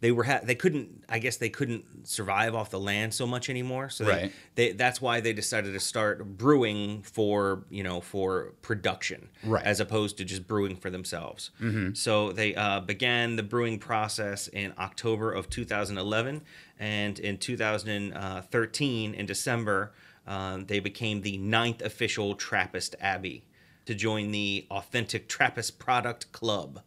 they 0.00 0.12
were 0.12 0.22
ha- 0.24 0.40
they 0.42 0.54
couldn't 0.54 1.04
I 1.08 1.18
guess 1.18 1.36
they 1.36 1.50
couldn't 1.50 2.06
survive 2.06 2.54
off 2.54 2.70
the 2.70 2.78
land 2.80 3.12
so 3.12 3.26
much 3.26 3.50
anymore. 3.50 3.90
So 3.90 4.04
they, 4.04 4.10
Right. 4.10 4.32
they 4.54 4.72
that's 4.72 5.00
why 5.02 5.20
they 5.20 5.32
decided 5.32 5.72
to 5.74 5.80
start 5.80 6.24
brewing 6.38 7.02
for 7.02 7.64
you 7.70 7.82
know 7.82 8.00
for 8.00 8.54
production, 8.62 9.28
Right. 9.42 9.64
As 9.64 9.80
opposed 9.80 10.16
to 10.18 10.24
just 10.24 10.46
brewing 10.46 10.76
for 10.76 10.90
themselves. 10.90 11.50
So 11.94 12.30
they 12.32 12.54
uh, 12.54 12.80
began 12.80 13.34
the 13.36 13.42
brewing 13.42 13.78
process 13.80 14.46
in 14.48 14.72
October 14.78 15.32
of 15.32 15.50
2011, 15.50 16.42
and 16.78 17.18
in 17.18 17.36
2013 17.36 19.14
in 19.14 19.26
December. 19.26 19.92
Um, 20.26 20.66
they 20.66 20.80
became 20.80 21.22
the 21.22 21.38
ninth 21.38 21.82
official 21.82 22.34
Trappist 22.34 22.94
Abbey 23.00 23.44
to 23.86 23.94
join 23.94 24.30
the 24.30 24.66
Authentic 24.70 25.28
Trappist 25.28 25.78
Product 25.78 26.30
Club. 26.32 26.82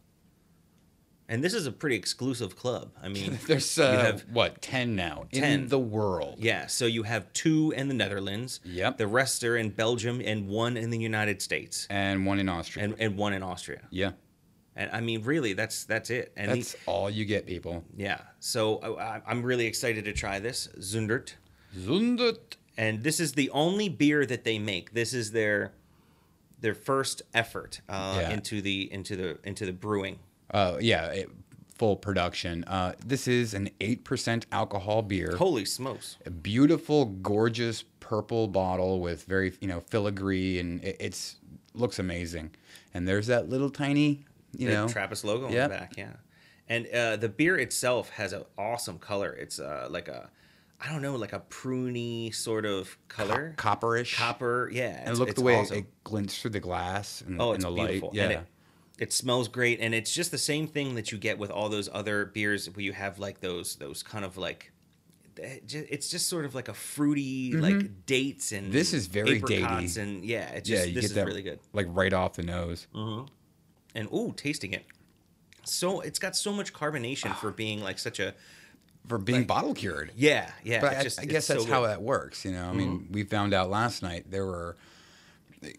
And 1.26 1.42
this 1.42 1.54
is 1.54 1.66
a 1.66 1.72
pretty 1.72 1.96
exclusive 1.96 2.54
club. 2.54 2.92
I 3.02 3.08
mean, 3.08 3.38
There's 3.46 3.76
you 3.78 3.84
uh, 3.84 4.02
have 4.04 4.22
what 4.30 4.60
ten 4.60 4.94
now 4.94 5.24
10. 5.32 5.42
in 5.62 5.68
the 5.68 5.78
world. 5.78 6.36
yeah, 6.38 6.66
so 6.66 6.84
you 6.84 7.02
have 7.04 7.32
two 7.32 7.72
in 7.74 7.88
the 7.88 7.94
Netherlands. 7.94 8.60
Yep. 8.64 8.98
The 8.98 9.06
rest 9.06 9.42
are 9.42 9.56
in 9.56 9.70
Belgium 9.70 10.20
and 10.22 10.48
one 10.48 10.76
in 10.76 10.90
the 10.90 10.98
United 10.98 11.40
States 11.40 11.86
and 11.88 12.26
one 12.26 12.38
in 12.38 12.48
Austria. 12.50 12.84
and, 12.84 12.94
and 12.98 13.16
one 13.16 13.32
in 13.32 13.42
Austria. 13.42 13.80
yeah, 13.90 14.12
And 14.76 14.90
I 14.92 15.00
mean, 15.00 15.22
really, 15.22 15.54
that's 15.54 15.84
that's 15.84 16.10
it. 16.10 16.32
And 16.36 16.50
the- 16.50 16.56
that's 16.56 16.76
all 16.84 17.08
you 17.08 17.24
get, 17.24 17.46
people. 17.46 17.84
yeah, 17.96 18.20
so 18.38 18.76
I, 18.80 19.16
I- 19.16 19.22
I'm 19.26 19.42
really 19.42 19.66
excited 19.66 20.04
to 20.04 20.12
try 20.12 20.38
this 20.40 20.68
Zundert. 20.78 21.32
Zundert. 21.76 22.56
And 22.76 23.02
this 23.02 23.20
is 23.20 23.32
the 23.32 23.50
only 23.50 23.88
beer 23.88 24.26
that 24.26 24.44
they 24.44 24.58
make. 24.58 24.92
This 24.94 25.12
is 25.14 25.32
their 25.32 25.72
their 26.60 26.74
first 26.74 27.22
effort 27.34 27.80
uh, 27.88 28.18
Yeah. 28.20 28.30
into 28.30 28.60
the 28.62 28.90
into 28.92 29.16
the 29.16 29.38
into 29.44 29.66
the 29.66 29.72
brewing. 29.72 30.18
Uh, 30.50 30.78
yeah, 30.80 31.06
it, 31.06 31.30
full 31.76 31.96
production. 31.96 32.64
Uh, 32.64 32.92
this 33.04 33.26
is 33.28 33.54
an 33.54 33.70
eight 33.80 34.04
percent 34.04 34.46
alcohol 34.52 35.02
beer. 35.02 35.36
Holy 35.36 35.64
smokes! 35.64 36.16
a 36.24 36.30
beautiful, 36.30 37.06
gorgeous 37.06 37.84
purple 38.00 38.48
bottle 38.48 39.00
with 39.00 39.24
very 39.24 39.52
you 39.60 39.68
know 39.68 39.80
filigree, 39.80 40.58
and 40.58 40.82
it, 40.84 40.96
it's 41.00 41.36
looks 41.74 41.98
amazing. 41.98 42.50
And 42.94 43.08
there's 43.08 43.26
that 43.26 43.48
little 43.48 43.70
tiny, 43.70 44.24
you 44.56 44.68
the 44.68 44.74
know, 44.74 44.88
Trappist 44.88 45.24
logo 45.24 45.46
on 45.46 45.52
the 45.52 45.68
back, 45.68 45.94
yeah. 45.96 46.12
And 46.68 46.86
uh, 46.86 47.16
the 47.16 47.28
beer 47.28 47.58
itself 47.58 48.10
has 48.10 48.32
an 48.32 48.44
awesome 48.56 48.98
color. 48.98 49.32
It's 49.32 49.58
uh, 49.58 49.88
like 49.90 50.06
a 50.08 50.30
I 50.84 50.92
don't 50.92 51.00
know, 51.02 51.16
like 51.16 51.32
a 51.32 51.40
pruny 51.40 52.34
sort 52.34 52.66
of 52.66 52.96
color, 53.08 53.54
copperish. 53.56 54.14
copper. 54.16 54.68
Yeah, 54.72 55.00
and 55.04 55.16
look 55.18 55.30
it's 55.30 55.38
the 55.38 55.44
way 55.44 55.56
awesome. 55.56 55.78
it 55.78 56.04
glints 56.04 56.38
through 56.40 56.50
the 56.50 56.60
glass 56.60 57.22
and, 57.22 57.40
Oh, 57.40 57.52
and 57.52 57.62
the 57.62 57.70
beautiful. 57.70 58.08
light. 58.08 58.14
Yeah, 58.16 58.22
And 58.24 58.32
it, 58.32 58.46
it 58.98 59.12
smells 59.12 59.48
great, 59.48 59.80
and 59.80 59.94
it's 59.94 60.12
just 60.14 60.30
the 60.30 60.38
same 60.38 60.66
thing 60.66 60.94
that 60.96 61.10
you 61.10 61.18
get 61.18 61.38
with 61.38 61.50
all 61.50 61.68
those 61.68 61.88
other 61.92 62.26
beers 62.26 62.68
where 62.70 62.82
you 62.84 62.92
have 62.92 63.18
like 63.18 63.40
those 63.40 63.76
those 63.76 64.02
kind 64.02 64.24
of 64.24 64.36
like. 64.36 64.72
Eh, 65.42 65.58
it's 65.66 66.10
just 66.10 66.28
sort 66.28 66.44
of 66.44 66.54
like 66.54 66.68
a 66.68 66.74
fruity, 66.74 67.50
mm-hmm. 67.52 67.60
like 67.60 68.06
dates 68.06 68.52
and 68.52 68.64
Mm-hmm. 68.64 68.72
This 68.72 68.92
is 68.92 69.06
very 69.08 69.40
datey. 69.40 69.96
and 69.96 70.24
yeah, 70.24 70.48
it's 70.50 70.68
yeah, 70.68 70.76
just 70.76 70.88
you 70.90 70.94
this 70.94 71.02
get 71.02 71.10
is 71.10 71.14
that 71.14 71.26
really 71.26 71.42
good. 71.42 71.58
like 71.72 71.86
right 71.90 72.12
off 72.12 72.34
the 72.34 72.42
nose. 72.44 72.86
Mm-hmm. 72.94 73.26
And 73.96 74.08
ooh, 74.12 74.32
tasting 74.36 74.72
it, 74.74 74.84
so 75.64 76.00
it's 76.02 76.18
got 76.18 76.36
so 76.36 76.52
much 76.52 76.72
carbonation 76.72 77.30
ah. 77.30 77.34
for 77.40 77.50
being 77.50 77.80
like 77.82 77.98
such 77.98 78.20
a 78.20 78.34
for 79.08 79.18
being 79.18 79.44
bottle 79.44 79.74
cured. 79.74 80.12
yeah 80.16 80.50
yeah. 80.62 80.80
But 80.80 80.96
I, 80.96 81.02
just- 81.02 81.20
I 81.20 81.24
guess 81.24 81.46
so 81.46 81.54
that's 81.54 81.66
how 81.66 81.82
good. 81.82 81.90
that 81.90 82.02
works. 82.02 82.44
You 82.44 82.52
know, 82.52 82.64
I 82.66 82.72
mean, 82.72 83.08
we 83.10 83.22
found 83.24 83.52
out 83.54 83.70
last 83.70 84.02
night 84.02 84.30
there 84.30 84.46
were, 84.46 84.76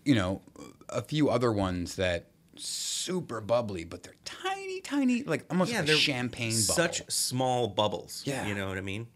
you 0.04 0.16
know, 0.16 0.42
a 0.90 1.02
few 1.02 1.30
other 1.30 1.52
ones 1.52 1.96
that 1.96 2.28
super 2.58 3.42
bubbly, 3.42 3.84
but 3.84 4.04
they're 4.04 4.16
tiny, 4.24 4.80
tiny, 4.82 5.24
like 5.24 5.46
almost 5.50 5.72
yeah, 5.72 5.80
like 5.80 5.88
they're 5.88 5.96
champagne 5.96 6.52
bubble. 6.52 6.62
Such 6.76 7.10
small 7.12 7.68
bubbles. 7.68 8.22
Yeah. 8.26 8.48
you 8.48 8.56
know 8.56 8.68
what 8.68 8.78
I 8.78 8.82
mean. 8.82 9.08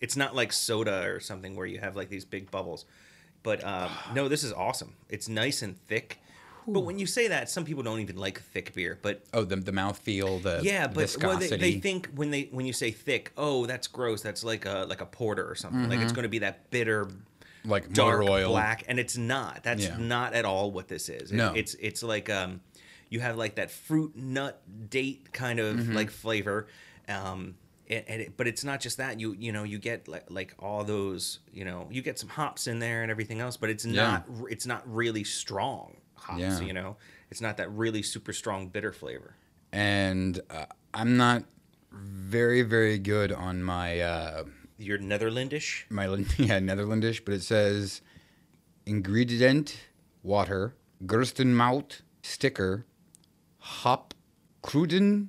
It's 0.00 0.16
not 0.16 0.34
like 0.34 0.52
soda 0.52 1.04
or 1.06 1.20
something 1.20 1.54
where 1.54 1.66
you 1.66 1.78
have 1.78 1.94
like 1.94 2.08
these 2.08 2.24
big 2.24 2.50
bubbles. 2.50 2.84
But 3.42 3.62
um, 3.64 3.90
no, 4.14 4.28
this 4.28 4.42
is 4.44 4.52
awesome. 4.52 4.94
It's 5.08 5.28
nice 5.28 5.62
and 5.62 5.78
thick. 5.86 6.18
But 6.66 6.80
when 6.80 6.98
you 6.98 7.06
say 7.06 7.28
that, 7.28 7.50
some 7.50 7.64
people 7.64 7.82
don't 7.82 8.00
even 8.00 8.16
like 8.16 8.40
thick 8.40 8.72
beer. 8.74 8.98
But 9.02 9.24
Oh, 9.34 9.44
the 9.44 9.56
the 9.56 9.72
mouthfeel, 9.72 10.42
the 10.42 10.60
yeah, 10.62 10.86
but 10.86 11.16
well, 11.20 11.38
they, 11.38 11.48
they 11.56 11.80
think 11.80 12.08
when 12.14 12.30
they 12.30 12.48
when 12.52 12.66
you 12.66 12.72
say 12.72 12.90
thick, 12.90 13.32
oh, 13.36 13.66
that's 13.66 13.88
gross. 13.88 14.22
That's 14.22 14.44
like 14.44 14.64
a 14.66 14.86
like 14.88 15.00
a 15.00 15.06
porter 15.06 15.48
or 15.48 15.54
something. 15.54 15.88
Like 15.88 16.00
it's 16.00 16.12
going 16.12 16.22
to 16.24 16.28
be 16.28 16.38
that 16.40 16.70
bitter, 16.70 17.08
like 17.64 17.92
dark 17.92 18.20
motor 18.20 18.30
oil. 18.32 18.50
black, 18.50 18.84
and 18.88 19.00
it's 19.00 19.16
not. 19.16 19.62
That's 19.64 19.84
Yeah. 19.84 19.96
not 19.98 20.34
at 20.34 20.44
all 20.44 20.70
what 20.70 20.88
this 20.88 21.08
is. 21.08 21.32
It- 21.32 21.36
No. 21.36 21.52
it's 21.54 21.74
it's 21.74 22.02
like 22.02 22.30
um, 22.30 22.60
you 23.08 23.20
have 23.20 23.36
like 23.36 23.56
that 23.56 23.70
fruit 23.70 24.14
nut 24.16 24.62
date 24.88 25.32
kind 25.32 25.58
of 25.58 25.76
Mm-hmm. 25.76 25.94
like 25.94 26.10
flavor, 26.10 26.68
um, 27.08 27.56
and, 27.90 28.04
and 28.06 28.22
it, 28.22 28.36
but 28.36 28.46
it's 28.46 28.62
not 28.64 28.80
just 28.80 28.98
that. 28.98 29.18
You 29.18 29.34
you 29.38 29.50
know 29.50 29.64
you 29.64 29.78
get 29.78 30.06
like 30.06 30.26
like 30.30 30.54
all 30.60 30.84
those 30.84 31.40
you 31.52 31.64
know 31.64 31.88
you 31.90 32.02
get 32.02 32.18
some 32.20 32.28
hops 32.28 32.68
in 32.68 32.78
there 32.78 33.02
and 33.02 33.10
everything 33.10 33.40
else, 33.40 33.56
but 33.56 33.68
it's 33.68 33.84
Yeah. 33.84 34.02
not 34.02 34.26
it's 34.48 34.64
not 34.66 34.82
really 34.86 35.24
strong 35.24 35.96
hops. 36.22 36.40
Yeah. 36.40 36.60
You 36.60 36.72
know, 36.72 36.96
it's 37.30 37.40
not 37.40 37.56
that 37.58 37.70
really 37.70 38.02
super 38.02 38.32
strong 38.32 38.68
bitter 38.68 38.92
flavor. 38.92 39.36
and 39.72 40.40
uh, 40.50 40.66
I'm 40.94 41.16
not 41.16 41.44
very 41.92 42.62
very 42.62 42.98
good 42.98 43.30
on 43.32 43.62
my 43.62 44.00
uh, 44.00 44.44
You're 44.78 44.98
Netherlandish. 44.98 45.86
my 45.90 46.06
yeah 46.38 46.58
Netherlandish, 46.60 47.24
but 47.24 47.34
it 47.34 47.42
says 47.42 48.00
ingredient 48.86 49.76
water, 50.22 50.74
gerstenmout 51.04 52.00
sticker, 52.22 52.86
hop, 53.58 54.14
kruden, 54.62 55.28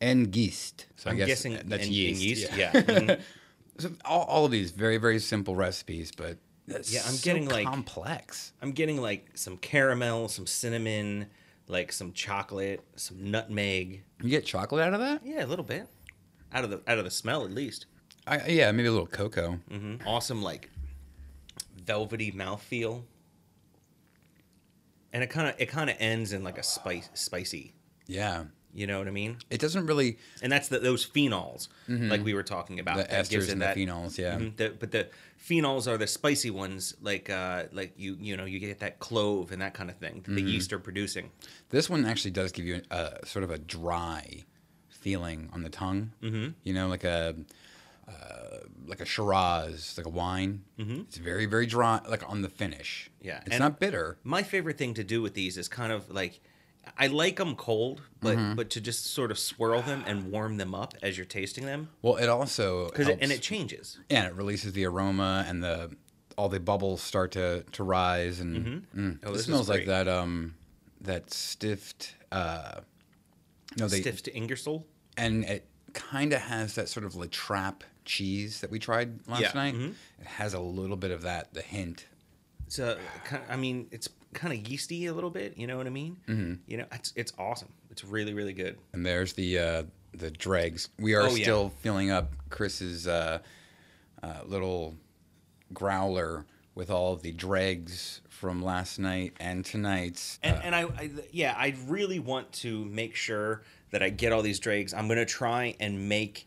and 0.00 0.34
yeast. 0.34 0.86
So 0.96 1.10
I'm 1.10 1.16
guess 1.16 1.28
guessing 1.28 1.52
that's 1.54 1.64
and- 1.64 1.72
and 1.82 1.90
yeast. 1.92 2.22
yeast, 2.22 2.56
Yeah. 2.56 2.70
yeah. 2.74 2.82
Mhm. 2.82 3.20
so 3.78 3.90
all, 4.04 4.22
all 4.24 4.44
of 4.44 4.50
these 4.50 4.70
very 4.70 4.98
very 4.98 5.18
simple 5.18 5.54
recipes, 5.56 6.12
but 6.16 6.38
that's 6.66 6.92
Yeah, 6.92 7.00
I'm 7.06 7.12
so 7.14 7.24
getting, 7.24 7.48
like- 7.48 7.66
complex. 7.66 8.52
I'm 8.62 8.72
getting 8.72 9.00
like 9.00 9.26
some 9.34 9.56
caramel, 9.56 10.28
some 10.28 10.46
cinnamon, 10.46 11.26
like 11.68 11.92
some 11.92 12.12
chocolate, 12.12 12.80
some 12.96 13.30
nutmeg. 13.30 14.02
You 14.22 14.28
get 14.30 14.44
chocolate 14.44 14.82
out 14.84 14.94
of 14.94 15.00
that? 15.00 15.22
Yeah, 15.24 15.44
a 15.44 15.46
little 15.46 15.64
bit. 15.64 15.86
Out 16.52 16.64
of 16.64 16.70
the 16.70 16.82
out 16.86 16.98
of 16.98 17.04
the 17.04 17.10
smell 17.10 17.44
at 17.44 17.50
least. 17.50 17.86
I, 18.26 18.46
yeah, 18.48 18.70
maybe 18.72 18.88
a 18.88 18.92
little 18.92 19.06
cocoa. 19.06 19.58
hmm 19.70 19.96
Awesome 20.06 20.42
like 20.42 20.70
velvety 21.84 22.30
mouthfeel. 22.32 23.02
And 25.12 25.22
it 25.22 25.28
kind 25.30 25.48
of 25.48 25.54
it 25.58 25.66
kind 25.66 25.90
of 25.90 25.96
ends 25.98 26.32
in 26.32 26.42
like 26.44 26.58
a 26.58 26.62
spice 26.62 27.08
spicy. 27.14 27.74
Yeah, 28.06 28.44
You 28.74 28.86
know 28.86 28.98
what 28.98 29.08
I 29.08 29.10
mean? 29.12 29.36
it 29.50 29.60
doesn't 29.60 29.86
really 29.86 30.18
And 30.42 30.50
that's 30.52 30.68
the, 30.68 30.78
those 30.80 31.06
phenols, 31.06 31.68
like 31.88 32.24
we 32.24 32.34
were 32.34 32.42
talking 32.42 32.80
about. 32.80 32.96
Mm-hmm. 32.98 33.02
the 33.10 33.16
that 33.16 33.28
gives 33.30 33.46
esters 33.48 33.52
and 33.52 33.62
that- 33.62 33.74
the 33.76 33.86
phenols. 33.86 34.18
Yeah, 34.18 34.36
Mhm, 34.38 34.56
the- 34.56 34.74
but 34.78 34.90
the 34.90 35.08
phenols 35.46 35.86
are 35.86 35.98
the 35.98 36.06
spicy 36.06 36.50
ones, 36.50 36.94
like 37.00 37.28
uh, 37.30 37.64
like 37.72 37.92
you 37.96 38.16
you 38.20 38.36
know 38.36 38.44
you 38.44 38.58
get 38.58 38.78
that 38.80 38.98
clove 38.98 39.52
and 39.52 39.60
that 39.62 39.74
kind 39.74 39.90
of 39.90 39.96
thing. 39.96 40.22
that 40.22 40.30
Mm-hmm. 40.32 40.34
The 40.36 40.42
yeast 40.42 40.72
are 40.72 40.78
producing. 40.78 41.30
This 41.70 41.90
one 41.90 42.04
actually 42.06 42.30
does 42.32 42.52
give 42.52 42.64
you 42.66 42.82
a 42.90 43.24
sort 43.26 43.42
of 43.42 43.50
a 43.50 43.58
dry 43.58 44.44
feeling 44.88 45.48
on 45.52 45.62
the 45.62 45.70
tongue. 45.70 46.12
Mm-hmm. 46.22 46.50
You 46.62 46.74
know, 46.74 46.88
like 46.88 47.04
a 47.04 47.34
uh, 48.08 48.58
like 48.86 49.00
a 49.00 49.04
Shiraz, 49.04 49.94
like 49.96 50.06
a 50.06 50.10
wine. 50.10 50.62
Mm-hmm. 50.78 51.00
It's 51.02 51.18
very 51.18 51.46
very 51.46 51.66
dry, 51.66 52.00
like 52.08 52.28
on 52.28 52.42
the 52.42 52.48
finish. 52.48 53.10
Yeah, 53.20 53.40
it's 53.46 53.52
and- 53.52 53.60
not 53.60 53.80
bitter. 53.80 54.18
My 54.24 54.42
favorite 54.42 54.78
thing 54.78 54.94
to 54.94 55.04
do 55.04 55.22
with 55.22 55.34
these 55.34 55.56
is 55.56 55.68
kind 55.68 55.92
of 55.92 56.10
like 56.10 56.40
I 56.98 57.06
like 57.06 57.36
them 57.36 57.54
cold, 57.56 58.02
but 58.20 58.36
Mm-hmm. 58.36 58.54
but 58.56 58.70
to 58.70 58.80
just 58.80 59.06
sort 59.06 59.30
of 59.30 59.38
swirl 59.38 59.82
them 59.82 60.04
and 60.06 60.30
warm 60.30 60.56
them 60.56 60.74
up 60.74 60.94
as 61.02 61.16
you're 61.16 61.24
tasting 61.26 61.64
them 61.66 61.88
Well, 62.02 62.16
it 62.16 62.28
also 62.28 62.88
because 62.90 63.08
and 63.08 63.30
it 63.32 63.40
changes. 63.42 63.98
yeah, 64.08 64.26
it 64.26 64.34
releases 64.34 64.72
the 64.72 64.84
aroma 64.86 65.44
and 65.48 65.62
the 65.62 65.94
all 66.38 66.48
the 66.48 66.60
bubbles 66.60 67.02
start 67.02 67.32
to 67.32 67.62
to 67.72 67.84
rise 67.84 68.40
and 68.40 68.86
mm, 68.94 69.18
Oh, 69.24 69.32
it 69.34 69.38
smells 69.40 69.68
like 69.68 69.86
that 69.86 70.08
um 70.08 70.54
that 71.00 71.30
stiffed 71.32 72.14
uh 72.32 72.80
no 73.78 73.88
they 73.88 74.00
Stift 74.00 74.28
Engelszell. 74.34 74.84
and 75.16 75.44
it 75.44 75.66
kind 75.94 76.32
of 76.32 76.40
has 76.40 76.74
that 76.74 76.88
sort 76.88 77.04
of 77.04 77.14
La 77.14 77.26
Trappe 77.26 77.84
cheese 78.04 78.60
that 78.60 78.70
we 78.70 78.78
tried 78.78 79.26
last 79.28 79.40
Yeah, 79.42 79.52
night. 79.54 79.74
mhm. 79.74 79.94
It 80.20 80.26
has 80.26 80.54
a 80.54 80.60
little 80.60 80.96
bit 80.96 81.10
of 81.10 81.22
that, 81.22 81.52
the 81.54 81.62
hint. 81.62 82.06
It's 82.66 82.78
a, 82.78 82.98
I 83.50 83.56
mean, 83.56 83.88
it's 83.90 84.08
kind 84.34 84.52
of 84.52 84.68
yeasty 84.70 85.06
a 85.06 85.12
little 85.14 85.30
bit. 85.30 85.56
You 85.58 85.66
know 85.66 85.76
what 85.76 85.86
I 85.86 85.90
mean? 85.90 86.16
Mm-hmm. 86.28 86.54
You 86.66 86.76
know, 86.78 86.86
it's 86.92 87.12
it's 87.16 87.32
awesome. 87.38 87.72
It's 87.90 88.04
really 88.04 88.34
really 88.34 88.52
good. 88.54 88.78
And 88.92 89.04
there's 89.04 89.32
the 89.34 89.58
uh, 89.58 89.82
the 90.14 90.30
dregs. 90.30 90.88
We 90.98 91.14
are 91.14 91.22
Oh, 91.22 91.34
yeah. 91.34 91.42
still 91.44 91.72
filling 91.80 92.10
up 92.10 92.32
Chris's 92.50 93.06
uh, 93.08 93.38
uh, 94.22 94.40
little 94.46 94.96
growler 95.72 96.46
with 96.74 96.90
all 96.90 97.12
of 97.12 97.22
the 97.22 97.32
dregs 97.32 98.20
from 98.28 98.62
last 98.62 98.98
night 98.98 99.34
and 99.40 99.64
tonight's. 99.64 100.38
And, 100.42 100.56
uh, 100.56 100.60
and 100.64 100.74
I, 100.74 100.82
I, 100.82 101.10
yeah, 101.30 101.54
I 101.56 101.74
really 101.86 102.18
want 102.18 102.50
to 102.54 102.84
make 102.86 103.14
sure 103.14 103.62
that 103.90 104.02
I 104.02 104.08
get 104.08 104.32
all 104.32 104.40
these 104.42 104.58
dregs. 104.58 104.94
I'm 104.94 105.06
gonna 105.08 105.24
try 105.26 105.76
and 105.80 106.08
make 106.08 106.46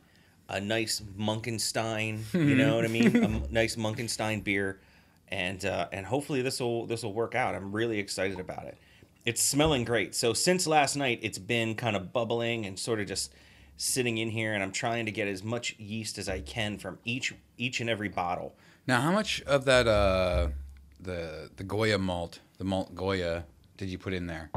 a 0.49 0.59
nice 0.59 1.01
Munkenstein. 1.17 2.21
You 2.33 2.55
know 2.55 2.75
what 2.75 2.85
I 2.85 2.87
mean? 2.87 3.15
A 3.15 3.23
m- 3.23 3.43
nice 3.51 3.75
Munkenstein 3.75 4.43
beer 4.43 4.79
and 5.29 5.65
uh, 5.65 5.87
and 5.91 6.05
hopefully 6.05 6.41
this 6.41 6.59
will 6.59 6.85
this 6.85 7.03
will 7.03 7.13
work 7.13 7.35
out. 7.35 7.55
I'm 7.55 7.71
really 7.71 7.99
excited 7.99 8.39
about 8.39 8.65
it. 8.65 8.77
It's 9.25 9.41
smelling 9.41 9.85
great. 9.85 10.13
So 10.13 10.33
since 10.33 10.67
last 10.67 10.95
night, 10.95 11.19
it's 11.21 11.39
been 11.39 11.75
kind 11.75 11.95
of 11.95 12.13
bubbling 12.13 12.65
and 12.65 12.77
sort 12.77 12.99
of 12.99 13.07
just 13.07 13.33
sitting 13.77 14.19
in 14.19 14.29
here, 14.29 14.53
and 14.53 14.63
I'm 14.63 14.71
trying 14.71 15.05
to 15.05 15.11
get 15.11 15.27
as 15.27 15.43
much 15.43 15.75
yeast 15.79 16.17
as 16.17 16.29
I 16.29 16.41
can 16.41 16.77
from 16.77 16.99
each 17.03 17.33
each 17.57 17.81
and 17.81 17.89
every 17.89 18.09
bottle. 18.09 18.55
Now, 18.87 19.01
how 19.01 19.11
much 19.11 19.41
of 19.43 19.65
that 19.65 19.87
uh, 19.87 20.49
the 20.99 21.49
the 21.55 21.63
Goya 21.63 21.97
malt, 21.97 22.39
the 22.57 22.63
malt 22.63 22.93
Goya, 22.93 23.45
did 23.77 23.89
you 23.89 23.97
put 23.97 24.13
in 24.13 24.27
there? 24.27 24.51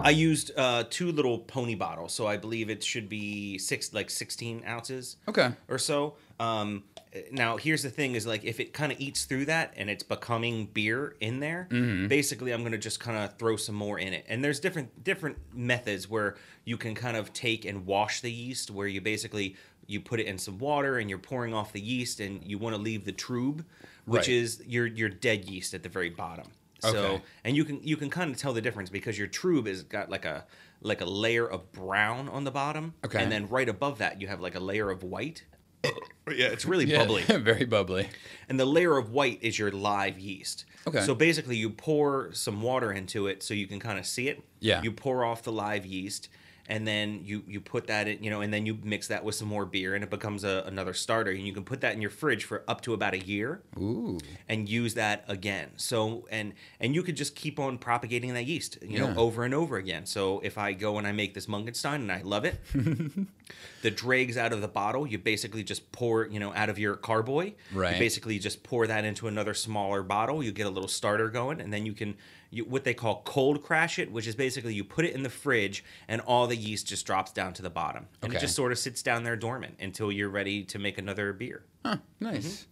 I 0.00 0.10
used 0.10 0.52
uh, 0.56 0.84
two 0.90 1.12
little 1.12 1.38
pony 1.38 1.74
bottles, 1.74 2.12
so 2.12 2.26
I 2.26 2.36
believe 2.36 2.70
it 2.70 2.82
should 2.82 3.08
be 3.08 3.58
six, 3.58 3.94
like 3.94 4.10
sixteen 4.10 4.64
ounces. 4.66 5.16
Okay. 5.28 5.50
Or 5.68 5.78
so. 5.78 6.16
Um, 6.40 6.84
now 7.30 7.56
here's 7.56 7.82
the 7.82 7.90
thing: 7.90 8.14
is 8.14 8.26
like 8.26 8.44
if 8.44 8.60
it 8.60 8.72
kind 8.72 8.92
of 8.92 9.00
eats 9.00 9.24
through 9.24 9.46
that 9.46 9.74
and 9.76 9.88
it's 9.90 10.02
becoming 10.02 10.66
beer 10.66 11.16
in 11.20 11.40
there, 11.40 11.68
mm-hmm. 11.70 12.06
basically 12.08 12.52
I'm 12.52 12.62
gonna 12.62 12.78
just 12.78 13.00
kind 13.00 13.16
of 13.18 13.36
throw 13.38 13.56
some 13.56 13.74
more 13.74 13.98
in 13.98 14.12
it. 14.12 14.24
And 14.28 14.42
there's 14.44 14.60
different 14.60 15.02
different 15.04 15.38
methods 15.54 16.08
where 16.08 16.36
you 16.64 16.76
can 16.76 16.94
kind 16.94 17.16
of 17.16 17.32
take 17.32 17.64
and 17.64 17.86
wash 17.86 18.20
the 18.20 18.30
yeast, 18.32 18.70
where 18.70 18.86
you 18.86 19.00
basically 19.00 19.56
you 19.86 20.00
put 20.00 20.20
it 20.20 20.26
in 20.26 20.36
some 20.38 20.58
water 20.58 20.98
and 20.98 21.08
you're 21.08 21.18
pouring 21.18 21.54
off 21.54 21.72
the 21.72 21.80
yeast, 21.80 22.20
and 22.20 22.44
you 22.44 22.58
want 22.58 22.76
to 22.76 22.80
leave 22.82 23.04
the 23.04 23.12
trub, 23.12 23.64
which 24.04 24.28
Right. 24.28 24.28
is 24.28 24.62
your 24.66 24.86
your 24.86 25.08
dead 25.08 25.46
yeast 25.46 25.72
at 25.74 25.82
the 25.82 25.88
very 25.88 26.10
bottom. 26.10 26.46
So 26.80 26.88
Okay. 26.96 27.22
and 27.44 27.56
you 27.56 27.64
can 27.64 27.80
you 27.82 27.96
can 27.96 28.10
kind 28.10 28.30
of 28.30 28.36
tell 28.36 28.52
the 28.52 28.60
difference 28.60 28.90
because 28.90 29.18
your 29.18 29.28
trub 29.28 29.66
has 29.66 29.82
got 29.82 30.10
like 30.10 30.24
a 30.24 30.44
like 30.80 31.00
a 31.00 31.04
layer 31.06 31.44
of 31.44 31.72
brown 31.72 32.28
on 32.28 32.44
the 32.44 32.52
bottom, 32.52 32.94
Okay. 33.04 33.20
and 33.20 33.32
then 33.32 33.48
right 33.48 33.68
above 33.68 33.98
that 33.98 34.20
you 34.20 34.28
have 34.28 34.40
like 34.40 34.54
a 34.54 34.60
layer 34.60 34.90
of 34.90 35.02
white. 35.02 35.42
Uh, 35.84 35.90
yeah, 36.28 36.46
it's 36.48 36.64
really 36.64 36.84
Yeah, 36.86 36.98
bubbly, 36.98 37.22
very 37.40 37.64
bubbly. 37.64 38.08
and 38.48 38.58
the 38.58 38.64
layer 38.66 38.96
of 38.96 39.10
white 39.12 39.38
is 39.42 39.58
your 39.58 39.70
live 39.70 40.18
yeast. 40.18 40.64
Okay. 40.86 41.00
So 41.02 41.14
basically, 41.14 41.56
you 41.56 41.70
pour 41.70 42.32
some 42.32 42.62
water 42.62 42.92
into 42.92 43.26
it 43.26 43.42
so 43.42 43.54
you 43.54 43.66
can 43.66 43.78
kind 43.80 43.98
of 43.98 44.06
see 44.06 44.28
it. 44.28 44.42
Yeah. 44.60 44.82
You 44.82 44.92
pour 44.92 45.24
off 45.24 45.42
the 45.42 45.52
live 45.52 45.84
yeast, 45.86 46.28
and 46.68 46.86
then 46.86 47.22
you 47.24 47.42
you 47.48 47.60
put 47.60 47.86
that 47.86 48.06
in, 48.06 48.22
you 48.22 48.30
know, 48.30 48.42
and 48.42 48.52
then 48.52 48.66
you 48.66 48.78
mix 48.82 49.08
that 49.08 49.24
with 49.24 49.34
some 49.34 49.48
more 49.48 49.64
beer, 49.64 49.94
and 49.94 50.04
it 50.04 50.10
becomes 50.10 50.44
a, 50.44 50.62
another 50.66 50.92
starter. 50.92 51.30
And 51.30 51.46
you 51.46 51.54
can 51.54 51.64
put 51.64 51.80
that 51.80 51.94
in 51.94 52.02
your 52.02 52.10
fridge 52.10 52.44
for 52.44 52.62
up 52.68 52.82
to 52.82 52.92
about 52.92 53.14
a 53.14 53.18
year 53.18 53.62
Ooh. 53.78 54.18
and 54.48 54.68
use 54.68 54.94
that 54.94 55.24
again. 55.28 55.70
So 55.76 56.28
and 56.30 56.52
and 56.78 56.94
you 56.94 57.02
could 57.02 57.16
just 57.16 57.34
keep 57.34 57.58
on 57.58 57.78
propagating 57.78 58.34
that 58.34 58.44
yeast, 58.44 58.78
you 58.82 58.98
know, 58.98 59.14
over 59.16 59.44
and 59.44 59.54
over 59.54 59.76
again. 59.76 60.04
So 60.04 60.40
if 60.40 60.58
I 60.58 60.74
go 60.74 60.98
and 60.98 61.06
I 61.06 61.12
make 61.12 61.32
this 61.32 61.46
Munkenstein 61.46 61.96
and 61.96 62.12
I 62.12 62.20
love 62.22 62.44
it, 62.44 62.60
the 63.82 63.90
dregs 63.90 64.36
out 64.36 64.52
of 64.52 64.60
the 64.60 64.68
bottle, 64.68 65.06
you 65.06 65.16
basically 65.18 65.64
just 65.64 65.90
pour, 65.90 66.26
you 66.26 66.38
know, 66.38 66.52
out 66.54 66.68
of 66.68 66.78
your 66.78 66.96
carboy. 66.96 67.54
Right. 67.72 67.94
You 67.94 67.98
basically 67.98 68.38
just 68.38 68.62
pour 68.62 68.86
that 68.86 69.06
into 69.06 69.26
another 69.26 69.54
smaller 69.54 70.02
bottle. 70.02 70.42
You 70.42 70.52
get 70.52 70.66
a 70.66 70.70
little 70.70 70.88
starter 70.88 71.28
going, 71.30 71.60
and 71.60 71.72
then 71.72 71.86
you 71.86 71.94
can 71.94 72.16
you, 72.50 72.64
what 72.64 72.84
they 72.84 72.94
call 72.94 73.22
cold 73.24 73.62
crash 73.62 73.98
it, 73.98 74.10
which 74.10 74.26
is 74.26 74.34
basically 74.34 74.74
you 74.74 74.84
put 74.84 75.04
it 75.04 75.14
in 75.14 75.22
the 75.22 75.30
fridge 75.30 75.84
and 76.08 76.20
all 76.22 76.46
the 76.46 76.56
yeast 76.56 76.86
just 76.86 77.04
drops 77.06 77.30
down 77.32 77.52
to 77.54 77.62
the 77.62 77.70
bottom, 77.70 78.06
and 78.22 78.32
it 78.32 78.40
just 78.40 78.54
sort 78.56 78.72
of 78.72 78.78
sits 78.78 79.02
down 79.02 79.22
there 79.24 79.36
dormant 79.36 79.76
until 79.80 80.10
you're 80.10 80.28
ready 80.30 80.64
to 80.64 80.78
make 80.78 80.98
another 80.98 81.32
beer. 81.32 81.64
Huh, 81.84 81.96
nice. 82.20 82.46
Mm-hmm. 82.46 82.64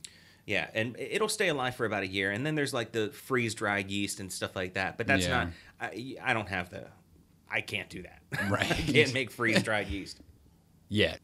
Yeah, 0.47 0.69
and 0.75 0.97
it'll 0.99 1.29
stay 1.29 1.49
alive 1.49 1.75
for 1.75 1.87
about 1.87 2.05
a 2.05 2.07
year, 2.07 2.31
and 2.31 2.47
then 2.47 2.55
there's 2.55 2.73
like 2.73 2.93
the 2.93 3.09
freeze 3.11 3.55
dried 3.55 3.91
yeast 3.91 4.21
and 4.21 4.33
stuff 4.33 4.55
like 4.55 4.75
that. 4.75 4.97
But 4.97 5.09
that's 5.09 5.27
Yeah. 5.27 5.45
not. 5.45 5.49
I, 5.81 6.17
I 6.23 6.33
don't 6.35 6.49
have 6.49 6.71
the. 6.71 6.87
I 7.51 7.61
can't 7.61 7.89
do 7.91 8.03
that. 8.03 8.21
Right. 8.51 8.71
I 8.71 8.75
can't 8.75 9.13
make 9.15 9.31
freeze 9.31 9.63
dried 9.63 9.89
yeast. 9.89 10.21
Yet. 10.89 11.21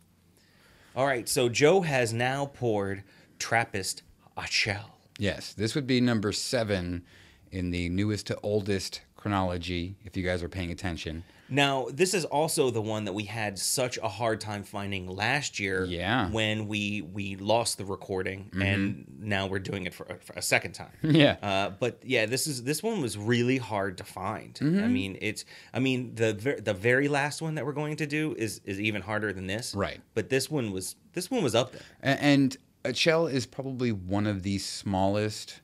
All 0.96 1.06
right, 1.06 1.28
so 1.28 1.48
Joe 1.48 1.80
has 1.82 2.12
now 2.12 2.46
poured 2.46 3.02
Trappist 3.38 4.02
Achel. 4.36 4.84
Yes, 5.18 5.52
this 5.52 5.74
would 5.74 5.86
be 5.86 6.00
number 6.00 6.32
seven 6.32 7.04
in 7.52 7.70
the 7.70 7.88
newest 7.90 8.26
to 8.26 8.38
oldest 8.42 9.02
chronology, 9.16 9.94
if 10.04 10.16
you 10.16 10.24
guys 10.24 10.42
are 10.42 10.48
paying 10.48 10.72
attention. 10.72 11.22
Now, 11.48 11.88
this 11.92 12.14
is 12.14 12.24
also 12.24 12.70
the 12.70 12.80
one 12.80 13.04
that 13.04 13.12
we 13.12 13.24
had 13.24 13.58
such 13.58 13.98
a 13.98 14.08
hard 14.08 14.40
time 14.40 14.62
finding 14.64 15.06
last 15.06 15.60
year. 15.60 15.84
Yeah. 15.84 16.30
When 16.30 16.66
we 16.66 17.02
we 17.02 17.36
lost 17.36 17.76
the 17.76 17.84
recording, 17.84 18.44
mm-hmm. 18.44 18.62
and 18.62 19.06
now 19.20 19.46
we're 19.46 19.58
doing 19.58 19.84
it 19.84 19.92
for, 19.92 20.06
for 20.20 20.32
a 20.32 20.42
second 20.42 20.72
time. 20.72 20.92
Yeah. 21.02 21.36
Uh, 21.42 21.70
but 21.78 22.00
yeah, 22.02 22.24
this 22.24 22.46
is 22.46 22.64
this 22.64 22.82
one 22.82 23.02
was 23.02 23.18
really 23.18 23.58
hard 23.58 23.98
to 23.98 24.04
find. 24.04 24.54
Mm-hmm. 24.54 24.82
I 24.82 24.88
mean, 24.88 25.18
it's 25.20 25.44
I 25.74 25.78
mean 25.78 26.14
the 26.14 26.32
ver- 26.32 26.60
the 26.60 26.72
very 26.72 27.08
last 27.08 27.42
one 27.42 27.54
that 27.56 27.66
we're 27.66 27.72
going 27.72 27.96
to 27.96 28.06
do 28.06 28.34
is 28.38 28.62
is 28.64 28.80
even 28.80 29.02
harder 29.02 29.32
than 29.32 29.46
this. 29.46 29.74
Right. 29.74 30.00
But 30.14 30.30
this 30.30 30.50
one 30.50 30.72
was 30.72 30.96
this 31.12 31.30
one 31.30 31.42
was 31.42 31.54
up 31.54 31.72
there. 31.72 31.82
A- 32.02 32.22
And 32.22 32.56
Achel 32.84 33.30
is 33.30 33.44
probably 33.44 33.92
one 33.92 34.26
of 34.26 34.42
the 34.42 34.56
smallest 34.58 35.60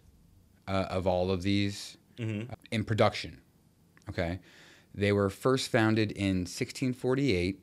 uh, 0.68 0.86
of 0.90 1.06
all 1.06 1.30
of 1.30 1.42
these 1.42 1.96
uh, 2.20 2.24
in 2.70 2.84
production. 2.84 3.40
Okay. 4.10 4.38
They 4.94 5.12
were 5.12 5.30
first 5.30 5.70
founded 5.70 6.12
in 6.12 6.38
1648. 6.46 7.60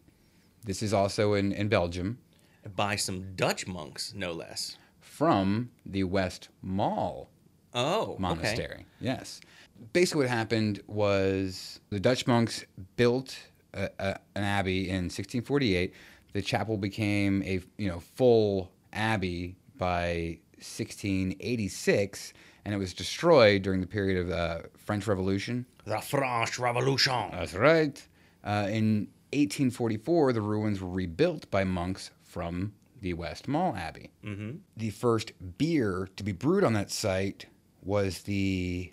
This 0.63 0.81
is 0.83 0.93
also 0.93 1.33
in, 1.33 1.51
in 1.51 1.67
Belgium 1.69 2.17
By 2.75 2.95
some 2.95 3.35
Dutch 3.35 3.67
monks, 3.67 4.13
no 4.15 4.31
less. 4.33 4.77
from 4.99 5.69
the 5.85 6.03
West 6.03 6.49
Mall 6.61 7.29
Oh, 7.73 8.11
okay. 8.13 8.21
monastery. 8.21 8.85
Yes. 9.01 9.41
Basically, 9.91 10.21
what 10.23 10.29
happened 10.29 10.81
was 10.87 11.81
the 11.89 11.99
Dutch 11.99 12.25
monks 12.25 12.63
built 12.95 13.37
a, 13.73 13.89
a, 13.99 14.09
an 14.35 14.43
abbey 14.43 14.87
in 14.89 15.05
1648. 15.11 15.93
The 16.33 16.41
chapel 16.41 16.77
became 16.77 17.43
a 17.43 17.59
you 17.77 17.89
know 17.89 17.99
full 17.99 18.71
abbey 18.93 19.57
by 19.77 20.39
1686, 20.59 22.33
and 22.65 22.73
it 22.73 22.77
was 22.77 22.93
destroyed 22.93 23.61
during 23.61 23.79
the 23.79 23.87
period 23.87 24.19
of 24.19 24.27
the 24.27 24.69
French 24.77 25.07
Revolution. 25.07 25.65
The 25.85 25.99
French 25.99 26.59
Revolution. 26.59 27.29
That's 27.31 27.53
right. 27.53 28.01
Uh, 28.43 28.67
in 28.69 29.07
1844, 29.33 30.33
the 30.33 30.41
ruins 30.41 30.81
were 30.81 30.89
rebuilt 30.89 31.49
by 31.51 31.63
monks 31.63 32.11
from 32.23 32.73
the 33.01 33.13
Westmalle 33.13 33.77
Abbey. 33.77 34.09
Mm-hmm. 34.23 34.57
The 34.77 34.89
first 34.89 35.33
beer 35.57 36.09
to 36.15 36.23
be 36.23 36.31
brewed 36.31 36.63
on 36.63 36.73
that 36.73 36.91
site 36.91 37.45
was 37.83 38.23
the. 38.23 38.91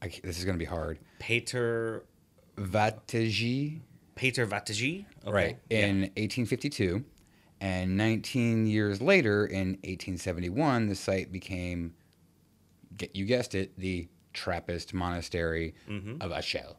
I, 0.00 0.08
this 0.22 0.38
is 0.38 0.44
going 0.44 0.56
to 0.56 0.58
be 0.58 0.64
hard. 0.64 0.98
Peter 1.18 2.04
Vategi, 2.56 3.80
Peter 4.14 4.46
Vatigi. 4.46 5.04
Okay. 5.24 5.32
right, 5.32 5.58
in 5.70 6.00
1852. 6.16 7.04
And 7.60 7.96
19 7.96 8.66
years 8.66 9.00
later, 9.00 9.46
in 9.46 9.78
1871, 9.84 10.88
the 10.88 10.94
site 10.94 11.32
became, 11.32 11.94
you 13.12 13.24
guessed 13.24 13.54
it, 13.54 13.78
the 13.78 14.08
Trappist 14.32 14.92
Monastery 14.94 15.74
of 15.88 16.30
Achel. 16.30 16.76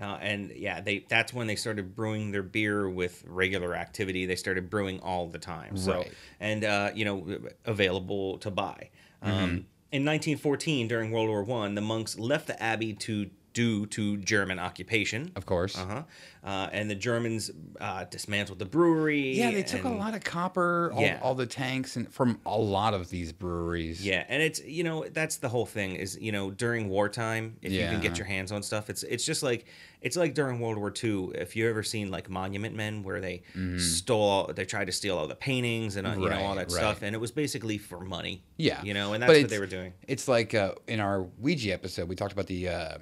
Uh, 0.00 0.18
and 0.20 0.50
yeah, 0.54 0.80
they 0.82 1.06
that's 1.08 1.32
when 1.32 1.46
they 1.46 1.56
started 1.56 1.94
brewing 1.94 2.30
their 2.30 2.42
beer 2.42 2.88
with 2.88 3.24
regular 3.26 3.74
activity. 3.74 4.26
They 4.26 4.36
started 4.36 4.68
brewing 4.68 5.00
all 5.00 5.26
the 5.28 5.38
time. 5.38 5.76
So 5.78 5.92
Right. 5.92 6.12
and 6.38 6.64
uh, 6.64 6.90
you 6.94 7.04
know 7.06 7.38
available 7.64 8.38
to 8.38 8.50
buy. 8.50 8.90
Um, 9.22 9.66
in 9.92 10.04
1914, 10.04 10.88
during 10.88 11.10
World 11.10 11.28
War 11.28 11.42
One, 11.44 11.74
the 11.74 11.80
monks 11.80 12.18
left 12.18 12.46
the 12.48 12.62
abbey 12.62 12.92
to 12.94 13.30
due 13.56 13.86
to 13.86 14.18
German 14.18 14.58
occupation. 14.58 15.32
Of 15.34 15.46
course. 15.46 15.78
Uh-huh. 15.78 16.02
Uh, 16.44 16.68
and 16.72 16.90
the 16.90 16.94
Germans 16.94 17.50
uh, 17.80 18.04
dismantled 18.04 18.58
the 18.58 18.66
brewery. 18.66 19.32
Yeah, 19.32 19.50
they 19.50 19.62
took 19.62 19.84
a 19.84 19.88
lot 19.88 20.14
of 20.14 20.22
copper, 20.22 20.92
all, 20.94 21.00
Yeah. 21.00 21.18
all 21.22 21.34
the 21.34 21.46
tanks, 21.46 21.96
and 21.96 22.12
from 22.12 22.38
a 22.44 22.56
lot 22.56 22.92
of 22.92 23.08
these 23.08 23.32
breweries. 23.32 24.04
Yeah, 24.04 24.24
and 24.28 24.42
it's 24.42 24.62
you 24.62 24.84
know 24.84 25.06
that's 25.10 25.38
the 25.38 25.48
whole 25.48 25.64
thing 25.64 25.96
is 25.96 26.18
you 26.20 26.32
know 26.32 26.50
during 26.50 26.88
wartime 26.90 27.56
if 27.62 27.72
you 27.72 27.80
can 27.80 28.00
get 28.02 28.18
your 28.18 28.26
hands 28.26 28.52
on 28.52 28.62
stuff 28.62 28.90
it's 28.90 29.02
it's 29.04 29.24
just 29.24 29.42
like 29.42 29.64
it's 30.02 30.16
like 30.16 30.34
during 30.34 30.60
World 30.60 30.76
War 30.78 30.92
II 31.02 31.30
if 31.34 31.56
you 31.56 31.68
ever 31.68 31.82
seen 31.82 32.10
like 32.10 32.28
Monument 32.28 32.74
Men 32.76 33.02
where 33.02 33.20
they 33.20 33.42
stole 33.78 34.52
they 34.54 34.64
tried 34.66 34.84
to 34.86 34.92
steal 34.92 35.16
all 35.18 35.26
the 35.26 35.34
paintings 35.34 35.96
and 35.96 36.06
uh, 36.06 36.10
you 36.10 36.28
know 36.28 36.36
all 36.36 36.46
Mm-hmm. 36.56 36.58
Right, 36.58 36.68
that 36.68 36.70
stuff 36.70 37.02
and 37.02 37.14
it 37.14 37.18
was 37.18 37.32
basically 37.32 37.78
for 37.78 38.00
money. 38.00 38.42
yeah, 38.56 38.82
you 38.82 38.94
know, 38.94 39.14
and 39.14 39.20
But 39.22 39.28
that's 39.32 39.42
what 39.42 39.50
they 39.50 39.58
were 39.58 39.66
doing. 39.66 39.92
It's 40.06 40.28
like 40.28 40.54
uh, 40.54 40.72
in 40.86 41.00
our 41.00 41.22
Ouija 41.40 41.72
episode, 41.72 42.08
we 42.08 42.14
talked 42.14 42.32
about 42.32 42.46
the 42.46 42.68
uh, 42.68 42.98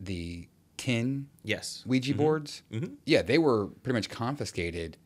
the 0.00 0.48
tin 0.76 1.28
Yes, 1.42 1.82
Ouija 1.86 2.14
boards. 2.14 2.62
Mm-hmm. 2.72 2.94
Yeah, 3.06 3.22
they 3.22 3.38
were 3.38 3.66
pretty 3.66 3.94
much 3.96 4.08
confiscated 4.10 4.96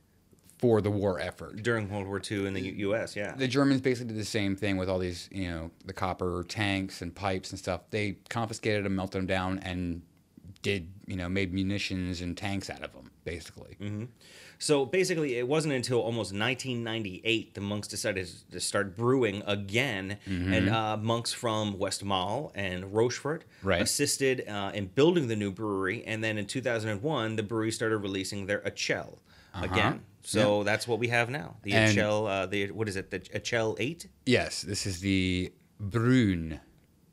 for 0.59 0.81
the 0.83 0.91
war 0.91 1.19
effort. 1.21 1.63
during 1.63 1.89
World 1.89 2.07
War 2.07 2.21
II 2.31 2.47
in 2.47 2.53
the 2.55 2.61
U- 2.61 2.73
U.S. 2.89 3.17
Yeah, 3.17 3.35
The 3.35 3.49
Germans 3.49 3.81
basically 3.81 4.13
did 4.13 4.21
the 4.21 4.27
same 4.27 4.57
thing 4.57 4.77
with 4.77 4.91
all 4.91 4.99
these, 4.99 5.29
you 5.33 5.49
know, 5.49 5.71
the 5.87 5.93
copper 5.95 6.45
tanks 6.49 7.01
and 7.01 7.15
pipes 7.15 7.51
and 7.51 7.59
stuff. 7.59 7.81
They 7.91 8.17
confiscated 8.29 8.85
them, 8.85 8.95
melted 8.97 9.21
them 9.21 9.27
down, 9.27 9.59
and 9.61 10.03
did, 10.63 10.89
you 11.07 11.17
know, 11.17 11.31
made 11.31 11.55
munitions 11.55 12.21
and 12.21 12.37
tanks 12.37 12.69
out 12.69 12.83
of 12.83 12.93
them, 12.93 13.11
basically. 13.25 13.77
Mm-hmm. 13.81 14.05
So 14.63 14.85
basically, 14.85 15.37
it 15.39 15.49
wasn't 15.49 15.73
until 15.73 16.01
almost 16.01 16.35
1998 16.35 17.55
the 17.55 17.61
monks 17.63 17.89
decided 17.89 18.29
to 18.53 18.61
start 18.61 18.95
brewing 18.95 19.43
again, 19.47 20.19
Mm-hmm. 20.29 20.53
and 20.53 20.69
uh, 20.69 20.97
monks 20.99 21.33
from 21.33 21.75
Westmalle 21.79 22.53
and 22.55 22.93
Rochefort 22.95 23.45
Right. 23.63 23.81
assisted 23.81 24.47
uh, 24.47 24.71
in 24.75 24.87
building 24.89 25.29
the 25.29 25.37
new 25.37 25.51
brewery. 25.51 26.05
And 26.07 26.23
then 26.23 26.37
in 26.37 26.45
2001, 26.47 27.37
the 27.37 27.43
brewery 27.43 27.73
started 27.73 27.97
releasing 27.99 28.45
their 28.47 28.61
Achel 28.61 29.19
again. 29.55 30.03
So 30.23 30.63
that's 30.63 30.87
what 30.87 30.99
we 30.99 31.09
have 31.09 31.31
now. 31.31 31.57
The 31.63 31.73
Uh-huh. 31.73 31.81
And- 31.81 31.99
Achel, 31.99 32.29
uh, 32.29 32.47
the 32.47 32.71
what 32.71 32.87
is 32.87 32.97
it? 32.97 33.11
The 33.11 33.21
Achel 33.21 33.77
Eight. 33.81 34.09
Yes, 34.27 34.61
this 34.61 34.85
is 34.87 35.01
the 35.01 35.53
Brune. 35.81 36.61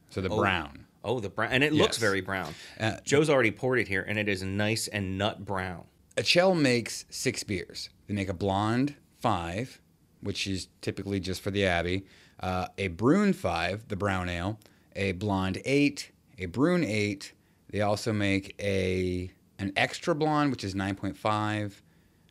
So 0.09 0.19
the 0.19 0.29
Oh. 0.29 0.37
brown. 0.37 0.85
Oh, 1.01 1.21
the 1.21 1.29
brown, 1.29 1.53
and 1.53 1.63
it 1.63 1.71
looks 1.71 1.95
Yes. 1.95 2.01
very 2.01 2.19
brown. 2.19 2.53
Uh, 2.77 2.97
Joe's 3.05 3.29
already 3.29 3.51
poured 3.51 3.79
it 3.79 3.87
here, 3.87 4.01
and 4.05 4.19
it 4.19 4.27
is 4.27 4.43
nice 4.43 4.89
and 4.89 5.17
nut 5.17 5.45
brown. 5.45 5.85
Achel 6.17 6.59
makes 6.59 7.05
six 7.09 7.43
beers. 7.43 7.89
They 8.07 8.13
make 8.13 8.27
a 8.27 8.33
blonde 8.33 8.95
five, 9.19 9.79
which 10.21 10.47
is 10.47 10.67
typically 10.81 11.19
just 11.19 11.41
for 11.41 11.51
the 11.51 11.65
Abbey, 11.65 12.05
uh, 12.39 12.67
a 12.77 12.87
brune 12.87 13.33
five, 13.33 13.87
the 13.87 13.95
brown 13.95 14.27
ale, 14.27 14.59
a 14.95 15.11
blonde 15.11 15.61
eight, 15.63 16.11
a 16.39 16.47
brune 16.47 16.83
eight. 16.83 17.33
They 17.69 17.81
also 17.81 18.13
make 18.13 18.55
a 18.59 19.31
an 19.59 19.73
extra 19.75 20.15
blonde, 20.15 20.49
which 20.51 20.63
is 20.63 20.73
nine 20.73 20.95
point 20.95 21.15
five 21.15 21.81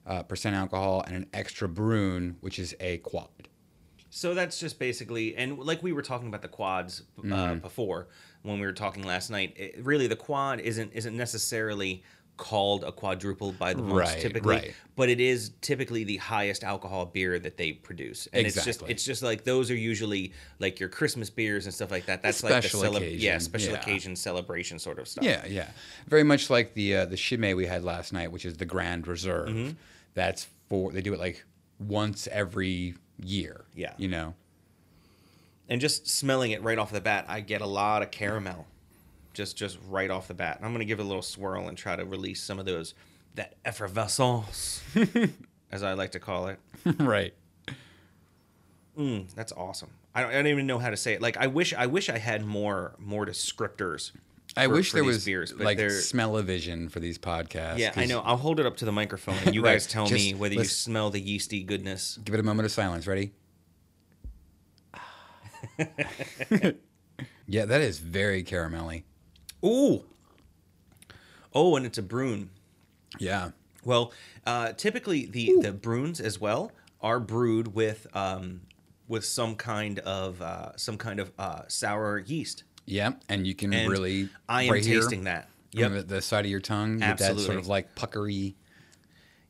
uh, 0.05 0.25
percent 0.25 0.57
alcohol, 0.57 1.05
and 1.07 1.15
an 1.15 1.27
extra 1.33 1.69
brune, 1.69 2.37
which 2.41 2.59
is 2.59 2.75
a 2.81 2.99
quad. 2.99 3.29
So 4.11 4.35
that's 4.35 4.59
just 4.59 4.79
basically, 4.79 5.37
and 5.37 5.59
like 5.59 5.83
we 5.83 5.93
were 5.93 6.03
talking 6.03 6.29
about 6.29 6.43
the 6.43 6.49
quads 6.49 7.03
uh, 7.31 7.57
before 7.57 8.09
when 8.43 8.59
we 8.59 8.67
were 8.67 8.73
talking 8.73 9.03
last 9.03 9.31
night. 9.31 9.53
It, 9.57 9.85
really, 9.85 10.07
the 10.07 10.17
quad 10.17 10.61
isn't 10.61 10.93
isn't 10.93 11.17
necessarily 11.17 12.03
called 12.37 12.85
a 12.85 12.93
quadruple 12.93 13.53
by 13.53 13.73
the 13.75 13.83
monks 13.83 14.11
Right, 14.13 14.21
typically, 14.21 14.57
right. 14.57 14.75
but 14.95 15.09
it 15.09 15.21
is 15.21 15.53
typically 15.61 16.05
the 16.05 16.17
highest 16.19 16.65
alcohol 16.65 17.07
beer 17.07 17.39
that 17.39 17.57
they 17.57 17.73
produce. 17.73 18.29
And 18.33 18.47
it's 18.47 18.65
just 18.65 18.83
it's 18.89 19.05
just 19.05 19.23
like 19.23 19.45
those 19.45 19.71
are 19.71 19.77
usually 19.77 20.33
like 20.59 20.79
your 20.79 20.89
Christmas 20.89 21.31
beers 21.31 21.65
and 21.67 21.75
stuff 21.75 21.91
like 21.91 22.07
that. 22.07 22.23
That's 22.23 22.43
like 22.43 22.63
Special 22.63 22.81
the 22.81 22.87
cele- 22.93 23.03
yeah, 23.05 23.39
special 23.39 23.73
yeah. 23.73 23.81
occasion 23.81 24.17
celebration 24.17 24.79
sort 24.79 24.99
of 24.99 25.09
stuff. 25.09 25.25
Yeah, 25.25 25.47
yeah. 25.47 25.69
Very 26.09 26.25
much 26.25 26.51
like 26.51 26.75
the 26.75 26.97
uh, 26.97 27.05
the 27.07 27.17
Chimay 27.17 27.55
we 27.55 27.67
had 27.67 27.85
last 27.85 28.13
night, 28.13 28.31
which 28.33 28.45
is 28.45 28.57
the 28.57 28.67
Grand 28.67 29.07
Reserve. 29.09 29.49
Mm-hmm. 29.49 29.71
That's 30.15 30.47
for 30.69 30.93
they 30.93 31.01
do 31.03 31.13
it 31.15 31.19
like 31.21 31.45
once 31.79 32.27
every 32.31 32.95
year. 33.23 33.65
Yeah. 33.75 33.93
you 33.97 34.09
know. 34.09 34.35
and 35.69 35.81
just 35.81 36.07
smelling 36.09 36.51
it 36.53 36.63
right 36.63 36.79
off 36.79 36.93
the 36.93 37.01
bat, 37.01 37.25
I 37.29 37.41
get 37.41 37.61
a 37.61 37.67
lot 37.67 38.03
of 38.03 38.11
caramel, 38.11 38.67
just 39.37 39.57
just 39.57 39.79
right 39.89 40.11
off 40.11 40.27
the 40.29 40.35
bat. 40.35 40.59
I'm 40.63 40.73
gonna 40.73 40.85
give 40.85 40.99
it 40.99 41.03
a 41.03 41.07
little 41.07 41.23
swirl 41.23 41.69
and 41.69 41.77
try 41.79 41.95
to 41.95 42.05
release 42.05 42.43
some 42.43 42.59
of 42.59 42.65
those 42.67 42.95
that 43.37 43.55
effervescence, 43.65 44.83
as 45.71 45.83
I 45.83 45.93
like 45.93 46.13
to 46.13 46.19
call 46.19 46.49
it. 46.49 46.59
right. 46.99 47.35
Mm, 48.99 49.33
that's 49.35 49.53
awesome. 49.53 49.91
I 50.15 50.23
don't, 50.23 50.31
I 50.31 50.35
don't 50.35 50.47
even 50.47 50.67
know 50.67 50.79
how 50.79 50.89
to 50.89 50.97
say 50.97 51.13
it. 51.13 51.21
Like 51.21 51.37
I 51.37 51.47
wish 51.49 51.75
I 51.75 51.87
wish 51.87 52.09
I 52.09 52.17
had 52.19 52.45
more 52.45 52.95
more 52.99 53.27
descriptors. 53.27 54.13
I 54.57 54.67
for- 54.69 54.73
wish 54.75 54.91
for 54.91 54.97
there 54.97 55.05
was 55.05 55.23
beers, 55.25 55.53
like 55.53 55.79
smell-o-vision 55.91 56.89
for 56.89 56.99
these 57.01 57.19
podcasts. 57.19 57.77
Yeah, 57.79 57.93
I 57.95 58.07
know. 58.07 58.21
I'll 58.21 58.39
hold 58.39 58.59
it 58.59 58.65
up 58.65 58.79
to 58.79 58.87
the 58.87 58.93
microphone, 58.93 59.35
and 59.45 59.55
you 59.55 59.63
Right. 59.65 59.73
guys 59.73 59.87
tell 59.87 60.09
me 60.09 60.33
whether 60.33 60.55
you 60.55 60.65
smell 60.65 61.11
the 61.11 61.21
yeasty 61.21 61.63
goodness. 61.63 62.19
Give 62.25 62.33
it 62.35 62.41
a 62.41 62.43
moment 62.43 62.65
of 62.65 62.73
silence. 62.73 63.07
Ready? 63.07 63.33
yeah, 67.47 67.65
that 67.67 67.81
is 67.83 67.99
very 67.99 68.43
caramelly. 68.43 69.03
Ooh. 69.67 70.05
Oh, 71.55 71.77
and 71.77 71.85
it's 71.86 71.99
a 71.99 72.03
brune. 72.03 72.51
Yeah. 73.19 73.51
Well, 73.85 74.12
uh, 74.47 74.73
typically 74.73 75.27
the 75.27 75.59
the 75.61 75.73
brunes 75.73 76.20
as 76.20 76.41
well 76.41 76.73
are 77.01 77.20
brewed 77.20 77.75
with 77.75 78.07
um, 78.15 78.62
with 79.09 79.25
some 79.25 79.55
kind 79.55 79.99
of 80.01 80.43
uh, 80.43 80.77
some 80.77 80.99
kind 80.99 81.20
of 81.20 81.33
uh, 81.39 81.62
sour 81.69 82.19
yeast. 82.19 82.65
Yeah, 82.85 83.12
and 83.28 83.47
you 83.47 83.55
can 83.55 83.73
And 83.73 83.91
really 83.91 84.28
I 84.49 84.65
am 84.65 84.73
right 84.73 84.85
here, 84.85 85.01
tasting 85.01 85.25
that. 85.25 85.49
on 85.75 85.81
Yep. 85.81 85.93
the, 85.93 86.03
the 86.03 86.23
side 86.23 86.45
of 86.45 86.51
your 86.51 86.61
tongue, 86.61 87.01
with 87.01 87.19
that 87.19 87.39
sort 87.39 87.59
of 87.59 87.67
like 87.67 87.95
puckery. 87.97 88.55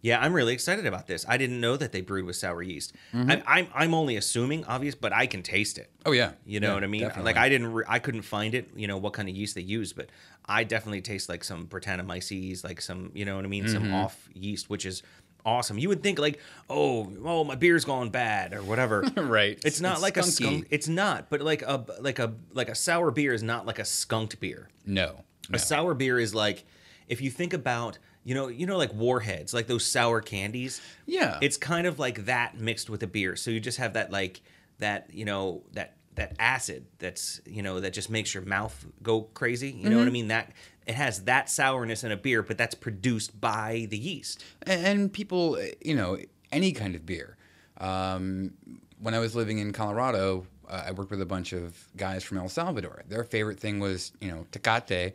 Yeah, 0.07 0.21
I'm 0.25 0.33
really 0.33 0.55
excited 0.55 0.87
about 0.87 1.07
this. 1.07 1.25
I 1.29 1.37
didn't 1.37 1.61
know 1.61 1.77
that 1.77 1.91
they 1.93 2.01
brewed 2.01 2.27
with 2.27 2.37
sour 2.37 2.63
yeast. 2.63 2.93
I, 3.13 3.43
I'm 3.47 3.67
I'm 3.75 3.93
only 3.95 4.17
assuming, 4.17 4.65
obvious, 4.67 4.95
but 4.95 5.13
I 5.13 5.27
can 5.27 5.43
taste 5.43 5.77
it. 5.79 5.91
Oh 6.05 6.13
yeah, 6.13 6.33
You 6.45 6.61
know 6.61 6.69
Yeah, 6.69 6.75
what 6.75 6.85
I 6.85 6.87
mean? 6.87 7.03
definitely. 7.03 7.25
Like 7.33 7.37
I 7.45 7.49
didn't, 7.49 7.73
re- 7.73 7.85
I 7.89 7.99
couldn't 7.99 8.23
find 8.23 8.55
it. 8.55 8.65
You 8.77 8.87
know 8.87 8.99
what 8.99 9.13
kind 9.15 9.29
of 9.29 9.35
yeast 9.35 9.55
they 9.57 9.63
use, 9.79 9.93
but 9.93 10.07
I 10.47 10.65
definitely 10.65 11.01
taste 11.03 11.29
like 11.29 11.43
some 11.45 11.67
Brettanomyces, 11.67 12.63
like 12.65 12.81
some, 12.81 13.11
you 13.15 13.25
know 13.25 13.37
what 13.37 13.45
I 13.45 13.49
mean, 13.49 13.65
Mm-hmm. 13.65 13.73
some 13.75 13.95
off 13.95 14.29
yeast, 14.35 14.71
which 14.71 14.87
is 14.87 15.03
awesome. 15.45 15.79
You 15.79 15.89
would 15.89 16.03
think 16.03 16.19
like, 16.19 16.39
oh, 16.71 17.13
oh, 17.25 17.43
my 17.45 17.55
beer's 17.57 17.85
gone 17.85 18.11
bad 18.11 18.53
or 18.55 18.63
whatever. 18.63 19.05
Right. 19.17 19.59
It's 19.65 19.81
not 19.81 19.95
It's 19.95 20.03
like 20.03 20.17
a 20.17 20.21
skunky. 20.21 20.33
skunk. 20.33 20.67
It's 20.71 20.89
not, 20.89 21.31
but 21.31 21.41
like 21.41 21.63
a 21.63 21.85
like 22.01 22.19
a 22.19 22.35
like 22.53 22.69
a 22.69 22.75
sour 22.75 23.11
beer 23.11 23.33
is 23.33 23.43
not 23.43 23.67
like 23.67 23.79
a 23.81 23.85
skunked 23.85 24.39
beer. 24.41 24.69
no, 24.85 25.25
no. 25.51 25.57
A 25.57 25.59
sour 25.59 25.95
beer 25.95 26.19
is 26.21 26.35
like 26.35 26.65
if 27.09 27.21
you 27.21 27.31
think 27.31 27.53
about 27.53 27.99
you 28.27 28.35
know 28.35 28.49
you 28.49 28.67
know 28.67 28.77
like 28.77 28.93
warheads 28.93 29.55
like 29.55 29.67
those 29.69 29.85
sour 29.87 30.21
candies 30.21 30.81
Yeah. 31.07 31.39
it's 31.41 31.57
kind 31.57 31.87
of 31.87 31.99
like 31.99 32.27
that 32.27 32.59
mixed 32.59 32.91
with 32.91 33.03
a 33.03 33.07
beer 33.07 33.37
so 33.37 33.51
you 33.51 33.61
just 33.61 33.79
have 33.79 33.93
that 33.95 34.11
like 34.11 34.43
that 34.81 35.09
you 35.13 35.25
know 35.25 35.63
that 35.73 35.95
that 36.17 36.35
acid 36.39 36.87
that's 36.99 37.41
you 37.47 37.63
know 37.63 37.79
that 37.81 37.93
just 37.93 38.11
makes 38.11 38.35
your 38.35 38.43
mouth 38.45 38.85
go 39.03 39.23
crazy 39.23 39.71
you 39.71 39.89
know 39.89 39.99
what 39.99 40.09
i 40.09 40.11
mean 40.11 40.29
that 40.29 40.51
it 40.87 40.95
has 40.95 41.23
that 41.25 41.49
sourness 41.51 42.03
in 42.05 42.11
a 42.13 42.17
beer 42.17 42.43
but 42.43 42.57
that's 42.59 42.75
produced 42.75 43.41
by 43.41 43.87
the 43.91 43.99
yeast 43.99 44.43
and, 44.67 45.13
people, 45.13 45.59
you 45.81 45.95
know, 45.95 46.19
any 46.53 46.73
kind 46.73 46.95
of 46.95 47.05
beer. 47.05 47.37
Um, 47.79 48.53
when 49.01 49.13
I 49.15 49.19
was 49.19 49.35
living 49.37 49.59
in 49.59 49.73
Colorado, 49.73 50.47
uh, 50.69 50.85
I 50.87 50.93
worked 50.93 51.11
with 51.11 51.21
a 51.21 51.27
bunch 51.27 51.53
of 51.53 51.77
guys 51.97 52.23
from 52.25 52.39
El 52.39 52.49
Salvador. 52.49 53.03
Their 53.09 53.25
favorite 53.25 53.59
thing 53.61 53.79
was, 53.81 54.13
you 54.21 54.31
know, 54.31 54.47
Tecate, 54.53 55.13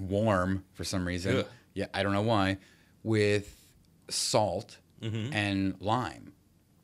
warm 0.00 0.64
for 0.74 0.84
some 0.84 1.06
reason. 1.06 1.38
Ugh. 1.38 1.46
Yeah, 1.78 1.86
I 1.94 2.02
don't 2.02 2.12
know 2.12 2.22
why, 2.34 2.58
with 3.02 3.46
salt 4.10 4.78
Mm-hmm. 5.02 5.32
and 5.32 5.74
lime. 5.80 6.32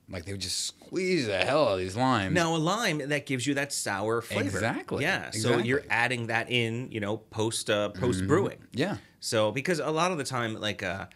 Like 0.09 0.25
they 0.25 0.31
would 0.33 0.41
just 0.41 0.59
squeeze 0.67 1.27
the 1.27 1.39
hell 1.39 1.65
out 1.67 1.73
of 1.73 1.79
these 1.81 1.97
limes. 1.97 2.33
now 2.33 2.55
a 2.55 2.59
lime 2.59 2.99
that 3.09 3.27
gives 3.27 3.45
you 3.45 3.55
that 3.55 3.73
sour 3.73 4.21
flavor 4.23 4.59
Exactly, 4.59 5.03
yeah 5.03 5.31
so 5.33 5.59
you're 5.59 5.83
adding 5.91 6.29
that 6.29 6.49
in 6.49 6.93
you 6.93 7.01
know 7.01 7.17
post 7.17 7.71
uh, 7.71 7.89
post 7.89 8.27
brewing 8.29 8.59
Yeah. 8.73 8.99
So 9.19 9.51
because 9.51 9.81
a 9.81 9.91
lot 9.91 10.13
of 10.13 10.19
the 10.19 10.25
time, 10.37 10.55
like 10.61 10.83
uh, 10.85 11.07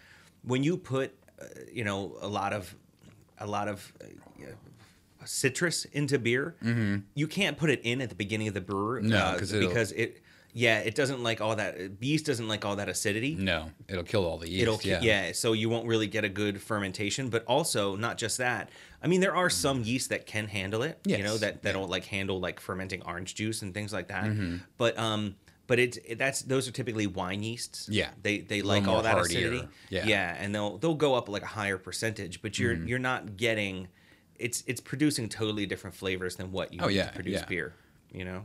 when 0.43 0.65
you 0.65 0.77
put, 0.77 1.09
uh, 1.41 1.45
you 1.73 1.85
know, 1.85 2.17
a 2.21 2.27
lot 2.27 2.53
of, 2.53 2.75
a 3.39 3.47
lot 3.47 3.69
of 3.69 3.93
uh, 4.03 4.47
citrus 5.25 5.85
into 5.87 6.19
beer, 6.19 6.57
you 7.15 7.27
can't 7.29 7.57
put 7.57 7.71
it 7.71 7.81
in 7.85 8.01
at 8.01 8.09
the 8.09 8.15
beginning 8.15 8.49
of 8.49 8.55
the 8.55 8.61
brewer. 8.61 8.99
Mm-hmm. 8.99 9.09
No, 9.11 9.19
uh, 9.19 9.39
because 9.39 9.93
it, 9.93 10.21
yeah, 10.53 10.79
it 10.81 10.95
doesn't 10.95 11.23
like 11.23 11.41
all 11.41 11.57
that. 11.57 11.77
Yeast 12.01 12.27
doesn't 12.27 12.49
like 12.49 12.65
all 12.65 12.77
that 12.77 12.89
acidity. 12.89 13.35
No, 13.35 13.71
it'll 13.89 14.03
kill 14.03 14.25
all 14.25 14.39
the 14.39 14.49
yeast. 14.49 14.63
It'll 14.63 14.81
yeah. 14.83 15.01
yeah. 15.03 15.33
so 15.33 15.53
you 15.53 15.69
won't 15.69 15.87
really 15.87 16.07
get 16.07 16.25
a 16.25 16.29
good 16.29 16.61
fermentation. 16.61 17.29
But 17.29 17.45
also, 17.47 17.97
not 17.97 18.19
just 18.19 18.39
that. 18.39 18.71
I 19.03 19.07
mean, 19.07 19.21
there 19.21 19.37
are 19.37 19.51
some 19.51 19.83
yeast 19.83 20.09
that 20.11 20.27
can 20.27 20.49
handle 20.49 20.83
it. 20.83 20.99
You 21.05 21.19
know 21.19 21.33
Yes, 21.33 21.41
that 21.41 21.63
that'll 21.63 21.87
like 21.87 22.07
handle 22.07 22.41
like 22.41 22.61
fermenting 22.61 23.03
orange 23.03 23.35
juice 23.35 23.63
and 23.63 23.73
things 23.75 23.93
like 23.93 24.09
that. 24.09 24.25
Mm-hmm. 24.25 24.57
But 24.79 24.99
um, 24.99 25.37
but 25.67 25.79
it's 25.79 25.99
it, 25.99 26.19
that's 26.19 26.41
those 26.43 26.67
are 26.67 26.73
typically 26.73 27.07
wine 27.07 27.43
yeasts. 27.43 27.89
Yeah. 27.91 28.09
they 28.23 28.39
they 28.41 28.63
like 28.63 28.89
all 28.89 29.03
that 29.03 29.13
hardier. 29.15 29.39
acidity. 29.39 29.69
Yeah. 29.91 30.07
yeah, 30.07 30.37
and 30.39 30.55
they'll 30.55 30.79
they'll 30.79 30.95
go 30.95 31.15
up 31.15 31.29
like 31.29 31.43
a 31.43 31.47
higher 31.47 31.79
percentage. 31.79 32.41
But 32.43 32.59
you're 32.59 32.75
Mm-hmm. 32.75 32.87
you're 32.89 32.99
not 32.99 33.37
getting. 33.37 33.89
It's 34.39 34.65
it's 34.67 34.81
producing 34.81 35.29
totally 35.29 35.67
different 35.67 35.95
flavors 35.95 36.37
than 36.37 36.53
what 36.53 36.73
you 36.73 36.81
Oh, 36.83 36.89
yeah, 36.89 37.09
to 37.09 37.13
produce 37.13 37.41
yeah. 37.41 37.47
beer. 37.47 37.75
You 38.13 38.25
know. 38.25 38.45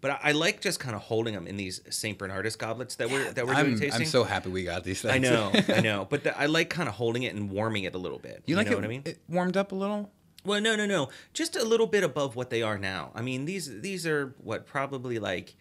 But 0.00 0.12
I, 0.12 0.18
I 0.24 0.32
like 0.32 0.60
just 0.60 0.80
kind 0.80 0.96
of 0.96 1.02
holding 1.02 1.34
them 1.34 1.46
in 1.46 1.56
these 1.56 1.82
Saint 1.90 2.18
Bernardus 2.18 2.56
goblets 2.56 2.96
that 2.96 3.10
we're 3.10 3.30
that 3.32 3.46
we're 3.46 3.54
doing 3.54 3.74
I'm, 3.74 3.78
tasting. 3.78 4.02
I'm 4.02 4.06
so 4.06 4.24
happy 4.24 4.48
we 4.50 4.64
got 4.64 4.82
these 4.84 5.02
things. 5.02 5.14
I 5.14 5.18
know, 5.18 5.52
I 5.68 5.80
know, 5.82 6.06
but 6.08 6.24
the, 6.24 6.38
I 6.38 6.46
like 6.46 6.70
kind 6.70 6.88
of 6.88 6.94
holding 6.94 7.24
it 7.24 7.34
and 7.34 7.50
warming 7.50 7.84
it 7.84 7.94
a 7.94 7.98
little 7.98 8.18
bit. 8.18 8.42
You 8.46 8.56
like 8.56 8.66
know 8.66 8.72
it, 8.72 8.76
what 8.76 8.84
I 8.84 8.88
mean? 8.88 9.02
it 9.04 9.18
warmed 9.28 9.56
up 9.56 9.72
a 9.72 9.74
little? 9.74 10.10
well, 10.44 10.60
no, 10.60 10.74
no, 10.74 10.86
no, 10.86 11.10
just 11.34 11.56
a 11.56 11.64
little 11.64 11.86
bit 11.86 12.02
above 12.02 12.34
what 12.34 12.50
they 12.50 12.62
are 12.62 12.78
now. 12.78 13.10
I 13.14 13.22
mean, 13.22 13.44
these 13.44 13.80
these 13.80 14.06
are 14.06 14.34
what 14.38 14.66
probably 14.66 15.18
like 15.18 15.54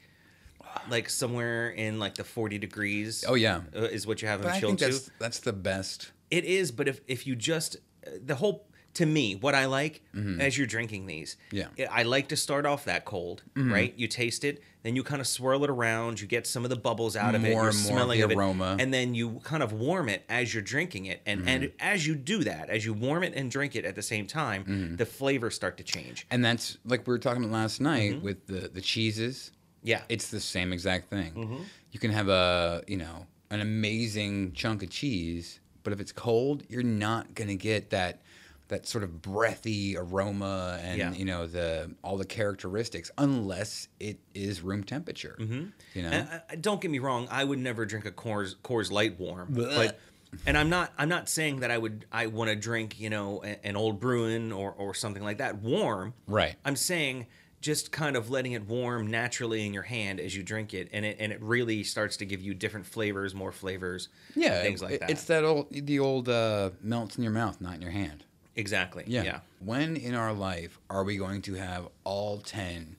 like 0.90 1.10
somewhere 1.10 1.70
in 1.70 2.00
like 2.00 2.16
the 2.16 2.24
forty 2.24 2.58
degrees. 2.58 3.26
Oh, 3.28 3.36
yeah. 3.36 3.62
uh, 3.76 3.82
is 3.82 4.08
what 4.08 4.22
you 4.22 4.28
have 4.28 4.42
them 4.42 4.52
I 4.52 4.60
chilled 4.60 4.80
think 4.80 4.92
to. 4.92 4.98
that's 4.98 5.12
that's 5.20 5.40
the 5.40 5.54
best. 5.54 6.12
It 6.32 6.46
is, 6.46 6.72
but 6.72 6.88
if 6.88 7.02
if 7.08 7.28
you 7.28 7.36
just 7.36 7.78
uh, 8.06 8.12
the 8.24 8.36
whole 8.36 8.68
to 8.96 9.06
me, 9.06 9.36
what 9.36 9.56
I 9.56 9.66
like 9.66 10.02
as 10.40 10.58
you're 10.58 10.68
drinking 10.68 11.06
these, 11.06 11.38
Mm-hmm. 11.52 11.74
Yeah. 11.78 11.88
I 11.92 12.04
like 12.04 12.28
to 12.30 12.36
start 12.36 12.66
off 12.66 12.86
that 12.86 13.06
cold, 13.06 13.44
right? 13.56 13.94
You 13.98 14.08
taste 14.08 14.44
it, 14.44 14.62
then 14.84 14.96
you 14.96 15.04
kind 15.04 15.22
of 15.22 15.28
swirl 15.28 15.64
it 15.64 15.70
around, 15.70 16.20
you 16.22 16.28
get 16.28 16.48
some 16.48 16.64
of 16.64 16.70
the 16.70 16.76
bubbles 16.76 17.16
out 17.16 17.36
of 17.36 17.44
it, 17.46 17.50
you're 17.52 17.60
and 17.60 17.68
of 17.70 17.76
smelling 17.76 18.20
the 18.20 18.26
of 18.26 18.32
it, 18.32 18.38
aroma. 18.38 18.78
and 18.80 18.94
then 18.94 19.14
you 19.14 19.40
kind 19.44 19.62
of 19.62 19.72
warm 19.74 20.10
it 20.10 20.24
as 20.30 20.54
you're 20.54 20.64
drinking 20.64 21.06
it, 21.06 21.22
and 21.26 21.48
and 21.48 21.64
Mm-hmm. 21.64 21.76
as 21.80 22.08
you 22.08 22.16
do 22.16 22.44
that, 22.46 22.70
as 22.70 22.86
you 22.86 22.94
warm 22.94 23.24
it 23.24 23.34
and 23.36 23.52
drink 23.52 23.76
it 23.76 23.86
at 23.86 23.96
the 23.96 24.02
same 24.02 24.26
time, 24.28 24.64
Mm-hmm. 24.66 24.96
the 24.96 25.06
flavors 25.06 25.56
start 25.56 25.78
to 25.78 25.84
change. 25.84 26.26
And 26.32 26.44
that's 26.44 26.78
like 26.86 27.06
we 27.08 27.12
were 27.12 27.20
talking 27.20 27.44
about 27.44 27.54
last 27.54 27.80
night 27.82 28.14
Mm-hmm. 28.16 28.26
with 28.26 28.48
the 28.48 28.70
the 28.70 28.82
cheeses. 28.82 29.52
Yeah, 29.84 30.02
It's 30.10 30.30
the 30.30 30.42
same 30.42 30.74
exact 30.74 31.10
thing. 31.10 31.32
Mm-hmm. 31.34 31.64
You 31.92 32.00
can 32.00 32.12
have 32.12 32.28
a 32.28 32.84
you 32.88 32.98
know 32.98 33.28
an 33.52 33.62
amazing 33.62 34.54
chunk 34.54 34.84
of 34.84 34.90
cheese, 34.90 35.60
but 35.84 35.94
if 35.94 36.00
it's 36.00 36.12
cold, 36.12 36.64
you're 36.70 36.84
not 36.84 37.34
gonna 37.36 37.56
get 37.56 37.90
that 37.92 38.22
that 38.70 38.88
sort 38.88 39.04
of 39.04 39.22
breathy 39.22 39.98
aroma 39.98 40.80
and 40.82 40.98
Yeah. 40.98 41.12
you 41.12 41.26
know 41.26 41.46
the 41.48 41.92
all 42.04 42.18
the 42.18 42.26
characteristics 42.26 43.12
unless 43.18 43.88
it 44.00 44.20
is 44.34 44.62
room 44.62 44.84
temperature. 44.84 45.36
Mm-hmm. 45.40 45.66
You 45.94 46.02
know. 46.04 46.10
And 46.10 46.42
I- 46.50 46.56
don't 46.56 46.80
get 46.82 46.90
me 46.92 47.00
wrong, 47.00 47.28
I 47.30 47.44
would 47.44 47.60
never 47.60 47.86
drink 47.86 48.06
a 48.06 48.12
Coors 48.12 48.56
Coors 48.64 48.92
Light 48.92 49.20
warm, 49.20 49.50
but 49.52 50.00
and 50.46 50.58
I'm 50.58 50.70
not 50.70 50.94
I'm 50.98 51.10
not 51.10 51.28
saying 51.30 51.62
that 51.62 51.72
I 51.72 51.78
would 51.78 52.06
I 52.12 52.28
want 52.28 52.50
to 52.50 52.56
drink 52.56 53.00
you 53.00 53.10
know 53.10 53.44
a- 53.44 53.66
an 53.66 53.76
old 53.76 54.00
Bruin 54.00 54.52
or 54.52 54.72
or 54.72 54.94
something 54.94 55.24
like 55.24 55.40
that 55.40 55.62
warm. 55.62 56.14
Right. 56.28 56.56
I'm 56.64 56.76
saying 56.76 57.28
just 57.62 57.92
kind 57.92 58.16
of 58.16 58.30
letting 58.30 58.54
it 58.54 58.66
warm 58.68 59.08
naturally 59.08 59.66
in 59.66 59.74
your 59.74 59.84
hand 59.84 60.18
as 60.22 60.34
you 60.34 60.42
drink 60.44 60.74
it, 60.74 60.88
and 60.94 61.04
it 61.06 61.18
and 61.20 61.34
it 61.34 61.42
really 61.42 61.84
starts 61.84 62.16
to 62.18 62.26
give 62.26 62.40
you 62.42 62.54
different 62.54 62.86
flavors, 62.86 63.36
more 63.36 63.52
flavors, 63.52 64.08
Yeah, 64.36 64.62
things 64.62 64.82
like 64.82 64.94
it- 64.94 65.00
that. 65.02 65.10
It's 65.10 65.24
that 65.26 65.44
old 65.44 65.68
the 65.72 66.00
old 66.00 66.30
uh, 66.30 66.70
melts 66.82 67.18
in 67.18 67.24
your 67.24 67.34
mouth, 67.34 67.60
not 67.60 67.74
in 67.76 67.82
your 67.82 67.92
hand. 67.92 68.24
Exactly. 68.56 69.04
Yeah. 69.08 69.24
yeah. 69.24 69.40
When 69.60 69.96
in 69.98 70.14
our 70.16 70.34
life 70.34 70.80
are 70.90 71.04
we 71.04 71.18
going 71.18 71.42
to 71.44 71.54
have 71.56 71.88
all 72.04 72.40
ten 72.40 72.96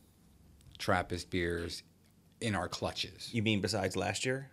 Trappist 0.79 1.31
beers 1.31 1.83
in 2.41 2.55
our 2.55 2.69
clutches? 2.69 3.29
You 3.33 3.43
mean 3.43 3.61
besides 3.61 3.97
last 3.97 4.25
year 4.25 4.51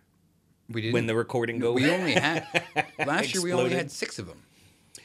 We 0.70 0.82
didn't. 0.82 0.94
when 0.94 1.06
the 1.06 1.14
recording 1.14 1.58
go? 1.58 1.72
we 1.72 1.90
only 1.90 2.12
had 2.12 2.46
last 3.06 3.34
year. 3.34 3.42
We 3.42 3.52
only 3.52 3.70
had 3.74 3.90
six 3.90 4.18
of 4.18 4.26
them. 4.26 4.42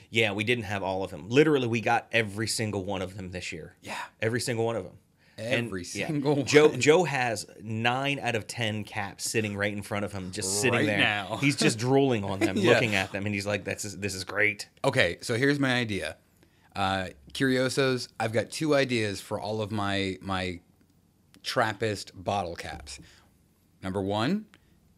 Yeah, 0.09 0.33
we 0.33 0.43
didn't 0.43 0.65
have 0.65 0.83
all 0.83 1.03
of 1.03 1.09
them. 1.11 1.27
Literally, 1.29 1.67
we 1.67 1.81
got 1.81 2.07
every 2.11 2.47
single 2.47 2.83
one 2.83 3.01
of 3.01 3.17
them 3.17 3.31
this 3.31 3.51
year. 3.51 3.73
Yeah. 3.81 3.97
every 4.21 4.39
single 4.41 4.63
one 4.65 4.75
of 4.75 4.83
them. 4.83 4.93
And, 5.37 5.65
Every 5.67 5.81
yeah, 5.93 6.07
single 6.07 6.35
one. 6.35 6.45
Joe 6.45 6.69
Joe 6.75 7.03
has 7.05 7.47
nine 7.61 8.19
out 8.19 8.35
of 8.35 8.45
ten 8.45 8.83
caps 8.83 9.27
sitting 9.29 9.57
right 9.57 9.73
in 9.73 9.81
front 9.81 10.05
of 10.05 10.11
him, 10.11 10.31
just 10.31 10.61
sitting 10.61 10.85
there. 10.85 10.97
now. 10.99 11.37
He's 11.41 11.55
just 11.55 11.79
drooling 11.79 12.23
on 12.23 12.39
them, 12.39 12.55
Yeah. 12.57 12.73
looking 12.73 12.93
at 12.93 13.11
them, 13.11 13.25
and 13.25 13.33
he's 13.33 13.47
like, 13.47 13.63
"That's 13.63 13.81
this 13.95 14.13
is 14.13 14.23
great." 14.23 14.69
Okay, 14.85 15.17
so 15.21 15.35
here's 15.35 15.59
my 15.59 15.73
idea. 15.73 16.17
Uh, 16.75 17.07
Curiosos. 17.33 18.09
I've 18.19 18.31
got 18.31 18.51
two 18.51 18.75
ideas 18.75 19.21
for 19.21 19.39
all 19.39 19.61
of 19.61 19.71
my 19.71 20.17
my 20.21 20.59
Trappist 21.41 22.11
bottle 22.15 22.55
caps. 22.55 22.99
Number 23.81 24.01
one, 24.01 24.45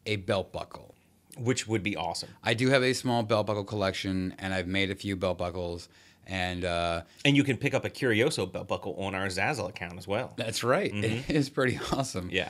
a 0.06 0.18
belt 0.18 0.52
buckle. 0.52 0.96
Which 1.38 1.68
would 1.68 1.84
be 1.84 1.98
awesome. 1.98 2.30
I 2.44 2.54
do 2.54 2.70
have 2.70 2.82
a 2.84 2.94
small 2.94 3.24
belt 3.24 3.48
buckle 3.48 3.64
collection, 3.66 4.36
and 4.40 4.54
I've 4.54 4.68
made 4.68 4.90
a 4.92 4.96
few 4.96 5.16
belt 5.16 5.38
buckles. 5.38 5.90
And 6.28 6.66
uh, 6.66 7.02
And 7.24 7.36
you 7.36 7.44
can 7.44 7.58
pick 7.58 7.74
up 7.74 7.86
a 7.86 7.90
Curioso 7.90 8.46
belt 8.52 8.68
buckle 8.68 8.96
on 8.98 9.14
our 9.16 9.28
Zazzle 9.28 9.70
account 9.70 9.98
as 9.98 10.08
well. 10.08 10.34
that's 10.38 10.64
right. 10.64 10.92
It 10.94 11.30
is 11.36 11.50
pretty 11.50 11.80
awesome. 11.92 12.28
Mm-hmm. 12.28 12.36
Yeah. 12.36 12.50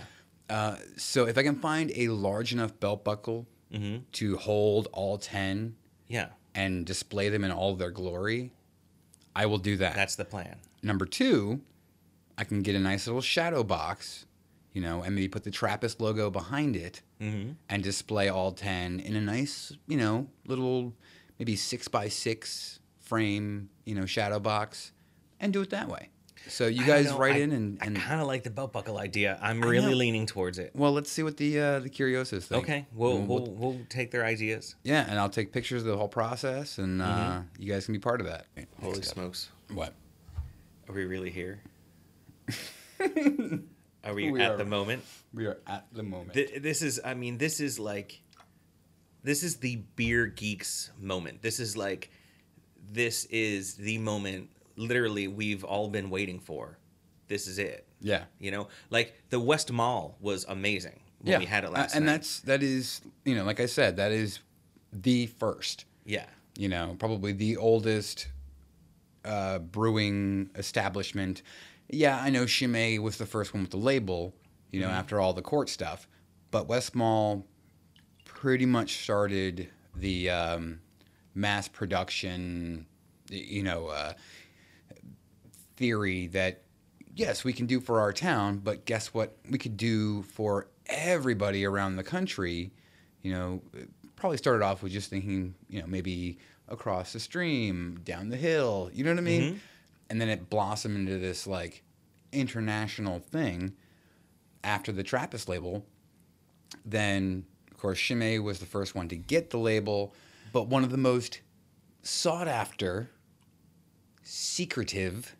Uh, 0.50 0.76
so 0.98 1.26
if 1.28 1.38
I 1.38 1.44
can 1.44 1.56
find 1.56 1.92
a 1.96 2.10
large 2.10 2.54
enough 2.54 2.80
belt 2.80 3.04
buckle 3.04 3.48
Mm-hmm. 3.74 4.04
to 4.14 4.38
hold 4.38 4.88
all 4.94 5.18
ten 5.18 5.76
Yeah. 6.08 6.28
and 6.54 6.86
display 6.86 7.30
them 7.30 7.44
in 7.44 7.52
all 7.52 7.76
their 7.76 7.90
glory, 7.90 8.52
I 9.36 9.48
will 9.48 9.58
do 9.58 9.76
that. 9.78 9.96
That's 9.96 10.16
the 10.16 10.24
plan. 10.24 10.58
Number 10.84 11.06
two, 11.06 11.60
I 12.38 12.44
can 12.46 12.62
get 12.62 12.76
a 12.76 12.80
nice 12.80 13.08
little 13.08 13.22
shadow 13.22 13.64
box, 13.64 14.28
you 14.72 14.82
know, 14.82 15.02
and 15.02 15.16
maybe 15.16 15.28
put 15.28 15.44
the 15.44 15.52
Trappist 15.52 16.00
logo 16.00 16.30
behind 16.30 16.76
it 16.76 17.02
Mm-hmm. 17.20 17.52
and 17.70 17.84
display 17.84 18.30
all 18.30 18.52
10 18.52 19.00
in 19.00 19.16
a 19.16 19.22
nice, 19.22 19.74
you 19.88 19.98
know, 19.98 20.28
little 20.46 20.94
maybe 21.40 21.56
six 21.56 21.88
by 21.88 22.08
six 22.08 22.80
frame, 23.06 23.70
you 23.86 23.96
know, 23.96 24.06
shadow 24.06 24.40
box 24.40 24.92
and 25.40 25.54
do 25.54 25.62
it 25.62 25.70
that 25.72 25.88
way. 25.88 26.10
So 26.48 26.68
you 26.68 26.86
guys 26.86 27.06
know, 27.06 27.18
write 27.18 27.36
I- 27.38 27.40
in 27.40 27.52
and, 27.54 27.78
and 27.82 27.98
I 27.98 28.02
kind 28.02 28.22
of 28.22 28.28
like 28.28 28.44
the 28.44 28.52
belt 28.52 28.72
buckle 28.72 29.00
idea. 29.00 29.40
I'm 29.42 29.64
I 29.64 29.68
really 29.68 29.92
know. 29.92 29.98
leaning 29.98 30.26
towards 30.28 30.60
it. 30.60 30.72
well, 30.76 30.92
let's 30.92 31.10
see 31.12 31.24
what 31.24 31.38
the 31.38 31.60
uh, 31.60 31.80
the 31.80 31.90
Curiosos 31.90 32.46
think. 32.46 32.64
Okay, 32.64 32.86
we'll, 32.94 33.18
And 33.18 33.28
we'll 33.28 33.48
we'll 33.48 33.80
take 33.90 34.12
their 34.12 34.24
ideas. 34.26 34.76
yeah, 34.84 35.06
and 35.10 35.18
I'll 35.20 35.30
take 35.30 35.52
pictures 35.52 35.82
of 35.82 35.88
the 35.88 35.98
whole 35.98 36.08
process, 36.10 36.78
and 36.78 37.02
uh, 37.02 37.06
Mm-hmm. 37.06 37.62
you 37.64 37.74
guys 37.74 37.86
can 37.86 37.94
be 37.94 38.00
part 38.00 38.22
of 38.22 38.28
that. 38.28 38.46
Holy 38.80 38.94
Next 38.94 39.08
up. 39.10 39.14
smokes, 39.16 39.50
What? 39.74 39.94
are 40.88 40.94
we 40.94 41.06
really 41.06 41.32
here? 41.32 41.62
are 44.04 44.14
we, 44.14 44.32
We 44.32 44.42
at 44.42 44.52
are. 44.52 44.58
the 44.58 44.66
moment? 44.66 45.04
We 45.34 45.46
are 45.48 45.58
at 45.68 45.88
the 45.92 46.04
moment. 46.04 46.34
Th- 46.34 46.62
this 46.62 46.82
is, 46.82 47.00
I 47.04 47.14
mean, 47.16 47.38
this 47.38 47.60
is 47.60 47.80
like, 47.80 48.22
this 49.24 49.44
is 49.44 49.58
the 49.58 49.78
beer 49.96 50.28
geeks 50.28 50.92
moment. 51.00 51.42
This 51.42 51.60
is 51.60 51.76
like, 51.76 52.12
this 52.92 53.26
is 53.26 53.76
the 53.76 53.98
moment. 53.98 54.50
Literally, 54.78 55.28
we've 55.28 55.64
all 55.64 55.88
been 55.90 56.10
waiting 56.10 56.40
for. 56.40 56.78
This 57.28 57.48
is 57.48 57.58
it. 57.60 57.88
yeah. 58.02 58.26
You 58.40 58.52
know, 58.52 58.68
like 58.90 59.14
the 59.30 59.40
Westmalle 59.40 60.14
was 60.20 60.46
amazing 60.48 61.00
when 61.22 61.40
we 61.40 61.46
had 61.46 61.64
it 61.64 61.68
Uh, 61.68 61.72
last 61.72 61.96
and 61.96 62.06
night. 62.06 62.12
that's 62.14 62.40
that 62.42 62.62
is 62.62 63.02
you 63.24 63.34
know 63.36 63.44
like 63.44 63.60
I 63.60 63.66
said 63.66 63.98
that 63.98 64.12
is 64.12 64.40
the 64.94 65.26
first 65.28 65.86
yeah, 66.06 66.26
you 66.58 66.70
know 66.70 66.96
probably 67.00 67.32
the 67.32 67.58
oldest 67.58 68.28
uh, 69.24 69.58
brewing 69.60 70.50
establishment. 70.56 71.42
Yeah, 71.90 72.20
I 72.22 72.30
know 72.30 72.46
Chimay 72.46 73.00
was 73.00 73.18
the 73.18 73.26
first 73.26 73.54
one 73.54 73.64
with 73.64 73.72
the 73.72 73.78
label, 73.78 74.34
you 74.72 74.82
Mm-hmm. 74.82 74.90
know, 74.90 74.96
after 74.96 75.20
all 75.20 75.34
the 75.34 75.42
court 75.42 75.70
stuff, 75.70 76.08
but 76.52 76.68
Westmalle 76.68 77.44
pretty 78.26 78.66
much 78.66 79.02
started 79.04 79.70
the 79.96 80.30
um, 80.30 80.80
mass 81.36 81.68
production, 81.68 82.88
you 83.30 83.64
know, 83.64 83.88
uh, 83.88 84.14
theory 85.76 86.28
that 86.28 86.64
yes, 87.16 87.44
we 87.44 87.54
can 87.54 87.66
do 87.66 87.80
for 87.80 88.00
our 88.00 88.14
town, 88.14 88.58
but 88.58 88.86
guess 88.86 89.14
what? 89.14 89.38
We 89.50 89.58
could 89.58 89.78
do 89.78 90.24
for 90.24 90.68
everybody 90.88 91.66
around 91.66 91.96
the 91.96 92.04
country. 92.04 92.72
You 93.22 93.34
know, 93.34 93.62
probably 94.16 94.38
started 94.38 94.64
off 94.64 94.84
with 94.84 94.92
just 94.92 95.10
thinking, 95.10 95.56
you 95.70 95.82
know, 95.82 95.88
maybe 95.88 96.38
across 96.68 97.14
the 97.14 97.20
stream, 97.20 98.00
down 98.04 98.30
the 98.30 98.38
hill. 98.38 98.90
You 98.94 99.04
know 99.04 99.12
what 99.12 99.20
I 99.20 99.24
mean? 99.24 99.62
And 100.10 100.22
then 100.22 100.30
it 100.30 100.50
blossomed 100.50 100.96
into 100.98 101.18
this 101.18 101.48
like 101.48 101.84
international 102.32 103.20
thing 103.20 103.74
after 104.64 104.92
the 104.92 105.04
Trappist 105.04 105.48
label. 105.50 105.86
Then, 106.86 107.46
of 107.72 107.78
course, 107.78 108.00
Chimay 108.00 108.40
was 108.40 108.60
the 108.60 108.66
first 108.66 108.94
one 108.94 109.08
to 109.10 109.16
get 109.16 109.50
the 109.50 109.58
label, 109.58 110.14
but 110.56 110.70
one 110.70 110.86
of 110.86 110.90
the 110.90 110.98
most 110.98 111.42
sought 112.02 112.48
after, 112.48 113.10
secretive, 114.24 115.36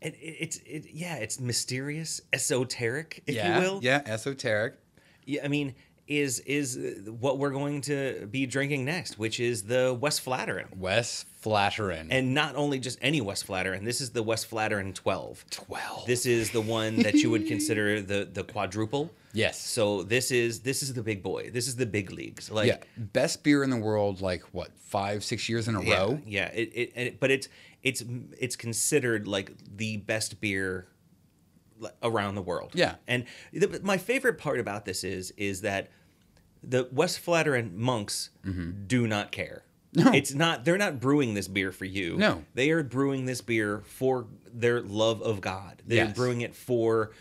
it, 0.00 0.14
it, 0.14 0.36
it's 0.38 0.56
it, 0.58 0.86
yeah, 0.92 1.16
it's 1.16 1.40
mysterious, 1.40 2.20
esoteric, 2.32 3.24
if 3.26 3.34
yeah, 3.34 3.56
you 3.56 3.60
will. 3.60 3.80
yeah, 3.82 4.02
esoteric. 4.06 4.78
Yeah, 5.24 5.40
I 5.44 5.48
mean, 5.48 5.74
is 6.06 6.40
is 6.40 6.78
what 7.08 7.38
we're 7.38 7.50
going 7.50 7.80
to 7.82 8.26
be 8.30 8.46
drinking 8.46 8.84
next, 8.84 9.18
which 9.18 9.40
is 9.40 9.64
the 9.64 9.96
Westvleteren, 10.00 10.76
West 10.76 11.26
Flatterin. 11.42 12.08
and 12.10 12.34
not 12.34 12.56
only 12.56 12.78
just 12.78 12.98
any 13.02 13.20
Westvleteren. 13.20 13.84
This 13.84 14.00
is 14.00 14.10
the 14.10 14.22
Westvleteren 14.22 14.94
Twelve. 14.94 15.44
12. 15.50 16.06
This 16.06 16.26
is 16.26 16.50
the 16.50 16.60
one 16.60 16.96
that 16.96 17.14
you 17.14 17.30
would 17.30 17.46
consider 17.46 18.00
the 18.02 18.28
the 18.32 18.44
quadruple. 18.44 19.10
Yes. 19.32 19.60
So 19.60 20.02
this 20.02 20.30
is 20.30 20.60
this 20.60 20.82
is 20.82 20.94
the 20.94 21.02
big 21.02 21.22
boy. 21.22 21.50
This 21.50 21.68
is 21.68 21.76
the 21.76 21.86
big 21.86 22.10
leagues. 22.10 22.50
Like 22.50 22.68
yeah, 22.68 22.78
best 22.96 23.42
beer 23.42 23.62
in 23.62 23.70
the 23.70 23.76
world, 23.76 24.20
like 24.20 24.42
what, 24.52 24.70
five, 24.78 25.22
six 25.24 25.48
years 25.48 25.68
in 25.68 25.76
a 25.76 25.82
yeah, 25.82 25.94
row? 25.94 26.20
Yeah, 26.26 26.46
it, 26.46 26.72
it, 26.74 26.92
it 26.96 27.20
but 27.20 27.30
it's 27.30 27.48
it's 27.82 28.02
it's 28.38 28.56
considered 28.56 29.28
like 29.28 29.52
the 29.76 29.98
best 29.98 30.40
beer 30.40 30.86
around 32.02 32.34
the 32.34 32.42
world. 32.42 32.72
Yeah. 32.74 32.96
and 33.06 33.24
the, 33.52 33.80
my 33.82 33.98
favorite 33.98 34.38
part 34.38 34.58
about 34.60 34.84
this 34.84 35.04
is 35.04 35.30
is 35.36 35.60
that 35.62 35.90
the 36.62 36.84
Westvleteren 36.86 37.74
monks 37.74 38.30
do 38.86 39.06
not 39.06 39.30
care. 39.32 39.62
Mm-hmm. 39.94 40.06
No. 40.10 40.12
It's 40.12 40.34
not 40.34 40.64
they're 40.64 40.76
not 40.78 41.00
brewing 41.00 41.34
this 41.34 41.48
beer 41.48 41.72
for 41.72 41.84
you. 41.84 42.16
No. 42.16 42.44
They 42.54 42.70
are 42.70 42.82
brewing 42.82 43.24
this 43.26 43.40
beer 43.40 43.82
for 43.86 44.26
their 44.52 44.80
love 44.82 45.22
of 45.22 45.40
God. 45.40 45.82
They're 45.86 46.06
Yes. 46.06 46.16
brewing 46.16 46.40
it 46.42 46.54
for 46.54 47.12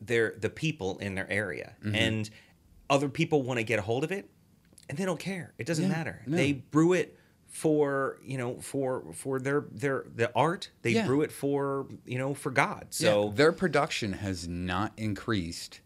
their 0.00 0.34
the 0.38 0.48
people 0.50 0.98
in 0.98 1.14
their 1.14 1.30
area. 1.30 1.74
Mm-hmm. 1.84 1.94
And 1.94 2.30
other 2.90 3.08
people 3.08 3.42
want 3.42 3.58
to 3.58 3.64
get 3.64 3.78
a 3.78 3.82
hold 3.82 4.04
of 4.04 4.10
it 4.12 4.28
and 4.88 4.96
they 4.96 5.04
don't 5.04 5.20
care. 5.20 5.52
It 5.58 5.66
doesn't 5.66 5.84
Yeah, 5.84 5.90
matter. 5.96 6.22
no. 6.26 6.36
They 6.36 6.52
brew 6.54 6.94
it 6.94 7.17
for, 7.58 8.18
you 8.22 8.38
know, 8.38 8.60
for 8.60 9.12
for 9.12 9.40
their 9.40 9.64
their 9.72 10.04
the 10.14 10.30
art. 10.34 10.70
They 10.82 10.90
Yeah. 10.92 11.06
brew 11.06 11.22
it 11.22 11.32
for, 11.32 11.86
you 12.06 12.18
know, 12.18 12.34
for 12.34 12.50
God. 12.50 12.86
So 12.90 13.26
Yeah, 13.28 13.34
their 13.34 13.52
production 13.52 14.12
has 14.14 14.46
not 14.46 14.92
increased, 14.96 15.80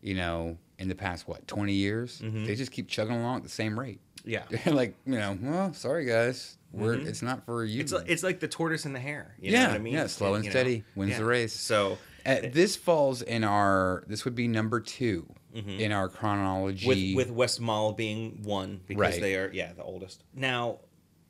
you 0.00 0.14
know, 0.14 0.56
in 0.78 0.88
the 0.88 0.94
past 0.94 1.28
what 1.28 1.46
twenty 1.46 1.74
years. 1.74 2.20
Mm-hmm. 2.24 2.44
They 2.46 2.54
just 2.54 2.72
keep 2.72 2.88
chugging 2.88 3.16
along 3.16 3.38
at 3.38 3.42
the 3.42 3.48
same 3.50 3.78
rate. 3.78 4.00
Yeah. 4.24 4.44
Like, 4.66 4.94
you 5.06 5.14
know, 5.18 5.38
well, 5.42 5.72
sorry 5.74 6.04
guys, 6.06 6.56
we're 6.72 6.94
it's 6.94 7.22
not 7.22 7.44
for 7.44 7.64
you. 7.64 7.70
Mm-hmm. 7.72 7.80
it's 7.82 7.92
like, 7.92 8.08
it's 8.08 8.22
like 8.22 8.40
the 8.40 8.48
tortoise 8.48 8.84
and 8.86 8.94
the 8.94 9.00
hare. 9.00 9.34
You 9.40 9.52
Yeah, 9.52 9.62
know 9.64 9.68
what 9.72 9.74
I 9.76 9.78
mean? 9.78 9.92
yeah, 9.94 10.06
slow 10.06 10.34
and 10.34 10.44
know? 10.44 10.50
steady 10.50 10.84
wins 10.94 11.16
the 11.18 11.24
race. 11.24 11.52
So 11.52 11.98
Uh, 12.26 12.36
this 12.52 12.76
falls 12.76 13.22
in 13.22 13.44
our. 13.44 14.04
This 14.06 14.26
would 14.26 14.34
be 14.34 14.46
number 14.46 14.78
2 14.78 15.26
in 15.54 15.90
our 15.90 16.08
chronology. 16.08 16.86
Mm-hmm. 16.86 17.16
with 17.16 17.30
with 17.30 17.36
Westmalle 17.50 17.96
being 17.96 18.42
one 18.42 18.80
because 18.86 19.00
Right. 19.00 19.20
they 19.20 19.36
are 19.36 19.50
yeah 19.52 19.72
the 19.72 19.82
oldest. 19.82 20.22
Now, 20.34 20.80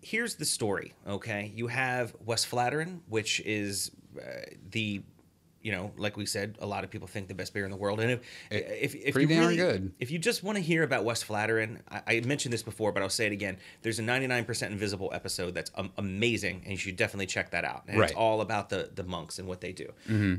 here's 0.00 0.36
the 0.36 0.44
story. 0.44 0.94
Okay, 1.06 1.52
you 1.54 1.66
have 1.68 2.14
Westvleteren, 2.24 3.00
which 3.08 3.40
is 3.40 3.90
uh, 4.18 4.22
the 4.70 5.02
you 5.62 5.72
know 5.72 5.92
like 5.98 6.16
we 6.16 6.24
said, 6.24 6.56
a 6.60 6.66
lot 6.66 6.84
of 6.84 6.90
people 6.90 7.06
think 7.06 7.28
the 7.28 7.34
best 7.34 7.52
beer 7.52 7.66
in 7.66 7.70
the 7.70 7.76
world, 7.76 8.00
and 8.00 8.10
if 8.12 8.20
if, 8.50 8.94
if 8.94 9.12
pretty 9.12 9.34
you 9.34 9.40
really, 9.40 9.56
good. 9.56 9.92
If 9.98 10.10
you 10.10 10.18
just 10.18 10.42
want 10.42 10.56
to 10.56 10.62
hear 10.62 10.82
about 10.84 11.04
Westvleteren, 11.04 11.80
I, 11.90 12.00
I 12.16 12.20
mentioned 12.20 12.50
this 12.52 12.62
before, 12.62 12.92
but 12.92 13.02
I'll 13.02 13.10
say 13.10 13.26
it 13.26 13.32
again. 13.32 13.58
There's 13.82 13.98
a 13.98 14.02
99% 14.02 14.62
Invisible 14.70 15.10
episode 15.12 15.52
that's 15.54 15.70
um, 15.74 15.92
amazing, 15.98 16.62
and 16.62 16.70
you 16.70 16.78
should 16.78 16.96
definitely 16.96 17.26
check 17.26 17.50
that 17.50 17.66
out. 17.66 17.82
And 17.88 17.96
it's 17.96 18.00
Right. 18.00 18.10
Mm-hmm. 18.10 18.18
all 18.18 18.40
about 18.40 18.70
the 18.70 18.90
the 18.94 19.04
monks 19.04 19.38
and 19.38 19.46
what 19.46 19.60
they 19.60 19.72
do. 19.72 19.92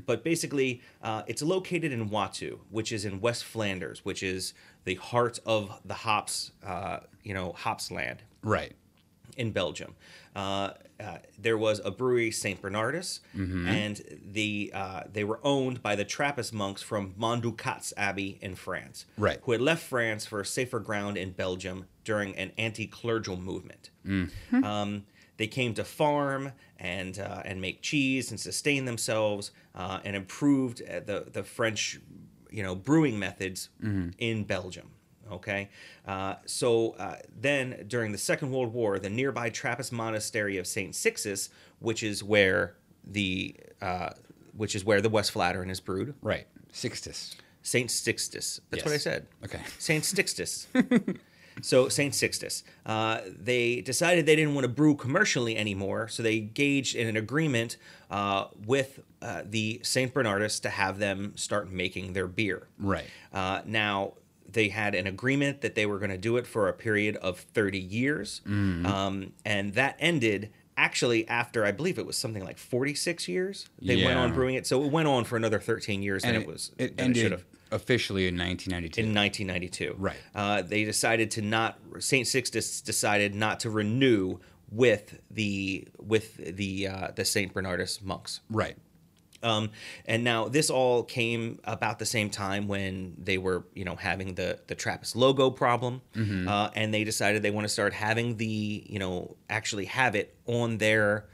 But 0.08 0.24
basically, 0.24 0.82
uh, 1.04 1.22
it's 1.28 1.44
located 1.44 1.92
in 1.92 2.10
Watou, 2.10 2.58
which 2.72 2.92
is 2.92 3.06
in 3.06 3.22
West 3.22 3.44
Flanders, 3.44 4.04
which 4.04 4.24
is 4.24 4.56
the 4.86 4.96
heart 4.96 5.38
of 5.46 5.80
the 5.86 5.94
hops, 5.94 6.52
uh, 6.66 7.02
you 7.24 7.36
know, 7.36 7.52
hops 7.52 7.92
land. 7.92 8.24
right. 8.42 8.74
In 9.38 9.52
Belgium. 9.52 9.96
Uh, 10.36 10.72
uh, 11.00 11.18
there 11.38 11.58
was 11.58 11.82
a 11.84 11.90
brewery, 11.92 12.32
Saint 12.32 12.62
Bernardus, 12.62 13.20
Mm-hmm. 13.36 13.68
and 13.68 14.02
the 14.32 14.72
uh, 14.74 15.04
they 15.12 15.24
were 15.24 15.40
owned 15.44 15.82
by 15.82 15.96
the 15.96 16.06
Trappist 16.06 16.54
monks 16.54 16.82
from 16.82 17.14
Mont 17.18 17.42
des 17.44 17.52
Cats 17.52 17.94
Abbey 17.98 18.38
in 18.42 18.56
France, 18.56 19.06
Right. 19.18 19.40
who 19.44 19.52
had 19.52 19.62
left 19.62 19.84
France 19.84 20.26
for 20.26 20.44
safer 20.44 20.80
ground 20.80 21.18
in 21.18 21.32
Belgium 21.32 21.86
during 22.04 22.36
an 22.38 22.52
anti-clerical 22.58 23.38
movement. 23.38 23.90
Um, 24.52 25.06
they 25.38 25.48
came 25.48 25.74
to 25.76 25.84
farm 25.84 26.52
and 26.78 27.18
uh, 27.20 27.42
and 27.46 27.60
make 27.62 27.82
cheese 27.82 28.32
and 28.32 28.40
sustain 28.40 28.86
themselves 28.86 29.52
uh, 29.76 30.00
and 30.06 30.16
improved 30.16 30.82
uh, 30.84 31.00
the 31.00 31.26
the 31.32 31.44
French, 31.44 32.00
you 32.52 32.62
know, 32.64 32.76
brewing 32.76 33.18
methods 33.20 33.70
in 34.18 34.44
Belgium. 34.44 34.92
Okay, 35.32 35.70
uh, 36.08 36.36
so 36.46 36.92
uh, 37.00 37.16
then 37.40 37.86
during 37.88 38.12
the 38.12 38.18
Second 38.18 38.52
World 38.52 38.74
War, 38.74 39.00
the 39.00 39.10
nearby 39.10 39.50
Trappist 39.50 39.92
monastery 39.92 40.58
of 40.58 40.68
Saint 40.68 40.94
Sixtus, 40.96 41.50
which 41.80 42.04
is 42.04 42.24
where 42.24 42.76
the 43.06 43.56
uh, 43.82 44.10
which 44.56 44.76
is 44.76 44.84
where 44.84 45.02
the 45.02 45.10
Westvleteren 45.10 45.70
is 45.70 45.80
brewed, 45.80 46.14
Right. 46.22 46.48
Sixtus. 46.72 47.36
Saint 47.64 47.92
Sixtus. 47.92 48.60
That's 48.70 48.84
what 48.84 48.94
I 48.94 48.98
said. 48.98 49.28
Okay. 49.44 49.60
Saint 49.78 50.04
Sixtus. 50.04 50.68
so 51.62 51.90
Saint 51.90 52.16
Sixtus. 52.16 52.64
Uh, 52.86 53.20
they 53.28 53.82
decided 53.82 54.26
they 54.26 54.36
didn't 54.36 54.56
want 54.56 54.64
to 54.64 54.70
brew 54.70 54.96
commercially 54.96 55.56
anymore, 55.58 56.08
so 56.08 56.24
they 56.24 56.38
engaged 56.38 56.96
in 56.96 57.08
an 57.08 57.18
agreement 57.18 57.78
uh, 58.10 58.46
with 58.66 59.02
uh, 59.22 59.44
the 59.46 59.80
Saint 59.84 60.14
Bernardus 60.14 60.62
to 60.62 60.70
have 60.70 60.98
them 60.98 61.34
start 61.36 61.72
making 61.72 62.14
their 62.14 62.28
beer. 62.28 62.68
Right. 62.80 63.06
Uh, 63.32 63.62
now 63.66 64.14
they 64.54 64.70
had 64.70 64.96
an 64.96 65.08
agreement 65.08 65.62
that 65.62 65.76
they 65.76 65.86
were 65.86 65.98
going 66.00 66.12
to 66.12 66.18
do 66.18 66.38
it 66.38 66.46
for 66.48 66.68
a 66.68 66.74
period 66.74 67.16
of 67.18 67.40
30 67.40 67.80
years, 67.80 68.42
Mm-hmm. 68.48 68.86
um, 68.86 69.34
and 69.46 69.74
that 69.76 69.96
ended 70.00 70.52
actually 70.78 71.28
after 71.28 71.66
I 71.66 71.72
believe 71.72 72.00
it 72.00 72.06
was 72.06 72.18
something 72.18 72.44
like 72.44 72.58
46 72.58 73.28
years. 73.28 73.68
They 73.82 74.04
went 74.04 74.18
on 74.18 74.34
brewing 74.34 74.56
it, 74.56 74.66
so 74.68 74.84
it 74.84 74.92
went 74.92 75.08
on 75.08 75.26
for 75.26 75.36
another 75.38 75.60
13 75.60 76.02
years, 76.02 76.24
and, 76.24 76.36
And 76.36 76.44
it, 76.44 76.48
was 76.50 76.72
it 76.78 76.96
ended 76.98 77.32
have 77.32 77.46
officially 77.72 78.28
in 78.28 78.38
1992. 78.38 79.02
in 79.02 79.14
1992. 79.16 79.96
Right. 79.98 80.18
Uh, 80.36 80.62
they 80.62 80.84
decided 80.84 81.32
to 81.32 81.42
not. 81.42 81.78
Saint 82.00 82.28
Sixtus 82.28 82.82
decided 82.82 83.36
not 83.36 83.60
to 83.62 83.70
renew 83.70 84.40
with 84.72 85.20
the 85.30 85.88
with 86.00 86.38
the 86.56 86.88
uh, 86.88 87.08
the 87.16 87.26
Saint 87.26 87.54
Bernardus 87.54 88.02
monks. 88.02 88.40
right. 88.50 88.76
Um, 89.44 89.72
and 90.06 90.24
now 90.24 90.48
this 90.48 90.70
all 90.70 91.04
came 91.04 91.60
about 91.64 92.00
the 92.00 92.06
same 92.06 92.30
time 92.30 92.68
when 92.68 93.16
they 93.18 93.38
were, 93.38 93.66
you 93.74 93.86
know, 93.86 93.96
having 93.96 94.36
the 94.36 94.60
the 94.68 94.76
Trappist 94.76 95.16
logo 95.16 95.50
problem, 95.50 96.02
Mm-hmm. 96.16 96.48
uh, 96.48 96.70
and 96.76 96.94
they 96.94 97.04
decided 97.04 97.42
they 97.42 97.52
want 97.52 97.66
to 97.66 97.70
start 97.74 97.94
having 97.94 98.38
the, 98.38 98.84
you 98.88 99.00
know, 99.00 99.36
actually 99.50 99.86
have 99.86 100.16
it 100.16 100.36
on 100.46 100.78
their 100.78 101.26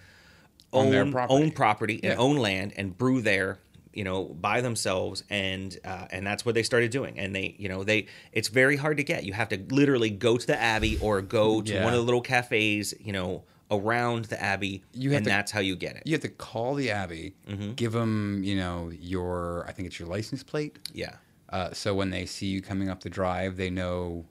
On 0.71 0.85
own 0.87 0.91
their 0.91 1.05
property. 1.05 1.33
own 1.43 1.51
property 1.51 1.99
and 2.03 2.19
own 2.19 2.37
land 2.37 2.73
and 2.77 2.97
brew 2.97 3.21
there, 3.21 3.59
you 3.93 4.03
know, 4.03 4.23
by 4.25 4.61
themselves, 4.61 5.23
and 5.29 5.77
uh, 5.83 6.07
and 6.11 6.25
that's 6.25 6.45
what 6.45 6.55
they 6.55 6.63
started 6.63 6.91
doing. 6.91 7.17
And 7.19 7.35
they, 7.35 7.55
you 7.57 7.67
know, 7.67 7.83
they 7.83 8.07
it's 8.31 8.47
very 8.47 8.75
hard 8.77 8.97
to 8.97 9.03
get. 9.03 9.23
You 9.23 9.33
have 9.33 9.49
to 9.49 9.57
literally 9.69 10.09
go 10.11 10.37
to 10.37 10.47
the 10.47 10.59
abbey 10.59 10.97
or 11.01 11.21
go 11.21 11.61
to 11.61 11.73
Yeah. 11.73 11.83
one 11.83 11.93
of 11.93 11.99
the 11.99 12.05
little 12.05 12.21
cafes, 12.21 12.93
you 12.99 13.11
know, 13.11 13.43
around 13.69 14.25
the 14.25 14.41
abbey, 14.41 14.83
You 14.93 15.13
and 15.13 15.23
to- 15.25 15.29
that's 15.29 15.51
how 15.51 15.59
you 15.59 15.75
get 15.75 15.95
it. 15.97 16.03
You 16.05 16.13
have 16.13 16.21
to 16.21 16.29
call 16.29 16.75
the 16.75 16.91
abbey, 16.91 17.33
Mm-hmm. 17.49 17.73
give 17.73 17.91
them, 17.91 18.41
you 18.43 18.55
know, 18.55 18.91
your 18.99 19.65
I 19.67 19.71
think 19.73 19.87
it's 19.87 19.99
your 19.99 20.07
license 20.07 20.43
plate. 20.43 20.77
Yeah. 20.93 21.15
Uh, 21.49 21.71
so 21.73 21.93
when 21.95 22.09
they 22.09 22.25
see 22.25 22.47
you 22.47 22.61
coming 22.61 22.89
up 22.89 23.01
the 23.03 23.09
drive, 23.09 23.57
they 23.57 23.69
know 23.69 24.25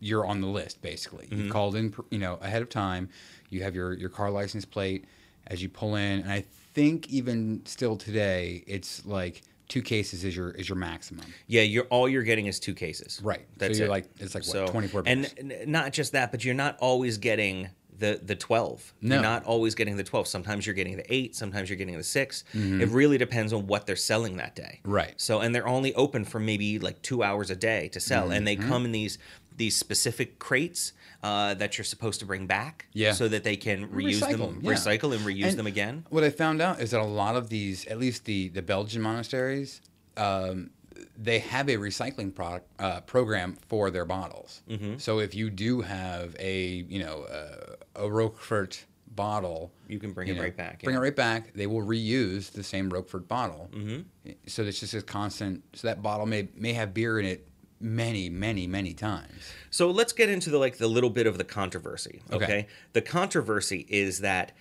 you're 0.00 0.26
on 0.26 0.40
the 0.40 0.46
list. 0.46 0.80
Basically, 0.82 1.26
Mm-hmm. 1.26 1.46
you 1.46 1.50
called 1.52 1.76
in, 1.76 1.94
you 2.10 2.18
know, 2.18 2.34
ahead 2.42 2.62
of 2.62 2.68
time. 2.68 3.08
You 3.50 3.62
have 3.62 3.74
your 3.74 3.92
your 3.94 4.10
car 4.10 4.30
license 4.30 4.64
plate 4.64 5.04
as 5.48 5.62
you 5.62 5.68
pull 5.68 5.94
in, 5.96 6.20
and 6.20 6.30
I 6.32 6.44
think 6.74 7.08
even 7.08 7.62
still 7.64 7.96
today, 7.96 8.64
it's 8.66 9.06
like 9.06 9.42
two 9.68 9.80
cases 9.82 10.24
is 10.24 10.36
your 10.36 10.50
is 10.50 10.68
your 10.68 10.76
maximum. 10.76 11.24
Yeah, 11.46 11.62
you're 11.62 11.84
all 11.84 12.08
you're 12.08 12.22
getting 12.22 12.46
is 12.46 12.60
two 12.60 12.74
cases. 12.74 13.20
Right. 13.22 13.46
So 13.58 13.66
you're 13.68 13.86
it. 13.86 13.90
like- 13.90 14.08
it's 14.18 14.34
like, 14.34 14.46
what, 14.46 14.68
24 14.70 15.02
And 15.06 15.22
bucks? 15.22 15.66
not 15.66 15.92
just 15.92 16.12
that, 16.12 16.30
but 16.32 16.44
you're 16.44 16.54
not 16.54 16.76
always 16.80 17.16
getting 17.18 17.68
the 17.98 18.20
the 18.24 18.34
12. 18.36 18.94
No. 19.00 19.14
You're 19.16 19.22
not 19.22 19.44
always 19.44 19.74
getting 19.74 19.96
the 19.96 20.04
12. 20.04 20.26
Sometimes 20.26 20.66
you're 20.66 20.74
getting 20.74 20.96
the 20.96 21.12
8, 21.14 21.34
sometimes 21.36 21.68
you're 21.70 21.76
getting 21.78 21.96
the 21.96 22.02
6. 22.04 22.44
Mm-hmm. 22.54 22.80
It 22.80 22.88
really 22.90 23.18
depends 23.18 23.52
on 23.52 23.66
what 23.66 23.86
they're 23.86 23.96
selling 23.96 24.36
that 24.36 24.54
day. 24.56 24.80
Right. 24.84 25.14
So 25.16 25.40
and 25.40 25.54
they're 25.54 25.68
only 25.68 25.94
open 25.94 26.24
for 26.24 26.38
maybe 26.40 26.78
like 26.78 27.02
2 27.02 27.22
hours 27.22 27.50
a 27.50 27.56
day 27.56 27.88
to 27.88 28.00
sell 28.00 28.30
and 28.30 28.46
Mm-hmm. 28.46 28.62
they 28.62 28.68
come 28.68 28.84
in 28.84 28.92
these 28.92 29.18
these 29.56 29.74
specific 29.76 30.38
crates 30.38 30.92
uh, 31.22 31.54
that 31.54 31.78
you're 31.78 31.84
supposed 31.84 32.20
to 32.20 32.26
bring 32.26 32.46
back 32.46 32.86
Yeah. 32.92 33.12
so 33.12 33.26
that 33.28 33.42
they 33.42 33.56
can 33.56 33.88
reuse 33.88 34.20
Recycle 34.20 34.30
them, 34.32 34.42
'em, 34.42 34.60
yeah. 34.62 34.72
recycle 34.72 35.14
and 35.14 35.24
reuse 35.24 35.46
And 35.48 35.58
them 35.58 35.66
again. 35.66 36.04
What 36.10 36.24
I 36.24 36.30
found 36.30 36.60
out 36.60 36.80
is 36.80 36.90
that 36.90 37.00
a 37.00 37.04
lot 37.04 37.36
of 37.36 37.48
these, 37.48 37.86
at 37.86 37.98
least 37.98 38.26
the 38.26 38.48
the 38.48 38.60
Belgian 38.62 39.00
monasteries, 39.00 39.80
um, 40.18 40.70
they 41.18 41.38
have 41.38 41.68
a 41.68 41.76
recycling 41.76 42.34
product 42.34 42.66
uh, 42.78 43.00
program 43.02 43.56
for 43.68 43.90
their 43.90 44.04
bottles. 44.04 44.62
Mm-hmm. 44.68 44.98
So 44.98 45.18
if 45.20 45.34
you 45.34 45.48
do 45.50 45.80
have 45.80 46.36
a 46.38 46.84
you 46.88 46.98
know 47.04 47.22
uh, 47.24 47.76
a 47.96 48.08
Rochefort 48.10 48.84
bottle, 49.16 49.72
You 49.88 49.98
can 49.98 50.12
bring 50.12 50.28
you 50.28 50.34
it 50.34 50.36
know, 50.36 50.42
right 50.42 50.56
back. 50.56 50.82
Bring 50.82 50.94
yeah. 50.94 51.00
it 51.00 51.04
right 51.04 51.16
back. 51.16 51.52
They 51.54 51.66
will 51.66 51.84
reuse 51.84 52.52
the 52.52 52.62
same 52.62 52.90
Rochefort 52.90 53.26
bottle. 53.26 53.70
Mm-hmm. 53.72 54.32
So 54.46 54.62
it's 54.62 54.80
just 54.80 54.94
a 54.94 55.02
constant. 55.02 55.64
So 55.74 55.88
that 55.88 56.02
bottle 56.02 56.26
may 56.26 56.48
may 56.54 56.74
have 56.74 56.94
beer 56.94 57.18
in 57.18 57.26
it 57.26 57.48
many 57.80 58.28
many 58.30 58.66
many 58.66 58.94
times. 58.94 59.52
So 59.70 59.90
let's 59.90 60.12
get 60.12 60.30
into 60.30 60.50
the 60.50 60.58
like 60.58 60.78
the 60.78 60.88
little 60.88 61.10
bit 61.10 61.26
of 61.26 61.38
the 61.38 61.44
controversy. 61.44 62.22
Okay. 62.32 62.44
Okay. 62.44 62.66
The 62.92 63.02
controversy 63.02 63.86
is 63.88 64.20
that 64.20 64.52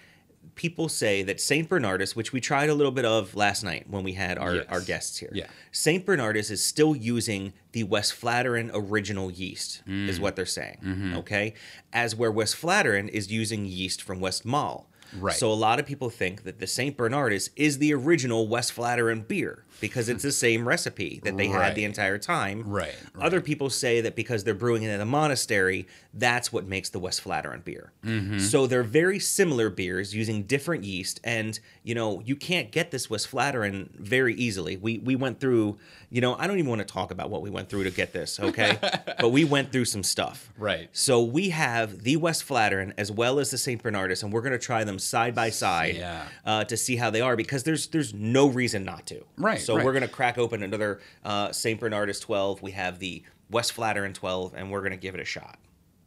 people 0.55 0.87
say 0.89 1.21
that 1.23 1.39
Saint 1.41 1.69
Bernardus, 1.69 2.15
which 2.15 2.31
we 2.31 2.39
tried 2.39 2.69
a 2.69 2.73
little 2.73 2.91
bit 2.91 3.05
of 3.05 3.35
last 3.35 3.63
night 3.63 3.85
when 3.89 4.03
we 4.03 4.13
had 4.13 4.37
our, 4.37 4.55
Yes. 4.55 4.65
our 4.69 4.81
guests 4.81 5.17
here. 5.17 5.29
Yeah. 5.33 5.47
Saint 5.71 6.05
Bernardus 6.05 6.49
is 6.49 6.63
still 6.63 6.95
using 6.95 7.53
the 7.73 7.83
Westvleteren 7.83 8.71
original 8.73 9.29
yeast, 9.31 9.81
Mm. 9.87 10.07
is 10.07 10.19
what 10.19 10.35
they're 10.35 10.45
saying. 10.45 10.77
Mm-hmm. 10.83 11.17
Okay. 11.17 11.53
As 11.91 12.15
where 12.15 12.31
Westvleteren 12.31 13.09
is 13.09 13.31
using 13.31 13.65
yeast 13.65 14.01
from 14.01 14.19
Westmalle. 14.19 14.85
Right. 15.19 15.35
So 15.35 15.51
a 15.51 15.53
lot 15.53 15.79
of 15.79 15.85
people 15.85 16.09
think 16.09 16.43
that 16.43 16.59
the 16.59 16.67
Saint 16.67 16.97
Bernardus 16.97 17.49
is 17.55 17.77
the 17.77 17.93
original 17.93 18.47
Westvleteren 18.47 19.27
beer 19.27 19.64
because 19.81 20.09
it's 20.09 20.23
the 20.23 20.31
same 20.31 20.67
recipe 20.67 21.19
that 21.23 21.37
they 21.37 21.47
had 21.47 21.75
the 21.75 21.83
entire 21.83 22.17
time. 22.17 22.63
Right, 22.65 22.95
Other 23.19 23.41
people 23.41 23.69
say 23.69 24.01
that 24.01 24.15
because 24.15 24.43
they're 24.43 24.53
brewing 24.53 24.83
it 24.83 24.89
in 24.89 25.01
a 25.01 25.05
monastery, 25.05 25.87
that's 26.13 26.51
what 26.53 26.65
makes 26.65 26.89
the 26.89 26.99
Westvleteren 26.99 27.63
beer. 27.63 27.91
Mm-hmm. 28.05 28.39
So 28.39 28.67
they're 28.67 28.83
very 28.83 29.19
similar 29.19 29.69
beers 29.69 30.15
using 30.15 30.43
different 30.43 30.83
yeast, 30.83 31.19
and 31.23 31.59
you 31.83 31.95
know 31.95 32.21
you 32.25 32.35
can't 32.35 32.71
get 32.71 32.91
this 32.91 33.07
Westvleteren 33.07 33.89
very 33.95 34.33
easily. 34.35 34.77
We 34.77 34.99
we 34.99 35.15
went 35.15 35.39
through, 35.39 35.77
you 36.09 36.21
know, 36.21 36.35
I 36.37 36.47
don't 36.47 36.57
even 36.57 36.69
want 36.69 36.79
to 36.87 36.91
talk 36.93 37.11
about 37.11 37.29
what 37.29 37.41
we 37.41 37.49
went 37.49 37.69
through 37.69 37.83
to 37.83 37.91
get 37.91 38.13
this, 38.13 38.39
okay? 38.39 38.77
but 39.19 39.29
we 39.29 39.43
went 39.43 39.71
through 39.71 39.85
some 39.85 40.03
stuff. 40.03 40.51
Right. 40.57 40.89
So 40.93 41.21
we 41.23 41.49
have 41.49 42.03
the 42.03 42.17
Westvleteren 42.17 42.93
as 42.97 43.11
well 43.11 43.39
as 43.39 43.51
the 43.51 43.57
St. 43.57 43.81
Bernardus, 43.83 44.23
and 44.23 44.31
we're 44.31 44.41
going 44.41 44.53
to 44.53 44.57
try 44.59 44.83
them 44.83 44.99
side 44.99 45.35
by 45.35 45.49
side 45.49 45.95
Yeah. 45.95 46.25
uh, 46.45 46.63
to 46.65 46.77
see 46.77 46.95
how 46.95 47.09
they 47.09 47.21
are 47.21 47.35
because 47.35 47.63
there's 47.63 47.87
there's 47.87 48.13
no 48.13 48.47
reason 48.47 48.83
not 48.83 49.05
to. 49.07 49.23
Right, 49.37 49.59
So 49.65 49.75
right. 49.75 49.83
we're 49.83 49.93
going 49.93 50.03
to 50.03 50.07
crack 50.07 50.37
open 50.37 50.61
another 50.61 50.99
uh, 51.23 51.51
St. 51.51 51.79
Bernardus 51.79 52.21
12. 52.21 52.61
We 52.61 52.71
have 52.71 52.99
the 52.99 53.23
Westvleteren 53.51 54.13
12, 54.13 54.53
and 54.55 54.71
we're 54.71 54.81
going 54.81 54.91
to 54.91 54.97
give 54.97 55.15
it 55.15 55.21
a 55.21 55.25
shot. 55.25 55.57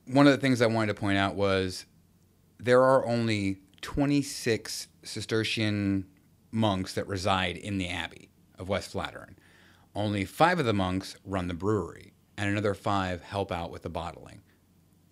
one 0.07 0.27
of 0.27 0.33
the 0.33 0.39
things 0.39 0.63
I 0.63 0.67
wanted 0.67 0.95
to 0.95 1.01
point 1.01 1.19
out 1.19 1.35
was 1.35 1.85
there 2.59 2.83
are 2.83 3.07
only 3.07 3.59
26 3.83 4.89
Cistercian 5.03 6.07
monks 6.51 6.95
that 6.95 7.07
reside 7.07 7.57
in 7.57 7.79
the 7.79 7.89
abbey 7.89 8.31
of 8.59 8.69
Westvleteren. 8.69 9.35
Only 9.95 10.25
five 10.25 10.59
of 10.59 10.67
the 10.67 10.73
monks 10.73 11.17
run 11.25 11.49
the 11.49 11.55
brewery, 11.55 12.13
and 12.37 12.49
another 12.49 12.75
five 12.75 13.23
help 13.23 13.51
out 13.51 13.71
with 13.71 13.83
the 13.83 13.89
bottling. 13.89 14.43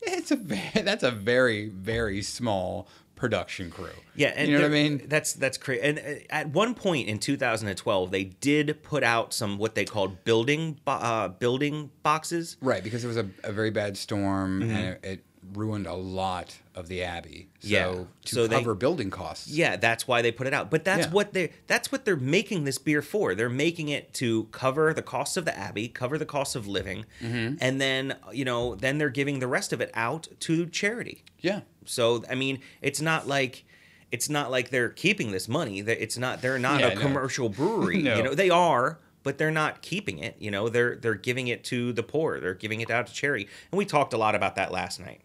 It's 0.02 0.31
a 0.31 0.36
that's 0.83 1.02
a 1.02 1.10
very 1.10 1.68
very 1.68 2.23
small 2.23 2.89
production 3.16 3.70
crew. 3.70 3.88
Yeah, 4.14 4.32
and 4.36 4.48
you 4.48 4.56
know 4.56 4.62
what 4.62 4.70
I 4.70 4.74
mean. 4.74 5.02
That's 5.06 5.32
that's 5.32 5.58
crazy. 5.58 5.82
And 5.82 5.98
uh, 5.98 6.02
at 6.30 6.48
one 6.50 6.74
point 6.74 7.08
in 7.08 7.18
2012, 7.18 8.10
they 8.10 8.24
did 8.24 8.82
put 8.82 9.02
out 9.02 9.34
some 9.34 9.58
what 9.58 9.74
they 9.74 9.84
called 9.84 10.22
building 10.24 10.78
bo- 10.84 10.92
uh, 10.92 11.28
building 11.28 11.90
boxes. 12.02 12.56
Right, 12.60 12.84
because 12.84 13.04
it 13.04 13.08
was 13.08 13.16
a, 13.16 13.28
a 13.42 13.52
very 13.52 13.70
bad 13.70 13.96
storm 13.96 14.62
and 14.62 14.72
it, 14.72 15.00
it 15.02 15.24
ruined 15.54 15.86
a 15.86 15.94
lot 15.94 16.56
of 16.76 16.88
the 16.88 17.02
abbey. 17.02 17.48
So. 17.60 17.68
Yeah, 17.68 17.86
to 18.26 18.34
so 18.34 18.46
they- 18.46 18.56
cover 18.56 18.74
building 18.74 19.10
costs. 19.10 19.48
Yeah, 19.48 19.76
that's 19.76 20.06
why 20.06 20.22
they 20.22 20.30
put 20.30 20.46
it 20.46 20.55
out. 20.55 20.70
But 20.70 20.84
that's 20.84 21.06
Yeah. 21.06 21.12
what 21.12 21.32
they 21.32 21.50
that's 21.66 21.90
what 21.90 22.05
they're 22.05 22.16
making 22.16 22.64
this 22.64 22.78
beer 22.78 23.02
for. 23.02 23.34
They're 23.34 23.48
making 23.48 23.88
it 23.88 24.12
to 24.14 24.44
cover 24.52 24.92
the 24.94 25.02
cost 25.02 25.36
of 25.36 25.44
the 25.44 25.56
abbey, 25.58 25.88
cover 25.88 26.18
the 26.18 26.26
cost 26.26 26.55
of 26.55 26.66
living, 26.68 27.06
Mm-hmm. 27.22 27.56
and 27.60 27.80
then 27.80 28.16
you 28.32 28.44
know 28.44 28.74
then 28.74 28.98
they're 28.98 29.10
giving 29.10 29.38
the 29.40 29.48
rest 29.48 29.72
of 29.72 29.80
it 29.80 29.90
out 29.94 30.28
to 30.40 30.66
charity. 30.66 31.24
Yeah. 31.40 31.60
So 31.86 32.24
I 32.30 32.34
mean, 32.34 32.60
it's 32.82 33.00
not 33.00 33.26
like 33.26 33.64
it's 34.12 34.28
not 34.28 34.50
like 34.50 34.70
they're 34.70 34.90
keeping 34.90 35.32
this 35.32 35.48
money. 35.48 35.80
That 35.80 36.00
it's 36.02 36.16
not 36.18 36.42
they're 36.42 36.58
not 36.58 36.80
Yeah, 36.80 36.88
a 36.88 36.94
no. 36.94 37.00
commercial 37.00 37.48
brewery. 37.48 38.02
No. 38.02 38.16
You 38.16 38.22
know, 38.22 38.34
they 38.34 38.50
are, 38.50 39.00
but 39.24 39.38
they're 39.38 39.50
not 39.50 39.82
keeping 39.82 40.18
it. 40.18 40.36
You 40.38 40.50
know, 40.52 40.68
they're 40.68 40.94
they're 40.96 41.14
giving 41.14 41.48
it 41.48 41.64
to 41.64 41.92
the 41.92 42.02
poor. 42.05 42.38
They're 42.38 42.55
giving 42.55 42.80
it 42.82 42.90
out 42.90 43.06
to 43.08 43.12
charity. 43.12 43.48
And 43.72 43.78
we 43.78 43.84
talked 43.84 44.12
a 44.12 44.18
lot 44.18 44.34
about 44.36 44.55
that 44.56 44.70
last 44.70 45.00
night. 45.00 45.20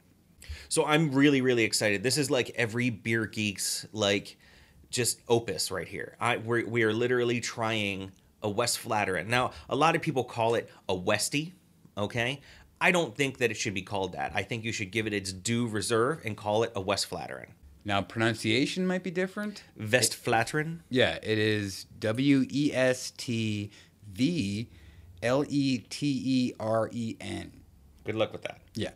So 0.72 0.85
I'm 0.85 1.11
really, 1.11 1.41
really 1.41 1.66
excited. 1.66 2.01
This 2.01 2.17
is 2.17 2.32
like 2.32 2.51
every 2.56 2.90
beer 2.90 3.25
geek's 3.25 3.85
like 3.91 4.38
just 4.90 5.19
opus 5.27 5.69
right 5.69 5.85
here. 5.85 6.16
I 6.17 6.38
we're, 6.38 6.66
we 6.66 6.83
are 6.83 6.93
literally 6.93 7.41
trying 7.41 8.14
a 8.41 8.50
Westvleteren. 8.50 9.27
Now, 9.27 9.51
a 9.67 9.75
lot 9.75 9.98
of 9.98 10.01
people 10.01 10.24
call 10.24 10.56
it 10.56 10.69
a 10.88 10.95
Westie. 10.95 11.51
Okay, 11.98 12.40
I 12.80 12.91
don't 12.91 13.14
think 13.14 13.40
that 13.40 13.51
it 13.51 13.56
should 13.56 13.74
be 13.74 13.82
called 13.82 14.14
that. 14.14 14.32
I 14.33 14.43
think 14.43 14.64
you 14.64 14.72
should 14.72 14.91
give 14.91 15.08
it 15.08 15.14
its 15.14 15.33
due 15.33 15.67
reserve 15.67 16.22
and 16.24 16.38
call 16.38 16.64
it 16.64 16.72
a 16.74 16.82
Westvleteren. 16.82 17.50
Now 17.83 18.01
pronunciation 18.01 18.88
might 18.88 19.03
be 19.03 19.11
different. 19.11 19.64
Vest 19.75 20.16
Flattering. 20.16 20.83
Yeah, 20.90 21.19
it 21.22 21.38
is 21.38 21.85
W 22.00 22.45
E 22.50 22.72
S 22.74 23.11
T 23.17 23.72
V 24.09 24.69
L 25.22 25.43
E 25.50 25.80
T 25.80 26.22
E 26.24 26.53
R 26.61 26.90
E 26.93 27.17
N. 27.19 27.51
Good 28.06 28.16
luck 28.16 28.32
with 28.32 28.43
that. 28.43 28.61
Yeah. 28.74 28.91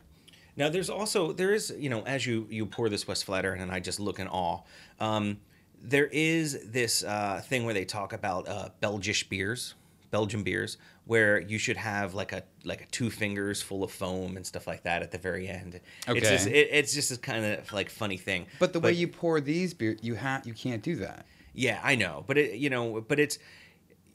Now, 0.58 0.70
there's 0.70 0.90
also 0.90 1.32
there 1.34 1.54
is 1.54 1.74
you 1.78 1.90
know 1.90 2.02
as 2.04 2.26
you 2.26 2.48
you 2.50 2.66
pour 2.66 2.90
this 2.90 3.06
Westvleteren 3.06 3.62
and 3.62 3.72
I 3.72 3.80
just 3.80 4.00
look 4.00 4.20
in 4.20 4.28
awe. 4.28 4.62
Um, 5.00 5.38
there 5.82 6.08
is 6.08 6.60
this 6.72 7.04
uh, 7.04 7.42
thing 7.46 7.66
where 7.66 7.74
they 7.74 7.86
talk 7.86 8.14
about 8.14 8.48
uh, 8.48 8.70
Belgish 8.82 9.30
beers, 9.30 9.76
Belgian 10.10 10.42
beers, 10.44 10.78
where 11.06 11.40
you 11.40 11.58
should 11.60 11.78
have 11.78 12.14
like 12.14 12.32
a 12.32 12.44
like 12.64 12.82
a 12.82 12.86
two 12.88 13.10
fingers 13.10 13.62
full 13.62 13.84
of 13.84 13.92
foam 13.92 14.38
and 14.38 14.46
stuff 14.46 14.66
like 14.66 14.84
that 14.84 15.02
at 15.04 15.12
the 15.12 15.18
very 15.18 15.48
end. 15.48 15.76
It's 15.76 16.10
Okay. 16.10 16.20
just, 16.22 16.48
it, 16.48 16.70
it's 16.72 16.94
just 16.94 17.12
a 17.12 17.18
kind 17.18 17.46
of 17.46 17.72
like 17.74 17.90
funny 17.90 18.18
thing. 18.18 18.48
But 18.60 18.74
the 18.74 18.80
way 18.80 18.94
you 18.94 19.08
pour 19.08 19.42
these 19.42 19.74
beer, 19.74 19.98
you 20.02 20.16
have 20.16 20.48
you 20.48 20.54
can't 20.54 20.82
do 20.82 20.96
that. 20.98 21.26
Yeah, 21.54 21.80
I 21.84 21.96
know, 21.96 22.24
but 22.28 22.38
it, 22.38 22.56
you 22.56 22.70
know, 22.70 23.00
but 23.02 23.20
it's 23.20 23.38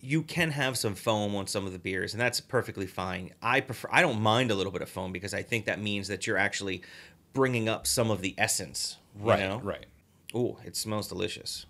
you 0.01 0.23
can 0.23 0.51
have 0.51 0.77
some 0.79 0.95
foam 0.95 1.35
on 1.37 1.47
some 1.47 1.67
of 1.67 1.73
the 1.73 1.79
beers, 1.79 2.15
and 2.15 2.21
that's 2.21 2.41
perfectly 2.41 2.87
fine. 2.87 3.33
I 3.43 3.61
prefer. 3.61 3.89
I 3.93 4.01
don't 4.03 4.21
mind 4.21 4.51
a 4.51 4.55
little 4.55 4.73
bit 4.73 4.83
of 4.83 4.89
foam 4.89 5.13
because 5.13 5.35
I 5.35 5.43
think 5.43 5.67
that 5.67 5.81
means 5.81 6.09
that 6.09 6.27
you're 6.27 6.39
actually 6.39 6.83
bringing 7.33 7.69
up 7.69 7.87
some 7.87 8.11
of 8.11 8.21
the 8.23 8.35
essence. 8.39 8.97
You 9.19 9.27
know? 9.37 9.61
Right. 9.63 9.87
Ooh, 10.35 10.57
it 10.65 10.77
smells 10.77 11.09
delicious. 11.09 11.67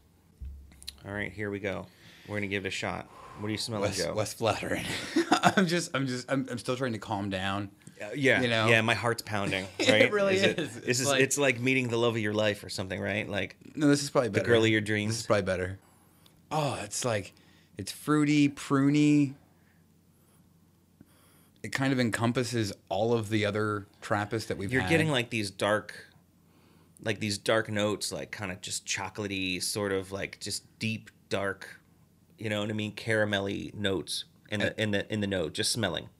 All 1.07 1.13
right, 1.13 1.33
here 1.33 1.51
we 1.51 1.59
go. 1.61 1.87
We're 2.29 2.37
gonna 2.37 2.47
give 2.49 2.65
it 2.65 2.69
a 2.69 2.71
shot. 2.71 3.07
What 3.39 3.47
do 3.49 3.53
you 3.53 3.59
smelling, 3.59 3.83
West, 3.85 3.99
Joe? 4.05 4.13
Less 4.13 4.35
flattering. 4.35 4.85
I'm 5.31 5.67
just 5.67 5.91
I'm 5.95 6.07
just 6.07 6.31
I'm, 6.31 6.47
I'm 6.51 6.59
still 6.59 6.77
trying 6.77 6.93
to 6.93 6.99
calm 6.99 7.31
down. 7.31 7.71
Uh, 8.01 8.09
yeah, 8.15 8.41
you 8.43 8.49
know? 8.49 8.67
yeah. 8.69 8.81
My 8.83 8.95
heart's 8.95 9.23
pounding. 9.23 9.67
Right? 9.79 9.89
it 9.89 9.91
Right? 9.91 10.13
really 10.13 10.37
it- 10.37 10.59
is. 10.59 10.75
This 10.75 10.85
It's 10.87 11.01
is 11.01 11.07
like- 11.09 11.21
it's 11.23 11.39
like 11.39 11.59
meeting 11.61 11.89
the 11.89 11.97
love 11.97 12.15
of 12.17 12.21
your 12.23 12.35
life 12.35 12.63
or 12.63 12.69
something, 12.69 13.01
right? 13.01 13.27
Like 13.29 13.57
No, 13.75 13.89
this 13.89 14.03
is 14.03 14.11
probably 14.11 14.29
better. 14.31 14.43
the 14.43 14.47
girl 14.49 14.63
of 14.65 14.69
your 14.71 14.81
dreams. 14.83 15.13
This 15.13 15.21
is 15.21 15.27
probably 15.27 15.43
better. 15.43 15.79
Oh, 16.51 16.79
it's 16.83 17.05
like 17.05 17.33
it's 17.81 17.93
fruity, 17.93 18.47
pruny. 18.51 19.33
It 21.63 21.73
kind 21.73 21.95
of 21.95 21.99
encompasses 21.99 22.75
all 22.91 23.15
of 23.15 23.31
the 23.31 23.47
other 23.47 23.87
Trappist 24.03 24.49
that 24.49 24.59
we've 24.59 24.71
You're 24.71 24.83
had. 24.83 24.91
getting 24.91 25.09
like 25.11 25.31
these 25.31 25.51
dark, 25.51 26.09
like 27.03 27.21
these 27.21 27.39
dark 27.39 27.71
notes, 27.71 28.13
like 28.13 28.31
kind 28.31 28.53
of 28.53 28.61
just 28.61 28.85
chocolatey, 28.85 29.63
sort 29.63 29.93
of 29.93 30.13
like 30.13 30.39
just 30.41 30.79
deep 30.79 31.11
dark, 31.31 31.81
you 32.37 32.51
know 32.51 32.61
what 32.61 32.69
I 32.69 32.75
mean, 32.75 32.95
caramelly 32.95 33.73
notes 33.73 34.25
in 34.51 34.61
the 34.61 34.79
in 34.79 34.91
the 34.91 35.11
in 35.11 35.23
the 35.23 35.27
note, 35.27 35.55
just 35.55 35.73
smelling. 35.73 36.11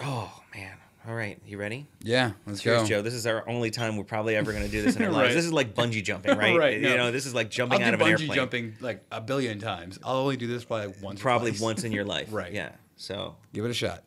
Oh 0.00 0.44
man! 0.54 0.76
All 1.08 1.14
right, 1.14 1.40
you 1.46 1.56
ready? 1.56 1.86
yeah. 2.02 2.32
Let's 2.46 2.60
Cheers, 2.60 2.82
go. 2.82 2.86
Joe. 2.86 3.02
This 3.02 3.14
is 3.14 3.26
our 3.26 3.48
only 3.48 3.70
time 3.70 3.96
we're 3.96 4.04
probably 4.04 4.36
ever 4.36 4.52
going 4.52 4.64
to 4.64 4.70
do 4.70 4.82
this 4.82 4.94
in 4.96 5.02
our 5.04 5.10
lives. 5.12 5.28
Right. 5.28 5.34
This 5.34 5.46
is 5.46 5.52
like 5.54 5.74
bungee 5.74 6.04
jumping, 6.04 6.36
right? 6.36 6.54
Right, 6.58 6.74
You 6.74 6.82
no. 6.90 6.96
know, 6.98 7.10
this 7.12 7.24
is 7.24 7.34
like 7.34 7.46
I'll 7.46 7.50
jumping 7.50 7.78
do 7.78 7.84
out 7.86 7.94
of 7.94 8.00
an 8.02 8.08
airplane. 8.08 8.28
bungee 8.28 8.34
jumping 8.34 8.76
like 8.80 9.02
a 9.10 9.18
billion 9.22 9.58
times. 9.58 9.98
I'll 10.04 10.16
only 10.16 10.36
do 10.36 10.46
this 10.46 10.64
probably 10.66 10.92
once. 11.00 11.18
Probably 11.18 11.52
once 11.58 11.84
in 11.84 11.92
your 11.92 12.04
life. 12.04 12.28
Right. 12.30 12.52
Yeah. 12.52 12.72
So, 12.96 13.36
Give 13.54 13.64
it 13.64 13.70
a 13.70 13.74
shot. 13.74 14.02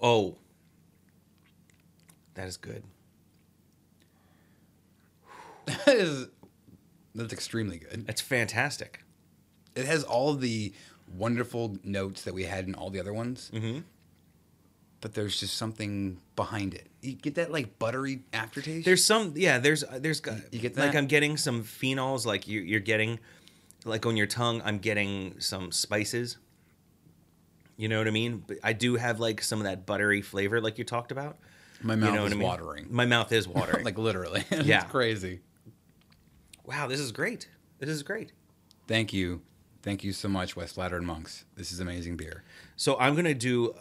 oh, 0.00 0.36
that 2.34 2.46
is 2.46 2.56
good. 2.58 2.84
That 5.66 5.88
is 5.88 6.28
that's 7.14 7.32
extremely 7.32 7.78
good. 7.78 8.06
That's 8.06 8.20
fantastic. 8.20 9.02
It 9.74 9.86
has 9.86 10.04
all 10.04 10.34
the 10.34 10.72
wonderful 11.12 11.76
notes 11.82 12.22
that 12.22 12.34
we 12.34 12.44
had 12.44 12.66
in 12.68 12.74
all 12.76 12.90
the 12.90 13.00
other 13.00 13.12
ones. 13.14 13.50
Mm-hmm. 13.52 13.80
But 15.04 15.12
there's 15.12 15.38
just 15.38 15.58
something 15.58 16.16
behind 16.34 16.72
it. 16.72 16.86
You 17.02 17.12
get 17.12 17.34
that 17.34 17.52
like 17.52 17.78
buttery 17.78 18.22
aftertaste. 18.32 18.86
There's 18.86 19.04
some, 19.04 19.34
yeah. 19.36 19.58
There's, 19.58 19.84
uh, 19.84 19.98
there's, 20.00 20.22
You 20.50 20.58
get 20.60 20.78
like? 20.78 20.94
I'm 20.94 21.06
getting 21.06 21.36
some 21.36 21.62
phenols, 21.62 22.24
like 22.24 22.48
you, 22.48 22.62
you're 22.62 22.80
getting, 22.80 23.20
like 23.84 24.06
on 24.06 24.16
your 24.16 24.26
tongue. 24.26 24.62
I'm 24.64 24.78
getting 24.78 25.38
some 25.40 25.72
spices. 25.72 26.38
You 27.76 27.88
know 27.90 27.98
what 27.98 28.08
I 28.08 28.12
mean? 28.12 28.44
But 28.46 28.56
I 28.64 28.72
do 28.72 28.96
have 28.96 29.20
like 29.20 29.42
some 29.42 29.58
of 29.58 29.64
that 29.66 29.84
buttery 29.84 30.22
flavor, 30.22 30.58
like 30.58 30.78
you 30.78 30.84
talked 30.84 31.12
about. 31.12 31.36
my 31.82 31.92
You 31.92 32.00
mouth 32.00 32.14
know 32.14 32.22
what 32.22 32.26
is 32.28 32.32
I 32.32 32.36
mean? 32.36 32.48
watering. 32.48 32.86
My 32.88 33.04
mouth 33.04 33.30
is 33.30 33.46
watering. 33.58 33.84
like 33.84 33.98
literally. 33.98 34.42
it's 34.50 34.66
Yeah. 34.66 34.84
crazy. 34.84 35.40
wow, 36.64 36.86
this 36.86 36.98
is 36.98 37.12
great. 37.12 37.46
This 37.78 37.90
is 37.90 38.02
great. 38.02 38.32
Thank 38.88 39.12
you. 39.12 39.42
Thank 39.82 40.02
you 40.02 40.14
so 40.14 40.28
much, 40.28 40.54
Westvleteren 40.56 41.02
Monks. 41.02 41.44
This 41.56 41.72
is 41.72 41.80
amazing 41.80 42.16
beer. 42.16 42.42
So 42.76 42.98
I'm 42.98 43.14
gonna 43.14 43.34
do. 43.34 43.74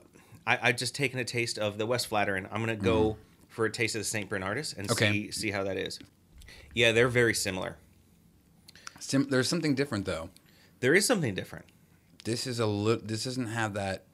I 0.46 0.70
I 0.70 0.72
just 0.72 0.96
taken 0.96 1.20
a 1.20 1.26
taste 1.26 1.58
of 1.58 1.78
the 1.78 1.88
Westvleteren. 1.88 2.48
I'm 2.52 2.60
gonna 2.60 2.76
go 2.76 3.12
mm-hmm. 3.12 3.22
for 3.50 3.66
a 3.66 3.72
taste 3.72 3.96
of 3.96 4.02
the 4.02 4.06
Saint 4.06 4.30
Bernardus 4.30 4.78
and. 4.78 4.90
Okay. 4.92 5.12
see 5.12 5.32
see 5.32 5.52
how 5.52 5.64
that 5.64 5.78
is. 5.78 6.00
Yeah, 6.74 6.92
they're 6.92 7.08
very 7.08 7.34
similar. 7.34 7.78
Sim- 9.00 9.30
there's 9.30 9.48
something 9.48 9.76
different 9.76 10.06
though. 10.06 10.30
There 10.80 10.94
is 10.94 11.06
something 11.06 11.34
different. 11.34 11.66
This 12.24 12.48
is 12.48 12.60
a 12.60 12.66
li- 12.66 13.02
this 13.04 13.26
doesn't 13.26 13.48
have 13.48 13.74
that 13.74 14.06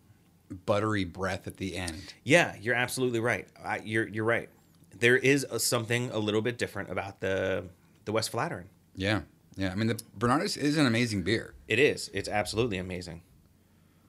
buttery 0.66 1.06
breath 1.06 1.48
at 1.48 1.58
the 1.58 1.75
end. 1.75 2.14
Yeah, 2.24 2.56
you're 2.59 2.75
absolutely 2.75 3.19
right. 3.19 3.48
I, 3.64 3.80
you're 3.80 4.08
you're 4.08 4.25
right. 4.25 4.49
There 4.98 5.17
is 5.17 5.45
a, 5.49 5.59
something 5.59 6.09
a 6.11 6.19
little 6.19 6.41
bit 6.41 6.58
different 6.58 6.90
about 6.90 7.22
the 7.22 7.66
the 8.06 8.14
Westvleteren. 8.14 8.66
Yeah. 8.95 9.22
Yeah. 9.56 9.72
I 9.72 9.75
mean 9.75 9.88
the 9.88 10.01
Bernardus 10.17 10.58
is 10.58 10.77
an 10.77 10.85
amazing 10.85 11.24
beer. 11.24 11.53
It 11.67 11.80
is. 11.80 12.09
It's 12.14 12.27
absolutely 12.27 12.77
amazing. 12.77 13.22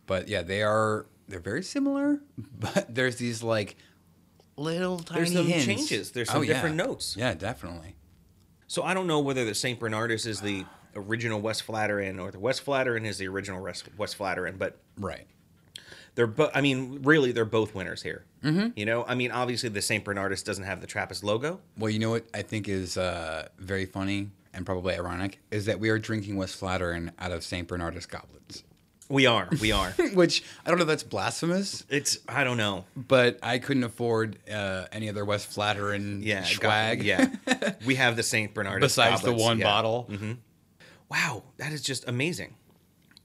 But 0.07 0.29
yeah, 0.29 0.43
they 0.43 0.63
are 0.63 1.07
they're 1.31 1.41
very 1.41 1.63
similar, 1.63 2.21
but 2.39 2.95
there's 2.95 3.17
these 3.17 3.43
like 3.43 3.77
little 4.57 4.99
tiny 4.99 5.21
There's 5.21 5.33
some 5.33 5.47
hints. 5.47 5.65
changes. 5.65 6.11
There's 6.13 6.29
Oh, 6.31 6.35
some 6.35 6.45
yeah. 6.45 6.53
different 6.55 6.77
notes. 6.77 7.17
Yeah, 7.17 7.35
definitely. 7.35 7.97
So 8.67 8.83
I 8.83 8.95
don't 8.95 9.07
know 9.07 9.21
whether 9.21 9.45
the 9.45 9.55
Saint 9.55 9.81
Bernardus 9.81 10.27
is 10.27 10.41
the 10.41 10.65
original 10.95 11.41
Westvleteren 11.41 12.21
or 12.21 12.31
the 12.31 12.39
Westvleteren 12.39 13.05
is 13.07 13.19
the 13.19 13.27
original 13.29 13.63
West 13.63 13.89
Westvleteren, 13.97 14.59
but 14.59 14.79
Right. 14.99 15.27
they're 16.15 16.27
both. 16.27 16.51
I 16.55 16.61
mean, 16.61 17.01
really, 17.03 17.33
they're 17.33 17.45
both 17.45 17.75
winners 17.75 18.03
here. 18.03 18.25
Mm-hmm. 18.45 18.69
You 18.77 18.85
know, 18.87 19.05
I 19.09 19.15
mean, 19.15 19.31
obviously, 19.33 19.69
the 19.71 19.83
Saint 19.83 20.05
Bernardus 20.05 20.45
doesn't 20.45 20.65
have 20.65 20.81
the 20.81 20.87
Trappist 20.87 21.25
logo. 21.25 21.61
Well, 21.79 21.91
you 21.91 21.99
know 21.99 22.11
what 22.11 22.27
I 22.35 22.43
think 22.43 22.69
is 22.69 22.97
uh, 22.97 23.49
very 23.59 23.87
funny 23.87 24.31
and 24.53 24.67
probably 24.67 24.95
ironic 24.95 25.39
is 25.51 25.67
that 25.67 25.79
we 25.81 25.91
are 25.91 25.99
drinking 25.99 26.35
Westvleteren 26.37 27.13
out 27.19 27.33
of 27.33 27.45
St. 27.45 27.67
Bernardus 27.69 28.09
goblets. 28.09 28.65
We 29.11 29.27
are, 29.27 29.49
we 29.61 29.73
are. 29.73 29.91
Which 30.15 30.43
I 30.65 30.71
don't 30.71 30.79
know 30.79 30.85
if 30.85 30.89
that's 30.89 31.03
blasphemous, 31.03 31.85
it's 31.91 32.19
I 32.29 32.45
don't 32.45 32.57
know. 32.57 32.85
but 32.97 33.39
I 33.43 33.59
couldn't 33.59 33.85
afford 33.85 34.39
uh, 34.49 34.87
any 34.93 35.09
other 35.09 35.25
Westvleteren 35.25 36.25
Yeah, 36.25 36.45
swag. 36.45 37.01
go- 37.01 37.05
yeah. 37.05 37.73
we 37.87 37.97
have 37.97 38.15
the 38.17 38.23
Saint 38.23 38.55
Bernardus 38.55 38.81
Besides 38.81 39.21
the 39.23 39.33
one 39.35 39.59
yeah. 39.59 39.65
bottle. 39.65 40.09
Wow, 41.11 41.43
that 41.59 41.73
is 41.73 41.83
just 41.83 42.09
amazing. 42.09 42.55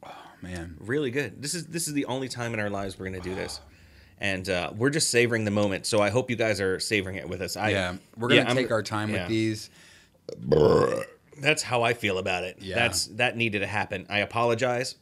Oh 0.03 0.09
man. 0.41 0.75
Really 0.79 1.11
good. 1.11 1.39
This 1.41 1.53
is 1.53 1.67
this 1.67 1.87
is 1.87 1.93
the 1.93 2.05
only 2.05 2.29
time 2.29 2.53
in 2.55 2.59
our 2.59 2.69
lives 2.71 2.97
we're 2.97 3.07
going 3.09 3.21
to 3.21 3.29
do 3.29 3.35
this. 3.35 3.61
And 4.17 4.49
uh, 4.49 4.71
we're 4.75 4.89
just 4.89 5.11
savoring 5.11 5.45
the 5.45 5.51
moment, 5.51 5.85
so 5.85 5.99
I 6.01 6.09
hope 6.09 6.29
you 6.29 6.35
guys 6.37 6.59
are 6.61 6.79
savoring 6.79 7.17
it 7.17 7.27
with 7.29 7.41
us. 7.41 7.57
I, 7.57 7.69
Yeah. 7.69 7.95
We're 8.17 8.29
going 8.29 8.41
to 8.41 8.47
I'm- 8.47 8.55
take 8.55 8.71
our 8.71 8.81
time 8.81 9.09
yeah. 9.11 9.19
with 9.23 9.29
these. 9.29 9.69
that's 11.39 11.61
how 11.61 11.83
I 11.83 11.93
feel 11.93 12.17
about 12.17 12.43
it. 12.43 12.57
Yeah. 12.59 12.75
That's 12.75 13.07
that 13.07 13.35
needed 13.37 13.59
to 13.59 13.67
happen. 13.67 14.05
I 14.09 14.19
apologize. 14.19 14.95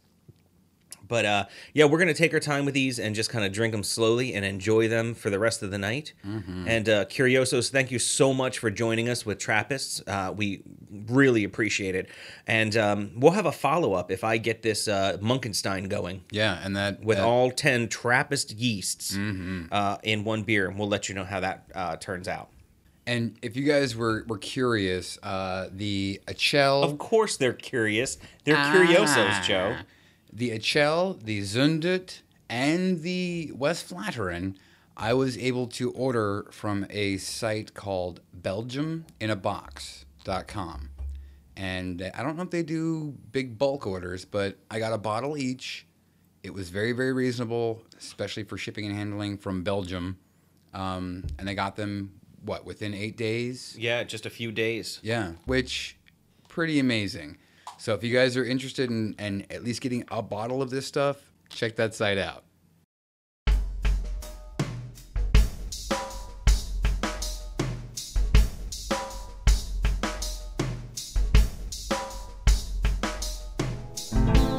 But 1.07 1.25
uh, 1.25 1.45
yeah, 1.73 1.85
we're 1.85 1.99
gonna 1.99 2.13
take 2.13 2.33
our 2.33 2.39
time 2.39 2.65
with 2.65 2.73
these 2.73 2.99
and 2.99 3.13
just 3.13 3.29
kind 3.29 3.45
of 3.45 3.51
drink 3.51 3.73
them 3.73 3.83
slowly 3.83 4.33
and 4.33 4.45
enjoy 4.45 4.87
them 4.87 5.13
for 5.13 5.29
the 5.29 5.37
rest 5.39 5.61
of 5.61 5.69
the 5.71 5.77
night. 5.77 6.13
Mm-hmm. 6.25 6.67
And 6.67 6.89
uh, 6.89 7.05
Curiosos, 7.05 7.69
thank 7.69 7.91
you 7.91 7.99
so 7.99 8.33
much 8.33 8.59
for 8.59 8.69
joining 8.71 9.09
us 9.09 9.25
with 9.25 9.37
Trappists. 9.37 10.01
Uh, 10.07 10.33
we 10.35 10.63
really 11.07 11.43
appreciate 11.43 11.95
it. 11.95 12.09
And 12.47 12.75
um, 12.77 13.11
we'll 13.17 13.33
have 13.33 13.45
a 13.45 13.51
follow 13.51 13.93
up 13.93 14.11
if 14.11 14.23
I 14.23 14.37
get 14.37 14.61
this 14.61 14.87
uh, 14.87 15.17
Munkenstein 15.21 15.89
going 15.89 16.23
Yeah, 16.31 16.59
and 16.63 16.75
that 16.77 17.03
with 17.03 17.17
that- 17.17 17.25
all 17.25 17.51
ten 17.51 17.87
Trappist 17.89 18.51
yeasts 18.53 19.15
Mm-hmm. 19.15 19.65
uh, 19.71 19.97
in 20.03 20.23
one 20.23 20.43
beer, 20.43 20.67
and 20.69 20.79
we'll 20.79 20.87
let 20.87 21.09
you 21.09 21.15
know 21.15 21.23
how 21.25 21.39
that 21.41 21.65
uh, 21.75 21.95
turns 21.97 22.27
out. 22.27 22.49
And 23.05 23.35
if 23.41 23.57
you 23.57 23.63
guys 23.65 23.95
were, 23.97 24.23
were 24.27 24.37
curious, 24.37 25.19
uh, 25.23 25.67
the 25.73 26.21
Achel, 26.27 26.83
Of 26.83 26.97
course, 26.97 27.35
they're 27.35 27.51
curious. 27.51 28.17
They're 28.45 28.55
Curiosos, 28.55 29.45
Joe. 29.45 29.75
The 30.35 30.49
Achel, 30.51 31.21
the 31.23 31.41
Zundert, 31.41 32.21
and 32.49 33.01
the 33.03 33.51
Westvleteren, 33.55 34.55
I 34.97 35.13
was 35.13 35.37
able 35.37 35.67
to 35.67 35.91
order 35.91 36.47
from 36.51 36.87
a 36.89 37.17
site 37.17 37.73
called 37.75 38.21
BelgiumInAbox.com. 38.41 40.89
And 41.55 42.11
I 42.15 42.23
don't 42.23 42.35
know 42.35 42.41
if 42.43 42.49
they 42.49 42.63
do 42.63 43.15
big 43.31 43.59
bulk 43.59 43.85
orders, 43.85 44.25
but 44.25 44.57
I 44.71 44.79
got 44.79 44.91
a 44.91 44.97
bottle 44.97 45.37
each. 45.37 45.85
It 46.41 46.51
was 46.53 46.69
very, 46.69 46.93
very 46.93 47.13
reasonable, 47.13 47.83
especially 47.97 48.43
for 48.43 48.57
shipping 48.57 48.85
and 48.85 48.95
handling 48.95 49.37
from 49.37 49.61
Belgium. 49.63 50.17
um, 50.73 51.25
and 51.37 51.47
I 51.47 51.53
got 51.53 51.75
them 51.75 52.19
what 52.43 52.65
within 52.65 52.95
eight 52.95 53.17
days. 53.17 53.75
Yeah, 53.79 54.03
just 54.03 54.25
a 54.25 54.31
few 54.31 54.51
days. 54.51 54.99
Yeah, 55.03 55.33
which 55.45 55.95
pretty 56.49 56.79
amazing. 56.79 57.37
So 57.83 57.93
if 57.93 58.01
you 58.01 58.13
guys 58.13 58.37
are 58.37 58.45
interested 58.45 58.89
in, 58.89 59.13
in 59.19 59.45
at 59.49 59.61
least 59.61 59.81
getting 59.81 60.05
a 60.09 60.21
bottle 60.21 60.61
of 60.61 60.69
this 60.69 60.87
stuff, 60.87 61.17
check 61.49 61.75
that 61.75 61.93
site 61.93 62.17
out. 62.17 62.45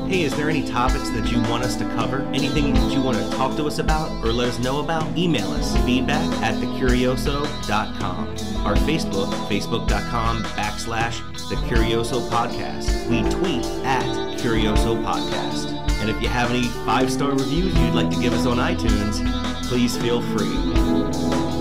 Hey, 0.07 0.25
is 0.25 0.37
there 0.37 0.51
any 0.51 0.69
topics 0.69 1.09
that 1.09 1.33
you 1.33 1.41
want 1.51 1.65
us 1.65 1.77
to 1.77 1.85
cover? 1.95 2.21
Anything 2.35 2.75
that 2.75 2.93
you 2.93 3.01
want 3.01 3.17
to 3.17 3.31
talk 3.31 3.57
to 3.57 3.65
us 3.65 3.79
about 3.79 4.11
or 4.23 4.35
let 4.35 4.49
us 4.49 4.59
know 4.59 4.81
about? 4.81 5.17
Email 5.17 5.51
us 5.53 5.75
feedback 5.87 6.31
at 6.43 6.57
thecurioso.com. 6.57 8.29
Our 8.67 8.75
Facebook, 8.75 9.33
facebook.com 9.49 10.43
backslash 10.43 11.34
the 11.49 11.57
Curioso 11.57 12.27
Podcast. 12.31 13.07
We 13.09 13.21
tweet 13.31 13.65
at 13.85 14.05
Curioso 14.39 14.97
Podcast. 15.03 15.71
And 16.01 16.09
if 16.09 16.21
you 16.23 16.29
have 16.29 16.51
any 16.51 16.65
five 16.87 17.13
star 17.13 17.31
reviews 17.33 17.75
you'd 17.79 17.95
like 17.95 18.11
to 18.11 18.21
give 18.21 18.33
us 18.33 18.47
on 18.47 18.57
iTunes, 18.57 19.23
please 19.69 19.97
feel 19.97 20.23
free. 20.23 21.54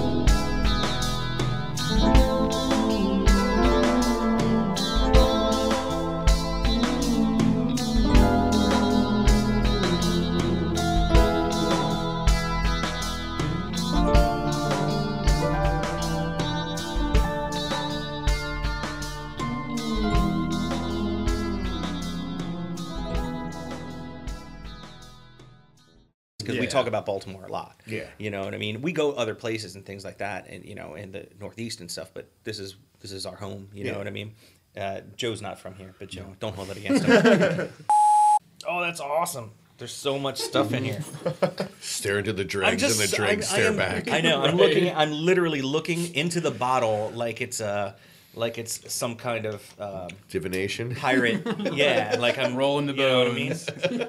Talk 26.74 26.88
about 26.88 27.06
Baltimore 27.06 27.46
a 27.46 27.52
lot. 27.52 27.80
Yeah. 27.86 28.08
you 28.18 28.30
know 28.32 28.44
what 28.44 28.54
I 28.54 28.58
mean. 28.58 28.82
We 28.82 28.92
go 28.92 29.12
other 29.14 29.36
places 29.36 29.76
and 29.76 29.86
things 29.86 30.04
like 30.04 30.18
that, 30.18 30.48
and 30.50 30.66
you 30.66 30.76
know, 30.76 30.96
in 30.96 31.12
the 31.12 31.28
Northeast 31.40 31.80
and 31.82 31.90
stuff. 31.90 32.12
But 32.14 32.28
this 32.44 32.60
is 32.60 32.76
this 33.02 33.12
is 33.12 33.26
our 33.26 33.36
home. 33.36 33.70
You 33.74 33.86
know 33.92 33.98
what 33.98 34.08
I 34.08 34.12
mean. 34.12 34.34
Uh, 34.76 35.02
Joe's 35.16 35.42
not 35.42 35.60
from 35.60 35.76
here, 35.76 35.94
but 36.00 36.10
Joe, 36.10 36.36
don't 36.40 36.56
hold 36.56 36.70
it 36.72 36.78
against 36.78 37.06
him. 37.06 37.70
oh, 38.68 38.82
that's 38.82 39.00
awesome. 39.00 39.52
There's 39.78 39.94
so 39.94 40.18
much 40.20 40.38
stuff 40.40 40.74
in 40.74 40.84
here. 40.84 41.04
Stare 41.82 42.20
into 42.20 42.32
the 42.34 42.44
dregs 42.46 42.84
and 42.84 42.94
the 42.94 43.16
dregs 43.16 43.52
I'm- 43.52 43.56
I 43.56 43.60
stare 43.60 43.72
am- 43.72 43.78
back. 43.78 44.08
I 44.10 44.22
know. 44.22 44.42
I'm 44.44 44.56
looking. 44.56 44.94
I'm 44.96 45.12
literally 45.12 45.62
looking 45.62 46.14
into 46.16 46.40
the 46.42 46.52
bottle 46.52 47.12
like 47.14 47.42
it's 47.42 47.60
a 47.60 47.96
like 48.36 48.58
it's 48.58 48.92
some 48.94 49.16
kind 49.16 49.46
of 49.46 49.80
um, 49.80 50.08
Divination. 50.30 50.96
pirate. 50.96 51.46
yeah, 51.74 52.16
like 52.20 52.38
I'm 52.38 52.56
Rolling 52.56 52.86
the 52.88 52.94
you 52.94 53.00
know 53.98 54.08